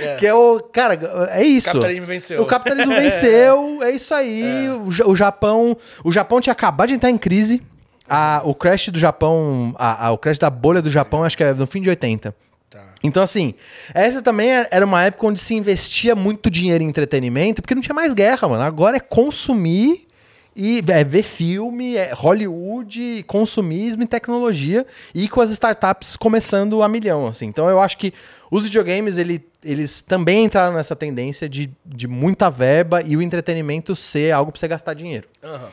É. 0.00 0.14
que 0.14 0.24
é 0.24 0.32
o. 0.32 0.60
Cara, 0.60 0.96
é 1.32 1.42
isso. 1.42 1.70
O 1.70 1.72
capitalismo 1.72 2.06
venceu. 2.06 2.40
O 2.42 2.46
capitalismo 2.46 2.94
venceu, 2.94 3.82
é 3.82 3.90
isso 3.90 4.14
aí. 4.14 4.68
O, 4.68 4.92
Ja- 4.92 5.06
o 5.08 5.16
Japão. 5.16 5.76
O 6.04 6.12
Japão 6.12 6.40
tinha 6.40 6.52
acabado 6.52 6.86
de 6.86 6.94
entrar 6.94 7.10
em 7.10 7.18
crise. 7.18 7.60
A- 8.08 8.42
o 8.44 8.54
crash 8.54 8.90
do 8.90 8.98
Japão. 9.00 9.74
a- 9.76 10.06
a- 10.06 10.10
o 10.12 10.18
crash 10.18 10.38
da 10.38 10.48
bolha 10.48 10.80
do 10.80 10.88
Japão, 10.88 11.24
acho 11.24 11.36
que 11.36 11.42
é 11.42 11.52
no 11.52 11.66
fim 11.66 11.80
de 11.82 11.90
80. 11.90 12.32
Então, 13.02 13.22
assim, 13.22 13.54
essa 13.94 14.20
também 14.20 14.50
é- 14.52 14.68
era 14.70 14.84
uma 14.84 15.02
época 15.04 15.26
onde 15.26 15.40
se 15.40 15.54
investia 15.54 16.14
muito 16.14 16.50
dinheiro 16.50 16.84
em 16.84 16.88
entretenimento, 16.88 17.62
porque 17.62 17.74
não 17.74 17.82
tinha 17.82 17.94
mais 17.94 18.12
guerra, 18.12 18.46
mano. 18.48 18.62
Agora 18.62 18.98
é 18.98 19.00
consumir 19.00 20.06
e 20.54 20.82
é 20.88 21.02
ver 21.04 21.22
filme, 21.22 21.96
é 21.96 22.12
Hollywood, 22.12 23.24
consumismo 23.26 24.02
e 24.02 24.06
tecnologia, 24.06 24.86
e 25.14 25.28
com 25.28 25.40
as 25.40 25.50
startups 25.50 26.16
começando 26.16 26.82
a 26.82 26.88
milhão, 26.88 27.26
assim. 27.26 27.46
Então 27.46 27.70
eu 27.70 27.80
acho 27.80 27.96
que 27.96 28.12
os 28.50 28.64
videogames, 28.64 29.16
ele- 29.16 29.46
eles 29.64 30.02
também 30.02 30.44
entraram 30.44 30.74
nessa 30.74 30.94
tendência 30.96 31.48
de, 31.48 31.70
de 31.86 32.06
muita 32.08 32.50
verba 32.50 33.00
e 33.00 33.16
o 33.16 33.22
entretenimento 33.22 33.94
ser 33.96 34.32
algo 34.32 34.50
pra 34.52 34.58
você 34.60 34.68
gastar 34.68 34.92
dinheiro. 34.92 35.26
Aham. 35.42 35.68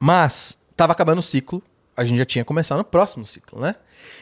Mas 0.00 0.56
tava 0.76 0.92
acabando 0.92 1.18
o 1.18 1.22
ciclo, 1.22 1.62
a 1.96 2.04
gente 2.04 2.18
já 2.18 2.24
tinha 2.24 2.44
começado 2.44 2.78
no 2.78 2.84
próximo 2.84 3.24
ciclo, 3.24 3.60
né? 3.60 3.74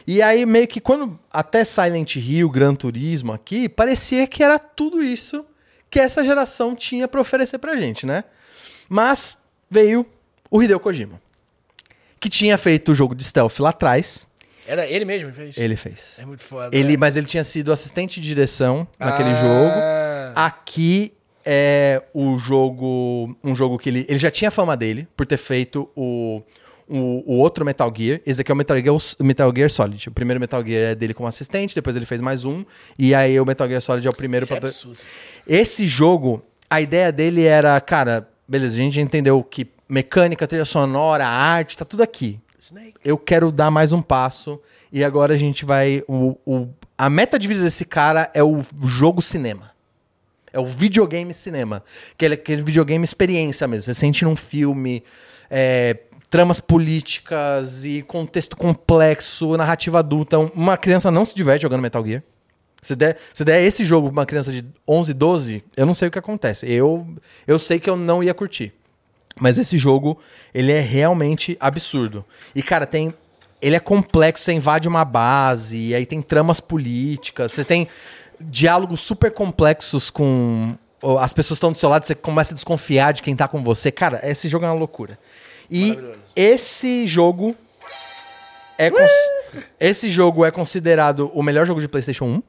E 0.07 0.21
aí 0.21 0.45
meio 0.45 0.67
que 0.67 0.79
quando 0.81 1.19
até 1.31 1.63
Silent 1.63 2.15
Hill, 2.15 2.49
Gran 2.49 2.73
Turismo 2.75 3.31
aqui, 3.33 3.69
parecia 3.69 4.25
que 4.27 4.43
era 4.43 4.57
tudo 4.59 5.03
isso 5.03 5.45
que 5.89 5.99
essa 5.99 6.23
geração 6.23 6.75
tinha 6.75 7.07
pra 7.07 7.21
oferecer 7.21 7.57
pra 7.57 7.75
gente, 7.75 8.05
né? 8.05 8.23
Mas 8.89 9.37
veio 9.69 10.05
o 10.49 10.61
Hideo 10.63 10.79
Kojima, 10.79 11.21
que 12.19 12.29
tinha 12.29 12.57
feito 12.57 12.91
o 12.91 12.95
jogo 12.95 13.13
de 13.15 13.23
stealth 13.23 13.59
lá 13.59 13.69
atrás, 13.69 14.25
Era 14.67 14.85
ele 14.87 15.05
mesmo 15.05 15.29
que 15.31 15.35
fez? 15.35 15.57
ele 15.57 15.75
fez. 15.75 16.17
É 16.19 16.25
muito 16.25 16.43
foda. 16.43 16.75
Ele, 16.75 16.91
né? 16.93 16.97
mas 16.97 17.15
ele 17.17 17.25
tinha 17.25 17.43
sido 17.43 17.71
assistente 17.73 18.19
de 18.21 18.27
direção 18.27 18.87
naquele 18.99 19.29
Ah. 19.31 19.33
jogo. 19.35 20.31
Aqui 20.35 21.13
é 21.43 22.01
o 22.13 22.37
jogo, 22.37 23.35
um 23.43 23.55
jogo 23.55 23.77
que 23.77 23.89
ele, 23.89 24.05
ele 24.07 24.19
já 24.19 24.29
tinha 24.31 24.51
fama 24.51 24.77
dele 24.77 25.07
por 25.17 25.25
ter 25.25 25.37
feito 25.37 25.89
o, 25.95 26.41
o, 26.91 27.23
o 27.25 27.37
outro 27.37 27.63
Metal 27.65 27.91
Gear. 27.95 28.19
Esse 28.25 28.41
aqui 28.41 28.51
é 28.51 28.53
o 28.53 28.57
Metal 28.57 28.77
Gear, 28.77 28.95
Metal 29.21 29.53
Gear 29.55 29.69
Solid. 29.69 30.09
O 30.09 30.11
primeiro 30.11 30.39
Metal 30.39 30.63
Gear 30.65 30.91
é 30.91 30.95
dele 30.95 31.13
como 31.13 31.27
assistente, 31.27 31.73
depois 31.73 31.95
ele 31.95 32.05
fez 32.05 32.19
mais 32.21 32.43
um 32.45 32.65
e 32.99 33.15
aí 33.15 33.39
o 33.39 33.45
Metal 33.45 33.67
Gear 33.67 33.81
Solid 33.81 34.05
é 34.05 34.09
o 34.09 34.13
primeiro 34.15 34.45
é 34.45 34.59
pra- 34.59 34.69
absurdo. 34.69 34.99
esse 35.47 35.87
jogo, 35.87 36.41
a 36.69 36.81
ideia 36.81 37.11
dele 37.11 37.43
era, 37.45 37.79
cara, 37.81 38.27
beleza, 38.47 38.75
a 38.75 38.77
gente 38.77 38.99
entendeu 38.99 39.41
que 39.43 39.67
mecânica, 39.89 40.45
trilha 40.47 40.65
sonora, 40.65 41.25
arte, 41.25 41.77
tá 41.77 41.83
tudo 41.85 42.01
aqui 42.03 42.39
Snake. 42.59 42.93
eu 43.03 43.17
quero 43.17 43.51
dar 43.51 43.71
mais 43.71 43.91
um 43.91 44.01
passo 44.01 44.59
e 44.91 45.03
agora 45.03 45.33
a 45.33 45.37
gente 45.37 45.65
vai 45.65 46.03
o, 46.07 46.37
o- 46.45 46.67
A 46.97 47.09
meta 47.09 47.39
de 47.39 47.47
vida 47.47 47.63
desse 47.63 47.83
cara 47.85 48.29
é 48.33 48.43
o 48.43 48.61
jogo 48.83 49.21
cinema. 49.21 49.71
É 50.53 50.59
o 50.59 50.65
videogame 50.65 51.33
cinema. 51.33 51.81
Aquele, 52.13 52.33
aquele 52.35 52.61
videogame 52.61 53.03
experiência 53.05 53.67
mesmo. 53.67 53.83
Você 53.85 53.93
sente 53.93 54.23
num 54.25 54.35
filme, 54.35 55.01
é, 55.49 55.97
tramas 56.31 56.61
políticas 56.61 57.83
e 57.83 58.01
contexto 58.01 58.55
complexo, 58.55 59.57
narrativa 59.57 59.99
adulta. 59.99 60.39
Uma 60.39 60.77
criança 60.77 61.11
não 61.11 61.25
se 61.25 61.35
diverte 61.35 61.63
jogando 61.63 61.81
Metal 61.81 62.03
Gear. 62.03 62.23
Se 62.81 62.95
der, 62.95 63.17
se 63.33 63.43
der 63.43 63.61
esse 63.61 63.83
jogo 63.83 64.07
pra 64.07 64.21
uma 64.21 64.25
criança 64.25 64.49
de 64.49 64.65
11, 64.87 65.13
12, 65.13 65.63
eu 65.75 65.85
não 65.85 65.93
sei 65.93 66.07
o 66.07 66.11
que 66.11 66.17
acontece. 66.17 66.71
Eu, 66.71 67.05
eu 67.45 67.59
sei 67.59 67.81
que 67.81 67.89
eu 67.89 67.97
não 67.97 68.23
ia 68.23 68.33
curtir. 68.33 68.73
Mas 69.37 69.57
esse 69.57 69.77
jogo, 69.77 70.19
ele 70.53 70.71
é 70.71 70.79
realmente 70.79 71.57
absurdo. 71.59 72.23
E, 72.55 72.63
cara, 72.63 72.85
tem. 72.85 73.13
Ele 73.61 73.75
é 73.75 73.79
complexo, 73.79 74.45
você 74.45 74.53
invade 74.53 74.87
uma 74.87 75.05
base, 75.05 75.77
e 75.77 75.93
aí 75.93 76.05
tem 76.05 76.19
tramas 76.21 76.59
políticas, 76.59 77.51
você 77.51 77.63
tem 77.63 77.87
diálogos 78.39 79.01
super 79.01 79.31
complexos 79.31 80.09
com. 80.09 80.75
As 81.19 81.33
pessoas 81.33 81.57
estão 81.57 81.71
do 81.71 81.77
seu 81.77 81.89
lado, 81.89 82.05
você 82.05 82.15
começa 82.15 82.53
a 82.53 82.55
desconfiar 82.55 83.11
de 83.11 83.21
quem 83.21 83.35
tá 83.35 83.47
com 83.47 83.61
você. 83.63 83.91
Cara, 83.91 84.21
esse 84.23 84.47
jogo 84.47 84.65
é 84.65 84.69
uma 84.69 84.75
loucura. 84.75 85.19
E 85.71 85.97
esse 86.35 87.07
jogo. 87.07 87.55
É 88.77 88.89
cons- 88.89 89.63
esse 89.79 90.09
jogo 90.09 90.43
é 90.43 90.51
considerado 90.51 91.31
o 91.33 91.41
melhor 91.43 91.65
jogo 91.67 91.79
de 91.79 91.87
PlayStation 91.87 92.25
1. 92.25 92.43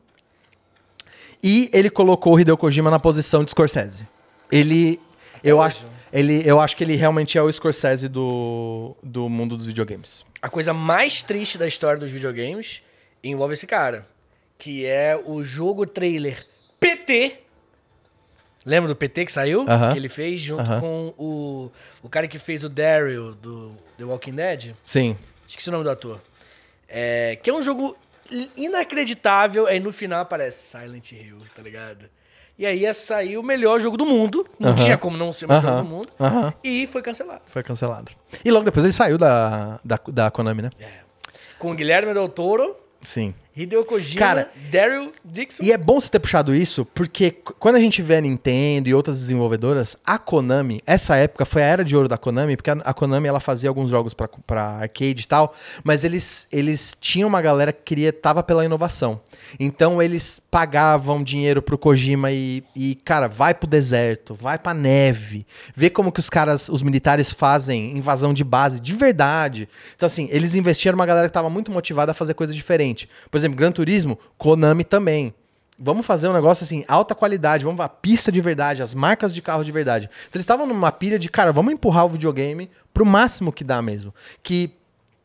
E 1.42 1.68
ele 1.72 1.90
colocou 1.90 2.34
o 2.34 2.40
Hideo 2.40 2.56
Kojima 2.56 2.90
na 2.90 2.98
posição 2.98 3.44
de 3.44 3.50
Scorsese. 3.50 4.06
Ele. 4.50 5.00
Eu 5.42 5.60
acho, 5.60 5.84
ele, 6.12 6.42
eu 6.44 6.60
acho 6.60 6.76
que 6.76 6.84
ele 6.84 6.94
realmente 6.94 7.36
é 7.36 7.42
o 7.42 7.52
Scorsese 7.52 8.08
do, 8.08 8.94
do 9.02 9.28
mundo 9.28 9.56
dos 9.56 9.66
videogames. 9.66 10.24
A 10.40 10.48
coisa 10.48 10.72
mais 10.72 11.20
triste 11.22 11.58
da 11.58 11.66
história 11.66 11.98
dos 11.98 12.10
videogames 12.12 12.82
envolve 13.22 13.54
esse 13.54 13.66
cara. 13.66 14.06
Que 14.56 14.86
é 14.86 15.20
o 15.24 15.42
jogo 15.42 15.84
trailer 15.84 16.46
PT. 16.78 17.38
Lembra 18.64 18.88
do 18.88 18.94
PT 18.96 19.24
que 19.24 19.32
saiu? 19.32 19.64
Aham. 19.68 19.92
Que 19.92 19.98
ele 19.98 20.08
fez 20.08 20.40
junto 20.40 20.62
Aham. 20.62 20.80
com 20.80 21.14
o, 21.18 21.72
o 22.02 22.08
cara 22.08 22.28
que 22.28 22.38
fez 22.38 22.62
o 22.64 22.68
Daryl 22.68 23.34
do 23.34 23.72
The 23.98 24.04
Walking 24.04 24.34
Dead. 24.34 24.74
Sim. 24.84 25.16
Esqueci 25.48 25.68
o 25.68 25.72
nome 25.72 25.84
do 25.84 25.90
ator. 25.90 26.20
É, 26.88 27.36
que 27.42 27.50
é 27.50 27.52
um 27.54 27.60
jogo 27.62 27.96
in- 28.30 28.48
inacreditável. 28.56 29.66
Aí 29.66 29.80
no 29.80 29.92
final 29.92 30.20
aparece 30.20 30.58
Silent 30.78 31.12
Hill, 31.12 31.38
tá 31.54 31.62
ligado? 31.62 32.06
E 32.58 32.64
aí 32.66 32.80
ia 32.80 32.94
sair 32.94 33.36
o 33.38 33.42
melhor 33.42 33.80
jogo 33.80 33.96
do 33.96 34.06
mundo. 34.06 34.46
Não 34.60 34.70
Aham. 34.70 34.76
tinha 34.84 34.98
como 34.98 35.16
não 35.16 35.32
ser 35.32 35.46
o 35.46 35.48
melhor 35.48 35.64
Aham. 35.64 35.76
jogo 35.78 35.82
do 35.88 35.94
mundo. 35.96 36.08
Aham. 36.20 36.54
E 36.62 36.86
foi 36.86 37.02
cancelado. 37.02 37.42
Foi 37.46 37.62
cancelado. 37.62 38.12
E 38.44 38.50
logo 38.50 38.64
depois 38.64 38.84
ele 38.84 38.92
saiu 38.92 39.18
da, 39.18 39.80
da, 39.84 39.98
da 40.08 40.30
Konami, 40.30 40.62
né? 40.62 40.70
Com 41.58 41.74
Guilherme 41.74 42.12
Del 42.14 42.28
Toro, 42.28 42.76
Sim. 43.00 43.34
Hideo 43.54 43.84
Kojima, 43.84 44.18
Cara, 44.18 44.50
Daryl 44.70 45.12
Dixon. 45.22 45.62
E 45.62 45.72
é 45.72 45.76
bom 45.76 46.00
você 46.00 46.08
ter 46.08 46.18
puxado 46.18 46.54
isso, 46.54 46.86
porque 46.86 47.30
quando 47.58 47.76
a 47.76 47.80
gente 47.80 48.00
vê 48.00 48.16
a 48.16 48.20
Nintendo 48.20 48.88
e 48.88 48.94
outras 48.94 49.18
desenvolvedoras, 49.18 49.94
a 50.06 50.18
Konami, 50.18 50.80
essa 50.86 51.16
época 51.16 51.44
foi 51.44 51.62
a 51.62 51.66
era 51.66 51.84
de 51.84 51.94
ouro 51.94 52.08
da 52.08 52.16
Konami, 52.16 52.56
porque 52.56 52.70
a, 52.70 52.94
Konami 52.94 53.28
ela 53.28 53.40
fazia 53.40 53.68
alguns 53.68 53.90
jogos 53.90 54.14
pra 54.14 54.26
pra 54.46 54.62
arcade 54.62 55.22
e 55.22 55.26
tal, 55.26 55.54
mas 55.84 56.02
eles, 56.02 56.48
eles 56.50 56.96
tinham 56.98 57.28
uma 57.28 57.42
galera 57.42 57.72
que 57.74 57.82
queria 57.84 58.10
tava 58.10 58.42
pela 58.42 58.64
inovação. 58.64 59.20
Então 59.60 60.02
eles 60.02 60.40
pagavam 60.50 61.22
dinheiro 61.22 61.60
pro 61.60 61.76
Kojima 61.76 62.32
e, 62.32 62.64
e 62.74 62.94
cara, 62.94 63.28
vai 63.28 63.52
pro 63.52 63.68
deserto, 63.68 64.34
vai 64.34 64.58
pra 64.58 64.72
neve, 64.72 65.46
vê 65.76 65.90
como 65.90 66.10
que 66.10 66.20
os 66.20 66.30
caras, 66.30 66.70
os 66.70 66.82
militares 66.82 67.32
fazem 67.32 67.98
invasão 67.98 68.32
de 68.32 68.44
base 68.44 68.80
de 68.80 68.94
verdade. 68.94 69.68
Então 69.94 70.06
assim, 70.06 70.26
eles 70.30 70.54
investiram 70.54 70.94
uma 70.94 71.06
galera 71.06 71.28
que 71.28 71.34
tava 71.34 71.50
muito 71.50 71.70
motivada 71.70 72.12
a 72.12 72.14
fazer 72.14 72.32
coisa 72.32 72.54
diferente. 72.54 73.06
Por 73.30 73.41
exemplo, 73.42 73.56
Gran 73.58 73.72
Turismo, 73.72 74.18
Konami 74.38 74.84
também. 74.84 75.34
Vamos 75.78 76.06
fazer 76.06 76.28
um 76.28 76.32
negócio 76.32 76.62
assim, 76.64 76.84
alta 76.86 77.14
qualidade, 77.14 77.64
vamos 77.64 77.80
a 77.80 77.88
pista 77.88 78.30
de 78.30 78.40
verdade, 78.40 78.82
as 78.82 78.94
marcas 78.94 79.34
de 79.34 79.42
carro 79.42 79.64
de 79.64 79.72
verdade. 79.72 80.06
Então 80.28 80.36
eles 80.38 80.44
estavam 80.44 80.66
numa 80.66 80.92
pilha 80.92 81.18
de, 81.18 81.28
cara, 81.28 81.50
vamos 81.50 81.72
empurrar 81.72 82.04
o 82.06 82.08
videogame 82.10 82.70
pro 82.94 83.04
máximo 83.04 83.50
que 83.52 83.64
dá 83.64 83.82
mesmo. 83.82 84.14
Que 84.42 84.70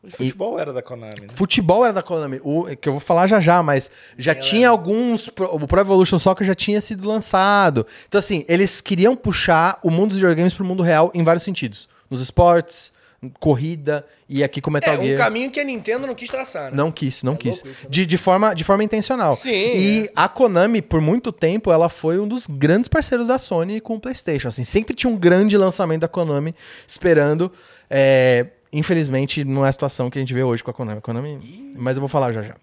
O 0.02 0.10
futebol 0.10 0.58
era 0.58 0.72
da 0.72 0.82
Konami, 0.82 1.20
né? 1.20 1.26
futebol 1.30 1.84
era 1.84 1.92
da 1.92 2.02
Konami, 2.02 2.40
o, 2.42 2.64
que 2.76 2.88
eu 2.88 2.92
vou 2.94 3.00
falar 3.00 3.26
já 3.28 3.38
já, 3.38 3.62
mas 3.62 3.88
já 4.16 4.34
tinha 4.34 4.68
alguns, 4.68 5.28
pro- 5.28 5.54
o 5.54 5.66
Pro 5.66 5.80
Evolution 5.80 6.18
Soccer 6.18 6.44
já 6.46 6.54
tinha 6.56 6.80
sido 6.80 7.06
lançado. 7.06 7.86
Então 8.08 8.18
assim, 8.18 8.44
eles 8.48 8.80
queriam 8.80 9.14
puxar 9.14 9.78
o 9.82 9.90
mundo 9.90 10.08
dos 10.08 10.16
videogames 10.16 10.54
pro 10.54 10.64
mundo 10.64 10.82
real 10.82 11.10
em 11.14 11.22
vários 11.22 11.44
sentidos. 11.44 11.88
Nos 12.10 12.20
esportes, 12.20 12.92
corrida 13.40 14.06
e 14.28 14.44
aqui 14.44 14.60
com 14.60 14.70
Metal 14.70 14.94
É, 14.94 14.98
um 14.98 15.02
Gear. 15.04 15.18
caminho 15.18 15.50
que 15.50 15.58
a 15.58 15.64
Nintendo 15.64 16.06
não 16.06 16.14
quis 16.14 16.30
traçar, 16.30 16.70
né? 16.70 16.76
Não 16.76 16.90
quis, 16.92 17.22
não 17.22 17.34
quis. 17.34 17.56
louco 17.56 17.68
isso, 17.68 17.84
né? 17.84 17.90
De, 17.90 18.06
de, 18.06 18.16
forma, 18.16 18.54
de 18.54 18.62
forma 18.64 18.84
intencional. 18.84 19.32
Sim, 19.32 19.50
E 19.50 20.04
é. 20.06 20.12
a 20.14 20.28
Konami, 20.28 20.80
por 20.80 21.00
muito 21.00 21.32
tempo, 21.32 21.72
ela 21.72 21.88
foi 21.88 22.18
um 22.20 22.28
dos 22.28 22.46
grandes 22.46 22.88
parceiros 22.88 23.26
da 23.26 23.36
Sony 23.38 23.80
com 23.80 23.96
o 23.96 24.00
PlayStation. 24.00 24.48
Assim, 24.48 24.64
sempre 24.64 24.94
tinha 24.94 25.10
um 25.12 25.16
grande 25.16 25.56
lançamento 25.56 26.02
da 26.02 26.08
Konami 26.08 26.54
esperando. 26.86 27.50
É, 27.90 28.46
infelizmente, 28.72 29.44
não 29.44 29.66
é 29.66 29.68
a 29.68 29.72
situação 29.72 30.08
que 30.10 30.18
a 30.18 30.20
gente 30.20 30.32
vê 30.32 30.42
hoje 30.42 30.62
com 30.62 30.70
a 30.70 30.74
Konami. 30.74 31.00
Konami 31.00 31.74
mas 31.76 31.96
eu 31.96 32.00
vou 32.00 32.08
falar 32.08 32.30
já 32.32 32.42
já. 32.42 32.54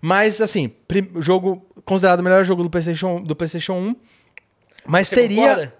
Mas, 0.00 0.40
assim, 0.40 0.70
jogo 1.16 1.66
considerado 1.84 2.20
o 2.20 2.22
melhor 2.22 2.44
jogo 2.44 2.62
do 2.62 2.70
PlayStation, 2.70 3.20
do 3.20 3.34
PlayStation 3.36 3.74
1. 3.74 3.96
Mas 4.86 5.08
Você 5.08 5.16
teria. 5.16 5.40
concorda? 5.48 5.74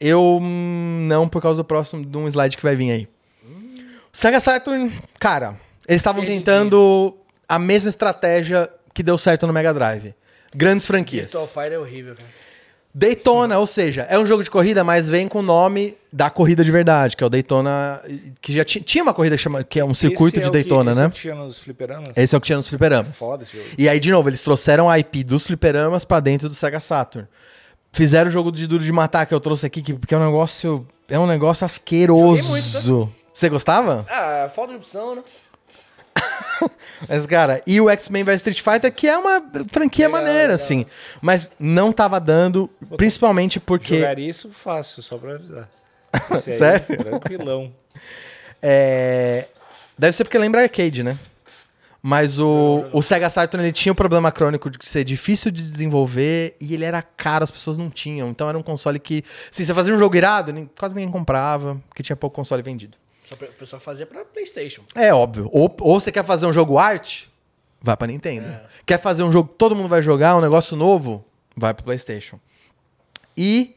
Eu 0.00 0.38
hum, 0.40 1.04
não, 1.06 1.28
por 1.28 1.40
causa 1.42 1.56
do 1.58 1.64
próximo, 1.64 2.04
de 2.04 2.16
um 2.16 2.26
slide 2.28 2.56
que 2.56 2.62
vai 2.62 2.76
vir 2.76 2.90
aí. 2.90 3.08
Sega 4.14 4.38
Saturn, 4.40 4.92
cara, 5.18 5.56
eles 5.88 6.00
estavam 6.00 6.24
tentando 6.24 7.16
a 7.48 7.58
mesma 7.58 7.88
estratégia 7.90 8.70
que 8.94 9.02
deu 9.02 9.18
certo 9.18 9.46
no 9.46 9.52
Mega 9.52 9.74
Drive. 9.74 10.14
Grandes 10.54 10.86
franquias. 10.86 11.32
Virtual 11.32 11.46
Fighter 11.48 11.72
é 11.72 11.78
horrível, 11.78 12.14
cara. 12.14 12.28
Daytona, 12.96 13.58
ou 13.58 13.66
seja, 13.66 14.02
é 14.02 14.16
um 14.16 14.24
jogo 14.24 14.44
de 14.44 14.48
corrida, 14.48 14.84
mas 14.84 15.08
vem 15.08 15.26
com 15.26 15.40
o 15.40 15.42
nome 15.42 15.96
da 16.12 16.30
corrida 16.30 16.62
de 16.64 16.70
verdade, 16.70 17.16
que 17.16 17.24
é 17.24 17.26
o 17.26 17.28
Daytona, 17.30 18.00
que 18.40 18.52
já 18.52 18.64
ti- 18.64 18.80
tinha 18.80 19.02
uma 19.02 19.12
corrida 19.12 19.36
que, 19.36 19.42
chama, 19.42 19.64
que 19.64 19.80
é 19.80 19.84
um 19.84 19.92
circuito 19.92 20.38
Esse 20.38 20.42
de 20.42 20.46
é 20.46 20.48
o 20.48 20.52
que- 20.52 20.58
Daytona, 20.70 20.90
esse 20.92 21.00
é 21.00 21.02
né? 21.02 21.08
o 21.08 21.10
que 21.10 21.20
tinha 21.20 21.34
nos 21.34 21.58
fliperamas? 21.58 22.16
Esse 22.16 22.34
é 22.36 22.38
o 22.38 22.40
que 22.40 22.46
tinha 22.46 22.56
nos 22.56 22.68
fliperamas. 22.68 23.18
Foda 23.18 23.42
esse 23.42 23.56
jogo. 23.56 23.68
E 23.76 23.88
aí, 23.88 23.98
de 23.98 24.12
novo, 24.12 24.28
eles 24.28 24.42
trouxeram 24.42 24.88
a 24.88 24.96
IP 24.96 25.24
dos 25.24 25.44
fliperamas 25.44 26.04
pra 26.04 26.20
dentro 26.20 26.48
do 26.48 26.54
Sega 26.54 26.78
Saturn. 26.78 27.26
Fizeram 27.92 28.28
o 28.28 28.32
jogo 28.32 28.52
de 28.52 28.64
Duro 28.68 28.84
de 28.84 28.92
Matar 28.92 29.26
que 29.26 29.34
eu 29.34 29.40
trouxe 29.40 29.66
aqui, 29.66 29.82
que, 29.82 29.94
que 29.94 30.14
é 30.14 30.16
um 30.18 30.24
negócio. 30.24 30.86
É 31.08 31.18
um 31.18 31.26
negócio 31.26 31.64
asqueroso. 31.64 32.36
Joguei 32.36 32.48
muito, 32.48 32.80
Você 33.34 33.48
gostava? 33.48 34.06
Ah, 34.08 34.48
falta 34.54 34.70
de 34.70 34.76
opção, 34.76 35.16
né? 35.16 35.22
Mas, 37.08 37.26
cara, 37.26 37.60
e 37.66 37.80
o 37.80 37.90
X-Men 37.90 38.22
vs 38.22 38.36
Street 38.36 38.60
Fighter, 38.60 38.94
que 38.94 39.08
é 39.08 39.18
uma 39.18 39.42
franquia 39.72 40.06
Legal, 40.06 40.20
maneira, 40.22 40.40
legal. 40.42 40.54
assim. 40.54 40.86
Mas 41.20 41.50
não 41.58 41.92
tava 41.92 42.20
dando, 42.20 42.70
principalmente 42.96 43.58
porque. 43.58 43.96
Jogaria 43.96 44.30
isso 44.30 44.50
fácil, 44.50 45.02
só 45.02 45.18
pra 45.18 45.34
avisar. 45.34 45.68
Esse 46.32 46.50
aí, 46.50 46.56
Sério? 46.56 46.96
Tranquilão. 46.96 47.72
É, 48.66 49.46
Deve 49.98 50.14
ser 50.14 50.24
porque 50.24 50.38
lembra 50.38 50.62
arcade, 50.62 51.02
né? 51.02 51.18
Mas 52.02 52.38
o, 52.38 52.86
o 52.92 53.02
Sega 53.02 53.28
Saturn 53.28 53.62
ele 53.64 53.72
tinha 53.72 53.92
o 53.92 53.94
problema 53.94 54.32
crônico 54.32 54.70
de 54.70 54.78
ser 54.86 55.04
difícil 55.04 55.50
de 55.50 55.62
desenvolver 55.62 56.56
e 56.58 56.72
ele 56.72 56.84
era 56.84 57.02
caro, 57.02 57.44
as 57.44 57.50
pessoas 57.50 57.76
não 57.76 57.90
tinham. 57.90 58.30
Então 58.30 58.48
era 58.48 58.56
um 58.56 58.62
console 58.62 58.98
que, 58.98 59.22
se 59.50 59.66
você 59.66 59.74
fazia 59.74 59.94
um 59.94 59.98
jogo 59.98 60.16
irado, 60.16 60.52
quase 60.78 60.94
ninguém 60.94 61.10
comprava, 61.10 61.78
porque 61.88 62.02
tinha 62.02 62.16
pouco 62.16 62.36
console 62.36 62.62
vendido. 62.62 62.96
Só 63.24 63.36
pra, 63.36 63.48
o 63.48 63.52
pessoal 63.52 63.80
fazia 63.80 64.06
pra 64.06 64.24
Playstation. 64.24 64.82
É 64.94 65.12
óbvio. 65.12 65.48
Ou, 65.52 65.74
ou 65.80 66.00
você 66.00 66.12
quer 66.12 66.24
fazer 66.24 66.46
um 66.46 66.52
jogo 66.52 66.78
arte, 66.78 67.30
vai 67.80 67.96
pra 67.96 68.06
Nintendo. 68.06 68.46
Quer 68.84 69.00
fazer 69.00 69.22
um 69.22 69.32
jogo 69.32 69.48
que 69.48 69.56
todo 69.56 69.74
mundo 69.74 69.88
vai 69.88 70.02
jogar, 70.02 70.36
um 70.36 70.40
negócio 70.40 70.76
novo, 70.76 71.24
vai 71.56 71.72
pro 71.72 71.84
PlayStation. 71.84 72.38
E 73.36 73.76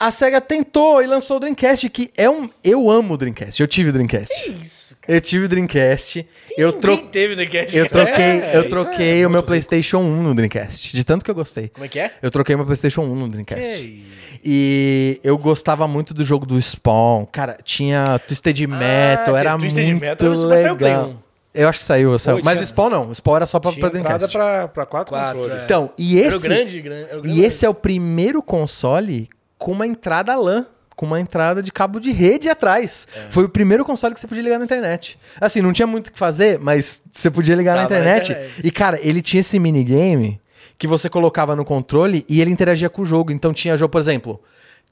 a 0.00 0.10
SEGA 0.10 0.40
tentou 0.40 1.02
e 1.02 1.06
lançou 1.06 1.36
o 1.36 1.40
Dreamcast, 1.40 1.90
que 1.90 2.10
é 2.16 2.28
um. 2.28 2.48
Eu 2.64 2.90
amo 2.90 3.14
o 3.14 3.16
Dreamcast. 3.18 3.60
Eu 3.60 3.68
tive 3.68 3.90
o 3.90 3.92
Dreamcast. 3.92 4.32
Isso, 4.50 4.96
cara. 4.98 5.14
Eu 5.14 5.20
tive 5.20 5.44
o 5.44 5.48
Dreamcast. 5.48 6.26
Eu, 6.56 6.72
tro... 6.72 6.96
Teve 7.08 7.34
Dreamcast, 7.34 7.76
eu 7.76 7.88
troquei, 7.88 8.24
É, 8.24 8.56
eu 8.56 8.64
então 8.64 8.70
troquei 8.70 9.22
é 9.22 9.26
o 9.26 9.30
meu 9.30 9.38
muito 9.40 9.46
PlayStation 9.46 9.98
1 9.98 10.22
no 10.22 10.34
Dreamcast. 10.34 10.96
De 10.96 11.04
tanto 11.04 11.22
que 11.24 11.30
eu 11.30 11.34
gostei. 11.34 11.68
Como 11.68 11.84
é 11.84 11.88
que 11.88 11.98
é? 11.98 12.14
Eu 12.22 12.30
troquei 12.30 12.56
meu 12.56 12.64
PlayStation 12.64 13.02
1 13.02 13.14
no 13.14 13.28
Dreamcast. 13.28 13.62
Ei. 13.62 14.04
E 14.44 15.20
eu 15.22 15.36
gostava 15.36 15.86
muito 15.86 16.14
do 16.14 16.24
jogo 16.24 16.46
do 16.46 16.60
Spawn. 16.60 17.26
Cara, 17.30 17.58
tinha 17.62 18.18
Twisted 18.26 18.58
Metal, 18.66 19.24
tem 19.26 19.36
era 19.36 19.58
Twisted 19.58 19.86
muito 19.90 20.00
Metal, 20.00 20.28
legal. 20.30 20.56
saiu 20.58 20.76
Play 20.76 20.94
1. 20.96 21.16
Eu 21.52 21.68
acho 21.68 21.78
que 21.80 21.84
saiu, 21.84 22.18
saiu. 22.18 22.38
Pô, 22.38 22.44
mas 22.44 22.54
tinha- 22.54 22.64
o 22.64 22.66
Spawn 22.68 22.90
não. 22.90 23.08
O 23.10 23.14
Spawn 23.14 23.36
era 23.36 23.46
só 23.46 23.58
pra, 23.58 23.70
Tinha 23.72 23.80
pra 23.80 23.88
Dreamcast. 23.90 24.32
pra, 24.32 24.68
pra 24.68 24.86
quatro, 24.86 25.12
Quatro, 25.14 25.38
controles. 25.40 25.62
é. 25.62 25.64
Então, 25.64 25.90
e 25.98 26.18
Era 26.22 26.32
o 26.32 26.36
esse, 26.36 26.48
grande, 26.48 26.80
grande. 26.80 27.04
era 27.10 27.18
o 27.18 27.22
grande 27.22 27.40
e 27.40 27.44
esse 27.44 27.66
é 27.66 27.68
o 27.68 27.74
primeiro 27.74 28.40
console 28.42 29.28
com 29.58 29.72
uma 29.72 29.86
entrada 29.86 30.34
LAN. 30.36 30.64
Com 30.96 31.06
uma 31.06 31.18
entrada 31.18 31.62
de 31.62 31.72
cabo 31.72 31.98
de 31.98 32.12
rede 32.12 32.46
atrás. 32.50 33.08
É. 33.16 33.30
Foi 33.30 33.44
o 33.44 33.48
primeiro 33.48 33.86
console 33.86 34.12
que 34.12 34.20
você 34.20 34.26
podia 34.26 34.42
ligar 34.42 34.58
na 34.58 34.66
internet. 34.66 35.18
Assim, 35.40 35.62
não 35.62 35.72
tinha 35.72 35.86
muito 35.86 36.08
o 36.08 36.12
que 36.12 36.18
fazer, 36.18 36.58
mas 36.58 37.02
você 37.10 37.30
podia 37.30 37.54
ligar 37.56 37.74
na 37.74 37.82
Tava 37.84 37.94
na 37.94 38.00
internet. 38.00 38.32
internet. 38.32 38.52
E, 38.62 38.70
cara, 38.70 38.98
ele 39.02 39.22
tinha 39.22 39.40
esse 39.40 39.58
minigame 39.58 40.38
que 40.80 40.88
você 40.88 41.08
colocava 41.08 41.54
no 41.54 41.64
controle 41.64 42.24
e 42.28 42.40
ele 42.40 42.50
interagia 42.50 42.88
com 42.90 43.02
o 43.02 43.06
jogo. 43.06 43.30
Então 43.30 43.52
tinha 43.52 43.76
jogo, 43.76 43.90
por 43.92 44.00
exemplo, 44.00 44.40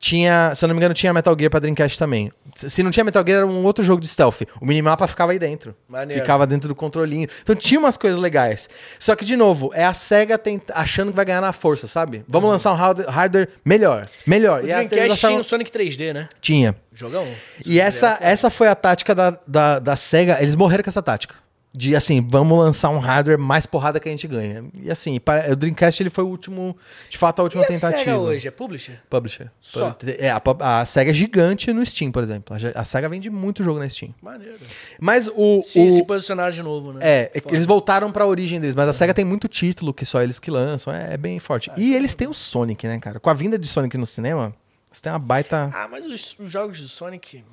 Tinha, 0.01 0.55
se 0.55 0.65
eu 0.65 0.69
não 0.69 0.77
me 0.77 0.78
engano, 0.78 0.94
tinha 0.94 1.12
Metal 1.12 1.35
Gear 1.36 1.51
pra 1.51 1.59
Dreamcast 1.59 1.98
também. 1.98 2.31
Se 2.55 2.85
não 2.85 2.90
tinha 2.93 3.02
Metal 3.02 3.24
Gear, 3.27 3.39
era 3.39 3.47
um 3.48 3.65
outro 3.65 3.82
jogo 3.82 4.01
de 4.01 4.06
stealth. 4.06 4.43
O 4.60 4.65
minimapa 4.65 5.09
ficava 5.09 5.32
aí 5.32 5.40
dentro. 5.40 5.74
Maneiro. 5.89 6.23
Ficava 6.23 6.47
dentro 6.47 6.69
do 6.69 6.74
controlinho. 6.77 7.27
Então 7.43 7.56
tinha 7.56 7.81
umas 7.81 7.97
coisas 7.97 8.20
legais. 8.20 8.69
Só 8.97 9.16
que, 9.16 9.24
de 9.24 9.36
novo, 9.36 9.73
é 9.74 9.85
a 9.85 9.93
SEGA 9.93 10.39
tent- 10.39 10.70
achando 10.73 11.10
que 11.10 11.16
vai 11.16 11.24
ganhar 11.24 11.40
na 11.40 11.52
força, 11.52 11.89
sabe? 11.89 12.23
Vamos 12.28 12.48
lançar 12.48 12.73
um 12.73 12.77
hard- 12.77 13.06
hardware 13.09 13.48
melhor. 13.65 14.09
Melhor. 14.24 14.60
Uhum. 14.60 14.66
O 14.66 14.70
E 14.70 14.73
Dreamcast 14.73 15.12
acharam- 15.15 15.35
tinha 15.35 15.40
o 15.40 15.44
Sonic 15.44 15.73
3D, 15.73 16.12
né? 16.15 16.28
Tinha. 16.40 16.77
Jogão. 16.94 17.27
E 17.66 17.81
essa, 17.81 18.19
essa 18.20 18.51
foi 18.51 18.69
a 18.69 18.77
tática 18.77 19.16
da, 19.16 19.36
da, 19.48 19.78
da 19.81 19.97
SEGA. 19.97 20.39
Eles 20.40 20.55
morreram 20.55 20.85
com 20.85 20.90
essa 20.90 21.02
tática. 21.02 21.35
De 21.70 21.95
assim, 21.95 22.27
vamos 22.27 22.59
lançar 22.59 22.89
um 22.89 22.99
hardware 22.99 23.39
mais 23.39 23.66
porrada 23.66 24.01
que 24.01 24.09
a 24.09 24.11
gente 24.11 24.27
ganha. 24.27 24.65
E 24.81 24.90
assim, 24.90 25.20
para- 25.20 25.53
o 25.53 25.55
Dreamcast 25.55 26.03
ele 26.03 26.09
foi 26.11 26.24
o 26.24 26.27
último, 26.27 26.77
de 27.11 27.19
fato, 27.19 27.40
a 27.40 27.43
E 27.43 27.45
última 27.45 27.62
a 27.62 27.66
tentativa. 27.66 27.99
SEGA 27.99 28.19
hoje? 28.19 28.49
É 28.49 28.51
publisher? 28.51 29.01
Publisher. 29.09 29.51
Só. 29.61 29.95
É, 30.19 30.31
a, 30.31 30.40
a 30.81 30.85
SEGA 30.86 31.11
é 31.11 31.15
gigante 31.15 31.70
no 31.73 31.85
Steam, 31.85 32.11
por 32.11 32.23
exemplo. 32.23 32.57
A, 32.74 32.81
a 32.81 32.85
SEGA 32.86 33.09
vende 33.09 33.28
muito 33.31 33.62
jogo 33.62 33.78
na 33.78 33.89
Steam. 33.89 34.15
Maneiro. 34.20 34.57
Mas 34.99 35.28
o. 35.28 35.62
Se, 35.62 35.78
o- 35.78 35.90
se 35.90 36.03
posicionaram 36.05 36.51
de 36.53 36.62
novo, 36.62 36.95
né? 36.95 37.01
é, 37.03 37.31
é 37.35 37.40
Foda. 37.40 37.55
eles 37.55 37.66
voltaram 37.66 38.11
pra 38.11 38.27
origem 38.27 38.59
deles, 38.59 38.74
mas 38.74 38.89
a 38.89 38.93
SEGA 38.95 39.12
tem 39.12 39.24
muito 39.24 39.47
título 39.47 39.93
que 39.93 40.07
só 40.07 40.23
eles 40.23 40.39
que 40.40 40.51
lançam. 40.51 40.93
É, 40.93 41.15
é 41.15 41.16
bem 41.19 41.39
forte. 41.39 41.70
e 41.77 41.95
eles 41.95 42.15
têm 42.15 42.27
o 42.28 42.35
Sonic, 42.35 42.86
né, 42.89 42.99
cara? 42.99 43.20
Com 43.20 43.28
a 43.28 43.35
vinda 43.35 43.59
de 43.59 43.69
Sonic 43.69 43.97
no 43.99 44.07
cinema, 44.07 44.55
você 44.90 45.03
tem 45.03 45.12
uma 45.12 45.19
baita. 45.19 45.70
Ah, 45.73 45.86
mas 45.89 46.07
os, 46.07 46.35
os 46.40 46.51
jogos 46.51 46.78
de 46.78 46.89
Sonic... 46.89 47.45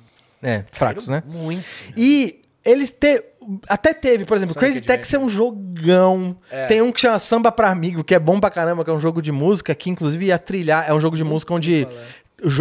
É, 0.42 0.64
fracos, 0.72 1.06
né? 1.06 1.22
Muito. 1.26 1.64
E 1.96 2.40
eles 2.64 2.90
te... 2.90 3.22
até 3.68 3.94
teve, 3.94 4.24
por 4.24 4.36
exemplo, 4.36 4.54
Sonic 4.54 4.72
Crazy 4.72 4.80
Taxi 4.86 5.16
é 5.16 5.18
um 5.18 5.28
jogão. 5.28 6.36
Tem 6.68 6.82
um 6.82 6.90
que 6.92 7.00
chama 7.00 7.18
Samba 7.18 7.52
pra 7.52 7.70
Amigo, 7.70 8.02
que 8.04 8.14
é 8.14 8.18
bom 8.18 8.40
pra 8.40 8.50
caramba, 8.50 8.84
que 8.84 8.90
é 8.90 8.92
um 8.92 9.00
jogo 9.00 9.20
de 9.22 9.32
música, 9.32 9.74
que 9.74 9.90
inclusive 9.90 10.26
ia 10.26 10.38
trilhar, 10.38 10.88
é 10.88 10.94
um 10.94 11.00
jogo 11.00 11.16
de 11.16 11.24
música 11.24 11.52
onde 11.54 11.86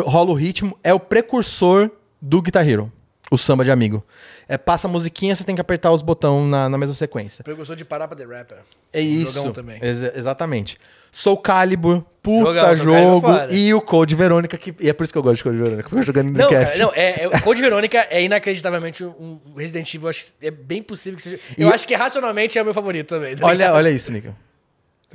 rola 0.06 0.32
o 0.32 0.34
ritmo, 0.34 0.78
é 0.84 0.94
o 0.94 1.00
precursor 1.00 1.90
do 2.22 2.42
Guitar 2.42 2.68
Hero, 2.68 2.92
o 3.32 3.38
Samba 3.38 3.64
de 3.64 3.72
Amigo. 3.72 4.04
É, 4.48 4.58
passa 4.58 4.88
a 4.88 4.92
musiquinha, 4.92 5.36
você 5.36 5.44
tem 5.44 5.56
que 5.56 5.62
apertar 5.62 5.92
os 5.92 6.02
botões 6.04 6.48
na, 6.50 6.70
na 6.70 6.78
mesma 6.78 6.94
sequência. 6.94 7.44
Precursor 7.44 7.76
de 7.76 7.84
Parapa 7.84 8.16
The 8.16 8.24
Rapper. 8.26 8.60
É 8.94 9.02
isso. 9.02 9.34
Jogão 9.34 9.52
também. 9.52 9.80
Exa- 9.82 10.14
exatamente. 10.16 10.78
Soul 11.12 11.38
Calibur, 11.38 12.04
puta 12.22 12.54
Calibur 12.54 12.94
é 12.96 13.02
jogo. 13.02 13.22
foda. 13.22 13.48
e 13.54 13.74
o 13.74 13.82
Code 13.82 14.14
Verônica, 14.16 14.58
que. 14.58 14.76
E 14.80 14.90
é 14.90 14.94
por 14.94 15.04
isso 15.06 15.14
que 15.14 15.18
eu 15.18 15.24
gosto 15.24 15.38
de 15.38 15.44
Code 15.44 15.58
Verônica, 15.58 15.84
porque 15.84 15.96
eu 15.96 16.00
tô 16.02 16.06
jogando 16.06 16.32
no 16.32 16.38
Não, 16.38 16.50
cara, 16.50 16.78
não, 16.78 16.92
é, 16.94 17.24
é, 17.24 17.28
o 17.28 17.42
Code 17.42 17.62
Verônica 17.62 18.06
é 18.12 18.22
inacreditavelmente 18.22 19.04
um 19.04 19.40
Resident 19.56 19.92
Evil. 19.94 20.08
eu 20.08 20.10
Acho 20.10 20.26
que 20.40 20.46
é 20.48 20.52
bem 20.52 20.84
possível 20.84 21.16
que 21.18 21.24
seja. 21.24 21.40
Eu 21.58 21.70
E- 21.70 21.74
acho 21.74 21.88
que 21.88 21.96
racionalmente 21.96 22.60
é 22.60 22.62
o 22.62 22.66
meu 22.66 22.74
favorito 22.74 23.08
também. 23.08 23.36
tá 23.36 23.46
Olha, 23.48 23.74
olha 23.74 23.90
isso, 23.90 24.12
Nico. 24.12 24.36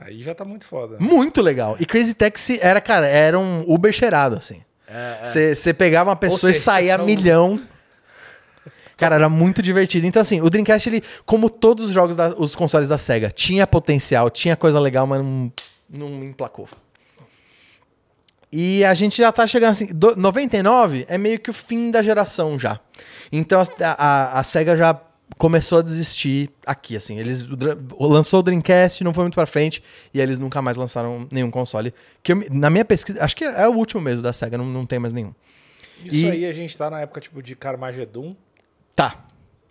Aí 0.01 0.23
já 0.23 0.35
tá 0.35 0.45
muito 0.45 0.65
foda. 0.65 0.97
Muito 0.99 1.43
legal. 1.43 1.77
E 1.79 1.85
Crazy 1.85 2.15
Taxi 2.15 2.59
era, 2.63 2.81
cara, 2.81 3.07
era 3.07 3.39
um 3.39 3.63
Uber 3.69 3.93
cheirado, 3.93 4.35
assim. 4.37 4.63
Você 5.55 5.73
pegava 5.75 6.11
uma 6.11 6.17
pessoa 6.17 6.41
seja, 6.53 6.59
e 6.59 6.61
saía 6.61 6.95
a 6.95 6.97
são- 6.97 7.07
milhão. 7.07 7.61
Cara, 9.01 9.15
era 9.17 9.29
muito 9.31 9.63
divertido. 9.63 10.07
Então, 10.07 10.21
assim, 10.21 10.41
o 10.43 10.51
Dreamcast, 10.51 10.89
ele, 10.89 11.03
como 11.25 11.49
todos 11.49 11.87
os 11.87 11.91
jogos, 11.91 12.17
da, 12.17 12.35
os 12.37 12.55
consoles 12.55 12.91
da 12.91 12.99
SEGA, 12.99 13.31
tinha 13.31 13.67
potencial, 13.67 14.29
tinha 14.29 14.55
coisa 14.55 14.79
legal, 14.79 15.07
mas 15.07 15.21
não, 15.21 15.51
não 15.89 16.23
emplacou. 16.23 16.69
E 18.53 18.85
a 18.85 18.93
gente 18.95 19.17
já 19.19 19.31
tá 19.31 19.47
chegando 19.47 19.71
assim. 19.71 19.87
do- 19.87 20.17
99 20.17 21.07
é 21.09 21.17
meio 21.17 21.39
que 21.39 21.51
o 21.51 21.53
fim 21.55 21.91
da 21.91 22.03
geração 22.03 22.59
já. 22.59 22.81
Então 23.31 23.61
a, 23.61 23.65
a, 23.93 24.41
a 24.41 24.45
SEGA 24.45 24.77
já 24.77 25.01
começou 25.39 25.79
a 25.79 25.83
desistir 25.83 26.51
aqui, 26.67 26.97
assim. 26.97 27.19
Eles 27.19 27.49
o 27.97 28.07
lançou 28.09 28.41
o 28.41 28.43
Dreamcast, 28.43 29.05
não 29.05 29.15
foi 29.15 29.25
muito 29.25 29.35
pra 29.37 29.47
frente, 29.47 29.83
e 30.13 30.21
eles 30.21 30.39
nunca 30.41 30.61
mais 30.61 30.77
lançaram 30.77 31.29
nenhum 31.31 31.51
console. 31.51 31.95
Que 32.23 32.33
eu 32.33 32.45
na 32.51 32.69
minha 32.69 32.85
pesquisa, 32.85 33.25
acho 33.25 33.37
que 33.37 33.45
é 33.45 33.69
o 33.69 33.73
último 33.73 34.01
mesmo 34.03 34.21
da 34.23 34.33
SEGA, 34.33 34.59
não, 34.59 34.67
não 34.67 34.85
tem 34.85 34.99
mais 34.99 35.13
nenhum. 35.13 35.33
Isso 36.05 36.17
E- 36.17 36.31
aí 36.31 36.45
a 36.47 36.53
gente 36.53 36.77
tá 36.77 36.91
na 36.91 37.01
época 37.01 37.21
tipo 37.21 37.41
de 37.43 37.55
Carmageddon. 37.55 38.35
Tá, 38.95 39.25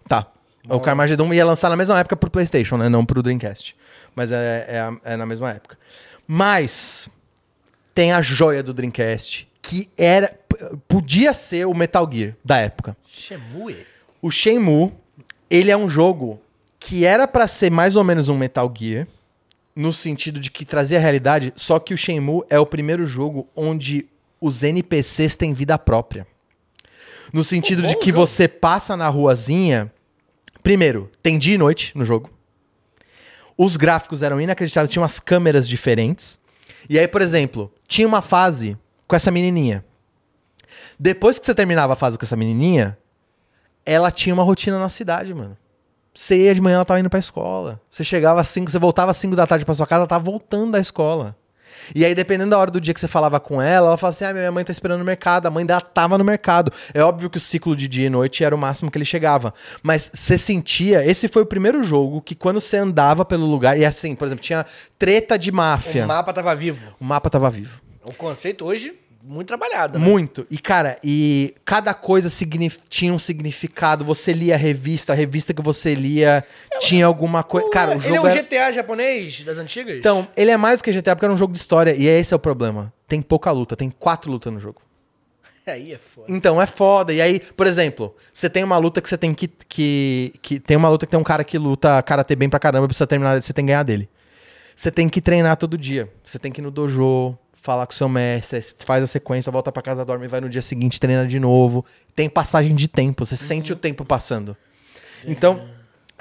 tá. 0.08 0.28
O 0.70 0.80
Carmageddon 0.80 1.34
ia 1.34 1.46
lançar 1.46 1.70
na 1.70 1.76
mesma 1.76 2.00
época 2.00 2.16
pro 2.16 2.30
PlayStation, 2.30 2.78
né? 2.78 2.90
Não 2.90 3.06
pro 3.06 3.24
Dreamcast. 3.24 3.76
Mas 4.16 4.32
é, 4.32 4.66
é, 4.68 5.14
é 5.14 5.18
na 5.18 5.26
mesma 5.26 5.52
época. 5.52 5.78
Mas 6.28 7.10
tem 7.94 8.12
a 8.12 8.22
joia 8.22 8.62
do 8.62 8.74
Dreamcast, 8.74 9.48
que 9.62 9.90
era 9.98 10.38
podia 10.88 11.34
ser 11.34 11.66
o 11.66 11.74
Metal 11.74 12.08
Gear 12.12 12.36
da 12.44 12.58
época. 12.58 12.96
Shemue. 13.08 13.86
O 14.22 14.30
Shenmue, 14.30 14.92
ele 15.50 15.72
é 15.72 15.78
um 15.78 15.88
jogo 15.88 16.40
que 16.80 17.06
era 17.06 17.28
pra 17.28 17.48
ser 17.48 17.70
mais 17.72 17.96
ou 17.96 18.04
menos 18.04 18.30
um 18.30 18.38
Metal 18.38 18.72
Gear, 18.76 19.08
no 19.76 19.94
sentido 19.94 20.40
de 20.40 20.52
que 20.52 20.66
trazia 20.66 20.98
a 20.98 21.02
realidade, 21.02 21.54
só 21.56 21.80
que 21.80 21.94
o 21.94 21.98
Shenmue 21.98 22.44
é 22.50 22.60
o 22.60 22.66
primeiro 22.66 23.06
jogo 23.06 23.48
onde 23.56 24.08
os 24.42 24.64
NPCs 24.64 25.36
têm 25.36 25.54
vida 25.54 25.78
própria. 25.78 26.28
No 27.32 27.44
sentido 27.44 27.84
de 27.84 27.96
que 27.96 28.12
você 28.12 28.48
passa 28.48 28.98
na 28.98 29.08
ruazinha, 29.08 29.92
primeiro, 30.64 31.12
tem 31.22 31.38
dia 31.38 31.56
e 31.56 31.58
noite 31.58 31.98
no 31.98 32.04
jogo. 32.04 32.30
Os 33.58 33.78
gráficos 33.78 34.22
eram 34.22 34.40
inacreditáveis, 34.40 34.92
tinham 34.92 35.04
umas 35.04 35.20
câmeras 35.20 35.68
diferentes. 35.68 36.40
E 36.90 36.98
aí, 36.98 37.08
por 37.08 37.22
exemplo, 37.22 37.72
tinha 37.88 38.08
uma 38.08 38.22
fase 38.22 38.78
com 39.08 39.16
essa 39.16 39.32
menininha. 39.32 39.84
Depois 40.98 41.38
que 41.38 41.46
você 41.46 41.54
terminava 41.54 41.94
a 41.94 41.96
fase 41.96 42.18
com 42.18 42.26
essa 42.26 42.36
menininha, 42.36 42.98
ela 43.86 44.12
tinha 44.12 44.34
uma 44.34 44.44
rotina 44.44 44.80
na 44.80 44.90
cidade, 44.90 45.34
mano. 45.34 45.58
Você 46.14 46.46
ia 46.46 46.56
de 46.56 46.62
manhã, 46.62 46.76
ela 46.76 46.86
tava 46.86 47.00
indo 47.00 47.10
pra 47.10 47.20
escola. 47.20 47.82
Você 47.90 48.04
chegava 48.04 48.42
às 48.42 48.50
5, 48.50 48.72
você 48.72 48.80
voltava 48.80 49.12
às 49.12 49.18
5 49.18 49.36
da 49.36 49.48
tarde 49.48 49.66
pra 49.66 49.76
sua 49.76 49.88
casa, 49.88 50.02
ela 50.02 50.08
tava 50.08 50.24
voltando 50.24 50.72
da 50.72 50.80
escola. 50.80 51.36
E 51.94 52.06
aí, 52.06 52.14
dependendo 52.16 52.52
da 52.52 52.58
hora 52.58 52.72
do 52.72 52.80
dia 52.80 52.94
que 52.94 53.00
você 53.00 53.08
falava 53.08 53.40
com 53.40 53.62
ela, 53.62 53.88
ela 53.88 53.98
falava 53.98 54.16
assim: 54.16 54.26
ah, 54.26 54.34
minha 54.34 54.52
mãe 54.52 54.64
tá 54.64 54.72
esperando 54.72 55.00
no 55.00 55.06
mercado. 55.06 55.48
A 55.48 55.52
mãe 55.52 55.66
dela 55.66 55.82
tava 55.82 56.18
no 56.18 56.24
mercado. 56.24 56.72
É 56.94 57.02
óbvio 57.02 57.30
que 57.30 57.38
o 57.38 57.42
ciclo 57.42 57.76
de 57.76 57.88
dia 57.88 58.08
e 58.08 58.10
noite 58.10 58.44
era 58.44 58.56
o 58.56 58.58
máximo 58.58 58.92
que 58.92 58.98
ele 58.98 59.06
chegava. 59.06 59.54
Mas 59.82 60.10
você 60.14 60.38
sentia. 60.38 61.06
Esse 61.06 61.28
foi 61.28 61.44
o 61.44 61.46
primeiro 61.46 61.84
jogo 61.84 62.22
que, 62.22 62.36
quando 62.36 62.60
você 62.60 62.78
andava 62.78 63.26
pelo 63.26 63.46
lugar. 63.46 63.78
E 63.78 63.86
assim, 63.86 64.16
por 64.16 64.26
exemplo, 64.26 64.44
tinha 64.44 64.66
treta 64.98 65.38
de 65.38 65.52
máfia. 65.52 66.06
O 66.06 66.08
mapa 66.08 66.34
tava 66.34 66.56
vivo. 66.56 66.94
O 67.00 67.06
mapa 67.06 67.30
tava 67.30 67.50
vivo. 67.50 67.82
O 68.04 68.14
conceito 68.14 68.66
hoje, 68.66 68.94
muito 69.30 69.48
trabalhado. 69.48 70.00
né? 70.00 70.06
Muito. 70.06 70.48
E, 70.50 70.58
cara, 70.58 70.98
e 71.04 71.54
cada 71.64 71.94
coisa 71.94 72.30
tinha 72.90 73.14
um 73.14 73.20
significado. 73.20 74.04
Você 74.06 74.34
lia 74.34 74.56
a 74.56 74.58
revista, 74.58 75.14
a 75.14 75.16
revista 75.16 75.54
que 75.54 75.62
você 75.62 75.94
lia 75.94 76.44
tinha 76.80 77.06
alguma 77.06 77.44
coisa. 77.44 77.70
Cara, 77.70 77.92
o 77.92 77.94
Ele 77.94 78.02
jogo. 78.02 78.16
é 78.16 78.22
um 78.22 78.28
era- 78.28 78.42
GTA 78.42 78.72
japonês 78.72 79.44
das 79.44 79.58
antigas? 79.60 79.98
Então, 79.98 80.28
ele 80.36 80.50
é 80.52 80.58
mais 80.58 80.80
do 80.80 80.84
que 80.84 80.92
GTA 80.92 81.16
porque 81.16 81.26
era 81.26 81.34
um 81.34 81.38
jogo 81.38 81.54
de 81.54 81.60
história. 81.60 81.96
E 81.96 82.08
esse 82.08 82.34
é 82.34 82.36
o 82.36 82.40
problema. 82.40 82.92
Tem 83.08 83.22
pouca 83.22 83.52
luta, 83.52 83.76
tem 83.76 83.90
quatro 83.90 84.32
lutas 84.32 84.52
no 84.52 84.60
jogo. 84.60 84.82
Aí 85.68 85.94
é 85.94 85.98
foda. 86.00 86.26
Então, 86.32 86.60
é 86.62 86.66
foda. 86.66 87.14
E 87.14 87.22
aí, 87.22 87.40
por 87.40 87.68
exemplo, 87.68 88.16
você 88.34 88.50
tem 88.50 88.64
uma 88.64 88.78
luta 88.80 89.00
que 89.02 89.08
você 89.08 89.18
tem 89.18 89.34
que, 89.36 89.48
que, 89.48 90.34
que. 90.42 90.60
Tem 90.60 90.76
uma 90.76 90.90
luta 90.90 91.06
que 91.06 91.12
tem 91.12 91.20
um 91.20 91.24
cara 91.24 91.44
que 91.44 91.58
luta 91.60 92.02
karatê 92.02 92.36
bem 92.36 92.50
pra 92.50 92.58
caramba, 92.60 92.88
precisa 92.88 93.06
terminar, 93.06 93.40
você 93.40 93.54
tem 93.54 93.64
que 93.64 93.68
ganhar 93.72 93.84
dele. 93.84 94.10
Você 94.76 94.90
tem 94.90 95.08
que 95.08 95.22
treinar 95.22 95.58
todo 95.58 95.78
dia. 95.78 96.10
Você 96.24 96.40
tem 96.40 96.52
que 96.52 96.60
ir 96.62 96.64
no 96.64 96.72
dojo, 96.72 97.38
falar 97.62 97.86
com 97.86 97.94
seu 97.94 98.10
mestre, 98.10 98.60
faz 98.80 99.04
a 99.04 99.08
sequência, 99.08 99.52
volta 99.52 99.72
pra 99.72 99.82
casa, 99.82 100.06
dorme, 100.06 100.28
vai 100.28 100.42
no 100.42 100.50
dia 100.50 100.62
seguinte, 100.62 101.00
treina 101.00 101.26
de 101.26 101.40
novo. 101.40 101.86
Tem 102.16 102.30
passagem 102.30 102.76
de 102.76 102.88
tempo, 102.88 103.26
você 103.26 103.36
sente 103.38 103.74
o 103.74 103.76
tempo 103.76 104.06
passando. 104.06 104.56
Então, 105.26 105.62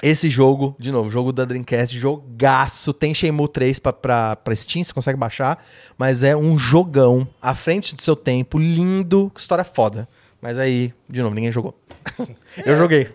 esse 0.01 0.29
jogo, 0.29 0.75
de 0.79 0.91
novo, 0.91 1.09
jogo 1.09 1.33
da 1.33 1.43
Dreamcast, 1.45 1.97
jogaço. 1.97 2.93
Tem 2.93 3.13
Shenmue 3.13 3.47
3 3.47 3.79
pra, 3.79 3.93
pra, 3.93 4.35
pra 4.35 4.55
Steam, 4.55 4.83
você 4.83 4.93
consegue 4.93 5.17
baixar. 5.17 5.63
Mas 5.97 6.23
é 6.23 6.35
um 6.35 6.57
jogão, 6.57 7.27
à 7.41 7.53
frente 7.53 7.95
do 7.95 8.01
seu 8.01 8.15
tempo, 8.15 8.57
lindo, 8.57 9.31
história 9.37 9.63
foda. 9.63 10.07
Mas 10.41 10.57
aí, 10.57 10.93
de 11.07 11.21
novo, 11.21 11.35
ninguém 11.35 11.51
jogou. 11.51 11.73
Eu 12.65 12.77
joguei. 12.77 13.09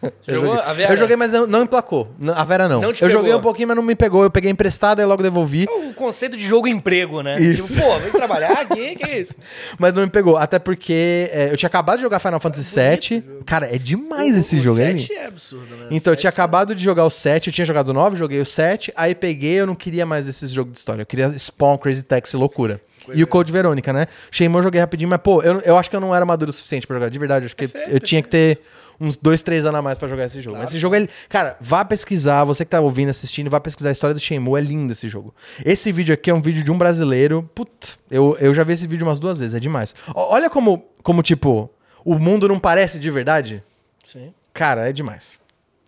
Eu 0.00 0.34
Jogou 0.36 0.54
joguei. 0.54 0.70
a 0.70 0.72
Vera? 0.72 0.92
Eu 0.92 0.96
joguei, 0.96 1.16
mas 1.16 1.32
não, 1.32 1.62
emplacou. 1.64 2.08
A 2.36 2.44
Vera 2.44 2.68
não. 2.68 2.80
Não 2.80 2.90
eu 2.90 2.94
pegou? 2.94 3.10
joguei 3.10 3.34
um 3.34 3.40
pouquinho, 3.40 3.66
mas 3.66 3.76
não 3.76 3.82
me 3.82 3.96
pegou. 3.96 4.22
Eu 4.22 4.30
peguei 4.30 4.48
emprestado 4.48 5.02
e 5.02 5.04
logo 5.04 5.24
devolvi. 5.24 5.66
O 5.68 5.92
conceito 5.92 6.36
de 6.36 6.46
jogo 6.46 6.68
emprego, 6.68 7.20
né? 7.20 7.36
Isso. 7.40 7.74
Tipo, 7.74 7.84
pô, 7.84 7.98
vem 7.98 8.12
trabalhar 8.12 8.52
aqui, 8.52 8.94
que 8.94 9.02
é 9.10 9.20
isso? 9.20 9.34
Mas 9.76 9.92
não 9.94 10.02
me 10.04 10.08
pegou. 10.08 10.36
Até 10.36 10.60
porque 10.60 11.28
é, 11.32 11.48
eu 11.50 11.56
tinha 11.56 11.66
acabado 11.66 11.96
de 11.96 12.02
jogar 12.02 12.20
Final 12.20 12.38
Fantasy 12.38 12.78
VII. 12.80 13.24
Cara, 13.44 13.74
é 13.74 13.76
demais 13.76 14.36
esse 14.36 14.56
o 14.58 14.60
jogo, 14.60 14.80
hein? 14.80 14.98
7 14.98 15.12
é 15.14 15.26
absurdo, 15.26 15.74
né? 15.74 15.86
Então, 15.90 16.12
eu 16.12 16.16
Sete 16.16 16.20
tinha 16.20 16.30
são- 16.30 16.44
acabado 16.44 16.74
de 16.76 16.84
jogar 16.84 17.04
o 17.04 17.10
7, 17.10 17.48
eu 17.48 17.52
tinha 17.52 17.64
jogado 17.64 17.88
o 17.88 17.92
9, 17.92 18.16
joguei 18.16 18.40
o 18.40 18.46
7, 18.46 18.92
aí 18.94 19.16
peguei, 19.16 19.54
eu 19.60 19.66
não 19.66 19.74
queria 19.74 20.06
mais 20.06 20.28
esses 20.28 20.52
jogos 20.52 20.74
de 20.74 20.78
história. 20.78 21.02
Eu 21.02 21.06
queria 21.06 21.36
Spawn, 21.36 21.76
Crazy 21.76 22.04
Taxi, 22.04 22.36
loucura. 22.36 22.80
E 23.14 23.22
o 23.22 23.26
Code 23.26 23.52
Verônica, 23.52 23.92
né? 23.92 24.06
Shenmue 24.30 24.58
eu 24.58 24.62
joguei 24.64 24.80
rapidinho, 24.80 25.08
mas, 25.08 25.20
pô, 25.20 25.42
eu, 25.42 25.60
eu 25.60 25.76
acho 25.76 25.88
que 25.88 25.96
eu 25.96 26.00
não 26.00 26.14
era 26.14 26.24
maduro 26.24 26.50
o 26.50 26.52
suficiente 26.52 26.86
pra 26.86 26.96
jogar. 26.96 27.08
De 27.08 27.18
verdade, 27.18 27.46
acho 27.46 27.56
que 27.56 27.68
Perfeito, 27.68 27.94
eu 27.94 28.00
tinha 28.00 28.22
que 28.22 28.28
ter 28.28 28.60
uns 29.00 29.16
dois, 29.16 29.42
três 29.42 29.64
anos 29.64 29.78
a 29.78 29.82
mais 29.82 29.96
pra 29.96 30.08
jogar 30.08 30.24
esse 30.24 30.40
jogo. 30.40 30.58
Mas 30.58 30.70
esse 30.70 30.78
jogo, 30.78 30.94
ele, 30.96 31.08
cara, 31.28 31.56
vá 31.60 31.84
pesquisar, 31.84 32.44
você 32.44 32.64
que 32.64 32.70
tá 32.70 32.80
ouvindo, 32.80 33.10
assistindo, 33.10 33.48
vá 33.48 33.60
pesquisar 33.60 33.90
a 33.90 33.92
história 33.92 34.14
do 34.14 34.20
Shenmue, 34.20 34.58
é 34.58 34.62
lindo 34.62 34.92
esse 34.92 35.08
jogo. 35.08 35.34
Esse 35.64 35.92
vídeo 35.92 36.12
aqui 36.12 36.30
é 36.30 36.34
um 36.34 36.42
vídeo 36.42 36.64
de 36.64 36.70
um 36.70 36.76
brasileiro, 36.76 37.48
putz, 37.54 37.98
eu, 38.10 38.36
eu 38.40 38.52
já 38.52 38.64
vi 38.64 38.72
esse 38.72 38.86
vídeo 38.86 39.06
umas 39.06 39.18
duas 39.18 39.38
vezes, 39.38 39.54
é 39.54 39.60
demais. 39.60 39.94
Ó, 40.14 40.34
Olha 40.34 40.50
como, 40.50 40.84
como, 41.02 41.22
tipo, 41.22 41.70
o 42.04 42.18
mundo 42.18 42.48
não 42.48 42.58
parece 42.58 42.98
de 42.98 43.10
verdade. 43.10 43.62
Sim. 44.02 44.32
Cara, 44.52 44.88
é 44.88 44.92
demais. 44.92 45.38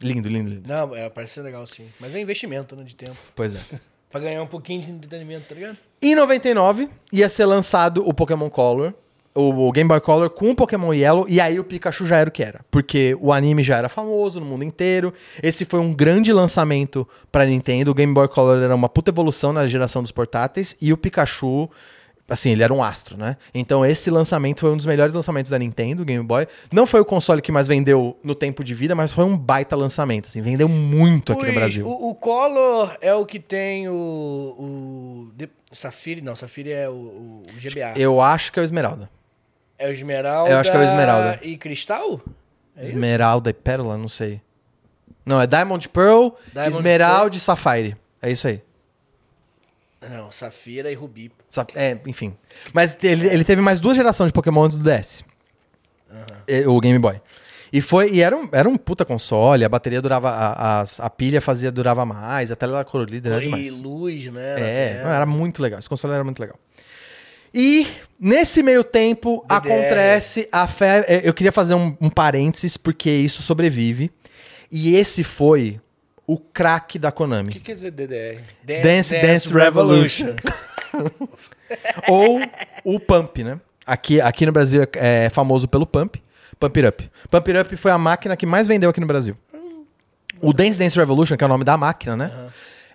Lindo, 0.01 0.29
lindo, 0.29 0.51
lindo. 0.51 0.69
Não, 0.69 0.97
é, 0.97 1.11
parece 1.11 1.35
ser 1.35 1.43
legal 1.43 1.67
sim. 1.67 1.87
Mas 1.99 2.15
é 2.15 2.21
investimento, 2.21 2.75
né, 2.75 2.85
de 2.85 2.97
tempo. 2.97 3.17
Pois 3.35 3.55
é. 3.55 3.61
Pra 4.11 4.21
ganhar 4.21 4.43
um 4.43 4.47
pouquinho 4.47 4.81
de 4.83 4.91
entretenimento, 4.91 5.47
tá 5.49 5.55
ligado? 5.55 5.79
Em 6.03 6.15
99, 6.15 6.89
ia 7.13 7.29
ser 7.29 7.45
lançado 7.45 8.07
o 8.07 8.13
Pokémon 8.13 8.51
Color 8.51 8.93
o, 9.35 9.71
Game 9.71 9.89
Boy 9.89 10.01
Color 10.01 10.31
com 10.31 10.51
o 10.51 10.55
Pokémon 10.55 10.93
Yellow 10.93 11.27
e 11.29 11.41
aí 11.41 11.59
o 11.59 11.65
Pikachu 11.65 12.07
já 12.07 12.17
era 12.17 12.29
o 12.29 12.33
que 12.33 12.43
era. 12.43 12.61
Porque 12.71 13.17
o 13.21 13.33
anime 13.33 13.63
já 13.63 13.77
era 13.77 13.89
famoso 13.89 14.41
no 14.41 14.47
mundo 14.47 14.65
inteiro. 14.65 15.13
Esse 15.43 15.65
foi 15.65 15.81
um 15.81 15.95
grande 15.95 16.33
lançamento 16.33 17.07
pra 17.31 17.47
Nintendo. 17.47 17.91
O 17.91 17.95
Game 17.95 18.13
Boy 18.13 18.29
Color 18.29 18.63
era 18.63 18.75
uma 18.75 18.89
puta 18.89 19.11
evolução 19.11 19.53
na 19.53 19.67
geração 19.67 20.03
dos 20.03 20.11
portáteis 20.11 20.77
e 20.81 20.93
o 20.93 20.97
Pikachu 20.97 21.71
assim, 22.31 22.51
ele 22.51 22.63
era 22.63 22.73
um 22.73 22.83
astro, 22.83 23.17
né? 23.19 23.37
Então 23.53 23.85
esse 23.85 24.11
lançamento 24.11 24.61
foi 24.61 24.71
um 24.71 24.77
dos 24.77 24.87
melhores 24.87 25.13
lançamentos 25.13 25.51
da 25.51 25.59
Nintendo, 25.59 26.05
Game 26.05 26.25
Boy. 26.25 26.47
Não 26.73 26.87
foi 26.87 27.01
o 27.01 27.05
console 27.05 27.43
que 27.43 27.51
mais 27.51 27.69
vendeu 27.69 28.17
no 28.23 28.35
tempo 28.35 28.63
de 28.63 28.73
vida, 28.73 28.95
mas 28.95 29.13
foi 29.13 29.25
um 29.25 29.37
baita 29.37 29.75
lançamento, 29.75 30.29
assim, 30.29 30.41
vendeu 30.41 30.69
muito 30.69 31.33
aqui 31.33 31.47
no 31.47 31.53
Brasil. 31.53 31.87
O, 31.87 32.11
o 32.11 32.15
Color 32.15 32.97
é 33.01 33.13
o 33.13 33.27
que 33.27 33.41
tem 33.41 33.89
o. 33.89 33.93
o 33.93 35.33
de, 35.35 35.51
Safiri? 35.73 36.21
Não, 36.21 36.35
Safiri 36.35 36.73
é 36.73 36.89
o, 36.89 36.93
o 36.93 37.45
GBA. 37.57 37.95
Eu 37.97 38.21
acho 38.21 38.53
que 38.53 38.59
é 38.59 38.63
o 38.63 38.65
Esmeralda. 38.65 39.11
É 39.79 39.89
o 39.89 39.93
Esmeralda. 39.93 40.51
Eu 40.51 40.59
acho 40.59 40.71
que 40.71 40.77
é 40.77 40.81
o 40.81 40.85
Esmeralda. 40.85 41.41
E 41.43 41.57
Cristal? 41.57 42.21
É 42.77 42.83
isso? 42.83 42.93
Esmeralda 42.93 43.51
e 43.51 43.53
Pérola, 43.53 43.97
não 43.99 44.09
sei. 44.09 44.41
Não, 45.25 45.41
é 45.41 45.47
Diamond 45.47 45.89
Pearl, 45.89 46.29
Diamond 46.53 46.75
Esmeralda 46.75 47.37
e 47.37 47.41
Sapphire. 47.41 47.97
É 48.23 48.31
isso 48.31 48.47
aí. 48.49 48.63
Não, 50.09 50.31
Safira 50.31 50.91
e 50.91 50.95
Rubi. 50.95 51.31
É, 51.75 51.99
enfim. 52.07 52.35
Mas 52.73 52.97
ele, 53.03 53.27
ele 53.29 53.45
teve 53.45 53.61
mais 53.61 53.81
duas 53.81 53.97
gerações 53.97 54.29
de 54.29 54.33
Pokémon 54.33 54.65
antes 54.65 54.79
do 54.79 54.85
DS. 54.91 55.23
E- 56.49 56.67
O 56.67 56.81
Game 56.81 56.99
Boy. 56.99 57.21
E 57.73 57.81
foi 57.81 58.11
e 58.11 58.21
era 58.21 58.37
um, 58.37 58.49
era 58.51 58.69
um 58.69 58.77
puta 58.77 59.05
console, 59.05 59.65
a 59.65 59.69
bateria 59.69 60.03
durava, 60.03 60.29
a, 60.31 60.81
as- 60.81 60.99
a 60.99 61.09
pilha 61.09 61.41
fazia 61.41 61.71
durava 61.71 62.05
mais, 62.05 62.51
a 62.51 62.57
tela 62.57 62.79
era 62.79 62.85
colorida, 62.85 63.29
era 63.29 63.39
E 63.41 63.45
demais. 63.45 63.79
luz, 63.79 64.25
né? 64.27 64.55
É, 64.59 65.03
não, 65.05 65.11
era 65.13 65.25
muito 65.27 65.63
legal. 65.63 65.79
Esse 65.79 65.89
console 65.89 66.13
era 66.15 66.25
muito 66.25 66.41
legal. 66.41 66.59
E 67.55 67.87
nesse 68.19 68.63
meio 68.63 68.83
tempo 68.83 69.43
DDR. 69.43 69.55
acontece 69.57 70.49
a 70.51 70.67
fé. 70.67 71.05
Eu 71.23 71.35
queria 71.35 71.53
fazer 71.53 71.75
um, 71.75 71.97
um 72.01 72.09
parênteses 72.11 72.77
porque 72.77 73.11
isso 73.11 73.43
sobrevive. 73.43 74.11
E 74.71 74.95
esse 74.97 75.23
foi 75.23 75.81
o 76.33 76.39
craque 76.39 76.97
da 76.97 77.09
O 77.09 77.13
Konami. 77.13 77.51
que 77.51 77.59
quer 77.59 77.75
dizer 77.75 77.91
DDR? 77.91 78.41
Dance 78.63 79.21
Dance 79.21 79.53
Revolution. 79.53 80.37
Ou 82.07 82.41
o 82.85 83.01
Pump, 83.01 83.43
né? 83.43 83.59
Aqui, 83.85 84.21
aqui 84.21 84.47
no 84.47 84.53
Brasil 84.53 84.83
é, 84.83 85.25
é 85.25 85.29
famoso 85.29 85.67
pelo 85.67 85.85
Pump. 85.85 86.23
Pump 86.61 86.79
It 86.79 86.89
Up. 86.89 87.11
Pump 87.29 87.51
It 87.51 87.67
Up 87.67 87.77
foi 87.77 87.91
a 87.91 87.99
máquina 87.99 88.37
que 88.37 88.47
mais 88.47 88.69
vendeu 88.69 88.91
aqui 88.91 89.01
no 89.01 89.09
Brasil. 89.09 89.37
O 90.41 90.53
Dance 90.53 90.79
Dance 90.79 90.97
Revolution, 90.97 91.37
que 91.37 91.43
é 91.43 91.47
o 91.47 91.49
nome 91.49 91.65
da 91.65 91.77
máquina, 91.77 92.17
né? 92.17 92.31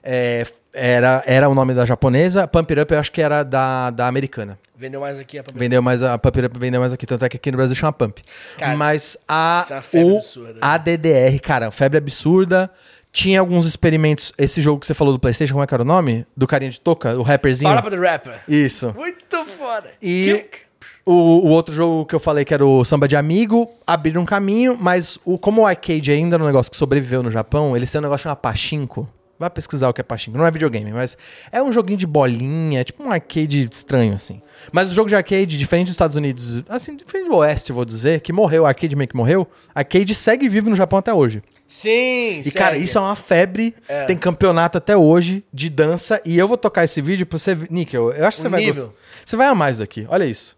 É, 0.01 0.45
era, 0.73 1.21
era 1.25 1.49
o 1.49 1.53
nome 1.53 1.73
da 1.73 1.85
japonesa. 1.85 2.47
Pump 2.47 2.71
It 2.71 2.81
Up 2.83 2.93
eu 2.93 2.99
acho 2.99 3.11
que 3.11 3.21
era 3.21 3.43
da, 3.43 3.89
da 3.89 4.07
americana. 4.07 4.57
Vendeu 4.77 5.01
mais 5.01 5.19
aqui 5.19 5.39
a 5.39 5.43
Pump 5.43 5.59
Vendeu 5.59 5.81
mais 5.81 6.01
a 6.01 6.17
Pump 6.17 6.37
It 6.39 6.47
Up 6.47 6.57
vendeu 6.57 6.79
mais 6.79 6.93
aqui, 6.93 7.05
tanto 7.05 7.25
é 7.25 7.29
que 7.29 7.35
aqui 7.35 7.51
no 7.51 7.57
Brasil 7.57 7.75
chama 7.75 7.91
Pump. 7.91 8.21
Cara, 8.57 8.77
Mas 8.77 9.17
a, 9.27 9.65
é 9.69 10.03
o, 10.03 10.15
absurda, 10.15 10.53
né? 10.53 10.59
a 10.61 10.77
DDR, 10.77 11.39
cara, 11.41 11.69
febre 11.71 11.97
absurda. 11.97 12.71
Tinha 13.15 13.39
alguns 13.39 13.65
experimentos. 13.65 14.33
Esse 14.37 14.59
jogo 14.59 14.81
que 14.81 14.85
você 14.85 14.93
falou 14.93 15.13
do 15.13 15.19
PlayStation, 15.19 15.53
como 15.53 15.63
é 15.63 15.67
que 15.67 15.73
era 15.73 15.83
o 15.83 15.85
nome? 15.85 16.27
Do 16.35 16.45
carinha 16.45 16.69
de 16.69 16.81
touca, 16.81 17.17
o 17.17 17.21
rapperzinho. 17.21 17.71
Para 17.81 17.89
the 17.89 17.95
Rapper. 17.95 18.41
Isso. 18.45 18.93
Muito 18.93 19.45
foda. 19.45 19.93
E 20.01 20.33
Kick. 20.33 20.57
o, 21.05 21.13
o 21.13 21.47
outro 21.47 21.73
jogo 21.73 22.05
que 22.05 22.13
eu 22.13 22.19
falei 22.19 22.43
que 22.43 22.53
era 22.53 22.65
o 22.65 22.83
Samba 22.83 23.07
de 23.07 23.15
Amigo, 23.15 23.71
abriram 23.87 24.23
um 24.23 24.25
caminho, 24.25 24.77
mas 24.77 25.17
o, 25.23 25.39
como 25.39 25.61
o 25.61 25.65
arcade 25.65 26.11
ainda 26.11 26.35
era 26.35 26.43
um 26.43 26.45
negócio 26.45 26.69
que 26.69 26.75
sobreviveu 26.75 27.23
no 27.23 27.31
Japão, 27.31 27.73
eles 27.77 27.89
têm 27.89 27.99
um 27.99 28.01
negócio 28.01 28.23
chamado 28.23 28.39
Pachinko. 28.39 29.07
Vai 29.37 29.49
pesquisar 29.49 29.89
o 29.89 29.93
que 29.93 29.99
é 29.99 30.03
Pachinko. 30.03 30.37
Não 30.37 30.45
é 30.45 30.51
videogame, 30.51 30.93
mas 30.93 31.17
é 31.51 31.61
um 31.61 31.69
joguinho 31.69 31.97
de 31.97 32.07
bolinha, 32.07 32.79
é 32.79 32.83
tipo 32.85 33.03
um 33.03 33.11
arcade 33.11 33.67
estranho, 33.69 34.13
assim. 34.15 34.41
Mas 34.71 34.89
o 34.89 34.93
jogo 34.93 35.09
de 35.09 35.15
arcade, 35.15 35.57
diferente 35.57 35.87
dos 35.87 35.93
Estados 35.93 36.15
Unidos, 36.15 36.63
assim, 36.69 36.95
diferente 36.95 37.27
do 37.27 37.35
Oeste, 37.35 37.73
vou 37.73 37.83
dizer, 37.83 38.21
que 38.21 38.31
morreu, 38.31 38.63
o 38.63 38.65
arcade 38.65 38.95
meio 38.95 39.09
que 39.09 39.15
morreu, 39.15 39.45
arcade 39.73 40.15
segue 40.15 40.47
vivo 40.47 40.69
no 40.69 40.75
Japão 40.75 40.99
até 40.99 41.13
hoje. 41.13 41.43
Sim, 41.67 42.41
E, 42.45 42.51
cara, 42.51 42.77
isso 42.77 42.97
é 42.97 43.01
uma 43.01 43.15
febre. 43.15 43.75
Tem 44.07 44.15
campeonato 44.17 44.77
até 44.77 44.95
hoje 44.95 45.43
de 45.51 45.69
dança. 45.69 46.21
E 46.23 46.37
eu 46.37 46.47
vou 46.47 46.57
tocar 46.57 46.83
esse 46.83 47.01
vídeo 47.01 47.25
pra 47.25 47.37
você. 47.39 47.55
Nick, 47.69 47.93
eu, 47.93 48.11
eu 48.13 48.25
acho 48.25 48.37
que 48.37 48.41
O 48.41 48.43
você 48.43 48.49
vai 48.49 48.61
nível. 48.61 48.85
gostar. 48.85 48.99
Você 49.25 49.35
vai 49.35 49.47
amar 49.47 49.71
isso 49.71 49.79
daqui. 49.81 50.05
Olha 50.09 50.25
isso. 50.25 50.55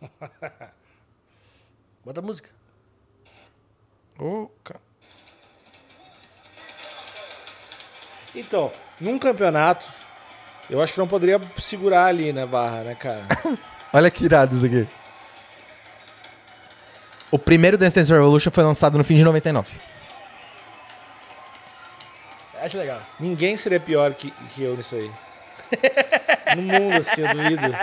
Bota 2.04 2.20
a 2.20 2.22
música. 2.22 2.48
Ô, 4.18 4.48
cara. 4.64 4.80
Então, 8.36 8.70
num 9.00 9.18
campeonato, 9.18 9.86
eu 10.68 10.82
acho 10.82 10.92
que 10.92 10.98
não 10.98 11.08
poderia 11.08 11.40
segurar 11.58 12.04
ali 12.04 12.34
na 12.34 12.46
barra, 12.46 12.82
né, 12.82 12.94
cara? 12.94 13.22
Olha 13.92 14.10
que 14.10 14.26
irado 14.26 14.54
isso 14.54 14.66
aqui. 14.66 14.86
O 17.30 17.38
primeiro 17.38 17.78
Dance 17.78 17.96
Dance 17.96 18.12
Revolution 18.12 18.50
foi 18.50 18.62
lançado 18.62 18.98
no 18.98 19.02
fim 19.02 19.16
de 19.16 19.24
99. 19.24 19.80
Acho 22.60 22.78
legal. 22.78 23.00
Ninguém 23.18 23.56
seria 23.56 23.80
pior 23.80 24.12
que, 24.12 24.30
que 24.54 24.62
eu 24.62 24.76
nisso 24.76 24.94
aí. 24.94 25.10
No 26.54 26.62
mundo, 26.62 26.96
assim, 26.98 27.22
eu 27.22 27.34
duvido. 27.34 27.76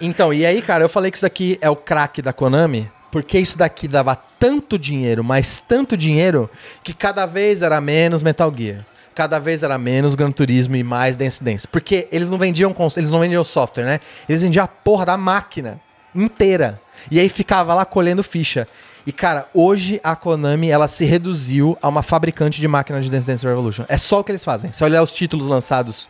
Então, 0.00 0.34
e 0.34 0.44
aí, 0.44 0.60
cara, 0.60 0.82
eu 0.82 0.88
falei 0.88 1.08
que 1.08 1.16
isso 1.16 1.24
aqui 1.24 1.56
é 1.62 1.70
o 1.70 1.76
craque 1.76 2.20
da 2.20 2.32
Konami, 2.32 2.90
porque 3.12 3.38
isso 3.38 3.56
daqui 3.56 3.86
dava 3.86 4.16
tanto 4.16 4.76
dinheiro, 4.76 5.22
mas 5.22 5.60
tanto 5.60 5.96
dinheiro, 5.96 6.50
que 6.82 6.92
cada 6.92 7.26
vez 7.26 7.62
era 7.62 7.80
menos 7.80 8.22
Metal 8.22 8.52
Gear. 8.54 8.84
Cada 9.14 9.38
vez 9.38 9.62
era 9.62 9.78
menos 9.78 10.14
Gran 10.14 10.30
Turismo 10.30 10.76
e 10.76 10.82
mais 10.82 11.16
Dance 11.16 11.42
Dance. 11.42 11.66
Porque 11.68 12.08
eles 12.10 12.28
não 12.28 12.38
vendiam 12.38 12.74
eles 12.96 13.10
não 13.10 13.20
vendiam 13.20 13.44
software, 13.44 13.84
né? 13.84 14.00
Eles 14.28 14.42
vendiam 14.42 14.64
a 14.64 14.68
porra 14.68 15.06
da 15.06 15.16
máquina 15.16 15.80
inteira. 16.14 16.80
E 17.10 17.18
aí 17.18 17.28
ficava 17.28 17.74
lá 17.74 17.84
colhendo 17.84 18.22
ficha. 18.22 18.66
E, 19.04 19.12
cara, 19.12 19.48
hoje 19.52 20.00
a 20.04 20.14
Konami, 20.14 20.68
ela 20.70 20.86
se 20.86 21.04
reduziu 21.04 21.76
a 21.82 21.88
uma 21.88 22.02
fabricante 22.02 22.60
de 22.60 22.68
máquinas 22.68 23.04
de 23.04 23.10
Dance 23.10 23.26
Dance 23.26 23.44
Revolution. 23.44 23.84
É 23.88 23.98
só 23.98 24.20
o 24.20 24.24
que 24.24 24.30
eles 24.30 24.44
fazem. 24.44 24.70
Se 24.70 24.84
olhar 24.84 25.02
os 25.02 25.12
títulos 25.12 25.46
lançados 25.46 26.08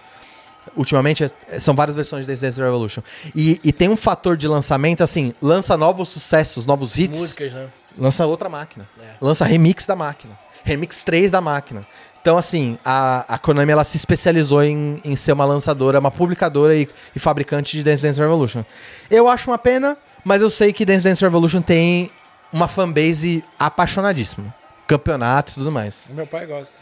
Ultimamente 0.76 1.24
é- 1.24 1.58
são 1.58 1.74
várias 1.74 1.96
versões 1.96 2.24
de 2.24 2.30
Dance 2.32 2.42
Dance 2.42 2.60
Revolution. 2.60 3.02
E, 3.34 3.60
e 3.64 3.72
tem 3.72 3.88
um 3.88 3.96
fator 3.96 4.36
de 4.36 4.46
lançamento, 4.46 5.02
assim, 5.02 5.34
lança 5.42 5.76
novos 5.76 6.08
sucessos, 6.08 6.66
novos 6.66 6.96
hits, 6.96 7.18
Músicas, 7.18 7.54
né? 7.54 7.66
lança 7.98 8.24
outra 8.26 8.48
máquina. 8.48 8.88
É. 9.00 9.14
Lança 9.20 9.44
remix 9.44 9.86
da 9.86 9.96
máquina. 9.96 10.38
Remix 10.64 11.02
3 11.02 11.32
da 11.32 11.40
máquina. 11.40 11.84
Então, 12.22 12.38
assim, 12.38 12.78
a, 12.84 13.34
a 13.34 13.36
Konami 13.36 13.72
ela 13.72 13.82
se 13.82 13.96
especializou 13.96 14.62
em, 14.62 15.00
em 15.04 15.16
ser 15.16 15.32
uma 15.32 15.44
lançadora, 15.44 15.98
uma 15.98 16.10
publicadora 16.10 16.74
e, 16.74 16.88
e 17.14 17.18
fabricante 17.18 17.76
de 17.76 17.82
Dance 17.82 18.04
Dance 18.04 18.20
Revolution. 18.20 18.64
Eu 19.10 19.28
acho 19.28 19.50
uma 19.50 19.58
pena, 19.58 19.98
mas 20.24 20.40
eu 20.40 20.48
sei 20.48 20.72
que 20.72 20.84
Dance 20.86 21.02
Dance 21.02 21.20
Revolution 21.20 21.60
tem 21.60 22.10
uma 22.52 22.68
fanbase 22.68 23.44
apaixonadíssima. 23.58 24.54
Campeonato 24.86 25.50
e 25.50 25.54
tudo 25.54 25.72
mais. 25.72 26.08
Meu 26.14 26.26
pai 26.26 26.46
gosta. 26.46 26.78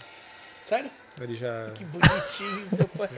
Sério? 0.62 0.90
Ele 1.20 1.34
já. 1.34 1.70
Que 1.74 1.84
bonitinho, 1.84 2.66
seu 2.66 2.88
pai. 2.88 3.08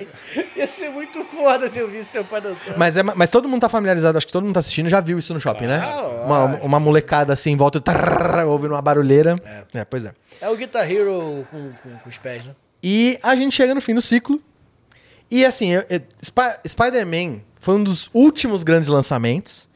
Ia 0.56 0.66
ser 0.66 0.90
muito 0.90 1.22
foda 1.24 1.68
se 1.68 1.78
eu 1.78 1.88
visse 1.88 2.10
seu 2.10 2.24
pai 2.24 2.40
dançando. 2.40 2.76
Mas, 2.76 2.96
é, 2.96 3.02
mas 3.02 3.30
todo 3.30 3.48
mundo 3.48 3.60
tá 3.60 3.68
familiarizado, 3.68 4.18
acho 4.18 4.26
que 4.26 4.32
todo 4.32 4.42
mundo 4.44 4.54
tá 4.54 4.60
assistindo 4.60 4.88
já 4.88 5.00
viu 5.00 5.18
isso 5.18 5.32
no 5.32 5.38
shopping, 5.40 5.66
né? 5.68 5.78
Claro, 5.78 6.08
Uma, 6.24 6.44
uma 6.62 6.80
molecada 6.80 7.32
assim 7.32 7.52
em 7.52 7.56
volta, 7.56 7.80
trrr, 7.80 8.44
ouvindo 8.46 8.72
uma 8.74 8.82
barulheira. 8.82 9.36
É. 9.72 9.84
pois 9.84 10.04
é. 10.04 10.12
É 10.40 10.48
o 10.48 10.56
Guitar 10.56 10.90
Hero 10.90 11.46
com, 11.50 11.70
com, 11.82 11.96
com 11.98 12.08
os 12.08 12.18
pés, 12.18 12.44
né? 12.44 12.54
E 12.82 13.18
a 13.22 13.36
gente 13.36 13.54
chega 13.54 13.72
no 13.74 13.80
fim 13.80 13.94
do 13.94 14.02
ciclo. 14.02 14.42
E 15.30 15.46
assim, 15.46 15.70
Spi- 16.20 16.58
Spider-Man 16.66 17.40
foi 17.60 17.76
um 17.76 17.84
dos 17.84 18.10
últimos 18.12 18.62
grandes 18.64 18.88
lançamentos. 18.88 19.68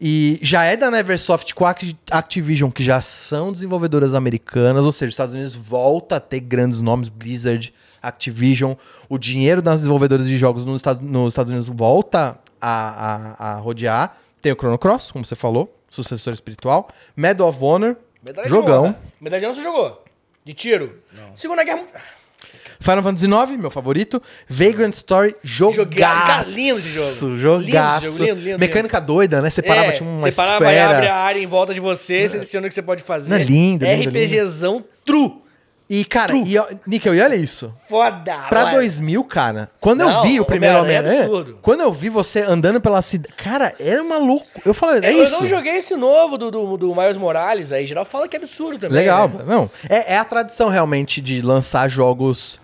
E 0.00 0.38
já 0.42 0.64
é 0.64 0.76
da 0.76 0.90
Neversoft 0.90 1.54
com 1.54 1.64
a 1.64 1.70
Acti- 1.70 1.96
Activision, 2.10 2.70
que 2.70 2.84
já 2.84 3.00
são 3.00 3.50
desenvolvedoras 3.50 4.14
americanas, 4.14 4.84
ou 4.84 4.92
seja, 4.92 5.08
os 5.08 5.14
Estados 5.14 5.34
Unidos 5.34 5.54
volta 5.54 6.16
a 6.16 6.20
ter 6.20 6.40
grandes 6.40 6.82
nomes, 6.82 7.08
Blizzard, 7.08 7.72
Activision. 8.02 8.74
O 9.08 9.16
dinheiro 9.18 9.62
das 9.62 9.80
desenvolvedoras 9.80 10.28
de 10.28 10.36
jogos 10.36 10.66
nos 10.66 10.80
Estados, 10.80 11.02
nos 11.02 11.32
Estados 11.32 11.50
Unidos 11.50 11.68
volta 11.68 12.38
a, 12.60 13.36
a, 13.50 13.52
a 13.52 13.56
rodear. 13.56 14.18
Tem 14.40 14.52
o 14.52 14.56
Chrono 14.56 14.78
Cross, 14.78 15.10
como 15.12 15.24
você 15.24 15.34
falou, 15.34 15.74
sucessor 15.90 16.34
espiritual. 16.34 16.88
Medal 17.16 17.48
of 17.48 17.58
Honor, 17.62 17.96
Medalha 18.22 18.48
jogão. 18.48 18.82
de 18.82 18.88
honra. 18.88 19.00
Medalha 19.20 19.40
de 19.40 19.46
honra 19.46 19.54
você 19.54 19.62
jogou? 19.62 20.04
De 20.44 20.52
tiro? 20.52 20.98
Segunda 21.34 21.64
Guerra 21.64 21.78
Mundial. 21.78 22.00
Final 22.80 23.02
Fantasy 23.02 23.26
IX, 23.26 23.60
meu 23.60 23.70
favorito. 23.70 24.22
Vagrant 24.48 24.92
Story, 24.94 25.34
jogaço. 25.42 25.96
Cara, 25.98 26.42
lindo 26.54 26.78
esse 26.78 27.20
jogo. 27.20 27.38
Jogaço. 27.38 28.06
Lindo 28.06 28.18
jogo, 28.18 28.28
lindo, 28.34 28.40
lindo, 28.40 28.58
Mecânica 28.58 29.00
doida, 29.00 29.40
né? 29.42 29.50
Você 29.50 29.62
parava, 29.62 29.92
tinha 29.92 30.08
uma 30.08 30.16
É, 30.16 30.30
você 30.30 30.32
parava 30.32 30.64
e 30.64 30.68
esfera. 30.68 30.96
abre 30.96 31.08
a 31.08 31.14
área 31.16 31.40
em 31.40 31.46
volta 31.46 31.72
de 31.74 31.80
você, 31.80 32.28
seleciona 32.28 32.66
o 32.66 32.68
que 32.68 32.74
você 32.74 32.82
pode 32.82 33.02
fazer. 33.02 33.30
Não, 33.30 33.44
lindo, 33.44 33.84
lindo, 33.84 34.08
RPGzão 34.10 34.84
true. 35.04 35.45
E, 35.88 36.04
cara, 36.04 36.34
e, 36.34 36.58
ó, 36.58 36.66
Níquel, 36.84 37.14
e 37.14 37.20
olha 37.20 37.36
isso. 37.36 37.72
Foda. 37.88 38.36
Pra 38.48 38.64
ué. 38.64 38.72
2000, 38.72 39.22
cara, 39.24 39.70
quando 39.80 40.00
eu 40.00 40.08
Não, 40.08 40.22
vi 40.22 40.40
o 40.40 40.44
primeiro 40.44 40.78
Homem-Aranha 40.80 40.98
é 40.98 41.22
Homem-Aranha, 41.22 41.36
absurdo. 41.36 41.58
quando 41.62 41.80
eu 41.82 41.92
vi 41.92 42.08
você 42.08 42.42
andando 42.42 42.80
pela 42.80 43.00
cidade, 43.00 43.32
cara, 43.34 43.72
era 43.78 44.02
uma 44.02 44.18
louco. 44.18 44.46
Eu 44.64 44.74
falei, 44.74 45.00
é 45.04 45.12
eu, 45.12 45.22
isso. 45.24 45.36
eu 45.36 45.40
não 45.42 45.46
joguei 45.46 45.76
esse 45.76 45.94
novo 45.94 46.36
do, 46.36 46.50
do, 46.50 46.76
do 46.76 46.94
Miles 46.94 47.16
Morales 47.16 47.70
aí. 47.70 47.86
Geral 47.86 48.04
fala 48.04 48.26
que 48.26 48.36
é 48.36 48.38
absurdo 48.40 48.78
também. 48.80 48.98
Legal, 48.98 49.28
né? 49.28 49.44
não. 49.46 49.70
É, 49.88 50.14
é 50.14 50.18
a 50.18 50.24
tradição 50.24 50.68
realmente 50.68 51.20
de 51.20 51.40
lançar 51.40 51.88
jogos 51.88 52.58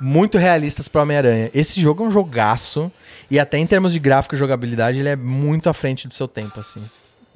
muito 0.00 0.36
realistas 0.36 0.88
pro 0.88 1.00
Homem-Aranha. 1.02 1.50
Esse 1.54 1.80
jogo 1.80 2.02
é 2.02 2.06
um 2.08 2.10
jogaço. 2.10 2.90
E 3.30 3.38
até 3.38 3.56
em 3.56 3.66
termos 3.66 3.92
de 3.92 3.98
gráfico 4.00 4.34
e 4.34 4.38
jogabilidade, 4.38 4.98
ele 4.98 5.08
é 5.08 5.16
muito 5.16 5.68
à 5.68 5.72
frente 5.74 6.06
do 6.08 6.12
seu 6.12 6.26
tempo, 6.28 6.58
assim. 6.60 6.84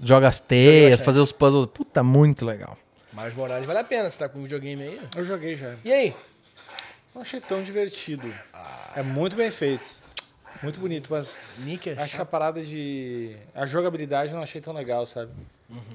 joga 0.02 0.26
as 0.28 0.41
teias, 0.41 1.00
fazer 1.00 1.20
os 1.20 1.31
puzzles. 1.33 1.67
Puta, 1.67 2.02
muito 2.02 2.44
legal. 2.44 2.76
Mas 3.19 3.35
Morales 3.35 3.67
vale 3.67 3.81
a 3.81 3.85
pena, 3.85 4.09
você 4.09 4.17
tá 4.17 4.29
com 4.29 4.41
videogame 4.41 4.81
aí. 4.81 5.01
Eu 5.17 5.25
joguei 5.25 5.57
já. 5.57 5.75
E 5.85 5.93
aí? 5.93 6.15
Não 7.13 7.23
achei 7.23 7.41
tão 7.41 7.65
divertido. 7.65 8.33
É 8.95 9.03
muito 9.03 9.35
bem 9.35 9.51
feito. 9.51 9.85
Muito 10.63 10.79
bonito, 10.79 11.09
mas 11.11 11.37
Nick, 11.59 11.91
acho 11.91 12.15
que 12.15 12.23
a 12.23 12.25
parada 12.25 12.63
de. 12.63 13.35
A 13.53 13.67
jogabilidade 13.67 14.31
eu 14.31 14.37
não 14.37 14.43
achei 14.45 14.61
tão 14.61 14.73
legal, 14.73 15.05
sabe? 15.05 15.33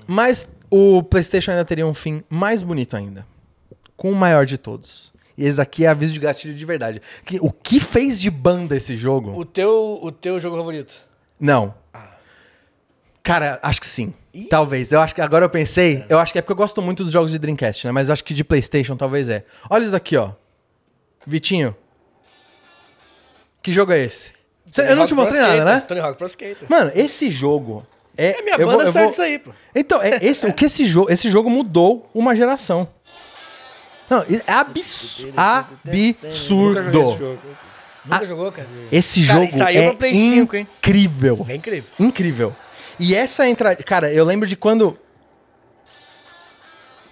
Mas 0.05 0.49
o 0.69 1.01
PlayStation 1.01 1.51
ainda 1.51 1.63
teria 1.63 1.87
um 1.87 1.93
fim 1.93 2.25
mais 2.29 2.61
bonito 2.61 2.97
ainda. 2.97 3.25
Com 3.95 4.11
o 4.11 4.15
maior 4.15 4.45
de 4.45 4.57
todos. 4.57 5.13
E 5.37 5.45
esse 5.45 5.61
aqui 5.61 5.85
é 5.85 5.87
aviso 5.87 6.11
de 6.11 6.19
gatilho 6.19 6.53
de 6.53 6.65
verdade. 6.65 7.01
Que- 7.25 7.39
o 7.41 7.49
que 7.53 7.79
fez 7.79 8.19
de 8.19 8.29
banda 8.29 8.75
esse 8.75 8.97
jogo? 8.97 9.31
o 9.31 9.45
teu, 9.45 9.97
o 10.03 10.11
teu 10.11 10.41
jogo 10.41 10.57
favorito? 10.57 10.93
Não. 11.39 11.73
Cara, 13.23 13.57
acho 13.63 13.79
que 13.79 13.87
sim. 13.87 14.13
Talvez. 14.49 14.91
Eu 14.91 14.99
acho 14.99 15.15
que 15.15 15.21
agora 15.21 15.45
eu 15.45 15.49
pensei, 15.49 16.05
eu 16.09 16.19
acho 16.19 16.33
que 16.33 16.39
é 16.39 16.41
porque 16.41 16.51
eu 16.51 16.57
gosto 16.57 16.81
muito 16.81 17.03
dos 17.03 17.13
jogos 17.13 17.31
de 17.31 17.39
Dreamcast, 17.39 17.85
né? 17.85 17.91
Mas 17.91 18.09
acho 18.09 18.23
que 18.23 18.33
de 18.33 18.43
PlayStation 18.43 18.95
talvez 18.97 19.29
é. 19.29 19.45
Olha 19.69 19.83
isso 19.83 19.91
daqui, 19.91 20.17
ó. 20.17 20.31
Vitinho. 21.25 21.75
Que 23.61 23.71
jogo 23.71 23.93
é 23.93 23.99
esse? 24.03 24.31
Cê- 24.71 24.91
eu 24.91 24.95
não 24.95 25.05
te 25.05 25.13
mostrei 25.13 25.39
nada, 25.39 25.63
né? 25.63 25.79
Tony 25.87 25.99
Hawk 26.01 26.17
Pro 26.17 26.27
Skater. 26.27 26.67
Mano, 26.67 26.91
esse 26.95 27.29
jogo 27.31 27.85
é. 28.17 28.39
É 28.39 28.41
minha 28.41 28.55
eu 28.55 28.65
banda 28.65 28.79
vou- 28.79 28.81
eu 28.87 28.91
saiu 28.91 29.03
vou- 29.03 29.09
disso 29.09 29.21
aí, 29.21 29.39
pô. 29.39 29.51
Então, 29.73 30.01
é 30.01 30.17
esse, 30.21 30.45
o 30.45 30.53
que 30.53 30.65
esse 30.65 30.83
jogo, 30.83 31.11
esse 31.11 31.29
jogo 31.29 31.49
mudou 31.49 32.09
uma 32.13 32.35
geração. 32.35 32.87
Não, 34.09 34.19
é 34.21 34.51
abs- 34.51 35.27
absurdo. 35.37 36.91
jogo. 36.91 37.39
Nunca 38.03 38.25
jogou, 38.25 38.51
cara? 38.51 38.67
Esse 38.91 39.25
Cara, 39.25 39.39
jogo 39.39 39.51
saiu 39.51 39.81
é 39.81 39.87
pra 39.89 39.95
Play 39.99 40.13
5, 40.15 40.55
hein? 40.57 40.67
incrível. 40.77 41.45
É 41.47 41.55
incrível. 41.55 41.89
Incrível. 41.97 42.55
E 42.99 43.15
essa 43.15 43.47
entrada. 43.47 43.81
Cara, 43.83 44.11
eu 44.11 44.23
lembro 44.25 44.47
de 44.47 44.55
quando. 44.55 44.97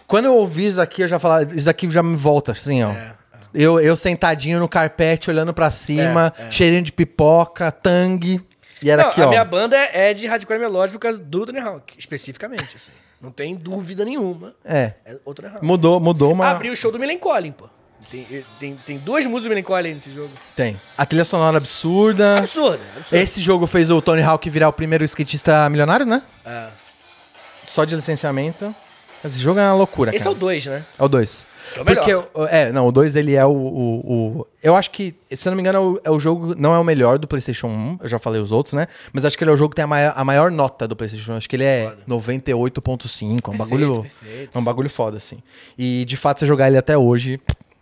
Quando 0.07 0.25
eu 0.25 0.35
ouvi 0.35 0.67
isso 0.67 0.81
aqui, 0.81 1.01
eu 1.03 1.07
já 1.07 1.19
falava. 1.19 1.55
Isso 1.55 1.69
aqui 1.69 1.89
já 1.89 2.03
me 2.03 2.15
volta, 2.15 2.51
assim, 2.51 2.83
ó. 2.83 2.91
É, 2.91 3.13
Eu, 3.53 3.79
eu 3.79 3.95
sentadinho 3.95 4.59
no 4.59 4.67
carpete, 4.67 5.29
olhando 5.29 5.53
pra 5.53 5.71
cima, 5.71 6.33
cheirinho 6.49 6.81
de 6.83 6.91
pipoca, 6.91 7.71
tangue. 7.71 8.45
E 8.81 8.89
era 8.89 9.03
Não, 9.03 9.09
aqui, 9.11 9.21
a 9.21 9.25
ó. 9.27 9.29
minha 9.29 9.45
banda 9.45 9.77
é 9.77 10.13
de 10.13 10.25
hardcore 10.27 10.59
melódico 10.59 10.97
por 10.97 11.03
causa 11.03 11.19
do 11.19 11.45
Tony 11.45 11.59
Hawk, 11.59 11.93
especificamente, 11.97 12.75
assim. 12.75 12.91
Não 13.21 13.29
tem 13.31 13.55
dúvida 13.55 14.03
nenhuma. 14.03 14.55
É. 14.65 14.93
É 15.05 15.17
o 15.23 15.33
Tony 15.33 15.49
Hawk. 15.49 15.63
Mudou, 15.63 15.99
mudou 15.99 16.31
uma. 16.33 16.49
Abriu 16.49 16.73
o 16.73 16.75
show 16.75 16.91
do 16.91 16.97
Melancholy, 16.99 17.51
pô. 17.51 17.69
Tem, 18.09 18.45
tem, 18.59 18.75
tem 18.85 18.97
duas 18.97 19.25
músicas 19.25 19.43
do 19.43 19.49
Melancholy 19.55 19.93
nesse 19.93 20.11
jogo. 20.11 20.31
Tem. 20.55 20.80
A 20.97 21.05
trilha 21.05 21.23
sonora 21.25 21.57
absurda. 21.57 22.38
Absurdo, 22.39 22.80
absurdo. 22.97 23.21
Esse 23.21 23.39
jogo 23.41 23.67
fez 23.67 23.89
o 23.89 24.01
Tony 24.01 24.21
Hawk 24.21 24.49
virar 24.49 24.69
o 24.69 24.73
primeiro 24.73 25.03
skatista 25.05 25.69
milionário, 25.69 26.05
né? 26.05 26.21
É. 26.45 26.67
Só 27.65 27.85
de 27.85 27.95
licenciamento. 27.95 28.73
Esse 29.23 29.39
jogo 29.39 29.59
é 29.59 29.63
uma 29.63 29.75
loucura, 29.75 30.09
Esse 30.15 30.25
é 30.27 30.31
cara. 30.31 30.35
o 30.35 30.39
2, 30.39 30.65
né? 30.65 30.85
É 30.97 31.03
o 31.03 31.07
2. 31.07 31.47
Que 31.73 31.80
é 31.80 31.81
o 31.83 31.85
melhor. 31.85 32.23
Porque, 32.23 32.49
é, 32.49 32.71
não, 32.71 32.88
o 32.88 32.91
2 32.91 33.15
ele 33.15 33.35
é 33.35 33.45
o, 33.45 33.51
o, 33.51 34.39
o- 34.39 34.47
Eu 34.63 34.75
acho 34.75 34.89
que, 34.89 35.13
se 35.30 35.47
eu 35.47 35.51
não 35.51 35.55
me 35.57 35.61
engano, 35.61 35.77
é 35.77 35.80
o, 35.81 36.01
é 36.05 36.09
o 36.09 36.19
jogo. 36.19 36.55
Não 36.57 36.73
é 36.73 36.80
o 36.80 36.83
melhor 36.83 37.19
do 37.19 37.27
PlayStation 37.27 37.67
1. 37.67 37.99
Eu 38.01 38.09
já 38.09 38.17
falei 38.17 38.41
os 38.41 38.51
outros, 38.51 38.73
né? 38.73 38.88
Mas 39.13 39.23
acho 39.23 39.38
que 39.38 39.43
ele 39.43 39.51
é 39.51 39.53
o 39.53 39.57
jogo 39.57 39.69
que 39.69 39.75
tem 39.75 39.83
a 39.83 39.88
maior, 39.88 40.13
a 40.15 40.25
maior 40.25 40.49
nota 40.49 40.88
do 40.88 40.95
PlayStation 40.95 41.33
1. 41.33 41.38
Acho 41.38 41.47
que 41.47 41.55
ele 41.55 41.63
é 41.65 41.95
98,5. 42.09 43.39
É 43.47 43.49
um 43.53 43.57
bagulho. 43.57 44.01
perfeito. 44.01 44.57
É 44.57 44.59
um 44.59 44.63
bagulho 44.63 44.89
foda, 44.89 45.17
assim. 45.17 45.38
E 45.77 46.03
de 46.05 46.17
fato, 46.17 46.39
você 46.39 46.47
jogar 46.47 46.67
ele 46.67 46.77
até 46.80 46.97
hoje, 46.97 47.39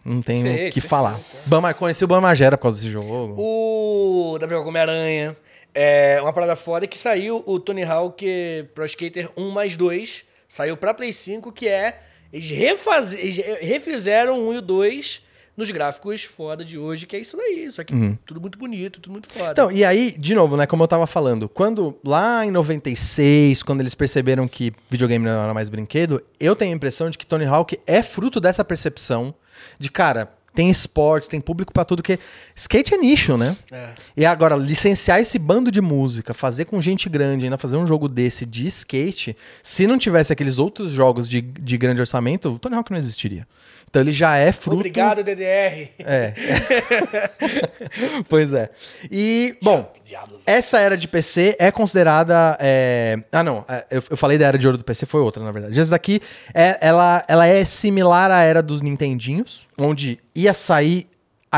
não 0.10 0.22
tem 0.22 0.42
o 0.42 0.44
que 0.44 0.52
perfeito, 0.52 0.88
falar. 0.88 1.20
Bama, 1.46 1.74
conheci 1.74 2.04
o 2.04 2.08
Bamagera 2.08 2.58
por 2.58 2.64
causa 2.64 2.80
desse 2.80 2.92
jogo. 2.92 3.36
O 3.38 4.38
da 4.40 4.48
jogar 4.48 4.68
Homem-Aranha. 4.68 5.38
É 5.74 6.20
uma 6.20 6.34
parada 6.34 6.56
foda 6.56 6.88
que 6.88 6.98
saiu 6.98 7.44
o 7.46 7.60
Tony 7.60 7.84
Hawk 7.84 8.26
Pro 8.74 8.86
Skater 8.86 9.30
1 9.38 9.52
mais 9.52 9.76
2. 9.76 10.26
Saiu 10.48 10.76
pra 10.76 10.96
Play 10.96 11.14
5, 11.14 11.52
que 11.52 11.68
é. 11.68 12.02
Eles, 12.34 12.50
refaz... 12.50 13.14
eles 13.14 13.38
refizeram 13.62 14.40
o 14.40 14.50
1 14.50 14.54
e 14.54 14.58
o 14.58 14.62
2 14.62 15.30
nos 15.56 15.70
gráficos 15.70 16.24
foda 16.24 16.64
de 16.64 16.80
hoje, 16.80 17.06
que 17.06 17.16
é 17.16 17.20
isso 17.20 17.38
daí. 17.38 17.70
Só 17.70 17.84
que 17.84 17.94
tudo 18.26 18.42
muito 18.42 18.58
bonito, 18.58 19.00
tudo 19.00 19.12
muito 19.12 19.28
foda. 19.28 19.46
Uhum. 19.46 19.52
Então, 19.52 19.72
e 19.72 19.86
aí, 19.86 20.16
de 20.18 20.34
novo, 20.34 20.58
né, 20.58 20.66
como 20.66 20.84
eu 20.84 20.88
tava 20.88 21.06
falando, 21.06 21.48
quando 21.48 22.00
lá 22.04 22.46
em 22.46 22.50
96, 22.50 23.62
quando 23.62 23.82
eles 23.82 23.94
perceberam 23.94 24.48
que 24.48 24.74
videogame 24.90 25.26
não 25.26 25.44
era 25.44 25.54
mais 25.54 25.70
brinquedo, 25.70 26.24
eu 26.40 26.56
tenho 26.56 26.72
a 26.74 26.76
impressão 26.76 27.10
de 27.10 27.18
que 27.18 27.26
Tony 27.26 27.46
Hawk 27.46 27.78
é 27.86 28.02
fruto 28.02 28.40
dessa 28.40 28.66
percepção 28.66 29.36
de, 29.80 29.90
cara, 29.90 30.30
tem 30.54 30.70
esporte, 30.70 31.30
tem 31.30 31.40
público 31.40 31.72
pra 31.72 31.86
tudo 31.86 32.04
que 32.04 32.20
skate 32.56 32.94
é 32.94 32.98
nicho, 32.98 33.38
né? 33.38 33.56
É. 33.72 33.90
E 34.18 34.26
agora 34.26 34.56
licenciar 34.56 35.20
esse 35.20 35.40
bando 35.40 35.72
de 35.72 35.80
música, 35.80 36.34
fazer 36.34 36.66
com 36.66 36.82
gente 36.82 37.08
grande, 37.08 37.46
ainda 37.46 37.58
fazer 37.58 37.78
um 37.78 37.88
jogo 37.88 38.10
desse 38.10 38.46
de 38.46 38.68
skate, 38.68 39.38
se 39.64 39.88
não 39.88 39.98
tivesse 39.98 40.34
aqueles 40.34 40.58
outros 40.58 40.92
jogos 40.92 41.30
de, 41.30 41.42
de 41.42 41.78
grande 41.78 42.02
orçamento, 42.02 42.50
o 42.50 42.60
Tony 42.60 42.76
Hawk 42.76 42.92
não 42.92 42.98
existiria. 42.98 43.48
Então 43.90 44.04
ele 44.04 44.14
já 44.14 44.38
é 44.38 44.52
fruto 44.52 44.78
Obrigado, 44.78 45.24
DDR. 45.24 45.90
é. 46.00 46.34
pois 48.30 48.54
é. 48.54 48.70
E, 49.10 49.56
bom, 49.64 49.92
essa 50.46 50.80
era 50.80 50.96
de 50.96 51.08
PC 51.08 51.56
é 51.60 51.72
considerada. 51.72 52.56
é, 52.60 53.18
Ah, 53.32 53.44
não. 53.44 53.66
é, 53.68 53.86
Eu, 53.90 54.04
eu 54.12 54.18
falei 54.18 54.38
da 54.38 54.46
era 54.46 54.58
de 54.58 54.68
ouro 54.68 54.78
do 54.78 54.84
PC, 54.84 55.06
foi 55.06 55.22
outra, 55.22 55.44
na 55.44 55.52
verdade. 55.52 55.80
Essa 55.80 55.92
daqui, 55.92 56.22
é, 56.54 56.78
ela, 56.82 57.24
ela 57.28 57.48
é 57.48 57.66
similar 57.66 58.30
à 58.32 58.44
era 58.44 58.62
dos 58.62 58.82
Nintendinhos, 58.82 59.68
onde 59.78 60.20
ia 60.36 60.54
sair 60.54 61.08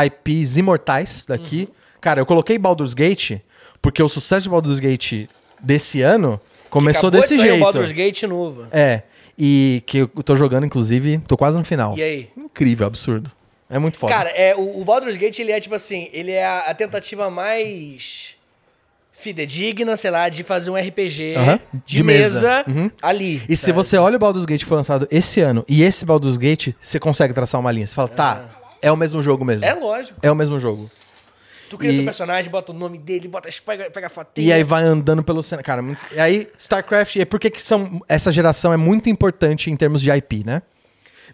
IPs 0.05 0.57
imortais 0.57 1.25
daqui. 1.25 1.67
Cara, 1.99 2.21
eu 2.21 2.25
coloquei 2.25 2.57
Baldur's 2.57 2.93
Gate, 2.93 3.39
porque 3.81 4.01
o 4.01 4.07
sucesso 4.07 4.43
de 4.43 4.49
Baldur's 4.49 4.79
Gate 4.79 5.27
desse 5.59 6.01
ano 6.01 6.39
começou 6.69 7.11
desse 7.11 7.35
de 7.35 7.41
jeito. 7.43 7.57
o 7.57 7.59
Baldur's 7.59 7.91
Gate 7.91 8.23
novo. 8.23 8.67
É. 8.71 9.03
E 9.37 9.83
que 9.85 9.99
eu 9.99 10.07
tô 10.07 10.35
jogando, 10.35 10.65
inclusive, 10.65 11.19
tô 11.27 11.37
quase 11.37 11.57
no 11.57 11.63
final. 11.63 11.97
E 11.97 12.03
aí? 12.03 12.29
Incrível, 12.37 12.87
absurdo. 12.87 13.31
É 13.69 13.79
muito 13.79 13.97
foda. 13.97 14.13
Cara, 14.13 14.29
é, 14.29 14.55
o, 14.55 14.81
o 14.81 14.83
Baldur's 14.83 15.15
Gate, 15.15 15.39
ele 15.39 15.51
é 15.51 15.59
tipo 15.59 15.73
assim, 15.73 16.09
ele 16.11 16.31
é 16.31 16.45
a, 16.45 16.59
a 16.59 16.73
tentativa 16.73 17.29
mais 17.29 18.35
fidedigna, 19.13 19.95
sei 19.95 20.11
lá, 20.11 20.27
de 20.29 20.43
fazer 20.43 20.71
um 20.71 20.75
RPG 20.75 21.35
de, 21.85 21.97
de 21.97 22.03
mesa, 22.03 22.65
mesa. 22.65 22.65
Uhum. 22.67 22.91
ali. 23.01 23.41
E 23.47 23.55
se 23.55 23.71
você 23.71 23.97
olha 23.97 24.15
o 24.15 24.19
Baldur's 24.19 24.45
Gate 24.45 24.61
que 24.61 24.65
foi 24.65 24.77
lançado 24.77 25.07
esse 25.11 25.39
ano 25.39 25.63
e 25.69 25.83
esse 25.83 26.05
Baldur's 26.05 26.37
Gate, 26.37 26.73
você 26.81 26.99
consegue 26.99 27.33
traçar 27.33 27.61
uma 27.61 27.71
linha. 27.71 27.85
Você 27.85 27.93
fala, 27.93 28.07
tá, 28.09 28.49
é 28.81 28.91
o 28.91 28.97
mesmo 28.97 29.21
jogo 29.21 29.45
mesmo. 29.45 29.65
É 29.65 29.73
lógico. 29.73 30.19
É 30.21 30.31
o 30.31 30.35
mesmo 30.35 30.59
jogo. 30.59 30.89
Tu 31.71 31.77
cria 31.77 31.91
E- 31.91 31.95
teu 31.95 32.03
personagem, 32.03 32.51
bota 32.51 32.73
o 32.73 32.75
nome 32.75 32.97
dele, 32.97 33.29
bota, 33.29 33.47
pega, 33.65 33.89
pega 33.89 34.07
a 34.07 34.09
fotinha. 34.09 34.45
E 34.45 34.51
aí 34.51 34.61
vai 34.61 34.83
andando 34.83 35.23
pelo 35.23 35.41
cenário. 35.41 35.65
Cara, 35.65 35.81
muito... 35.81 35.99
e 36.11 36.19
aí 36.19 36.49
StarCraft, 36.59 37.15
e 37.15 37.25
por 37.25 37.39
que 37.39 37.49
que 37.49 37.61
são... 37.61 38.01
essa 38.09 38.29
geração 38.29 38.73
é 38.73 38.77
muito 38.77 39.09
importante 39.09 39.71
em 39.71 39.77
termos 39.77 40.01
de 40.01 40.11
IP, 40.11 40.43
né? 40.45 40.61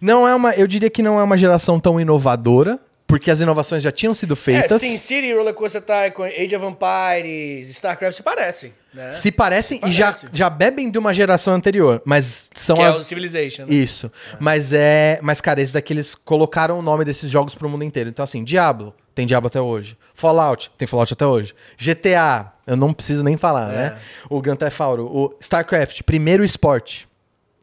Não 0.00 0.28
é 0.28 0.32
uma... 0.36 0.54
Eu 0.54 0.68
diria 0.68 0.88
que 0.88 1.02
não 1.02 1.18
é 1.18 1.22
uma 1.24 1.36
geração 1.36 1.80
tão 1.80 2.00
inovadora, 2.00 2.78
porque 3.04 3.32
as 3.32 3.40
inovações 3.40 3.82
já 3.82 3.90
tinham 3.90 4.14
sido 4.14 4.34
É, 4.34 4.36
feitas. 4.36 4.80
Sin 4.80 4.96
City, 4.96 5.32
Roller 5.34 5.54
Coaster 5.54 5.82
Tycoon, 5.82 6.26
Age 6.26 6.54
of 6.54 6.64
Empires, 6.66 7.68
StarCraft 7.70 8.16
se 8.16 8.22
parecem, 8.22 8.72
né? 8.94 9.10
Se 9.10 9.32
parecem 9.32 9.80
e 9.84 9.90
já, 9.90 10.12
Parece. 10.12 10.26
já 10.32 10.48
bebem 10.48 10.88
de 10.88 10.98
uma 10.98 11.12
geração 11.12 11.52
anterior, 11.54 12.00
mas 12.04 12.48
são 12.54 12.76
que 12.76 12.82
as... 12.82 12.94
é 12.94 12.98
o 13.00 13.02
Civilization, 13.02 13.62
né? 13.62 13.74
Isso. 13.74 14.12
Mas 14.38 14.72
é. 14.72 15.18
Mas, 15.20 15.40
cara, 15.40 15.60
esses 15.60 15.72
daqui 15.72 15.92
eles 15.94 16.14
colocaram 16.14 16.78
o 16.78 16.82
nome 16.82 17.04
desses 17.04 17.28
jogos 17.28 17.56
pro 17.56 17.68
mundo 17.68 17.82
inteiro. 17.82 18.08
Então, 18.08 18.22
assim, 18.22 18.44
Diablo, 18.44 18.94
tem 19.18 19.26
Diablo 19.26 19.48
até 19.48 19.60
hoje. 19.60 19.98
Fallout, 20.14 20.70
tem 20.78 20.86
Fallout 20.86 21.12
até 21.12 21.26
hoje. 21.26 21.52
GTA, 21.76 22.52
eu 22.64 22.76
não 22.76 22.94
preciso 22.94 23.24
nem 23.24 23.36
falar, 23.36 23.66
né? 23.72 23.98
O 24.30 24.40
Grand 24.40 24.54
Theft 24.54 24.80
Auto, 24.80 25.06
o 25.06 25.34
StarCraft, 25.40 26.04
primeiro 26.04 26.44
esporte 26.44 27.08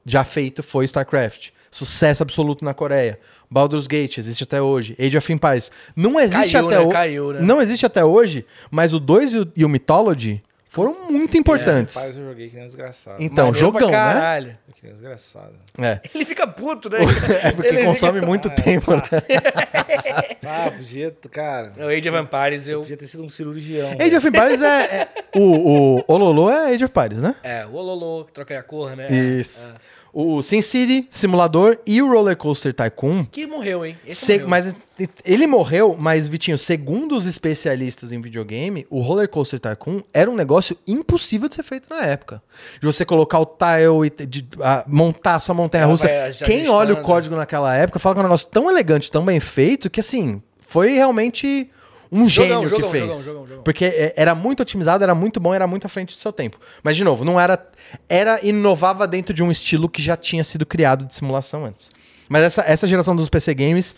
já 0.06 0.26
feito 0.26 0.62
foi 0.62 0.84
StarCraft. 0.84 1.52
Sucesso 1.72 2.22
absoluto 2.22 2.66
na 2.66 2.74
Coreia. 2.74 3.18
Baldur's 3.50 3.88
Gate 3.88 4.18
existe 4.18 4.44
até 4.44 4.62
hoje. 4.62 4.98
Age 5.00 5.18
of 5.18 5.32
Empires. 5.32 5.72
Não 5.96 6.20
existe 6.20 6.52
Caiu, 6.52 6.68
até 6.68 6.76
né? 6.78 6.82
hoje. 6.84 6.92
Caiu, 6.92 7.32
né? 7.32 7.40
Não 7.40 7.62
existe 7.62 7.86
até 7.86 8.04
hoje, 8.04 8.46
mas 8.70 8.94
o 8.94 9.00
2 9.00 9.34
e 9.34 9.40
o, 9.40 9.52
e 9.56 9.64
o 9.64 9.70
Mythology 9.70 10.42
foram 10.76 11.10
muito 11.10 11.38
importantes. 11.38 11.96
Rapaz, 11.96 12.18
eu 12.18 12.26
joguei 12.26 12.50
que 12.50 12.56
nem 12.58 12.66
desgraçado. 12.66 13.16
então, 13.24 13.46
Maneiro 13.48 13.72
pra 13.72 13.80
jogão, 13.82 13.92
né? 13.98 14.14
caralho. 14.14 14.58
Que 14.76 14.84
nem 14.84 14.92
desgraçado. 14.92 15.54
É. 15.80 16.02
Ele 16.14 16.26
fica 16.26 16.46
puto, 16.46 16.90
né? 16.90 17.00
É 17.42 17.52
porque 17.54 17.70
Ele 17.70 17.86
consome 17.86 18.16
fica- 18.16 18.26
muito 18.28 18.50
tempo, 18.50 18.94
né? 18.94 19.02
Ah, 20.48 20.72
podia, 20.76 21.16
cara. 21.32 21.72
O 21.78 21.88
Age 21.88 22.10
of 22.10 22.18
Empires, 22.20 22.68
eu... 22.70 22.82
Podia 22.82 22.98
ter 22.98 23.08
sido 23.08 23.24
um 23.24 23.30
cirurgião. 23.30 23.96
Age 24.00 24.16
of 24.16 24.28
Empires 24.28 24.62
é. 24.62 24.84
é- 25.02 25.08
o, 25.40 26.00
o 26.00 26.04
Ololo 26.08 26.50
é 26.50 26.74
Age 26.74 26.84
of 26.86 26.94
Empires, 26.96 27.22
né? 27.22 27.36
É, 27.44 27.66
o 27.66 27.74
Ololô, 27.74 28.26
que 28.26 28.34
troca 28.34 28.58
a 28.60 28.62
cor, 28.64 28.96
né? 28.96 29.08
Isso. 29.12 29.68
É. 29.68 29.72
O 30.14 30.42
SimCity, 30.44 31.08
Simulador 31.10 31.78
e 31.86 32.02
o 32.02 32.08
Roller 32.10 32.38
Coaster 32.38 32.74
Tycoon. 32.74 33.26
Que 33.26 33.46
morreu, 33.48 33.86
hein? 33.86 33.98
Esse 34.06 34.26
se- 34.26 34.34
morreu. 34.34 34.48
mas 34.50 34.76
ele 35.26 35.46
morreu, 35.46 35.96
mas, 35.98 36.28
Vitinho, 36.28 36.58
segundo 36.58 37.16
os 37.18 37.26
especialistas 37.26 38.12
em 38.14 38.22
videogame, 38.22 38.86
o 38.90 39.02
Roller 39.02 39.28
Coaster 39.28 39.60
Tycoon 39.60 40.02
era 40.14 40.30
um 40.32 40.36
negócio 40.36 40.78
impossível 40.88 41.50
de 41.50 41.56
ser 41.56 41.64
feito 41.64 41.90
na 41.90 42.02
época. 42.04 42.42
De 42.80 42.86
você 42.86 43.04
colocar 43.04 43.40
o 43.40 43.46
tile 43.46 44.14
e 44.22 44.26
de, 44.26 44.48
a- 44.62 44.86
montar 44.88 45.36
a 45.36 45.40
sua 45.40 45.54
montanha 45.54 45.86
russa. 45.86 46.08
Quem 46.46 46.70
olha 46.70 46.94
o 46.94 47.02
código 47.02 47.36
naquela 47.36 47.76
época 47.76 48.00
fala 48.00 48.16
que 48.16 48.20
é 48.20 48.24
um 48.24 48.26
negócio 48.28 48.48
tão 48.48 48.70
elegante, 48.70 49.12
tão 49.12 49.24
bem 49.26 49.40
feito, 49.40 49.90
que 49.90 50.00
assim, 50.00 50.42
foi 50.66 50.94
realmente 50.94 51.70
um 52.12 52.30
Jogão, 52.30 52.64
gênio 52.64 52.70
jogão, 52.70 52.86
que 52.86 52.92
fez. 52.92 53.04
jogão, 53.04 53.22
jogão, 53.24 53.48
jogão. 53.48 53.64
Porque 53.64 53.84
é, 53.84 54.14
era 54.16 54.34
muito 54.34 54.62
otimizado, 54.62 55.04
era 55.04 55.14
muito 55.16 55.40
bom, 55.40 55.54
era 55.54 55.68
muito 55.68 55.86
à 55.86 55.90
frente 55.90 56.16
do 56.16 56.20
seu 56.20 56.32
tempo. 56.32 56.58
Mas, 56.82 56.96
de 56.96 57.04
novo, 57.04 57.26
não 57.26 57.38
era. 57.40 57.60
Era 58.08 58.40
inovava 58.46 59.06
dentro 59.08 59.34
de 59.34 59.44
um 59.44 59.52
estilo 59.52 59.90
que 59.90 60.02
já 60.02 60.16
tinha 60.16 60.44
sido 60.44 60.66
criado 60.66 61.04
de 61.04 61.14
simulação 61.14 61.66
antes. 61.66 61.92
Mas 62.30 62.44
essa, 62.44 62.62
essa 62.66 62.88
geração 62.88 63.16
dos 63.16 63.28
PC 63.28 63.54
Games 63.54 63.96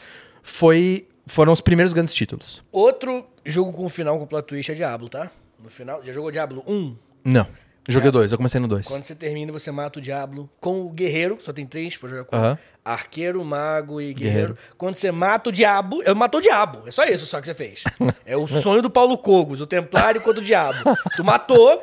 foi, 0.47 1.07
foram 1.25 1.51
os 1.51 1.61
primeiros 1.61 1.93
grandes 1.93 2.13
títulos. 2.13 2.63
Outro 2.71 3.25
jogo 3.45 3.73
com 3.73 3.87
final 3.89 4.17
com 4.17 4.25
plot 4.25 4.47
twist 4.47 4.71
é 4.71 4.75
Diablo, 4.75 5.09
tá? 5.09 5.29
No 5.61 5.69
final, 5.69 6.03
já 6.03 6.13
jogou 6.13 6.31
Diablo 6.31 6.63
1? 6.65 6.95
Não. 7.25 7.47
Joguei 7.89 8.09
o 8.09 8.11
dois, 8.11 8.33
eu 8.33 8.37
comecei 8.37 8.59
no 8.59 8.67
dois. 8.67 8.85
Quando 8.85 9.03
você 9.03 9.15
termina, 9.15 9.49
você 9.51 9.71
mata 9.71 9.97
o 9.97 10.01
Diablo 10.01 10.49
com 10.59 10.81
o 10.81 10.89
guerreiro, 10.89 11.37
só 11.39 11.53
tem 11.53 11.65
três 11.65 11.95
pra 11.95 12.09
jogar 12.09 12.25
com 12.25 12.57
arqueiro, 12.83 13.43
mago 13.45 14.01
e 14.01 14.13
guerreiro. 14.13 14.53
Guerreiro. 14.55 14.57
Quando 14.77 14.95
você 14.95 15.09
mata 15.09 15.49
o 15.49 15.53
diabo, 15.53 16.03
eu 16.03 16.13
matou 16.13 16.39
o 16.41 16.43
diabo. 16.43 16.83
É 16.85 16.91
só 16.91 17.05
isso 17.05 17.25
só 17.25 17.39
que 17.39 17.47
você 17.47 17.53
fez. 17.53 17.83
É 18.25 18.35
o 18.35 18.45
sonho 18.45 18.81
do 18.81 18.89
Paulo 18.89 19.17
Cogos, 19.17 19.61
o 19.61 19.65
templário 19.65 20.19
contra 20.19 20.41
o 20.41 20.43
diabo. 20.43 20.77
Tu 21.15 21.23
matou, 21.23 21.81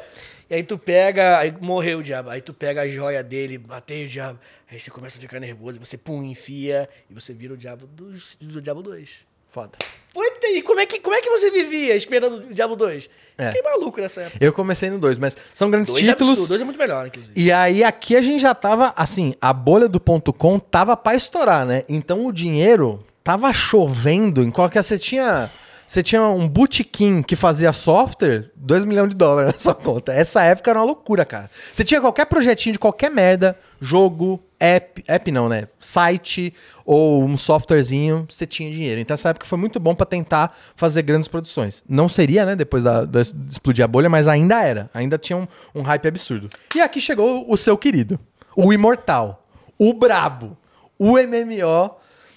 e 0.49 0.55
aí 0.55 0.63
tu 0.63 0.77
pega, 0.79 1.39
aí 1.39 1.53
morreu 1.61 1.99
o 1.99 2.03
diabo. 2.03 2.31
Aí 2.31 2.41
tu 2.41 2.53
pega 2.53 2.83
a 2.83 2.89
joia 2.89 3.23
dele, 3.23 3.59
matei 3.59 4.05
o 4.05 4.09
diabo. 4.09 4.39
Aí 4.71 4.79
você 4.79 4.91
começa 4.91 5.19
a 5.19 5.21
ficar 5.21 5.41
nervoso, 5.41 5.79
você 5.79 5.97
pum, 5.97 6.23
enfia 6.23 6.89
e 7.09 7.15
você 7.15 7.33
vira 7.33 7.55
o 7.55 7.57
diabo 7.57 7.87
do, 7.87 8.13
do 8.41 8.61
Diabo 8.61 8.83
2. 8.83 9.35
Foda. 9.51 9.79
Puta, 10.13 10.49
e 10.49 10.63
como 10.63 10.81
é 10.81 10.87
que, 10.87 10.99
como 10.99 11.15
é 11.15 11.21
que 11.21 11.31
você 11.31 11.49
vivia 11.49 11.95
esperando 11.95 12.39
o 12.39 12.53
Diabo 12.53 12.75
2? 12.75 13.09
É. 13.39 13.47
Fiquei 13.49 13.63
maluco 13.63 14.01
nessa 14.01 14.23
época. 14.23 14.45
Eu 14.45 14.53
comecei 14.53 14.91
no 14.91 14.99
dois, 14.99 15.17
mas 15.17 15.37
são 15.53 15.71
grandes 15.71 15.93
Dois 15.93 16.09
é 16.09 16.13
títulos. 16.13 16.33
absurdo, 16.33 16.49
dois 16.49 16.61
é 16.61 16.65
muito 16.65 16.79
melhor, 16.79 17.07
inclusive. 17.07 17.41
E 17.41 17.53
aí 17.53 17.85
aqui 17.85 18.17
a 18.17 18.23
gente 18.23 18.41
já 18.41 18.53
tava, 18.53 18.93
assim, 18.97 19.33
a 19.41 19.53
bolha 19.53 19.89
do 19.89 20.01
ponto 20.01 20.33
.com 20.33 20.59
tava 20.59 20.97
pra 20.97 21.15
estourar, 21.15 21.65
né? 21.65 21.85
Então 21.89 22.27
o 22.27 22.33
dinheiro 22.33 23.05
tava 23.23 23.53
chovendo 23.53 24.43
em 24.43 24.51
qualquer... 24.51 24.83
Você 24.83 24.99
tinha, 24.99 25.51
você 25.87 26.03
tinha 26.03 26.23
um 26.23 26.49
botequim 26.49 27.23
que 27.23 27.37
fazia 27.37 27.73
software, 27.73 28.51
2 28.57 28.85
milhões 28.85 29.11
de 29.11 29.17
dólares 29.17 29.55
na 29.55 29.61
sua 29.61 29.75
conta. 29.75 30.13
Essa 30.13 30.43
época 30.43 30.71
era 30.71 30.79
uma 30.81 30.85
loucura, 30.87 31.25
cara. 31.25 31.51
Você 31.73 31.85
tinha 31.85 32.01
qualquer 32.01 32.25
projetinho 32.27 32.73
de 32.73 32.79
qualquer 32.79 33.11
merda, 33.11 33.57
jogo, 33.81 34.43
app, 34.59 35.05
app 35.07 35.31
não, 35.31 35.49
né? 35.49 35.69
Site 35.79 36.55
ou 36.85 37.23
um 37.25 37.37
softwarezinho, 37.37 38.27
você 38.29 38.47
tinha 38.47 38.71
dinheiro. 38.71 39.01
Então 39.01 39.15
essa 39.15 39.29
época 39.31 39.45
foi 39.47 39.59
muito 39.59 39.79
bom 39.79 39.95
pra 39.95 40.07
tentar 40.07 40.57
fazer 40.75 41.03
grandes 41.03 41.29
produções. 41.29 41.83
Não 41.89 42.09
seria, 42.09 42.45
né, 42.47 42.57
depois 42.57 42.85
da, 42.85 43.05
da- 43.05 43.23
de 43.23 43.35
explodir 43.51 43.85
a 43.85 43.89
bolha, 43.89 44.09
mas 44.09 44.27
ainda 44.29 44.63
era. 44.63 44.89
Ainda 44.95 45.19
tinha 45.19 45.37
um, 45.37 45.47
um 45.75 45.83
hype 45.83 46.09
absurdo. 46.09 46.49
E 46.75 46.81
aqui 46.81 47.01
chegou 47.01 47.45
o 47.51 47.57
seu 47.57 47.77
querido, 47.77 48.19
o 48.57 48.73
imortal, 48.73 49.47
o 49.79 49.93
brabo, 49.93 50.57
o 50.99 51.19
MMO 51.19 51.91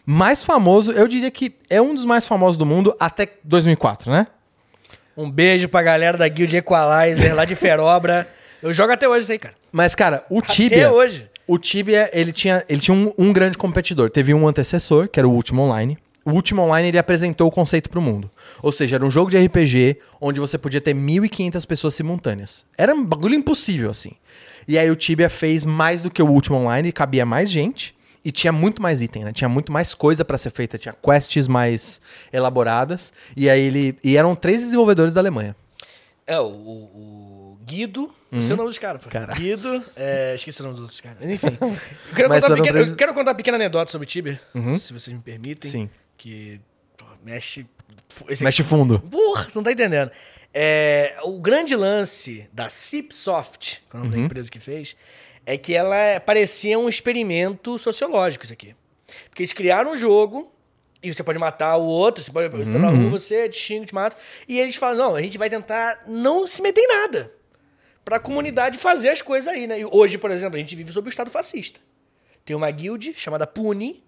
mais 0.10 0.42
famoso, 0.42 0.94
eu 0.94 1.06
diria 1.06 1.30
que 1.30 1.54
é 1.70 1.82
um 1.82 1.94
dos 1.94 2.06
mais 2.06 2.26
famosos 2.26 2.58
do 2.58 2.66
mundo 2.66 2.96
até 2.98 3.28
2004, 3.44 4.10
né? 4.10 4.28
Um 5.18 5.30
beijo 5.30 5.68
pra 5.68 5.84
galera 5.84 6.18
da 6.18 6.26
Guild 6.30 6.56
Equalizer 6.56 7.36
lá 7.36 7.44
de 7.44 7.56
Ferobra. 7.56 8.26
Eu 8.64 8.74
jogo 8.74 8.92
até 8.92 9.08
hoje 9.08 9.24
isso 9.24 9.32
aí, 9.34 9.38
cara. 9.38 9.54
Mas, 9.72 9.94
cara, 9.94 10.26
o 10.30 10.42
Tibia. 10.42 10.92
hoje. 10.92 11.30
O 11.46 11.60
Tibia, 11.60 12.10
ele 12.12 12.32
tinha, 12.32 12.64
ele 12.68 12.80
tinha 12.80 12.96
um, 12.96 13.14
um 13.18 13.32
grande 13.32 13.58
competidor. 13.58 14.10
Teve 14.10 14.34
um 14.34 14.48
antecessor, 14.48 15.08
que 15.10 15.20
era 15.20 15.28
o 15.28 15.32
Último 15.32 15.62
Online. 15.62 15.98
O 16.26 16.32
Último 16.32 16.64
Online, 16.64 16.88
ele 16.88 16.98
apresentou 16.98 17.48
o 17.48 17.52
conceito 17.52 17.90
pro 17.90 18.02
mundo. 18.02 18.32
Ou 18.64 18.72
seja, 18.72 18.96
era 18.96 19.06
um 19.06 19.12
jogo 19.12 19.30
de 19.30 19.38
RPG 19.38 19.98
onde 20.20 20.40
você 20.40 20.58
podia 20.58 20.82
ter 20.82 20.96
1.500 20.96 21.68
pessoas 21.68 21.94
simultâneas. 21.94 22.66
Era 22.78 22.96
um 22.96 23.06
bagulho 23.06 23.36
impossível, 23.36 23.92
assim. 23.92 24.14
E 24.68 24.80
aí 24.80 24.90
o 24.90 24.96
Tibia 24.96 25.30
fez 25.30 25.64
mais 25.64 26.02
do 26.02 26.10
que 26.10 26.22
o 26.22 26.28
Último 26.28 26.58
Online, 26.58 26.92
cabia 26.92 27.26
mais 27.26 27.52
gente. 27.52 27.97
E 28.28 28.32
tinha 28.32 28.52
muito 28.52 28.82
mais 28.82 29.02
item, 29.02 29.24
né? 29.24 29.32
Tinha 29.32 29.48
muito 29.48 29.72
mais 29.72 29.94
coisa 29.94 30.26
pra 30.26 30.38
ser 30.38 30.50
feita, 30.50 30.78
tinha 30.78 30.94
quests 30.94 31.48
mais 31.48 32.02
elaboradas. 32.34 33.14
E 33.38 33.50
aí 33.50 33.62
ele. 33.62 33.98
E 34.04 34.18
eram 34.18 34.36
três 34.36 34.64
desenvolvedores 34.66 35.14
da 35.14 35.22
Alemanha. 35.22 35.56
É, 36.26 36.38
o, 36.40 36.46
o- 36.48 37.54
o 37.54 37.58
Guido. 37.66 38.14
Não 38.30 38.42
sei 38.44 38.54
o 38.54 38.58
nome 38.58 38.68
dos 38.70 38.78
caras. 38.78 39.02
Cara. 39.06 39.34
Guido. 39.34 39.82
é, 39.96 40.36
esqueci 40.36 40.60
o 40.60 40.64
nome 40.66 40.74
dos 40.76 40.82
outros 40.82 41.00
caras. 41.00 41.20
Enfim. 41.24 41.48
Eu 41.48 42.16
quero, 42.16 42.30
contar, 42.30 42.48
pequena, 42.56 42.72
três- 42.74 42.90
eu 42.90 42.96
quero 42.98 43.14
contar 43.14 43.30
uma 43.32 43.36
pequena 43.36 43.56
anedota 43.56 43.90
sobre 43.90 44.06
Tibia, 44.06 44.42
se 44.78 44.92
vocês 44.92 45.16
me 45.16 45.22
permitem. 45.22 45.72
Sim. 45.72 45.90
Que 46.18 46.60
pô, 46.98 47.06
mexe. 47.24 47.66
Esse 48.28 48.44
Mexe 48.44 48.62
fundo. 48.64 49.00
Porra, 49.00 49.44
você 49.48 49.58
não 49.58 49.64
tá 49.64 49.72
entendendo. 49.72 50.12
É, 50.54 51.16
o 51.24 51.40
grande 51.40 51.76
lance 51.78 52.46
da 52.52 52.68
Cipsoft, 52.68 53.82
que 53.90 53.96
é 53.96 54.00
o 54.00 54.04
nome 54.04 54.12
da 54.12 54.20
empresa 54.20 54.50
que 54.52 54.60
fez, 54.60 54.96
é 55.48 55.58
que 55.58 55.74
ela 55.74 56.20
parecia 56.20 56.78
um 56.78 56.90
experimento 56.90 57.80
sociológico 57.80 58.44
isso 58.44 58.52
aqui. 58.52 58.76
Porque 59.30 59.44
eles 59.44 59.54
criaram 59.54 59.94
um 59.94 59.96
jogo 59.96 60.52
e 61.02 61.12
você 61.12 61.24
pode 61.24 61.40
matar 61.40 61.78
o 61.78 61.86
outro, 61.86 62.22
você 62.22 62.30
pode 62.30 62.48
estar 62.48 62.78
na 62.78 62.90
rua, 62.90 63.10
você 63.10 63.48
te 63.48 63.58
xinga, 63.58 63.86
te 63.86 63.96
mata. 63.96 64.18
E 64.46 64.60
eles 64.60 64.76
falam, 64.76 64.98
não, 64.98 65.16
a 65.16 65.22
gente 65.22 65.38
vai 65.38 65.50
tentar 65.50 66.04
não 66.06 66.46
se 66.46 66.62
meter 66.62 66.82
em 66.82 66.88
nada. 66.90 67.32
Pra 68.04 68.20
comunidade 68.20 68.78
fazer 68.78 69.08
as 69.08 69.22
coisas 69.22 69.48
aí, 69.48 69.68
né? 69.68 69.80
E 69.80 69.86
hoje, 69.86 70.18
por 70.18 70.32
exemplo, 70.32 70.58
a 70.58 70.60
gente 70.60 70.76
vive 70.76 70.92
sob 70.92 71.08
o 71.08 71.10
Estado 71.10 71.32
fascista. 71.32 71.80
Tem 72.44 72.54
uma 72.54 72.70
guild 72.70 73.14
chamada 73.16 73.48
Puni, 73.48 74.04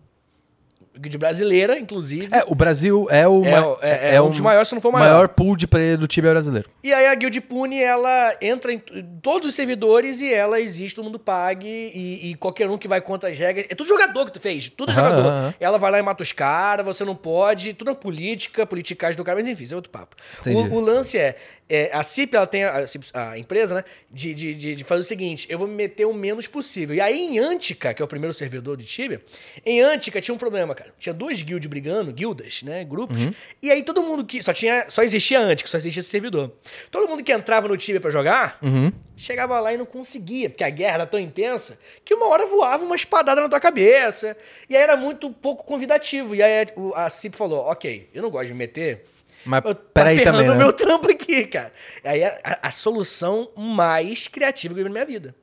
guild 1.00 1.18
brasileira, 1.18 1.78
inclusive. 1.80 2.28
É, 2.32 2.44
o 2.48 2.53
Brasil 2.56 3.08
é 3.10 3.28
o. 3.28 3.44
É 3.44 3.52
ma- 3.52 3.68
o- 3.68 3.78
é- 3.82 4.16
é 4.16 4.22
um 4.22 4.30
dos 4.30 4.40
maiores, 4.40 4.68
se 4.68 4.76
não 4.76 4.82
for 4.82 4.90
o 4.90 4.92
maior. 4.92 5.06
maior 5.14 5.28
pool 5.30 5.56
de 5.56 5.66
player 5.68 5.98
do 5.98 6.08
Tibia 6.08 6.32
brasileiro. 6.32 6.69
E 6.84 6.92
aí 6.94 7.08
a 7.08 7.16
Guild 7.16 7.40
Pune, 7.42 7.82
ela 7.82 8.36
entra 8.42 8.72
em 8.74 8.80
t- 8.80 9.03
todos 9.22 9.48
os 9.50 9.56
servidores 9.56 10.22
e 10.22 10.32
ela 10.34 10.60
existe, 10.60 10.95
todo 10.95 11.06
mundo 11.06 11.19
pague 11.19 11.68
e, 11.68 12.30
e 12.32 12.36
qualquer 12.36 12.69
um 12.69 12.78
que 12.78 12.88
vai 12.88 13.02
contra 13.02 13.30
as 13.30 13.38
regras. 13.38 13.66
É 13.69 13.76
tudo 13.76 13.88
jogador 13.88 14.26
que 14.26 14.34
tu 14.34 14.40
fez, 14.40 14.69
tudo 14.69 14.92
Aham, 14.92 14.95
jogador. 15.03 15.26
aham. 15.28 15.53
Ela 15.60 15.78
vai 15.78 15.92
lá 15.92 16.00
e 16.00 16.02
mata 16.02 16.24
os 16.24 16.32
caras, 16.32 16.86
você 16.86 17.03
não 17.06 17.16
pode, 17.16 17.74
tudo 17.74 17.92
é 17.92 17.95
política, 17.95 18.66
politicagem 18.66 19.16
do 19.18 19.24
cara, 19.24 19.38
mas 19.40 19.48
enfim, 19.48 19.64
isso 19.64 19.74
é 19.74 19.76
outro 19.76 19.92
papo. 19.92 20.16
Entendi. 20.42 20.69
O, 20.69 20.76
o 20.76 20.80
lance 20.80 21.18
é, 21.18 21.36
é, 21.69 21.92
a 21.94 22.02
CIP, 22.03 22.36
ela 22.36 22.48
tem, 22.48 22.64
a, 22.64 22.86
CIP, 22.88 23.06
a 23.14 23.38
empresa, 23.38 23.76
né, 23.76 23.84
de, 24.11 24.34
de, 24.34 24.53
de, 24.53 24.76
de 24.76 24.84
fazer 24.84 25.02
o 25.02 25.03
seguinte, 25.06 25.45
eu 25.50 25.58
vou 25.58 25.68
me 25.68 25.74
meter 25.76 26.06
o 26.06 26.14
menos 26.14 26.48
possível. 26.48 26.95
E 26.95 27.02
aí 27.02 27.19
em 27.19 27.40
Antica, 27.40 27.94
que 27.94 28.02
é 28.02 28.06
o 28.06 28.08
primeiro 28.08 28.34
servidor 28.34 28.76
de 28.78 28.86
Tibia, 28.86 29.22
em 29.66 29.82
Antica 29.82 30.19
tinha 30.22 30.34
um 30.34 30.38
problema, 30.38 30.74
cara. 30.74 30.89
Tinha 30.98 31.14
duas 31.14 31.42
guilds 31.42 31.68
brigando, 31.69 32.11
guildas, 32.11 32.64
né, 32.64 32.84
grupos, 32.84 33.26
Uhum. 33.26 33.34
e 33.61 33.72
aí 33.72 33.84
todo 33.84 34.01
mundo 34.01 34.24
que, 34.26 34.42
só 34.42 34.53
tinha, 34.53 34.85
só 34.90 35.03
existia 35.03 35.40
Antica, 35.40 35.69
só 35.69 35.77
existia 35.77 36.00
esse 36.01 36.09
servidor. 36.09 36.51
Todo 36.90 37.08
mundo 37.09 37.24
que 37.24 37.32
entrava 37.32 37.68
no 37.68 37.77
Tibia 37.77 38.00
pra 38.01 38.09
jogar, 38.09 38.58
Uhum. 38.61 38.92
chegava 39.16 39.59
lá 39.59 39.74
e 39.74 39.77
não 39.77 39.85
conseguia, 39.85 40.50
porque 40.50 40.64
a 40.64 40.69
guerra 40.69 40.93
era 40.95 41.06
tão 41.06 41.19
intensa 41.19 41.77
que 42.03 42.14
uma 42.14 42.27
hora 42.27 42.45
voava 42.45 42.84
uma 42.84 42.95
espadada 42.95 43.42
na 43.42 43.50
tua 43.50 43.59
cabeça. 43.59 44.35
E 44.69 44.76
aí 44.76 44.82
era 44.82 44.95
muito 44.98 45.30
pouco 45.32 45.64
convidativo. 45.66 46.34
E 46.35 46.42
aí 46.42 46.66
a 46.95 47.09
CIP 47.09 47.35
falou: 47.35 47.66
ok, 47.66 48.09
eu 48.14 48.22
não 48.22 48.30
gosto 48.30 48.48
de 48.48 48.53
me 48.53 48.59
meter. 48.59 49.06
Mas 49.45 49.64
eu- 49.64 49.74
tá 49.76 49.82
peraí 49.93 50.16
ferrando 50.18 50.38
também, 50.40 50.50
o 50.50 50.53
né? 50.53 50.64
meu 50.64 50.74
trampo 50.74 51.09
aqui, 51.09 51.45
cara. 51.48 51.72
Aí 52.03 52.24
a, 52.24 52.40
a- 52.43 52.59
a 52.68 52.72
solução 52.72 53.50
mais 53.56 54.27
criativa 54.27 54.74
que 54.74 54.80
eu 54.80 54.84
vi 54.84 54.90
na 54.90 54.93
minha 54.93 55.06
vida. 55.06 55.34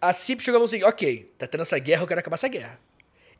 A 0.00 0.12
CIP 0.12 0.42
chegou 0.42 0.58
e 0.58 0.60
falou 0.60 0.66
assim: 0.66 0.82
ok, 0.86 1.32
tá 1.38 1.46
tendo 1.46 1.62
essa 1.62 1.78
guerra, 1.78 2.02
eu 2.02 2.06
quero 2.06 2.20
acabar 2.20 2.34
essa 2.34 2.48
guerra. 2.48 2.78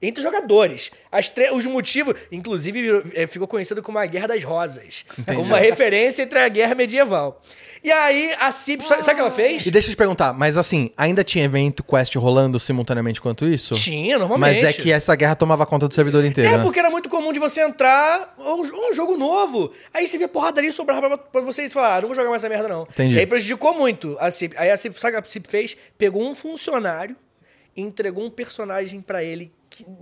Entre 0.06 0.20
os 0.20 0.24
jogadores. 0.24 0.90
As 1.10 1.32
os 1.52 1.66
motivos, 1.66 2.14
inclusive, 2.30 2.82
virou- 2.82 3.02
eh, 3.14 3.26
ficou 3.26 3.48
conhecido 3.48 3.82
como 3.82 3.98
a 3.98 4.06
Guerra 4.06 4.28
das 4.28 4.44
Rosas. 4.44 5.04
Como 5.26 5.42
uma 5.42 5.58
referência 5.58 6.22
entre 6.22 6.38
a 6.38 6.48
guerra 6.48 6.74
medieval. 6.74 7.40
E 7.82 7.90
aí 7.92 8.34
a 8.40 8.50
CIP, 8.50 8.82
sabe 8.84 9.02
o 9.02 9.04
que 9.04 9.20
ela 9.20 9.30
fez? 9.30 9.66
E 9.66 9.70
deixa 9.70 9.88
eu 9.88 9.92
te 9.94 9.96
perguntar, 9.96 10.32
mas 10.32 10.56
assim, 10.56 10.90
ainda 10.96 11.22
tinha 11.22 11.44
evento 11.44 11.82
quest 11.82 12.14
rolando 12.16 12.58
simultaneamente 12.58 13.20
quanto 13.20 13.46
isso? 13.46 13.74
Tinha, 13.74 14.18
normalmente. 14.18 14.62
Mas 14.62 14.78
é 14.78 14.82
que 14.82 14.90
essa 14.90 15.14
guerra 15.14 15.34
tomava 15.34 15.66
conta 15.66 15.86
do 15.86 15.94
servidor 15.94 16.24
inteiro. 16.24 16.48
É, 16.48 16.56
né? 16.56 16.62
porque 16.62 16.78
era 16.78 16.88
muito 16.90 17.08
comum 17.08 17.32
de 17.32 17.38
você 17.38 17.60
entrar, 17.62 18.34
um, 18.38 18.88
um 18.90 18.94
jogo 18.94 19.16
novo. 19.16 19.70
Aí 19.92 20.06
você 20.06 20.16
via 20.18 20.28
porradaria 20.28 20.70
e 20.70 20.72
sobrava 20.72 21.08
pra, 21.08 21.18
pra 21.18 21.40
você 21.42 21.66
e 21.66 21.70
falar, 21.70 21.96
ah, 21.96 22.00
não 22.00 22.08
vou 22.08 22.16
jogar 22.16 22.30
mais 22.30 22.42
essa 22.42 22.48
merda, 22.48 22.68
não. 22.68 22.82
Entendi. 22.84 23.16
E 23.16 23.18
aí 23.18 23.26
prejudicou 23.26 23.74
muito 23.74 24.16
a 24.18 24.30
CIP. 24.30 24.54
Aí 24.58 24.70
a 24.70 24.76
CIP, 24.76 24.98
sabe 24.98 25.16
o 25.18 25.20
que 25.22 25.28
a 25.28 25.30
CIP 25.30 25.48
fez? 25.48 25.76
Pegou 25.98 26.22
um 26.22 26.34
funcionário 26.34 27.14
e 27.76 27.82
entregou 27.82 28.24
um 28.24 28.30
personagem 28.30 29.00
pra 29.00 29.22
ele, 29.22 29.52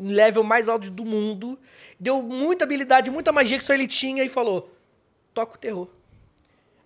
level 0.00 0.42
mais 0.42 0.68
alto 0.68 0.90
do 0.90 1.04
mundo, 1.04 1.58
deu 1.98 2.22
muita 2.22 2.64
habilidade, 2.64 3.10
muita 3.10 3.32
magia 3.32 3.56
que 3.58 3.64
só 3.64 3.72
ele 3.74 3.86
tinha 3.86 4.24
e 4.24 4.28
falou: 4.28 4.70
toca 5.32 5.54
o 5.54 5.58
terror. 5.58 5.88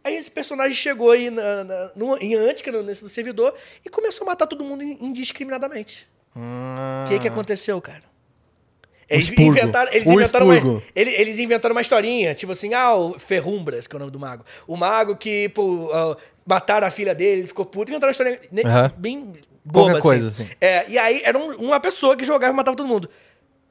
Aí 0.05 0.15
esse 0.15 0.31
personagem 0.31 0.75
chegou 0.75 1.11
aí 1.11 1.31
na, 1.31 1.65
na- 1.65 1.91
no, 1.97 2.17
em 2.19 2.35
Antica, 2.37 2.71
no- 2.71 2.83
nesse 2.83 3.03
do 3.03 3.09
servidor, 3.09 3.55
e 3.85 3.89
começou 3.91 4.25
a 4.25 4.31
matar 4.31 4.47
todo 4.47 4.65
mundo 4.65 4.83
in- 4.85 4.99
indiscriminadamente. 5.01 6.09
O 6.35 7.09
que 7.09 7.19
que 7.19 7.29
aconteceu, 7.29 7.81
cara? 7.81 8.03
Eles 9.09 9.31
inventaram, 9.31 9.93
eles 9.93 10.09
inventaram, 10.09 10.47
uma, 10.47 10.57
expurgo. 10.57 10.83
ele- 10.95 11.11
eles 11.13 11.39
inventaram 11.39 11.73
uma 11.75 11.81
historinha, 11.81 12.35
tipo 12.35 12.51
assim, 12.53 12.75
ah, 12.75 12.93
o 12.95 13.19
Ferrumbras, 13.19 13.87
que 13.87 13.95
é 13.95 13.97
o 13.97 14.01
nome 14.01 14.11
do 14.11 14.19
mago. 14.19 14.45
O 14.67 14.77
mago 14.77 15.17
que, 15.17 15.49
pô, 15.51 15.91
ah, 15.93 16.17
mataram 16.45 16.87
a 16.87 16.91
filha 16.91 17.15
dele, 17.15 17.41
ele 17.43 17.49
ficou 17.49 17.65
puto, 17.65 17.91
inventaram 17.91 18.09
uma 18.09 18.13
história 18.13 18.41
ne- 18.51 18.63
Aham. 18.65 18.93
bem 18.97 19.33
boba, 19.67 19.91
Qualquer 19.93 20.03
coisa, 20.03 20.29
assim. 20.29 20.49
É, 20.61 20.89
e 20.89 20.97
aí 20.99 21.21
era 21.25 21.37
um- 21.39 21.57
uma 21.57 21.81
pessoa 21.81 22.17
que 22.17 22.25
jogava 22.25 22.53
e 22.53 22.57
matava 22.57 22.77
todo 22.77 22.87
mundo. 22.87 23.11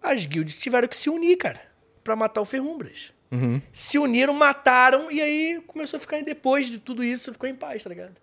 As 0.03 0.25
guilds 0.25 0.57
tiveram 0.59 0.87
que 0.87 0.95
se 0.95 1.09
unir, 1.09 1.37
cara, 1.37 1.61
pra 2.03 2.15
matar 2.15 2.41
o 2.41 2.45
Ferrumbras. 2.45 3.13
Uhum. 3.31 3.61
Se 3.73 3.97
uniram, 3.97 4.33
mataram, 4.33 5.11
e 5.11 5.21
aí 5.21 5.61
começou 5.65 5.97
a 5.97 5.99
ficar, 5.99 6.21
depois 6.21 6.67
de 6.69 6.77
tudo 6.77 7.03
isso, 7.03 7.31
ficou 7.33 7.49
em 7.49 7.55
paz, 7.55 7.83
tá 7.83 7.89
ligado? 7.89 8.13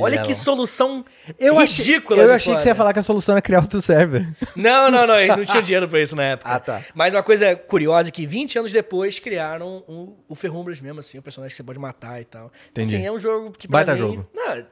Olha 0.00 0.20
lá. 0.20 0.26
que 0.26 0.34
solução 0.34 1.04
Eu 1.38 1.56
achei, 1.56 1.84
ridícula. 1.94 2.20
eu 2.20 2.26
de 2.26 2.32
achei 2.34 2.52
que 2.52 2.60
você 2.60 2.66
ia 2.68 2.74
foda. 2.74 2.78
falar 2.78 2.92
que 2.92 2.98
a 2.98 3.02
solução 3.02 3.34
era 3.34 3.40
criar 3.42 3.60
outro 3.60 3.80
server. 3.80 4.26
Não, 4.56 4.90
não, 4.90 5.06
não, 5.06 5.14
eles 5.20 5.36
não 5.36 5.44
tinham 5.44 5.62
dinheiro 5.62 5.86
pra 5.86 6.02
isso 6.02 6.16
na 6.16 6.24
época. 6.24 6.50
Ah, 6.52 6.58
tá. 6.58 6.82
Mas 6.96 7.14
uma 7.14 7.22
coisa 7.22 7.54
curiosa 7.54 8.08
é 8.08 8.12
que 8.12 8.26
20 8.26 8.58
anos 8.58 8.72
depois 8.72 9.20
criaram 9.20 9.84
um- 9.88 10.16
o 10.28 10.34
Ferrumbras 10.34 10.80
mesmo, 10.80 10.98
assim, 10.98 11.18
o 11.18 11.22
personagem 11.22 11.52
que 11.52 11.56
você 11.56 11.62
pode 11.62 11.78
matar 11.78 12.20
e 12.20 12.24
tal. 12.24 12.50
Entendi. 12.72 12.96
Assim, 12.96 13.06
é 13.06 13.12
um 13.12 13.20
jogo 13.20 13.52
que 13.52 13.68
pra 13.68 13.78
Baita 13.84 13.96
jogo. 13.96 14.28
Não, 14.34 14.64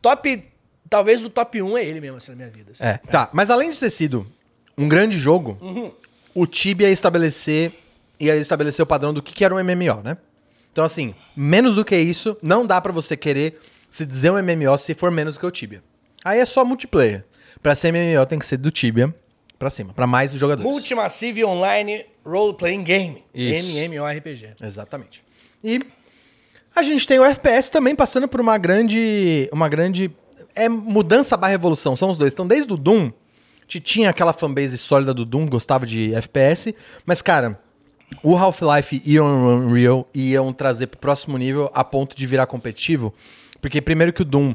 top... 0.00 0.44
Talvez 0.92 1.24
o 1.24 1.30
top 1.30 1.62
1 1.62 1.78
é 1.78 1.84
ele 1.86 2.02
mesmo, 2.02 2.18
assim, 2.18 2.32
na 2.32 2.36
minha 2.36 2.50
vida. 2.50 2.72
assim. 2.72 2.84
É, 2.84 2.98
tá. 2.98 3.30
Mas 3.32 3.48
além 3.48 3.70
de 3.70 3.78
ter 3.80 3.88
sido 3.88 4.26
um 4.76 4.86
grande 4.86 5.18
jogo, 5.18 5.56
o 6.34 6.46
Tibia 6.46 6.88
ia 6.88 6.92
estabelecer, 6.92 7.72
ia 8.20 8.36
estabelecer 8.36 8.82
o 8.82 8.86
padrão 8.86 9.14
do 9.14 9.22
que, 9.22 9.32
que 9.32 9.42
era 9.42 9.54
um 9.54 9.58
MMO, 9.58 10.02
né? 10.04 10.18
Então, 10.70 10.84
assim, 10.84 11.14
menos 11.34 11.76
do 11.76 11.84
que 11.84 11.96
isso, 11.96 12.36
não 12.42 12.66
dá 12.66 12.78
pra 12.78 12.92
você 12.92 13.16
querer 13.16 13.58
se 13.88 14.04
dizer 14.04 14.32
um 14.32 14.42
MMO 14.42 14.76
se 14.76 14.92
for 14.92 15.10
menos 15.10 15.36
do 15.36 15.40
que 15.40 15.46
o 15.46 15.50
Tibia. 15.50 15.82
Aí 16.22 16.40
é 16.40 16.44
só 16.44 16.62
multiplayer. 16.62 17.24
Pra 17.62 17.74
ser 17.74 17.90
MMO 17.90 18.26
tem 18.26 18.38
que 18.38 18.44
ser 18.44 18.58
do 18.58 18.70
Tibia 18.70 19.14
pra 19.58 19.70
cima, 19.70 19.94
pra 19.94 20.06
mais 20.06 20.32
jogadores. 20.32 20.70
Multimassive 20.70 21.42
Online 21.42 22.04
Role 22.22 22.54
Playing 22.54 22.82
Game. 22.82 23.24
Isso. 23.34 23.78
MMORPG. 23.78 24.56
Exatamente. 24.60 25.24
E 25.64 25.80
a 26.76 26.82
gente 26.82 27.06
tem 27.06 27.18
o 27.18 27.24
FPS 27.24 27.70
também 27.70 27.94
passando 27.94 28.28
por 28.28 28.40
uma 28.42 28.58
grande. 28.58 29.48
Uma 29.52 29.70
grande. 29.70 30.10
É 30.54 30.68
mudança 30.68 31.36
barra 31.36 31.54
evolução, 31.54 31.94
são 31.96 32.10
os 32.10 32.18
dois. 32.18 32.32
Então, 32.32 32.46
desde 32.46 32.72
o 32.72 32.76
Doom, 32.76 33.10
tinha 33.66 34.10
aquela 34.10 34.32
fanbase 34.32 34.76
sólida 34.76 35.14
do 35.14 35.24
Doom, 35.24 35.46
gostava 35.46 35.86
de 35.86 36.14
FPS, 36.14 36.74
mas, 37.06 37.22
cara, 37.22 37.58
o 38.22 38.36
Half-Life 38.36 39.02
e 39.04 39.18
o 39.18 39.24
Unreal 39.24 40.08
iam 40.14 40.52
trazer 40.52 40.88
pro 40.88 40.98
próximo 40.98 41.38
nível 41.38 41.70
a 41.72 41.82
ponto 41.82 42.16
de 42.16 42.26
virar 42.26 42.46
competitivo. 42.46 43.14
Porque, 43.60 43.80
primeiro, 43.80 44.12
que 44.12 44.22
o 44.22 44.24
Doom 44.24 44.54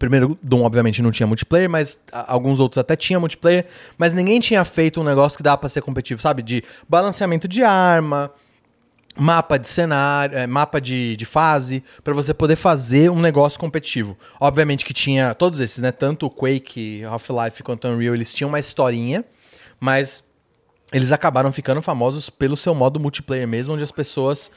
Primeiro, 0.00 0.38
Doom, 0.42 0.62
obviamente, 0.62 1.02
não 1.02 1.10
tinha 1.10 1.26
multiplayer, 1.26 1.68
mas 1.68 2.02
alguns 2.10 2.58
outros 2.58 2.78
até 2.78 2.96
tinham 2.96 3.20
multiplayer, 3.20 3.66
mas 3.98 4.14
ninguém 4.14 4.40
tinha 4.40 4.64
feito 4.64 4.98
um 4.98 5.04
negócio 5.04 5.36
que 5.36 5.42
dava 5.42 5.58
pra 5.58 5.68
ser 5.68 5.82
competitivo, 5.82 6.22
sabe? 6.22 6.42
De 6.42 6.64
balanceamento 6.88 7.46
de 7.46 7.62
arma, 7.62 8.32
mapa 9.20 9.58
de 9.58 9.68
cenário, 9.68 10.38
eh, 10.38 10.46
mapa 10.46 10.80
de, 10.80 11.14
de 11.14 11.26
fase, 11.26 11.84
pra 12.02 12.14
você 12.14 12.32
poder 12.32 12.56
fazer 12.56 13.10
um 13.10 13.20
negócio 13.20 13.60
competitivo. 13.60 14.16
Obviamente 14.40 14.82
que 14.82 14.94
tinha 14.94 15.34
todos 15.34 15.60
esses, 15.60 15.78
né? 15.78 15.92
Tanto 15.92 16.24
o 16.24 16.30
Quake, 16.30 17.04
Half-Life 17.04 17.62
quanto 17.62 17.86
o 17.86 17.90
Unreal, 17.90 18.14
eles 18.14 18.32
tinham 18.32 18.48
uma 18.48 18.58
historinha, 18.58 19.22
mas 19.78 20.24
eles 20.90 21.12
acabaram 21.12 21.52
ficando 21.52 21.82
famosos 21.82 22.30
pelo 22.30 22.56
seu 22.56 22.74
modo 22.74 22.98
multiplayer 22.98 23.46
mesmo, 23.46 23.74
onde 23.74 23.82
as 23.82 23.92
pessoas 23.92 24.50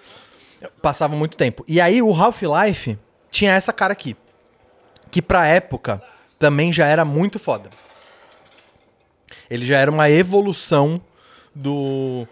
passavam 0.82 1.18
muito 1.18 1.36
tempo. 1.36 1.66
E 1.68 1.82
aí 1.82 2.02
o 2.02 2.14
Half-Life 2.14 2.98
tinha 3.30 3.52
essa 3.52 3.74
cara 3.74 3.92
aqui, 3.92 4.16
que 5.12 5.22
pra 5.22 5.46
época 5.46 6.02
também 6.40 6.72
já 6.72 6.88
era 6.88 7.04
muito 7.04 7.38
foda. 7.38 7.70
Ele 9.50 9.66
já 9.66 9.78
era 9.78 9.92
uma 9.92 10.10
evolução 10.10 11.02
do 11.54 12.26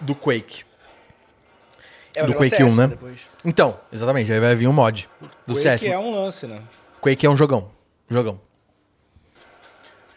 do 0.00 0.14
Quake. 0.14 0.64
É, 2.14 2.24
Do 2.24 2.32
o 2.32 2.34
Quake 2.34 2.56
CS 2.56 2.72
1, 2.72 2.76
né? 2.76 2.86
depois. 2.88 3.30
Então, 3.44 3.78
exatamente, 3.92 4.32
aí 4.32 4.40
vai 4.40 4.54
vir 4.56 4.66
um 4.66 4.72
mod 4.72 5.08
do 5.46 5.54
Quake 5.54 5.60
CS. 5.60 5.84
é 5.84 5.98
um 5.98 6.14
lance, 6.14 6.46
né? 6.46 6.60
Quake 7.00 7.24
é 7.24 7.30
um 7.30 7.36
jogão. 7.36 7.70
Jogão. 8.08 8.40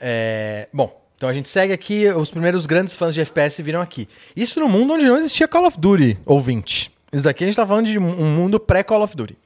É, 0.01 0.67
Bom, 0.73 1.01
então 1.15 1.29
a 1.29 1.33
gente 1.33 1.47
segue 1.47 1.71
aqui. 1.71 2.09
Os 2.09 2.29
primeiros 2.29 2.65
grandes 2.65 2.95
fãs 2.95 3.13
de 3.13 3.21
FPS 3.21 3.61
viram 3.61 3.79
aqui. 3.79 4.09
Isso 4.35 4.59
no 4.59 4.67
mundo 4.67 4.93
onde 4.93 5.05
não 5.05 5.15
existia 5.17 5.47
Call 5.47 5.65
of 5.65 5.79
Duty, 5.79 6.17
ouvinte. 6.25 6.91
Isso 7.11 7.23
daqui 7.23 7.43
a 7.43 7.47
gente 7.47 7.55
tá 7.55 7.65
falando 7.65 7.85
de 7.85 7.97
um 7.97 8.21
um 8.21 8.35
mundo 8.35 8.59
pré-Call 8.59 9.01
of 9.03 9.15
Duty. 9.15 9.37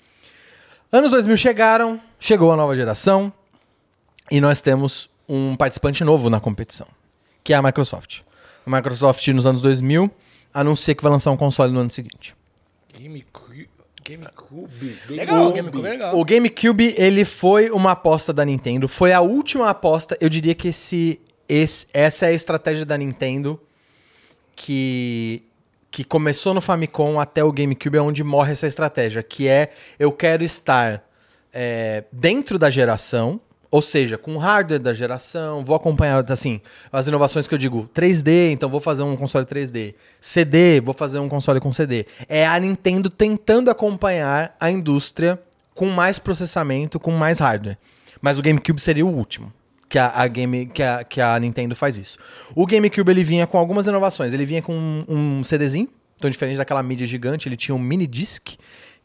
Anos 0.91 1.11
2000 1.11 1.35
chegaram, 1.37 1.99
chegou 2.19 2.51
a 2.51 2.55
nova 2.55 2.75
geração 2.75 3.31
e 4.31 4.39
nós 4.39 4.61
temos 4.61 5.09
um 5.27 5.55
participante 5.55 6.03
novo 6.03 6.29
na 6.29 6.39
competição, 6.39 6.87
que 7.43 7.53
é 7.53 7.57
a 7.57 7.61
Microsoft. 7.61 8.21
A 8.65 8.69
Microsoft, 8.69 9.27
nos 9.27 9.45
anos 9.45 9.61
2000, 9.61 10.09
anuncia 10.59 10.93
que 10.95 11.03
vai 11.03 11.11
lançar 11.11 11.31
um 11.31 11.37
console 11.37 11.71
no 11.71 11.79
ano 11.79 11.89
seguinte. 11.89 12.35
GameCube. 12.97 13.69
GameCube. 14.03 14.97
Legal, 15.09 15.47
o 15.49 15.53
GameCube 15.53 15.85
é 15.85 15.89
legal. 15.89 16.17
O 16.19 16.23
GameCube, 16.25 16.95
ele 16.97 17.25
foi 17.25 17.69
uma 17.71 17.91
aposta 17.91 18.31
da 18.31 18.45
Nintendo. 18.45 18.87
Foi 18.87 19.11
a 19.11 19.19
última 19.21 19.69
aposta. 19.69 20.17
Eu 20.21 20.29
diria 20.29 20.55
que 20.55 20.69
esse, 20.69 21.21
esse- 21.49 21.85
essa 21.93 22.25
é 22.25 22.29
a 22.29 22.33
estratégia 22.33 22.85
da 22.85 22.97
Nintendo 22.97 23.59
que, 24.55 25.43
que 25.91 26.03
começou 26.03 26.53
no 26.53 26.61
Famicom 26.61 27.19
até 27.19 27.43
o 27.43 27.51
GameCube, 27.51 27.97
é 27.97 28.01
onde 28.01 28.23
morre 28.23 28.53
essa 28.53 28.67
estratégia. 28.67 29.21
Que 29.21 29.47
é, 29.47 29.71
eu 29.99 30.11
quero 30.11 30.43
estar 30.43 31.03
é, 31.53 32.05
dentro 32.11 32.57
da 32.57 32.69
geração, 32.69 33.39
ou 33.69 33.81
seja, 33.81 34.17
com 34.17 34.35
o 34.35 34.37
hardware 34.37 34.79
da 34.79 34.93
geração, 34.93 35.63
vou 35.63 35.75
acompanhar, 35.75 36.23
assim, 36.31 36.61
as 36.91 37.07
inovações 37.07 37.47
que 37.47 37.53
eu 37.53 37.57
digo, 37.57 37.89
3D, 37.93 38.51
então 38.51 38.69
vou 38.69 38.79
fazer 38.79 39.03
um 39.03 39.15
console 39.15 39.45
3D. 39.45 39.93
CD, 40.19 40.79
vou 40.79 40.93
fazer 40.93 41.19
um 41.19 41.27
console 41.27 41.59
com 41.59 41.71
CD. 41.73 42.05
É 42.29 42.47
a 42.47 42.57
Nintendo 42.59 43.09
tentando 43.09 43.69
acompanhar 43.69 44.55
a 44.59 44.71
indústria 44.71 45.39
com 45.75 45.87
mais 45.87 46.17
processamento, 46.17 46.99
com 46.99 47.11
mais 47.11 47.39
hardware. 47.39 47.77
Mas 48.21 48.39
o 48.39 48.41
GameCube 48.41 48.81
seria 48.81 49.05
o 49.05 49.13
último. 49.13 49.53
Que 49.89 49.99
a, 49.99 50.07
a 50.09 50.27
game, 50.27 50.65
que, 50.65 50.83
a, 50.83 51.03
que 51.03 51.21
a 51.21 51.39
Nintendo 51.39 51.75
faz 51.75 51.97
isso. 51.97 52.17
O 52.55 52.65
GameCube 52.65 53.09
ele 53.09 53.23
vinha 53.23 53.47
com 53.47 53.57
algumas 53.57 53.87
inovações. 53.87 54.33
Ele 54.33 54.45
vinha 54.45 54.61
com 54.61 54.73
um, 54.73 55.05
um 55.07 55.43
CDzinho, 55.43 55.87
então 56.17 56.29
diferente 56.29 56.57
daquela 56.57 56.83
mídia 56.83 57.07
gigante, 57.07 57.47
ele 57.47 57.55
tinha 57.55 57.75
um 57.75 57.79
mini 57.79 58.07
disc 58.07 58.55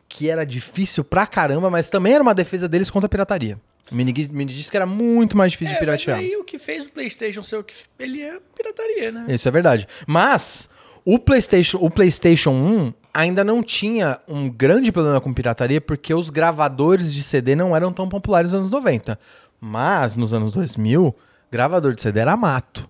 que 0.08 0.28
era 0.28 0.44
difícil 0.44 1.02
pra 1.02 1.26
caramba, 1.26 1.70
mas 1.70 1.88
também 1.88 2.12
era 2.12 2.22
uma 2.22 2.34
defesa 2.34 2.68
deles 2.68 2.90
contra 2.90 3.06
a 3.06 3.08
pirataria. 3.08 3.58
O 3.90 3.94
mini 3.94 4.12
disc 4.12 4.74
era 4.74 4.86
muito 4.86 5.36
mais 5.36 5.52
difícil 5.52 5.74
de 5.74 5.82
É, 5.82 5.86
mas 5.86 6.00
piratear. 6.02 6.18
aí 6.18 6.36
o 6.36 6.44
que 6.44 6.58
fez 6.58 6.86
o 6.86 6.90
PlayStation 6.90 7.42
ser 7.42 7.56
o 7.56 7.64
que. 7.64 7.74
Ele 7.98 8.22
é 8.22 8.38
pirataria, 8.54 9.12
né? 9.12 9.26
Isso 9.28 9.48
é 9.48 9.50
verdade. 9.50 9.86
Mas 10.06 10.70
o 11.04 11.18
PlayStation, 11.18 11.78
o 11.80 11.90
PlayStation 11.90 12.50
1 12.52 12.94
ainda 13.12 13.42
não 13.44 13.62
tinha 13.62 14.18
um 14.28 14.48
grande 14.48 14.92
problema 14.92 15.20
com 15.20 15.34
pirataria 15.34 15.80
porque 15.80 16.14
os 16.14 16.30
gravadores 16.30 17.12
de 17.12 17.22
CD 17.22 17.54
não 17.56 17.74
eram 17.76 17.92
tão 17.92 18.08
populares 18.08 18.52
nos 18.52 18.60
anos 18.60 18.70
90. 18.70 19.18
Mas 19.60 20.16
nos 20.16 20.32
anos 20.32 20.52
2000, 20.52 21.14
gravador 21.50 21.94
de 21.94 22.00
CD 22.00 22.20
era 22.20 22.36
mato. 22.36 22.88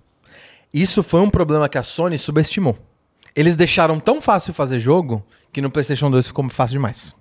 Isso 0.73 1.03
foi 1.03 1.21
um 1.21 1.31
problema 1.31 1.69
que 1.69 1.79
a 1.79 1.83
Sony 1.83 2.17
subestimou. 2.17 2.79
Eles 3.35 3.57
deixaram 3.57 3.99
tão 3.99 4.21
fácil 4.21 4.53
fazer 4.55 4.79
jogo 4.79 5.25
que 5.53 5.61
no 5.61 5.71
PlayStation 5.71 6.11
2 6.11 6.29
ficou 6.29 6.49
fácil 6.51 6.75
demais. 6.75 7.15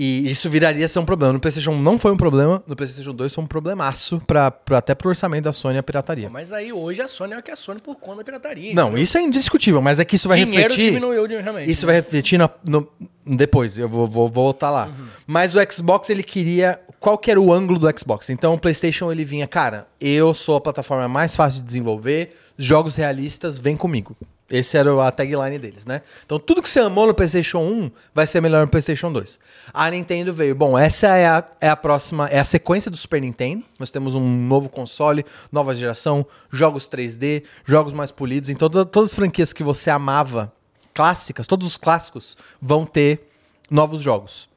E 0.00 0.30
isso 0.30 0.48
viraria 0.48 0.86
a 0.86 0.88
ser 0.88 1.00
um 1.00 1.04
problema. 1.04 1.32
No 1.32 1.40
PlayStation 1.40 1.72
1 1.72 1.82
não 1.82 1.98
foi 1.98 2.12
um 2.12 2.16
problema, 2.16 2.62
no 2.68 2.76
PlayStation 2.76 3.12
2 3.12 3.34
foi 3.34 3.42
um 3.42 3.46
problemaço 3.48 4.22
pra, 4.28 4.48
pra- 4.48 4.78
até 4.78 4.94
pro 4.94 5.08
orçamento 5.08 5.42
da 5.44 5.52
Sony 5.52 5.76
a 5.76 5.82
pirataria. 5.82 6.30
Mas 6.30 6.52
aí 6.52 6.72
hoje 6.72 7.02
a 7.02 7.08
Sony 7.08 7.32
é 7.34 7.38
o 7.38 7.42
que 7.42 7.50
a 7.50 7.56
Sony 7.56 7.80
por 7.80 7.96
conta 7.96 8.18
da 8.18 8.24
pirataria. 8.24 8.72
Não, 8.74 8.84
entendeu? 8.88 9.02
isso 9.02 9.18
é 9.18 9.22
indiscutível, 9.22 9.82
mas 9.82 9.98
é 9.98 10.04
que 10.04 10.14
isso 10.14 10.28
vai 10.28 10.38
Dinheiro 10.38 10.68
refletir. 10.68 10.90
diminuiu 10.94 11.26
realmente. 11.26 11.68
Isso 11.68 11.84
vai 11.84 11.96
refletir 11.96 12.38
no, 12.38 12.48
no- 12.64 12.88
depois, 13.26 13.76
eu 13.76 13.88
vou, 13.88 14.06
vou 14.06 14.28
voltar 14.28 14.70
lá. 14.70 14.88
Mas 15.26 15.56
o 15.56 15.58
Xbox, 15.72 16.08
ele 16.10 16.22
queria. 16.22 16.80
Qual 17.00 17.18
que 17.18 17.30
era 17.30 17.40
o 17.40 17.52
ângulo 17.52 17.78
do 17.80 17.98
Xbox? 17.98 18.30
Então 18.30 18.54
o 18.54 18.58
PlayStation 18.58 19.10
ele 19.10 19.24
vinha, 19.24 19.48
cara, 19.48 19.88
eu 20.00 20.32
sou 20.32 20.54
a 20.56 20.60
plataforma 20.60 21.08
mais 21.08 21.34
fácil 21.34 21.60
de 21.60 21.66
desenvolver, 21.66 22.36
jogos 22.56 22.94
realistas, 22.96 23.58
vem 23.58 23.76
comigo. 23.76 24.16
Esse 24.50 24.78
era 24.78 25.06
a 25.06 25.10
tagline 25.10 25.58
deles, 25.58 25.84
né? 25.84 26.00
Então 26.24 26.38
tudo 26.38 26.62
que 26.62 26.68
você 26.70 26.80
amou 26.80 27.06
no 27.06 27.12
PlayStation 27.12 27.58
1 27.58 27.90
vai 28.14 28.26
ser 28.26 28.40
melhor 28.40 28.62
no 28.62 28.68
PlayStation 28.68 29.12
2. 29.12 29.38
A 29.74 29.90
Nintendo 29.90 30.32
veio, 30.32 30.54
bom, 30.54 30.78
essa 30.78 31.08
é 31.16 31.26
a, 31.26 31.44
é 31.60 31.68
a 31.68 31.76
próxima, 31.76 32.28
é 32.28 32.38
a 32.38 32.44
sequência 32.44 32.90
do 32.90 32.96
Super 32.96 33.20
Nintendo. 33.20 33.62
Nós 33.78 33.90
temos 33.90 34.14
um 34.14 34.26
novo 34.26 34.70
console, 34.70 35.24
nova 35.52 35.74
geração, 35.74 36.24
jogos 36.50 36.88
3D, 36.88 37.42
jogos 37.66 37.92
mais 37.92 38.10
polidos. 38.10 38.48
Então 38.48 38.70
toda- 38.70 38.88
todas 38.88 39.10
as 39.10 39.14
franquias 39.14 39.52
que 39.52 39.62
você 39.62 39.90
amava 39.90 40.50
clássicas, 40.94 41.46
todos 41.46 41.66
os 41.66 41.76
clássicos 41.76 42.36
vão 42.60 42.86
ter 42.86 43.30
novos 43.70 44.02
jogos. 44.02 44.48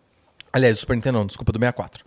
Aliás, 0.54 0.78
o 0.78 0.80
Super 0.82 0.96
Nintendo 0.96 1.18
não, 1.20 1.26
desculpa, 1.26 1.52
do 1.52 1.60
64. 1.60 2.04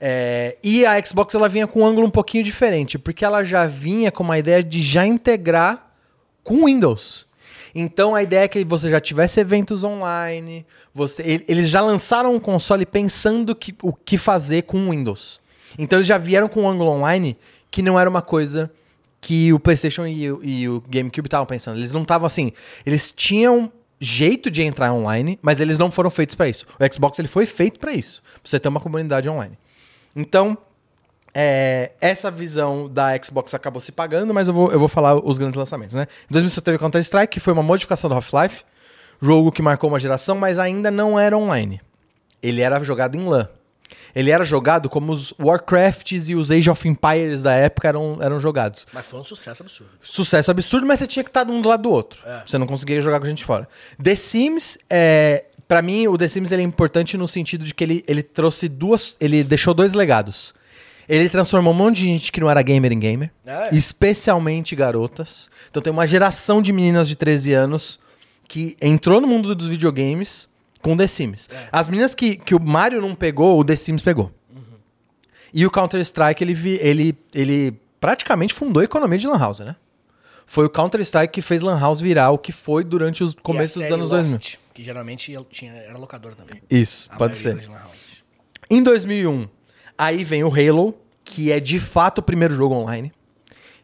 É, 0.00 0.56
e 0.62 0.84
a 0.86 1.04
Xbox 1.04 1.34
ela 1.34 1.48
vinha 1.48 1.66
com 1.66 1.80
um 1.80 1.86
ângulo 1.86 2.06
um 2.06 2.10
pouquinho 2.10 2.42
diferente, 2.42 2.98
porque 2.98 3.24
ela 3.24 3.44
já 3.44 3.66
vinha 3.66 4.10
com 4.12 4.22
uma 4.22 4.38
ideia 4.38 4.62
de 4.62 4.82
já 4.82 5.06
integrar 5.06 5.83
com 6.44 6.62
o 6.62 6.66
Windows. 6.66 7.26
Então 7.74 8.14
a 8.14 8.22
ideia 8.22 8.44
é 8.44 8.48
que 8.48 8.64
você 8.64 8.88
já 8.88 9.00
tivesse 9.00 9.40
eventos 9.40 9.82
online, 9.82 10.64
você, 10.94 11.42
eles 11.48 11.68
já 11.68 11.80
lançaram 11.80 12.32
um 12.32 12.38
console 12.38 12.86
pensando 12.86 13.52
que, 13.56 13.74
o 13.82 13.92
que 13.92 14.16
fazer 14.16 14.62
com 14.62 14.78
o 14.86 14.90
Windows. 14.90 15.40
Então 15.76 15.98
eles 15.98 16.06
já 16.06 16.16
vieram 16.18 16.48
com 16.48 16.62
um 16.62 16.68
ângulo 16.68 16.90
online 16.90 17.36
que 17.72 17.82
não 17.82 17.98
era 17.98 18.08
uma 18.08 18.22
coisa 18.22 18.70
que 19.20 19.52
o 19.52 19.58
PlayStation 19.58 20.06
e, 20.06 20.30
o- 20.30 20.40
e 20.44 20.68
o 20.68 20.80
GameCube 20.88 21.26
estavam 21.26 21.46
pensando. 21.46 21.78
Eles 21.80 21.92
não 21.92 22.02
estavam 22.02 22.26
assim. 22.26 22.52
Eles 22.86 23.10
tinham 23.10 23.72
jeito 23.98 24.50
de 24.50 24.62
entrar 24.62 24.92
online, 24.92 25.38
mas 25.42 25.58
eles 25.60 25.78
não 25.78 25.90
foram 25.90 26.10
feitos 26.10 26.34
para 26.36 26.46
isso. 26.48 26.66
O 26.78 26.94
Xbox 26.94 27.18
ele 27.18 27.26
foi 27.26 27.46
feito 27.46 27.80
para 27.80 27.92
isso, 27.92 28.22
pra 28.22 28.40
você 28.44 28.60
ter 28.60 28.68
uma 28.68 28.78
comunidade 28.80 29.28
online. 29.28 29.58
Então, 30.14 30.56
é, 31.34 31.90
essa 32.00 32.30
visão 32.30 32.88
da 32.88 33.20
Xbox 33.22 33.52
acabou 33.54 33.80
se 33.80 33.90
pagando, 33.90 34.32
mas 34.32 34.46
eu 34.46 34.54
vou, 34.54 34.70
eu 34.70 34.78
vou 34.78 34.88
falar 34.88 35.16
os 35.16 35.36
grandes 35.36 35.56
lançamentos, 35.56 35.94
né? 35.94 36.06
Em 36.30 36.32
2000 36.32 36.50
você 36.50 36.60
teve 36.60 36.78
Counter-Strike, 36.78 37.32
que 37.32 37.40
foi 37.40 37.52
uma 37.52 37.62
modificação 37.62 38.08
do 38.08 38.14
Half-Life, 38.14 38.62
jogo 39.20 39.50
que 39.50 39.60
marcou 39.60 39.90
uma 39.90 39.98
geração, 39.98 40.36
mas 40.36 40.58
ainda 40.58 40.90
não 40.90 41.18
era 41.18 41.36
online. 41.36 41.80
ele 42.42 42.60
era 42.60 42.82
jogado 42.84 43.16
em 43.16 43.24
LAN. 43.24 43.48
Ele 44.14 44.30
era 44.30 44.44
jogado 44.44 44.88
como 44.88 45.12
os 45.12 45.34
Warcrafts 45.40 46.28
e 46.28 46.34
os 46.36 46.50
Age 46.50 46.70
of 46.70 46.86
Empires 46.88 47.42
da 47.42 47.52
época 47.52 47.88
eram, 47.88 48.18
eram 48.20 48.38
jogados. 48.38 48.86
Mas 48.92 49.04
foi 49.04 49.18
um 49.18 49.24
sucesso 49.24 49.62
absurdo. 49.62 49.90
Sucesso 50.00 50.50
absurdo, 50.50 50.86
mas 50.86 51.00
você 51.00 51.06
tinha 51.06 51.24
que 51.24 51.30
estar 51.30 51.48
um 51.50 51.60
do 51.60 51.68
lado 51.68 51.82
do 51.82 51.90
outro. 51.90 52.22
É. 52.24 52.42
Você 52.46 52.56
não 52.56 52.66
conseguia 52.66 53.00
jogar 53.00 53.18
com 53.18 53.26
a 53.26 53.28
gente 53.28 53.44
fora. 53.44 53.68
The 54.00 54.14
Sims, 54.14 54.78
é, 54.88 55.46
para 55.66 55.82
mim, 55.82 56.06
o 56.06 56.16
The 56.16 56.28
Sims 56.28 56.52
ele 56.52 56.62
é 56.62 56.64
importante 56.64 57.16
no 57.16 57.26
sentido 57.26 57.64
de 57.64 57.74
que 57.74 57.82
ele, 57.82 58.04
ele 58.06 58.22
trouxe 58.22 58.68
duas. 58.68 59.16
Ele 59.20 59.42
deixou 59.42 59.74
dois 59.74 59.94
legados. 59.94 60.54
Ele 61.08 61.28
transformou 61.28 61.72
um 61.72 61.76
monte 61.76 61.96
de 61.96 62.06
gente 62.06 62.32
que 62.32 62.40
não 62.40 62.50
era 62.50 62.62
gamer 62.62 62.92
em 62.92 62.98
gamer, 62.98 63.30
Ah, 63.46 63.68
é. 63.70 63.74
especialmente 63.74 64.74
garotas. 64.76 65.50
Então 65.70 65.82
tem 65.82 65.92
uma 65.92 66.06
geração 66.06 66.62
de 66.62 66.72
meninas 66.72 67.08
de 67.08 67.16
13 67.16 67.52
anos 67.52 68.00
que 68.48 68.76
entrou 68.80 69.20
no 69.20 69.26
mundo 69.26 69.54
dos 69.54 69.68
videogames 69.68 70.48
com 70.82 70.96
The 70.96 71.06
Sims. 71.06 71.48
É. 71.50 71.68
As 71.72 71.88
meninas 71.88 72.14
que, 72.14 72.36
que 72.36 72.54
o 72.54 72.60
Mario 72.60 73.00
não 73.00 73.14
pegou, 73.14 73.58
o 73.58 73.64
The 73.64 73.76
Sims 73.76 74.02
pegou. 74.02 74.30
E 75.52 75.64
o 75.64 75.70
Counter-Strike, 75.70 76.42
ele, 76.42 76.52
vi- 76.54 76.78
ele, 76.82 77.16
ele 77.32 77.78
praticamente 78.00 78.52
fundou 78.52 78.80
a 78.80 78.84
economia 78.84 79.18
de 79.18 79.26
Lan 79.26 79.38
House, 79.38 79.60
né? 79.60 79.76
Foi 80.46 80.66
o 80.66 80.68
Counter-Strike 80.70 81.32
que 81.32 81.40
fez 81.40 81.62
Lan 81.62 81.78
House 81.78 82.00
virar 82.00 82.30
o 82.32 82.38
que 82.38 82.50
foi 82.52 82.82
durante 82.84 83.22
os 83.24 83.34
começos 83.34 83.80
dos 83.80 83.90
anos 83.90 84.08
2000. 84.10 84.34
Lost, 84.34 84.56
Que 84.74 84.82
geralmente 84.82 85.34
tinha, 85.50 85.72
era 85.72 85.96
locadora 85.96 86.34
também. 86.34 86.60
Isso, 86.68 87.08
A 87.12 87.16
pode 87.16 87.36
ser. 87.38 87.56
Em 88.68 88.82
2001, 88.82 89.48
aí 89.96 90.24
vem 90.24 90.44
o 90.44 90.48
Halo, 90.48 90.94
que 91.24 91.50
é 91.52 91.58
de 91.60 91.78
fato 91.80 92.18
o 92.18 92.22
primeiro 92.22 92.54
jogo 92.54 92.74
online. 92.74 93.12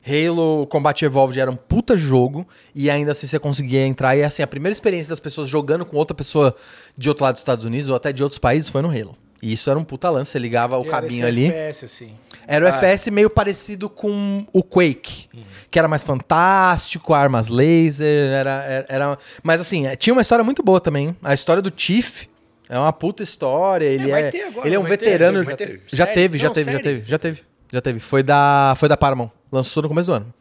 Halo 0.07 0.67
Combat 0.69 1.05
Evolved 1.05 1.39
era 1.39 1.51
um 1.51 1.57
puta 1.57 1.95
jogo 1.97 2.47
e 2.75 2.91
ainda 2.91 3.13
assim 3.13 3.27
você 3.27 3.39
conseguia 3.39 3.85
entrar. 3.87 4.17
E 4.17 4.23
assim, 4.23 4.43
a 4.43 4.47
primeira 4.47 4.73
experiência 4.73 5.11
das 5.11 5.21
pessoas 5.21 5.49
jogando 5.49 5.85
com 5.85 5.97
outra 5.97 6.15
pessoa 6.15 6.55
de 6.97 7.09
outro 7.09 7.25
lado 7.25 7.35
dos 7.35 7.41
Estados 7.43 7.65
Unidos 7.67 7.89
ou 7.91 7.95
até 7.97 8.13
de 8.13 8.23
outros 8.23 8.39
países 8.39 8.69
foi 8.71 8.81
no 8.83 8.89
Halo. 8.89 9.15
E 9.43 9.53
isso 9.55 9.71
era 9.71 9.79
um 9.79 9.85
puta 9.85 10.09
lance, 10.11 10.31
você 10.33 10.39
ligava 10.39 10.77
o 10.79 10.83
Era 10.83 10.91
cabinho 10.91 11.13
esse 11.13 11.23
ali. 11.25 11.47
FPS, 11.47 11.85
assim. 11.87 12.13
Era 12.47 12.65
o 12.65 12.69
FPS 12.69 13.11
meio 13.11 13.31
parecido 13.31 13.89
com 13.89 14.45
o 14.53 14.63
Quake, 14.63 15.29
que 15.71 15.79
era 15.79 15.89
mais 15.89 16.05
fantástico, 16.05 17.15
armas 17.15 17.49
laser, 17.49 18.33
era, 18.35 18.51
era, 18.65 18.87
era- 18.89 19.19
Mas 19.43 19.61
assim, 19.61 19.87
é, 19.87 19.97
tinha 19.97 20.13
uma 20.13 20.21
história 20.21 20.45
muito 20.45 20.63
boa 20.63 20.79
também. 20.81 21.17
A 21.23 21.33
história 21.33 21.63
do 21.63 21.73
Chief 21.75 22.25
é 22.71 22.79
uma 22.79 22.93
puta 22.93 23.23
história. 23.23 23.85
Ele 23.85 24.11
é, 24.11 24.31
ter 24.31 24.43
agora, 24.45 24.67
ele 24.67 24.77
é 24.77 24.79
um 24.79 24.85
ter, 24.85 24.89
veterano. 24.89 25.45
vai 25.45 25.53
já, 25.53 25.57
ter 25.57 25.83
já 25.87 26.07
teve, 26.07 26.39
já 26.39 26.47
Não, 26.47 26.55
teve, 26.55 26.73
já 26.73 26.79
teve, 26.79 27.03
já 27.09 27.19
teve. 27.19 27.43
Já 27.73 27.81
teve. 27.81 28.01
Foi 28.01 28.23
da, 28.23 28.75
foi 28.77 28.89
da 28.89 28.97
Paramount. 28.97 29.31
Lançou 29.51 29.83
no 29.83 29.89
começo 29.89 30.07
do 30.07 30.15
ano. 30.15 30.35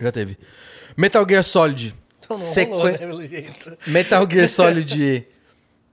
Já 0.00 0.10
teve. 0.10 0.38
Metal 0.96 1.24
Gear 1.28 1.44
Solid. 1.44 1.94
Então 2.18 2.38
não 2.38 2.64
rolou, 2.70 2.84
né, 2.86 2.98
pelo 2.98 3.24
jeito. 3.24 3.76
Metal 3.86 4.26
Gear 4.30 4.48
Solid 4.48 5.26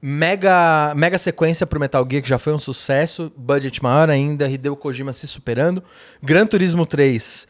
mega, 0.01 0.93
mega 0.95 1.17
sequência 1.17 1.67
pro 1.67 1.79
Metal 1.79 2.05
Gear, 2.09 2.23
que 2.23 2.29
já 2.29 2.37
foi 2.37 2.53
um 2.53 2.57
sucesso, 2.57 3.31
budget 3.35 3.83
maior 3.83 4.09
ainda, 4.09 4.49
Hideo 4.49 4.75
Kojima 4.75 5.13
se 5.13 5.27
superando. 5.27 5.83
Gran 6.23 6.45
Turismo 6.45 6.85
3 6.85 7.47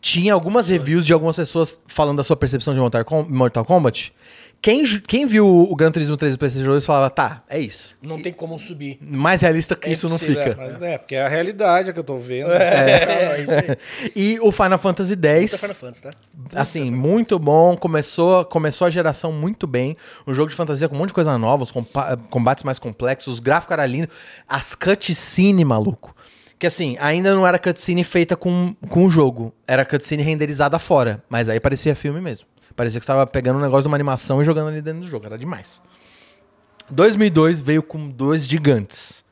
tinha 0.00 0.32
algumas 0.32 0.68
reviews 0.68 1.04
de 1.04 1.12
algumas 1.12 1.34
pessoas 1.34 1.80
falando 1.86 2.18
da 2.18 2.24
sua 2.24 2.36
percepção 2.36 2.72
de 2.74 2.80
Mortal 3.28 3.64
Kombat. 3.64 4.12
Quem, 4.60 4.84
quem 5.00 5.26
viu 5.26 5.46
o 5.46 5.76
Gran 5.76 5.92
Turismo 5.92 6.16
3 6.16 6.34
do 6.34 6.38
PlayStation 6.38 6.68
2 6.68 6.84
falava, 6.84 7.08
tá, 7.08 7.42
é 7.48 7.58
isso. 7.58 7.96
Não 8.02 8.20
tem 8.20 8.32
como 8.32 8.58
subir. 8.58 8.98
Mais 9.08 9.40
realista 9.40 9.76
que 9.76 9.88
É 9.88 9.92
isso 9.92 10.08
não 10.08 10.18
fica. 10.18 10.56
Mas 10.56 10.80
é, 10.82 10.98
porque 10.98 11.14
é 11.14 11.22
a 11.22 11.28
realidade 11.28 11.92
que 11.92 11.98
eu 11.98 12.02
tô 12.02 12.16
vendo. 12.16 12.50
É, 12.50 13.40
isso 13.42 13.50
aí. 13.52 14.10
E 14.16 14.40
o 14.40 14.50
Final 14.50 14.78
Fantasy 14.78 15.16
X. 15.22 15.60
Final 15.60 15.76
Fantasy, 15.76 16.02
tá? 16.02 16.10
Assim, 16.54 16.90
muito 16.90 17.38
bom. 17.38 17.76
Começou, 17.76 18.44
começou 18.44 18.86
a 18.86 18.90
geração 18.90 19.30
muito 19.30 19.66
bem. 19.66 19.96
Um 20.26 20.34
jogo 20.34 20.50
de 20.50 20.56
fantasia 20.56 20.88
com 20.88 20.96
um 20.96 20.98
monte 20.98 21.08
de 21.08 21.14
coisa 21.14 21.38
nova, 21.38 21.62
os 21.62 21.72
combates 22.30 22.64
mais 22.64 22.78
complexos, 22.78 23.34
os 23.34 23.40
gráficos 23.40 23.72
eram 23.72 23.86
lindos. 23.86 24.14
As 24.48 24.74
cutscene, 24.74 25.64
maluco. 25.64 26.14
Que 26.58 26.66
assim, 26.66 26.96
ainda 26.98 27.34
não 27.34 27.46
era 27.46 27.58
cutscene 27.58 28.02
feita 28.02 28.34
com, 28.34 28.74
com 28.88 29.04
o 29.04 29.10
jogo. 29.10 29.54
Era 29.66 29.84
cutscene 29.84 30.22
renderizada 30.22 30.78
fora. 30.78 31.22
Mas 31.28 31.48
aí 31.48 31.60
parecia 31.60 31.94
filme 31.94 32.20
mesmo. 32.20 32.46
Parecia 32.76 33.00
que 33.00 33.06
você 33.06 33.12
tava 33.12 33.26
pegando 33.26 33.58
um 33.58 33.62
negócio 33.62 33.82
de 33.82 33.88
uma 33.88 33.96
animação 33.96 34.42
e 34.42 34.44
jogando 34.44 34.68
ali 34.68 34.82
dentro 34.82 35.00
do 35.00 35.06
jogo. 35.06 35.26
Era 35.26 35.38
demais. 35.38 35.82
2002 36.90 37.62
veio 37.62 37.82
com 37.82 38.08
dois 38.08 38.46
gigantes. 38.46 39.24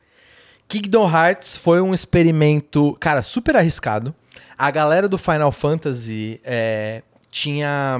Kingdom 0.67 1.09
Hearts 1.09 1.57
foi 1.57 1.81
um 1.81 1.93
experimento, 1.93 2.97
cara, 2.99 3.23
super 3.23 3.55
arriscado. 3.55 4.15
A 4.57 4.71
galera 4.71 5.09
do 5.09 5.19
Final 5.19 5.53
Fantasy 5.53 6.41
é, 6.43 7.03
tinha. 7.31 7.99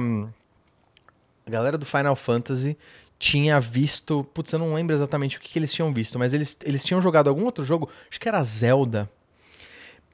A 1.45 1.49
galera 1.49 1.77
do 1.77 1.85
Final 1.85 2.15
Fantasy 2.15 2.75
tinha 3.19 3.59
visto. 3.59 4.23
Putz, 4.33 4.51
eu 4.51 4.59
não 4.59 4.73
lembro 4.73 4.95
exatamente 4.95 5.37
o 5.37 5.39
que, 5.39 5.49
que 5.49 5.59
eles 5.59 5.71
tinham 5.71 5.93
visto, 5.93 6.17
mas 6.17 6.33
eles, 6.33 6.57
eles 6.63 6.83
tinham 6.83 7.01
jogado 7.01 7.29
algum 7.29 7.45
outro 7.45 7.63
jogo, 7.63 7.89
acho 8.09 8.19
que 8.19 8.27
era 8.27 8.41
Zelda. 8.43 9.09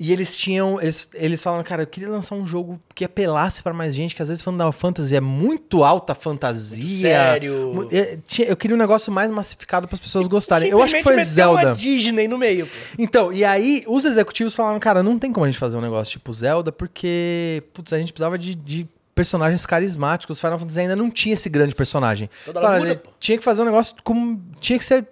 E 0.04 0.12
eles 0.12 0.36
tinham. 0.36 0.82
Eles, 0.82 1.12
eles 1.14 1.44
falaram, 1.44 1.64
cara, 1.64 1.84
eu 1.84 1.88
queria 1.88 2.10
lançar 2.10 2.34
um 2.34 2.44
jogo 2.44 2.82
que 2.96 3.06
apelasse 3.06 3.62
pra 3.62 3.72
mais 3.72 3.94
gente, 3.94 4.16
que 4.16 4.22
às 4.24 4.30
vezes 4.30 4.44
Final 4.44 4.72
Fantasy 4.72 5.16
é 5.16 5.22
muito 5.22 5.84
alta 5.84 6.16
fantasia. 6.16 6.84
Muito 6.84 7.02
sério. 7.02 7.88
é, 7.92 8.18
Eu 8.50 8.58
queria 8.58 8.76
um 8.76 8.80
negócio 8.80 9.14
mais 9.14 9.30
massificado 9.30 9.88
para 9.88 9.94
as 9.94 10.00
pessoas 10.00 10.26
gostarem. 10.26 10.72
Eu 10.72 10.82
acho 10.82 10.96
que 10.96 11.04
foi 11.04 11.24
Zelda. 11.24 11.68
uma 11.68 11.76
Disney 11.76 12.28
no 12.28 12.36
meio, 12.36 12.66
pô. 12.66 12.74
Então, 12.98 13.32
e 13.32 13.46
aí 13.46 13.84
os 13.86 14.04
executivos 14.04 14.56
falaram, 14.56 14.80
cara, 14.80 15.04
não 15.04 15.20
tem 15.20 15.32
como 15.32 15.46
a 15.46 15.50
gente 15.52 15.60
fazer 15.60 15.78
um 15.78 15.82
negócio 15.82 16.14
tipo 16.14 16.34
Zelda, 16.34 16.72
porque, 16.72 17.62
putz, 17.72 17.94
a 17.94 18.00
gente 18.00 18.12
precisava 18.12 18.40
de, 18.40 18.56
de 18.56 18.90
personagens 19.14 19.68
carismáticos. 19.68 20.40
Final 20.40 20.58
Fantasy 20.58 20.80
ainda 20.80 20.96
não 20.96 21.12
tinha 21.12 21.34
esse 21.34 21.48
grande 21.48 21.76
personagem. 21.76 22.28
Toda 22.44 22.96
pô. 22.96 23.12
tinha 23.20 23.38
que 23.38 23.44
fazer 23.44 23.62
um 23.62 23.66
negócio 23.66 23.96
como. 24.04 24.42
Tinha 24.60 24.80
que 24.80 24.86
ser 24.86 25.08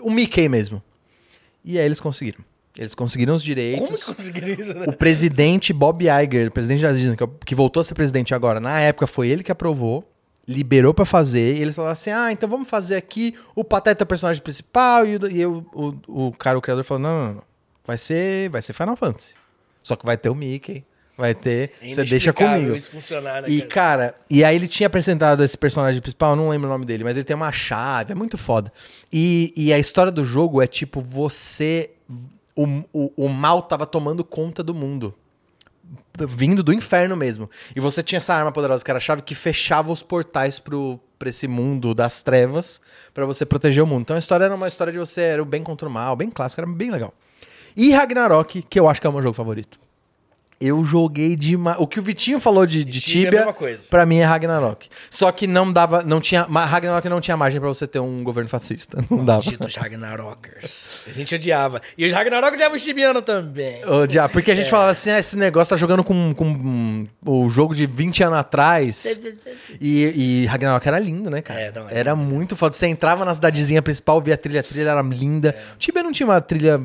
o 0.00 0.12
Mickey 0.12 0.48
mesmo. 0.48 0.80
E 1.64 1.76
aí 1.76 1.84
eles 1.84 1.98
conseguiram. 1.98 2.46
Eles 2.78 2.94
conseguiram 2.94 3.34
os 3.34 3.42
direitos. 3.42 3.88
Como 3.88 3.98
que 3.98 4.04
conseguiram 4.04 4.48
isso, 4.48 4.72
né? 4.72 4.86
O 4.86 4.92
presidente 4.92 5.72
Bob 5.72 6.04
Iger, 6.04 6.46
o 6.46 6.52
presidente 6.52 6.82
da 6.82 6.92
Disney, 6.92 7.16
que, 7.16 7.24
é 7.24 7.28
que 7.44 7.54
voltou 7.54 7.80
a 7.80 7.84
ser 7.84 7.94
presidente 7.94 8.34
agora, 8.34 8.60
na 8.60 8.78
época 8.78 9.08
foi 9.08 9.28
ele 9.28 9.42
que 9.42 9.50
aprovou, 9.50 10.08
liberou 10.46 10.94
pra 10.94 11.04
fazer, 11.04 11.56
e 11.56 11.60
eles 11.62 11.74
falaram 11.74 11.92
assim: 11.92 12.10
ah, 12.10 12.30
então 12.30 12.48
vamos 12.48 12.68
fazer 12.70 12.94
aqui 12.94 13.34
o 13.56 13.64
Pateta 13.64 14.02
é 14.02 14.04
o 14.04 14.06
personagem 14.06 14.40
principal, 14.40 15.04
e, 15.04 15.16
o, 15.16 15.30
e 15.30 15.44
o, 15.44 15.66
o, 15.74 16.26
o 16.28 16.32
cara, 16.32 16.56
o 16.56 16.62
criador, 16.62 16.84
falou: 16.84 17.02
não, 17.02 17.26
não, 17.26 17.34
não, 17.34 17.42
vai 17.84 17.98
ser, 17.98 18.48
vai 18.48 18.62
ser 18.62 18.72
Final 18.72 18.96
Fantasy. 18.96 19.34
Só 19.82 19.96
que 19.96 20.06
vai 20.06 20.16
ter 20.16 20.28
o 20.28 20.34
Mickey, 20.34 20.84
vai 21.16 21.34
ter. 21.34 21.72
É 21.82 21.92
Você 21.92 22.04
deixa 22.04 22.32
comigo. 22.32 22.76
isso 22.76 22.92
funcionar, 22.92 23.42
né, 23.42 23.48
E, 23.48 23.60
cara? 23.62 23.68
cara, 24.06 24.14
e 24.30 24.44
aí 24.44 24.54
ele 24.54 24.68
tinha 24.68 24.86
apresentado 24.86 25.42
esse 25.42 25.58
personagem 25.58 26.00
principal, 26.00 26.30
eu 26.30 26.36
não 26.36 26.48
lembro 26.48 26.68
o 26.68 26.70
nome 26.70 26.84
dele, 26.84 27.02
mas 27.02 27.16
ele 27.16 27.24
tem 27.24 27.34
uma 27.34 27.50
chave, 27.50 28.12
é 28.12 28.14
muito 28.14 28.38
foda. 28.38 28.72
E, 29.12 29.52
e 29.56 29.72
a 29.72 29.78
história 29.80 30.12
do 30.12 30.24
jogo 30.24 30.62
é 30.62 30.66
tipo, 30.68 31.00
você. 31.00 31.90
O, 32.58 32.66
o, 32.92 33.12
o 33.16 33.28
mal 33.28 33.62
tava 33.62 33.86
tomando 33.86 34.24
conta 34.24 34.64
do 34.64 34.74
mundo. 34.74 35.14
Vindo 36.18 36.60
do 36.62 36.72
inferno 36.72 37.16
mesmo. 37.16 37.48
E 37.76 37.78
você 37.78 38.02
tinha 38.02 38.16
essa 38.16 38.34
arma 38.34 38.50
poderosa 38.50 38.84
que 38.84 38.90
era 38.90 38.98
a 38.98 39.00
chave 39.00 39.22
que 39.22 39.34
fechava 39.34 39.92
os 39.92 40.02
portais 40.02 40.58
pro, 40.58 40.98
pra 41.16 41.28
esse 41.28 41.46
mundo 41.46 41.94
das 41.94 42.20
trevas 42.20 42.80
pra 43.14 43.24
você 43.24 43.46
proteger 43.46 43.84
o 43.84 43.86
mundo. 43.86 44.02
Então 44.02 44.16
a 44.16 44.18
história 44.18 44.44
era 44.44 44.54
uma 44.54 44.66
história 44.66 44.92
de 44.92 44.98
você 44.98 45.20
era 45.20 45.42
o 45.42 45.46
bem 45.46 45.62
contra 45.62 45.88
o 45.88 45.90
mal, 45.90 46.16
bem 46.16 46.30
clássico, 46.30 46.60
era 46.60 46.68
bem 46.68 46.90
legal. 46.90 47.14
E 47.76 47.92
Ragnarok, 47.92 48.62
que 48.62 48.80
eu 48.80 48.88
acho 48.88 49.00
que 49.00 49.06
é 49.06 49.10
o 49.10 49.12
meu 49.12 49.22
jogo 49.22 49.34
favorito. 49.34 49.78
Eu 50.60 50.84
joguei 50.84 51.36
demais. 51.36 51.76
O 51.78 51.86
que 51.86 52.00
o 52.00 52.02
Vitinho 52.02 52.40
falou 52.40 52.66
de, 52.66 52.82
de 52.82 53.00
Tibia 53.00 53.28
é 53.28 53.30
Tibia, 53.30 53.52
coisa. 53.52 53.84
pra 53.88 54.04
mim 54.04 54.16
é 54.18 54.24
Ragnarok. 54.24 54.88
Só 55.08 55.30
que 55.30 55.46
não 55.46 55.72
dava, 55.72 56.02
não 56.02 56.20
tinha, 56.20 56.42
Ragnarok 56.42 57.08
não 57.08 57.20
tinha 57.20 57.36
margem 57.36 57.60
pra 57.60 57.68
você 57.68 57.86
ter 57.86 58.00
um 58.00 58.22
governo 58.24 58.50
fascista, 58.50 58.98
não 59.08 59.24
dava. 59.24 59.44
Malditos 59.44 59.76
Ragnarokers. 59.76 61.04
A 61.06 61.12
gente 61.12 61.34
odiava. 61.34 61.80
E 61.96 62.04
os 62.04 62.12
Ragnarok 62.12 62.54
odiavam 62.54 62.76
os 62.76 62.82
tibianos 62.82 63.22
também. 63.22 63.84
Odiar, 63.86 64.28
porque 64.28 64.50
a 64.50 64.54
gente 64.56 64.68
falava 64.68 64.90
assim, 64.90 65.10
ah, 65.10 65.18
esse 65.18 65.36
negócio 65.36 65.70
tá 65.70 65.76
jogando 65.76 66.02
com, 66.02 66.34
com 66.34 67.06
o 67.24 67.48
jogo 67.48 67.74
de 67.74 67.86
20 67.86 68.24
anos 68.24 68.38
atrás. 68.38 69.20
E, 69.80 70.42
e 70.42 70.46
Ragnarok 70.46 70.86
era 70.88 70.98
lindo, 70.98 71.30
né, 71.30 71.40
cara? 71.40 71.60
É, 71.60 71.72
não, 71.72 71.88
é 71.88 71.98
era 71.98 72.16
muito 72.16 72.56
foda. 72.56 72.74
Você 72.74 72.86
entrava 72.86 73.24
na 73.24 73.34
cidadezinha 73.34 73.82
principal, 73.82 74.20
via 74.20 74.34
a 74.34 74.36
trilha, 74.36 74.60
a 74.60 74.62
trilha 74.62 74.90
era 74.90 75.02
linda. 75.02 75.54
O 75.74 75.78
Tibia 75.78 76.02
não 76.02 76.10
tinha 76.10 76.26
uma 76.26 76.40
trilha. 76.40 76.80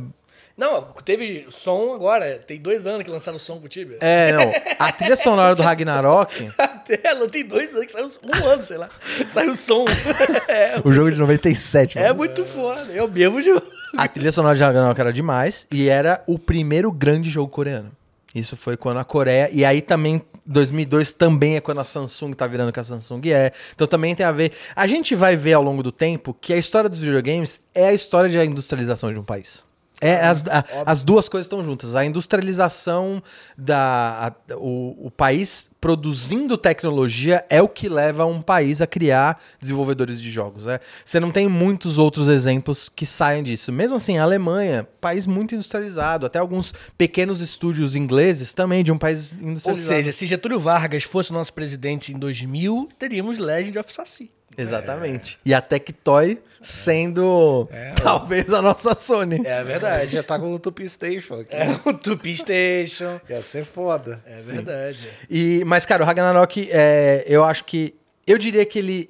Não, 0.56 0.84
teve 1.04 1.48
som 1.50 1.94
agora. 1.94 2.38
Tem 2.40 2.60
dois 2.60 2.86
anos 2.86 3.04
que 3.04 3.10
lançaram 3.10 3.38
o 3.38 3.40
som 3.40 3.60
pro 3.60 3.68
Tibia. 3.68 3.98
É, 4.02 4.32
não. 4.32 4.52
A 4.78 4.92
trilha 4.92 5.16
sonora 5.16 5.56
do 5.56 5.64
Ragnarok, 5.64 6.52
Até, 6.58 7.00
ela 7.04 7.28
tem 7.28 7.46
dois 7.46 7.74
anos 7.74 7.86
que 7.88 7.92
saiu 7.92 8.12
um 8.24 8.48
ano, 8.48 8.62
sei 8.62 8.78
lá. 8.78 8.90
Saiu 9.30 9.52
o 9.52 9.56
som. 9.56 9.86
é, 10.48 10.80
o 10.84 10.92
jogo 10.92 11.12
de 11.12 11.18
97. 11.18 11.98
é 11.98 12.04
mano. 12.04 12.16
muito 12.16 12.46
foda. 12.46 12.94
É 12.94 13.02
o 13.02 13.08
mesmo 13.08 13.42
jogo. 13.42 13.64
A 13.98 14.08
trilha 14.08 14.32
sonora 14.32 14.56
de 14.56 14.64
Ragnarok 14.64 15.00
era 15.00 15.14
demais 15.14 15.66
e 15.72 15.88
era 15.88 16.24
o 16.28 16.38
primeiro 16.38 16.92
grande 16.92 17.30
jogo 17.30 17.50
coreano. 17.50 17.92
Isso 18.34 18.58
foi 18.58 18.76
quando 18.76 18.98
a 18.98 19.04
Coreia. 19.04 19.50
E 19.52 19.64
aí 19.64 19.82
também, 19.82 20.22
2002 20.46 21.12
também 21.14 21.56
é 21.56 21.62
quando 21.62 21.80
a 21.80 21.84
Samsung 21.84 22.34
tá 22.34 22.48
virando 22.48 22.70
o 22.70 22.74
que 22.74 22.80
a 22.80 22.84
Samsung 22.84 23.22
é. 23.32 23.52
Então 23.76 23.86
também 23.86 24.16
tem 24.16 24.26
a 24.26 24.32
ver. 24.32 24.52
A 24.76 24.88
gente 24.88 25.14
vai 25.14 25.36
ver 25.36 25.54
ao 25.54 25.62
longo 25.62 25.84
do 25.84 25.92
tempo 25.92 26.36
que 26.40 26.52
a 26.52 26.58
história 26.58 26.90
dos 26.90 27.00
videogames 27.00 27.62
é 27.74 27.88
a 27.88 27.94
história 27.94 28.30
de 28.30 28.38
industrialização 28.44 29.14
de 29.14 29.20
um 29.20 29.24
país. 29.24 29.64
É, 30.04 30.26
as, 30.26 30.44
a- 30.48 30.64
as 30.86 31.02
duas 31.02 31.28
coisas 31.30 31.46
estão 31.46 31.64
juntas. 31.64 31.96
A 31.96 32.06
industrialização 32.06 33.22
da. 33.58 34.34
a- 34.50 34.56
o, 34.58 35.08
o 35.08 35.12
país 35.12 35.70
produzindo 35.80 36.58
tecnologia 36.58 37.46
é 37.50 37.62
o 37.62 37.68
que 37.68 37.90
leva 37.90 38.26
um 38.26 38.42
país 38.42 38.82
a 38.82 38.88
criar 38.88 39.42
desenvolvedores 39.60 40.22
de 40.22 40.32
jogos. 40.32 40.66
Né? 40.66 40.80
Você 41.04 41.20
não 41.20 41.30
tem 41.32 41.48
muitos 41.50 41.98
outros 41.98 42.30
exemplos 42.30 42.88
que 42.88 43.06
saem 43.06 43.44
disso. 43.44 43.72
Mesmo 43.72 43.98
assim, 43.98 44.18
a 44.18 44.24
Alemanha, 44.24 44.88
país 45.02 45.26
muito 45.26 45.54
industrializado, 45.56 46.26
até 46.26 46.40
alguns 46.40 46.74
pequenos 46.98 47.42
estúdios 47.42 47.96
ingleses 47.96 48.54
também 48.54 48.84
de 48.84 48.92
um 48.92 48.98
país 48.98 49.34
Ou 49.42 49.50
industrializado. 49.50 49.88
seja, 49.98 50.12
se 50.12 50.26
Getúlio 50.26 50.60
Vargas 50.60 51.04
fosse 51.04 51.32
o 51.32 51.34
nosso 51.34 51.54
presidente 51.54 52.14
em 52.14 52.18
2000, 52.18 52.88
teríamos 52.98 53.38
Legend 53.38 53.78
of 53.80 53.94
Saci. 53.94 54.32
Exatamente. 54.58 55.40
E 55.46 55.54
a 55.54 55.62
Tectoy 55.62 56.40
sendo 56.62 57.68
talvez 58.02 58.52
a 58.54 58.62
nossa 58.62 58.96
Sony. 58.96 59.42
É 59.46 59.64
verdade. 59.64 60.12
Já 60.16 60.24
tá 60.24 60.40
com 60.40 60.54
o 60.54 60.60
Tupi 60.60 60.88
Station 60.88 61.42
aqui. 61.42 61.56
É 61.56 61.80
o 61.86 61.94
Tupi 61.94 62.36
Station. 62.36 63.20
Ia 63.30 63.42
ser 63.42 63.66
foda. 63.66 64.24
É 64.26 64.38
verdade. 64.38 65.08
E, 65.30 65.64
mas, 65.66 65.86
cara, 65.86 66.04
o 66.04 66.06
Ragnarok, 66.06 66.70
é, 66.72 67.24
eu 67.28 67.44
acho 67.44 67.66
que. 67.66 67.96
Eu 68.26 68.38
diria 68.38 68.66
que 68.66 68.80
ele, 68.80 69.10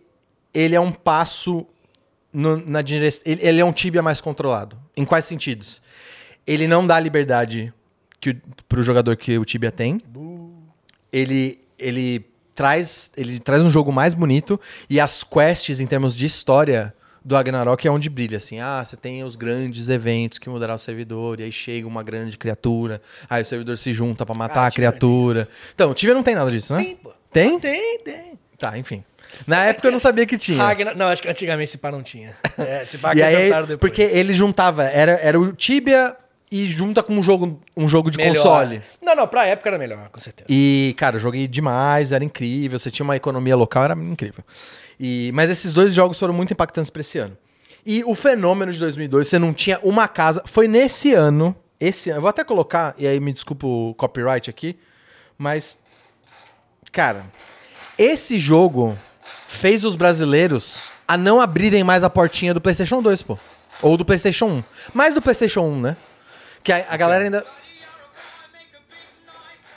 ele 0.53 0.75
é 0.75 0.79
um 0.81 0.91
passo 0.91 1.65
no- 2.31 2.57
na 2.65 2.81
direção. 2.81 3.21
Ele, 3.25 3.41
ele 3.47 3.59
é 3.61 3.65
um 3.65 3.71
Tibia 3.71 4.01
mais 4.01 4.19
controlado. 4.19 4.75
Em 4.97 5.05
quais 5.05 5.25
sentidos? 5.25 5.81
Ele 6.47 6.67
não 6.67 6.85
dá 6.85 6.95
a 6.95 6.99
liberdade 6.99 7.71
que 8.19 8.31
o, 8.31 8.41
pro 8.67 8.81
jogador 8.81 9.15
que 9.15 9.37
o 9.37 9.45
Tibia 9.45 9.71
tem. 9.71 10.01
Ele, 11.11 11.59
ele, 11.77 12.25
traz, 12.55 13.11
ele 13.15 13.39
traz 13.39 13.61
um 13.61 13.69
jogo 13.69 13.91
mais 13.91 14.13
bonito 14.13 14.59
e 14.89 14.99
as 14.99 15.23
quests, 15.23 15.79
em 15.79 15.85
termos 15.85 16.15
de 16.15 16.25
história. 16.25 16.93
Do 17.25 17.35
Ragnarok 17.35 17.87
é 17.87 17.89
onde 17.89 18.09
brilha, 18.09 18.35
assim. 18.35 18.59
Ah, 18.59 18.83
você 18.83 18.97
tem 18.97 19.23
os 19.23 19.37
grandes 19.37 19.87
eventos 19.87 20.37
que 20.37 20.49
mudará 20.49 20.75
o 20.75 20.77
servidor, 20.77 21.39
e 21.39 21.43
aí 21.43 21.53
chega 21.53 21.87
uma 21.87 22.03
grande 22.03 22.37
criatura, 22.37 23.01
aí 23.29 23.41
o 23.41 23.45
servidor 23.45 23.77
se 23.77 23.93
junta 23.93 24.25
pra 24.25 24.35
matar 24.35 24.63
Ah, 24.63 24.67
a 24.67 24.71
Tibia 24.71 24.89
criatura. 24.89 25.47
Então, 25.73 25.91
o 25.91 25.93
Tibia 25.93 26.13
não 26.13 26.21
tem 26.21 26.35
nada 26.35 26.51
disso, 26.51 26.73
né? 26.73 26.83
Tem, 26.83 26.95
pô. 26.97 27.13
Tem? 27.31 27.59
Tem, 27.61 27.99
tem. 27.99 28.39
Tá, 28.59 28.77
enfim. 28.77 29.05
Na 29.47 29.63
época 29.65 29.87
eu 29.87 29.91
não 29.93 29.99
sabia 29.99 30.25
que 30.25 30.37
tinha. 30.37 30.61
Ragnar... 30.61 30.97
Não, 30.97 31.07
acho 31.07 31.21
que 31.21 31.29
antigamente 31.29 31.69
esse 31.69 31.77
pá 31.77 31.91
não 31.91 32.03
tinha. 32.03 32.35
É, 32.57 32.83
esse 32.83 32.97
pá 32.97 33.13
e 33.15 33.23
aí, 33.23 33.49
depois. 33.49 33.77
porque 33.79 34.01
ele 34.01 34.33
juntava, 34.33 34.83
era, 34.83 35.13
era 35.13 35.39
o 35.39 35.53
Tibia 35.53 36.15
e 36.53 36.69
junta 36.69 37.01
com 37.01 37.15
um 37.15 37.23
jogo, 37.23 37.59
um 37.75 37.87
jogo 37.87 38.11
de 38.11 38.17
Melhor. 38.17 38.35
console. 38.35 38.79
Não, 39.01 39.15
não, 39.15 39.27
pra 39.27 39.47
época 39.47 39.69
era 39.69 39.77
melhor, 39.79 40.07
com 40.09 40.19
certeza. 40.19 40.45
E, 40.47 40.93
cara, 40.95 41.15
eu 41.15 41.19
joguei 41.19 41.47
demais, 41.47 42.11
era 42.11 42.23
incrível. 42.23 42.77
Você 42.77 42.91
tinha 42.91 43.03
uma 43.03 43.15
economia 43.15 43.55
local, 43.55 43.85
era 43.85 43.95
incrível. 43.95 44.43
E, 44.99 45.31
mas 45.33 45.49
esses 45.49 45.73
dois 45.73 45.95
jogos 45.95 46.19
foram 46.19 46.31
muito 46.31 46.53
impactantes 46.53 46.91
pra 46.91 47.01
esse 47.01 47.17
ano. 47.17 47.35
E 47.83 48.03
o 48.03 48.13
fenômeno 48.13 48.71
de 48.71 48.77
2002, 48.77 49.27
você 49.27 49.39
não 49.39 49.51
tinha 49.51 49.79
uma 49.81 50.07
casa. 50.07 50.43
Foi 50.45 50.67
nesse 50.67 51.11
ano. 51.11 51.55
Esse 51.79 52.11
ano. 52.11 52.19
Eu 52.19 52.21
vou 52.21 52.29
até 52.29 52.43
colocar, 52.43 52.93
e 52.99 53.07
aí 53.07 53.19
me 53.19 53.33
desculpa 53.33 53.65
o 53.65 53.95
copyright 53.95 54.47
aqui. 54.47 54.77
Mas. 55.35 55.79
Cara, 56.91 57.25
esse 57.97 58.37
jogo 58.37 58.95
fez 59.47 59.83
os 59.83 59.95
brasileiros 59.95 60.87
a 61.07 61.17
não 61.17 61.41
abrirem 61.41 61.83
mais 61.83 62.03
a 62.03 62.11
portinha 62.11 62.53
do 62.53 62.61
PlayStation 62.61 63.01
2, 63.01 63.23
pô. 63.23 63.39
Ou 63.81 63.97
do 63.97 64.05
PlayStation 64.05 64.45
1. 64.45 64.63
Mais 64.93 65.15
do 65.15 65.21
PlayStation 65.21 65.61
1, 65.61 65.81
né? 65.81 65.97
Que 66.63 66.71
a, 66.71 66.85
a 66.89 66.97
galera 66.97 67.23
ainda. 67.23 67.45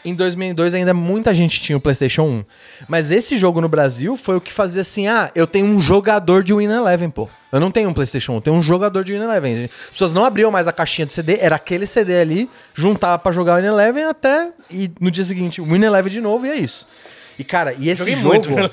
Em 0.04 0.14
2002 0.14 0.72
ainda 0.74 0.94
muita 0.94 1.34
gente 1.34 1.60
tinha 1.60 1.76
o 1.76 1.80
PlayStation 1.80 2.22
1. 2.22 2.44
Mas 2.86 3.10
esse 3.10 3.36
jogo 3.36 3.60
no 3.60 3.68
Brasil 3.68 4.16
foi 4.16 4.36
o 4.36 4.40
que 4.40 4.52
fazia 4.52 4.82
assim: 4.82 5.08
ah, 5.08 5.32
eu 5.34 5.48
tenho 5.48 5.66
um 5.66 5.80
jogador 5.80 6.44
de 6.44 6.54
Win 6.54 6.66
Eleven, 6.70 7.10
pô. 7.10 7.28
Eu 7.50 7.58
não 7.58 7.72
tenho 7.72 7.88
um 7.88 7.92
PlayStation 7.92 8.32
1, 8.32 8.34
eu 8.36 8.40
tenho 8.40 8.56
um 8.56 8.62
jogador 8.62 9.02
de 9.02 9.12
Win 9.12 9.22
Eleven. 9.24 9.64
As 9.64 9.90
pessoas 9.90 10.12
não 10.12 10.24
abriam 10.24 10.50
mais 10.52 10.68
a 10.68 10.72
caixinha 10.72 11.06
de 11.06 11.12
CD, 11.12 11.38
era 11.40 11.56
aquele 11.56 11.86
CD 11.86 12.20
ali, 12.20 12.48
juntava 12.72 13.18
pra 13.18 13.32
jogar 13.32 13.54
o 13.54 13.60
Win 13.60 13.66
Eleven 13.66 14.04
até. 14.04 14.52
E 14.70 14.88
no 15.00 15.10
dia 15.10 15.24
seguinte, 15.24 15.60
Win 15.60 15.82
Eleven 15.82 16.12
de 16.12 16.20
novo 16.20 16.46
e 16.46 16.50
é 16.50 16.56
isso. 16.56 16.86
E 17.36 17.42
cara, 17.42 17.74
e 17.76 17.88
esse 17.88 17.98
Joguei 17.98 18.14
jogo. 18.14 18.28
muito, 18.28 18.48
cara. 18.48 18.70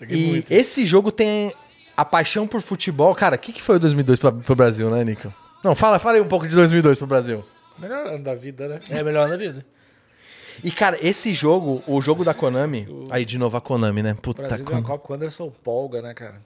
Joguei 0.00 0.18
E 0.18 0.26
muito. 0.30 0.50
esse 0.50 0.86
jogo 0.86 1.12
tem 1.12 1.52
a 1.94 2.04
paixão 2.04 2.46
por 2.46 2.62
futebol. 2.62 3.14
Cara, 3.14 3.36
o 3.36 3.38
que, 3.38 3.52
que 3.52 3.60
foi 3.60 3.76
o 3.76 3.78
2002 3.78 4.18
pra, 4.18 4.32
pro 4.32 4.56
Brasil, 4.56 4.88
né, 4.90 5.04
Nico? 5.04 5.32
Não, 5.64 5.74
fala, 5.74 5.98
fala 5.98 6.16
aí 6.18 6.20
um 6.20 6.28
pouco 6.28 6.46
de 6.46 6.54
2002 6.54 6.98
pro 6.98 7.06
Brasil. 7.06 7.42
Melhor 7.78 8.06
ano 8.06 8.22
da 8.22 8.34
vida, 8.34 8.68
né? 8.68 8.80
É 8.90 9.02
melhor 9.02 9.26
na 9.26 9.36
vida. 9.38 9.64
E, 10.62 10.70
cara, 10.70 10.98
esse 11.00 11.32
jogo, 11.32 11.82
o 11.86 12.02
jogo 12.02 12.22
da 12.22 12.34
Konami. 12.34 12.86
Aí, 13.10 13.24
de 13.24 13.38
novo, 13.38 13.56
a 13.56 13.62
Konami, 13.62 14.02
né? 14.02 14.12
O 14.12 14.16
Puta 14.16 14.42
Brasil 14.42 14.64
Konami. 14.64 14.86
Copa 14.86 15.06
com 15.06 15.12
o 15.14 15.16
Anderson 15.16 15.50
Polga, 15.50 16.02
né, 16.02 16.12
cara? 16.12 16.40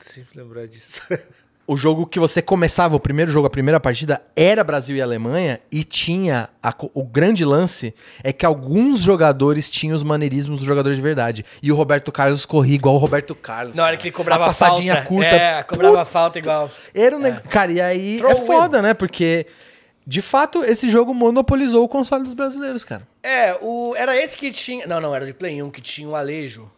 Sempre 0.00 0.42
lembrar 0.42 0.66
disso. 0.66 1.00
O 1.68 1.76
jogo 1.76 2.06
que 2.06 2.20
você 2.20 2.40
começava, 2.40 2.94
o 2.94 3.00
primeiro 3.00 3.32
jogo, 3.32 3.48
a 3.48 3.50
primeira 3.50 3.80
partida, 3.80 4.22
era 4.36 4.62
Brasil 4.62 4.94
e 4.96 5.02
Alemanha. 5.02 5.58
E 5.72 5.82
tinha. 5.82 6.48
a 6.62 6.72
o 6.94 7.02
grande 7.04 7.44
lance 7.44 7.92
é 8.22 8.32
que 8.32 8.46
alguns 8.46 9.00
jogadores 9.00 9.68
tinham 9.68 9.96
os 9.96 10.04
maneirismos 10.04 10.58
dos 10.58 10.66
jogadores 10.66 10.96
de 10.96 11.02
verdade. 11.02 11.44
E 11.60 11.72
o 11.72 11.74
Roberto 11.74 12.12
Carlos 12.12 12.46
corria 12.46 12.76
igual 12.76 12.94
o 12.94 12.98
Roberto 12.98 13.34
Carlos. 13.34 13.74
Na 13.74 13.82
hora 13.82 13.92
cara. 13.92 14.00
que 14.02 14.08
ele 14.08 14.14
cobrava 14.14 14.44
a 14.44 14.46
passadinha 14.46 14.94
falta. 14.94 15.08
curta. 15.08 15.26
É, 15.26 15.62
cobrava 15.64 16.04
falta 16.04 16.38
igual. 16.38 16.70
Era 16.94 17.16
um 17.16 17.20
neg- 17.20 17.40
Cara, 17.48 17.72
e 17.72 17.80
aí 17.80 18.18
Throw 18.18 18.30
é 18.30 18.34
in. 18.40 18.46
foda, 18.46 18.80
né? 18.80 18.94
Porque, 18.94 19.46
de 20.06 20.22
fato, 20.22 20.62
esse 20.62 20.88
jogo 20.88 21.12
monopolizou 21.12 21.82
o 21.82 21.88
console 21.88 22.22
dos 22.24 22.34
brasileiros, 22.34 22.84
cara. 22.84 23.08
É, 23.24 23.58
o, 23.60 23.92
era 23.96 24.16
esse 24.16 24.36
que 24.36 24.52
tinha. 24.52 24.86
Não, 24.86 25.00
não, 25.00 25.12
era 25.12 25.26
de 25.26 25.34
Play 25.34 25.60
1 25.60 25.70
que 25.70 25.80
tinha 25.80 26.08
o 26.08 26.14
Alejo. 26.14 26.70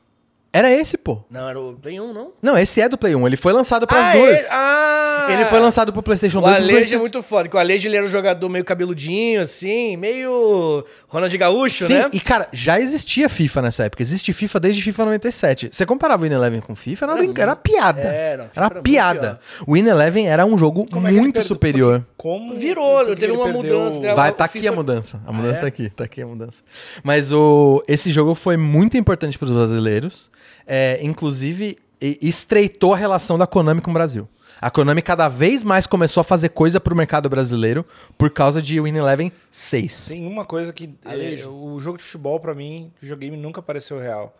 Era 0.50 0.72
esse, 0.72 0.96
pô. 0.96 1.22
Não, 1.30 1.46
era 1.48 1.60
o 1.60 1.74
Play 1.74 2.00
1, 2.00 2.12
não? 2.12 2.32
Não, 2.42 2.56
esse 2.56 2.80
é 2.80 2.88
do 2.88 2.96
Play 2.96 3.14
1. 3.14 3.26
Ele 3.26 3.36
foi 3.36 3.52
lançado 3.52 3.86
para 3.86 4.00
as 4.00 4.08
ah, 4.08 4.12
duas. 4.18 4.38
Ele, 4.38 4.48
ah! 4.50 5.26
Ele 5.30 5.44
foi 5.44 5.60
lançado 5.60 5.92
pro 5.92 6.02
PlayStation 6.02 6.38
O 6.38 6.40
2 6.40 6.52
e 6.54 6.62
pro 6.62 6.70
Alejo 6.74 6.94
é 6.94 6.98
muito 6.98 7.22
foda, 7.22 7.42
porque 7.44 7.56
o 7.58 7.60
Alejo 7.60 7.86
ele 7.86 7.96
era 7.98 8.06
um 8.06 8.08
jogador 8.08 8.48
meio 8.48 8.64
cabeludinho, 8.64 9.42
assim, 9.42 9.96
meio 9.98 10.84
Ronald 11.06 11.36
Gaúcho, 11.36 11.86
Sim, 11.86 11.94
né? 11.94 12.10
e 12.14 12.18
cara, 12.18 12.48
já 12.50 12.80
existia 12.80 13.28
FIFA 13.28 13.62
nessa 13.62 13.84
época. 13.84 14.02
Existe 14.02 14.32
FIFA 14.32 14.58
desde 14.60 14.80
FIFA 14.82 15.04
97. 15.04 15.68
Você 15.70 15.84
comparava 15.84 16.22
o 16.24 16.28
Win 16.28 16.34
Eleven 16.34 16.60
com 16.62 16.74
FIFA, 16.74 17.04
era, 17.04 17.12
uma 17.12 17.18
brinca- 17.18 17.42
era 17.42 17.54
piada. 17.54 18.00
É, 18.00 18.32
era 18.32 18.50
era 18.56 18.70
piada. 18.82 19.38
O 19.66 19.74
Win 19.74 19.86
Eleven 19.86 20.28
era 20.28 20.46
um 20.46 20.56
jogo 20.56 20.86
Como 20.90 21.06
é 21.06 21.10
muito 21.10 21.34
perdeu- 21.34 21.42
superior. 21.44 22.06
Como 22.18 22.54
Virou, 22.56 23.06
teve 23.16 23.30
uma 23.32 23.44
perdeu 23.44 23.62
mudança, 23.78 23.98
o- 23.98 24.02
né? 24.02 24.14
Vai, 24.14 24.32
tá 24.32 24.44
aqui 24.44 24.58
FIFA- 24.60 24.72
a 24.72 24.76
mudança. 24.76 25.22
A 25.24 25.32
mudança 25.32 25.58
é? 25.58 25.62
tá 25.62 25.66
aqui, 25.68 25.88
tá 25.88 26.04
aqui 26.04 26.20
a 26.20 26.26
mudança. 26.26 26.62
Mas 27.02 27.32
o, 27.32 27.82
esse 27.88 28.10
jogo 28.10 28.34
foi 28.34 28.56
muito 28.56 28.96
importante 28.98 29.38
para 29.38 29.46
os 29.46 29.52
brasileiros. 29.52 30.28
É, 30.66 30.98
inclusive, 31.00 31.78
estreitou 32.00 32.92
a 32.92 32.96
relação 32.96 33.38
da 33.38 33.46
Konami 33.46 33.80
com 33.80 33.90
o 33.90 33.94
Brasil. 33.94 34.28
A 34.60 34.68
Konami 34.70 35.00
cada 35.00 35.28
vez 35.28 35.62
mais 35.62 35.86
começou 35.86 36.20
a 36.20 36.24
fazer 36.24 36.48
coisa 36.48 36.80
pro 36.80 36.96
mercado 36.96 37.28
brasileiro 37.28 37.86
por 38.18 38.30
causa 38.30 38.60
de 38.60 38.80
Win 38.80 38.96
Eleven 38.96 39.30
6. 39.52 40.08
Tem 40.08 40.26
uma 40.26 40.44
coisa 40.44 40.72
que. 40.72 40.90
é, 41.04 41.46
o 41.46 41.78
jogo 41.80 41.98
de 41.98 42.02
futebol, 42.02 42.40
pra 42.40 42.52
mim, 42.52 42.90
o 42.96 43.00
videogame 43.00 43.36
nunca 43.36 43.62
pareceu 43.62 44.00
real. 44.00 44.36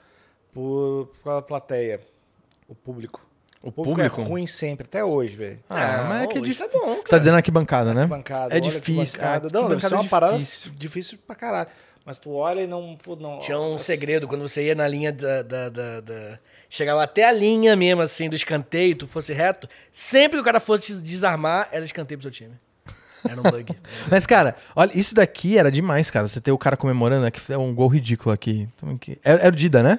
Por, 0.52 1.10
pela 1.22 1.40
plateia. 1.40 2.00
O 2.68 2.74
público. 2.74 3.20
O 3.62 3.72
público, 3.72 3.96
público? 3.96 4.20
é 4.20 4.24
ruim 4.24 4.46
sempre, 4.46 4.86
até 4.86 5.04
hoje, 5.04 5.36
velho. 5.36 5.58
Ah, 5.68 6.06
mas 6.08 6.22
é 6.22 6.26
que 6.28 6.38
é 6.38 6.40
hoje 6.40 6.50
difícil. 6.52 6.68
tá 6.70 6.78
bom, 6.78 6.94
Você 6.94 7.02
tá 7.02 7.08
cara. 7.10 7.18
dizendo 7.18 7.36
arquibancada, 7.36 7.92
né? 7.94 8.06
Bancada, 8.06 8.56
é 8.56 8.60
difícil. 8.60 9.18
Bancada. 9.20 9.48
Não, 9.52 9.60
arquibancada 9.62 9.88
ser 9.88 9.94
uma 9.94 10.04
é 10.04 10.08
parada 10.08 10.38
difícil. 10.38 10.72
difícil 10.76 11.18
pra 11.26 11.34
caralho. 11.34 11.68
Mas 12.06 12.18
tu 12.18 12.32
olha 12.32 12.62
e 12.62 12.66
não. 12.66 12.96
não 13.20 13.38
Tinha 13.40 13.58
um 13.58 13.72
Nossa. 13.72 13.84
segredo, 13.84 14.26
quando 14.26 14.40
você 14.48 14.64
ia 14.64 14.74
na 14.74 14.88
linha 14.88 15.12
da, 15.12 15.42
da, 15.42 15.68
da- 15.68 16.00
da- 16.00 16.38
Chegava 16.70 17.02
até 17.02 17.24
a 17.28 17.32
linha 17.32 17.74
mesmo, 17.76 18.00
assim, 18.02 18.28
do 18.30 18.36
escanteio, 18.36 18.94
tu 18.94 19.06
fosse 19.06 19.32
reto, 19.34 19.66
sempre 19.90 20.36
que 20.38 20.42
o 20.42 20.44
cara 20.44 20.60
fosse 20.60 21.02
desarmar, 21.02 21.68
era 21.72 21.84
escanteio 21.84 22.18
pro 22.18 22.30
seu 22.30 22.30
time. 22.30 22.54
Era 23.28 23.40
um 23.40 23.42
bug. 23.42 23.74
Mas, 24.10 24.24
cara, 24.24 24.54
olha, 24.76 24.90
isso 24.94 25.14
daqui 25.14 25.58
era 25.58 25.70
demais, 25.72 26.10
cara. 26.10 26.26
Você 26.28 26.40
ter 26.40 26.52
o 26.52 26.56
cara 26.58 26.76
comemorando, 26.76 27.22
né? 27.24 27.30
Que 27.30 27.52
é 27.52 27.58
um 27.58 27.74
gol 27.74 27.88
ridículo 27.88 28.32
aqui. 28.32 28.68
Então, 28.76 28.90
aqui- 28.94 29.18
Era, 29.24 29.40
era 29.42 29.52
o 29.52 29.56
Dida, 29.56 29.82
né? 29.82 29.98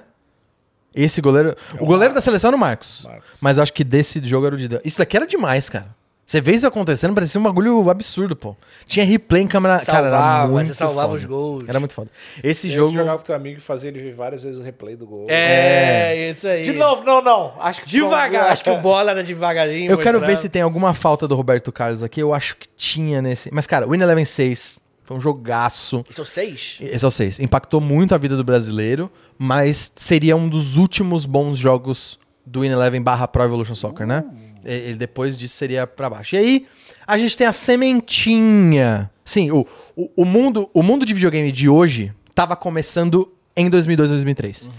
Esse 0.94 1.22
goleiro. 1.22 1.56
o 1.80 1.86
goleiro 1.86 2.14
da 2.14 2.22
seleção 2.22 2.50
era 2.50 2.58
o 2.58 2.60
Marcos. 2.60 3.04
Marcos. 3.06 3.36
Mas 3.40 3.58
eu 3.58 3.64
acho 3.64 3.74
que 3.74 3.84
desse 3.84 4.24
jogo 4.26 4.46
era 4.48 4.56
o 4.56 4.58
Dida. 4.58 4.82
Isso 4.84 4.98
daqui 4.98 5.16
era 5.18 5.26
demais, 5.28 5.70
cara. 5.70 5.98
Você 6.26 6.40
vê 6.42 6.52
isso 6.52 6.68
acontecendo, 6.68 7.16
parecia 7.16 7.42
um 7.42 7.44
bagulho 7.44 7.90
absurdo, 7.90 8.36
pô. 8.36 8.56
Tinha 8.86 9.04
replay 9.04 9.42
em 9.42 9.48
câmera. 9.48 9.80
cara, 9.80 10.10
era 10.10 10.10
Salvava, 10.12 10.48
muito 10.52 10.68
você 10.68 10.74
salvava 10.76 11.08
foda. 11.08 11.18
os 11.18 11.26
gols. 11.26 11.64
Era 11.68 11.80
muito 11.80 11.94
foda. 11.96 12.12
Esse 12.44 12.68
E 12.68 12.70
tu 12.70 12.76
jogo. 12.76 12.94
jogava 12.94 13.18
com 13.18 13.24
teu 13.24 13.34
amigo 13.34 13.58
e 13.58 13.62
fazia 13.62 13.90
ele 13.90 14.00
ver 14.00 14.14
várias 14.14 14.44
vezes 14.44 14.60
o 14.60 14.64
replay 14.64 14.96
do 14.96 15.08
gol. 15.08 15.26
É, 15.28 16.30
isso 16.30 16.48
aí. 16.48 16.62
De 16.62 16.74
novo, 16.74 17.04
não, 17.04 17.20
não. 17.24 17.54
Acho 17.60 17.82
que 17.82 17.88
Devagar, 17.90 18.44
não- 18.44 18.52
acho 18.52 18.64
que 18.64 18.70
o 18.70 18.80
bola 18.80 19.10
era 19.10 19.24
devagarinho. 19.24 19.90
Eu 19.90 19.98
quero 19.98 20.20
ver 20.20 20.38
se 20.38 20.48
tem 20.50 20.62
alguma 20.62 20.94
falta 20.94 21.28
do 21.28 21.36
Roberto 21.36 21.72
Carlos 21.72 22.04
aqui. 22.04 22.20
Eu 22.22 22.32
acho 22.32 22.58
que 22.58 22.68
tinha 22.78 23.24
nesse. 23.24 23.50
Mas, 23.52 23.66
cara, 23.66 23.88
Win 23.88 24.00
Eleven 24.00 24.24
6 24.26 24.78
foi 25.10 25.18
um 25.18 25.20
jogaço. 25.20 26.06
Esse 26.08 26.20
é 26.20 26.24
o 26.24 26.26
6? 26.26 26.78
Esse 26.82 27.04
é 27.04 27.08
o 27.08 27.10
6. 27.12 27.40
Impactou 27.40 27.82
muito 27.82 28.14
a 28.14 28.18
vida 28.20 28.38
do 28.38 28.44
brasileiro, 28.44 29.12
mas 29.40 29.92
seria 29.96 30.36
um 30.38 30.48
dos 30.48 30.78
últimos 30.78 31.26
bons 31.26 31.58
jogos 31.58 32.20
do 32.46 32.62
Win 32.62 32.68
Eleven 32.70 33.02
barra 33.02 33.28
Pro 33.28 33.42
Evolution 33.44 33.74
Soccer, 33.74 34.06
né? 34.06 34.24
E- 34.64 34.72
Ele 34.72 34.96
depois 34.98 35.36
disso 35.36 35.56
seria 35.56 35.88
pra 35.88 36.12
baixo. 36.12 36.36
E 36.36 36.38
aí, 36.38 36.68
a 37.08 37.18
gente 37.18 37.36
tem 37.36 37.48
a 37.48 37.52
sementinha. 37.52 39.10
Sim, 39.26 39.50
o, 39.50 39.66
o, 39.96 40.12
o 40.18 40.26
mundo, 40.26 40.70
o 40.76 40.84
mundo 40.84 41.06
de 41.08 41.14
videogame 41.16 41.52
de 41.52 41.68
hoje 41.68 42.14
tava 42.36 42.56
começando 42.56 43.34
em 43.58 43.68
2002, 43.68 44.12
2003. 44.12 44.70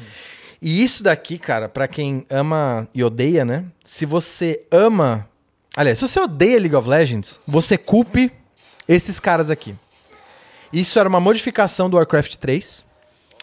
E 0.63 0.81
isso 0.81 1.03
daqui, 1.03 1.39
cara, 1.39 1.69
pra 1.69 1.89
quem 1.89 2.25
ama 2.31 2.87
e 2.95 3.03
odeia, 3.03 3.45
né? 3.45 3.65
Se 3.83 4.07
você 4.07 4.63
ama 4.71 5.27
Aliás, 5.77 5.99
se 5.99 6.07
você 6.07 6.21
odeia 6.21 6.59
League 6.59 6.75
of 6.77 6.89
Legends, 6.89 7.41
você 7.47 7.77
culpe 7.79 8.31
esses 8.89 9.19
caras 9.21 9.51
aqui. 9.51 9.75
Isso 10.73 10.99
era 10.99 11.09
uma 11.09 11.21
modificação 11.21 11.89
do 11.91 11.97
Warcraft 11.97 12.37
3. 12.37 12.85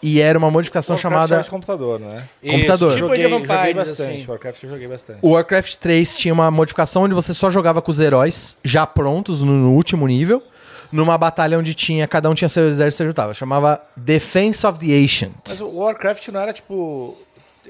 E 0.02 0.20
era 0.20 0.38
uma 0.38 0.50
modificação 0.50 0.94
Warcraft 0.94 1.14
chamada. 1.28 1.42
de 1.42 1.50
computador, 1.50 1.98
não 1.98 2.10
é? 2.12 2.22
Computador. 2.40 2.90
Tipo 2.90 3.08
joguei, 3.08 3.28
joguei 3.28 3.74
bastante. 3.74 4.02
assim. 4.12 4.26
Warcraft 4.28 4.62
eu 4.62 4.70
joguei 4.70 4.86
bastante. 4.86 5.18
O 5.22 5.30
Warcraft 5.30 5.74
3 5.76 6.14
tinha 6.16 6.32
uma 6.32 6.50
modificação 6.50 7.02
onde 7.02 7.14
você 7.14 7.34
só 7.34 7.50
jogava 7.50 7.82
com 7.82 7.90
os 7.90 7.98
heróis 7.98 8.56
já 8.62 8.86
prontos 8.86 9.42
no, 9.42 9.52
no 9.52 9.72
último 9.72 10.06
nível, 10.06 10.40
numa 10.92 11.18
batalha 11.18 11.58
onde 11.58 11.74
tinha 11.74 12.06
cada 12.06 12.30
um 12.30 12.34
tinha 12.34 12.48
seu 12.48 12.68
exército 12.68 13.02
e 13.02 13.04
você 13.04 13.08
lutava. 13.08 13.34
Chamava 13.34 13.82
Defense 13.96 14.64
of 14.64 14.78
the 14.78 14.94
Ancient. 14.94 15.32
Mas 15.48 15.60
o 15.60 15.68
Warcraft 15.68 16.28
não 16.28 16.40
era 16.40 16.52
tipo 16.52 17.16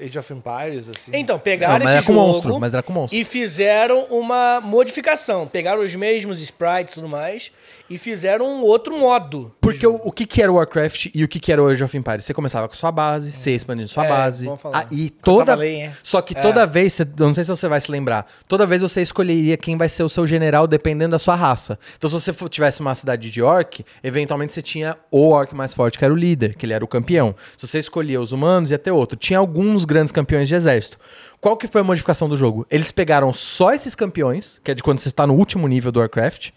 Age 0.01 0.17
of 0.19 0.33
Empires, 0.33 0.89
assim? 0.89 1.11
Então, 1.13 1.37
pegaram 1.39 1.73
Não, 1.73 1.79
mas 1.85 1.89
esse 1.89 1.97
era 1.97 2.05
com 2.05 2.13
jogo 2.13 2.25
monstro, 2.27 2.59
mas 2.59 2.73
era 2.73 2.83
com 2.83 2.93
monstro. 2.93 3.17
e 3.19 3.23
fizeram 3.23 4.05
uma 4.09 4.59
modificação. 4.61 5.47
Pegaram 5.47 5.81
os 5.83 5.93
mesmos 5.95 6.39
sprites 6.41 6.93
e 6.93 6.95
tudo 6.95 7.07
mais 7.07 7.51
e 7.89 7.97
fizeram 7.97 8.45
um 8.45 8.61
outro 8.61 8.97
modo. 8.97 9.51
Porque 9.59 9.85
o, 9.85 9.95
o 10.03 10.11
que, 10.11 10.25
que 10.25 10.41
era 10.41 10.51
o 10.51 10.55
Warcraft 10.55 11.07
e 11.13 11.23
o 11.23 11.27
que, 11.27 11.39
que 11.39 11.51
era 11.51 11.61
o 11.61 11.67
Age 11.67 11.83
of 11.83 11.97
Empires? 11.97 12.25
Você 12.25 12.33
começava 12.33 12.67
com 12.67 12.73
sua 12.75 12.91
base, 12.91 13.31
você 13.31 13.49
ia 13.51 13.55
expandindo 13.55 13.87
sua 13.89 14.05
É, 14.05 14.09
base. 14.09 14.45
falar. 14.57 14.79
Ah, 14.81 14.87
e 14.91 15.09
toda. 15.09 15.45
Tava 15.45 15.61
além, 15.61 15.83
é. 15.87 15.91
Só 16.03 16.21
que 16.21 16.33
toda 16.35 16.65
vez, 16.65 16.93
você- 16.93 17.03
eu 17.03 17.27
não 17.27 17.33
sei 17.33 17.43
se 17.43 17.49
você 17.49 17.67
vai 17.67 17.81
se 17.81 17.91
lembrar, 17.91 18.27
toda 18.47 18.65
vez 18.65 18.81
você 18.81 19.01
escolheria 19.01 19.57
quem 19.57 19.75
vai 19.77 19.89
ser 19.89 20.03
o 20.03 20.09
seu 20.09 20.25
general 20.27 20.67
dependendo 20.67 21.11
da 21.11 21.19
sua 21.19 21.35
raça. 21.35 21.79
Então, 21.97 22.09
se 22.09 22.19
você 22.19 22.31
tivesse 22.49 22.79
uma 22.81 22.93
cidade 22.95 23.29
de 23.31 23.41
orc, 23.41 23.83
eventualmente 24.03 24.53
você 24.53 24.61
tinha 24.61 24.95
o 25.11 25.29
orc 25.29 25.53
mais 25.55 25.73
forte, 25.73 25.97
que 25.97 26.05
era 26.05 26.13
o 26.13 26.17
líder, 26.17 26.55
que 26.55 26.65
ele 26.65 26.73
era 26.73 26.83
o 26.83 26.87
campeão. 26.87 27.35
Se 27.57 27.67
você 27.67 27.79
escolhia 27.79 28.21
os 28.21 28.31
humanos, 28.31 28.71
ia 28.71 28.77
ter 28.77 28.91
outro. 28.91 29.17
Tinha 29.17 29.39
alguns 29.39 29.85
grandes 29.89 30.11
campeões 30.11 30.47
de 30.47 30.55
exército. 30.55 30.97
Qual 31.41 31.57
que 31.57 31.67
foi 31.67 31.81
a 31.81 31.83
modificação 31.83 32.29
do 32.29 32.37
jogo? 32.37 32.65
Eles 32.69 32.91
pegaram 32.91 33.33
só 33.33 33.73
esses 33.73 33.95
campeões, 33.95 34.61
que 34.63 34.71
é 34.71 34.75
de 34.75 34.83
quando 34.83 34.99
você 34.99 35.09
está 35.09 35.25
no 35.25 35.33
último 35.33 35.67
nível 35.67 35.91
do 35.91 35.99
Warcraft, 35.99 36.51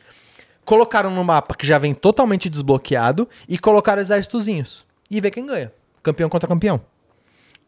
colocaram 0.64 1.10
no 1.10 1.24
mapa 1.24 1.54
que 1.54 1.66
já 1.66 1.78
vem 1.78 1.94
totalmente 1.94 2.48
desbloqueado 2.48 3.28
e 3.48 3.58
colocaram 3.58 4.00
exércitozinhos. 4.00 4.84
E 5.10 5.20
vê 5.20 5.30
quem 5.30 5.46
ganha. 5.46 5.72
Campeão 6.02 6.28
contra 6.28 6.48
campeão. 6.48 6.80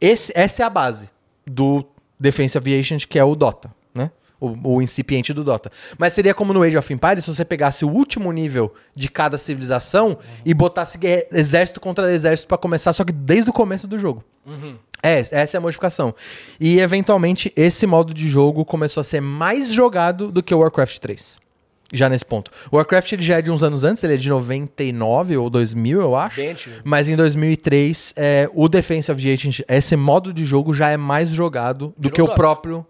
Esse, 0.00 0.32
essa 0.34 0.62
é 0.62 0.66
a 0.66 0.70
base 0.70 1.08
do 1.46 1.84
Defense 2.18 2.58
Ancient, 2.58 3.06
que 3.06 3.18
é 3.18 3.24
o 3.24 3.34
Dota, 3.34 3.72
né? 3.94 4.10
O, 4.40 4.76
o 4.76 4.82
incipiente 4.82 5.32
do 5.32 5.44
Dota. 5.44 5.70
Mas 5.96 6.12
seria 6.14 6.34
como 6.34 6.52
no 6.52 6.62
Age 6.62 6.76
of 6.76 6.92
Empires, 6.92 7.24
se 7.24 7.34
você 7.34 7.44
pegasse 7.44 7.84
o 7.84 7.88
último 7.88 8.32
nível 8.32 8.74
de 8.94 9.08
cada 9.08 9.38
civilização 9.38 10.18
e 10.44 10.52
botasse 10.52 10.98
exército 11.32 11.80
contra 11.80 12.12
exército 12.12 12.48
pra 12.48 12.58
começar, 12.58 12.92
só 12.92 13.04
que 13.04 13.12
desde 13.12 13.50
o 13.50 13.52
começo 13.52 13.86
do 13.86 13.98
jogo. 13.98 14.24
É, 15.04 15.18
essa 15.18 15.56
é 15.56 15.58
a 15.58 15.60
modificação. 15.60 16.14
E 16.58 16.80
eventualmente 16.80 17.52
esse 17.54 17.86
modo 17.86 18.14
de 18.14 18.26
jogo 18.26 18.64
começou 18.64 19.02
a 19.02 19.04
ser 19.04 19.20
mais 19.20 19.70
jogado 19.70 20.32
do 20.32 20.42
que 20.42 20.54
o 20.54 20.58
Warcraft 20.60 20.98
3. 20.98 21.36
Já 21.92 22.08
nesse 22.08 22.24
ponto. 22.24 22.50
O 22.72 22.76
Warcraft 22.76 23.12
ele 23.12 23.22
já 23.22 23.38
é 23.38 23.42
de 23.42 23.50
uns 23.50 23.62
anos 23.62 23.84
antes, 23.84 24.02
ele 24.02 24.14
é 24.14 24.16
de 24.16 24.30
99 24.30 25.36
ou 25.36 25.50
2000, 25.50 26.00
eu 26.00 26.16
acho. 26.16 26.36
Bem. 26.36 26.56
Mas 26.82 27.08
em 27.08 27.14
2003, 27.14 28.14
é, 28.16 28.50
o 28.54 28.66
Defense 28.66 29.12
of 29.12 29.22
the 29.22 29.30
Ancient, 29.30 29.60
esse 29.68 29.94
modo 29.94 30.32
de 30.32 30.44
jogo 30.44 30.72
já 30.72 30.88
é 30.88 30.96
mais 30.96 31.28
jogado 31.28 31.94
do 31.98 32.08
Virou 32.08 32.14
que 32.14 32.22
o 32.22 32.26
Dota. 32.26 32.36
próprio 32.36 32.86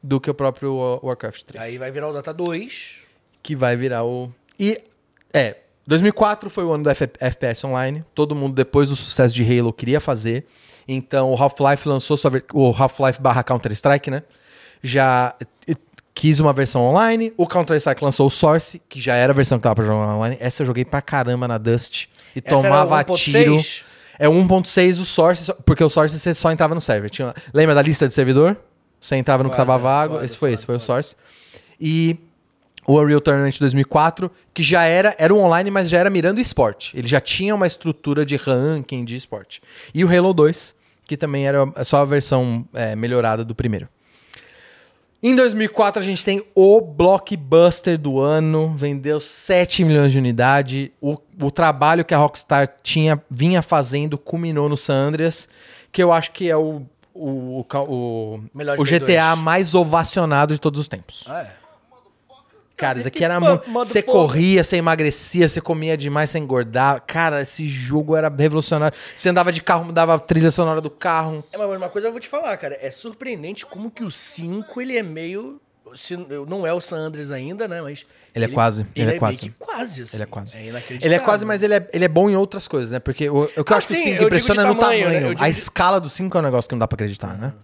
do 0.00 0.20
que 0.20 0.30
o 0.30 0.34
próprio 0.34 0.74
uh, 0.74 1.04
Warcraft 1.04 1.42
3. 1.42 1.64
Aí 1.64 1.78
vai 1.78 1.90
virar 1.90 2.08
o 2.08 2.12
Dota 2.12 2.32
2. 2.32 2.98
Que 3.42 3.56
vai 3.56 3.76
virar 3.76 4.04
o 4.04 4.30
E 4.58 4.80
é, 5.34 5.56
2004 5.86 6.48
foi 6.48 6.64
o 6.64 6.72
ano 6.72 6.84
do 6.84 6.90
FPS 6.90 7.66
online. 7.66 8.04
Todo 8.14 8.34
mundo 8.36 8.54
depois 8.54 8.88
do 8.88 8.94
sucesso 8.94 9.34
de 9.34 9.42
Halo 9.42 9.72
queria 9.72 10.00
fazer. 10.00 10.46
Então 10.88 11.30
o 11.32 11.34
Half-Life 11.34 11.88
lançou 11.88 12.16
sua 12.16 12.30
o 12.52 12.70
Half-Life 12.70 13.20
barra 13.20 13.42
Counter-Strike, 13.42 14.10
né? 14.10 14.22
Já 14.82 15.34
quis 16.16 16.40
uma 16.40 16.52
versão 16.52 16.82
online. 16.82 17.32
O 17.36 17.46
Counter-Strike 17.46 18.02
lançou 18.02 18.26
o 18.26 18.30
Source, 18.30 18.80
que 18.88 18.98
já 18.98 19.14
era 19.14 19.32
a 19.32 19.36
versão 19.36 19.58
que 19.58 19.62
tava 19.62 19.76
pra 19.76 19.84
jogar 19.84 20.14
online. 20.14 20.36
Essa 20.40 20.62
eu 20.62 20.66
joguei 20.66 20.84
pra 20.84 21.02
caramba 21.02 21.46
na 21.46 21.58
Dust 21.58 22.06
e 22.34 22.42
Essa 22.44 22.62
tomava 22.62 23.04
1.6? 23.04 23.16
tiro. 23.16 23.56
É 24.18 24.26
1.6 24.26 24.98
o 24.98 25.04
Source, 25.04 25.52
porque 25.66 25.84
o 25.84 25.90
Source 25.90 26.18
você 26.18 26.32
só 26.32 26.50
entrava 26.50 26.74
no 26.74 26.80
server. 26.80 27.10
Tinha, 27.10 27.34
lembra 27.52 27.74
da 27.74 27.82
lista 27.82 28.08
de 28.08 28.14
servidor? 28.14 28.56
Você 28.98 29.16
entrava 29.16 29.42
no 29.42 29.50
que 29.50 29.56
tava 29.56 29.76
vago. 29.76 30.22
esse 30.22 30.36
foi 30.38 30.54
esse, 30.54 30.64
foi 30.64 30.76
o 30.76 30.80
Source. 30.80 31.14
E 31.78 32.16
o 32.86 32.98
Unreal 32.98 33.20
Tournament 33.20 33.58
2004, 33.58 34.30
que 34.54 34.62
já 34.62 34.84
era, 34.84 35.14
era 35.18 35.34
um 35.34 35.40
online, 35.40 35.70
mas 35.70 35.90
já 35.90 35.98
era 35.98 36.08
mirando 36.08 36.40
esporte. 36.40 36.96
Ele 36.96 37.06
já 37.06 37.20
tinha 37.20 37.54
uma 37.54 37.66
estrutura 37.66 38.24
de 38.24 38.36
ranking 38.36 39.04
de 39.04 39.16
esporte. 39.16 39.60
E 39.92 40.02
o 40.02 40.08
Halo 40.08 40.32
2, 40.32 40.74
que 41.06 41.16
também 41.16 41.46
era 41.46 41.66
só 41.84 41.98
a 41.98 42.04
versão 42.04 42.66
é, 42.74 42.96
melhorada 42.96 43.44
do 43.44 43.54
primeiro. 43.54 43.88
Em 45.22 45.34
2004 45.34 46.00
a 46.00 46.04
gente 46.04 46.24
tem 46.24 46.44
o 46.54 46.80
blockbuster 46.80 47.98
do 47.98 48.20
ano, 48.20 48.74
vendeu 48.76 49.18
7 49.18 49.84
milhões 49.84 50.12
de 50.12 50.18
unidade. 50.18 50.92
O, 51.00 51.16
o 51.40 51.50
trabalho 51.50 52.04
que 52.04 52.14
a 52.14 52.18
Rockstar 52.18 52.76
tinha, 52.82 53.20
vinha 53.30 53.62
fazendo 53.62 54.18
culminou 54.18 54.68
no 54.68 54.76
San 54.76 54.94
Andreas, 54.94 55.48
que 55.90 56.02
eu 56.02 56.12
acho 56.12 56.32
que 56.32 56.50
é 56.50 56.56
o, 56.56 56.82
o, 57.14 57.60
o, 57.60 57.66
o, 57.88 58.40
o 58.78 58.84
GTA 58.84 59.34
2. 59.34 59.38
mais 59.38 59.74
ovacionado 59.74 60.52
de 60.52 60.60
todos 60.60 60.78
os 60.78 60.86
tempos. 60.86 61.24
Ah, 61.26 61.42
é. 61.42 61.65
Cara, 62.76 62.98
isso 62.98 63.08
aqui 63.08 63.24
era 63.24 63.38
muito. 63.40 63.70
Você 63.72 64.02
corria, 64.02 64.62
você 64.62 64.76
emagrecia, 64.76 65.48
você 65.48 65.60
comia 65.60 65.96
demais, 65.96 66.30
você 66.30 66.38
engordava. 66.38 67.00
Cara, 67.00 67.40
esse 67.40 67.66
jogo 67.66 68.14
era 68.14 68.28
revolucionário. 68.28 68.96
Você 69.14 69.28
andava 69.30 69.50
de 69.50 69.62
carro, 69.62 69.84
mudava 69.86 70.14
a 70.14 70.18
trilha 70.18 70.50
sonora 70.50 70.80
do 70.80 70.90
carro. 70.90 71.42
É, 71.52 71.56
mas 71.58 71.76
uma 71.76 71.88
coisa 71.88 72.08
eu 72.08 72.12
vou 72.12 72.20
te 72.20 72.28
falar, 72.28 72.56
cara. 72.56 72.76
É 72.80 72.90
surpreendente 72.90 73.64
como 73.64 73.90
que 73.90 74.04
o 74.04 74.10
5, 74.10 74.80
ele 74.80 74.96
é 74.96 75.02
meio... 75.02 75.60
Se, 75.94 76.14
não 76.16 76.66
é 76.66 76.72
o 76.74 76.80
San 76.80 76.98
Andreas 76.98 77.32
ainda, 77.32 77.66
né? 77.66 77.80
Mas... 77.80 78.04
Ele 78.34 78.44
é 78.44 78.48
quase, 78.48 78.82
ele 78.94 79.04
é 79.04 79.06
meio 79.06 79.18
quase. 79.18 79.50
quase, 79.58 80.02
assim. 80.02 80.16
Ele 80.18 80.22
é 80.22 80.26
quase. 80.26 80.56
É 80.58 80.64
inacreditável. 80.66 81.06
Ele 81.06 81.14
é 81.14 81.18
quase, 81.18 81.44
mas 81.46 81.62
ele 81.62 81.72
é, 81.74 81.88
ele 81.90 82.04
é 82.04 82.08
bom 82.08 82.28
em 82.28 82.36
outras 82.36 82.68
coisas, 82.68 82.90
né? 82.90 82.98
Porque 82.98 83.30
o, 83.30 83.44
o 83.44 83.46
que 83.48 83.58
eu 83.58 83.64
Ah, 83.70 83.78
acho 83.78 83.88
que 83.88 83.94
o 83.94 83.96
sim, 83.96 84.02
5 84.02 84.08
eu 84.10 84.12
digo 84.16 84.26
impressiona 84.26 84.62
é 84.62 84.66
no 84.66 84.74
tamanho, 84.74 85.04
tamanho. 85.04 85.20
né? 85.22 85.26
Eu 85.30 85.34
digo 85.34 85.42
A 85.42 85.48
escala 85.48 85.98
do 85.98 86.10
5 86.10 86.36
é 86.36 86.40
um 86.40 86.44
negócio 86.44 86.68
que 86.68 86.74
não 86.74 86.80
dá 86.80 86.86
pra 86.86 86.96
acreditar, 86.96 87.38
né? 87.38 87.54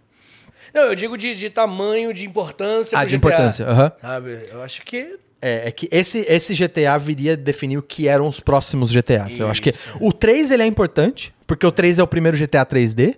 Não, 0.75 0.83
eu 0.85 0.95
digo 0.95 1.17
de, 1.17 1.35
de 1.35 1.51
tamanho, 1.51 2.13
de 2.15 2.27
importância 2.27 2.97
Ah, 2.99 3.05
de 3.05 3.11
GTA, 3.11 3.17
importância, 3.17 3.67
aham. 3.67 3.93
Sabe? 4.01 4.49
Eu 4.51 4.63
acho 4.63 4.83
que... 4.83 5.17
É, 5.45 5.69
é 5.69 5.71
que 5.73 5.89
esse, 5.91 6.21
esse 6.29 6.55
GTA 6.55 6.97
viria 6.99 7.37
definir 7.37 7.77
o 7.77 7.83
que 7.83 8.07
eram 8.07 8.29
os 8.29 8.39
próximos 8.39 8.91
GTAs. 8.93 9.41
Eu 9.41 9.49
acho 9.51 9.61
que 9.61 9.71
Isso. 9.71 9.89
o 10.01 10.13
3 10.13 10.53
ele 10.53 10.63
é 10.63 10.67
importante, 10.67 11.35
porque 11.47 11.67
o 11.67 11.73
3 11.73 11.99
é 11.99 12.03
o 12.03 12.07
primeiro 12.07 12.37
GTA 12.39 12.65
3D, 12.65 13.17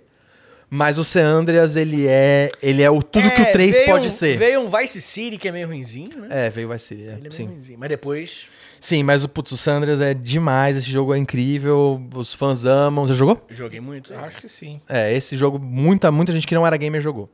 mas 0.67 0.97
o 0.97 1.03
San 1.03 1.23
Andreas 1.23 1.75
ele 1.75 2.07
é, 2.07 2.49
ele 2.63 2.81
é 2.81 2.89
o 2.89 3.03
tudo 3.03 3.29
que 3.29 3.41
É, 3.43 3.49
o 3.49 3.51
3 3.51 3.71
veio 3.77 3.85
pode 3.85 4.07
um- 4.07 4.11
ser. 4.11 4.35
Veio 4.37 4.59
um 4.61 4.67
Vice 4.67 4.99
City 5.01 5.37
que 5.37 5.47
é 5.47 5.51
meio 5.51 5.67
ruinzinho, 5.67 6.21
né? 6.21 6.27
É, 6.31 6.49
veio 6.49 6.67
vai 6.67 6.79
ser, 6.79 6.95
é, 6.95 6.97
Ele 6.97 7.11
é 7.11 7.15
meio 7.19 7.31
sim. 7.31 7.45
ruinzinho. 7.45 7.77
Mas 7.79 7.89
depois... 7.89 8.47
Sim, 8.81 9.03
mas 9.03 9.23
o, 9.23 9.29
putz, 9.29 9.51
o 9.51 9.57
San 9.57 9.75
Andreas 9.77 10.01
é 10.01 10.13
demais, 10.15 10.77
esse 10.77 10.89
jogo 10.89 11.13
é 11.13 11.17
incrível, 11.19 12.01
os 12.13 12.33
fãs 12.33 12.65
amam. 12.65 13.05
Você 13.05 13.13
jogou? 13.13 13.43
Joguei 13.51 13.79
muito. 13.79 14.13
Acho 14.15 14.41
que 14.41 14.49
sim. 14.49 14.81
É, 14.89 15.15
esse 15.15 15.37
jogo, 15.37 15.59
muita, 15.59 16.11
muita 16.11 16.33
gente 16.33 16.45
que 16.47 16.55
não 16.55 16.65
era 16.65 16.75
gamer 16.75 17.01
jogou. 17.01 17.29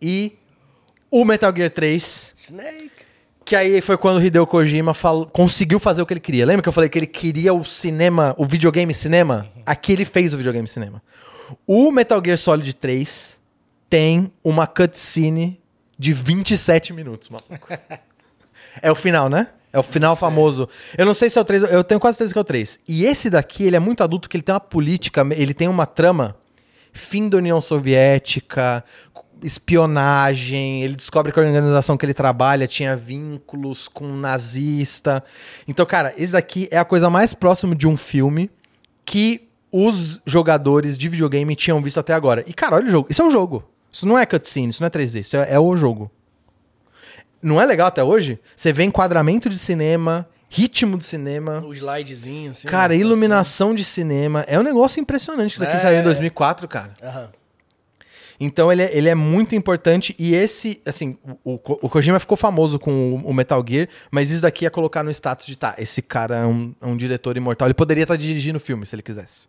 E 0.00 0.38
o 1.10 1.24
Metal 1.24 1.54
Gear 1.54 1.70
3, 1.70 2.32
Snake. 2.36 2.90
que 3.44 3.56
aí 3.56 3.80
foi 3.80 3.96
quando 3.96 4.18
o 4.18 4.22
Hideo 4.22 4.46
Kojima 4.46 4.92
falou- 4.94 5.26
conseguiu 5.26 5.78
fazer 5.80 6.02
o 6.02 6.06
que 6.06 6.12
ele 6.12 6.20
queria. 6.20 6.44
Lembra 6.46 6.62
que 6.62 6.68
eu 6.68 6.72
falei 6.72 6.88
que 6.88 6.98
ele 6.98 7.06
queria 7.06 7.52
o 7.54 7.64
cinema, 7.64 8.34
o 8.38 8.44
videogame 8.44 8.92
cinema? 8.92 9.48
Aqui 9.64 9.92
ele 9.92 10.04
fez 10.04 10.34
o 10.34 10.36
videogame 10.36 10.68
cinema. 10.68 11.02
O 11.66 11.90
Metal 11.90 12.20
Gear 12.24 12.36
Solid 12.36 12.74
3 12.74 13.38
tem 13.88 14.30
uma 14.44 14.66
cutscene 14.66 15.58
de 15.98 16.12
27 16.12 16.92
minutos, 16.92 17.30
maluco. 17.30 17.68
é 18.82 18.90
o 18.90 18.94
final, 18.94 19.28
né? 19.28 19.48
É 19.72 19.78
o 19.78 19.82
final 19.82 20.14
famoso. 20.16 20.68
Eu 20.96 21.04
não 21.06 21.12
sei 21.14 21.28
se 21.28 21.38
é 21.38 21.40
o 21.40 21.44
3, 21.44 21.62
eu 21.72 21.84
tenho 21.84 22.00
quase 22.00 22.18
certeza 22.18 22.34
que 22.34 22.38
é 22.38 22.42
o 22.42 22.44
3. 22.44 22.80
E 22.86 23.04
esse 23.04 23.28
daqui, 23.30 23.64
ele 23.64 23.76
é 23.76 23.78
muito 23.78 24.02
adulto, 24.02 24.28
que 24.28 24.36
ele 24.36 24.42
tem 24.42 24.54
uma 24.54 24.60
política, 24.60 25.26
ele 25.34 25.52
tem 25.54 25.68
uma 25.68 25.86
trama 25.86 26.36
fim 26.92 27.28
da 27.28 27.36
União 27.38 27.60
Soviética, 27.60 28.82
espionagem, 29.42 30.82
ele 30.82 30.94
descobre 30.96 31.32
que 31.32 31.38
a 31.38 31.42
organização 31.42 31.96
que 31.96 32.04
ele 32.04 32.14
trabalha 32.14 32.66
tinha 32.66 32.96
vínculos 32.96 33.88
com 33.88 34.06
um 34.06 34.16
nazista. 34.16 35.22
Então, 35.66 35.84
cara, 35.86 36.12
esse 36.16 36.32
daqui 36.32 36.68
é 36.70 36.78
a 36.78 36.84
coisa 36.84 37.08
mais 37.10 37.32
próxima 37.34 37.74
de 37.74 37.86
um 37.86 37.96
filme 37.96 38.50
que 39.04 39.48
os 39.70 40.20
jogadores 40.26 40.96
de 40.96 41.08
videogame 41.08 41.54
tinham 41.54 41.80
visto 41.82 41.98
até 42.00 42.14
agora. 42.14 42.42
E, 42.46 42.52
cara, 42.52 42.76
olha 42.76 42.86
o 42.86 42.90
jogo. 42.90 43.08
Isso 43.10 43.22
é 43.22 43.24
o 43.24 43.30
jogo. 43.30 43.64
Isso 43.90 44.06
não 44.06 44.18
é 44.18 44.26
cutscene, 44.26 44.68
isso 44.68 44.82
não 44.82 44.86
é 44.86 44.90
3D, 44.90 45.20
isso 45.20 45.36
é, 45.36 45.52
é 45.54 45.58
o 45.58 45.76
jogo. 45.76 46.10
Não 47.42 47.60
é 47.60 47.64
legal 47.64 47.86
até 47.86 48.02
hoje? 48.02 48.38
Você 48.54 48.72
vê 48.72 48.82
enquadramento 48.84 49.48
de 49.48 49.58
cinema, 49.58 50.28
ritmo 50.48 50.98
de 50.98 51.04
cinema. 51.04 51.62
O 51.64 51.72
slidezinho, 51.72 52.50
assim. 52.50 52.66
Cara, 52.68 52.92
né? 52.94 53.00
iluminação 53.00 53.74
de 53.74 53.84
cinema. 53.84 54.44
É 54.48 54.58
um 54.58 54.62
negócio 54.62 55.00
impressionante. 55.00 55.52
Isso 55.54 55.62
aqui 55.62 55.76
É. 55.76 55.80
saiu 55.80 56.00
em 56.00 56.02
2004, 56.02 56.66
cara. 56.68 56.92
Assim. 57.00 57.06
Aham. 57.18 57.28
Então 58.40 58.70
ele 58.70 58.82
é, 58.82 58.96
ele 58.96 59.08
é 59.08 59.14
muito 59.14 59.54
importante. 59.54 60.14
E 60.18 60.34
esse, 60.34 60.80
assim, 60.86 61.16
o, 61.44 61.54
o 61.54 61.58
Ko- 61.58 61.78
o 61.82 61.88
Kojima 61.88 62.18
ficou 62.20 62.36
famoso 62.36 62.78
com 62.78 63.14
o, 63.14 63.30
o 63.30 63.34
Metal 63.34 63.64
Gear, 63.66 63.88
mas 64.10 64.30
isso 64.30 64.42
daqui 64.42 64.64
ia 64.64 64.70
colocar 64.70 65.02
no 65.02 65.10
status 65.10 65.46
de, 65.46 65.56
tá, 65.58 65.74
esse 65.78 66.00
cara 66.02 66.36
é 66.36 66.46
um, 66.46 66.74
é 66.80 66.86
um 66.86 66.96
diretor 66.96 67.36
imortal. 67.36 67.66
Ele 67.66 67.74
poderia 67.74 68.02
estar 68.04 68.16
dirigindo 68.16 68.56
o 68.58 68.60
filme 68.60 68.86
se 68.86 68.94
ele 68.94 69.02
quisesse. 69.02 69.46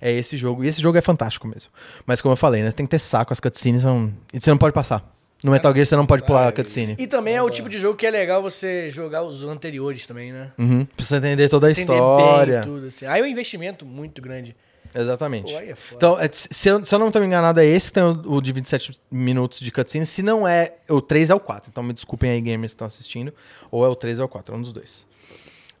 É 0.00 0.12
esse 0.12 0.36
jogo. 0.36 0.64
E 0.64 0.68
esse 0.68 0.82
jogo 0.82 0.98
é 0.98 1.00
fantástico 1.00 1.46
mesmo. 1.46 1.70
Mas 2.04 2.20
como 2.20 2.32
eu 2.32 2.36
falei, 2.36 2.62
né? 2.62 2.70
Você 2.70 2.76
tem 2.76 2.84
que 2.86 2.90
ter 2.90 2.98
saco, 2.98 3.32
as 3.32 3.40
cutscenes 3.40 3.82
são. 3.82 4.12
E 4.32 4.40
você 4.40 4.50
não 4.50 4.58
pode 4.58 4.74
passar. 4.74 5.10
No 5.44 5.52
Metal 5.52 5.72
Gear 5.72 5.86
você 5.86 5.94
não 5.96 6.06
pode 6.06 6.24
pular 6.24 6.48
a 6.48 6.52
cutscene. 6.52 6.96
E 6.98 7.06
também 7.06 7.34
é 7.36 7.42
o 7.42 7.48
tipo 7.48 7.68
de 7.68 7.78
jogo 7.78 7.96
que 7.96 8.06
é 8.06 8.10
legal 8.10 8.42
você 8.42 8.90
jogar 8.90 9.22
os 9.22 9.44
anteriores 9.44 10.06
também, 10.06 10.32
né? 10.32 10.50
Uhum. 10.58 10.84
Pra 10.84 11.04
você 11.06 11.16
entender 11.16 11.48
toda 11.48 11.66
a 11.68 11.70
Entender 11.70 11.92
história. 11.92 12.60
bem 12.62 12.68
tudo, 12.68 12.86
assim. 12.86 13.06
Aí 13.06 13.20
é 13.20 13.22
um 13.24 13.26
investimento 13.26 13.86
muito 13.86 14.20
grande. 14.20 14.56
Exatamente. 14.96 15.52
Pô, 15.52 15.58
é 15.58 15.74
então, 15.92 16.18
é, 16.18 16.28
se, 16.32 16.68
eu, 16.68 16.84
se 16.84 16.94
eu 16.94 16.98
não 16.98 17.10
tô 17.10 17.20
me 17.20 17.26
enganado, 17.26 17.60
é 17.60 17.66
esse 17.66 17.88
que 17.88 17.94
tem 17.94 18.02
o, 18.02 18.36
o 18.36 18.40
de 18.40 18.52
27 18.52 18.92
minutos 19.10 19.60
de 19.60 19.70
cutscene. 19.70 20.06
Se 20.06 20.22
não 20.22 20.48
é, 20.48 20.74
o 20.88 21.00
3 21.00 21.30
é 21.30 21.34
o 21.34 21.40
4. 21.40 21.70
Então 21.70 21.82
me 21.82 21.92
desculpem 21.92 22.30
aí, 22.30 22.40
gamers 22.40 22.72
que 22.72 22.76
estão 22.76 22.86
assistindo. 22.86 23.32
Ou 23.70 23.84
é 23.84 23.88
o 23.88 23.94
3 23.94 24.18
ou 24.18 24.22
é 24.22 24.26
o 24.26 24.28
4, 24.28 24.54
é 24.54 24.58
um 24.58 24.62
dos 24.62 24.72
dois. 24.72 25.06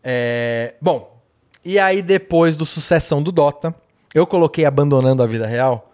É, 0.04 0.74
bom, 0.80 1.20
e 1.64 1.78
aí 1.78 2.02
depois 2.02 2.56
do 2.56 2.64
sucessão 2.64 3.22
do 3.22 3.32
Dota, 3.32 3.74
eu 4.14 4.26
coloquei 4.26 4.64
abandonando 4.64 5.22
a 5.22 5.26
vida 5.26 5.46
real, 5.46 5.92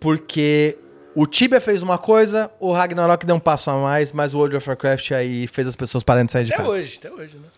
porque 0.00 0.78
o 1.14 1.26
Tibia 1.26 1.60
fez 1.60 1.82
uma 1.82 1.98
coisa, 1.98 2.50
o 2.58 2.72
Ragnarok 2.72 3.26
deu 3.26 3.36
um 3.36 3.40
passo 3.40 3.70
a 3.70 3.76
mais, 3.76 4.12
mas 4.12 4.32
o 4.32 4.38
World 4.38 4.56
of 4.56 4.68
Warcraft 4.68 5.12
aí 5.12 5.46
fez 5.46 5.68
as 5.68 5.76
pessoas 5.76 6.02
pararem 6.02 6.26
de 6.26 6.32
sair 6.32 6.44
de 6.44 6.54
Até 6.54 6.62
casa. 6.62 6.74
hoje, 6.74 6.96
até 6.98 7.12
hoje, 7.12 7.36
né? 7.36 7.48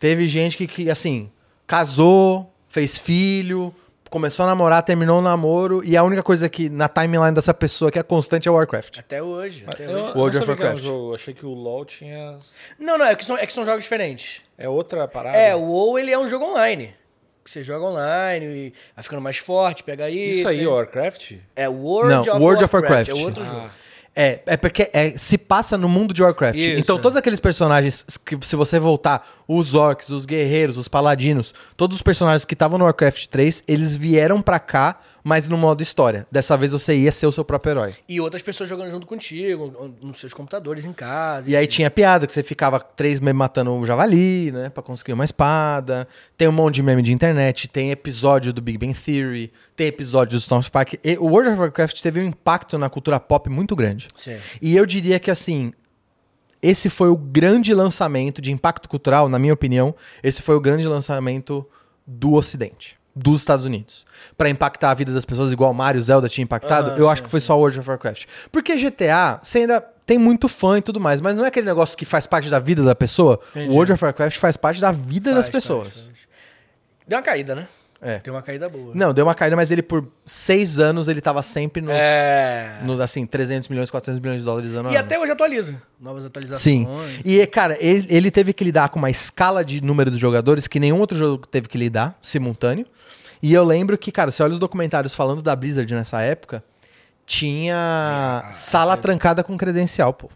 Teve 0.00 0.26
gente 0.26 0.56
que, 0.56 0.66
que, 0.66 0.90
assim, 0.90 1.30
casou, 1.66 2.52
fez 2.68 2.98
filho, 2.98 3.74
começou 4.14 4.44
a 4.44 4.46
namorar, 4.46 4.80
terminou 4.84 5.18
o 5.18 5.20
namoro, 5.20 5.82
e 5.84 5.96
a 5.96 6.04
única 6.04 6.22
coisa 6.22 6.48
que 6.48 6.70
na 6.70 6.88
timeline 6.88 7.32
dessa 7.34 7.52
pessoa 7.52 7.90
que 7.90 7.98
é 7.98 8.02
constante 8.04 8.46
é 8.46 8.50
o 8.50 8.54
Warcraft. 8.54 9.00
Até 9.00 9.20
hoje, 9.20 9.64
até 9.66 9.88
hoje. 9.88 9.92
eu 9.92 10.16
World 10.16 10.16
não 10.16 10.24
of 10.24 10.30
que 10.38 10.40
um 10.42 10.46
Warcraft. 10.64 10.82
jogo, 10.84 11.10
eu 11.10 11.14
achei 11.16 11.34
que 11.34 11.44
o 11.44 11.48
LoL 11.52 11.84
tinha. 11.84 12.38
Não, 12.78 12.96
não, 12.96 13.06
é 13.06 13.16
que 13.16 13.24
são, 13.24 13.36
é 13.36 13.44
que 13.44 13.52
são 13.52 13.64
jogos 13.64 13.82
diferentes. 13.82 14.44
É 14.56 14.68
outra 14.68 15.08
parada? 15.08 15.36
É, 15.36 15.52
o 15.56 15.62
WoW, 15.62 15.98
ele 15.98 16.12
é 16.12 16.18
um 16.18 16.28
jogo 16.28 16.44
online. 16.44 16.94
Você 17.44 17.60
joga 17.60 17.84
online 17.86 18.46
e 18.46 18.72
vai 18.94 19.02
ficando 19.02 19.20
mais 19.20 19.38
forte, 19.38 19.82
pega 19.82 20.04
aí. 20.04 20.28
Isso 20.30 20.46
aí, 20.48 20.64
Warcraft? 20.64 21.32
É 21.56 21.68
World, 21.68 22.14
Não, 22.14 22.20
of, 22.20 22.30
World 22.30 22.64
of 22.64 22.74
Warcraft. 22.76 23.08
Warcraft. 23.08 23.08
É 23.08 23.14
outro 23.26 23.42
Ah. 23.42 23.46
jogo. 23.46 23.70
É, 24.16 24.40
é 24.46 24.56
porque 24.56 24.88
é, 24.92 25.18
se 25.18 25.36
passa 25.36 25.76
no 25.76 25.88
mundo 25.88 26.14
de 26.14 26.22
Warcraft. 26.22 26.56
Isso. 26.56 26.80
Então, 26.80 26.98
todos 26.98 27.16
aqueles 27.16 27.40
personagens 27.40 28.04
que, 28.24 28.38
se 28.42 28.54
você 28.54 28.78
voltar, 28.78 29.26
os 29.48 29.74
orcs, 29.74 30.08
os 30.10 30.24
guerreiros, 30.24 30.78
os 30.78 30.86
paladinos, 30.86 31.52
todos 31.76 31.96
os 31.96 32.02
personagens 32.02 32.44
que 32.44 32.54
estavam 32.54 32.78
no 32.78 32.84
Warcraft 32.84 33.26
3, 33.26 33.64
eles 33.66 33.96
vieram 33.96 34.40
pra 34.40 34.60
cá, 34.60 34.98
mas 35.24 35.48
no 35.48 35.56
modo 35.56 35.82
história. 35.82 36.26
Dessa 36.30 36.54
vez 36.54 36.72
você 36.72 36.94
ia 36.94 37.10
ser 37.10 37.26
o 37.26 37.32
seu 37.32 37.42
próprio 37.42 37.70
herói. 37.70 37.94
E 38.06 38.20
outras 38.20 38.42
pessoas 38.42 38.68
jogando 38.68 38.90
junto 38.90 39.06
contigo, 39.06 39.96
nos 40.02 40.20
seus 40.20 40.34
computadores, 40.34 40.84
em 40.84 40.92
casa. 40.92 41.50
E 41.50 41.56
aí 41.56 41.64
enfim. 41.64 41.76
tinha 41.76 41.90
piada 41.90 42.26
que 42.26 42.32
você 42.32 42.42
ficava 42.42 42.78
três 42.78 43.20
meses 43.20 43.34
matando 43.34 43.72
um 43.72 43.86
javali, 43.86 44.52
né? 44.52 44.68
Pra 44.68 44.82
conseguir 44.82 45.14
uma 45.14 45.24
espada. 45.24 46.06
Tem 46.36 46.46
um 46.46 46.52
monte 46.52 46.74
de 46.74 46.82
meme 46.82 47.00
de 47.00 47.14
internet. 47.14 47.66
Tem 47.68 47.90
episódio 47.90 48.52
do 48.52 48.60
Big 48.60 48.76
Bang 48.76 48.92
Theory. 48.92 49.50
Tem 49.74 49.86
episódio 49.86 50.36
do 50.36 50.40
South 50.42 50.70
Park. 50.70 50.94
E 51.02 51.16
o 51.16 51.24
World 51.24 51.52
of 51.52 51.58
Warcraft 51.58 52.02
teve 52.02 52.20
um 52.20 52.26
impacto 52.26 52.76
na 52.76 52.90
cultura 52.90 53.18
pop 53.18 53.48
muito 53.48 53.74
grande. 53.74 54.08
Sim. 54.14 54.36
E 54.60 54.76
eu 54.76 54.84
diria 54.84 55.18
que, 55.18 55.30
assim, 55.30 55.72
esse 56.60 56.90
foi 56.90 57.08
o 57.08 57.16
grande 57.16 57.72
lançamento 57.72 58.42
de 58.42 58.52
impacto 58.52 58.90
cultural, 58.90 59.26
na 59.30 59.38
minha 59.38 59.54
opinião. 59.54 59.94
Esse 60.22 60.42
foi 60.42 60.54
o 60.54 60.60
grande 60.60 60.86
lançamento 60.86 61.66
do 62.06 62.34
Ocidente. 62.34 62.98
Dos 63.16 63.40
Estados 63.40 63.64
Unidos. 63.64 64.04
Pra 64.36 64.48
impactar 64.48 64.90
a 64.90 64.94
vida 64.94 65.12
das 65.12 65.24
pessoas, 65.24 65.52
igual 65.52 65.72
Mario 65.72 66.02
Zelda 66.02 66.28
tinha 66.28 66.42
impactado, 66.42 66.90
Ah, 66.92 66.96
eu 66.96 67.04
sim, 67.06 67.12
acho 67.12 67.22
que 67.22 67.28
foi 67.30 67.40
só 67.40 67.56
World 67.56 67.78
of 67.78 67.88
Warcraft. 67.88 68.24
Porque 68.50 68.76
GTA, 68.76 69.38
você 69.42 69.58
ainda 69.58 69.80
tem 70.06 70.18
muito 70.18 70.48
fã 70.48 70.78
e 70.78 70.82
tudo 70.82 71.00
mais, 71.00 71.20
mas 71.20 71.36
não 71.36 71.44
é 71.44 71.48
aquele 71.48 71.66
negócio 71.66 71.96
que 71.96 72.04
faz 72.04 72.26
parte 72.26 72.50
da 72.50 72.58
vida 72.58 72.82
da 72.82 72.94
pessoa. 72.94 73.40
Entendi. 73.50 73.70
O 73.70 73.74
World 73.74 73.92
of 73.92 74.04
Warcraft 74.04 74.36
faz 74.38 74.56
parte 74.56 74.80
da 74.80 74.90
vida 74.92 75.30
das 75.32 75.46
Faz, 75.46 75.52
pessoas. 75.64 75.88
faz, 75.88 76.04
faz. 76.06 76.18
Deu 77.06 77.18
uma 77.18 77.24
caída, 77.24 77.54
né? 77.54 77.68
É. 78.06 78.18
Deu 78.18 78.34
uma 78.34 78.42
caída 78.42 78.68
boa. 78.68 78.92
Não, 78.94 79.14
deu 79.14 79.24
uma 79.24 79.34
caída, 79.34 79.56
mas 79.56 79.70
ele 79.70 79.82
por 79.82 80.06
seis 80.26 80.78
anos 80.78 81.08
ele 81.08 81.20
tava 81.22 81.42
sempre 81.42 81.80
nos, 81.80 81.94
É. 81.94 82.80
nos 82.84 83.00
assim, 83.00 83.24
300 83.26 83.68
milhões, 83.70 83.90
400 83.90 84.20
milhões 84.20 84.40
de 84.40 84.44
dólares 84.44 84.74
ano 84.74 84.90
E 84.90 84.96
ano. 84.96 84.98
até 84.98 85.18
hoje 85.18 85.32
atualiza. 85.32 85.80
Novas 85.98 86.24
atualizações. 86.26 86.62
Sim. 86.62 86.86
E, 87.24 87.46
cara, 87.46 87.78
ele, 87.80 88.06
ele 88.10 88.30
teve 88.30 88.52
que 88.52 88.62
lidar 88.62 88.90
com 88.90 88.98
uma 88.98 89.08
escala 89.08 89.64
de 89.64 89.82
número 89.82 90.10
de 90.10 90.18
jogadores 90.18 90.68
que 90.68 90.78
nenhum 90.78 91.00
outro 91.00 91.16
jogo 91.16 91.46
teve 91.46 91.66
que 91.66 91.78
lidar, 91.78 92.16
simultâneo. 92.20 92.84
E 93.42 93.52
eu 93.54 93.64
lembro 93.64 93.96
que, 93.96 94.12
cara, 94.12 94.30
você 94.30 94.42
olha 94.42 94.52
os 94.52 94.58
documentários 94.58 95.14
falando 95.14 95.40
da 95.40 95.56
Blizzard 95.56 95.92
nessa 95.94 96.20
época, 96.20 96.62
tinha 97.26 98.42
sala 98.52 98.96
trancada 98.96 99.42
com 99.42 99.56
credencial, 99.56 100.12
pô. 100.12 100.30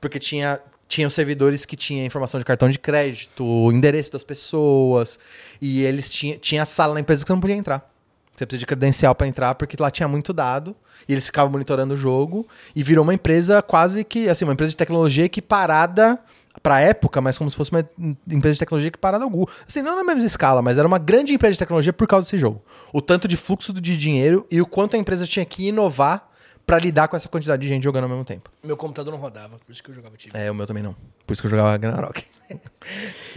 Porque 0.00 0.18
tinha 0.18 0.60
tinham 0.88 1.10
servidores 1.10 1.64
que 1.64 1.76
tinham 1.76 2.04
informação 2.04 2.38
de 2.38 2.44
cartão 2.44 2.68
de 2.68 2.78
crédito, 2.78 3.44
endereço 3.72 4.12
das 4.12 4.24
pessoas, 4.24 5.18
e 5.60 5.82
eles 5.82 6.10
tinham 6.10 6.38
tinha 6.38 6.64
sala 6.64 6.94
na 6.94 7.00
empresa 7.00 7.24
que 7.24 7.28
você 7.28 7.32
não 7.32 7.40
podia 7.40 7.56
entrar. 7.56 7.90
Você 8.34 8.44
precisa 8.44 8.60
de 8.60 8.66
credencial 8.66 9.14
pra 9.14 9.26
entrar, 9.26 9.54
porque 9.54 9.76
lá 9.78 9.90
tinha 9.90 10.08
muito 10.08 10.32
dado, 10.32 10.74
e 11.08 11.12
eles 11.12 11.26
ficavam 11.26 11.52
monitorando 11.52 11.94
o 11.94 11.96
jogo, 11.96 12.46
e 12.74 12.82
virou 12.82 13.04
uma 13.04 13.14
empresa 13.14 13.62
quase 13.62 14.02
que, 14.02 14.28
assim, 14.28 14.44
uma 14.44 14.52
empresa 14.52 14.70
de 14.70 14.76
tecnologia 14.76 15.24
equiparada 15.24 16.18
pra 16.62 16.80
época, 16.80 17.20
mas 17.20 17.36
como 17.36 17.50
se 17.50 17.56
fosse 17.56 17.70
uma 17.70 17.88
empresa 18.28 18.54
de 18.54 18.58
tecnologia 18.60 18.88
equiparada 18.88 19.24
ao 19.24 19.30
Google. 19.30 19.52
Assim, 19.66 19.82
não 19.82 19.96
na 19.96 20.04
mesma 20.04 20.26
escala, 20.26 20.62
mas 20.62 20.78
era 20.78 20.86
uma 20.86 20.98
grande 20.98 21.32
empresa 21.32 21.52
de 21.52 21.58
tecnologia 21.58 21.92
por 21.92 22.06
causa 22.06 22.26
desse 22.26 22.38
jogo. 22.38 22.62
O 22.92 23.00
tanto 23.00 23.26
de 23.28 23.36
fluxo 23.36 23.72
de 23.72 23.96
dinheiro 23.96 24.46
e 24.50 24.60
o 24.60 24.66
quanto 24.66 24.96
a 24.96 24.98
empresa 24.98 25.26
tinha 25.26 25.44
que 25.44 25.68
inovar 25.68 26.28
pra 26.66 26.78
lidar 26.78 27.08
com 27.08 27.16
essa 27.16 27.28
quantidade 27.28 27.62
de 27.62 27.68
gente 27.68 27.82
jogando 27.82 28.04
ao 28.04 28.10
mesmo 28.10 28.24
tempo. 28.24 28.50
Meu 28.62 28.76
computador 28.76 29.12
não 29.12 29.20
rodava, 29.20 29.58
por 29.58 29.72
isso 29.72 29.82
que 29.82 29.90
eu 29.90 29.94
jogava 29.94 30.16
time. 30.16 30.32
É, 30.34 30.50
o 30.50 30.54
meu 30.54 30.66
também 30.66 30.82
não. 30.82 30.96
Por 31.26 31.32
isso 31.32 31.42
que 31.42 31.46
eu 31.46 31.50
jogava 31.50 31.70
Ragnarok. 31.70 32.24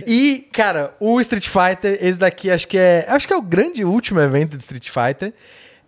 e, 0.05 0.47
cara, 0.51 0.95
o 0.99 1.19
Street 1.21 1.47
Fighter, 1.47 1.97
esse 2.01 2.19
daqui 2.19 2.49
acho 2.49 2.67
que 2.67 2.77
é. 2.77 3.05
Acho 3.07 3.27
que 3.27 3.33
é 3.33 3.37
o 3.37 3.41
grande 3.41 3.83
último 3.83 4.19
evento 4.19 4.55
de 4.57 4.63
Street 4.63 4.89
Fighter. 4.89 5.33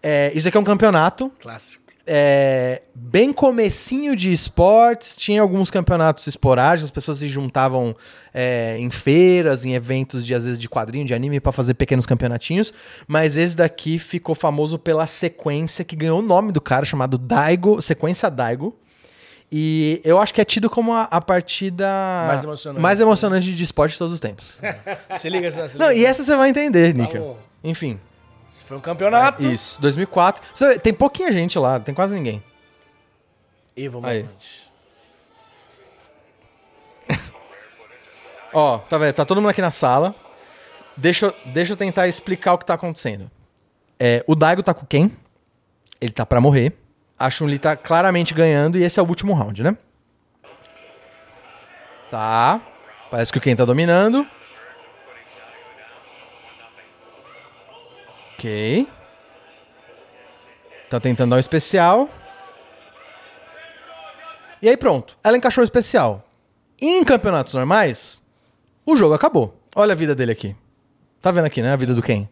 É, 0.01 0.31
isso 0.33 0.47
aqui 0.47 0.57
é 0.57 0.59
um 0.59 0.63
campeonato. 0.63 1.31
Clássico. 1.39 1.88
É, 2.11 2.81
bem 2.95 3.31
comecinho 3.31 4.15
de 4.15 4.31
esportes, 4.33 5.15
tinha 5.15 5.43
alguns 5.43 5.69
campeonatos 5.69 6.25
esporádicos, 6.25 6.85
as 6.85 6.89
pessoas 6.89 7.19
se 7.19 7.29
juntavam 7.29 7.95
é, 8.33 8.77
em 8.79 8.89
feiras, 8.89 9.63
em 9.63 9.75
eventos 9.75 10.25
de 10.25 10.33
às 10.33 10.43
vezes 10.45 10.57
de 10.57 10.67
quadrinho, 10.67 11.05
de 11.05 11.13
anime 11.13 11.39
pra 11.39 11.51
fazer 11.51 11.75
pequenos 11.75 12.07
campeonatinhos, 12.07 12.73
mas 13.07 13.37
esse 13.37 13.55
daqui 13.55 13.99
ficou 13.99 14.33
famoso 14.33 14.79
pela 14.79 15.05
sequência 15.05 15.85
que 15.85 15.95
ganhou 15.95 16.17
o 16.17 16.23
nome 16.23 16.51
do 16.51 16.59
cara 16.59 16.83
chamado 16.83 17.15
Daigo, 17.15 17.79
sequência 17.79 18.27
Daigo. 18.27 18.75
E 19.51 20.01
eu 20.03 20.19
acho 20.19 20.33
que 20.33 20.41
é 20.41 20.45
tido 20.45 20.67
como 20.69 20.93
a, 20.93 21.03
a 21.03 21.21
partida 21.21 21.87
Mais 22.27 22.43
emocionante. 22.43 22.81
mais 22.81 22.99
emocionante 22.99 23.53
de 23.53 23.63
esporte 23.63 23.91
de 23.93 23.97
todos 23.99 24.13
os 24.15 24.19
tempos. 24.19 24.57
Se 25.17 25.29
liga, 25.29 25.49
se 25.51 25.77
Não, 25.77 25.89
liga. 25.89 25.93
e 26.01 26.05
essa 26.05 26.23
você 26.23 26.35
vai 26.35 26.49
entender, 26.49 26.93
Nika. 26.95 27.13
Falou. 27.19 27.39
Enfim, 27.63 27.99
Isso 28.49 28.65
Foi 28.65 28.77
um 28.77 28.81
campeonato. 28.81 29.41
isso, 29.43 29.79
2004. 29.81 30.43
Você 30.53 30.67
vê, 30.69 30.79
tem 30.79 30.93
pouquinha 30.93 31.31
gente 31.31 31.57
lá, 31.59 31.79
tem 31.79 31.93
quase 31.93 32.15
ninguém. 32.15 32.43
E 33.75 33.87
vamos 33.87 34.09
Aí. 34.09 34.21
antes. 34.21 34.69
Ó, 38.51 38.79
tá 38.79 38.97
vendo? 38.97 39.13
Tá 39.13 39.25
todo 39.25 39.39
mundo 39.41 39.51
aqui 39.51 39.61
na 39.61 39.71
sala. 39.71 40.15
Deixa, 40.97 41.27
eu- 41.27 41.35
deixa 41.45 41.73
eu 41.73 41.77
tentar 41.77 42.07
explicar 42.07 42.53
o 42.53 42.57
que 42.57 42.65
tá 42.65 42.73
acontecendo. 42.73 43.29
É, 43.99 44.23
o 44.27 44.35
Daigo 44.35 44.63
tá 44.63 44.73
com 44.73 44.85
quem? 44.85 45.15
Ele 46.01 46.11
tá 46.11 46.25
pra 46.25 46.41
morrer. 46.41 46.73
A 47.17 47.29
Chun-Li 47.29 47.59
tá 47.59 47.75
claramente 47.75 48.33
ganhando 48.33 48.77
e 48.77 48.83
esse 48.83 48.99
é 48.99 49.03
o 49.03 49.05
último 49.07 49.33
round, 49.33 49.61
né? 49.61 49.77
Tá. 52.09 52.59
Parece 53.11 53.31
que 53.31 53.37
o 53.37 53.41
Ken 53.41 53.55
tá 53.55 53.65
dominando. 53.65 54.25
Ok. 58.39 58.87
Tá 60.89 60.97
tentando 60.97 61.31
dar 61.31 61.35
um 61.35 61.39
especial. 61.39 62.07
E 64.61 64.69
aí 64.69 64.77
pronto. 64.77 65.17
Ela 65.21 65.35
encaixou 65.35 65.61
o 65.61 65.65
especial. 65.65 66.25
Em 66.81 67.03
campeonatos 67.03 67.53
normais, 67.53 68.23
o 68.85 68.95
jogo 68.95 69.13
acabou. 69.13 69.59
Olha 69.75 69.91
a 69.91 69.95
vida 69.95 70.15
dele 70.15 70.31
aqui. 70.31 70.55
Tá 71.21 71.31
vendo 71.31 71.45
aqui, 71.45 71.61
né? 71.61 71.73
A 71.73 71.75
vida 71.75 71.93
do 71.93 72.01
Ken. 72.01 72.29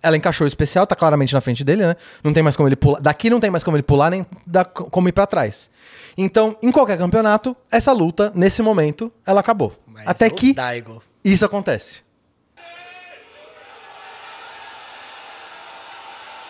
Ela 0.00 0.16
encaixou 0.16 0.44
o 0.44 0.48
especial, 0.48 0.86
tá 0.86 0.94
claramente 0.94 1.34
na 1.34 1.40
frente 1.40 1.64
dele, 1.64 1.84
né? 1.84 1.96
Não 2.22 2.32
tem 2.32 2.40
mais 2.40 2.54
como 2.54 2.68
ele 2.68 2.76
pular. 2.76 3.00
Daqui 3.00 3.28
não 3.28 3.40
tem 3.40 3.50
mais 3.50 3.64
como 3.64 3.76
ele 3.76 3.82
pular, 3.82 4.10
nem 4.10 4.24
dá 4.46 4.64
co- 4.64 4.84
como 4.84 5.08
ir 5.08 5.12
pra 5.12 5.26
trás. 5.26 5.68
Então, 6.16 6.56
em 6.62 6.70
qualquer 6.70 6.96
campeonato, 6.96 7.56
essa 7.68 7.90
luta, 7.90 8.30
nesse 8.32 8.62
momento, 8.62 9.12
ela 9.26 9.40
acabou. 9.40 9.74
Mas 9.88 10.06
Até 10.06 10.30
que 10.30 10.54
Daigo. 10.54 11.02
isso 11.24 11.44
acontece. 11.44 12.02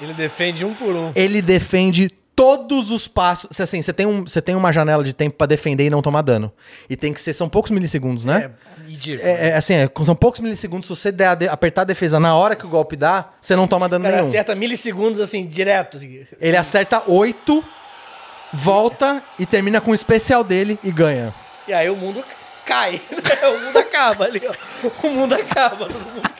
Ele 0.01 0.15
defende 0.15 0.65
um 0.65 0.75
por 0.75 0.95
um. 0.95 1.13
Ele 1.15 1.43
defende 1.43 2.09
todos 2.37 2.93
os 2.93 3.09
passos. 3.09 3.61
Assim, 3.61 3.83
você 3.83 3.93
tem, 3.93 4.07
um, 4.07 4.23
você 4.25 4.41
tem 4.41 4.55
uma 4.55 4.71
janela 4.73 5.03
de 5.03 5.13
tempo 5.13 5.37
pra 5.37 5.47
defender 5.47 5.87
e 5.87 5.91
não 5.91 6.01
tomar 6.01 6.23
dano. 6.23 6.53
E 6.89 6.95
tem 6.97 7.13
que 7.13 7.21
ser, 7.21 7.33
são 7.33 7.49
poucos 7.49 7.73
milissegundos, 7.73 8.25
né? 8.25 8.53
É. 8.65 8.69
É, 9.21 9.49
é, 9.49 9.55
assim, 9.57 9.75
é, 9.75 9.91
são 10.05 10.15
poucos 10.15 10.41
milissegundos. 10.41 10.87
Se 10.87 10.95
você 10.95 11.11
der 11.11 11.27
a 11.27 11.35
de- 11.35 11.49
apertar 11.49 11.81
a 11.83 11.85
defesa 11.85 12.21
na 12.21 12.35
hora 12.37 12.55
que 12.55 12.65
o 12.65 12.69
golpe 12.69 12.95
dá, 12.97 13.31
você 13.41 13.57
não 13.57 13.67
toma 13.67 13.89
dano 13.89 14.05
cara 14.05 14.17
nenhum. 14.17 14.29
acerta 14.29 14.55
milissegundos 14.55 15.19
assim, 15.21 15.45
direto. 15.47 15.97
assim. 15.97 16.25
Ele 16.41 16.57
acerta 16.57 17.03
8, 17.07 17.65
volta 18.55 19.23
e 19.39 19.45
termina 19.45 19.81
com 19.81 19.91
o 19.91 19.95
especial 19.95 20.45
dele 20.45 20.79
e 20.85 20.91
ganha. 20.93 21.35
E 21.67 21.73
aí 21.73 21.91
o 21.91 21.97
mundo 21.97 22.25
cai. 22.65 23.03
o 23.11 23.65
mundo 23.67 23.79
acaba 23.79 24.25
ali, 24.27 24.41
ó. 24.47 24.89
O 25.07 25.11
mundo 25.11 25.35
acaba. 25.35 25.87
Todo 25.89 26.07
mundo. 26.07 26.31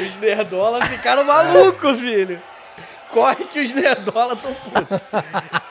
Os 0.00 0.16
nerdolas 0.18 0.84
ficaram 0.88 1.24
malucos, 1.24 1.98
filho. 2.00 2.40
Corre 3.10 3.44
que 3.44 3.60
os 3.60 3.72
nerdola 3.72 4.34
tão 4.36 4.54
putos. 4.54 5.00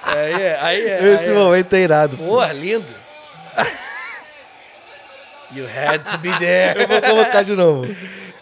Aí 0.03 0.33
é, 0.41 0.59
aí 0.61 0.88
é. 0.88 1.14
Esse 1.14 1.30
aí 1.30 1.35
é. 1.35 1.40
momento 1.40 1.74
é 1.74 1.80
irado. 1.80 2.17
Porra, 2.17 2.53
lindo. 2.53 2.93
You 5.51 5.66
had 5.67 6.03
to 6.09 6.17
be 6.19 6.30
there. 6.40 6.80
Eu 6.82 6.88
vou 6.88 7.01
colocar 7.01 7.43
de 7.43 7.53
novo. 7.53 7.85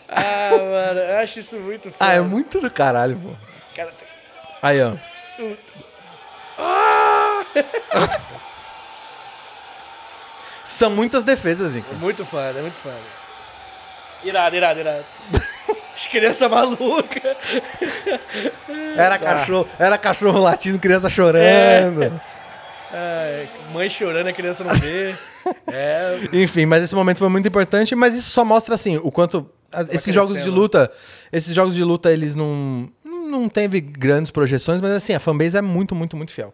Ah, 0.07 0.49
mano, 0.51 0.99
eu 0.99 1.17
acho 1.19 1.39
isso 1.39 1.57
muito 1.57 1.91
foda. 1.91 2.11
Ah, 2.11 2.13
é 2.15 2.19
muito 2.19 2.59
do 2.59 2.69
caralho, 2.69 3.15
pô. 3.17 3.29
Cara, 3.75 3.91
tem- 3.91 4.07
Aí, 4.61 4.79
ó. 4.83 4.93
São 10.63 10.89
muitas 10.91 11.23
defesas, 11.23 11.71
Zico. 11.71 11.91
é 11.93 11.97
muito 11.97 12.25
foda, 12.25 12.59
é 12.59 12.61
muito 12.61 12.77
foda. 12.77 12.95
Irado, 14.23 14.55
irado, 14.55 14.79
irado. 14.79 15.05
As 15.99 16.07
crianças 16.07 16.49
malucas. 16.49 17.21
Era 18.95 19.17
Tá. 19.19 19.25
cachorro, 19.25 19.67
era 19.77 19.97
cachorro 19.97 20.39
latindo, 20.39 20.79
criança 20.79 21.07
É. 21.07 21.09
chorando. 21.09 22.21
Ai, 22.91 23.49
mãe 23.73 23.89
chorando, 23.89 24.27
a 24.27 24.33
criança 24.33 24.63
não 24.63 24.73
vê. 24.75 25.13
É, 25.67 26.17
Enfim, 26.33 26.65
mas 26.65 26.83
esse 26.83 26.95
momento 26.95 27.17
foi 27.19 27.27
muito 27.29 27.47
importante, 27.47 27.93
mas 27.95 28.15
isso 28.15 28.29
só 28.29 28.43
mostra 28.45 28.75
assim 28.75 28.97
o 28.97 29.11
quanto 29.11 29.49
a- 29.71 29.85
esses 29.91 30.13
jogos 30.15 30.29
de 30.29 30.35
crescendo. 30.35 30.55
luta, 30.55 30.91
esses 31.31 31.53
jogos 31.53 31.75
de 31.75 31.83
luta 31.83 32.11
eles 32.11 32.35
não 32.35 32.89
não 33.29 33.47
teve 33.47 33.79
grandes 33.79 34.31
projeções, 34.31 34.81
mas 34.81 34.91
assim, 34.91 35.13
a 35.13 35.19
fanbase 35.19 35.55
é 35.55 35.61
muito, 35.61 35.93
muito, 35.93 36.17
muito 36.17 36.31
fiel. 36.31 36.51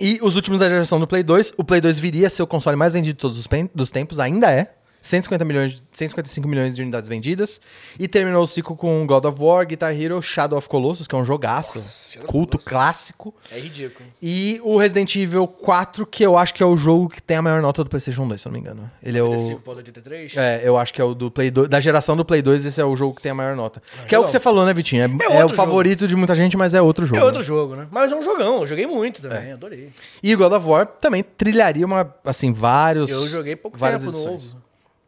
E 0.00 0.18
os 0.22 0.34
últimos 0.34 0.60
da 0.60 0.68
geração 0.70 0.98
do 0.98 1.06
Play 1.06 1.22
2, 1.22 1.52
o 1.58 1.62
Play 1.64 1.82
2 1.82 1.98
viria 2.00 2.28
a 2.28 2.30
ser 2.30 2.42
o 2.42 2.46
console 2.46 2.76
mais 2.76 2.94
vendido 2.94 3.14
de 3.16 3.20
todos 3.20 3.36
os 3.36 3.46
dos 3.74 3.90
tempos, 3.90 4.18
ainda 4.18 4.50
é. 4.50 4.72
150 5.00 5.44
milhões, 5.44 5.82
155 5.92 6.46
milhões 6.46 6.74
de 6.74 6.82
unidades 6.82 7.08
vendidas. 7.08 7.60
E 7.98 8.06
terminou 8.06 8.42
o 8.42 8.46
ciclo 8.46 8.76
com 8.76 9.06
God 9.06 9.24
of 9.24 9.40
War, 9.40 9.66
Guitar 9.66 9.98
Hero, 9.98 10.20
Shadow 10.20 10.58
of 10.58 10.68
Colossus, 10.68 11.06
que 11.06 11.14
é 11.14 11.18
um 11.18 11.24
jogaço, 11.24 11.78
Nossa, 11.78 12.18
culto 12.20 12.58
clássico. 12.58 13.34
é 13.50 13.58
ridículo. 13.58 14.08
E 14.22 14.60
o 14.62 14.76
Resident 14.76 15.14
Evil 15.16 15.46
4, 15.46 16.06
que 16.06 16.24
eu 16.24 16.36
acho 16.36 16.52
que 16.54 16.62
é 16.62 16.66
o 16.66 16.76
jogo 16.76 17.08
que 17.08 17.22
tem 17.22 17.38
a 17.38 17.42
maior 17.42 17.62
nota 17.62 17.82
do 17.82 17.90
PlayStation 17.90 18.26
2, 18.26 18.40
se 18.40 18.46
eu 18.46 18.52
não 18.52 18.60
me 18.60 18.60
engano. 18.60 18.90
Ele 19.02 19.18
é 19.18 19.22
o. 19.22 19.30
5.83? 19.34 20.36
É, 20.36 20.60
eu 20.64 20.76
acho 20.76 20.92
que 20.92 21.00
é 21.00 21.04
o 21.04 21.14
do 21.14 21.30
Play 21.30 21.50
2. 21.50 21.68
Da 21.68 21.80
geração 21.80 22.16
do 22.16 22.24
Play 22.24 22.42
2, 22.42 22.64
esse 22.64 22.80
é 22.80 22.84
o 22.84 22.94
jogo 22.94 23.14
que 23.14 23.22
tem 23.22 23.32
a 23.32 23.34
maior 23.34 23.56
nota. 23.56 23.82
que 24.06 24.14
é 24.14 24.18
o 24.18 24.24
que 24.24 24.30
você 24.30 24.40
falou, 24.40 24.64
né, 24.64 24.74
Vitinho? 24.74 25.02
É, 25.02 25.04
é 25.04 25.08
o 25.08 25.32
outro 25.32 25.40
jogo. 25.40 25.54
favorito 25.56 26.06
de 26.06 26.16
muita 26.16 26.34
gente, 26.34 26.56
mas 26.56 26.74
é 26.74 26.82
outro 26.82 27.06
jogo. 27.06 27.20
É 27.20 27.24
outro 27.24 27.40
né? 27.40 27.46
jogo, 27.46 27.76
né? 27.76 27.86
Mas 27.90 28.12
é 28.12 28.14
um 28.14 28.22
jogão, 28.22 28.60
eu 28.60 28.66
joguei 28.66 28.86
muito 28.86 29.22
também, 29.22 29.52
adorei. 29.52 29.90
E 30.22 30.34
God 30.34 30.52
of 30.52 30.66
War 30.66 30.86
também 30.86 31.22
trilharia 31.22 31.86
uma, 31.86 32.14
assim, 32.24 32.52
vários. 32.52 33.10
Eu 33.10 33.26
joguei 33.28 33.56
pouco 33.56 33.76
várias 33.78 34.02
tempo 34.02 34.16
edições. 34.16 34.52
novo. 34.52 34.59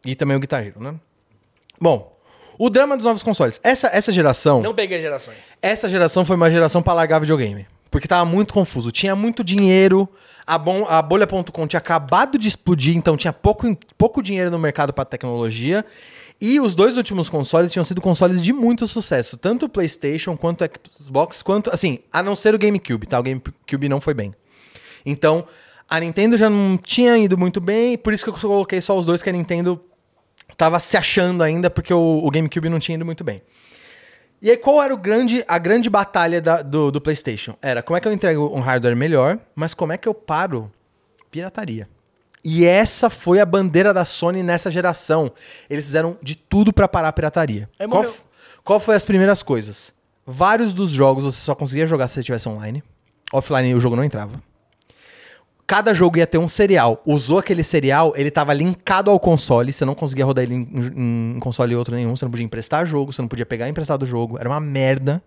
E 0.04 0.14
também 0.14 0.36
o 0.36 0.40
Guitar 0.40 0.64
Hero, 0.64 0.80
né? 0.80 0.94
Bom, 1.80 2.16
o 2.58 2.68
drama 2.68 2.96
dos 2.96 3.06
novos 3.06 3.22
consoles. 3.22 3.60
Essa, 3.62 3.88
essa 3.88 4.12
geração. 4.12 4.62
Não 4.62 4.74
peguei 4.74 5.00
gerações. 5.00 5.36
Essa 5.60 5.88
geração 5.88 6.24
foi 6.24 6.36
uma 6.36 6.50
geração 6.50 6.82
pra 6.82 6.92
largar 6.92 7.20
videogame. 7.20 7.66
Porque 7.90 8.08
tava 8.08 8.24
muito 8.24 8.54
confuso. 8.54 8.90
Tinha 8.90 9.14
muito 9.14 9.44
dinheiro, 9.44 10.08
a, 10.46 10.56
bom, 10.56 10.86
a 10.88 11.02
bolha.com 11.02 11.66
tinha 11.66 11.78
acabado 11.78 12.38
de 12.38 12.48
explodir, 12.48 12.96
então 12.96 13.16
tinha 13.16 13.32
pouco, 13.32 13.76
pouco 13.98 14.22
dinheiro 14.22 14.50
no 14.50 14.58
mercado 14.58 14.92
pra 14.92 15.04
tecnologia. 15.04 15.84
E 16.40 16.58
os 16.58 16.74
dois 16.74 16.96
últimos 16.96 17.28
consoles 17.28 17.70
tinham 17.70 17.84
sido 17.84 18.00
consoles 18.00 18.42
de 18.42 18.52
muito 18.52 18.88
sucesso. 18.88 19.36
Tanto 19.36 19.66
o 19.66 19.68
PlayStation 19.68 20.36
quanto 20.36 20.64
o 20.64 20.68
Xbox, 20.88 21.42
quanto. 21.42 21.70
Assim, 21.70 21.98
a 22.12 22.22
não 22.22 22.34
ser 22.34 22.54
o 22.54 22.58
GameCube, 22.58 23.06
tá? 23.06 23.20
O 23.20 23.22
GameCube 23.22 23.88
não 23.88 24.00
foi 24.00 24.14
bem. 24.14 24.34
Então, 25.04 25.44
a 25.88 26.00
Nintendo 26.00 26.36
já 26.36 26.48
não 26.48 26.76
tinha 26.78 27.18
ido 27.18 27.36
muito 27.36 27.60
bem, 27.60 27.98
por 27.98 28.12
isso 28.12 28.24
que 28.24 28.30
eu 28.30 28.34
coloquei 28.34 28.80
só 28.80 28.98
os 28.98 29.04
dois 29.04 29.22
que 29.22 29.28
a 29.28 29.32
Nintendo 29.32 29.80
tava 30.56 30.78
se 30.80 30.96
achando 30.96 31.42
ainda, 31.42 31.68
porque 31.70 31.92
o, 31.92 32.20
o 32.24 32.30
GameCube 32.30 32.68
não 32.68 32.78
tinha 32.78 32.96
ido 32.96 33.04
muito 33.04 33.22
bem. 33.24 33.42
E 34.40 34.50
aí, 34.50 34.56
qual 34.56 34.82
era 34.82 34.92
o 34.92 34.96
grande, 34.96 35.44
a 35.46 35.56
grande 35.58 35.88
batalha 35.88 36.40
da- 36.40 36.62
do, 36.62 36.90
do 36.90 37.00
PlayStation? 37.00 37.54
Era 37.62 37.80
como 37.82 37.96
é 37.96 38.00
que 38.00 38.08
eu 38.08 38.12
entrego 38.12 38.50
um 38.54 38.60
hardware 38.60 38.96
melhor, 38.96 39.38
mas 39.54 39.72
como 39.72 39.92
é 39.92 39.96
que 39.98 40.08
eu 40.08 40.14
paro 40.14 40.70
pirataria? 41.30 41.88
E 42.44 42.64
essa 42.64 43.08
foi 43.08 43.38
a 43.38 43.46
bandeira 43.46 43.94
da 43.94 44.04
Sony 44.04 44.42
nessa 44.42 44.68
geração. 44.68 45.30
Eles 45.70 45.84
fizeram 45.84 46.18
de 46.20 46.34
tudo 46.34 46.72
pra 46.72 46.88
parar 46.88 47.08
a 47.08 47.12
pirataria. 47.12 47.70
Aí 47.78 47.86
Qual, 47.86 48.02
morreu. 48.02 48.16
qual 48.64 48.80
foi 48.80 48.96
as 48.96 49.04
primeiras 49.04 49.44
coisas? 49.44 49.92
Vários 50.26 50.72
dos 50.72 50.90
jogos 50.90 51.22
você 51.22 51.38
só 51.40 51.54
conseguia 51.54 51.86
jogar 51.86 52.08
se 52.08 52.14
você 52.14 52.22
tivesse 52.24 52.48
online. 52.48 52.82
Offline 53.32 53.72
o 53.76 53.80
jogo 53.80 53.94
não 53.94 54.02
entrava. 54.02 54.42
Cada 55.66 55.94
jogo 55.94 56.18
ia 56.18 56.26
ter 56.26 56.38
um 56.38 56.48
serial. 56.48 57.02
Usou 57.06 57.38
aquele 57.38 57.62
serial, 57.62 58.12
ele 58.16 58.30
tava 58.30 58.52
linkado 58.52 59.10
ao 59.10 59.18
console. 59.18 59.72
Você 59.72 59.84
não 59.84 59.94
conseguia 59.94 60.24
rodar 60.24 60.44
ele 60.44 60.54
em, 60.54 61.36
em 61.36 61.40
console 61.40 61.74
outro 61.74 61.94
nenhum. 61.94 62.14
Você 62.14 62.24
não 62.24 62.30
podia 62.30 62.44
emprestar 62.44 62.84
jogo, 62.84 63.12
você 63.12 63.22
não 63.22 63.28
podia 63.28 63.46
pegar 63.46 63.68
emprestado 63.68 64.04
jogo. 64.04 64.38
Era 64.38 64.48
uma 64.48 64.60
merda. 64.60 65.22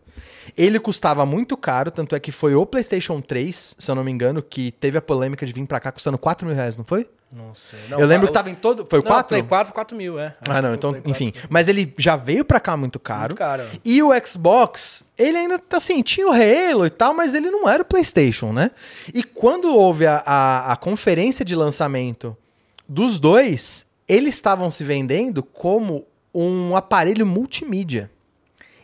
Ele 0.58 0.80
custava 0.80 1.26
muito 1.26 1.58
caro, 1.58 1.92
tanto 1.92 2.16
é 2.16 2.20
que 2.20 2.32
foi 2.32 2.56
o 2.56 2.66
PlayStation 2.66 3.20
3, 3.22 3.76
se 3.78 3.90
eu 3.92 3.96
não 3.96 4.04
me 4.04 4.12
engano, 4.12 4.42
que 4.42 4.72
teve 4.72 4.98
a 4.98 5.02
polêmica 5.02 5.46
de 5.46 5.52
vir 5.54 5.66
pra 5.66 5.80
cá 5.80 5.92
custando 5.92 6.18
4 6.18 6.46
mil 6.48 6.56
reais, 6.56 6.78
não 6.78 6.86
foi? 6.86 7.08
Não 7.36 7.54
sei. 7.54 7.80
eu 7.90 8.06
lembro 8.06 8.28
que 8.28 8.34
tava 8.34 8.50
em 8.50 8.56
todo. 8.56 8.86
Foi 8.90 9.00
o 9.00 9.04
Não, 9.04 9.12
4? 9.12 9.28
Play 9.28 9.44
4, 9.44 9.74
4 9.74 9.98
mil, 9.98 10.18
é. 10.18 10.28
Acho 10.40 10.52
Ah, 10.58 10.62
não, 10.62 10.74
então, 10.74 10.92
Play 10.92 11.02
4. 11.02 11.12
enfim. 11.12 11.34
Mas 11.50 11.68
ele 11.68 11.94
já 11.98 12.16
veio 12.16 12.46
pra 12.46 12.62
cá 12.62 12.78
muito 12.78 12.98
caro. 12.98 13.30
Muito 13.30 13.38
caro. 13.40 13.64
E 13.84 14.02
o 14.02 14.12
Xbox, 14.26 15.04
ele 15.18 15.38
ainda, 15.38 15.60
assim, 15.72 16.02
tinha 16.02 16.26
o 16.28 16.32
Halo 16.32 16.86
e 16.86 16.90
tal, 16.90 17.14
mas 17.14 17.34
ele 17.34 17.50
não 17.50 17.68
era 17.68 17.82
o 17.82 17.86
PlayStation, 17.86 18.54
né? 18.54 18.72
E 19.14 19.22
quando 19.22 19.76
houve 19.76 20.06
a, 20.08 20.24
a, 20.26 20.72
a 20.74 20.76
conferência 20.78 21.44
de 21.44 21.56
lançamento 21.56 22.38
dos 22.88 23.20
dois, 23.20 23.86
eles 24.08 24.36
estavam 24.36 24.70
se 24.72 24.84
vendendo 24.86 25.44
como 25.44 26.06
um 26.34 26.74
aparelho 26.76 27.26
multimídia. 27.26 28.10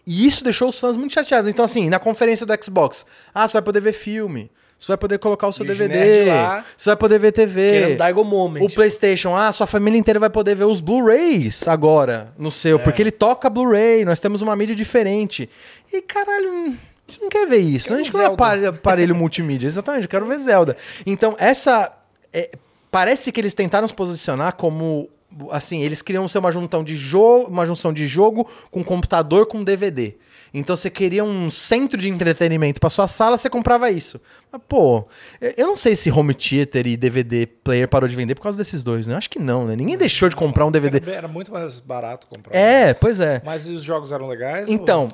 E 0.05 0.25
isso 0.25 0.43
deixou 0.43 0.69
os 0.69 0.80
fãs 0.80 0.97
muito 0.97 1.13
chateados. 1.13 1.49
Então, 1.49 1.63
assim, 1.65 1.89
na 1.89 1.99
conferência 1.99 2.45
do 2.45 2.53
Xbox, 2.63 3.05
ah, 3.33 3.47
você 3.47 3.53
vai 3.53 3.61
poder 3.61 3.81
ver 3.81 3.93
filme, 3.93 4.49
você 4.80 4.88
vai 4.88 4.97
poder 4.97 5.19
colocar 5.19 5.47
o 5.47 5.53
seu 5.53 5.63
E 5.63 5.67
DVD, 5.67 6.25
lá 6.25 6.65
você 6.75 6.89
vai 6.89 6.97
poder 6.97 7.19
ver 7.19 7.31
TV. 7.31 7.81
O 8.65 8.69
PlayStation, 8.69 9.35
ah, 9.35 9.51
sua 9.51 9.67
família 9.67 9.97
inteira 9.97 10.19
vai 10.19 10.30
poder 10.30 10.55
ver 10.55 10.65
os 10.65 10.81
Blu-rays 10.81 11.67
agora 11.67 12.33
no 12.38 12.49
seu, 12.49 12.77
É. 12.77 12.80
porque 12.80 13.01
ele 13.01 13.11
toca 13.11 13.49
Blu-ray, 13.49 14.03
nós 14.05 14.19
temos 14.19 14.41
uma 14.41 14.55
mídia 14.55 14.75
diferente. 14.75 15.47
E 15.93 16.01
caralho, 16.01 16.49
a 17.07 17.11
gente 17.11 17.21
não 17.21 17.30
quer 17.30 17.45
ver 17.47 17.57
isso. 17.59 17.89
Quero 17.89 17.99
a 17.99 18.03
gente 18.03 18.11
ver 18.11 18.17
não 18.17 18.35
é 18.63 18.67
aparelho 18.67 19.15
multimídia, 19.15 19.67
exatamente, 19.67 20.03
eu 20.03 20.09
quero 20.09 20.25
ver 20.25 20.39
Zelda. 20.39 20.75
Então, 21.05 21.35
essa. 21.38 21.91
é, 22.33 22.49
parece 22.89 23.31
que 23.31 23.39
eles 23.39 23.53
tentaram 23.53 23.88
se 23.88 23.93
posicionar 23.93 24.55
como. 24.55 25.07
Assim, 25.49 25.81
eles 25.81 26.01
queriam 26.01 26.27
ser 26.27 26.39
uma 26.39 26.51
junção 26.51 26.83
de 26.83 26.95
jogo, 26.95 27.47
uma 27.47 27.65
junção 27.65 27.93
de 27.93 28.07
jogo 28.07 28.49
com 28.69 28.83
computador 28.83 29.45
com 29.45 29.63
DVD. 29.63 30.15
Então 30.53 30.75
você 30.75 30.89
queria 30.89 31.23
um 31.23 31.49
centro 31.49 31.97
de 31.97 32.09
entretenimento 32.09 32.79
para 32.79 32.89
sua 32.89 33.07
sala, 33.07 33.37
você 33.37 33.49
comprava 33.49 33.89
isso. 33.89 34.19
Mas, 34.51 34.61
pô, 34.67 35.07
eu 35.55 35.65
não 35.65 35.75
sei 35.75 35.95
se 35.95 36.11
home 36.11 36.33
theater 36.33 36.85
e 36.87 36.97
DVD 36.97 37.45
player 37.45 37.87
parou 37.87 38.07
de 38.07 38.15
vender 38.15 38.35
por 38.35 38.41
causa 38.41 38.57
desses 38.57 38.83
dois, 38.83 39.07
né? 39.07 39.15
Acho 39.15 39.29
que 39.29 39.39
não, 39.39 39.65
né? 39.65 39.75
Ninguém 39.75 39.97
deixou 39.97 40.27
de 40.27 40.35
comprar 40.35 40.65
um 40.65 40.71
DVD. 40.71 41.01
Era, 41.09 41.27
muito 41.27 41.53
mais 41.53 41.79
barato 41.79 42.27
comprar. 42.27 42.53
É, 42.53 42.93
pois 42.93 43.21
é. 43.21 43.41
Mas 43.45 43.69
os 43.69 43.81
jogos 43.81 44.11
eram 44.11 44.27
legais? 44.27 44.67
Então, 44.67 45.07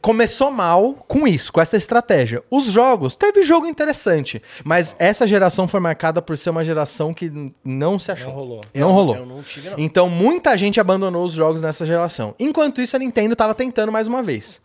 começou 0.00 0.50
mal 0.50 0.94
com 1.08 1.26
isso, 1.26 1.52
com 1.52 1.60
essa 1.60 1.76
estratégia. 1.76 2.42
Os 2.50 2.66
jogos, 2.66 3.16
teve 3.16 3.42
jogo 3.42 3.66
interessante, 3.66 4.40
mas 4.64 4.94
essa 4.98 5.26
geração 5.26 5.66
foi 5.66 5.80
marcada 5.80 6.22
por 6.22 6.36
ser 6.38 6.50
uma 6.50 6.64
geração 6.64 7.12
que 7.12 7.52
não 7.64 7.98
se 7.98 8.10
achou. 8.12 8.28
Não 8.28 8.34
rolou. 8.34 8.60
Não 8.74 8.80
Eu- 8.88 8.88
rolou. 8.92 9.16
eu 9.16 9.26
não 9.26 9.42
tive, 9.42 9.70
não. 9.70 9.78
Então, 9.78 10.08
muita 10.08 10.56
gente 10.56 10.78
abandonou 10.80 11.24
os 11.24 11.32
jogos 11.32 11.62
nessa 11.62 11.84
geração. 11.86 12.34
Enquanto 12.38 12.80
isso, 12.80 12.94
a 12.96 12.98
Nintendo 12.98 13.34
tava 13.36 13.54
tentando 13.54 13.90
mais 13.92 14.06
uma 14.06 14.22
vez. 14.22 14.60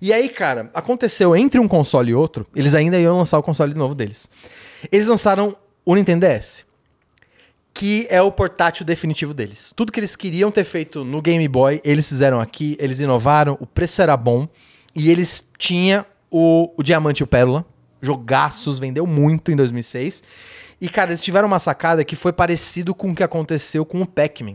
E 0.00 0.12
aí, 0.12 0.28
cara, 0.28 0.70
aconteceu 0.74 1.36
entre 1.36 1.60
um 1.60 1.68
console 1.68 2.10
e 2.10 2.14
outro, 2.14 2.46
eles 2.56 2.74
ainda 2.74 2.98
iam 2.98 3.16
lançar 3.16 3.38
o 3.38 3.42
console 3.42 3.72
novo 3.74 3.94
deles. 3.94 4.28
Eles 4.90 5.06
lançaram 5.06 5.54
o 5.84 5.94
Nintendo 5.94 6.26
DS 6.26 6.64
que 7.82 8.06
é 8.08 8.22
o 8.22 8.30
portátil 8.30 8.86
definitivo 8.86 9.34
deles. 9.34 9.72
Tudo 9.74 9.90
que 9.90 9.98
eles 9.98 10.14
queriam 10.14 10.52
ter 10.52 10.62
feito 10.62 11.04
no 11.04 11.20
Game 11.20 11.48
Boy, 11.48 11.80
eles 11.82 12.08
fizeram 12.08 12.40
aqui, 12.40 12.76
eles 12.78 13.00
inovaram, 13.00 13.58
o 13.60 13.66
preço 13.66 14.00
era 14.00 14.16
bom 14.16 14.46
e 14.94 15.10
eles 15.10 15.44
tinham 15.58 16.06
o, 16.30 16.72
o 16.76 16.82
Diamante 16.84 17.22
e 17.22 17.24
o 17.24 17.26
Pérola, 17.26 17.66
jogaços, 18.00 18.78
vendeu 18.78 19.04
muito 19.04 19.50
em 19.50 19.56
2006. 19.56 20.22
E 20.80 20.88
cara, 20.88 21.10
eles 21.10 21.20
tiveram 21.20 21.48
uma 21.48 21.58
sacada 21.58 22.04
que 22.04 22.14
foi 22.14 22.32
parecido 22.32 22.94
com 22.94 23.10
o 23.10 23.14
que 23.16 23.22
aconteceu 23.24 23.84
com 23.84 24.00
o 24.00 24.06
Pac-Man. 24.06 24.54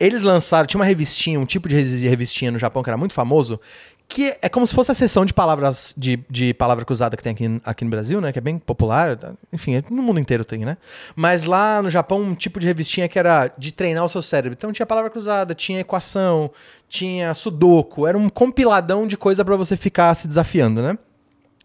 Eles 0.00 0.22
lançaram, 0.22 0.66
tinha 0.66 0.78
uma 0.78 0.86
revistinha, 0.86 1.38
um 1.38 1.44
tipo 1.44 1.68
de 1.68 1.74
revis- 1.74 2.00
de 2.00 2.08
revistinha 2.08 2.50
no 2.50 2.58
Japão 2.58 2.82
que 2.82 2.88
era 2.88 2.96
muito 2.96 3.12
famoso, 3.12 3.60
que 4.08 4.36
é 4.40 4.48
como 4.48 4.66
se 4.66 4.72
fosse 4.74 4.90
a 4.90 4.94
seção 4.94 5.24
de 5.24 5.34
palavras 5.34 5.92
de, 5.96 6.18
de 6.30 6.54
palavra 6.54 6.84
cruzada 6.84 7.16
que 7.16 7.22
tem 7.22 7.32
aqui, 7.32 7.60
aqui 7.64 7.84
no 7.84 7.90
Brasil, 7.90 8.20
né? 8.20 8.32
Que 8.32 8.38
é 8.38 8.40
bem 8.40 8.58
popular. 8.58 9.18
Enfim, 9.52 9.82
no 9.90 10.02
mundo 10.02 10.20
inteiro 10.20 10.44
tem, 10.44 10.64
né? 10.64 10.76
Mas 11.14 11.44
lá 11.44 11.82
no 11.82 11.90
Japão, 11.90 12.22
um 12.22 12.34
tipo 12.34 12.60
de 12.60 12.66
revistinha 12.66 13.08
que 13.08 13.18
era 13.18 13.48
de 13.58 13.72
treinar 13.72 14.04
o 14.04 14.08
seu 14.08 14.22
cérebro. 14.22 14.56
Então 14.56 14.72
tinha 14.72 14.86
palavra 14.86 15.10
cruzada, 15.10 15.54
tinha 15.54 15.80
equação, 15.80 16.50
tinha 16.88 17.34
sudoku. 17.34 18.06
Era 18.06 18.16
um 18.16 18.28
compiladão 18.28 19.06
de 19.06 19.16
coisa 19.16 19.44
pra 19.44 19.56
você 19.56 19.76
ficar 19.76 20.14
se 20.14 20.28
desafiando, 20.28 20.80
né? 20.80 20.96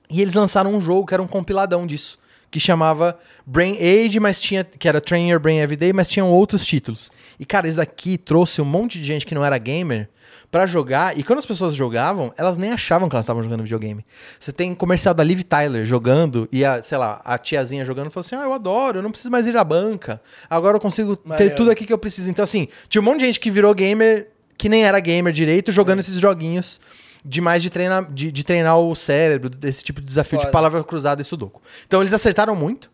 E 0.10 0.22
eles 0.22 0.34
lançaram 0.34 0.74
um 0.74 0.82
jogo 0.82 1.06
que 1.06 1.14
era 1.14 1.24
um 1.24 1.28
compiladão 1.28 1.86
disso. 1.86 2.18
Que 2.52 2.60
chamava 2.60 3.18
Brain 3.46 3.78
Age, 3.80 4.20
mas 4.20 4.40
tinha 4.40 4.64
que 4.64 4.88
era 4.88 5.00
Train 5.00 5.32
Your 5.32 5.40
Brain 5.40 5.60
Everyday, 5.60 5.94
mas 5.94 6.10
tinham 6.10 6.30
outros 6.30 6.66
títulos. 6.66 7.10
E 7.40 7.46
cara, 7.46 7.68
isso 7.68 7.82
aqui 7.82 8.18
trouxe 8.18 8.62
um 8.62 8.66
monte 8.66 9.00
de 9.00 9.06
gente 9.06 9.26
que 9.26 9.34
não 9.34 9.44
era 9.44 9.58
gamer 9.58 10.10
pra 10.52 10.68
jogar, 10.68 11.18
e 11.18 11.24
quando 11.24 11.40
as 11.40 11.46
pessoas 11.46 11.74
jogavam, 11.74 12.34
elas 12.38 12.58
nem 12.58 12.74
achavam 12.74 13.08
que 13.08 13.16
elas 13.16 13.24
estavam 13.24 13.42
jogando 13.42 13.64
videogame. 13.64 14.06
Você 14.38 14.52
tem 14.52 14.76
comercial 14.76 15.14
da 15.14 15.24
Liv 15.24 15.44
Tyler 15.44 15.86
jogando 15.86 16.46
e 16.52 16.66
a, 16.66 16.84
sei 16.84 16.98
lá, 16.98 17.22
a 17.24 17.38
tiazinha 17.38 17.86
jogando 17.86 18.12
falou 18.12 18.26
assim: 18.26 18.36
"Ah, 18.36 18.44
eu 18.44 18.52
adoro, 18.52 19.00
eu 19.00 19.02
não 19.02 19.12
preciso 19.12 19.32
mais 19.32 19.48
ir 19.48 19.56
à 19.56 19.64
banca. 19.64 20.22
Agora 20.50 20.76
eu 20.76 20.82
consigo 20.82 21.16
ter 21.16 21.30
Maneiro. 21.30 21.56
tudo 21.56 21.72
aqui 21.72 21.86
que 21.86 21.94
eu 21.94 21.98
preciso". 21.98 22.30
Então 22.30 22.44
assim, 22.44 22.68
tinha 22.90 23.02
um 23.02 23.06
monte 23.06 23.22
de 23.22 23.28
gente 23.28 23.40
que 23.40 23.50
virou 23.50 23.74
gamer 23.74 24.28
que 24.58 24.68
nem 24.68 24.84
era 24.84 25.00
gamer 25.00 25.32
direito 25.32 25.72
jogando 25.72 26.00
esses 26.00 26.20
joguinhos 26.20 26.82
de 27.24 27.42
mais 27.42 27.62
de 27.62 27.70
treinar, 27.70 28.12
de, 28.12 28.32
de 28.32 28.44
treinar 28.44 28.80
o 28.80 28.96
cérebro, 28.96 29.50
desse 29.50 29.84
tipo 29.84 30.02
de 30.02 30.08
desafio 30.08 30.40
de 30.40 30.52
palavra 30.52 30.84
cruzada 30.84 31.22
e 31.22 31.26
sudoku. 31.26 31.62
Então 31.88 32.02
eles 32.02 32.14
acertaram 32.14 32.56
muito. 32.56 32.90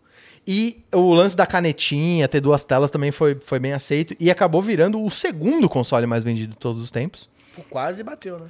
E 0.49 0.85
o 0.93 1.13
lance 1.13 1.35
da 1.35 1.45
canetinha, 1.45 2.25
ter 2.25 2.39
duas 2.39 2.63
telas 2.63 2.89
também 2.89 3.11
foi, 3.11 3.37
foi 3.43 3.59
bem 3.59 3.73
aceito. 3.73 4.15
E 4.17 4.31
acabou 4.31 4.61
virando 4.61 5.03
o 5.03 5.11
segundo 5.11 5.67
console 5.67 6.07
mais 6.07 6.23
vendido 6.23 6.53
de 6.53 6.57
todos 6.57 6.81
os 6.81 6.89
tempos. 6.89 7.29
Quase 7.69 8.03
bateu, 8.03 8.39
né? 8.39 8.47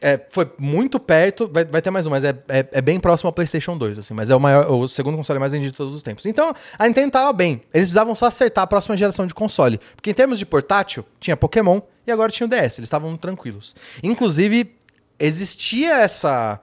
É, 0.00 0.20
foi 0.28 0.50
muito 0.58 0.98
perto, 0.98 1.48
vai, 1.48 1.64
vai 1.64 1.80
ter 1.80 1.90
mais 1.90 2.06
um, 2.06 2.10
mas 2.10 2.24
é, 2.24 2.30
é, 2.48 2.66
é 2.72 2.82
bem 2.82 2.98
próximo 2.98 3.28
ao 3.28 3.32
PlayStation 3.32 3.76
2, 3.78 4.00
assim, 4.00 4.12
mas 4.12 4.28
é 4.28 4.34
o 4.34 4.40
maior, 4.40 4.70
o 4.70 4.88
segundo 4.88 5.16
console 5.16 5.38
mais 5.38 5.52
vendido 5.52 5.70
de 5.70 5.76
todos 5.76 5.94
os 5.94 6.02
tempos. 6.02 6.26
Então, 6.26 6.52
a 6.78 6.86
Nintendo 6.86 7.12
tava 7.12 7.32
bem. 7.32 7.62
Eles 7.72 7.86
precisavam 7.86 8.14
só 8.14 8.26
acertar 8.26 8.64
a 8.64 8.66
próxima 8.66 8.96
geração 8.96 9.26
de 9.26 9.32
console. 9.32 9.80
Porque 9.94 10.10
em 10.10 10.14
termos 10.14 10.38
de 10.38 10.44
portátil, 10.44 11.04
tinha 11.20 11.36
Pokémon 11.36 11.80
e 12.06 12.10
agora 12.10 12.32
tinha 12.32 12.46
o 12.46 12.50
DS. 12.50 12.78
Eles 12.78 12.80
estavam 12.80 13.16
tranquilos. 13.16 13.74
Inclusive, 14.02 14.74
existia 15.20 15.94
essa, 15.98 16.60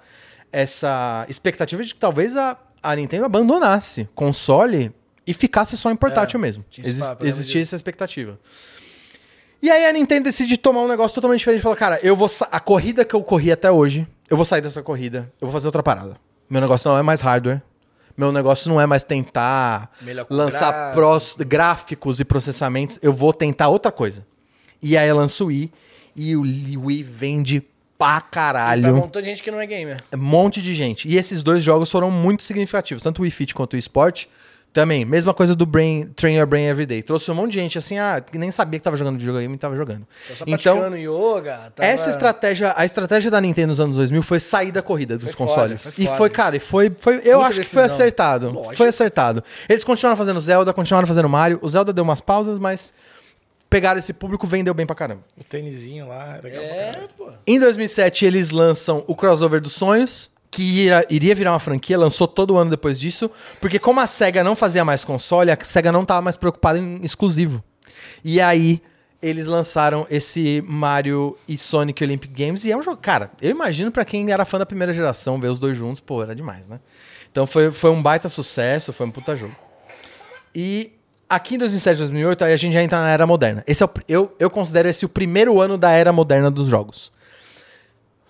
essa 0.51 1.25
expectativa 1.29 1.83
de 1.83 1.93
que 1.93 1.99
talvez 1.99 2.35
a, 2.35 2.57
a 2.81 2.95
Nintendo 2.95 3.25
abandonasse 3.25 4.09
console 4.15 4.91
e 5.25 5.33
ficasse 5.33 5.77
só 5.77 5.91
em 5.91 5.95
portátil 5.95 6.37
É, 6.37 6.41
mesmo. 6.41 6.65
lembro 6.77 7.27
existia 7.27 7.61
essa 7.61 7.75
expectativa. 7.75 8.39
E 9.61 9.69
aí 9.69 9.85
a 9.85 9.93
Nintendo 9.93 10.25
decide 10.25 10.55
tomar 10.57 10.81
um 10.81 10.87
negócio 10.87 11.15
totalmente 11.15 11.39
diferente. 11.39 11.61
Fala, 11.61 11.75
cara, 11.75 11.99
eu 12.03 12.15
vou 12.15 12.29
a 12.51 12.59
corrida 12.59 13.03
que 13.03 13.13
eu 13.15 13.23
corri 13.23 13.51
até 13.51 13.71
hoje, 13.71 14.07
eu 14.29 14.37
vou 14.37 14.45
sair 14.45 14.61
dessa 14.61 14.83
corrida, 14.83 15.31
eu 15.41 15.47
vou 15.47 15.51
fazer 15.51 15.67
outra 15.67 15.81
parada. 15.81 16.15
Meu 16.49 16.61
negócio 16.61 16.89
não 16.89 16.97
é 16.97 17.01
mais 17.01 17.21
hardware. 17.21 17.61
Meu 18.15 18.31
negócio 18.31 18.67
não 18.69 18.81
é 18.81 18.85
mais 18.87 19.03
tentar 19.03 19.91
lançar 20.29 20.91
gráficos 21.37 22.19
e 22.19 22.25
processamentos. 22.25 22.97
Eu 23.01 23.13
vou 23.13 23.31
tentar 23.31 23.67
outra 23.69 23.91
coisa. 23.91 24.25
E 24.81 24.97
aí 24.97 25.07
eu 25.07 25.15
lanço 25.15 25.43
o 25.43 25.47
Wii 25.47 25.71
e 26.15 26.35
o 26.35 26.41
Wii 26.41 27.03
vende 27.03 27.61
Pra 27.97 28.21
caralho. 28.21 28.93
um 28.93 28.97
montão 28.97 29.21
de 29.21 29.27
gente 29.27 29.41
que 29.41 29.49
não 29.49 29.59
é 29.59 29.65
gamer. 29.65 30.01
Um 30.13 30.17
monte 30.17 30.61
de 30.61 30.73
gente. 30.73 31.07
E 31.07 31.17
esses 31.17 31.41
dois 31.41 31.63
jogos 31.63 31.89
foram 31.89 32.11
muito 32.11 32.43
significativos, 32.43 33.01
tanto 33.01 33.19
o 33.19 33.21
Wii 33.23 33.31
Fit 33.31 33.55
quanto 33.55 33.73
o 33.73 33.77
Sport. 33.77 34.25
Também, 34.73 35.03
mesma 35.05 35.33
coisa 35.33 35.55
do 35.55 35.65
Brain, 35.65 36.05
Train 36.15 36.35
Your 36.35 36.45
Brain 36.45 36.65
Everyday. 36.65 37.01
Trouxe 37.01 37.31
um 37.31 37.33
monte 37.33 37.53
de 37.53 37.59
gente 37.59 37.77
assim, 37.79 37.97
ah, 37.97 38.21
que 38.21 38.37
nem 38.37 38.51
sabia 38.51 38.79
que 38.79 38.83
tava 38.83 38.95
jogando 38.95 39.17
videogame 39.17 39.55
e 39.55 39.57
tava 39.57 39.75
jogando. 39.75 40.05
Tô 40.27 40.35
só 40.35 40.43
Então, 40.45 40.75
praticando 40.77 40.97
yoga. 40.97 41.71
tava- 41.75 41.89
essa 41.89 42.11
estratégia, 42.11 42.73
a 42.77 42.85
estratégia 42.85 43.31
da 43.31 43.41
Nintendo 43.41 43.69
nos 43.69 43.79
anos 43.79 43.95
2000 43.97 44.21
foi 44.21 44.39
sair 44.39 44.71
da 44.71 44.83
corrida 44.83 45.17
dos 45.17 45.31
Foi 45.31 45.47
consoles. 45.47 45.81
foda, 45.81 45.95
foi 45.95 46.03
e 46.03 46.05
foda 46.05 46.17
foi, 46.17 46.27
isso. 46.27 46.35
cara, 46.35 46.55
e 46.57 46.59
foi, 46.59 46.91
foi 46.99 47.15
eu 47.23 47.39
Muita 47.39 47.49
acho 47.49 47.61
que 47.61 47.67
foi 47.69 47.81
decisão. 47.83 47.85
acertado. 47.85 48.51
Lógico. 48.51 48.75
Foi 48.75 48.87
acertado. 48.89 49.43
Eles 49.67 49.83
continuaram 49.83 50.17
fazendo 50.17 50.39
Zelda, 50.39 50.71
continuaram 50.73 51.07
fazendo 51.07 51.29
Mario. 51.29 51.57
O 51.63 51.69
Zelda 51.69 51.91
deu 51.91 52.03
umas 52.03 52.21
pausas, 52.21 52.59
mas 52.59 52.93
pegaram 53.69 53.99
esse 53.99 54.13
público, 54.13 54.45
vendeu 54.47 54.73
bem 54.73 54.85
pra 54.85 54.95
caramba. 54.95 55.23
O 55.37 55.43
tênisinho 55.43 56.07
lá, 56.07 56.39
legal 56.43 56.63
pra 56.63 56.71
É, 56.73 56.91
caralho. 56.91 57.09
pô. 57.17 57.29
Em 57.45 57.59
2007, 57.59 58.25
eles 58.25 58.51
lançam 58.51 59.03
o 59.07 59.15
Crossover 59.15 59.59
dos 59.61 59.73
Sonhos, 59.73 60.29
que 60.49 60.63
iria, 60.63 61.05
iria 61.09 61.35
virar 61.35 61.51
uma 61.51 61.59
franquia, 61.59 61.97
lançou 61.97 62.27
todo 62.27 62.57
ano 62.57 62.69
depois 62.71 62.99
disso, 62.99 63.29
porque 63.59 63.77
como 63.79 63.99
a 63.99 64.07
SEGA 64.07 64.43
não 64.43 64.55
fazia 64.55 64.83
mais 64.85 65.03
console, 65.03 65.51
a 65.51 65.57
SEGA 65.61 65.91
não 65.91 66.03
estava 66.03 66.21
mais 66.21 66.35
preocupada 66.37 66.79
em 66.79 66.99
exclusivo. 67.03 67.61
E 68.23 68.39
aí, 68.39 68.81
eles 69.21 69.47
lançaram 69.47 70.07
esse 70.09 70.63
Mario 70.65 71.37
e 71.47 71.57
Sonic 71.57 72.03
Olympic 72.03 72.31
Games, 72.33 72.63
e 72.63 72.71
é 72.71 72.77
um 72.77 72.81
jogo, 72.81 72.97
cara, 72.97 73.31
eu 73.41 73.51
imagino 73.51 73.91
pra 73.91 74.05
quem 74.05 74.31
era 74.31 74.45
fã 74.45 74.57
da 74.57 74.65
primeira 74.65 74.93
geração, 74.93 75.39
ver 75.39 75.49
os 75.49 75.59
dois 75.59 75.75
juntos, 75.75 75.99
pô, 75.99 76.23
era 76.23 76.33
demais, 76.35 76.69
né? 76.69 76.79
Então 77.31 77.45
foi, 77.45 77.71
foi 77.71 77.89
um 77.91 78.01
baita 78.01 78.29
sucesso, 78.29 78.93
foi 78.93 79.05
um 79.05 79.11
puta 79.11 79.35
jogo. 79.35 79.55
E 80.55 80.93
aqui 81.29 81.55
em 81.55 81.57
2007, 81.57 81.97
2008, 81.97 82.43
aí 82.45 82.53
a 82.53 82.57
gente 82.57 82.73
já 82.73 82.81
entra 82.83 82.99
na 82.99 83.09
era 83.09 83.25
moderna. 83.27 83.63
Esse 83.67 83.83
é 83.83 83.85
o, 83.85 83.89
eu, 84.07 84.35
eu 84.39 84.49
considero 84.49 84.87
esse 84.87 85.05
o 85.05 85.09
primeiro 85.09 85.59
ano 85.61 85.77
da 85.77 85.91
era 85.91 86.11
moderna 86.11 86.49
dos 86.49 86.67
jogos. 86.67 87.11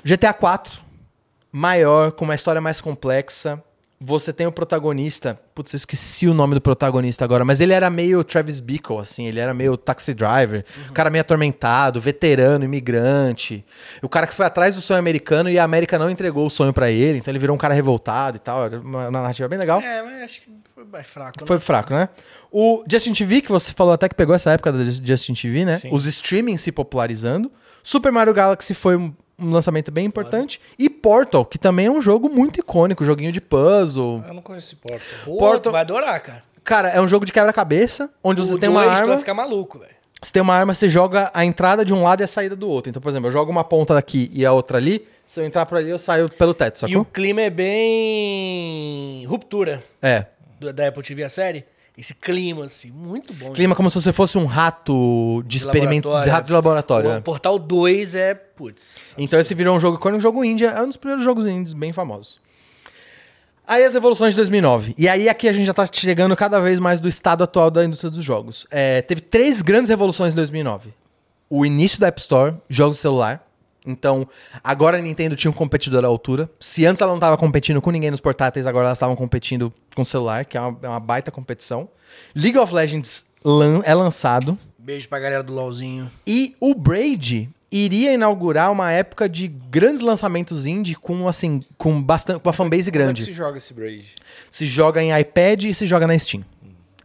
GTA 0.03 0.34
4, 0.34 0.82
maior, 1.51 2.11
com 2.11 2.26
uma 2.26 2.35
história 2.35 2.61
mais 2.61 2.80
complexa. 2.82 3.61
Você 4.00 4.32
tem 4.32 4.45
o 4.45 4.51
protagonista. 4.51 5.40
Putz, 5.56 5.74
eu 5.74 5.77
esqueci 5.77 6.27
o 6.27 6.34
nome 6.34 6.53
do 6.53 6.61
protagonista 6.61 7.26
agora, 7.26 7.43
mas 7.43 7.59
ele 7.59 7.74
era 7.74 7.90
meio 7.90 8.24
Travis 8.24 8.59
Bickle, 8.59 9.00
assim, 9.00 9.26
ele 9.26 9.40
era 9.40 9.56
meio 9.56 9.76
taxi 9.76 10.14
driver, 10.14 10.64
o 10.88 10.93
cara 10.93 11.09
meio 11.09 11.22
atormentado, 11.22 12.00
veterano, 12.00 12.64
imigrante. 12.64 13.66
O 14.03 14.08
cara 14.08 14.27
que 14.27 14.35
foi 14.35 14.45
atrás 14.45 14.76
do 14.76 14.82
sonho 14.82 15.00
americano 15.00 15.50
e 15.50 15.58
a 15.58 15.64
América 15.64 15.98
não 15.98 16.11
entregou 16.11 16.45
o 16.45 16.50
sonho 16.50 16.72
pra 16.72 16.92
ele, 16.92 17.17
então 17.17 17.32
ele 17.32 17.40
virou 17.40 17.56
um 17.56 17.58
cara 17.58 17.74
revoltado 17.74 18.38
e 18.38 18.40
tal. 18.40 18.66
Era 18.66 18.80
uma 18.80 19.09
narrativa 19.09 19.48
bem 19.50 19.58
legal. 19.58 19.82
É, 19.82 20.03
mas 20.03 20.22
acho 20.22 20.42
que 20.43 20.51
foi 20.76 20.85
mais 20.85 21.08
fraco. 21.08 21.40
né? 21.42 21.48
Foi 21.48 21.58
fraco, 21.58 21.92
né? 21.92 22.08
O 22.51 22.84
Justin 22.90 23.14
TV, 23.14 23.42
que 23.42 23.51
você 23.51 23.74
falou 23.74 23.93
até 23.93 24.08
que 24.08 24.16
pegou 24.16 24.34
essa 24.35 24.51
época 24.51 24.72
da 24.72 24.80
Justin 24.84 25.34
TV, 25.34 25.66
né? 25.66 25.77
Sim. 25.77 25.90
Os 25.92 26.06
streaming 26.06 26.58
se 26.58 26.72
popularizando. 26.72 27.51
Super 27.84 28.11
Mario 28.11 28.34
Galaxy 28.34 28.74
foi 28.74 28.95
um, 28.95 29.14
um 29.38 29.51
lançamento 29.51 29.92
bem 29.92 30.06
importante. 30.06 30.59
E 30.80 30.90
Portal, 30.90 31.45
que 31.45 31.58
também 31.58 31.88
é 31.88 31.92
um 31.92 32.01
jogo 32.01 32.30
muito 32.30 32.59
icônico, 32.59 33.03
joguinho 33.06 33.32
de 33.32 33.42
puzzle. 33.42 34.24
Eu 34.27 34.34
não 34.34 34.42
conheço 34.42 34.67
esse 34.67 34.76
Portal. 34.76 35.08
Pô, 35.26 35.38
Portal- 35.38 35.72
vai 35.74 35.82
adorar, 35.82 36.19
cara. 36.22 36.43
Cara, 36.64 36.90
é 36.90 37.00
um 37.00 37.08
jogo 37.08 37.26
de 37.26 37.32
quebra-cabeça, 37.32 38.09
onde 38.24 38.42
você 38.42 38.53
O 38.53 38.58
tem 38.59 38.69
uma 38.69 38.82
dois, 38.84 38.93
Tu 38.95 39.01
vai 39.01 39.09
arma. 39.09 39.19
ficar 39.19 39.34
maluco, 39.34 39.80
velho. 39.80 39.92
Você 40.22 40.34
tem 40.34 40.42
uma 40.42 40.56
arma, 40.56 40.74
você 40.74 40.90
joga 40.90 41.30
a 41.34 41.45
entrada 41.45 41.85
de 41.85 41.93
um 41.93 42.01
lado 42.01 42.22
e 42.22 42.24
a 42.24 42.27
saída 42.27 42.56
do 42.56 42.67
outro. 42.67 42.90
Então, 42.90 43.01
por 43.01 43.08
exemplo, 43.09 43.27
eu 43.27 43.32
jogo 43.32 43.51
uma 43.51 43.64
ponta 43.64 43.93
daqui 43.93 44.32
e 44.34 44.45
a 44.45 44.51
outra 44.51 44.77
ali. 44.77 45.06
Se 45.27 45.40
eu 45.40 45.45
entrar 45.45 45.66
por 45.66 45.77
ali, 45.77 45.90
eu 45.92 46.00
saio 46.00 46.27
pelo 46.32 46.53
teto, 46.53 46.77
E 46.77 46.80
sacou? 46.80 47.01
o 47.01 47.06
clima 47.06 47.42
é 47.42 47.50
bem. 47.51 49.26
ruptura 49.27 49.84
É. 50.01 50.26
do- 50.59 50.74
da 50.74 50.88
Apple 50.88 51.03
TV, 51.03 51.24
a 51.24 51.30
série. 51.30 51.66
Esse 51.98 52.14
clima, 52.14 52.66
assim, 52.66 52.92
muito 52.92 53.34
bom. 53.34 53.51
Clima 53.53 53.74
como 53.74 53.90
se 53.90 54.00
você 54.00 54.14
fosse 54.14 54.38
um 54.38 54.45
rato 54.45 55.42
de, 55.42 55.50
De 55.50 55.58
experimento. 55.58 56.08
De 56.22 56.30
rato 56.30 56.45
de 56.45 56.53
laboratório. 56.53 57.09
O 57.09 57.14
é. 57.14 57.19
Portal 57.19 57.58
2 57.58 58.14
é, 58.14 58.35
putz. 58.35 59.16
Então 59.17 59.40
esse 59.40 59.56
virou 59.56 59.76
um 59.76 59.80
jogo 59.80 59.98
icônico, 59.98 60.19
um 60.19 60.22
jogo 60.22 60.45
índia, 60.45 60.67
é 60.67 60.82
um 60.84 60.88
dos 60.88 60.98
primeiros 60.98 61.26
jogos 61.26 61.48
indies 61.48 61.74
bem 61.74 61.92
famosos. 61.92 62.40
Aí 63.66 63.84
as 63.84 63.95
evoluções 63.95 64.34
de 64.34 64.38
2009. 64.38 64.93
E 64.95 65.09
aí 65.09 65.27
aqui 65.27 65.50
a 65.50 65.51
gente 65.51 65.66
já 65.66 65.74
tá 65.74 65.90
chegando 65.92 66.35
cada 66.35 66.61
vez 66.61 66.80
mais 66.80 67.00
do 67.00 67.08
estado 67.08 67.43
atual 67.43 67.72
da 67.72 67.84
indústria 67.84 68.11
dos 68.11 68.24
jogos. 68.24 68.67
É, 68.69 69.01
teve 69.01 69.19
três 69.19 69.64
grandes 69.64 69.90
revoluções 69.90 70.34
em 70.34 70.38
2009. 70.38 70.93
O 71.50 71.66
início 71.66 72.00
da 72.00 72.08
App 72.08 72.22
Store, 72.22 72.56
jogos 72.69 72.98
de 72.98 73.01
celular. 73.01 73.43
Então, 73.88 74.27
agora 74.64 74.98
a 74.98 75.01
Nintendo 75.01 75.35
tinha 75.35 75.49
um 75.49 75.53
competidor 75.53 76.03
à 76.03 76.07
altura. 76.07 76.49
Se 76.59 76.85
antes 76.85 77.01
ela 77.01 77.11
não 77.11 77.17
estava 77.17 77.38
competindo 77.38 77.82
com 77.82 77.90
ninguém 77.90 78.11
nos 78.11 78.19
portáteis, 78.22 78.67
agora 78.67 78.88
elas 78.88 78.98
estavam 78.98 79.16
competindo 79.16 79.74
com 79.95 80.01
o 80.01 80.06
celular, 80.06 80.43
que 80.45 80.57
é 80.57 80.61
uma, 80.61 80.77
é 80.83 80.88
uma 80.90 80.99
baita 80.99 81.32
competição. 81.32 81.88
League 82.35 82.57
of 82.57 82.74
Legends 82.74 83.25
lan- 83.43 83.82
é 83.85 83.93
lançado. 83.93 84.57
Beijo 84.77 85.07
pra 85.09 85.19
galera 85.19 85.41
do 85.43 85.53
LOLzinho. 85.53 86.11
E 86.25 86.56
o 86.59 86.74
Braid 86.75 87.49
iria 87.72 88.14
inaugurar 88.14 88.72
uma 88.72 88.91
época 88.91 89.27
de 89.27 89.48
grandes 89.48 90.01
lançamentos 90.01 90.66
indie 90.66 90.95
com 90.95 91.27
assim, 91.27 91.61
com 91.77 92.01
bastante 92.01 92.40
com 92.40 92.48
uma 92.48 92.53
fanbase 92.53 92.90
Como 92.91 93.01
é 93.01 93.06
grande. 93.06 93.22
que 93.22 93.25
se 93.25 93.33
joga 93.33 93.57
esse 93.57 93.74
Braid? 93.74 94.16
Se 94.49 94.66
joga 94.66 95.01
em 95.03 95.17
iPad 95.17 95.64
e 95.66 95.74
se 95.74 95.85
joga 95.88 96.07
na 96.07 96.17
Steam. 96.17 96.43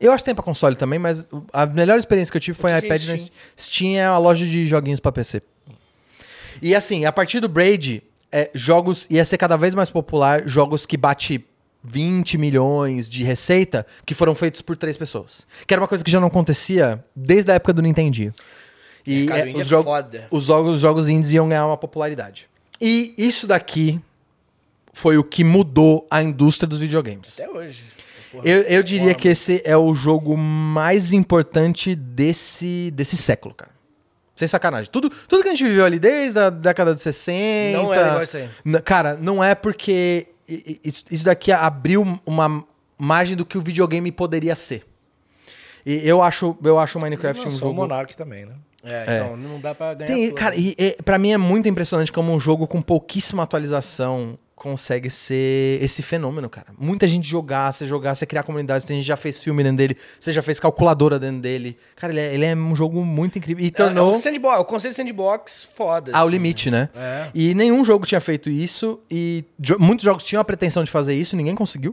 Eu 0.01 0.11
acho 0.13 0.23
que 0.25 0.27
tem 0.27 0.35
pra 0.35 0.43
console 0.45 0.75
também, 0.75 0.99
mas 0.99 1.25
a 1.53 1.65
melhor 1.65 1.97
experiência 1.97 2.31
que 2.33 2.37
eu 2.37 2.41
tive 2.41 2.57
foi 2.59 2.73
em 2.73 2.75
é 2.75 2.79
iPad 2.79 3.03
e 3.03 3.07
na 3.07 3.17
Steam? 3.19 3.19
Steam. 3.57 3.95
Steam 3.95 3.97
é 4.01 4.05
a 4.05 4.19
loja 4.19 4.45
de 4.47 4.67
joguinhos 4.67 4.99
pra 5.01 5.13
PC. 5.13 5.41
E 6.61 6.75
assim, 6.75 7.05
a 7.05 7.13
partir 7.13 7.41
do 7.41 7.49
Braid, 7.49 8.03
é, 8.31 8.51
jogos 8.55 9.07
ia 9.11 9.25
ser 9.25 9.39
cada 9.39 9.57
vez 9.57 9.75
mais 9.75 9.91
popular, 9.91 10.47
jogos 10.49 10.85
que 10.87 10.97
bate 10.97 11.45
20 11.85 12.39
milhões 12.39 13.09
de 13.09 13.25
receita 13.25 13.87
que 14.07 14.15
foram 14.15 14.35
feitos 14.35 14.61
por 14.63 14.77
três 14.77 14.97
pessoas. 14.97 15.47
Que 15.67 15.75
era 15.75 15.81
uma 15.81 15.89
coisa 15.89 16.05
que 16.05 16.11
já 16.11 16.21
não 16.21 16.29
acontecia 16.29 17.05
desde 17.15 17.51
a 17.51 17.55
época 17.55 17.73
do 17.73 17.83
Nintendo. 17.83 18.33
E 19.05 19.29
é, 19.31 19.53
os, 19.53 19.61
é 19.61 19.65
jogo- 19.65 19.91
os 20.31 20.45
jogos, 20.45 20.75
os 20.77 20.81
jogos 20.81 21.09
indies 21.09 21.33
iam 21.33 21.49
ganhar 21.49 21.67
uma 21.67 21.77
popularidade. 21.77 22.49
E 22.81 23.15
isso 23.19 23.47
daqui 23.47 24.01
foi 24.93 25.17
o 25.19 25.25
que 25.25 25.43
mudou 25.43 26.07
a 26.11 26.23
indústria 26.23 26.69
dos 26.69 26.79
videogames. 26.79 27.41
Até 27.41 27.51
hoje. 27.51 27.83
Porra, 28.31 28.49
Eu, 28.49 28.63
eu 28.63 28.83
diria 28.83 29.15
que 29.15 29.29
esse 29.29 29.61
é 29.65 29.77
o 29.77 29.93
jogo 29.95 30.37
mais 30.37 31.13
importante 31.13 31.95
desse, 31.95 32.91
desse 32.93 33.17
século, 33.17 33.55
cara. 33.55 33.71
Sem 34.35 34.49
sacanagem. 34.49 34.91
Tudo, 34.91 35.11
tudo 35.11 35.43
que 35.43 35.49
a 35.49 35.53
gente 35.53 35.65
viveu 35.65 35.85
ali 35.85 35.99
desde 35.99 36.39
a 36.39 36.51
década 36.51 36.95
de 36.95 37.01
60. 37.01 37.79
Não 37.79 37.93
era 37.93 38.09
igual 38.09 38.23
isso 38.23 38.37
aí. 38.37 38.49
Cara, 38.83 39.19
não 39.21 39.45
é 39.45 39.55
porque 39.55 40.29
isso 40.49 41.05
isso 41.11 41.25
daqui 41.25 41.53
abriu 41.53 42.21
uma 42.25 42.65
margem 42.99 43.37
do 43.37 43.45
que 43.45 43.59
o 43.59 43.61
videogame 43.61 44.11
poderia 44.11 44.55
ser. 44.55 44.87
E 45.85 46.07
eu 46.09 46.23
acho, 46.23 46.57
eu 46.63 46.79
acho 46.79 46.99
o 46.99 47.03
Minecraft 47.03 47.41
um 47.41 47.45
Lançou 47.45 47.59
o 47.59 47.71
jogo. 47.71 47.75
Monark 47.83 48.17
também, 48.17 48.47
né? 48.47 48.55
É, 48.85 49.17
então 49.17 49.37
não 49.37 49.61
dá 49.61 49.75
pra 49.75 49.95
ganhar 49.95 50.09
Tem, 50.09 50.29
tudo. 50.29 50.39
cara, 50.39 50.57
e, 50.57 50.75
e, 50.77 50.97
pra 51.05 51.17
mim 51.19 51.33
é 51.33 51.37
muito 51.37 51.69
impressionante 51.69 52.11
como 52.11 52.33
um 52.33 52.41
jogo 52.41 52.67
com 52.67 52.83
pouquíssima 52.83 53.43
atualização 53.43 54.37
consegue 54.63 55.11
ser 55.11 55.83
esse 55.83 56.03
fenômeno, 56.05 56.49
cara. 56.49 56.69
Muita 56.79 57.09
gente 57.09 57.29
jogar, 57.29 57.73
você 57.73 57.85
jogar, 57.85 58.15
você 58.15 58.25
criar 58.25 58.45
comunidades, 58.45 58.87
tem 58.87 58.97
gente 58.99 59.07
já 59.07 59.17
fez 59.17 59.39
filme 59.41 59.61
dentro 59.65 59.79
dele, 59.79 59.97
você 60.21 60.33
já 60.33 60.41
fez 60.41 60.61
calculadora 60.61 61.19
dentro 61.19 61.41
dele. 61.41 61.77
Cara, 61.97 62.13
ele 62.13 62.21
é, 62.21 62.35
ele 62.35 62.45
é 62.45 62.55
um 62.55 62.77
jogo 62.77 63.05
muito 63.05 63.39
incrível. 63.39 63.61
E 63.65 63.67
É, 63.67 63.69
é 63.69 63.73
tornou 63.73 64.11
um 64.11 64.15
sandbox, 64.15 64.61
o 64.61 64.65
conceito 64.65 64.93
de 64.95 64.97
sandbox 64.99 65.65
foda. 65.65 66.13
ao 66.15 66.23
assim. 66.27 66.31
limite, 66.37 66.71
né? 66.71 66.89
É. 66.95 67.29
E 67.35 67.55
nenhum 67.55 67.85
jogo 67.85 68.07
tinha 68.07 68.21
feito 68.21 68.49
isso, 68.49 69.01
e 69.11 69.45
jo- 69.59 69.79
muitos 69.81 70.05
jogos 70.05 70.23
tinham 70.23 70.41
a 70.41 70.45
pretensão 70.45 70.85
de 70.85 70.91
fazer 70.93 71.15
isso, 71.15 71.37
ninguém 71.37 71.57
conseguiu. 71.57 71.93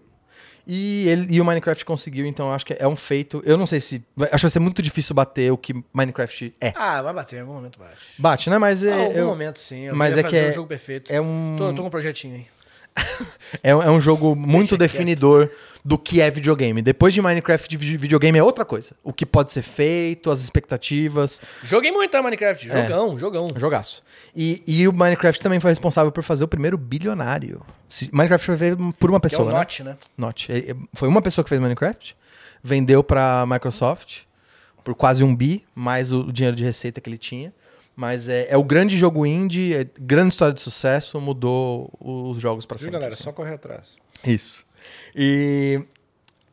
E, 0.68 1.08
ele, 1.10 1.28
e 1.36 1.42
o 1.42 1.46
Minecraft 1.46 1.84
conseguiu, 1.84 2.28
então 2.28 2.54
acho 2.54 2.64
que 2.64 2.76
é 2.78 2.88
um 2.88 2.96
feito. 2.96 3.42
Eu 3.44 3.58
não 3.58 3.66
sei 3.66 3.80
se. 3.80 4.04
vai- 4.16 4.28
Acho 4.28 4.36
que 4.38 4.42
vai 4.44 4.52
ser 4.52 4.60
muito 4.60 4.84
difícil 4.84 5.16
bater 5.16 5.52
o 5.52 5.58
que 5.58 5.74
Minecraft 5.92 6.54
é. 6.62 6.72
Ah, 6.76 7.02
vai 7.02 7.12
bater 7.12 7.38
em 7.38 7.40
algum 7.40 7.54
momento 7.54 7.80
baixo. 7.80 8.06
Bate, 8.20 8.50
né? 8.52 8.60
Mas 8.60 8.84
é. 8.84 8.94
Ah, 8.94 9.02
algum 9.06 9.18
eu- 9.18 9.26
momento 9.26 9.58
sim. 9.58 9.86
Eu 9.86 9.96
mas 9.96 10.16
é 10.16 10.22
que 10.22 10.36
é- 10.38 10.50
um 10.50 10.52
jogo 10.52 10.68
perfeito. 10.68 11.12
é 11.12 11.20
um- 11.20 11.56
Tô, 11.58 11.74
tô 11.74 11.82
com 11.82 11.88
um 11.88 11.90
projetinho 11.90 12.36
aí. 12.36 12.46
É, 13.64 13.76
um- 13.76 13.82
é 13.82 13.90
um 13.90 14.00
jogo 14.00 14.36
muito 14.36 14.78
Deixa 14.78 14.94
quieto. 14.94 15.06
definidor 15.08 15.50
do 15.84 15.98
que 15.98 16.22
é 16.22 16.30
videogame. 16.30 16.82
Depois 16.82 17.14
de 17.14 17.22
Minecraft, 17.22 17.68
de 17.68 17.78
vide- 17.78 17.98
videogame 17.98 18.38
é 18.38 18.44
outra 18.44 18.64
coisa. 18.64 18.96
O 19.04 19.12
que 19.12 19.26
pode 19.26 19.52
ser 19.52 19.62
feito, 19.64 20.30
as 20.30 20.42
expectativas. 20.42 21.42
Joguei 21.64 21.92
muito 21.92 22.12
tá, 22.12 22.22
Minecraft. 22.22 22.70
É. 22.70 22.84
Jogão, 22.84 23.18
jogão. 23.18 23.48
Jogaço. 23.56 24.04
E, 24.36 24.62
e 24.68 24.88
o 24.88 24.94
Minecraft 24.94 25.42
também 25.42 25.60
foi 25.60 25.72
responsável 25.72 26.12
por 26.12 26.24
fazer 26.24 26.44
o 26.44 26.48
primeiro 26.48 26.78
bilionário. 26.78 27.62
Se- 27.88 28.10
Minecraft 28.14 28.46
foi 28.46 28.58
feito 28.58 28.96
por 29.00 29.10
uma 29.10 29.20
Que 29.20 29.26
é 29.28 29.30
pessoa, 29.30 29.48
o 29.50 29.52
né? 29.52 29.58
Notch, 29.58 29.80
né? 29.82 29.98
Notch. 30.18 30.50
É- 30.50 30.72
é- 30.72 30.76
Foi 30.94 31.08
uma 31.10 31.22
pessoa 31.22 31.44
que 31.44 31.50
fez 31.50 31.60
Minecraft, 31.60 32.16
vendeu 32.64 33.04
pra 33.04 33.46
Microsoft 33.48 34.20
por 34.84 34.94
quase 34.96 35.24
um 35.24 35.36
bi, 35.36 35.66
mais 35.76 36.14
o 36.14 36.32
dinheiro 36.32 36.56
de 36.56 36.64
receita 36.64 37.02
que 37.02 37.10
ele 37.10 37.18
tinha. 37.18 37.52
Mas 38.00 38.30
é, 38.30 38.48
é 38.50 38.56
o 38.56 38.64
grande 38.64 38.98
jogo 38.98 39.26
indie, 39.26 39.74
é 39.74 39.86
grande 40.00 40.32
história 40.32 40.54
de 40.54 40.62
sucesso, 40.62 41.20
mudou 41.20 41.92
os 42.00 42.42
jogos 42.42 42.66
Viu, 42.66 42.78
sempre. 42.78 42.92
galera? 42.94 43.14
assim. 43.14 43.24
Só 43.24 43.34
correr 43.34 43.56
atrás. 43.56 43.98
Isso. 44.26 44.64
E 45.14 45.82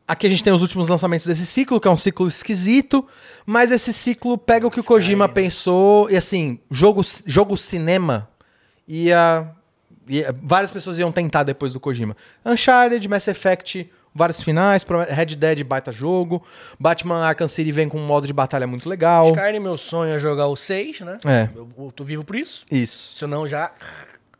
aqui 0.05 0.27
a 0.27 0.29
gente 0.29 0.43
tem 0.43 0.51
os 0.51 0.61
últimos 0.61 0.89
lançamentos 0.89 1.25
desse 1.25 1.45
ciclo, 1.45 1.79
que 1.79 1.87
é 1.87 1.91
um 1.91 1.95
ciclo 1.95 2.27
esquisito, 2.27 3.07
mas 3.45 3.71
esse 3.71 3.93
ciclo 3.93 4.37
pega 4.37 4.67
o 4.67 4.69
que 4.71 4.81
o 4.81 4.83
Kojima 4.83 5.29
pensou 5.29 6.11
e 6.11 6.17
assim, 6.17 6.59
jogo, 6.69 7.01
jogo 7.25 7.55
cinema 7.57 8.27
ia, 8.85 9.49
ia- 10.05 10.35
várias 10.43 10.69
pessoas 10.69 10.97
iam 10.99 11.13
tentar 11.13 11.43
depois 11.43 11.71
do 11.71 11.79
Kojima. 11.79 12.17
Uncharted, 12.45 13.07
Mass 13.07 13.25
Effect, 13.29 13.89
vários 14.13 14.41
finais, 14.41 14.85
Red 15.09 15.35
Dead 15.35 15.63
baita 15.63 15.91
jogo, 15.91 16.43
Batman 16.79 17.23
Arkham 17.25 17.47
City 17.47 17.71
vem 17.71 17.87
com 17.87 17.97
um 17.99 18.05
modo 18.05 18.25
de 18.27 18.33
batalha 18.33 18.65
muito 18.67 18.87
legal. 18.89 19.29
Skyrim, 19.29 19.59
meu 19.59 19.77
sonho 19.77 20.13
é 20.13 20.19
jogar 20.19 20.47
o 20.47 20.55
6, 20.55 21.01
né? 21.01 21.17
É. 21.25 21.49
Eu, 21.55 21.67
eu 21.77 21.91
tô 21.91 22.03
vivo 22.03 22.23
por 22.23 22.35
isso. 22.35 22.65
Isso. 22.71 23.15
Senão 23.15 23.47
já. 23.47 23.71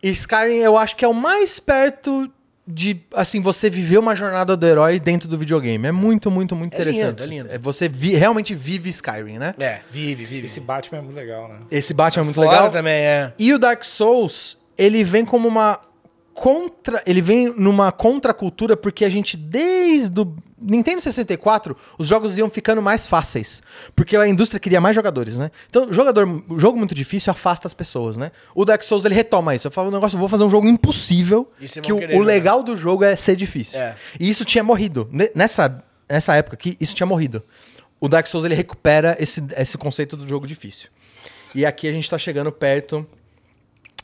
E 0.02 0.10
Skyrim 0.10 0.58
eu 0.58 0.78
acho 0.78 0.96
que 0.96 1.04
é 1.06 1.08
o 1.08 1.14
mais 1.14 1.60
perto 1.60 2.32
de, 2.70 3.00
assim, 3.14 3.40
você 3.42 3.70
viver 3.70 3.98
uma 3.98 4.14
jornada 4.14 4.58
do 4.58 4.68
herói 4.68 5.00
dentro 5.00 5.30
do 5.30 5.38
videogame. 5.38 5.88
É 5.88 5.92
muito, 5.92 6.30
muito, 6.30 6.54
muito 6.54 6.74
É 6.74 6.84
lindo, 6.84 6.90
interessante. 7.00 7.24
é 7.24 7.26
lindo. 7.26 7.50
Você 7.62 7.88
vi- 7.88 8.16
realmente 8.16 8.54
vive 8.54 8.90
Skyrim, 8.90 9.38
né? 9.38 9.56
É, 9.58 9.80
vive, 9.90 10.26
vive. 10.26 10.48
Esse 10.48 10.60
Batman 10.60 10.98
é 10.98 11.02
muito 11.02 11.16
legal, 11.16 11.48
né? 11.48 11.60
Esse 11.72 11.94
Batman 11.94 12.24
é 12.24 12.26
muito 12.26 12.36
Fora 12.36 12.50
legal. 12.52 12.70
também, 12.70 12.94
é. 13.06 13.32
E 13.40 13.54
o 13.54 13.58
Dark 13.60 13.86
Souls, 13.86 14.58
ele 14.78 15.02
vem 15.04 15.24
como 15.24 15.48
uma 15.48 15.80
contra, 16.40 17.02
ele 17.08 17.20
vem 17.20 17.52
numa 17.58 17.92
contracultura 17.92 18.78
porque 18.78 19.04
a 19.04 19.10
gente 19.10 19.36
desde 19.36 20.22
o 20.22 20.36
Nintendo 20.62 21.02
64, 21.02 21.76
os 21.98 22.08
jogos 22.08 22.38
iam 22.38 22.48
ficando 22.48 22.80
mais 22.80 23.08
fáceis, 23.08 23.62
porque 23.96 24.16
a 24.16 24.28
indústria 24.28 24.60
queria 24.60 24.80
mais 24.80 24.96
jogadores, 24.96 25.36
né? 25.38 25.50
Então, 25.68 25.92
jogador, 25.92 26.44
jogo 26.58 26.78
muito 26.78 26.94
difícil 26.94 27.32
afasta 27.32 27.68
as 27.68 27.74
pessoas, 27.74 28.18
né? 28.18 28.32
O 28.54 28.66
Dark 28.66 28.84
Souls 28.84 29.04
ele 29.04 29.16
retoma 29.16 29.56
isso. 29.56 29.66
Eu 29.68 29.72
falo, 29.72 29.90
negócio, 29.90 30.16
eu 30.16 30.20
vou 30.20 30.30
fazer 30.30 30.44
um 30.44 30.50
jogo 30.50 30.68
impossível, 30.68 31.50
que 31.82 31.92
o, 31.94 31.98
querer 31.98 32.16
o 32.20 32.22
legal 32.22 32.62
do 32.62 32.76
jogo 32.76 33.04
é 33.04 33.16
ser 33.16 33.36
difícil. 33.36 33.80
É. 33.80 33.96
E 34.20 34.30
isso 34.30 34.46
tinha 34.46 34.64
morrido. 34.64 35.10
Ne- 35.12 35.32
Nessa 35.34 35.84
nessa 36.08 36.36
época 36.36 36.54
aqui, 36.56 36.78
isso 36.80 36.96
tinha 36.96 37.08
morrido. 37.08 37.44
O 38.00 38.08
Dark 38.08 38.28
Souls 38.28 38.46
ele 38.46 38.54
recupera 38.56 39.18
esse, 39.20 39.44
esse 39.58 39.76
conceito 39.78 40.16
do 40.16 40.28
jogo 40.28 40.46
difícil. 40.46 40.90
E 41.56 41.66
aqui 41.66 41.88
a 41.88 41.92
gente 41.92 42.08
tá 42.10 42.18
chegando 42.18 42.52
perto 42.52 43.06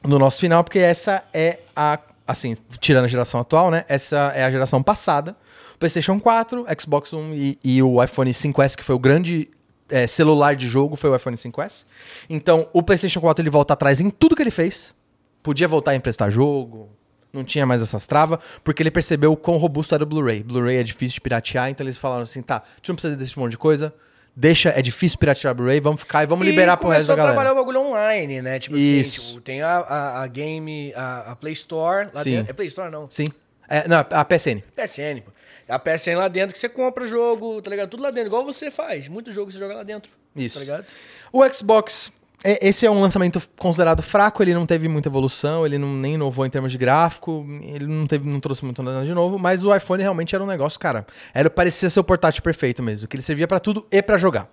no 0.03 0.17
nosso 0.19 0.39
final, 0.39 0.63
porque 0.63 0.79
essa 0.79 1.23
é 1.31 1.59
a. 1.75 1.99
Assim, 2.25 2.55
tirando 2.79 3.05
a 3.05 3.07
geração 3.07 3.39
atual, 3.39 3.69
né? 3.69 3.83
Essa 3.87 4.31
é 4.35 4.43
a 4.43 4.51
geração 4.51 4.81
passada. 4.81 5.35
PlayStation 5.77 6.19
4, 6.19 6.65
Xbox 6.79 7.11
One 7.11 7.59
e, 7.63 7.75
e 7.75 7.83
o 7.83 8.01
iPhone 8.01 8.31
5S, 8.31 8.75
que 8.75 8.83
foi 8.83 8.95
o 8.95 8.99
grande 8.99 9.49
é, 9.89 10.07
celular 10.07 10.55
de 10.55 10.67
jogo, 10.67 10.95
foi 10.95 11.09
o 11.09 11.15
iPhone 11.15 11.35
5S. 11.35 11.85
Então, 12.29 12.67
o 12.71 12.81
PlayStation 12.81 13.19
4 13.19 13.41
ele 13.41 13.49
volta 13.49 13.73
atrás 13.73 13.99
em 13.99 14.09
tudo 14.09 14.35
que 14.35 14.41
ele 14.41 14.51
fez. 14.51 14.95
Podia 15.41 15.67
voltar 15.67 15.91
a 15.91 15.95
emprestar 15.95 16.31
jogo, 16.31 16.89
não 17.33 17.43
tinha 17.43 17.65
mais 17.65 17.81
essas 17.81 18.07
travas, 18.07 18.39
porque 18.63 18.81
ele 18.81 18.91
percebeu 18.91 19.33
o 19.33 19.37
quão 19.37 19.57
robusto 19.57 19.93
era 19.93 20.03
o 20.03 20.07
Blu-ray. 20.07 20.43
Blu-ray 20.43 20.77
é 20.77 20.83
difícil 20.83 21.15
de 21.15 21.21
piratear, 21.21 21.69
então 21.69 21.83
eles 21.83 21.97
falaram 21.97 22.23
assim: 22.23 22.41
tá, 22.41 22.57
a 22.57 22.75
gente 22.77 22.89
não 22.89 22.95
precisa 22.95 23.15
desse 23.15 23.37
monte 23.37 23.51
de 23.51 23.57
coisa. 23.57 23.93
Deixa, 24.35 24.69
é 24.69 24.81
difícil 24.81 25.19
piratear 25.19 25.53
Blu-ray, 25.53 25.79
vamos 25.79 26.01
ficar 26.01 26.23
e 26.23 26.25
vamos 26.25 26.45
liberar 26.45 26.75
pro 26.77 26.89
resto 26.89 27.07
da 27.07 27.13
começou 27.13 27.13
a 27.13 27.17
galera. 27.17 27.33
trabalhar 27.33 27.53
o 27.53 27.63
bagulho 27.63 27.87
online, 27.87 28.41
né? 28.41 28.57
Tipo 28.57 28.75
Isso. 28.75 29.19
assim, 29.21 29.29
tipo, 29.29 29.41
tem 29.41 29.61
a, 29.61 29.77
a, 29.77 30.23
a 30.23 30.27
game, 30.27 30.91
a, 30.95 31.31
a 31.31 31.35
Play 31.35 31.53
Store 31.53 32.09
lá 32.11 32.21
Sim. 32.23 32.31
dentro. 32.37 32.49
É 32.49 32.53
Play 32.53 32.67
Store, 32.67 32.91
não. 32.91 33.07
Sim. 33.11 33.27
É, 33.69 33.87
não, 33.87 33.97
a 33.97 34.25
PSN. 34.25 34.61
PSN, 34.75 35.21
pô. 35.23 35.31
A 35.69 35.79
PSN 35.79 36.15
lá 36.15 36.27
dentro 36.27 36.53
que 36.53 36.59
você 36.59 36.67
compra 36.67 37.05
jogo, 37.05 37.61
tá 37.61 37.69
ligado? 37.69 37.89
Tudo 37.89 38.03
lá 38.03 38.09
dentro, 38.09 38.27
igual 38.27 38.43
você 38.43 38.69
faz. 38.71 39.07
Muitos 39.07 39.33
jogos 39.33 39.53
você 39.53 39.59
joga 39.59 39.75
lá 39.75 39.83
dentro. 39.83 40.11
Isso. 40.35 40.55
Tá 40.55 40.59
ligado? 40.61 40.85
O 41.31 41.47
Xbox, 41.53 42.11
esse 42.43 42.85
é 42.85 42.91
um 42.91 42.99
lançamento 42.99 43.41
considerado 43.57 44.03
fraco, 44.03 44.43
ele 44.43 44.53
não 44.53 44.65
teve 44.65 44.87
muita 44.89 45.07
evolução, 45.07 45.65
ele 45.65 45.77
não 45.77 45.93
nem 45.93 46.15
inovou 46.15 46.45
em 46.45 46.49
termos 46.49 46.71
de 46.71 46.77
gráfico, 46.77 47.45
ele 47.61 47.87
não, 47.87 48.05
teve, 48.05 48.29
não 48.29 48.39
trouxe 48.39 48.65
muito 48.65 48.83
nada 48.83 49.05
de 49.05 49.13
novo, 49.13 49.39
mas 49.39 49.63
o 49.63 49.73
iPhone 49.73 50.01
realmente 50.01 50.35
era 50.35 50.43
um 50.43 50.47
negócio, 50.47 50.79
cara, 50.79 51.05
era, 51.33 51.49
parecia 51.49 51.89
ser 51.89 51.99
o 51.99 52.03
portátil 52.03 52.43
perfeito 52.43 52.83
mesmo, 52.83 53.07
que 53.07 53.15
ele 53.15 53.23
servia 53.23 53.47
pra 53.47 53.59
tudo 53.59 53.87
e 53.89 54.01
pra 54.01 54.17
jogar. 54.17 54.49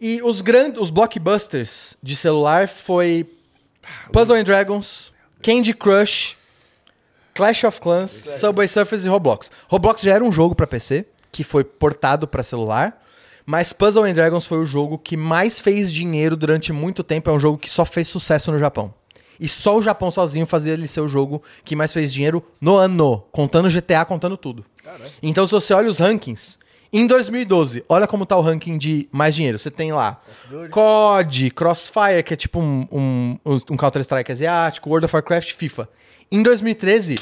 E 0.00 0.22
os 0.22 0.40
grandes, 0.40 0.80
os 0.80 0.88
blockbusters 0.88 1.96
de 2.02 2.16
celular 2.16 2.66
foi 2.66 3.30
Puzzle 4.10 4.36
and 4.36 4.44
Dragons, 4.44 5.12
Candy 5.42 5.74
Crush, 5.74 6.36
Clash 7.34 7.64
of 7.64 7.80
Clans, 7.80 8.10
Subway 8.10 8.66
Surfers 8.66 9.04
e 9.04 9.08
Roblox. 9.08 9.50
Roblox 9.68 10.00
já 10.00 10.14
era 10.14 10.24
um 10.24 10.32
jogo 10.32 10.54
pra 10.54 10.66
PC, 10.66 11.04
que 11.30 11.44
foi 11.44 11.64
portado 11.64 12.26
pra 12.26 12.42
celular, 12.42 12.98
mas 13.46 13.72
Puzzle 13.72 14.04
and 14.04 14.14
Dragons 14.14 14.46
foi 14.46 14.58
o 14.58 14.66
jogo 14.66 14.98
que 14.98 15.16
mais 15.16 15.60
fez 15.60 15.92
dinheiro 15.92 16.36
durante 16.36 16.72
muito 16.72 17.02
tempo, 17.02 17.30
é 17.30 17.32
um 17.32 17.38
jogo 17.38 17.58
que 17.58 17.70
só 17.70 17.84
fez 17.84 18.08
sucesso 18.08 18.50
no 18.52 18.58
Japão. 18.58 18.94
E 19.38 19.48
só 19.48 19.78
o 19.78 19.82
Japão 19.82 20.10
sozinho 20.10 20.44
fazia 20.44 20.74
ele 20.74 20.86
ser 20.86 21.00
o 21.00 21.08
jogo 21.08 21.42
que 21.64 21.74
mais 21.74 21.92
fez 21.92 22.12
dinheiro 22.12 22.44
no 22.60 22.76
ano, 22.76 23.24
contando 23.32 23.70
GTA, 23.70 24.04
contando 24.04 24.36
tudo. 24.36 24.66
Então, 25.22 25.46
se 25.46 25.52
você 25.52 25.72
olha 25.72 25.88
os 25.88 25.98
rankings, 25.98 26.58
em 26.92 27.06
2012, 27.06 27.84
olha 27.88 28.06
como 28.06 28.26
tá 28.26 28.36
o 28.36 28.40
ranking 28.42 28.76
de 28.76 29.08
mais 29.12 29.34
dinheiro. 29.34 29.58
Você 29.58 29.70
tem 29.70 29.92
lá 29.92 30.20
COD, 30.70 31.50
Crossfire, 31.52 32.22
que 32.24 32.34
é 32.34 32.36
tipo 32.36 32.58
um, 32.60 32.86
um, 32.90 33.38
um 33.70 33.76
Counter-Strike 33.76 34.32
asiático, 34.32 34.90
World 34.90 35.06
of 35.06 35.14
Warcraft, 35.14 35.54
FIFA. 35.54 35.88
Em 36.30 36.42
2013, 36.42 37.14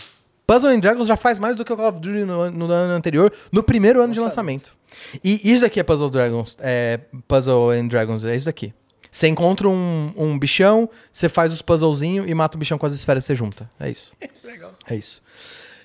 Puzzle 0.48 0.70
and 0.70 0.80
Dragons 0.80 1.06
já 1.06 1.14
faz 1.14 1.38
mais 1.38 1.54
do 1.54 1.62
que 1.62 1.70
o 1.70 1.76
Call 1.76 1.90
of 1.90 2.00
Duty 2.00 2.24
no, 2.24 2.50
no 2.50 2.72
ano 2.72 2.94
anterior, 2.94 3.30
no 3.52 3.62
primeiro 3.62 4.00
ano 4.00 4.14
de 4.14 4.18
lançamento. 4.18 4.74
E 5.22 5.42
isso 5.44 5.60
daqui 5.60 5.78
é 5.78 5.82
Puzzle 5.82 6.08
Dragons, 6.08 6.56
é 6.58 7.00
Puzzle 7.28 7.72
and 7.72 7.88
Dragons, 7.88 8.24
é 8.24 8.34
isso 8.34 8.46
daqui. 8.46 8.72
Você 9.10 9.28
encontra 9.28 9.68
um, 9.68 10.10
um 10.16 10.38
bichão, 10.38 10.88
você 11.12 11.28
faz 11.28 11.52
os 11.52 11.60
puzzlezinhos 11.60 12.30
e 12.30 12.34
mata 12.34 12.56
o 12.56 12.58
bichão 12.58 12.78
com 12.78 12.86
as 12.86 12.94
esferas 12.94 13.24
que 13.24 13.26
você 13.26 13.34
junta. 13.34 13.70
É 13.78 13.90
isso. 13.90 14.14
Legal. 14.42 14.72
É 14.88 14.96
isso. 14.96 15.22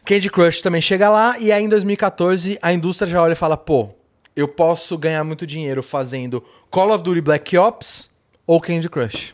Candy 0.06 0.30
Crush 0.30 0.62
também 0.62 0.82
chega 0.82 1.10
lá 1.10 1.38
e 1.38 1.52
aí 1.52 1.62
em 1.62 1.68
2014 1.68 2.58
a 2.62 2.72
indústria 2.72 3.12
já 3.12 3.22
olha 3.22 3.34
e 3.34 3.36
fala, 3.36 3.58
pô, 3.58 3.90
eu 4.34 4.48
posso 4.48 4.98
ganhar 4.98 5.26
muito 5.26 5.46
dinheiro 5.46 5.84
fazendo 5.84 6.42
Call 6.72 6.90
of 6.92 7.04
Duty 7.04 7.20
Black 7.20 7.58
Ops 7.58 8.10
ou 8.48 8.62
Candy 8.62 8.90
Crush. 8.90 9.34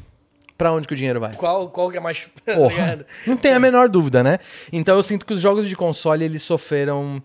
Pra 0.59 0.73
onde 0.73 0.85
que 0.85 0.93
o 0.93 0.97
dinheiro 0.97 1.21
vai? 1.21 1.35
Qual, 1.35 1.69
qual 1.69 1.89
que 1.89 1.95
é 1.95 2.01
mais. 2.01 2.29
tá 2.45 2.53
Porra, 2.53 3.05
não 3.25 3.37
tem 3.37 3.53
a 3.53 3.59
menor 3.61 3.87
dúvida, 3.87 4.21
né? 4.21 4.39
Então 4.73 4.97
eu 4.97 5.01
sinto 5.01 5.25
que 5.25 5.33
os 5.33 5.39
jogos 5.39 5.69
de 5.69 5.73
console 5.73 6.25
eles 6.25 6.43
sofreram 6.43 7.23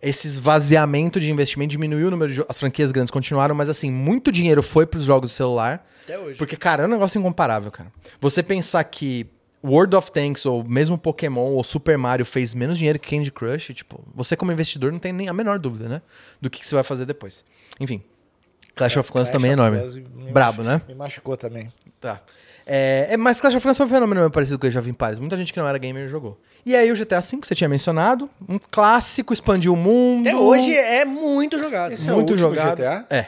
esse 0.00 0.26
esvaziamento 0.26 1.20
de 1.20 1.30
investimento, 1.30 1.70
diminuiu 1.70 2.08
o 2.08 2.10
número 2.10 2.32
de 2.32 2.42
as 2.48 2.58
franquias 2.58 2.90
grandes 2.90 3.10
continuaram, 3.10 3.54
mas 3.54 3.68
assim, 3.68 3.90
muito 3.90 4.32
dinheiro 4.32 4.62
foi 4.62 4.86
pros 4.86 5.04
jogos 5.04 5.32
de 5.32 5.36
celular. 5.36 5.86
Até 6.04 6.18
hoje. 6.18 6.38
Porque, 6.38 6.56
cara, 6.56 6.84
é 6.84 6.86
um 6.86 6.88
negócio 6.88 7.18
incomparável, 7.18 7.70
cara. 7.70 7.92
Você 8.18 8.42
pensar 8.42 8.82
que 8.84 9.26
World 9.62 9.94
of 9.94 10.10
Tanks 10.10 10.46
ou 10.46 10.64
mesmo 10.64 10.96
Pokémon 10.96 11.50
ou 11.50 11.62
Super 11.62 11.98
Mario 11.98 12.24
fez 12.24 12.54
menos 12.54 12.78
dinheiro 12.78 12.98
que 12.98 13.14
Candy 13.14 13.30
Crush, 13.30 13.74
tipo, 13.74 14.02
você 14.14 14.34
como 14.34 14.50
investidor 14.50 14.90
não 14.90 14.98
tem 14.98 15.12
nem 15.12 15.28
a 15.28 15.34
menor 15.34 15.58
dúvida, 15.58 15.90
né? 15.90 16.00
Do 16.40 16.48
que, 16.48 16.60
que 16.60 16.66
você 16.66 16.74
vai 16.74 16.84
fazer 16.84 17.04
depois. 17.04 17.44
Enfim. 17.78 18.02
Clash 18.74 18.96
of 18.96 19.12
Clans 19.12 19.28
Clash 19.28 19.38
também 19.38 19.50
é 19.50 19.52
enorme. 19.52 19.78
Brabo, 20.32 20.62
né? 20.62 20.80
Me 20.88 20.94
machucou 20.94 21.36
também. 21.36 21.70
Tá. 22.00 22.22
É, 22.66 23.08
é, 23.10 23.16
mas 23.16 23.40
Clash 23.40 23.54
of 23.54 23.62
Clans 23.62 23.76
foi 23.76 23.86
um 23.86 23.88
fenômeno 23.88 24.20
meio 24.20 24.30
parecido 24.30 24.58
com 24.58 24.66
o 24.66 24.68
Age 24.68 24.78
of 24.78 24.88
Empires. 24.88 25.18
Muita 25.18 25.36
gente 25.36 25.52
que 25.52 25.58
não 25.58 25.66
era 25.66 25.78
gamer 25.78 26.08
jogou. 26.08 26.38
E 26.64 26.76
aí 26.76 26.90
o 26.92 26.94
GTA 26.96 27.20
V, 27.20 27.38
que 27.38 27.46
você 27.48 27.54
tinha 27.54 27.68
mencionado, 27.68 28.30
um 28.48 28.58
clássico, 28.70 29.32
expandiu 29.32 29.72
o 29.72 29.76
mundo. 29.76 30.28
Até 30.28 30.36
hoje 30.36 30.74
é 30.76 31.04
muito 31.04 31.58
jogado. 31.58 31.92
Esse 31.92 32.08
é 32.08 32.12
o 32.12 32.16
muito 32.16 32.36
jogado. 32.36 32.76
GTA? 32.78 33.06
É. 33.10 33.26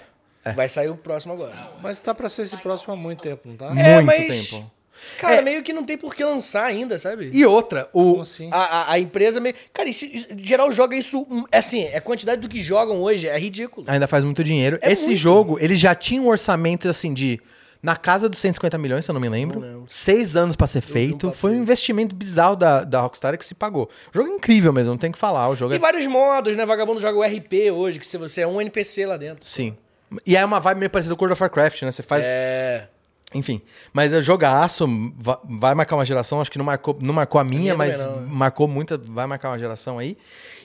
Vai 0.52 0.68
sair 0.68 0.88
o 0.90 0.96
próximo 0.96 1.32
agora. 1.32 1.70
Mas 1.82 1.98
tá 2.00 2.14
pra 2.14 2.28
ser 2.28 2.42
esse 2.42 2.56
próximo 2.58 2.92
há 2.92 2.96
muito 2.96 3.22
tempo, 3.22 3.48
não 3.48 3.56
tá? 3.56 3.72
É, 3.76 3.94
muito 4.02 4.06
mas- 4.06 4.50
tempo. 4.50 4.70
Cara, 5.18 5.34
É, 5.36 5.42
meio 5.42 5.62
que 5.62 5.72
não 5.72 5.82
tem 5.84 5.98
por 5.98 6.14
que 6.14 6.24
lançar 6.24 6.64
ainda, 6.64 6.98
sabe? 6.98 7.28
E 7.32 7.44
outra, 7.44 7.88
o, 7.92 8.12
Como 8.12 8.22
assim? 8.22 8.48
A, 8.52 8.56
a, 8.62 8.92
a 8.92 8.98
empresa 8.98 9.40
meio. 9.40 9.54
Cara, 9.72 9.88
e 9.88 9.92
se, 9.92 10.28
geral 10.38 10.70
joga 10.72 10.96
isso. 10.96 11.26
é 11.50 11.58
Assim, 11.58 11.88
a 11.88 12.00
quantidade 12.00 12.40
do 12.40 12.48
que 12.48 12.62
jogam 12.62 13.02
hoje 13.02 13.26
é 13.28 13.36
ridículo. 13.38 13.84
ainda 13.90 14.06
faz 14.06 14.22
muito 14.24 14.42
dinheiro. 14.44 14.78
É 14.80 14.92
Esse 14.92 15.06
muito. 15.06 15.18
jogo, 15.18 15.58
ele 15.60 15.74
já 15.76 15.94
tinha 15.94 16.22
um 16.22 16.28
orçamento 16.28 16.88
assim 16.88 17.12
de 17.12 17.40
na 17.84 17.96
casa 17.96 18.30
dos 18.30 18.38
150 18.38 18.78
milhões, 18.78 19.04
se 19.04 19.10
eu 19.10 19.12
não 19.12 19.20
me 19.20 19.28
lembro. 19.28 19.60
Não 19.60 19.66
lembro. 19.68 19.84
Seis 19.86 20.36
anos 20.36 20.56
pra 20.56 20.66
ser 20.66 20.78
um 20.78 20.82
feito. 20.82 21.32
Foi 21.32 21.50
um 21.52 21.60
investimento 21.60 22.14
bizarro 22.16 22.56
da, 22.56 22.82
da 22.82 23.00
Rockstar 23.02 23.36
que 23.36 23.44
se 23.44 23.54
pagou. 23.54 23.90
O 24.10 24.16
jogo 24.16 24.30
é 24.30 24.32
incrível 24.32 24.72
mesmo, 24.72 24.92
não 24.92 24.98
tem 24.98 25.10
o 25.10 25.12
que 25.12 25.18
falar. 25.18 25.50
O 25.50 25.54
jogo 25.54 25.74
E 25.74 25.76
é. 25.76 25.78
vários 25.78 26.06
modos, 26.06 26.56
né? 26.56 26.64
Vagabundo 26.64 26.98
joga 26.98 27.18
o 27.18 27.22
RP 27.22 27.70
hoje, 27.70 27.98
que 28.00 28.06
se 28.06 28.16
você 28.16 28.40
é 28.40 28.46
um 28.46 28.58
NPC 28.58 29.04
lá 29.04 29.18
dentro. 29.18 29.46
Sim. 29.46 29.76
E 30.24 30.34
é 30.34 30.42
uma 30.44 30.60
vibe 30.60 30.78
meio 30.78 30.90
parecida 30.90 31.14
com 31.14 31.24
World 31.24 31.34
of 31.34 31.42
Warcraft, 31.42 31.82
né? 31.82 31.90
Você 31.92 32.02
faz. 32.02 32.24
É. 32.26 32.88
Enfim. 33.34 33.60
Mas 33.92 34.12
é 34.14 34.22
jogaço, 34.22 34.86
va- 35.18 35.40
vai 35.44 35.74
marcar 35.74 35.96
uma 35.96 36.04
geração. 36.06 36.40
Acho 36.40 36.50
que 36.50 36.56
não 36.58 36.64
marcou, 36.64 36.96
não 37.04 37.12
marcou 37.12 37.38
a 37.40 37.44
minha, 37.44 37.60
minha 37.60 37.74
mas 37.76 38.02
não, 38.02 38.20
né? 38.20 38.26
marcou 38.30 38.66
muita. 38.66 38.96
Vai 38.96 39.26
marcar 39.26 39.50
uma 39.50 39.58
geração 39.58 39.98
aí. 39.98 40.16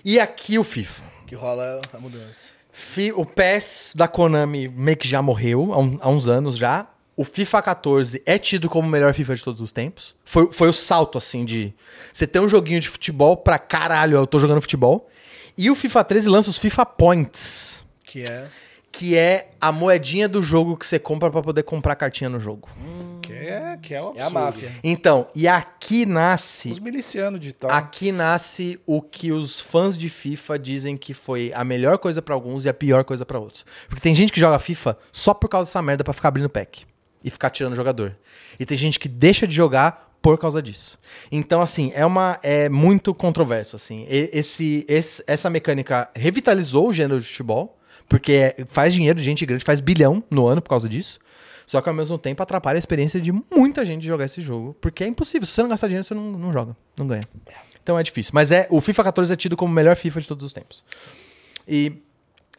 E 0.05 0.19
aqui 0.19 0.57
o 0.57 0.63
FIFA. 0.63 1.03
Que 1.27 1.35
rola 1.35 1.81
a 1.93 1.97
mudança. 1.99 2.53
O 3.15 3.25
PES 3.25 3.91
da 3.93 4.07
Konami 4.07 4.69
meio 4.69 4.95
que 4.95 5.07
já 5.07 5.21
morreu 5.21 5.73
há 5.99 6.07
uns 6.09 6.27
anos 6.29 6.55
já. 6.57 6.87
O 7.19 7.25
FIFA 7.25 7.61
14 7.61 8.23
é 8.25 8.37
tido 8.37 8.69
como 8.69 8.87
o 8.87 8.89
melhor 8.89 9.13
FIFA 9.13 9.35
de 9.35 9.43
todos 9.43 9.59
os 9.59 9.73
tempos. 9.73 10.15
Foi, 10.23 10.53
foi 10.53 10.69
o 10.69 10.73
salto, 10.73 11.17
assim, 11.17 11.43
de... 11.43 11.73
Você 12.13 12.25
ter 12.25 12.39
um 12.39 12.47
joguinho 12.47 12.79
de 12.79 12.87
futebol 12.87 13.35
pra 13.35 13.59
caralho, 13.59 14.15
eu 14.15 14.25
tô 14.25 14.39
jogando 14.39 14.61
futebol. 14.61 15.09
E 15.57 15.69
o 15.69 15.75
FIFA 15.75 16.01
13 16.05 16.29
lança 16.29 16.49
os 16.49 16.57
FIFA 16.57 16.85
Points, 16.85 17.83
Que 18.05 18.21
é. 18.23 18.47
que 18.89 19.17
é 19.17 19.49
a 19.59 19.69
moedinha 19.69 20.29
do 20.29 20.41
jogo 20.41 20.77
que 20.77 20.85
você 20.85 20.97
compra 20.97 21.29
pra 21.29 21.41
poder 21.41 21.63
comprar 21.63 21.93
cartinha 21.97 22.29
no 22.29 22.39
jogo. 22.39 22.69
Que 23.21 23.33
é, 23.33 23.77
que 23.81 23.93
é, 23.93 24.01
um 24.01 24.15
É 24.15 24.21
a 24.21 24.27
absurdo. 24.27 24.33
máfia. 24.33 24.71
Então, 24.81 25.27
e 25.35 25.45
aqui 25.45 26.05
nasce... 26.05 26.71
Os 26.71 26.79
milicianos 26.79 27.41
de 27.41 27.51
tal. 27.51 27.69
Aqui 27.69 28.13
nasce 28.13 28.79
o 28.85 29.01
que 29.01 29.33
os 29.33 29.59
fãs 29.59 29.97
de 29.97 30.07
FIFA 30.07 30.57
dizem 30.57 30.95
que 30.95 31.13
foi 31.13 31.51
a 31.53 31.65
melhor 31.65 31.97
coisa 31.97 32.21
pra 32.21 32.33
alguns 32.33 32.63
e 32.63 32.69
a 32.69 32.73
pior 32.73 33.03
coisa 33.03 33.25
pra 33.25 33.37
outros. 33.39 33.65
Porque 33.89 34.01
tem 34.01 34.15
gente 34.15 34.31
que 34.31 34.39
joga 34.39 34.57
FIFA 34.57 34.97
só 35.11 35.33
por 35.33 35.49
causa 35.49 35.67
dessa 35.67 35.81
merda 35.81 36.01
pra 36.05 36.13
ficar 36.13 36.29
abrindo 36.29 36.47
pack 36.49 36.87
e 37.23 37.29
ficar 37.29 37.49
tirando 37.49 37.75
jogador. 37.75 38.15
E 38.59 38.65
tem 38.65 38.77
gente 38.77 38.99
que 38.99 39.07
deixa 39.09 39.45
de 39.47 39.53
jogar 39.53 40.09
por 40.21 40.37
causa 40.37 40.61
disso. 40.61 40.97
Então 41.31 41.61
assim, 41.61 41.91
é 41.95 42.05
uma 42.05 42.39
é 42.43 42.67
muito 42.69 43.13
controverso 43.13 43.75
assim. 43.75 44.05
E- 44.09 44.29
Esse, 44.33 44.85
esse- 44.87 45.23
essa 45.27 45.49
mecânica 45.49 46.09
revitalizou 46.15 46.89
o 46.89 46.93
gênero 46.93 47.19
de 47.21 47.27
futebol, 47.27 47.77
porque 48.07 48.33
é- 48.33 48.65
faz 48.67 48.93
dinheiro, 48.93 49.17
gente 49.19 49.45
grande 49.45 49.63
faz 49.63 49.79
bilhão 49.81 50.23
no 50.29 50.47
ano 50.47 50.61
por 50.61 50.69
causa 50.69 50.89
disso. 50.89 51.19
Só 51.65 51.79
que 51.81 51.87
ao 51.87 51.93
mesmo 51.95 52.17
tempo 52.17 52.41
atrapalha 52.41 52.77
a 52.77 52.79
experiência 52.79 53.21
de 53.21 53.31
muita 53.31 53.85
gente 53.85 54.01
de 54.01 54.07
jogar 54.07 54.25
esse 54.25 54.41
jogo. 54.41 54.75
Porque 54.81 55.03
é 55.03 55.07
impossível. 55.07 55.45
Se 55.45 55.53
você 55.53 55.61
não 55.61 55.69
gastar 55.69 55.85
dinheiro, 55.87 56.03
você 56.03 56.15
não, 56.15 56.31
não 56.31 56.51
joga. 56.51 56.75
Não 56.97 57.05
ganha. 57.05 57.21
Então 57.83 57.97
é 57.97 58.01
difícil. 58.01 58.31
Mas 58.33 58.49
é 58.51 58.65
o 58.71 58.81
FIFA 58.81 59.03
14 59.03 59.31
é 59.31 59.35
tido 59.35 59.55
como 59.55 59.71
o 59.71 59.75
melhor 59.75 59.95
FIFA 59.95 60.19
de 60.19 60.27
todos 60.27 60.43
os 60.43 60.51
tempos. 60.51 60.83
E 61.67 62.01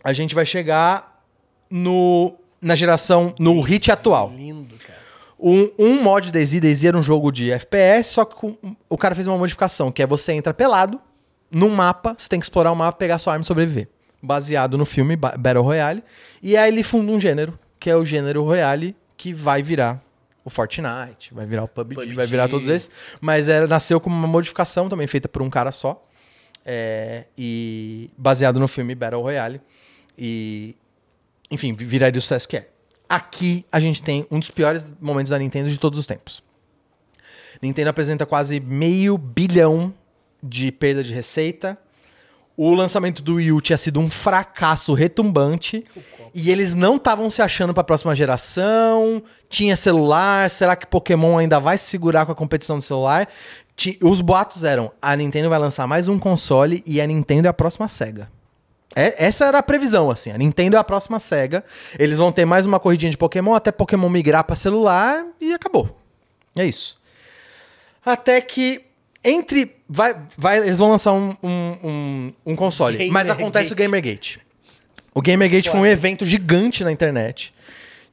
a 0.04 0.12
gente 0.12 0.32
vai 0.32 0.46
chegar 0.46 1.24
no, 1.68 2.36
na 2.60 2.74
geração, 2.74 3.34
no 3.38 3.60
hit 3.60 3.90
atual. 3.90 4.30
Lindo, 4.34 4.74
cara. 4.76 4.98
Um, 5.38 5.70
um 5.78 6.02
mod 6.02 6.30
DayZ, 6.30 6.60
DayZ 6.60 6.84
era 6.84 6.98
um 6.98 7.02
jogo 7.02 7.32
de 7.32 7.50
FPS, 7.50 8.10
só 8.10 8.24
que 8.24 8.34
com- 8.34 8.56
o 8.88 8.98
cara 8.98 9.14
fez 9.14 9.26
uma 9.26 9.38
modificação, 9.38 9.90
que 9.90 10.02
é 10.02 10.06
você 10.06 10.32
entra 10.32 10.52
pelado, 10.52 11.00
num 11.50 11.70
mapa, 11.70 12.14
você 12.16 12.28
tem 12.28 12.38
que 12.38 12.44
explorar 12.44 12.70
o 12.70 12.76
mapa, 12.76 12.96
pegar 12.98 13.18
sua 13.18 13.32
arma 13.32 13.42
e 13.42 13.46
sobreviver. 13.46 13.88
Baseado 14.22 14.76
no 14.76 14.84
filme 14.84 15.16
Ba- 15.16 15.34
Battle 15.38 15.64
Royale. 15.64 16.04
E 16.42 16.56
aí 16.56 16.70
ele 16.70 16.82
funda 16.82 17.10
um 17.10 17.18
gênero, 17.18 17.58
que 17.78 17.88
é 17.88 17.96
o 17.96 18.04
gênero 18.04 18.44
Royale, 18.44 18.94
que 19.16 19.32
vai 19.32 19.62
virar 19.62 20.02
o 20.44 20.50
Fortnite, 20.50 21.32
vai 21.32 21.46
virar 21.46 21.64
o 21.64 21.68
PUBG, 21.68 21.94
PUBG. 22.00 22.14
vai 22.14 22.26
virar 22.26 22.46
todos 22.48 22.68
esses. 22.68 22.90
Mas 23.20 23.48
era, 23.48 23.66
nasceu 23.66 23.98
como 23.98 24.14
uma 24.14 24.28
modificação 24.28 24.88
também 24.90 25.06
feita 25.06 25.26
por 25.28 25.40
um 25.40 25.48
cara 25.48 25.72
só. 25.72 26.06
É, 26.66 27.24
e 27.36 28.10
baseado 28.16 28.60
no 28.60 28.68
filme 28.68 28.94
Battle 28.94 29.22
Royale. 29.22 29.60
E, 30.18 30.76
enfim, 31.50 31.72
vi- 31.74 31.84
viraria 31.84 32.18
o 32.18 32.22
sucesso 32.22 32.48
que 32.48 32.56
é. 32.56 32.68
Aqui 33.08 33.64
a 33.72 33.80
gente 33.80 34.02
tem 34.02 34.26
um 34.30 34.38
dos 34.38 34.50
piores 34.50 34.86
momentos 35.00 35.30
da 35.30 35.38
Nintendo 35.38 35.68
de 35.68 35.78
todos 35.78 35.98
os 35.98 36.06
tempos. 36.06 36.42
Nintendo 37.60 37.90
apresenta 37.90 38.24
quase 38.24 38.60
meio 38.60 39.18
bilhão 39.18 39.92
de 40.42 40.70
perda 40.70 41.02
de 41.02 41.12
receita. 41.12 41.76
O 42.56 42.74
lançamento 42.74 43.22
do 43.22 43.36
Wii 43.36 43.52
U 43.52 43.60
tinha 43.60 43.76
sido 43.76 43.98
um 43.98 44.08
fracasso 44.08 44.94
retumbante. 44.94 45.84
E 46.32 46.50
eles 46.50 46.74
não 46.76 46.96
estavam 46.96 47.28
se 47.28 47.42
achando 47.42 47.74
para 47.74 47.80
a 47.80 47.84
próxima 47.84 48.14
geração. 48.14 49.22
Tinha 49.48 49.74
celular. 49.76 50.48
Será 50.48 50.76
que 50.76 50.86
Pokémon 50.86 51.36
ainda 51.38 51.58
vai 51.58 51.76
se 51.76 51.86
segurar 51.86 52.24
com 52.26 52.32
a 52.32 52.34
competição 52.36 52.76
do 52.76 52.82
celular? 52.82 53.28
Os 54.02 54.20
boatos 54.20 54.62
eram: 54.62 54.92
a 55.02 55.16
Nintendo 55.16 55.48
vai 55.48 55.58
lançar 55.58 55.86
mais 55.86 56.06
um 56.06 56.18
console 56.18 56.82
e 56.86 57.00
a 57.00 57.06
Nintendo 57.06 57.46
é 57.48 57.50
a 57.50 57.54
próxima 57.54 57.88
SEGA. 57.88 58.30
É- 58.94 59.24
essa 59.26 59.46
era 59.46 59.58
a 59.58 59.62
previsão, 59.62 60.10
assim. 60.10 60.30
A 60.30 60.38
Nintendo 60.38 60.76
é 60.76 60.78
a 60.78 60.84
próxima 60.84 61.18
SEGA. 61.20 61.64
Eles 61.98 62.18
vão 62.18 62.32
ter 62.32 62.44
mais 62.44 62.66
uma 62.66 62.80
corridinha 62.80 63.10
de 63.10 63.16
Pokémon 63.16 63.54
até 63.54 63.70
Pokémon 63.70 64.08
migrar 64.08 64.44
para 64.44 64.56
celular 64.56 65.24
e 65.40 65.52
acabou. 65.52 65.98
É 66.56 66.64
isso. 66.64 66.98
Até 68.04 68.40
que 68.40 68.82
entre. 69.24 69.76
Vai, 69.88 70.16
vai, 70.36 70.58
eles 70.58 70.78
vão 70.78 70.90
lançar 70.90 71.12
um, 71.12 71.36
um, 71.42 71.76
um, 71.82 72.32
um 72.46 72.56
console. 72.56 73.10
mas 73.10 73.28
acontece 73.28 73.72
o 73.72 73.76
Gamergate. 73.76 74.40
O 75.14 75.20
Gamergate 75.20 75.70
foi 75.70 75.80
um 75.80 75.86
evento 75.86 76.24
gigante 76.24 76.84
na 76.84 76.92
internet 76.92 77.52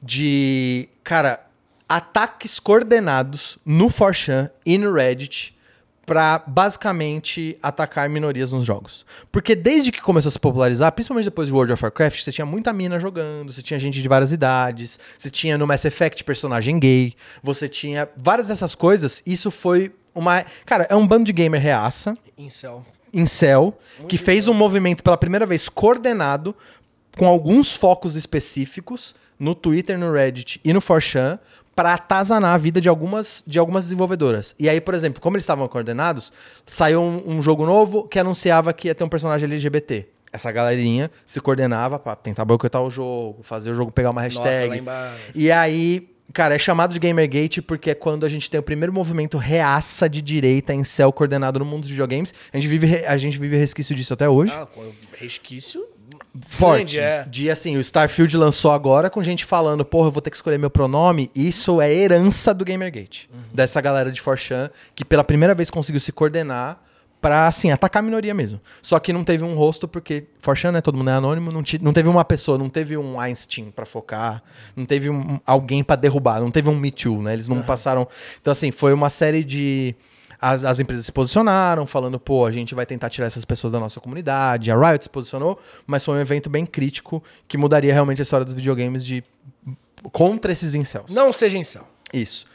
de, 0.02 0.88
cara, 1.04 1.40
ataques 1.88 2.58
coordenados 2.58 3.58
no 3.64 3.88
4chan 3.88 4.50
e 4.66 4.76
no 4.76 4.92
Reddit 4.92 5.56
pra 6.08 6.42
basicamente 6.46 7.58
atacar 7.62 8.08
minorias 8.08 8.50
nos 8.50 8.64
jogos. 8.64 9.04
Porque 9.30 9.54
desde 9.54 9.92
que 9.92 10.00
começou 10.00 10.30
a 10.30 10.32
se 10.32 10.38
popularizar, 10.38 10.90
principalmente 10.90 11.26
depois 11.26 11.48
de 11.48 11.52
World 11.52 11.70
of 11.70 11.84
Warcraft, 11.84 12.22
você 12.22 12.32
tinha 12.32 12.46
muita 12.46 12.72
mina 12.72 12.98
jogando, 12.98 13.52
você 13.52 13.60
tinha 13.60 13.78
gente 13.78 14.00
de 14.00 14.08
várias 14.08 14.32
idades, 14.32 14.98
você 15.18 15.28
tinha 15.28 15.58
no 15.58 15.66
Mass 15.66 15.84
Effect 15.84 16.24
personagem 16.24 16.78
gay, 16.78 17.12
você 17.42 17.68
tinha 17.68 18.08
várias 18.16 18.48
dessas 18.48 18.74
coisas. 18.74 19.22
Isso 19.26 19.50
foi 19.50 19.92
uma, 20.14 20.46
cara, 20.64 20.86
é 20.88 20.96
um 20.96 21.06
bando 21.06 21.24
de 21.24 21.32
gamer 21.34 21.60
reaça 21.60 22.14
Incel. 22.38 22.86
Incel, 23.12 23.78
que 24.08 24.16
fez 24.16 24.48
um 24.48 24.54
movimento 24.54 25.04
pela 25.04 25.18
primeira 25.18 25.44
vez 25.44 25.68
coordenado, 25.68 26.56
com 27.18 27.26
alguns 27.26 27.74
focos 27.74 28.16
específicos, 28.16 29.14
no 29.38 29.54
Twitter, 29.54 29.98
no 29.98 30.10
Reddit 30.10 30.58
e 30.64 30.72
no 30.72 30.80
4chan, 30.80 31.38
para 31.78 31.94
atazanar 31.94 32.54
a 32.54 32.58
vida 32.58 32.80
de 32.80 32.88
algumas, 32.88 33.44
de 33.46 33.56
algumas 33.56 33.84
desenvolvedoras. 33.84 34.52
E 34.58 34.68
aí, 34.68 34.80
por 34.80 34.94
exemplo, 34.94 35.20
como 35.22 35.36
eles 35.36 35.44
estavam 35.44 35.68
coordenados, 35.68 36.32
saiu 36.66 37.00
um, 37.00 37.36
um 37.36 37.40
jogo 37.40 37.64
novo 37.64 38.02
que 38.02 38.18
anunciava 38.18 38.72
que 38.72 38.88
ia 38.88 38.94
ter 38.96 39.04
um 39.04 39.08
personagem 39.08 39.48
LGBT. 39.48 40.08
Essa 40.32 40.50
galerinha 40.50 41.08
se 41.24 41.40
coordenava 41.40 41.96
para 41.96 42.16
tentar 42.16 42.44
boicotar 42.44 42.82
o 42.82 42.90
jogo, 42.90 43.44
fazer 43.44 43.70
o 43.70 43.76
jogo 43.76 43.92
pegar 43.92 44.10
uma 44.10 44.22
hashtag. 44.22 44.82
E 45.32 45.52
aí, 45.52 46.10
cara, 46.32 46.56
é 46.56 46.58
chamado 46.58 46.92
de 46.92 46.98
Gamergate 46.98 47.62
porque 47.62 47.90
é 47.90 47.94
quando 47.94 48.26
a 48.26 48.28
gente 48.28 48.50
tem 48.50 48.58
o 48.58 48.62
primeiro 48.64 48.92
movimento 48.92 49.38
reaça 49.38 50.08
de 50.08 50.20
direita 50.20 50.74
em 50.74 50.82
céu 50.82 51.12
coordenado 51.12 51.60
no 51.60 51.64
mundo 51.64 51.82
dos 51.82 51.90
videogames. 51.90 52.34
A 52.52 52.58
gente 52.58 52.66
vive, 52.66 53.06
a 53.06 53.16
gente 53.16 53.38
vive 53.38 53.56
resquício 53.56 53.94
disso 53.94 54.12
até 54.14 54.28
hoje. 54.28 54.52
Ah, 54.52 54.66
resquício. 55.16 55.86
Forte. 56.46 56.96
grande, 56.96 57.00
é. 57.00 57.24
De 57.28 57.50
assim, 57.50 57.76
o 57.76 57.80
Starfield 57.80 58.36
lançou 58.36 58.70
agora 58.70 59.08
com 59.10 59.22
gente 59.22 59.44
falando, 59.44 59.84
porra, 59.84 60.08
eu 60.08 60.12
vou 60.12 60.22
ter 60.22 60.30
que 60.30 60.36
escolher 60.36 60.58
meu 60.58 60.70
pronome. 60.70 61.30
Isso 61.34 61.80
é 61.80 61.92
herança 61.92 62.52
do 62.54 62.64
Gamergate. 62.64 63.28
Uhum. 63.32 63.40
Dessa 63.52 63.80
galera 63.80 64.10
de 64.12 64.20
4chan 64.22 64.70
que 64.94 65.04
pela 65.04 65.24
primeira 65.24 65.54
vez 65.54 65.70
conseguiu 65.70 66.00
se 66.00 66.12
coordenar 66.12 66.80
pra, 67.20 67.48
assim, 67.48 67.72
atacar 67.72 68.00
a 68.00 68.04
minoria 68.04 68.32
mesmo. 68.32 68.60
Só 68.80 68.96
que 69.00 69.12
não 69.12 69.24
teve 69.24 69.42
um 69.42 69.54
rosto, 69.56 69.88
porque 69.88 70.26
4chan, 70.40 70.70
né, 70.70 70.80
todo 70.80 70.96
mundo 70.96 71.10
é 71.10 71.14
anônimo, 71.14 71.50
não, 71.50 71.64
ti- 71.64 71.80
não 71.82 71.92
teve 71.92 72.08
uma 72.08 72.24
pessoa, 72.24 72.56
não 72.56 72.68
teve 72.68 72.96
um 72.96 73.18
Einstein 73.18 73.72
pra 73.72 73.84
focar, 73.84 74.40
não 74.76 74.86
teve 74.86 75.10
um- 75.10 75.40
alguém 75.44 75.82
pra 75.82 75.96
derrubar, 75.96 76.38
não 76.40 76.50
teve 76.52 76.68
um 76.68 76.76
Me 76.76 76.92
Too, 76.92 77.20
né, 77.20 77.32
eles 77.32 77.48
não 77.48 77.60
passaram... 77.62 78.06
Então, 78.40 78.52
assim, 78.52 78.70
foi 78.70 78.92
uma 78.92 79.10
série 79.10 79.42
de... 79.42 79.96
As, 80.40 80.64
as 80.64 80.78
empresas 80.78 81.04
se 81.04 81.12
posicionaram, 81.12 81.84
falando, 81.86 82.18
pô, 82.18 82.46
a 82.46 82.52
gente 82.52 82.74
vai 82.74 82.86
tentar 82.86 83.08
tirar 83.10 83.26
essas 83.26 83.44
pessoas 83.44 83.72
da 83.72 83.80
nossa 83.80 84.00
comunidade. 84.00 84.70
A 84.70 84.76
Riot 84.76 85.04
se 85.04 85.10
posicionou, 85.10 85.58
mas 85.86 86.04
foi 86.04 86.14
um 86.16 86.20
evento 86.20 86.48
bem 86.48 86.64
crítico 86.64 87.22
que 87.48 87.58
mudaria 87.58 87.92
realmente 87.92 88.20
a 88.20 88.22
história 88.22 88.44
dos 88.44 88.54
videogames 88.54 89.04
de 89.04 89.24
contra 90.12 90.52
esses 90.52 90.74
incels. 90.74 91.12
Não 91.12 91.32
seja 91.32 91.58
incel. 91.58 91.86
Isso. 92.12 92.46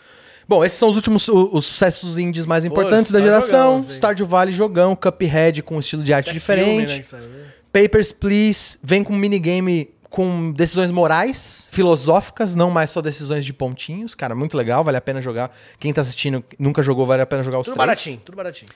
Bom, 0.47 0.63
esses 0.63 0.77
são 0.77 0.89
os 0.89 0.95
últimos 0.95 1.27
os, 1.27 1.49
os 1.51 1.65
sucessos 1.65 2.17
indies 2.17 2.45
mais 2.45 2.65
importantes 2.65 3.11
da 3.11 3.21
geração. 3.21 3.81
jogão. 3.81 3.91
Stardew 3.91 4.27
Valley 4.27 4.53
jogão, 4.53 4.95
Cuphead 4.95 5.61
com 5.63 5.75
um 5.75 5.79
estilo 5.79 6.03
de 6.03 6.13
arte 6.13 6.29
Até 6.29 6.33
diferente. 6.33 6.87
filme, 6.87 6.97
né, 6.97 7.03
saiu. 7.03 7.29
Papers, 7.71 8.11
Please 8.11 8.77
vem 8.83 9.03
com 9.03 9.13
um 9.13 9.17
minigame 9.17 9.89
com 10.14 10.51
decisões 10.51 10.92
morais, 10.92 11.67
filosóficas, 11.72 12.53
não 12.53 12.69
mais 12.69 12.92
só 12.92 13.01
decisões 13.01 13.43
de 13.43 13.51
pontinhos. 13.51 14.14
Cara, 14.14 14.35
muito 14.35 14.56
legal, 14.56 14.83
vale 14.83 14.95
a 14.95 15.01
pena 15.01 15.19
jogar. 15.19 15.51
Quem 15.80 15.92
tá 15.92 16.01
assistindo 16.01 16.43
nunca 16.59 16.83
jogou, 16.83 17.03
vale 17.03 17.24
a 17.24 17.25
pena 17.25 17.42
jogar 17.42 17.58
os 17.58 17.66
Tudo 17.66 17.74
três. 17.74 17.88
baratinho, 17.88 18.22
tudo 18.24 18.35
baratinho. 18.35 18.69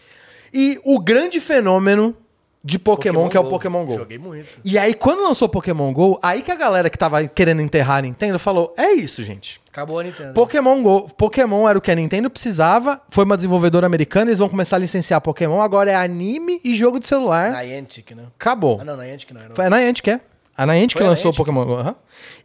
E 0.51 0.81
o 0.83 0.99
grande 0.99 1.39
fenômeno 1.39 2.17
de 2.63 2.79
Pokémon, 2.79 3.29
que 3.29 3.37
é 3.37 3.39
o 3.39 3.43
Pokémon 3.43 3.85
GO. 3.85 3.93
Joguei 3.93 4.17
muito. 4.17 4.59
E 4.65 4.79
aí, 4.79 4.95
quando 4.95 5.21
lançou 5.21 5.47
Pokémon 5.47 5.93
GO, 5.93 6.19
aí 6.23 6.41
que 6.41 6.51
a 6.51 6.55
galera 6.55 6.89
que 6.89 6.97
tava 6.97 7.27
querendo 7.27 7.61
enterrar 7.61 7.97
a 7.97 8.01
Nintendo 8.01 8.39
falou: 8.39 8.73
é 8.75 8.93
isso, 8.93 9.21
gente. 9.21 9.61
Acabou 9.69 9.99
a 9.99 10.03
Nintendo. 10.05 10.33
Pokémon 10.33 10.81
Go, 10.81 11.07
Pokémon 11.15 11.69
era 11.69 11.77
o 11.77 11.81
que 11.81 11.91
a 11.91 11.95
Nintendo 11.95 12.31
precisava, 12.31 12.99
foi 13.11 13.25
uma 13.25 13.35
desenvolvedora 13.35 13.85
americana, 13.85 14.31
eles 14.31 14.39
vão 14.39 14.49
começar 14.49 14.77
a 14.77 14.79
licenciar 14.79 15.21
Pokémon, 15.21 15.61
agora 15.61 15.91
é 15.91 15.95
anime 15.95 16.59
e 16.63 16.75
jogo 16.75 16.99
de 16.99 17.05
celular. 17.05 17.51
Niantic, 17.63 18.15
né? 18.15 18.23
Acabou. 18.39 18.79
Ah, 18.81 18.83
não, 18.83 18.97
Niantic 18.97 19.31
não. 19.31 19.41
Era 19.41 19.53
Foi 19.53 19.65
a 19.67 19.69
Niantic, 19.69 20.07
é. 20.09 20.19
A 20.57 20.65
Niantic 20.65 20.93
Foi 20.93 21.03
que 21.03 21.07
lançou 21.07 21.31
o? 21.31 21.35
Pokémon 21.35 21.63
Go. 21.65 21.75
aham. 21.75 21.95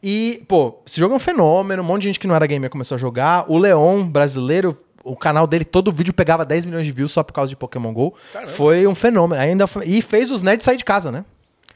E, 0.03 0.45
pô, 0.47 0.79
esse 0.87 1.01
jogo 1.01 1.15
é 1.15 1.17
um 1.17 1.21
fenômeno, 1.21 1.83
um 1.83 1.87
monte 1.87 2.03
de 2.03 2.09
gente 2.09 2.21
que 2.21 2.27
não 2.27 2.35
era 2.35 2.47
gamer 2.47 2.69
começou 2.69 2.97
a 2.97 2.99
jogar. 2.99 3.45
O 3.51 3.57
Leon, 3.59 4.05
brasileiro, 4.07 4.77
o 5.03 5.17
canal 5.17 5.47
dele, 5.47 5.65
todo 5.65 5.91
vídeo 5.91 6.13
pegava 6.13 6.45
10 6.45 6.65
milhões 6.67 6.85
de 6.85 6.93
views 6.93 7.11
só 7.11 7.23
por 7.23 7.33
causa 7.33 7.49
de 7.49 7.57
Pokémon 7.57 7.93
GO. 7.93 8.15
Foi 8.49 8.87
um 8.87 8.95
fenômeno. 8.95 9.41
Ainda 9.41 9.67
foi- 9.67 9.87
E 9.87 10.03
fez 10.03 10.31
os 10.31 10.43
nerds 10.43 10.65
sair 10.65 10.77
de 10.77 10.85
casa, 10.85 11.11
né? 11.11 11.25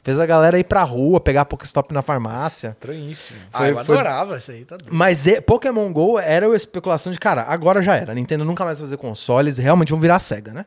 Fez 0.03 0.19
a 0.19 0.25
galera 0.25 0.57
ir 0.57 0.63
pra 0.63 0.83
rua, 0.83 1.19
pegar 1.19 1.43
Pokéstop 1.43 1.93
na 1.93 2.01
farmácia. 2.01 2.69
Estranhíssimo. 2.79 3.39
Ah, 3.51 3.67
eu 3.67 3.75
Foi- 3.75 3.83
foi- 3.83 3.95
adorava 3.95 4.37
isso 4.37 4.51
aí, 4.51 4.63
tá 4.63 4.77
doido. 4.77 4.93
Mas 4.95 5.25
e- 5.27 5.41
Pokémon 5.41 5.91
GO 5.91 6.17
era 6.17 6.47
a 6.49 6.55
especulação 6.55 7.11
de, 7.11 7.19
cara, 7.19 7.41
agora 7.43 7.81
já 7.81 7.95
era. 7.95 8.11
A 8.13 8.15
Nintendo 8.15 8.45
nunca 8.45 8.63
mais 8.63 8.79
vai 8.79 8.85
fazer 8.87 8.95
consoles, 8.97 9.57
realmente 9.57 9.89
vão 9.91 9.99
virar 9.99 10.15
a 10.15 10.19
SEGA, 10.19 10.53
né? 10.53 10.65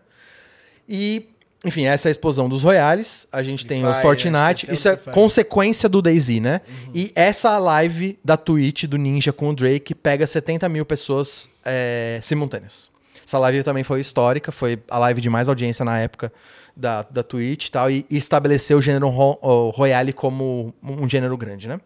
E, 0.89 1.31
enfim, 1.65 1.85
essa 1.85 2.09
é 2.09 2.11
a 2.11 2.13
explosão 2.13 2.49
dos 2.49 2.63
Royales. 2.63 3.27
A 3.31 3.43
gente 3.43 3.67
tem 3.67 3.85
os 3.85 3.91
Fire, 3.97 4.03
Fortnite. 4.03 4.67
né? 4.67 4.73
Isso 4.75 4.89
é 4.89 4.97
consequência 4.97 5.89
do 5.89 6.01
DayZ, 6.01 6.41
né? 6.41 6.61
E 6.95 7.13
essa 7.15 7.59
live 7.59 8.19
da 8.25 8.37
Twitch 8.37 8.85
do 8.85 8.97
Ninja 8.97 9.33
com 9.33 9.51
o 9.51 9.55
Drake 9.55 9.95
pega 9.95 10.27
70 10.27 10.69
mil 10.69 10.87
pessoas 10.87 11.51
é, 11.65 12.19
simultâneas. 12.23 12.89
Essa 13.27 13.39
live 13.39 13.63
também 13.63 13.85
foi 13.85 14.01
histórica, 14.01 14.51
foi 14.51 14.79
a 14.91 14.99
live 14.99 15.21
de 15.21 15.29
mais 15.31 15.49
audiência 15.49 15.85
na 15.85 15.99
época 15.99 16.33
da, 16.77 17.03
da 17.11 17.23
Twitch 17.23 17.67
e 17.67 17.71
tal, 17.71 17.91
e, 17.91 18.05
e 18.11 18.17
estabeleceu 18.17 18.79
o 18.79 18.83
gênero 18.83 19.09
ro, 19.09 19.39
o 19.43 19.71
Royale 19.71 20.13
como 20.13 20.75
um 20.83 21.09
gênero 21.09 21.37
grande, 21.37 21.69
né? 21.69 21.79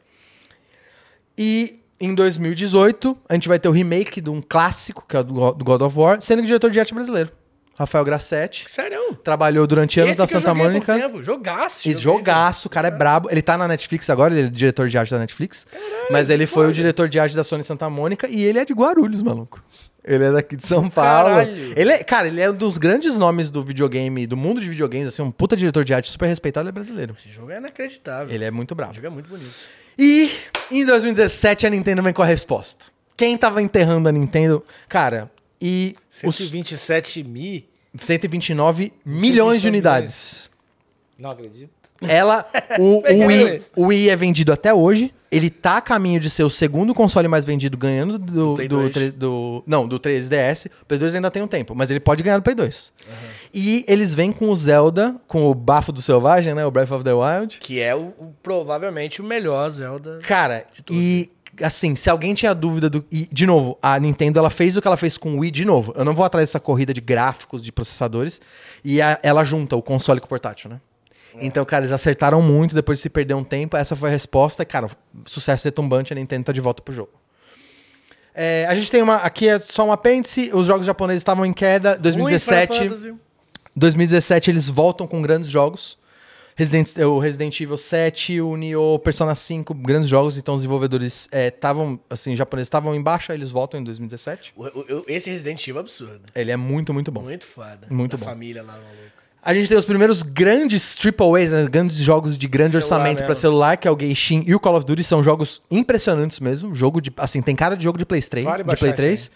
E 1.36 1.80
em 2.00 2.14
2018, 2.14 3.16
a 3.28 3.34
gente 3.34 3.48
vai 3.48 3.58
ter 3.58 3.68
o 3.68 3.72
remake 3.72 4.20
de 4.20 4.30
um 4.30 4.40
clássico, 4.40 5.04
que 5.08 5.16
é 5.16 5.20
o 5.20 5.24
do 5.24 5.34
Go- 5.34 5.52
do 5.52 5.64
God 5.64 5.82
of 5.82 5.98
War, 5.98 6.20
sendo 6.20 6.40
o 6.40 6.42
diretor 6.46 6.70
de 6.70 6.78
arte 6.80 6.92
é 6.92 6.94
brasileiro. 6.94 7.30
Rafael 7.76 8.04
Grassetti. 8.04 8.70
Sério? 8.70 9.14
Trabalhou 9.22 9.66
durante 9.66 9.98
anos 9.98 10.12
Esse 10.12 10.20
na 10.20 10.26
Santa 10.26 10.54
Mônica. 10.54 10.94
Tempo. 10.94 11.22
Jogaço. 11.22 11.88
Esse 11.88 12.00
jogaço, 12.00 12.68
o 12.68 12.70
cara 12.70 12.88
é 12.88 12.90
brabo. 12.90 13.28
Ele 13.30 13.42
tá 13.42 13.58
na 13.58 13.66
Netflix 13.66 14.08
agora, 14.10 14.32
ele 14.32 14.46
é 14.46 14.50
diretor 14.50 14.88
de 14.88 14.96
arte 14.96 15.10
da 15.10 15.18
Netflix. 15.18 15.66
mas 16.10 16.30
ele 16.30 16.46
foi 16.46 16.68
o 16.68 16.72
diretor 16.72 17.08
de 17.08 17.18
arte 17.18 17.34
da 17.34 17.42
Sony 17.42 17.64
Santa 17.64 17.90
Mônica 17.90 18.28
e 18.28 18.42
ele 18.44 18.58
é 18.58 18.64
de 18.64 18.72
Guarulhos, 18.72 19.22
maluco. 19.22 19.62
Ele 20.06 20.22
é 20.24 20.32
daqui 20.32 20.54
de 20.54 20.66
São 20.66 20.88
Paulo. 20.90 21.30
Caralho. 21.36 21.72
Ele 21.74 21.90
é, 21.90 22.04
cara, 22.04 22.28
ele 22.28 22.40
é 22.40 22.50
um 22.50 22.54
dos 22.54 22.76
grandes 22.76 23.16
nomes 23.16 23.50
do 23.50 23.64
videogame, 23.64 24.26
do 24.26 24.36
mundo 24.36 24.60
de 24.60 24.68
videogames, 24.68 25.08
assim, 25.08 25.22
um 25.22 25.30
puta 25.30 25.56
diretor 25.56 25.82
de 25.82 25.94
arte 25.94 26.10
super 26.10 26.26
respeitado, 26.26 26.64
ele 26.64 26.70
é 26.70 26.72
brasileiro. 26.72 27.16
Esse 27.18 27.30
jogo 27.30 27.50
é 27.50 27.56
inacreditável. 27.58 28.34
Ele 28.34 28.44
é 28.44 28.50
muito 28.50 28.72
O 28.72 28.74
bravo. 28.74 28.92
jogo 28.94 29.06
é 29.06 29.10
muito 29.10 29.28
bonito. 29.28 29.50
E 29.98 30.30
em 30.70 30.84
2017 30.84 31.66
a 31.66 31.70
Nintendo 31.70 32.02
vem 32.02 32.12
com 32.12 32.22
a 32.22 32.26
resposta. 32.26 32.84
Quem 33.16 33.38
tava 33.38 33.62
enterrando 33.62 34.08
a 34.08 34.12
Nintendo? 34.12 34.62
Cara, 34.88 35.30
e 35.66 35.96
os 36.22 36.36
127 36.36 37.24
mil. 37.24 37.62
129 37.98 38.92
milhões 39.06 39.62
de 39.62 39.68
unidades. 39.68 40.50
Não 41.18 41.30
acredito. 41.30 41.70
Ela, 42.02 42.44
o, 42.78 42.98
o. 42.98 43.26
Wii, 43.26 43.62
o 43.76 43.86
Wii 43.86 44.10
é 44.10 44.16
vendido 44.16 44.52
até 44.52 44.74
hoje. 44.74 45.12
Ele 45.30 45.48
tá 45.50 45.78
a 45.78 45.80
caminho 45.80 46.20
de 46.20 46.28
ser 46.30 46.44
o 46.44 46.50
segundo 46.50 46.94
console 46.94 47.26
mais 47.26 47.44
vendido, 47.44 47.76
ganhando 47.76 48.18
do, 48.20 48.54
Play 48.54 48.68
do, 48.68 48.76
2. 48.82 48.90
tre- 48.92 49.10
do- 49.10 49.64
não, 49.66 49.88
do 49.88 49.98
3DS. 49.98 50.66
O 50.82 50.84
Play 50.86 50.98
2 50.98 51.14
ainda 51.16 51.28
tem 51.30 51.42
um 51.42 51.48
tempo, 51.48 51.74
mas 51.74 51.90
ele 51.90 51.98
pode 51.98 52.22
ganhar 52.22 52.36
no 52.36 52.42
Play 52.42 52.54
2. 52.54 52.92
E 53.52 53.84
eles 53.88 54.14
vêm 54.14 54.30
com 54.32 54.48
o 54.50 54.54
Zelda, 54.56 55.16
com 55.26 55.50
o 55.50 55.54
bafo 55.54 55.90
do 55.90 56.00
Selvagem, 56.02 56.54
né? 56.54 56.64
O 56.64 56.70
Breath 56.70 56.90
of 56.92 57.02
the 57.02 57.12
Wild. 57.12 57.58
Que 57.58 57.80
é 57.80 57.94
o, 57.96 58.08
o- 58.18 58.34
provavelmente 58.42 59.20
o 59.20 59.24
melhor 59.24 59.68
Zelda. 59.70 60.20
Cara, 60.22 60.66
e 60.88 61.30
assim, 61.62 61.94
se 61.96 62.08
alguém 62.10 62.34
tinha 62.34 62.54
dúvida 62.54 62.88
do. 62.90 63.04
E, 63.10 63.28
de 63.32 63.46
novo, 63.46 63.78
a 63.82 63.98
Nintendo 63.98 64.38
ela 64.38 64.50
fez 64.50 64.76
o 64.76 64.82
que 64.82 64.86
ela 64.88 64.96
fez 64.96 65.16
com 65.18 65.34
o 65.36 65.38
Wii 65.40 65.50
de 65.50 65.64
novo. 65.64 65.92
Eu 65.96 66.04
não 66.04 66.14
vou 66.14 66.24
atrás 66.24 66.48
dessa 66.48 66.60
corrida 66.60 66.92
de 66.94 67.00
gráficos, 67.00 67.62
de 67.62 67.70
processadores. 67.72 68.40
E 68.84 69.00
a- 69.00 69.18
ela 69.22 69.44
junta 69.44 69.76
o 69.76 69.82
console 69.82 70.20
com 70.20 70.26
o 70.26 70.28
portátil, 70.28 70.70
né? 70.70 70.80
Então, 71.40 71.64
cara, 71.64 71.82
eles 71.82 71.92
acertaram 71.92 72.40
muito 72.40 72.74
depois 72.76 72.98
de 72.98 73.02
se 73.02 73.10
perder 73.10 73.34
um 73.34 73.42
tempo. 73.42 73.76
Essa 73.76 73.96
foi 73.96 74.08
a 74.08 74.12
resposta. 74.12 74.64
Cara, 74.64 74.88
sucesso 75.26 75.64
retumbante, 75.64 76.12
a 76.12 76.16
Nintendo 76.16 76.44
tá 76.44 76.52
de 76.52 76.60
volta 76.60 76.80
pro 76.82 76.94
jogo. 76.94 77.10
É, 78.34 78.66
a 78.68 78.74
gente 78.74 78.90
tem 78.90 79.02
uma. 79.02 79.16
Aqui 79.16 79.48
é 79.48 79.58
só 79.58 79.84
um 79.84 79.92
apêndice. 79.92 80.50
Os 80.52 80.66
jogos 80.66 80.86
japoneses 80.86 81.20
estavam 81.20 81.44
em 81.46 81.52
queda. 81.52 81.90
Ruim 81.90 82.12
Final 82.12 82.12
2017. 82.28 82.78
Fantasy. 82.88 83.14
2017 83.76 84.50
eles 84.50 84.68
voltam 84.68 85.06
com 85.06 85.20
grandes 85.22 85.50
jogos. 85.50 85.98
Resident, 86.56 86.96
o 86.98 87.18
Resident 87.18 87.60
Evil 87.60 87.76
7, 87.76 88.40
o 88.40 88.56
Nioh, 88.56 88.98
Persona 89.00 89.34
5, 89.34 89.74
grandes 89.74 90.08
jogos. 90.08 90.38
Então 90.38 90.54
os 90.54 90.60
desenvolvedores 90.60 91.28
estavam, 91.32 91.98
assim, 92.08 92.32
os 92.32 92.38
japoneses 92.38 92.66
estavam 92.66 92.94
em 92.94 93.02
baixa, 93.02 93.34
eles 93.34 93.50
voltam 93.50 93.80
em 93.80 93.84
2017. 93.84 94.52
O- 94.56 94.64
o- 94.64 94.68
o- 95.00 95.04
esse 95.08 95.28
Resident 95.30 95.60
Evil 95.66 95.78
é 95.78 95.80
absurdo. 95.80 96.20
Ele 96.34 96.50
é 96.52 96.56
muito, 96.56 96.94
muito 96.94 97.10
bom. 97.10 97.22
Muito 97.22 97.46
foda. 97.46 97.86
Muito 97.90 98.12
da 98.16 98.18
bom. 98.18 98.24
família 98.24 98.62
lá, 98.62 98.72
maluco. 98.74 99.13
A 99.44 99.52
gente 99.52 99.68
tem 99.68 99.76
os 99.76 99.84
primeiros 99.84 100.22
grandes 100.22 100.96
triple 100.96 101.26
A's, 101.38 101.50
né, 101.50 101.68
grandes 101.68 101.98
jogos 101.98 102.38
de 102.38 102.48
grande 102.48 102.72
Celular 102.72 102.84
orçamento 102.84 103.24
para 103.24 103.34
celular, 103.34 103.76
que 103.76 103.86
é 103.86 103.90
o 103.90 103.98
Genshin 103.98 104.42
e 104.46 104.54
o 104.54 104.58
Call 104.58 104.76
of 104.76 104.86
Duty, 104.86 105.04
são 105.04 105.22
jogos 105.22 105.60
impressionantes 105.70 106.40
mesmo. 106.40 106.74
Jogo 106.74 106.98
de, 106.98 107.12
assim, 107.18 107.42
tem 107.42 107.54
cara 107.54 107.76
de 107.76 107.84
jogo 107.84 107.98
de 107.98 108.06
Play 108.06 108.22
3, 108.22 108.42
Vale 108.42 108.64
de 108.64 108.76
Play 108.76 108.90
isso 108.90 108.96
3. 108.96 109.30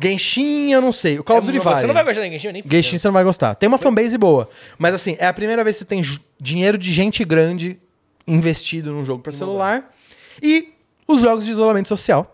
Genshin, 0.00 0.72
eu 0.72 0.80
não 0.80 0.90
sei. 0.90 1.20
O 1.20 1.22
Call 1.22 1.38
of 1.38 1.46
Duty 1.46 1.58
É, 1.58 1.60
vale. 1.60 1.76
Você 1.76 1.86
não 1.86 1.94
vai 1.94 2.04
gostar 2.04 2.22
de 2.22 2.30
Genshin, 2.30 2.52
nem 2.52 2.62
Genshin 2.68 2.98
você 2.98 3.06
não 3.06 3.12
vai 3.12 3.22
gostar. 3.22 3.54
Tem 3.54 3.68
uma 3.68 3.78
fanbase 3.78 4.18
boa. 4.18 4.48
Mas 4.76 4.94
assim, 4.94 5.14
é 5.20 5.28
a 5.28 5.32
primeira 5.32 5.62
vez 5.62 5.76
que 5.76 5.80
você 5.80 5.84
tem 5.84 6.02
dinheiro 6.40 6.76
de 6.76 6.90
gente 6.90 7.24
grande 7.24 7.78
investido 8.26 8.90
num 8.90 9.04
jogo 9.04 9.22
pra 9.22 9.30
celular. 9.30 9.88
E 10.42 10.70
os 11.06 11.20
jogos 11.20 11.44
de 11.44 11.52
isolamento 11.52 11.86
social. 11.86 12.31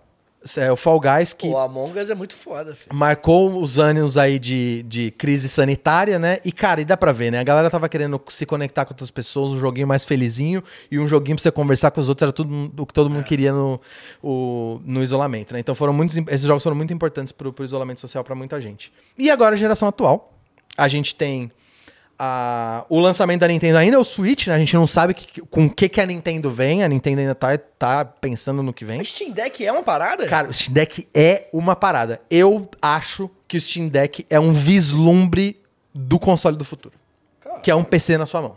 É 0.56 0.70
o 0.70 0.76
Fall 0.76 1.00
Guys, 1.00 1.32
que 1.32 1.48
O 1.48 1.58
Among 1.58 1.98
Us 1.98 2.10
é 2.10 2.14
muito 2.14 2.34
foda, 2.34 2.72
filho. 2.74 2.94
marcou 2.94 3.60
os 3.60 3.76
anos 3.78 4.16
aí 4.16 4.38
de, 4.38 4.84
de 4.84 5.10
crise 5.10 5.48
sanitária, 5.48 6.16
né? 6.18 6.38
E, 6.44 6.52
cara, 6.52 6.80
e 6.80 6.84
dá 6.84 6.96
pra 6.96 7.10
ver, 7.10 7.32
né? 7.32 7.40
A 7.40 7.42
galera 7.42 7.68
tava 7.68 7.88
querendo 7.88 8.20
se 8.28 8.46
conectar 8.46 8.84
com 8.84 8.92
outras 8.94 9.10
pessoas, 9.10 9.50
um 9.50 9.58
joguinho 9.58 9.86
mais 9.88 10.04
felizinho 10.04 10.62
e 10.90 10.98
um 10.98 11.08
joguinho 11.08 11.36
pra 11.36 11.42
você 11.42 11.50
conversar 11.50 11.90
com 11.90 12.00
os 12.00 12.08
outros, 12.08 12.22
era 12.22 12.32
tudo 12.32 12.72
o 12.78 12.86
que 12.86 12.94
todo 12.94 13.10
mundo 13.10 13.24
queria 13.24 13.52
no, 13.52 13.80
o- 14.22 14.80
no 14.84 15.02
isolamento, 15.02 15.52
né? 15.52 15.58
Então 15.60 15.74
foram 15.74 15.92
muitos, 15.92 16.16
esses 16.16 16.42
jogos 16.46 16.62
foram 16.62 16.76
muito 16.76 16.94
importantes 16.94 17.32
pro, 17.32 17.52
pro 17.52 17.64
isolamento 17.64 18.00
social 18.00 18.22
pra 18.22 18.34
muita 18.36 18.60
gente. 18.60 18.92
E 19.18 19.28
agora 19.30 19.54
a 19.54 19.58
geração 19.58 19.88
atual, 19.88 20.32
a 20.76 20.86
gente 20.86 21.16
tem 21.16 21.50
a- 22.18 22.84
o 22.88 22.98
lançamento 22.98 23.40
da 23.40 23.48
Nintendo 23.48 23.78
ainda 23.78 23.96
é 23.96 23.98
o 23.98 24.04
Switch, 24.04 24.46
né? 24.48 24.54
A 24.54 24.58
gente 24.58 24.74
não 24.74 24.86
sabe 24.86 25.14
que- 25.14 25.40
com 25.42 25.66
o 25.66 25.70
que, 25.70 25.88
que 25.88 26.00
a 26.00 26.06
Nintendo 26.06 26.50
vem, 26.50 26.82
a 26.82 26.88
Nintendo 26.88 27.20
ainda 27.20 27.34
tá, 27.34 27.56
tá 27.56 28.04
pensando 28.04 28.62
no 28.62 28.72
que 28.72 28.84
vem. 28.84 29.00
O 29.00 29.04
Steam 29.04 29.30
Deck 29.30 29.64
é 29.64 29.70
uma 29.70 29.82
parada? 29.82 30.26
Cara, 30.26 30.48
o 30.48 30.52
Steam 30.52 30.74
Deck 30.74 31.06
é 31.14 31.46
uma 31.52 31.76
parada. 31.76 32.20
Eu 32.30 32.68
acho 32.82 33.30
que 33.46 33.56
o 33.56 33.60
Steam 33.60 33.88
Deck 33.88 34.26
é 34.28 34.38
um 34.40 34.52
vislumbre 34.52 35.60
do 35.94 36.18
console 36.18 36.56
do 36.56 36.64
futuro. 36.64 36.94
Que 37.62 37.70
é 37.70 37.74
um 37.74 37.84
PC 37.84 38.16
na 38.18 38.26
sua 38.26 38.42
mão. 38.42 38.56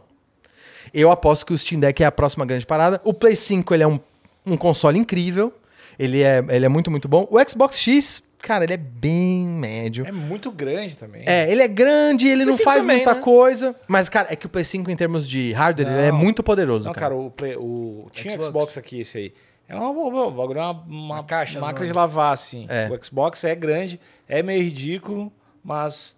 Eu 0.94 1.10
aposto 1.12 1.46
que 1.46 1.54
o 1.54 1.58
Steam 1.58 1.80
Deck 1.80 2.04
é 2.04 2.06
a 2.06 2.12
próxima 2.12 2.46
grande 2.46 2.66
parada. 2.66 3.00
O 3.04 3.14
Play 3.14 3.36
5 3.36 3.74
ele 3.74 3.84
é 3.84 3.88
um, 3.88 4.00
um 4.46 4.58
console 4.58 5.00
incrível. 5.00 5.54
Ele 5.98 6.22
é, 6.22 6.44
ele 6.50 6.66
é 6.66 6.70
muito, 6.70 6.90
muito 6.92 7.08
bom. 7.08 7.28
O 7.32 7.38
Xbox 7.48 7.78
X, 7.78 8.24
cara, 8.42 8.64
ele 8.64 8.74
é 8.74 8.78
bem 8.78 9.46
médio. 9.46 10.06
É 10.06 10.12
muito 10.12 10.52
grande 10.52 10.98
também. 10.98 11.24
É, 11.26 11.52
ele 11.52 11.62
é 11.62 11.68
grande, 11.68 12.28
ele 12.28 12.44
não 12.46 12.54
5 12.54 12.64
faz 12.64 12.82
também, 12.82 12.98
muita 12.98 13.14
né? 13.14 13.22
coisa. 13.22 13.76
Mas, 13.88 14.10
cara, 14.10 14.28
é 14.32 14.36
que 14.36 14.46
o 14.46 14.50
Play 14.50 14.64
5, 14.66 14.90
em 14.90 14.96
termos 14.96 15.28
de 15.28 15.52
hardware, 15.54 15.88
ele 15.92 16.08
é 16.08 16.12
Não. 16.12 16.18
muito 16.18 16.42
poderoso. 16.44 16.86
Não, 16.86 16.94
cara. 16.94 17.14
cara, 17.14 17.16
o, 17.22 17.30
Play, 17.32 17.56
o 17.56 18.08
tinha 18.12 18.32
Xbox. 18.34 18.48
Xbox. 18.48 18.78
aqui, 18.78 19.02
esse 19.02 19.18
aí. 19.18 19.34
É 19.68 19.76
uma, 19.76 19.90
uma, 19.90 20.26
uma, 20.26 20.32
bagulho, 20.32 20.60
é 20.60 20.64
uma, 20.64 20.72
uma 20.72 21.16
Uma 21.16 21.24
caixa 21.24 21.60
máquina 21.60 21.80
zona. 21.80 21.92
de 21.92 21.98
lavar, 21.98 22.34
assim. 22.34 22.66
É. 22.68 22.90
O 22.92 23.04
Xbox 23.06 23.44
é 23.46 23.56
grande, 23.56 24.00
é 24.28 24.44
meio 24.44 24.64
ridículo, 24.64 25.32
mas. 25.64 26.18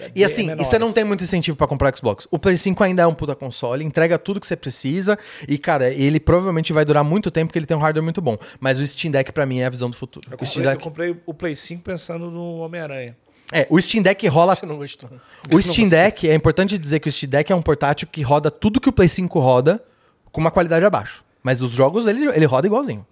É 0.00 0.10
E 0.14 0.24
assim, 0.24 0.46
bem 0.46 0.56
e 0.60 0.64
você 0.64 0.78
não 0.78 0.92
tem 0.92 1.04
muito 1.04 1.22
incentivo 1.24 1.56
pra 1.56 1.66
comprar 1.66 1.94
Xbox. 1.96 2.26
O 2.30 2.38
Play 2.38 2.56
5 2.56 2.82
ainda 2.84 3.02
é 3.02 3.06
um 3.06 3.14
puta 3.14 3.34
console, 3.34 3.84
entrega 3.84 4.18
tudo 4.18 4.40
que 4.40 4.46
você 4.46 4.56
precisa 4.56 5.18
e, 5.46 5.58
cara, 5.58 5.90
ele 5.92 6.20
provavelmente 6.20 6.72
vai 6.72 6.84
durar 6.84 7.02
muito 7.04 7.30
tempo 7.30 7.48
porque 7.48 7.58
ele 7.58 7.66
tem 7.66 7.76
um 7.76 7.80
hardware 7.80 8.02
muito 8.04 8.20
bom. 8.20 8.36
Mas 8.60 8.78
o 8.78 8.86
Steam 8.86 9.10
Deck 9.12 9.32
pra 9.32 9.44
mim 9.46 9.58
é 9.60 9.66
a 9.66 9.70
visão 9.70 9.90
do 9.90 9.96
futuro. 9.96 10.26
Eu 10.30 10.38
O 10.40 10.46
Steam 10.46 10.64
comprei, 10.64 10.66
eu 10.66 10.70
Deck, 10.74 10.82
comprei 10.84 11.22
o 11.26 11.34
Play 11.34 11.54
5 11.56 11.82
pensando 11.82 12.30
no 12.30 12.58
Homem-Aranha. 12.58 13.16
é, 13.52 13.66
o 13.70 13.80
Steam 13.80 14.02
Deck 14.02 14.26
rola 14.28 14.54
Você 14.54 14.66
não 14.66 14.76
gostou. 14.76 15.10
o 15.52 15.62
Steam 15.62 15.88
Deck, 15.88 16.28
é 16.28 16.34
importante 16.34 16.76
dizer 16.78 17.00
que 17.00 17.08
o 17.08 17.12
Steam 17.12 17.30
Deck 17.30 17.50
é 17.52 17.54
um 17.56 17.62
portátil 17.62 18.06
que 18.10 18.22
roda 18.22 18.50
tudo 18.50 18.80
que 18.80 18.88
o 18.88 18.92
Play 18.92 19.08
5 19.08 19.38
roda 19.40 19.82
com 20.30 20.40
uma 20.40 20.50
qualidade 20.50 20.84
abaixo. 20.84 21.24
Mas 21.42 21.62
os 21.62 21.72
jogos 21.72 22.06
ele, 22.06 22.26
ele 22.26 22.44
roda 22.46 22.66
igualzinho. 22.66 23.06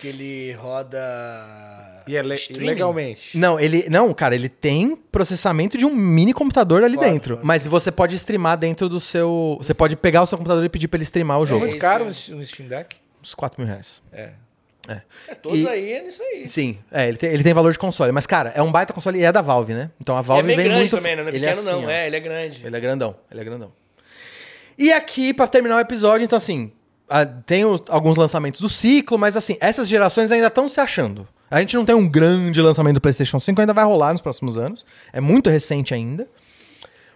Que 0.00 0.08
ele 0.08 0.52
roda. 0.52 0.98
E 2.06 2.16
é 2.16 2.22
le- 2.22 2.34
streaming. 2.34 2.66
legalmente. 2.66 3.36
Não, 3.38 3.58
ele 3.60 3.86
não, 3.90 4.12
cara, 4.14 4.34
ele 4.34 4.48
tem 4.48 4.96
processamento 5.10 5.76
de 5.78 5.84
um 5.86 5.94
mini 5.94 6.32
computador 6.32 6.82
ali 6.84 6.94
Foda, 6.96 7.06
dentro. 7.10 7.34
foda. 7.36 7.46
Mas 7.46 7.66
você 7.66 7.90
pode 7.92 8.14
streamar 8.16 8.56
dentro 8.58 8.88
do 8.88 9.00
seu, 9.00 9.56
você 9.60 9.72
pode 9.74 9.96
pegar 9.96 10.22
o 10.22 10.26
seu 10.26 10.36
computador 10.38 10.64
e 10.64 10.68
pedir 10.68 10.88
pra 10.88 10.96
ele 10.98 11.04
streamar 11.04 11.38
o 11.40 11.42
É 11.42 11.46
jogo. 11.46 11.60
muito 11.60 11.76
isso 11.76 11.80
caro 11.80 12.04
que- 12.10 12.30
no 12.32 12.44
Steam 12.46 12.68
Deck? 12.68 12.96
Uns 13.22 13.34
4 13.34 13.60
mil 13.60 13.68
reais. 13.68 14.02
É. 14.12 14.30
É, 14.88 15.34
todos 15.36 15.60
E- 15.60 15.68
aí 15.68 15.92
é 15.92 16.02
nisso 16.02 16.20
aí. 16.24 16.48
Sim, 16.48 16.76
é, 16.90 17.06
ele 17.08 17.16
tem, 17.16 17.30
ele 17.30 17.44
tem 17.44 17.54
valor 17.54 17.70
de 17.72 17.78
console. 17.78 18.10
Mas, 18.10 18.26
cara, 18.26 18.52
é 18.56 18.60
um 18.60 18.72
baita 18.72 18.92
console 18.92 19.16
e 19.20 19.22
é 19.22 19.30
da 19.30 19.40
Valve, 19.40 19.72
né? 19.74 19.90
Então 20.00 20.16
a 20.16 20.20
é 20.20 20.22
Valve 20.24 20.42
bem 20.48 20.56
vem 20.56 20.64
grande 20.64 20.78
muito. 20.80 20.96
também, 20.96 21.14
né? 21.14 21.22
Não 21.22 21.28
é 21.28 21.30
ele 21.32 21.38
pequeno, 21.46 21.56
é 21.56 21.62
assim, 21.72 21.80
não. 21.82 21.84
ó. 21.86 21.90
É, 21.90 22.06
ele 22.08 22.16
é 22.16 22.20
grande. 22.20 22.66
Ele 22.66 22.76
é 22.76 22.80
grandão, 22.80 23.14
ele 23.30 23.40
é 23.40 23.44
grandão. 23.44 23.72
E 24.76 24.92
aqui, 24.92 25.32
pra 25.32 25.46
terminar 25.46 25.76
o 25.76 25.80
episódio, 25.80 26.24
então 26.24 26.36
assim, 26.36 26.72
tem 27.46 27.64
os- 27.64 27.82
alguns 27.88 28.16
lançamentos 28.16 28.60
do 28.60 28.68
ciclo, 28.68 29.16
mas 29.18 29.36
assim, 29.36 29.56
essas 29.60 29.86
gerações 29.86 30.32
ainda 30.32 30.48
estão 30.48 30.66
se 30.66 30.80
achando. 30.80 31.28
A 31.52 31.60
gente 31.60 31.76
não 31.76 31.84
tem 31.84 31.94
um 31.94 32.08
grande 32.08 32.62
lançamento 32.62 32.94
do 32.94 33.00
PlayStation 33.02 33.38
5, 33.38 33.60
ainda 33.60 33.74
vai 33.74 33.84
rolar 33.84 34.12
nos 34.12 34.22
próximos 34.22 34.56
anos. 34.56 34.86
É 35.12 35.20
muito 35.20 35.50
recente 35.50 35.92
ainda. 35.92 36.26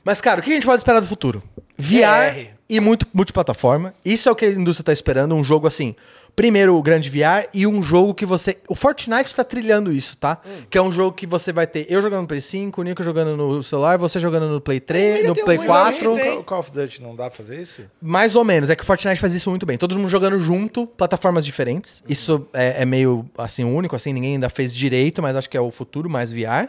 Mas, 0.05 0.21
cara, 0.21 0.41
o 0.41 0.43
que 0.43 0.51
a 0.51 0.53
gente 0.53 0.67
pode 0.67 0.77
esperar 0.77 1.01
do 1.01 1.07
futuro? 1.07 1.43
VR 1.79 2.51
e 2.69 2.79
muito 2.79 3.07
multiplataforma. 3.15 3.95
Isso 4.05 4.29
é 4.29 4.33
o 4.33 4.37
que 4.37 4.45
a 4.45 4.51
indústria 4.51 4.85
tá 4.85 4.93
esperando. 4.93 5.35
Um 5.35 5.43
jogo 5.43 5.67
assim. 5.67 5.97
Primeiro, 6.37 6.77
o 6.77 6.83
grande 6.83 7.09
VR 7.09 7.49
e 7.55 7.67
um 7.67 7.83
jogo 7.83 8.13
que 8.13 8.27
você. 8.27 8.59
O 8.69 8.75
Fortnite 8.75 9.35
tá 9.35 9.43
trilhando 9.43 9.91
isso, 9.91 10.19
tá? 10.19 10.39
Hum. 10.45 10.65
Que 10.69 10.77
é 10.77 10.83
um 10.83 10.93
jogo 10.93 11.17
que 11.17 11.27
você 11.27 11.51
vai 11.51 11.67
ter 11.67 11.87
eu 11.89 12.03
jogando 12.03 12.21
no 12.21 12.27
Play 12.29 12.43
5, 12.43 12.79
o 12.79 12.85
Nico 12.85 13.03
jogando 13.03 13.35
no 13.39 13.63
celular, 13.63 13.97
você 13.97 14.21
jogando 14.21 14.47
no 14.47 14.61
Play 14.61 14.79
3, 14.79 15.17
Ainda 15.17 15.29
no 15.29 15.35
Play 15.35 15.57
alguns 15.57 15.67
4. 15.67 16.05
jogos 16.05 16.19
que 16.19 16.25
tem. 16.29 16.39
O 16.39 16.45
Call 16.45 16.59
of 16.59 16.71
Duty 16.71 17.03
não 17.03 17.17
dá 17.17 17.31
pra 17.31 17.39
fazer 17.39 17.63
isso? 17.63 17.85
Mais 18.03 18.35
ou 18.35 18.45
menos. 18.45 18.69
É 18.69 18.77
que 18.77 18.83
o 18.83 18.87
Fortnite 18.87 19.19
faz 19.19 19.33
isso 19.33 19.49
muito 19.49 19.65
bem. 19.65 19.79
Todo 19.79 19.99
mundo 19.99 20.11
jogando 20.11 20.39
junto, 20.39 20.87
plataformas 20.87 21.43
diferentes. 21.43 22.05
Isso 22.07 22.47
é, 22.53 22.83
é 22.83 22.85
meio 22.85 23.25
assim 23.39 23.65
único, 23.65 23.97
assim, 23.97 24.13
ninguém 24.13 24.35
ainda 24.35 24.51
fez 24.51 24.75
direito, 24.75 25.23
mas 25.23 25.37
acho 25.37 25.49
que 25.49 25.57
é 25.57 25.61
o 25.61 25.71
futuro 25.71 26.11
mais 26.11 26.35
VR. 26.35 26.69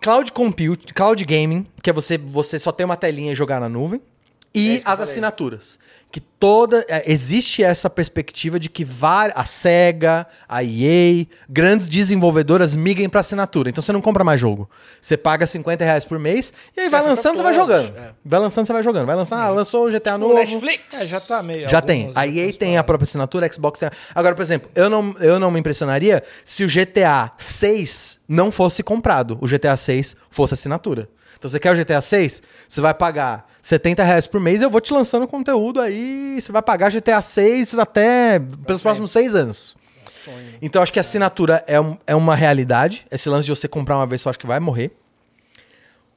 Cloud 0.00 0.32
Compute, 0.32 0.94
Cloud 0.94 1.22
Gaming, 1.26 1.66
que 1.82 1.90
é 1.90 1.92
você, 1.92 2.16
você 2.16 2.58
só 2.58 2.72
tem 2.72 2.86
uma 2.86 2.96
telinha 2.96 3.32
e 3.32 3.34
jogar 3.34 3.60
na 3.60 3.68
nuvem. 3.68 4.00
E 4.54 4.76
eu 4.76 4.82
as 4.84 4.98
falei. 4.98 5.06
Que 6.12 6.20
toda. 6.20 6.84
é, 6.88 7.10
existe 7.10 7.62
essa 7.64 7.88
perspectiva 7.88 8.60
de 8.60 8.68
que 8.68 8.84
var- 8.84 9.32
a 9.34 9.46
SEGA, 9.46 10.26
a 10.46 10.62
EA, 10.62 11.26
grandes 11.48 11.88
desenvolvedoras 11.88 12.76
migrem 12.76 13.08
para 13.08 13.20
assinatura. 13.20 13.70
Então 13.70 13.80
você 13.80 13.92
não 13.92 14.00
compra 14.02 14.22
mais 14.22 14.38
jogo. 14.38 14.68
Você 15.00 15.16
paga 15.16 15.46
50 15.46 15.82
reais 15.82 16.04
por 16.04 16.18
mês 16.18 16.52
e 16.76 16.80
aí 16.82 16.88
vai 16.90 17.00
lançando, 17.02 17.36
você 17.38 17.42
vai 17.42 17.54
jogando. 17.54 17.96
é. 17.96 18.10
Vai 18.22 18.38
lançando, 18.40 18.66
você 18.66 18.72
vai 18.74 18.82
jogando. 18.82 19.06
Vai 19.06 19.16
lançando, 19.16 19.40
ah, 19.40 19.48
lançou 19.48 19.86
o 19.86 19.90
GTA 19.90 20.16
O 20.16 20.18
novo. 20.18 20.34
Netflix. 20.34 21.00
É, 21.00 21.06
já 21.06 21.18
tá 21.20 21.42
meio. 21.42 21.66
Já 21.66 21.80
tem. 21.80 22.10
A 22.14 22.26
EA 22.26 22.52
tem 22.52 22.76
a 22.76 22.84
própria 22.84 23.04
assinatura, 23.04 23.46
a 23.46 23.50
Xbox 23.52 23.80
tem. 23.80 23.88
a- 23.88 23.92
Agora, 24.14 24.34
por 24.34 24.42
exemplo, 24.42 24.70
eu 24.74 24.90
não, 24.90 25.14
eu 25.18 25.40
não 25.40 25.50
me 25.50 25.60
impressionaria 25.60 26.22
se 26.44 26.62
o 26.62 26.68
GTA 26.68 27.32
6 27.38 28.20
não 28.28 28.50
fosse 28.52 28.82
comprado. 28.82 29.38
O 29.40 29.46
GTA 29.48 29.76
6 29.78 30.14
fosse 30.30 30.52
assinatura. 30.52 31.08
Então, 31.42 31.50
você 31.50 31.58
quer 31.58 31.72
o 31.72 31.76
GTA 31.76 32.00
6? 32.00 32.40
Você 32.68 32.80
vai 32.80 32.94
pagar 32.94 33.48
70 33.60 34.04
reais 34.04 34.28
por 34.28 34.40
mês 34.40 34.60
e 34.60 34.64
eu 34.64 34.70
vou 34.70 34.80
te 34.80 34.92
lançando 34.94 35.26
conteúdo 35.26 35.80
aí. 35.80 36.40
Você 36.40 36.52
vai 36.52 36.62
pagar 36.62 36.88
GTA 36.92 37.20
6 37.20 37.76
até 37.76 38.38
pelos 38.64 38.80
próximos 38.80 39.10
seis 39.10 39.34
anos. 39.34 39.74
Então, 40.62 40.80
acho 40.80 40.92
que 40.92 41.00
a 41.00 41.02
assinatura 41.02 41.64
é, 41.66 41.80
um- 41.80 41.96
é 42.06 42.14
uma 42.14 42.36
realidade. 42.36 43.04
Esse 43.10 43.28
lance 43.28 43.46
de 43.46 43.50
você 43.56 43.66
comprar 43.66 43.96
uma 43.96 44.06
vez, 44.06 44.24
eu 44.24 44.30
acho 44.30 44.38
que 44.38 44.46
vai 44.46 44.60
morrer. 44.60 44.92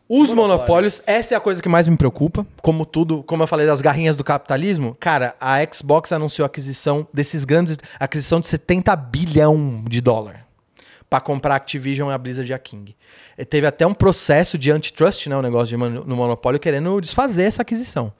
Os 0.07 0.31
monopólios, 0.31 1.01
essa 1.07 1.33
é 1.33 1.37
a 1.37 1.39
coisa 1.39 1.59
que 1.59 1.67
mais 1.67 1.87
me 1.87 1.97
preocupa. 1.97 2.45
Como 2.61 2.85
tudo, 2.85 3.23
como 3.23 3.41
eu 3.41 3.47
falei 3.47 3.65
das 3.65 3.81
garrinhas 3.81 4.15
do 4.15 4.23
capitalismo, 4.23 4.95
cara, 4.99 5.35
a 5.41 5.55
Xbox 5.73 6.11
anunciou 6.11 6.43
a 6.43 6.45
aquisição 6.45 7.07
desses 7.11 7.43
grandes. 7.45 7.79
aquisição 7.99 8.39
de 8.39 8.45
70 8.45 8.95
bilhão 8.95 9.83
de 9.87 10.01
dólar 10.01 10.44
pra 11.15 11.21
comprar 11.21 11.53
a 11.53 11.57
Activision 11.57 12.09
e 12.09 12.13
a 12.13 12.17
Blizzard 12.17 12.49
e 12.51 12.53
a 12.53 12.59
King. 12.59 12.95
E 13.37 13.45
teve 13.45 13.65
até 13.65 13.87
um 13.87 13.93
processo 13.93 14.57
de 14.57 14.69
antitrust, 14.71 15.27
né, 15.27 15.37
o 15.37 15.41
negócio 15.41 15.67
de 15.67 15.77
mon- 15.77 15.89
no 16.03 16.15
monopólio, 16.15 16.59
querendo 16.59 16.99
desfazer 16.99 17.43
essa 17.43 17.61
aquisição. 17.61 18.11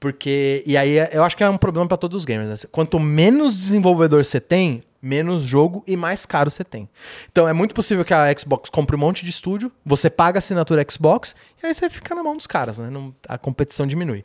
Porque. 0.00 0.62
E 0.64 0.76
aí 0.76 0.96
eu 1.12 1.22
acho 1.24 1.36
que 1.36 1.42
é 1.44 1.50
um 1.50 1.58
problema 1.58 1.86
pra 1.88 1.96
todos 1.96 2.16
os 2.16 2.24
gamers. 2.24 2.48
Né? 2.48 2.56
Quanto 2.70 2.98
menos 3.00 3.54
desenvolvedor 3.56 4.24
você 4.24 4.40
tem, 4.40 4.82
menos 5.02 5.42
jogo 5.42 5.82
e 5.86 5.96
mais 5.96 6.24
caro 6.24 6.50
você 6.50 6.64
tem. 6.64 6.88
Então 7.30 7.46
é 7.48 7.52
muito 7.52 7.74
possível 7.74 8.04
que 8.04 8.14
a 8.14 8.32
Xbox 8.38 8.70
compre 8.70 8.96
um 8.96 8.98
monte 8.98 9.24
de 9.24 9.30
estúdio, 9.30 9.70
você 9.84 10.08
paga 10.08 10.38
a 10.38 10.40
assinatura 10.40 10.84
Xbox 10.88 11.34
e 11.62 11.66
aí 11.66 11.74
você 11.74 11.90
fica 11.90 12.14
na 12.14 12.22
mão 12.22 12.36
dos 12.36 12.46
caras, 12.46 12.78
né? 12.78 12.88
Não- 12.90 13.14
a 13.28 13.36
competição 13.36 13.86
diminui. 13.86 14.24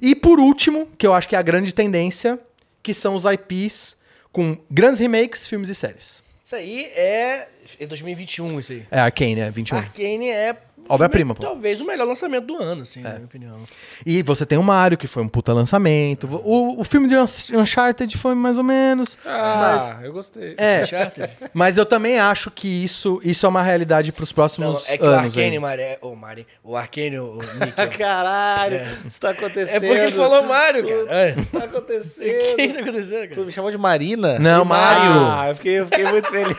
E 0.00 0.14
por 0.14 0.38
último, 0.38 0.86
que 0.98 1.06
eu 1.06 1.12
acho 1.14 1.28
que 1.28 1.34
é 1.34 1.38
a 1.38 1.42
grande 1.42 1.74
tendência, 1.74 2.38
que 2.82 2.92
são 2.94 3.14
os 3.14 3.24
IPs 3.24 3.96
com 4.30 4.56
grandes 4.70 5.00
remakes, 5.00 5.46
filmes 5.46 5.68
e 5.70 5.74
séries. 5.74 6.22
Isso 6.46 6.54
aí 6.54 6.84
é. 6.94 7.48
É 7.80 7.86
2021, 7.86 8.60
isso 8.60 8.70
aí. 8.70 8.86
É 8.88 9.00
Arcane, 9.00 9.40
é 9.40 9.50
21. 9.50 9.78
Arcane 9.78 10.28
é. 10.28 10.56
Obra-prima, 10.88 11.34
pô. 11.34 11.42
Talvez 11.42 11.80
o 11.80 11.84
melhor 11.84 12.06
lançamento 12.06 12.44
do 12.46 12.56
ano, 12.62 12.82
assim, 12.82 13.00
na 13.00 13.10
minha 13.10 13.24
opinião. 13.24 13.56
E 14.04 14.22
você 14.22 14.44
tem 14.46 14.56
o 14.58 14.62
Mario, 14.62 14.96
que 14.98 15.06
foi 15.06 15.22
um 15.22 15.28
puta 15.28 15.52
lançamento. 15.52 16.26
O, 16.44 16.80
o 16.80 16.84
filme 16.84 17.08
de 17.08 17.16
Unch- 17.16 17.50
Uncharted 17.54 18.16
foi 18.16 18.34
mais 18.34 18.58
ou 18.58 18.64
menos. 18.64 19.18
Ah, 19.24 19.98
eu 20.02 20.12
gostei. 20.12 20.54
É, 20.58 20.82
Uncharted. 20.82 21.30
mas 21.52 21.76
eu 21.76 21.86
também 21.86 22.18
acho 22.18 22.50
que 22.50 22.68
isso, 22.84 23.20
isso 23.24 23.46
é 23.46 23.48
uma 23.48 23.62
realidade 23.62 24.12
pros 24.12 24.30
Não, 24.30 24.34
próximos 24.34 24.88
é 24.88 24.96
que 24.98 25.04
o 25.04 25.08
anos. 25.08 25.36
Arcane, 25.36 25.56
aí. 25.56 25.58
Mari, 25.58 25.82
é, 25.82 25.98
o 26.02 26.14
Mari, 26.14 26.46
o 26.62 26.76
Arcane, 26.76 27.18
o 27.18 27.38
Nick. 27.60 27.98
Caralho, 27.98 28.80
isso 29.06 29.20
tá 29.20 29.30
acontecendo. 29.30 29.76
É 29.76 29.80
porque 29.86 30.00
ele 30.02 30.12
falou 30.12 30.42
Mario, 30.44 30.86
cara. 30.86 31.06
É. 31.20 31.32
Tá 31.32 31.58
O 31.58 31.64
acontecendo. 31.64 32.56
que 32.56 32.68
tá 32.68 32.80
acontecendo, 32.80 33.22
Tu 33.28 33.34
cara? 33.34 33.46
me 33.46 33.52
chamou 33.52 33.70
de 33.70 33.78
Marina? 33.78 34.38
Não, 34.38 34.64
Mário. 34.64 35.10
Ah, 35.30 35.46
eu 35.48 35.54
fiquei, 35.56 35.80
eu 35.80 35.86
fiquei 35.86 36.04
muito 36.04 36.28
feliz. 36.30 36.56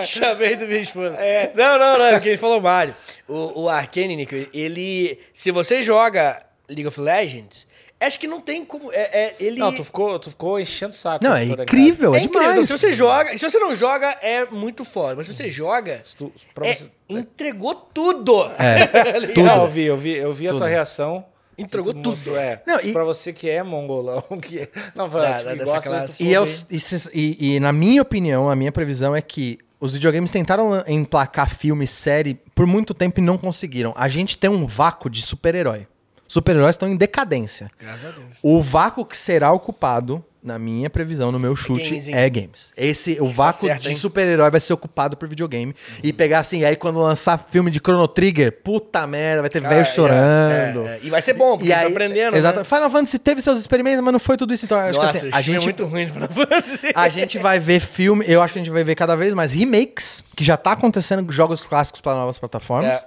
Chamei 0.06 0.56
do 0.56 0.66
minha 0.66 0.80
esposa. 0.80 1.16
Não, 1.54 1.78
não, 1.78 1.98
não, 1.98 2.04
é 2.06 2.12
porque 2.12 2.30
ele 2.30 2.38
falou 2.38 2.60
Mario. 2.60 2.94
O, 3.28 3.62
o 3.62 3.68
Arcane, 3.68 4.14
Nick, 4.16 4.48
ele. 4.54 5.18
Se 5.32 5.50
você 5.50 5.82
joga 5.82 6.40
League 6.68 6.86
of 6.86 7.00
Legends, 7.00 7.66
acho 8.00 8.18
que 8.20 8.26
não 8.26 8.40
tem 8.40 8.64
como. 8.64 8.92
É, 8.92 9.00
é- 9.00 9.36
ele. 9.40 9.58
Não, 9.58 9.72
tu 9.74 9.82
ficou, 9.82 10.18
tu 10.18 10.30
ficou 10.30 10.60
enchendo 10.60 10.92
o 10.92 10.96
saco. 10.96 11.24
Não, 11.24 11.34
é 11.36 11.44
incrível, 11.44 12.14
é 12.14 12.18
é, 12.18 12.22
incrível. 12.22 12.50
demais. 12.50 12.68
Se 12.68 12.78
você 12.78 12.92
joga. 12.92 13.36
Se 13.36 13.48
você 13.50 13.58
não 13.58 13.74
joga, 13.74 14.10
é 14.22 14.44
muito 14.46 14.84
foda. 14.84 15.16
Mas 15.16 15.26
se 15.26 15.32
você 15.34 15.50
joga. 15.50 16.02
Tu- 16.16 16.32
pra 16.54 16.68
é- 16.68 16.74
você- 16.74 16.90
entregou 17.08 17.74
tudo. 17.74 18.44
É, 18.58 18.86
Tá 19.12 19.18
ligado? 19.18 19.44
Não, 19.44 19.62
eu 19.62 19.68
vi, 19.68 19.82
eu 19.84 19.96
vi, 19.96 20.12
eu 20.16 20.32
vi 20.32 20.48
a 20.48 20.54
tua 20.54 20.68
reação. 20.68 21.24
Entregou 21.58 21.94
Tu 21.94 22.02
tudo. 22.02 22.10
mostrou, 22.10 22.36
É, 22.36 22.62
Não, 22.66 22.78
e- 22.80 22.92
Pra 22.92 23.02
você 23.02 23.32
que 23.32 23.48
é 23.48 23.62
mongolão, 23.62 24.22
que 24.42 24.58
é... 24.60 24.68
Não, 24.94 25.08
Da- 25.08 25.38
tipo, 25.38 25.44
da- 25.46 25.50
que 25.52 25.56
dessa 25.58 25.72
gosta, 25.72 25.90
classe. 25.90 26.18
tu 26.18 26.28
E, 26.28 26.32
eu, 26.34 26.44
e, 26.44 26.78
se- 26.80 27.10
e- 27.14 27.54
e 27.56 27.60
na 27.60 27.72
minha 27.72 28.02
opinião, 28.02 28.50
a 28.50 28.54
minha 28.54 28.70
previsão 28.70 29.16
é 29.16 29.22
que 29.22 29.58
os 29.86 29.94
videogames 29.94 30.30
tentaram 30.30 30.82
emplacar 30.86 31.48
filme, 31.48 31.86
série 31.86 32.34
por 32.54 32.66
muito 32.66 32.92
tempo 32.92 33.20
e 33.20 33.22
não 33.22 33.38
conseguiram. 33.38 33.94
A 33.96 34.08
gente 34.08 34.36
tem 34.36 34.50
um 34.50 34.66
vácuo 34.66 35.08
de 35.08 35.22
super-herói. 35.22 35.86
Super-heróis 36.28 36.74
estão 36.74 36.88
em 36.88 36.96
decadência. 36.96 37.70
Graças 37.78 38.04
a 38.04 38.10
Deus. 38.10 38.38
O 38.42 38.60
vácuo 38.60 39.04
que 39.04 39.16
será 39.16 39.52
ocupado, 39.52 40.24
na 40.46 40.58
minha 40.58 40.88
previsão, 40.88 41.32
no 41.32 41.38
meu 41.38 41.56
chute, 41.56 41.84
gamezinho. 41.84 42.16
é 42.16 42.30
games. 42.30 42.72
Esse, 42.76 43.18
o 43.20 43.26
tá 43.26 43.32
vácuo 43.34 43.66
certo, 43.66 43.82
de 43.82 43.94
super-herói 43.94 44.50
vai 44.50 44.60
ser 44.60 44.72
ocupado 44.72 45.16
por 45.16 45.28
videogame. 45.28 45.74
E 46.02 46.12
pegar 46.12 46.38
assim, 46.38 46.64
aí 46.64 46.76
quando 46.76 47.00
lançar 47.00 47.44
filme 47.50 47.70
de 47.70 47.78
Chrono 47.78 48.06
Trigger, 48.06 48.52
puta 48.62 49.06
merda, 49.06 49.42
vai 49.42 49.50
ter 49.50 49.60
Cara, 49.60 49.74
velho 49.74 49.82
é, 49.86 49.90
chorando. 49.92 50.86
é, 50.86 50.92
é. 50.92 51.00
E 51.02 51.10
vai 51.10 51.20
ser 51.20 51.34
bom, 51.34 51.56
porque 51.58 51.68
E 51.70 51.74
tá 51.74 51.80
aí, 51.80 51.86
aprendendo. 51.90 52.36
Exato. 52.36 52.60
Né? 52.60 52.64
Final 52.64 52.90
Fantasy 52.90 53.18
teve 53.18 53.42
seus 53.42 53.58
experimentos, 53.58 54.00
mas 54.00 54.12
não 54.12 54.20
foi 54.20 54.36
tudo 54.36 54.54
isso. 54.54 54.64
Então, 54.64 54.78
acho 54.78 54.98
Nossa, 54.98 55.12
que 55.12 55.18
assim, 55.18 55.28
a 55.28 55.42
filme 55.42 55.60
gente, 55.60 55.62
é 55.62 55.64
muito 55.64 55.84
ruim 55.86 56.06
de 56.06 56.12
Final 56.12 56.28
Fantasy. 56.28 56.80
a 56.94 57.08
gente 57.08 57.38
vai 57.38 57.58
ver 57.58 57.80
filme, 57.80 58.24
eu 58.28 58.40
acho 58.40 58.52
que 58.52 58.58
a 58.60 58.62
gente 58.62 58.72
vai 58.72 58.84
ver 58.84 58.94
cada 58.94 59.16
vez 59.16 59.34
mais 59.34 59.52
remakes, 59.52 60.22
que 60.36 60.44
já 60.44 60.56
tá 60.56 60.72
acontecendo, 60.72 61.30
jogos 61.32 61.66
clássicos 61.66 62.00
para 62.00 62.14
novas 62.14 62.38
plataformas, 62.38 62.98
É. 62.98 63.04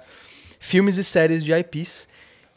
filmes 0.60 0.98
e 0.98 1.04
séries 1.04 1.42
de 1.42 1.52
IPs. 1.52 2.09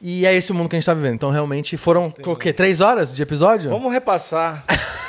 E 0.06 0.26
é 0.26 0.34
esse 0.36 0.52
o 0.52 0.56
mundo 0.56 0.68
que 0.68 0.76
a 0.76 0.80
gente 0.80 0.86
tá 0.86 0.94
vivendo. 0.94 1.14
Então, 1.16 1.30
realmente, 1.30 1.78
foram 1.78 2.14
o 2.26 2.36
quê? 2.36 2.52
Três 2.52 2.82
horas 2.82 3.16
de 3.16 3.22
episódio? 3.24 3.70
Vamos 3.70 3.92
repassar. 3.92 4.64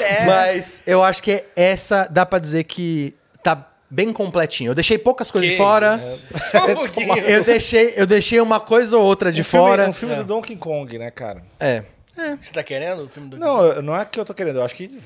É. 0.00 0.24
Mas 0.26 0.82
eu 0.86 1.02
acho 1.02 1.22
que 1.22 1.42
essa 1.54 2.06
dá 2.10 2.26
pra 2.26 2.38
dizer 2.38 2.64
que 2.64 3.14
tá 3.42 3.66
bem 3.90 4.12
completinho. 4.12 4.70
Eu 4.70 4.74
deixei 4.74 4.98
poucas 4.98 5.30
coisas 5.30 5.48
de 5.48 5.56
Que 5.56 5.62
fora. 5.62 5.96
Só 5.96 6.66
um 6.66 6.74
pouquinho. 6.74 7.16
Eu 7.18 7.42
deixei, 7.42 7.94
eu 7.96 8.04
deixei 8.06 8.38
uma 8.40 8.60
coisa 8.60 8.98
ou 8.98 9.04
outra 9.04 9.32
de 9.32 9.40
um 9.40 9.44
filme- 9.44 9.66
fora. 9.66 9.88
um 9.88 9.92
filme 9.92 10.14
do 10.16 10.24
Donkey 10.24 10.56
Kong, 10.56 10.98
né, 10.98 11.10
cara? 11.10 11.42
É. 11.58 11.82
Você 12.40 12.52
tá 12.52 12.62
querendo 12.62 13.04
o 13.04 13.08
filme 13.08 13.30
do 13.30 13.38
Não, 13.38 13.64
eu- 13.64 13.82
não 13.82 13.96
é 13.96 14.04
que 14.04 14.20
eu 14.20 14.24
tô 14.26 14.34
querendo. 14.34 14.58
Eu 14.58 14.64
acho 14.64 14.74
que 14.74 15.00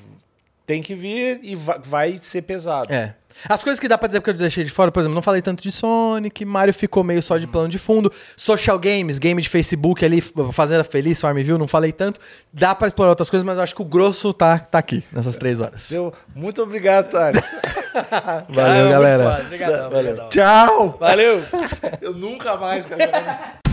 tem 0.67 0.83
que 0.83 0.95
vir 0.97 1.39
e 1.43 1.55
va- 1.55 1.79
vai 1.83 2.19
ser 2.19 2.43
pesado. 2.43 2.93
É. 2.93 3.15
As 3.49 3.63
coisas 3.65 3.79
que 3.81 3.89
dá 3.89 3.97
pra 3.99 4.07
dizer 4.07 4.21
porque 4.21 4.31
eu 4.31 4.35
deixei 4.35 4.65
de 4.65 4.71
fora, 4.71 4.91
por 4.93 5.01
exemplo, 5.01 5.15
não 5.15 5.23
falei 5.23 5.41
tanto 5.43 5.63
de 5.63 5.73
Sonic, 5.73 6.45
Mario 6.45 6.73
ficou 6.75 7.03
meio 7.05 7.23
só 7.23 7.39
de 7.39 7.47
Uhum. 7.47 7.53
plano 7.53 7.69
de 7.69 7.79
fundo, 7.79 8.13
Social 8.37 8.79
Games, 8.79 9.19
game 9.19 9.41
de 9.41 9.49
Facebook 9.49 10.05
ali, 10.05 10.21
Fazenda 10.53 10.85
Feliz, 10.85 11.21
Farmville, 11.21 11.59
não 11.59 11.69
falei 11.69 11.93
tanto. 11.93 12.21
Dá 12.53 12.75
pra 12.75 12.87
explorar 12.87 13.11
outras 13.11 13.31
coisas, 13.31 13.45
mas 13.45 13.57
eu 13.57 13.63
acho 13.63 13.75
que 13.75 13.83
o 13.83 13.85
grosso 13.85 14.33
tá, 14.33 14.59
tá 14.59 14.79
aqui, 14.79 15.05
nessas 15.13 15.37
três 15.37 15.61
horas. 15.61 15.89
Deu- 15.91 16.13
Muito 16.35 16.63
obrigado, 16.63 17.11
Thales. 17.11 17.43
Valeu, 18.49 18.85
muito 18.85 18.91
galera. 18.91 19.87
obrigadão. 19.87 20.29
Tchau! 20.29 20.97
Valeu. 20.99 21.43
Eu 22.01 22.13
nunca 22.15 22.57
mais 22.57 22.87
quero. 22.87 23.01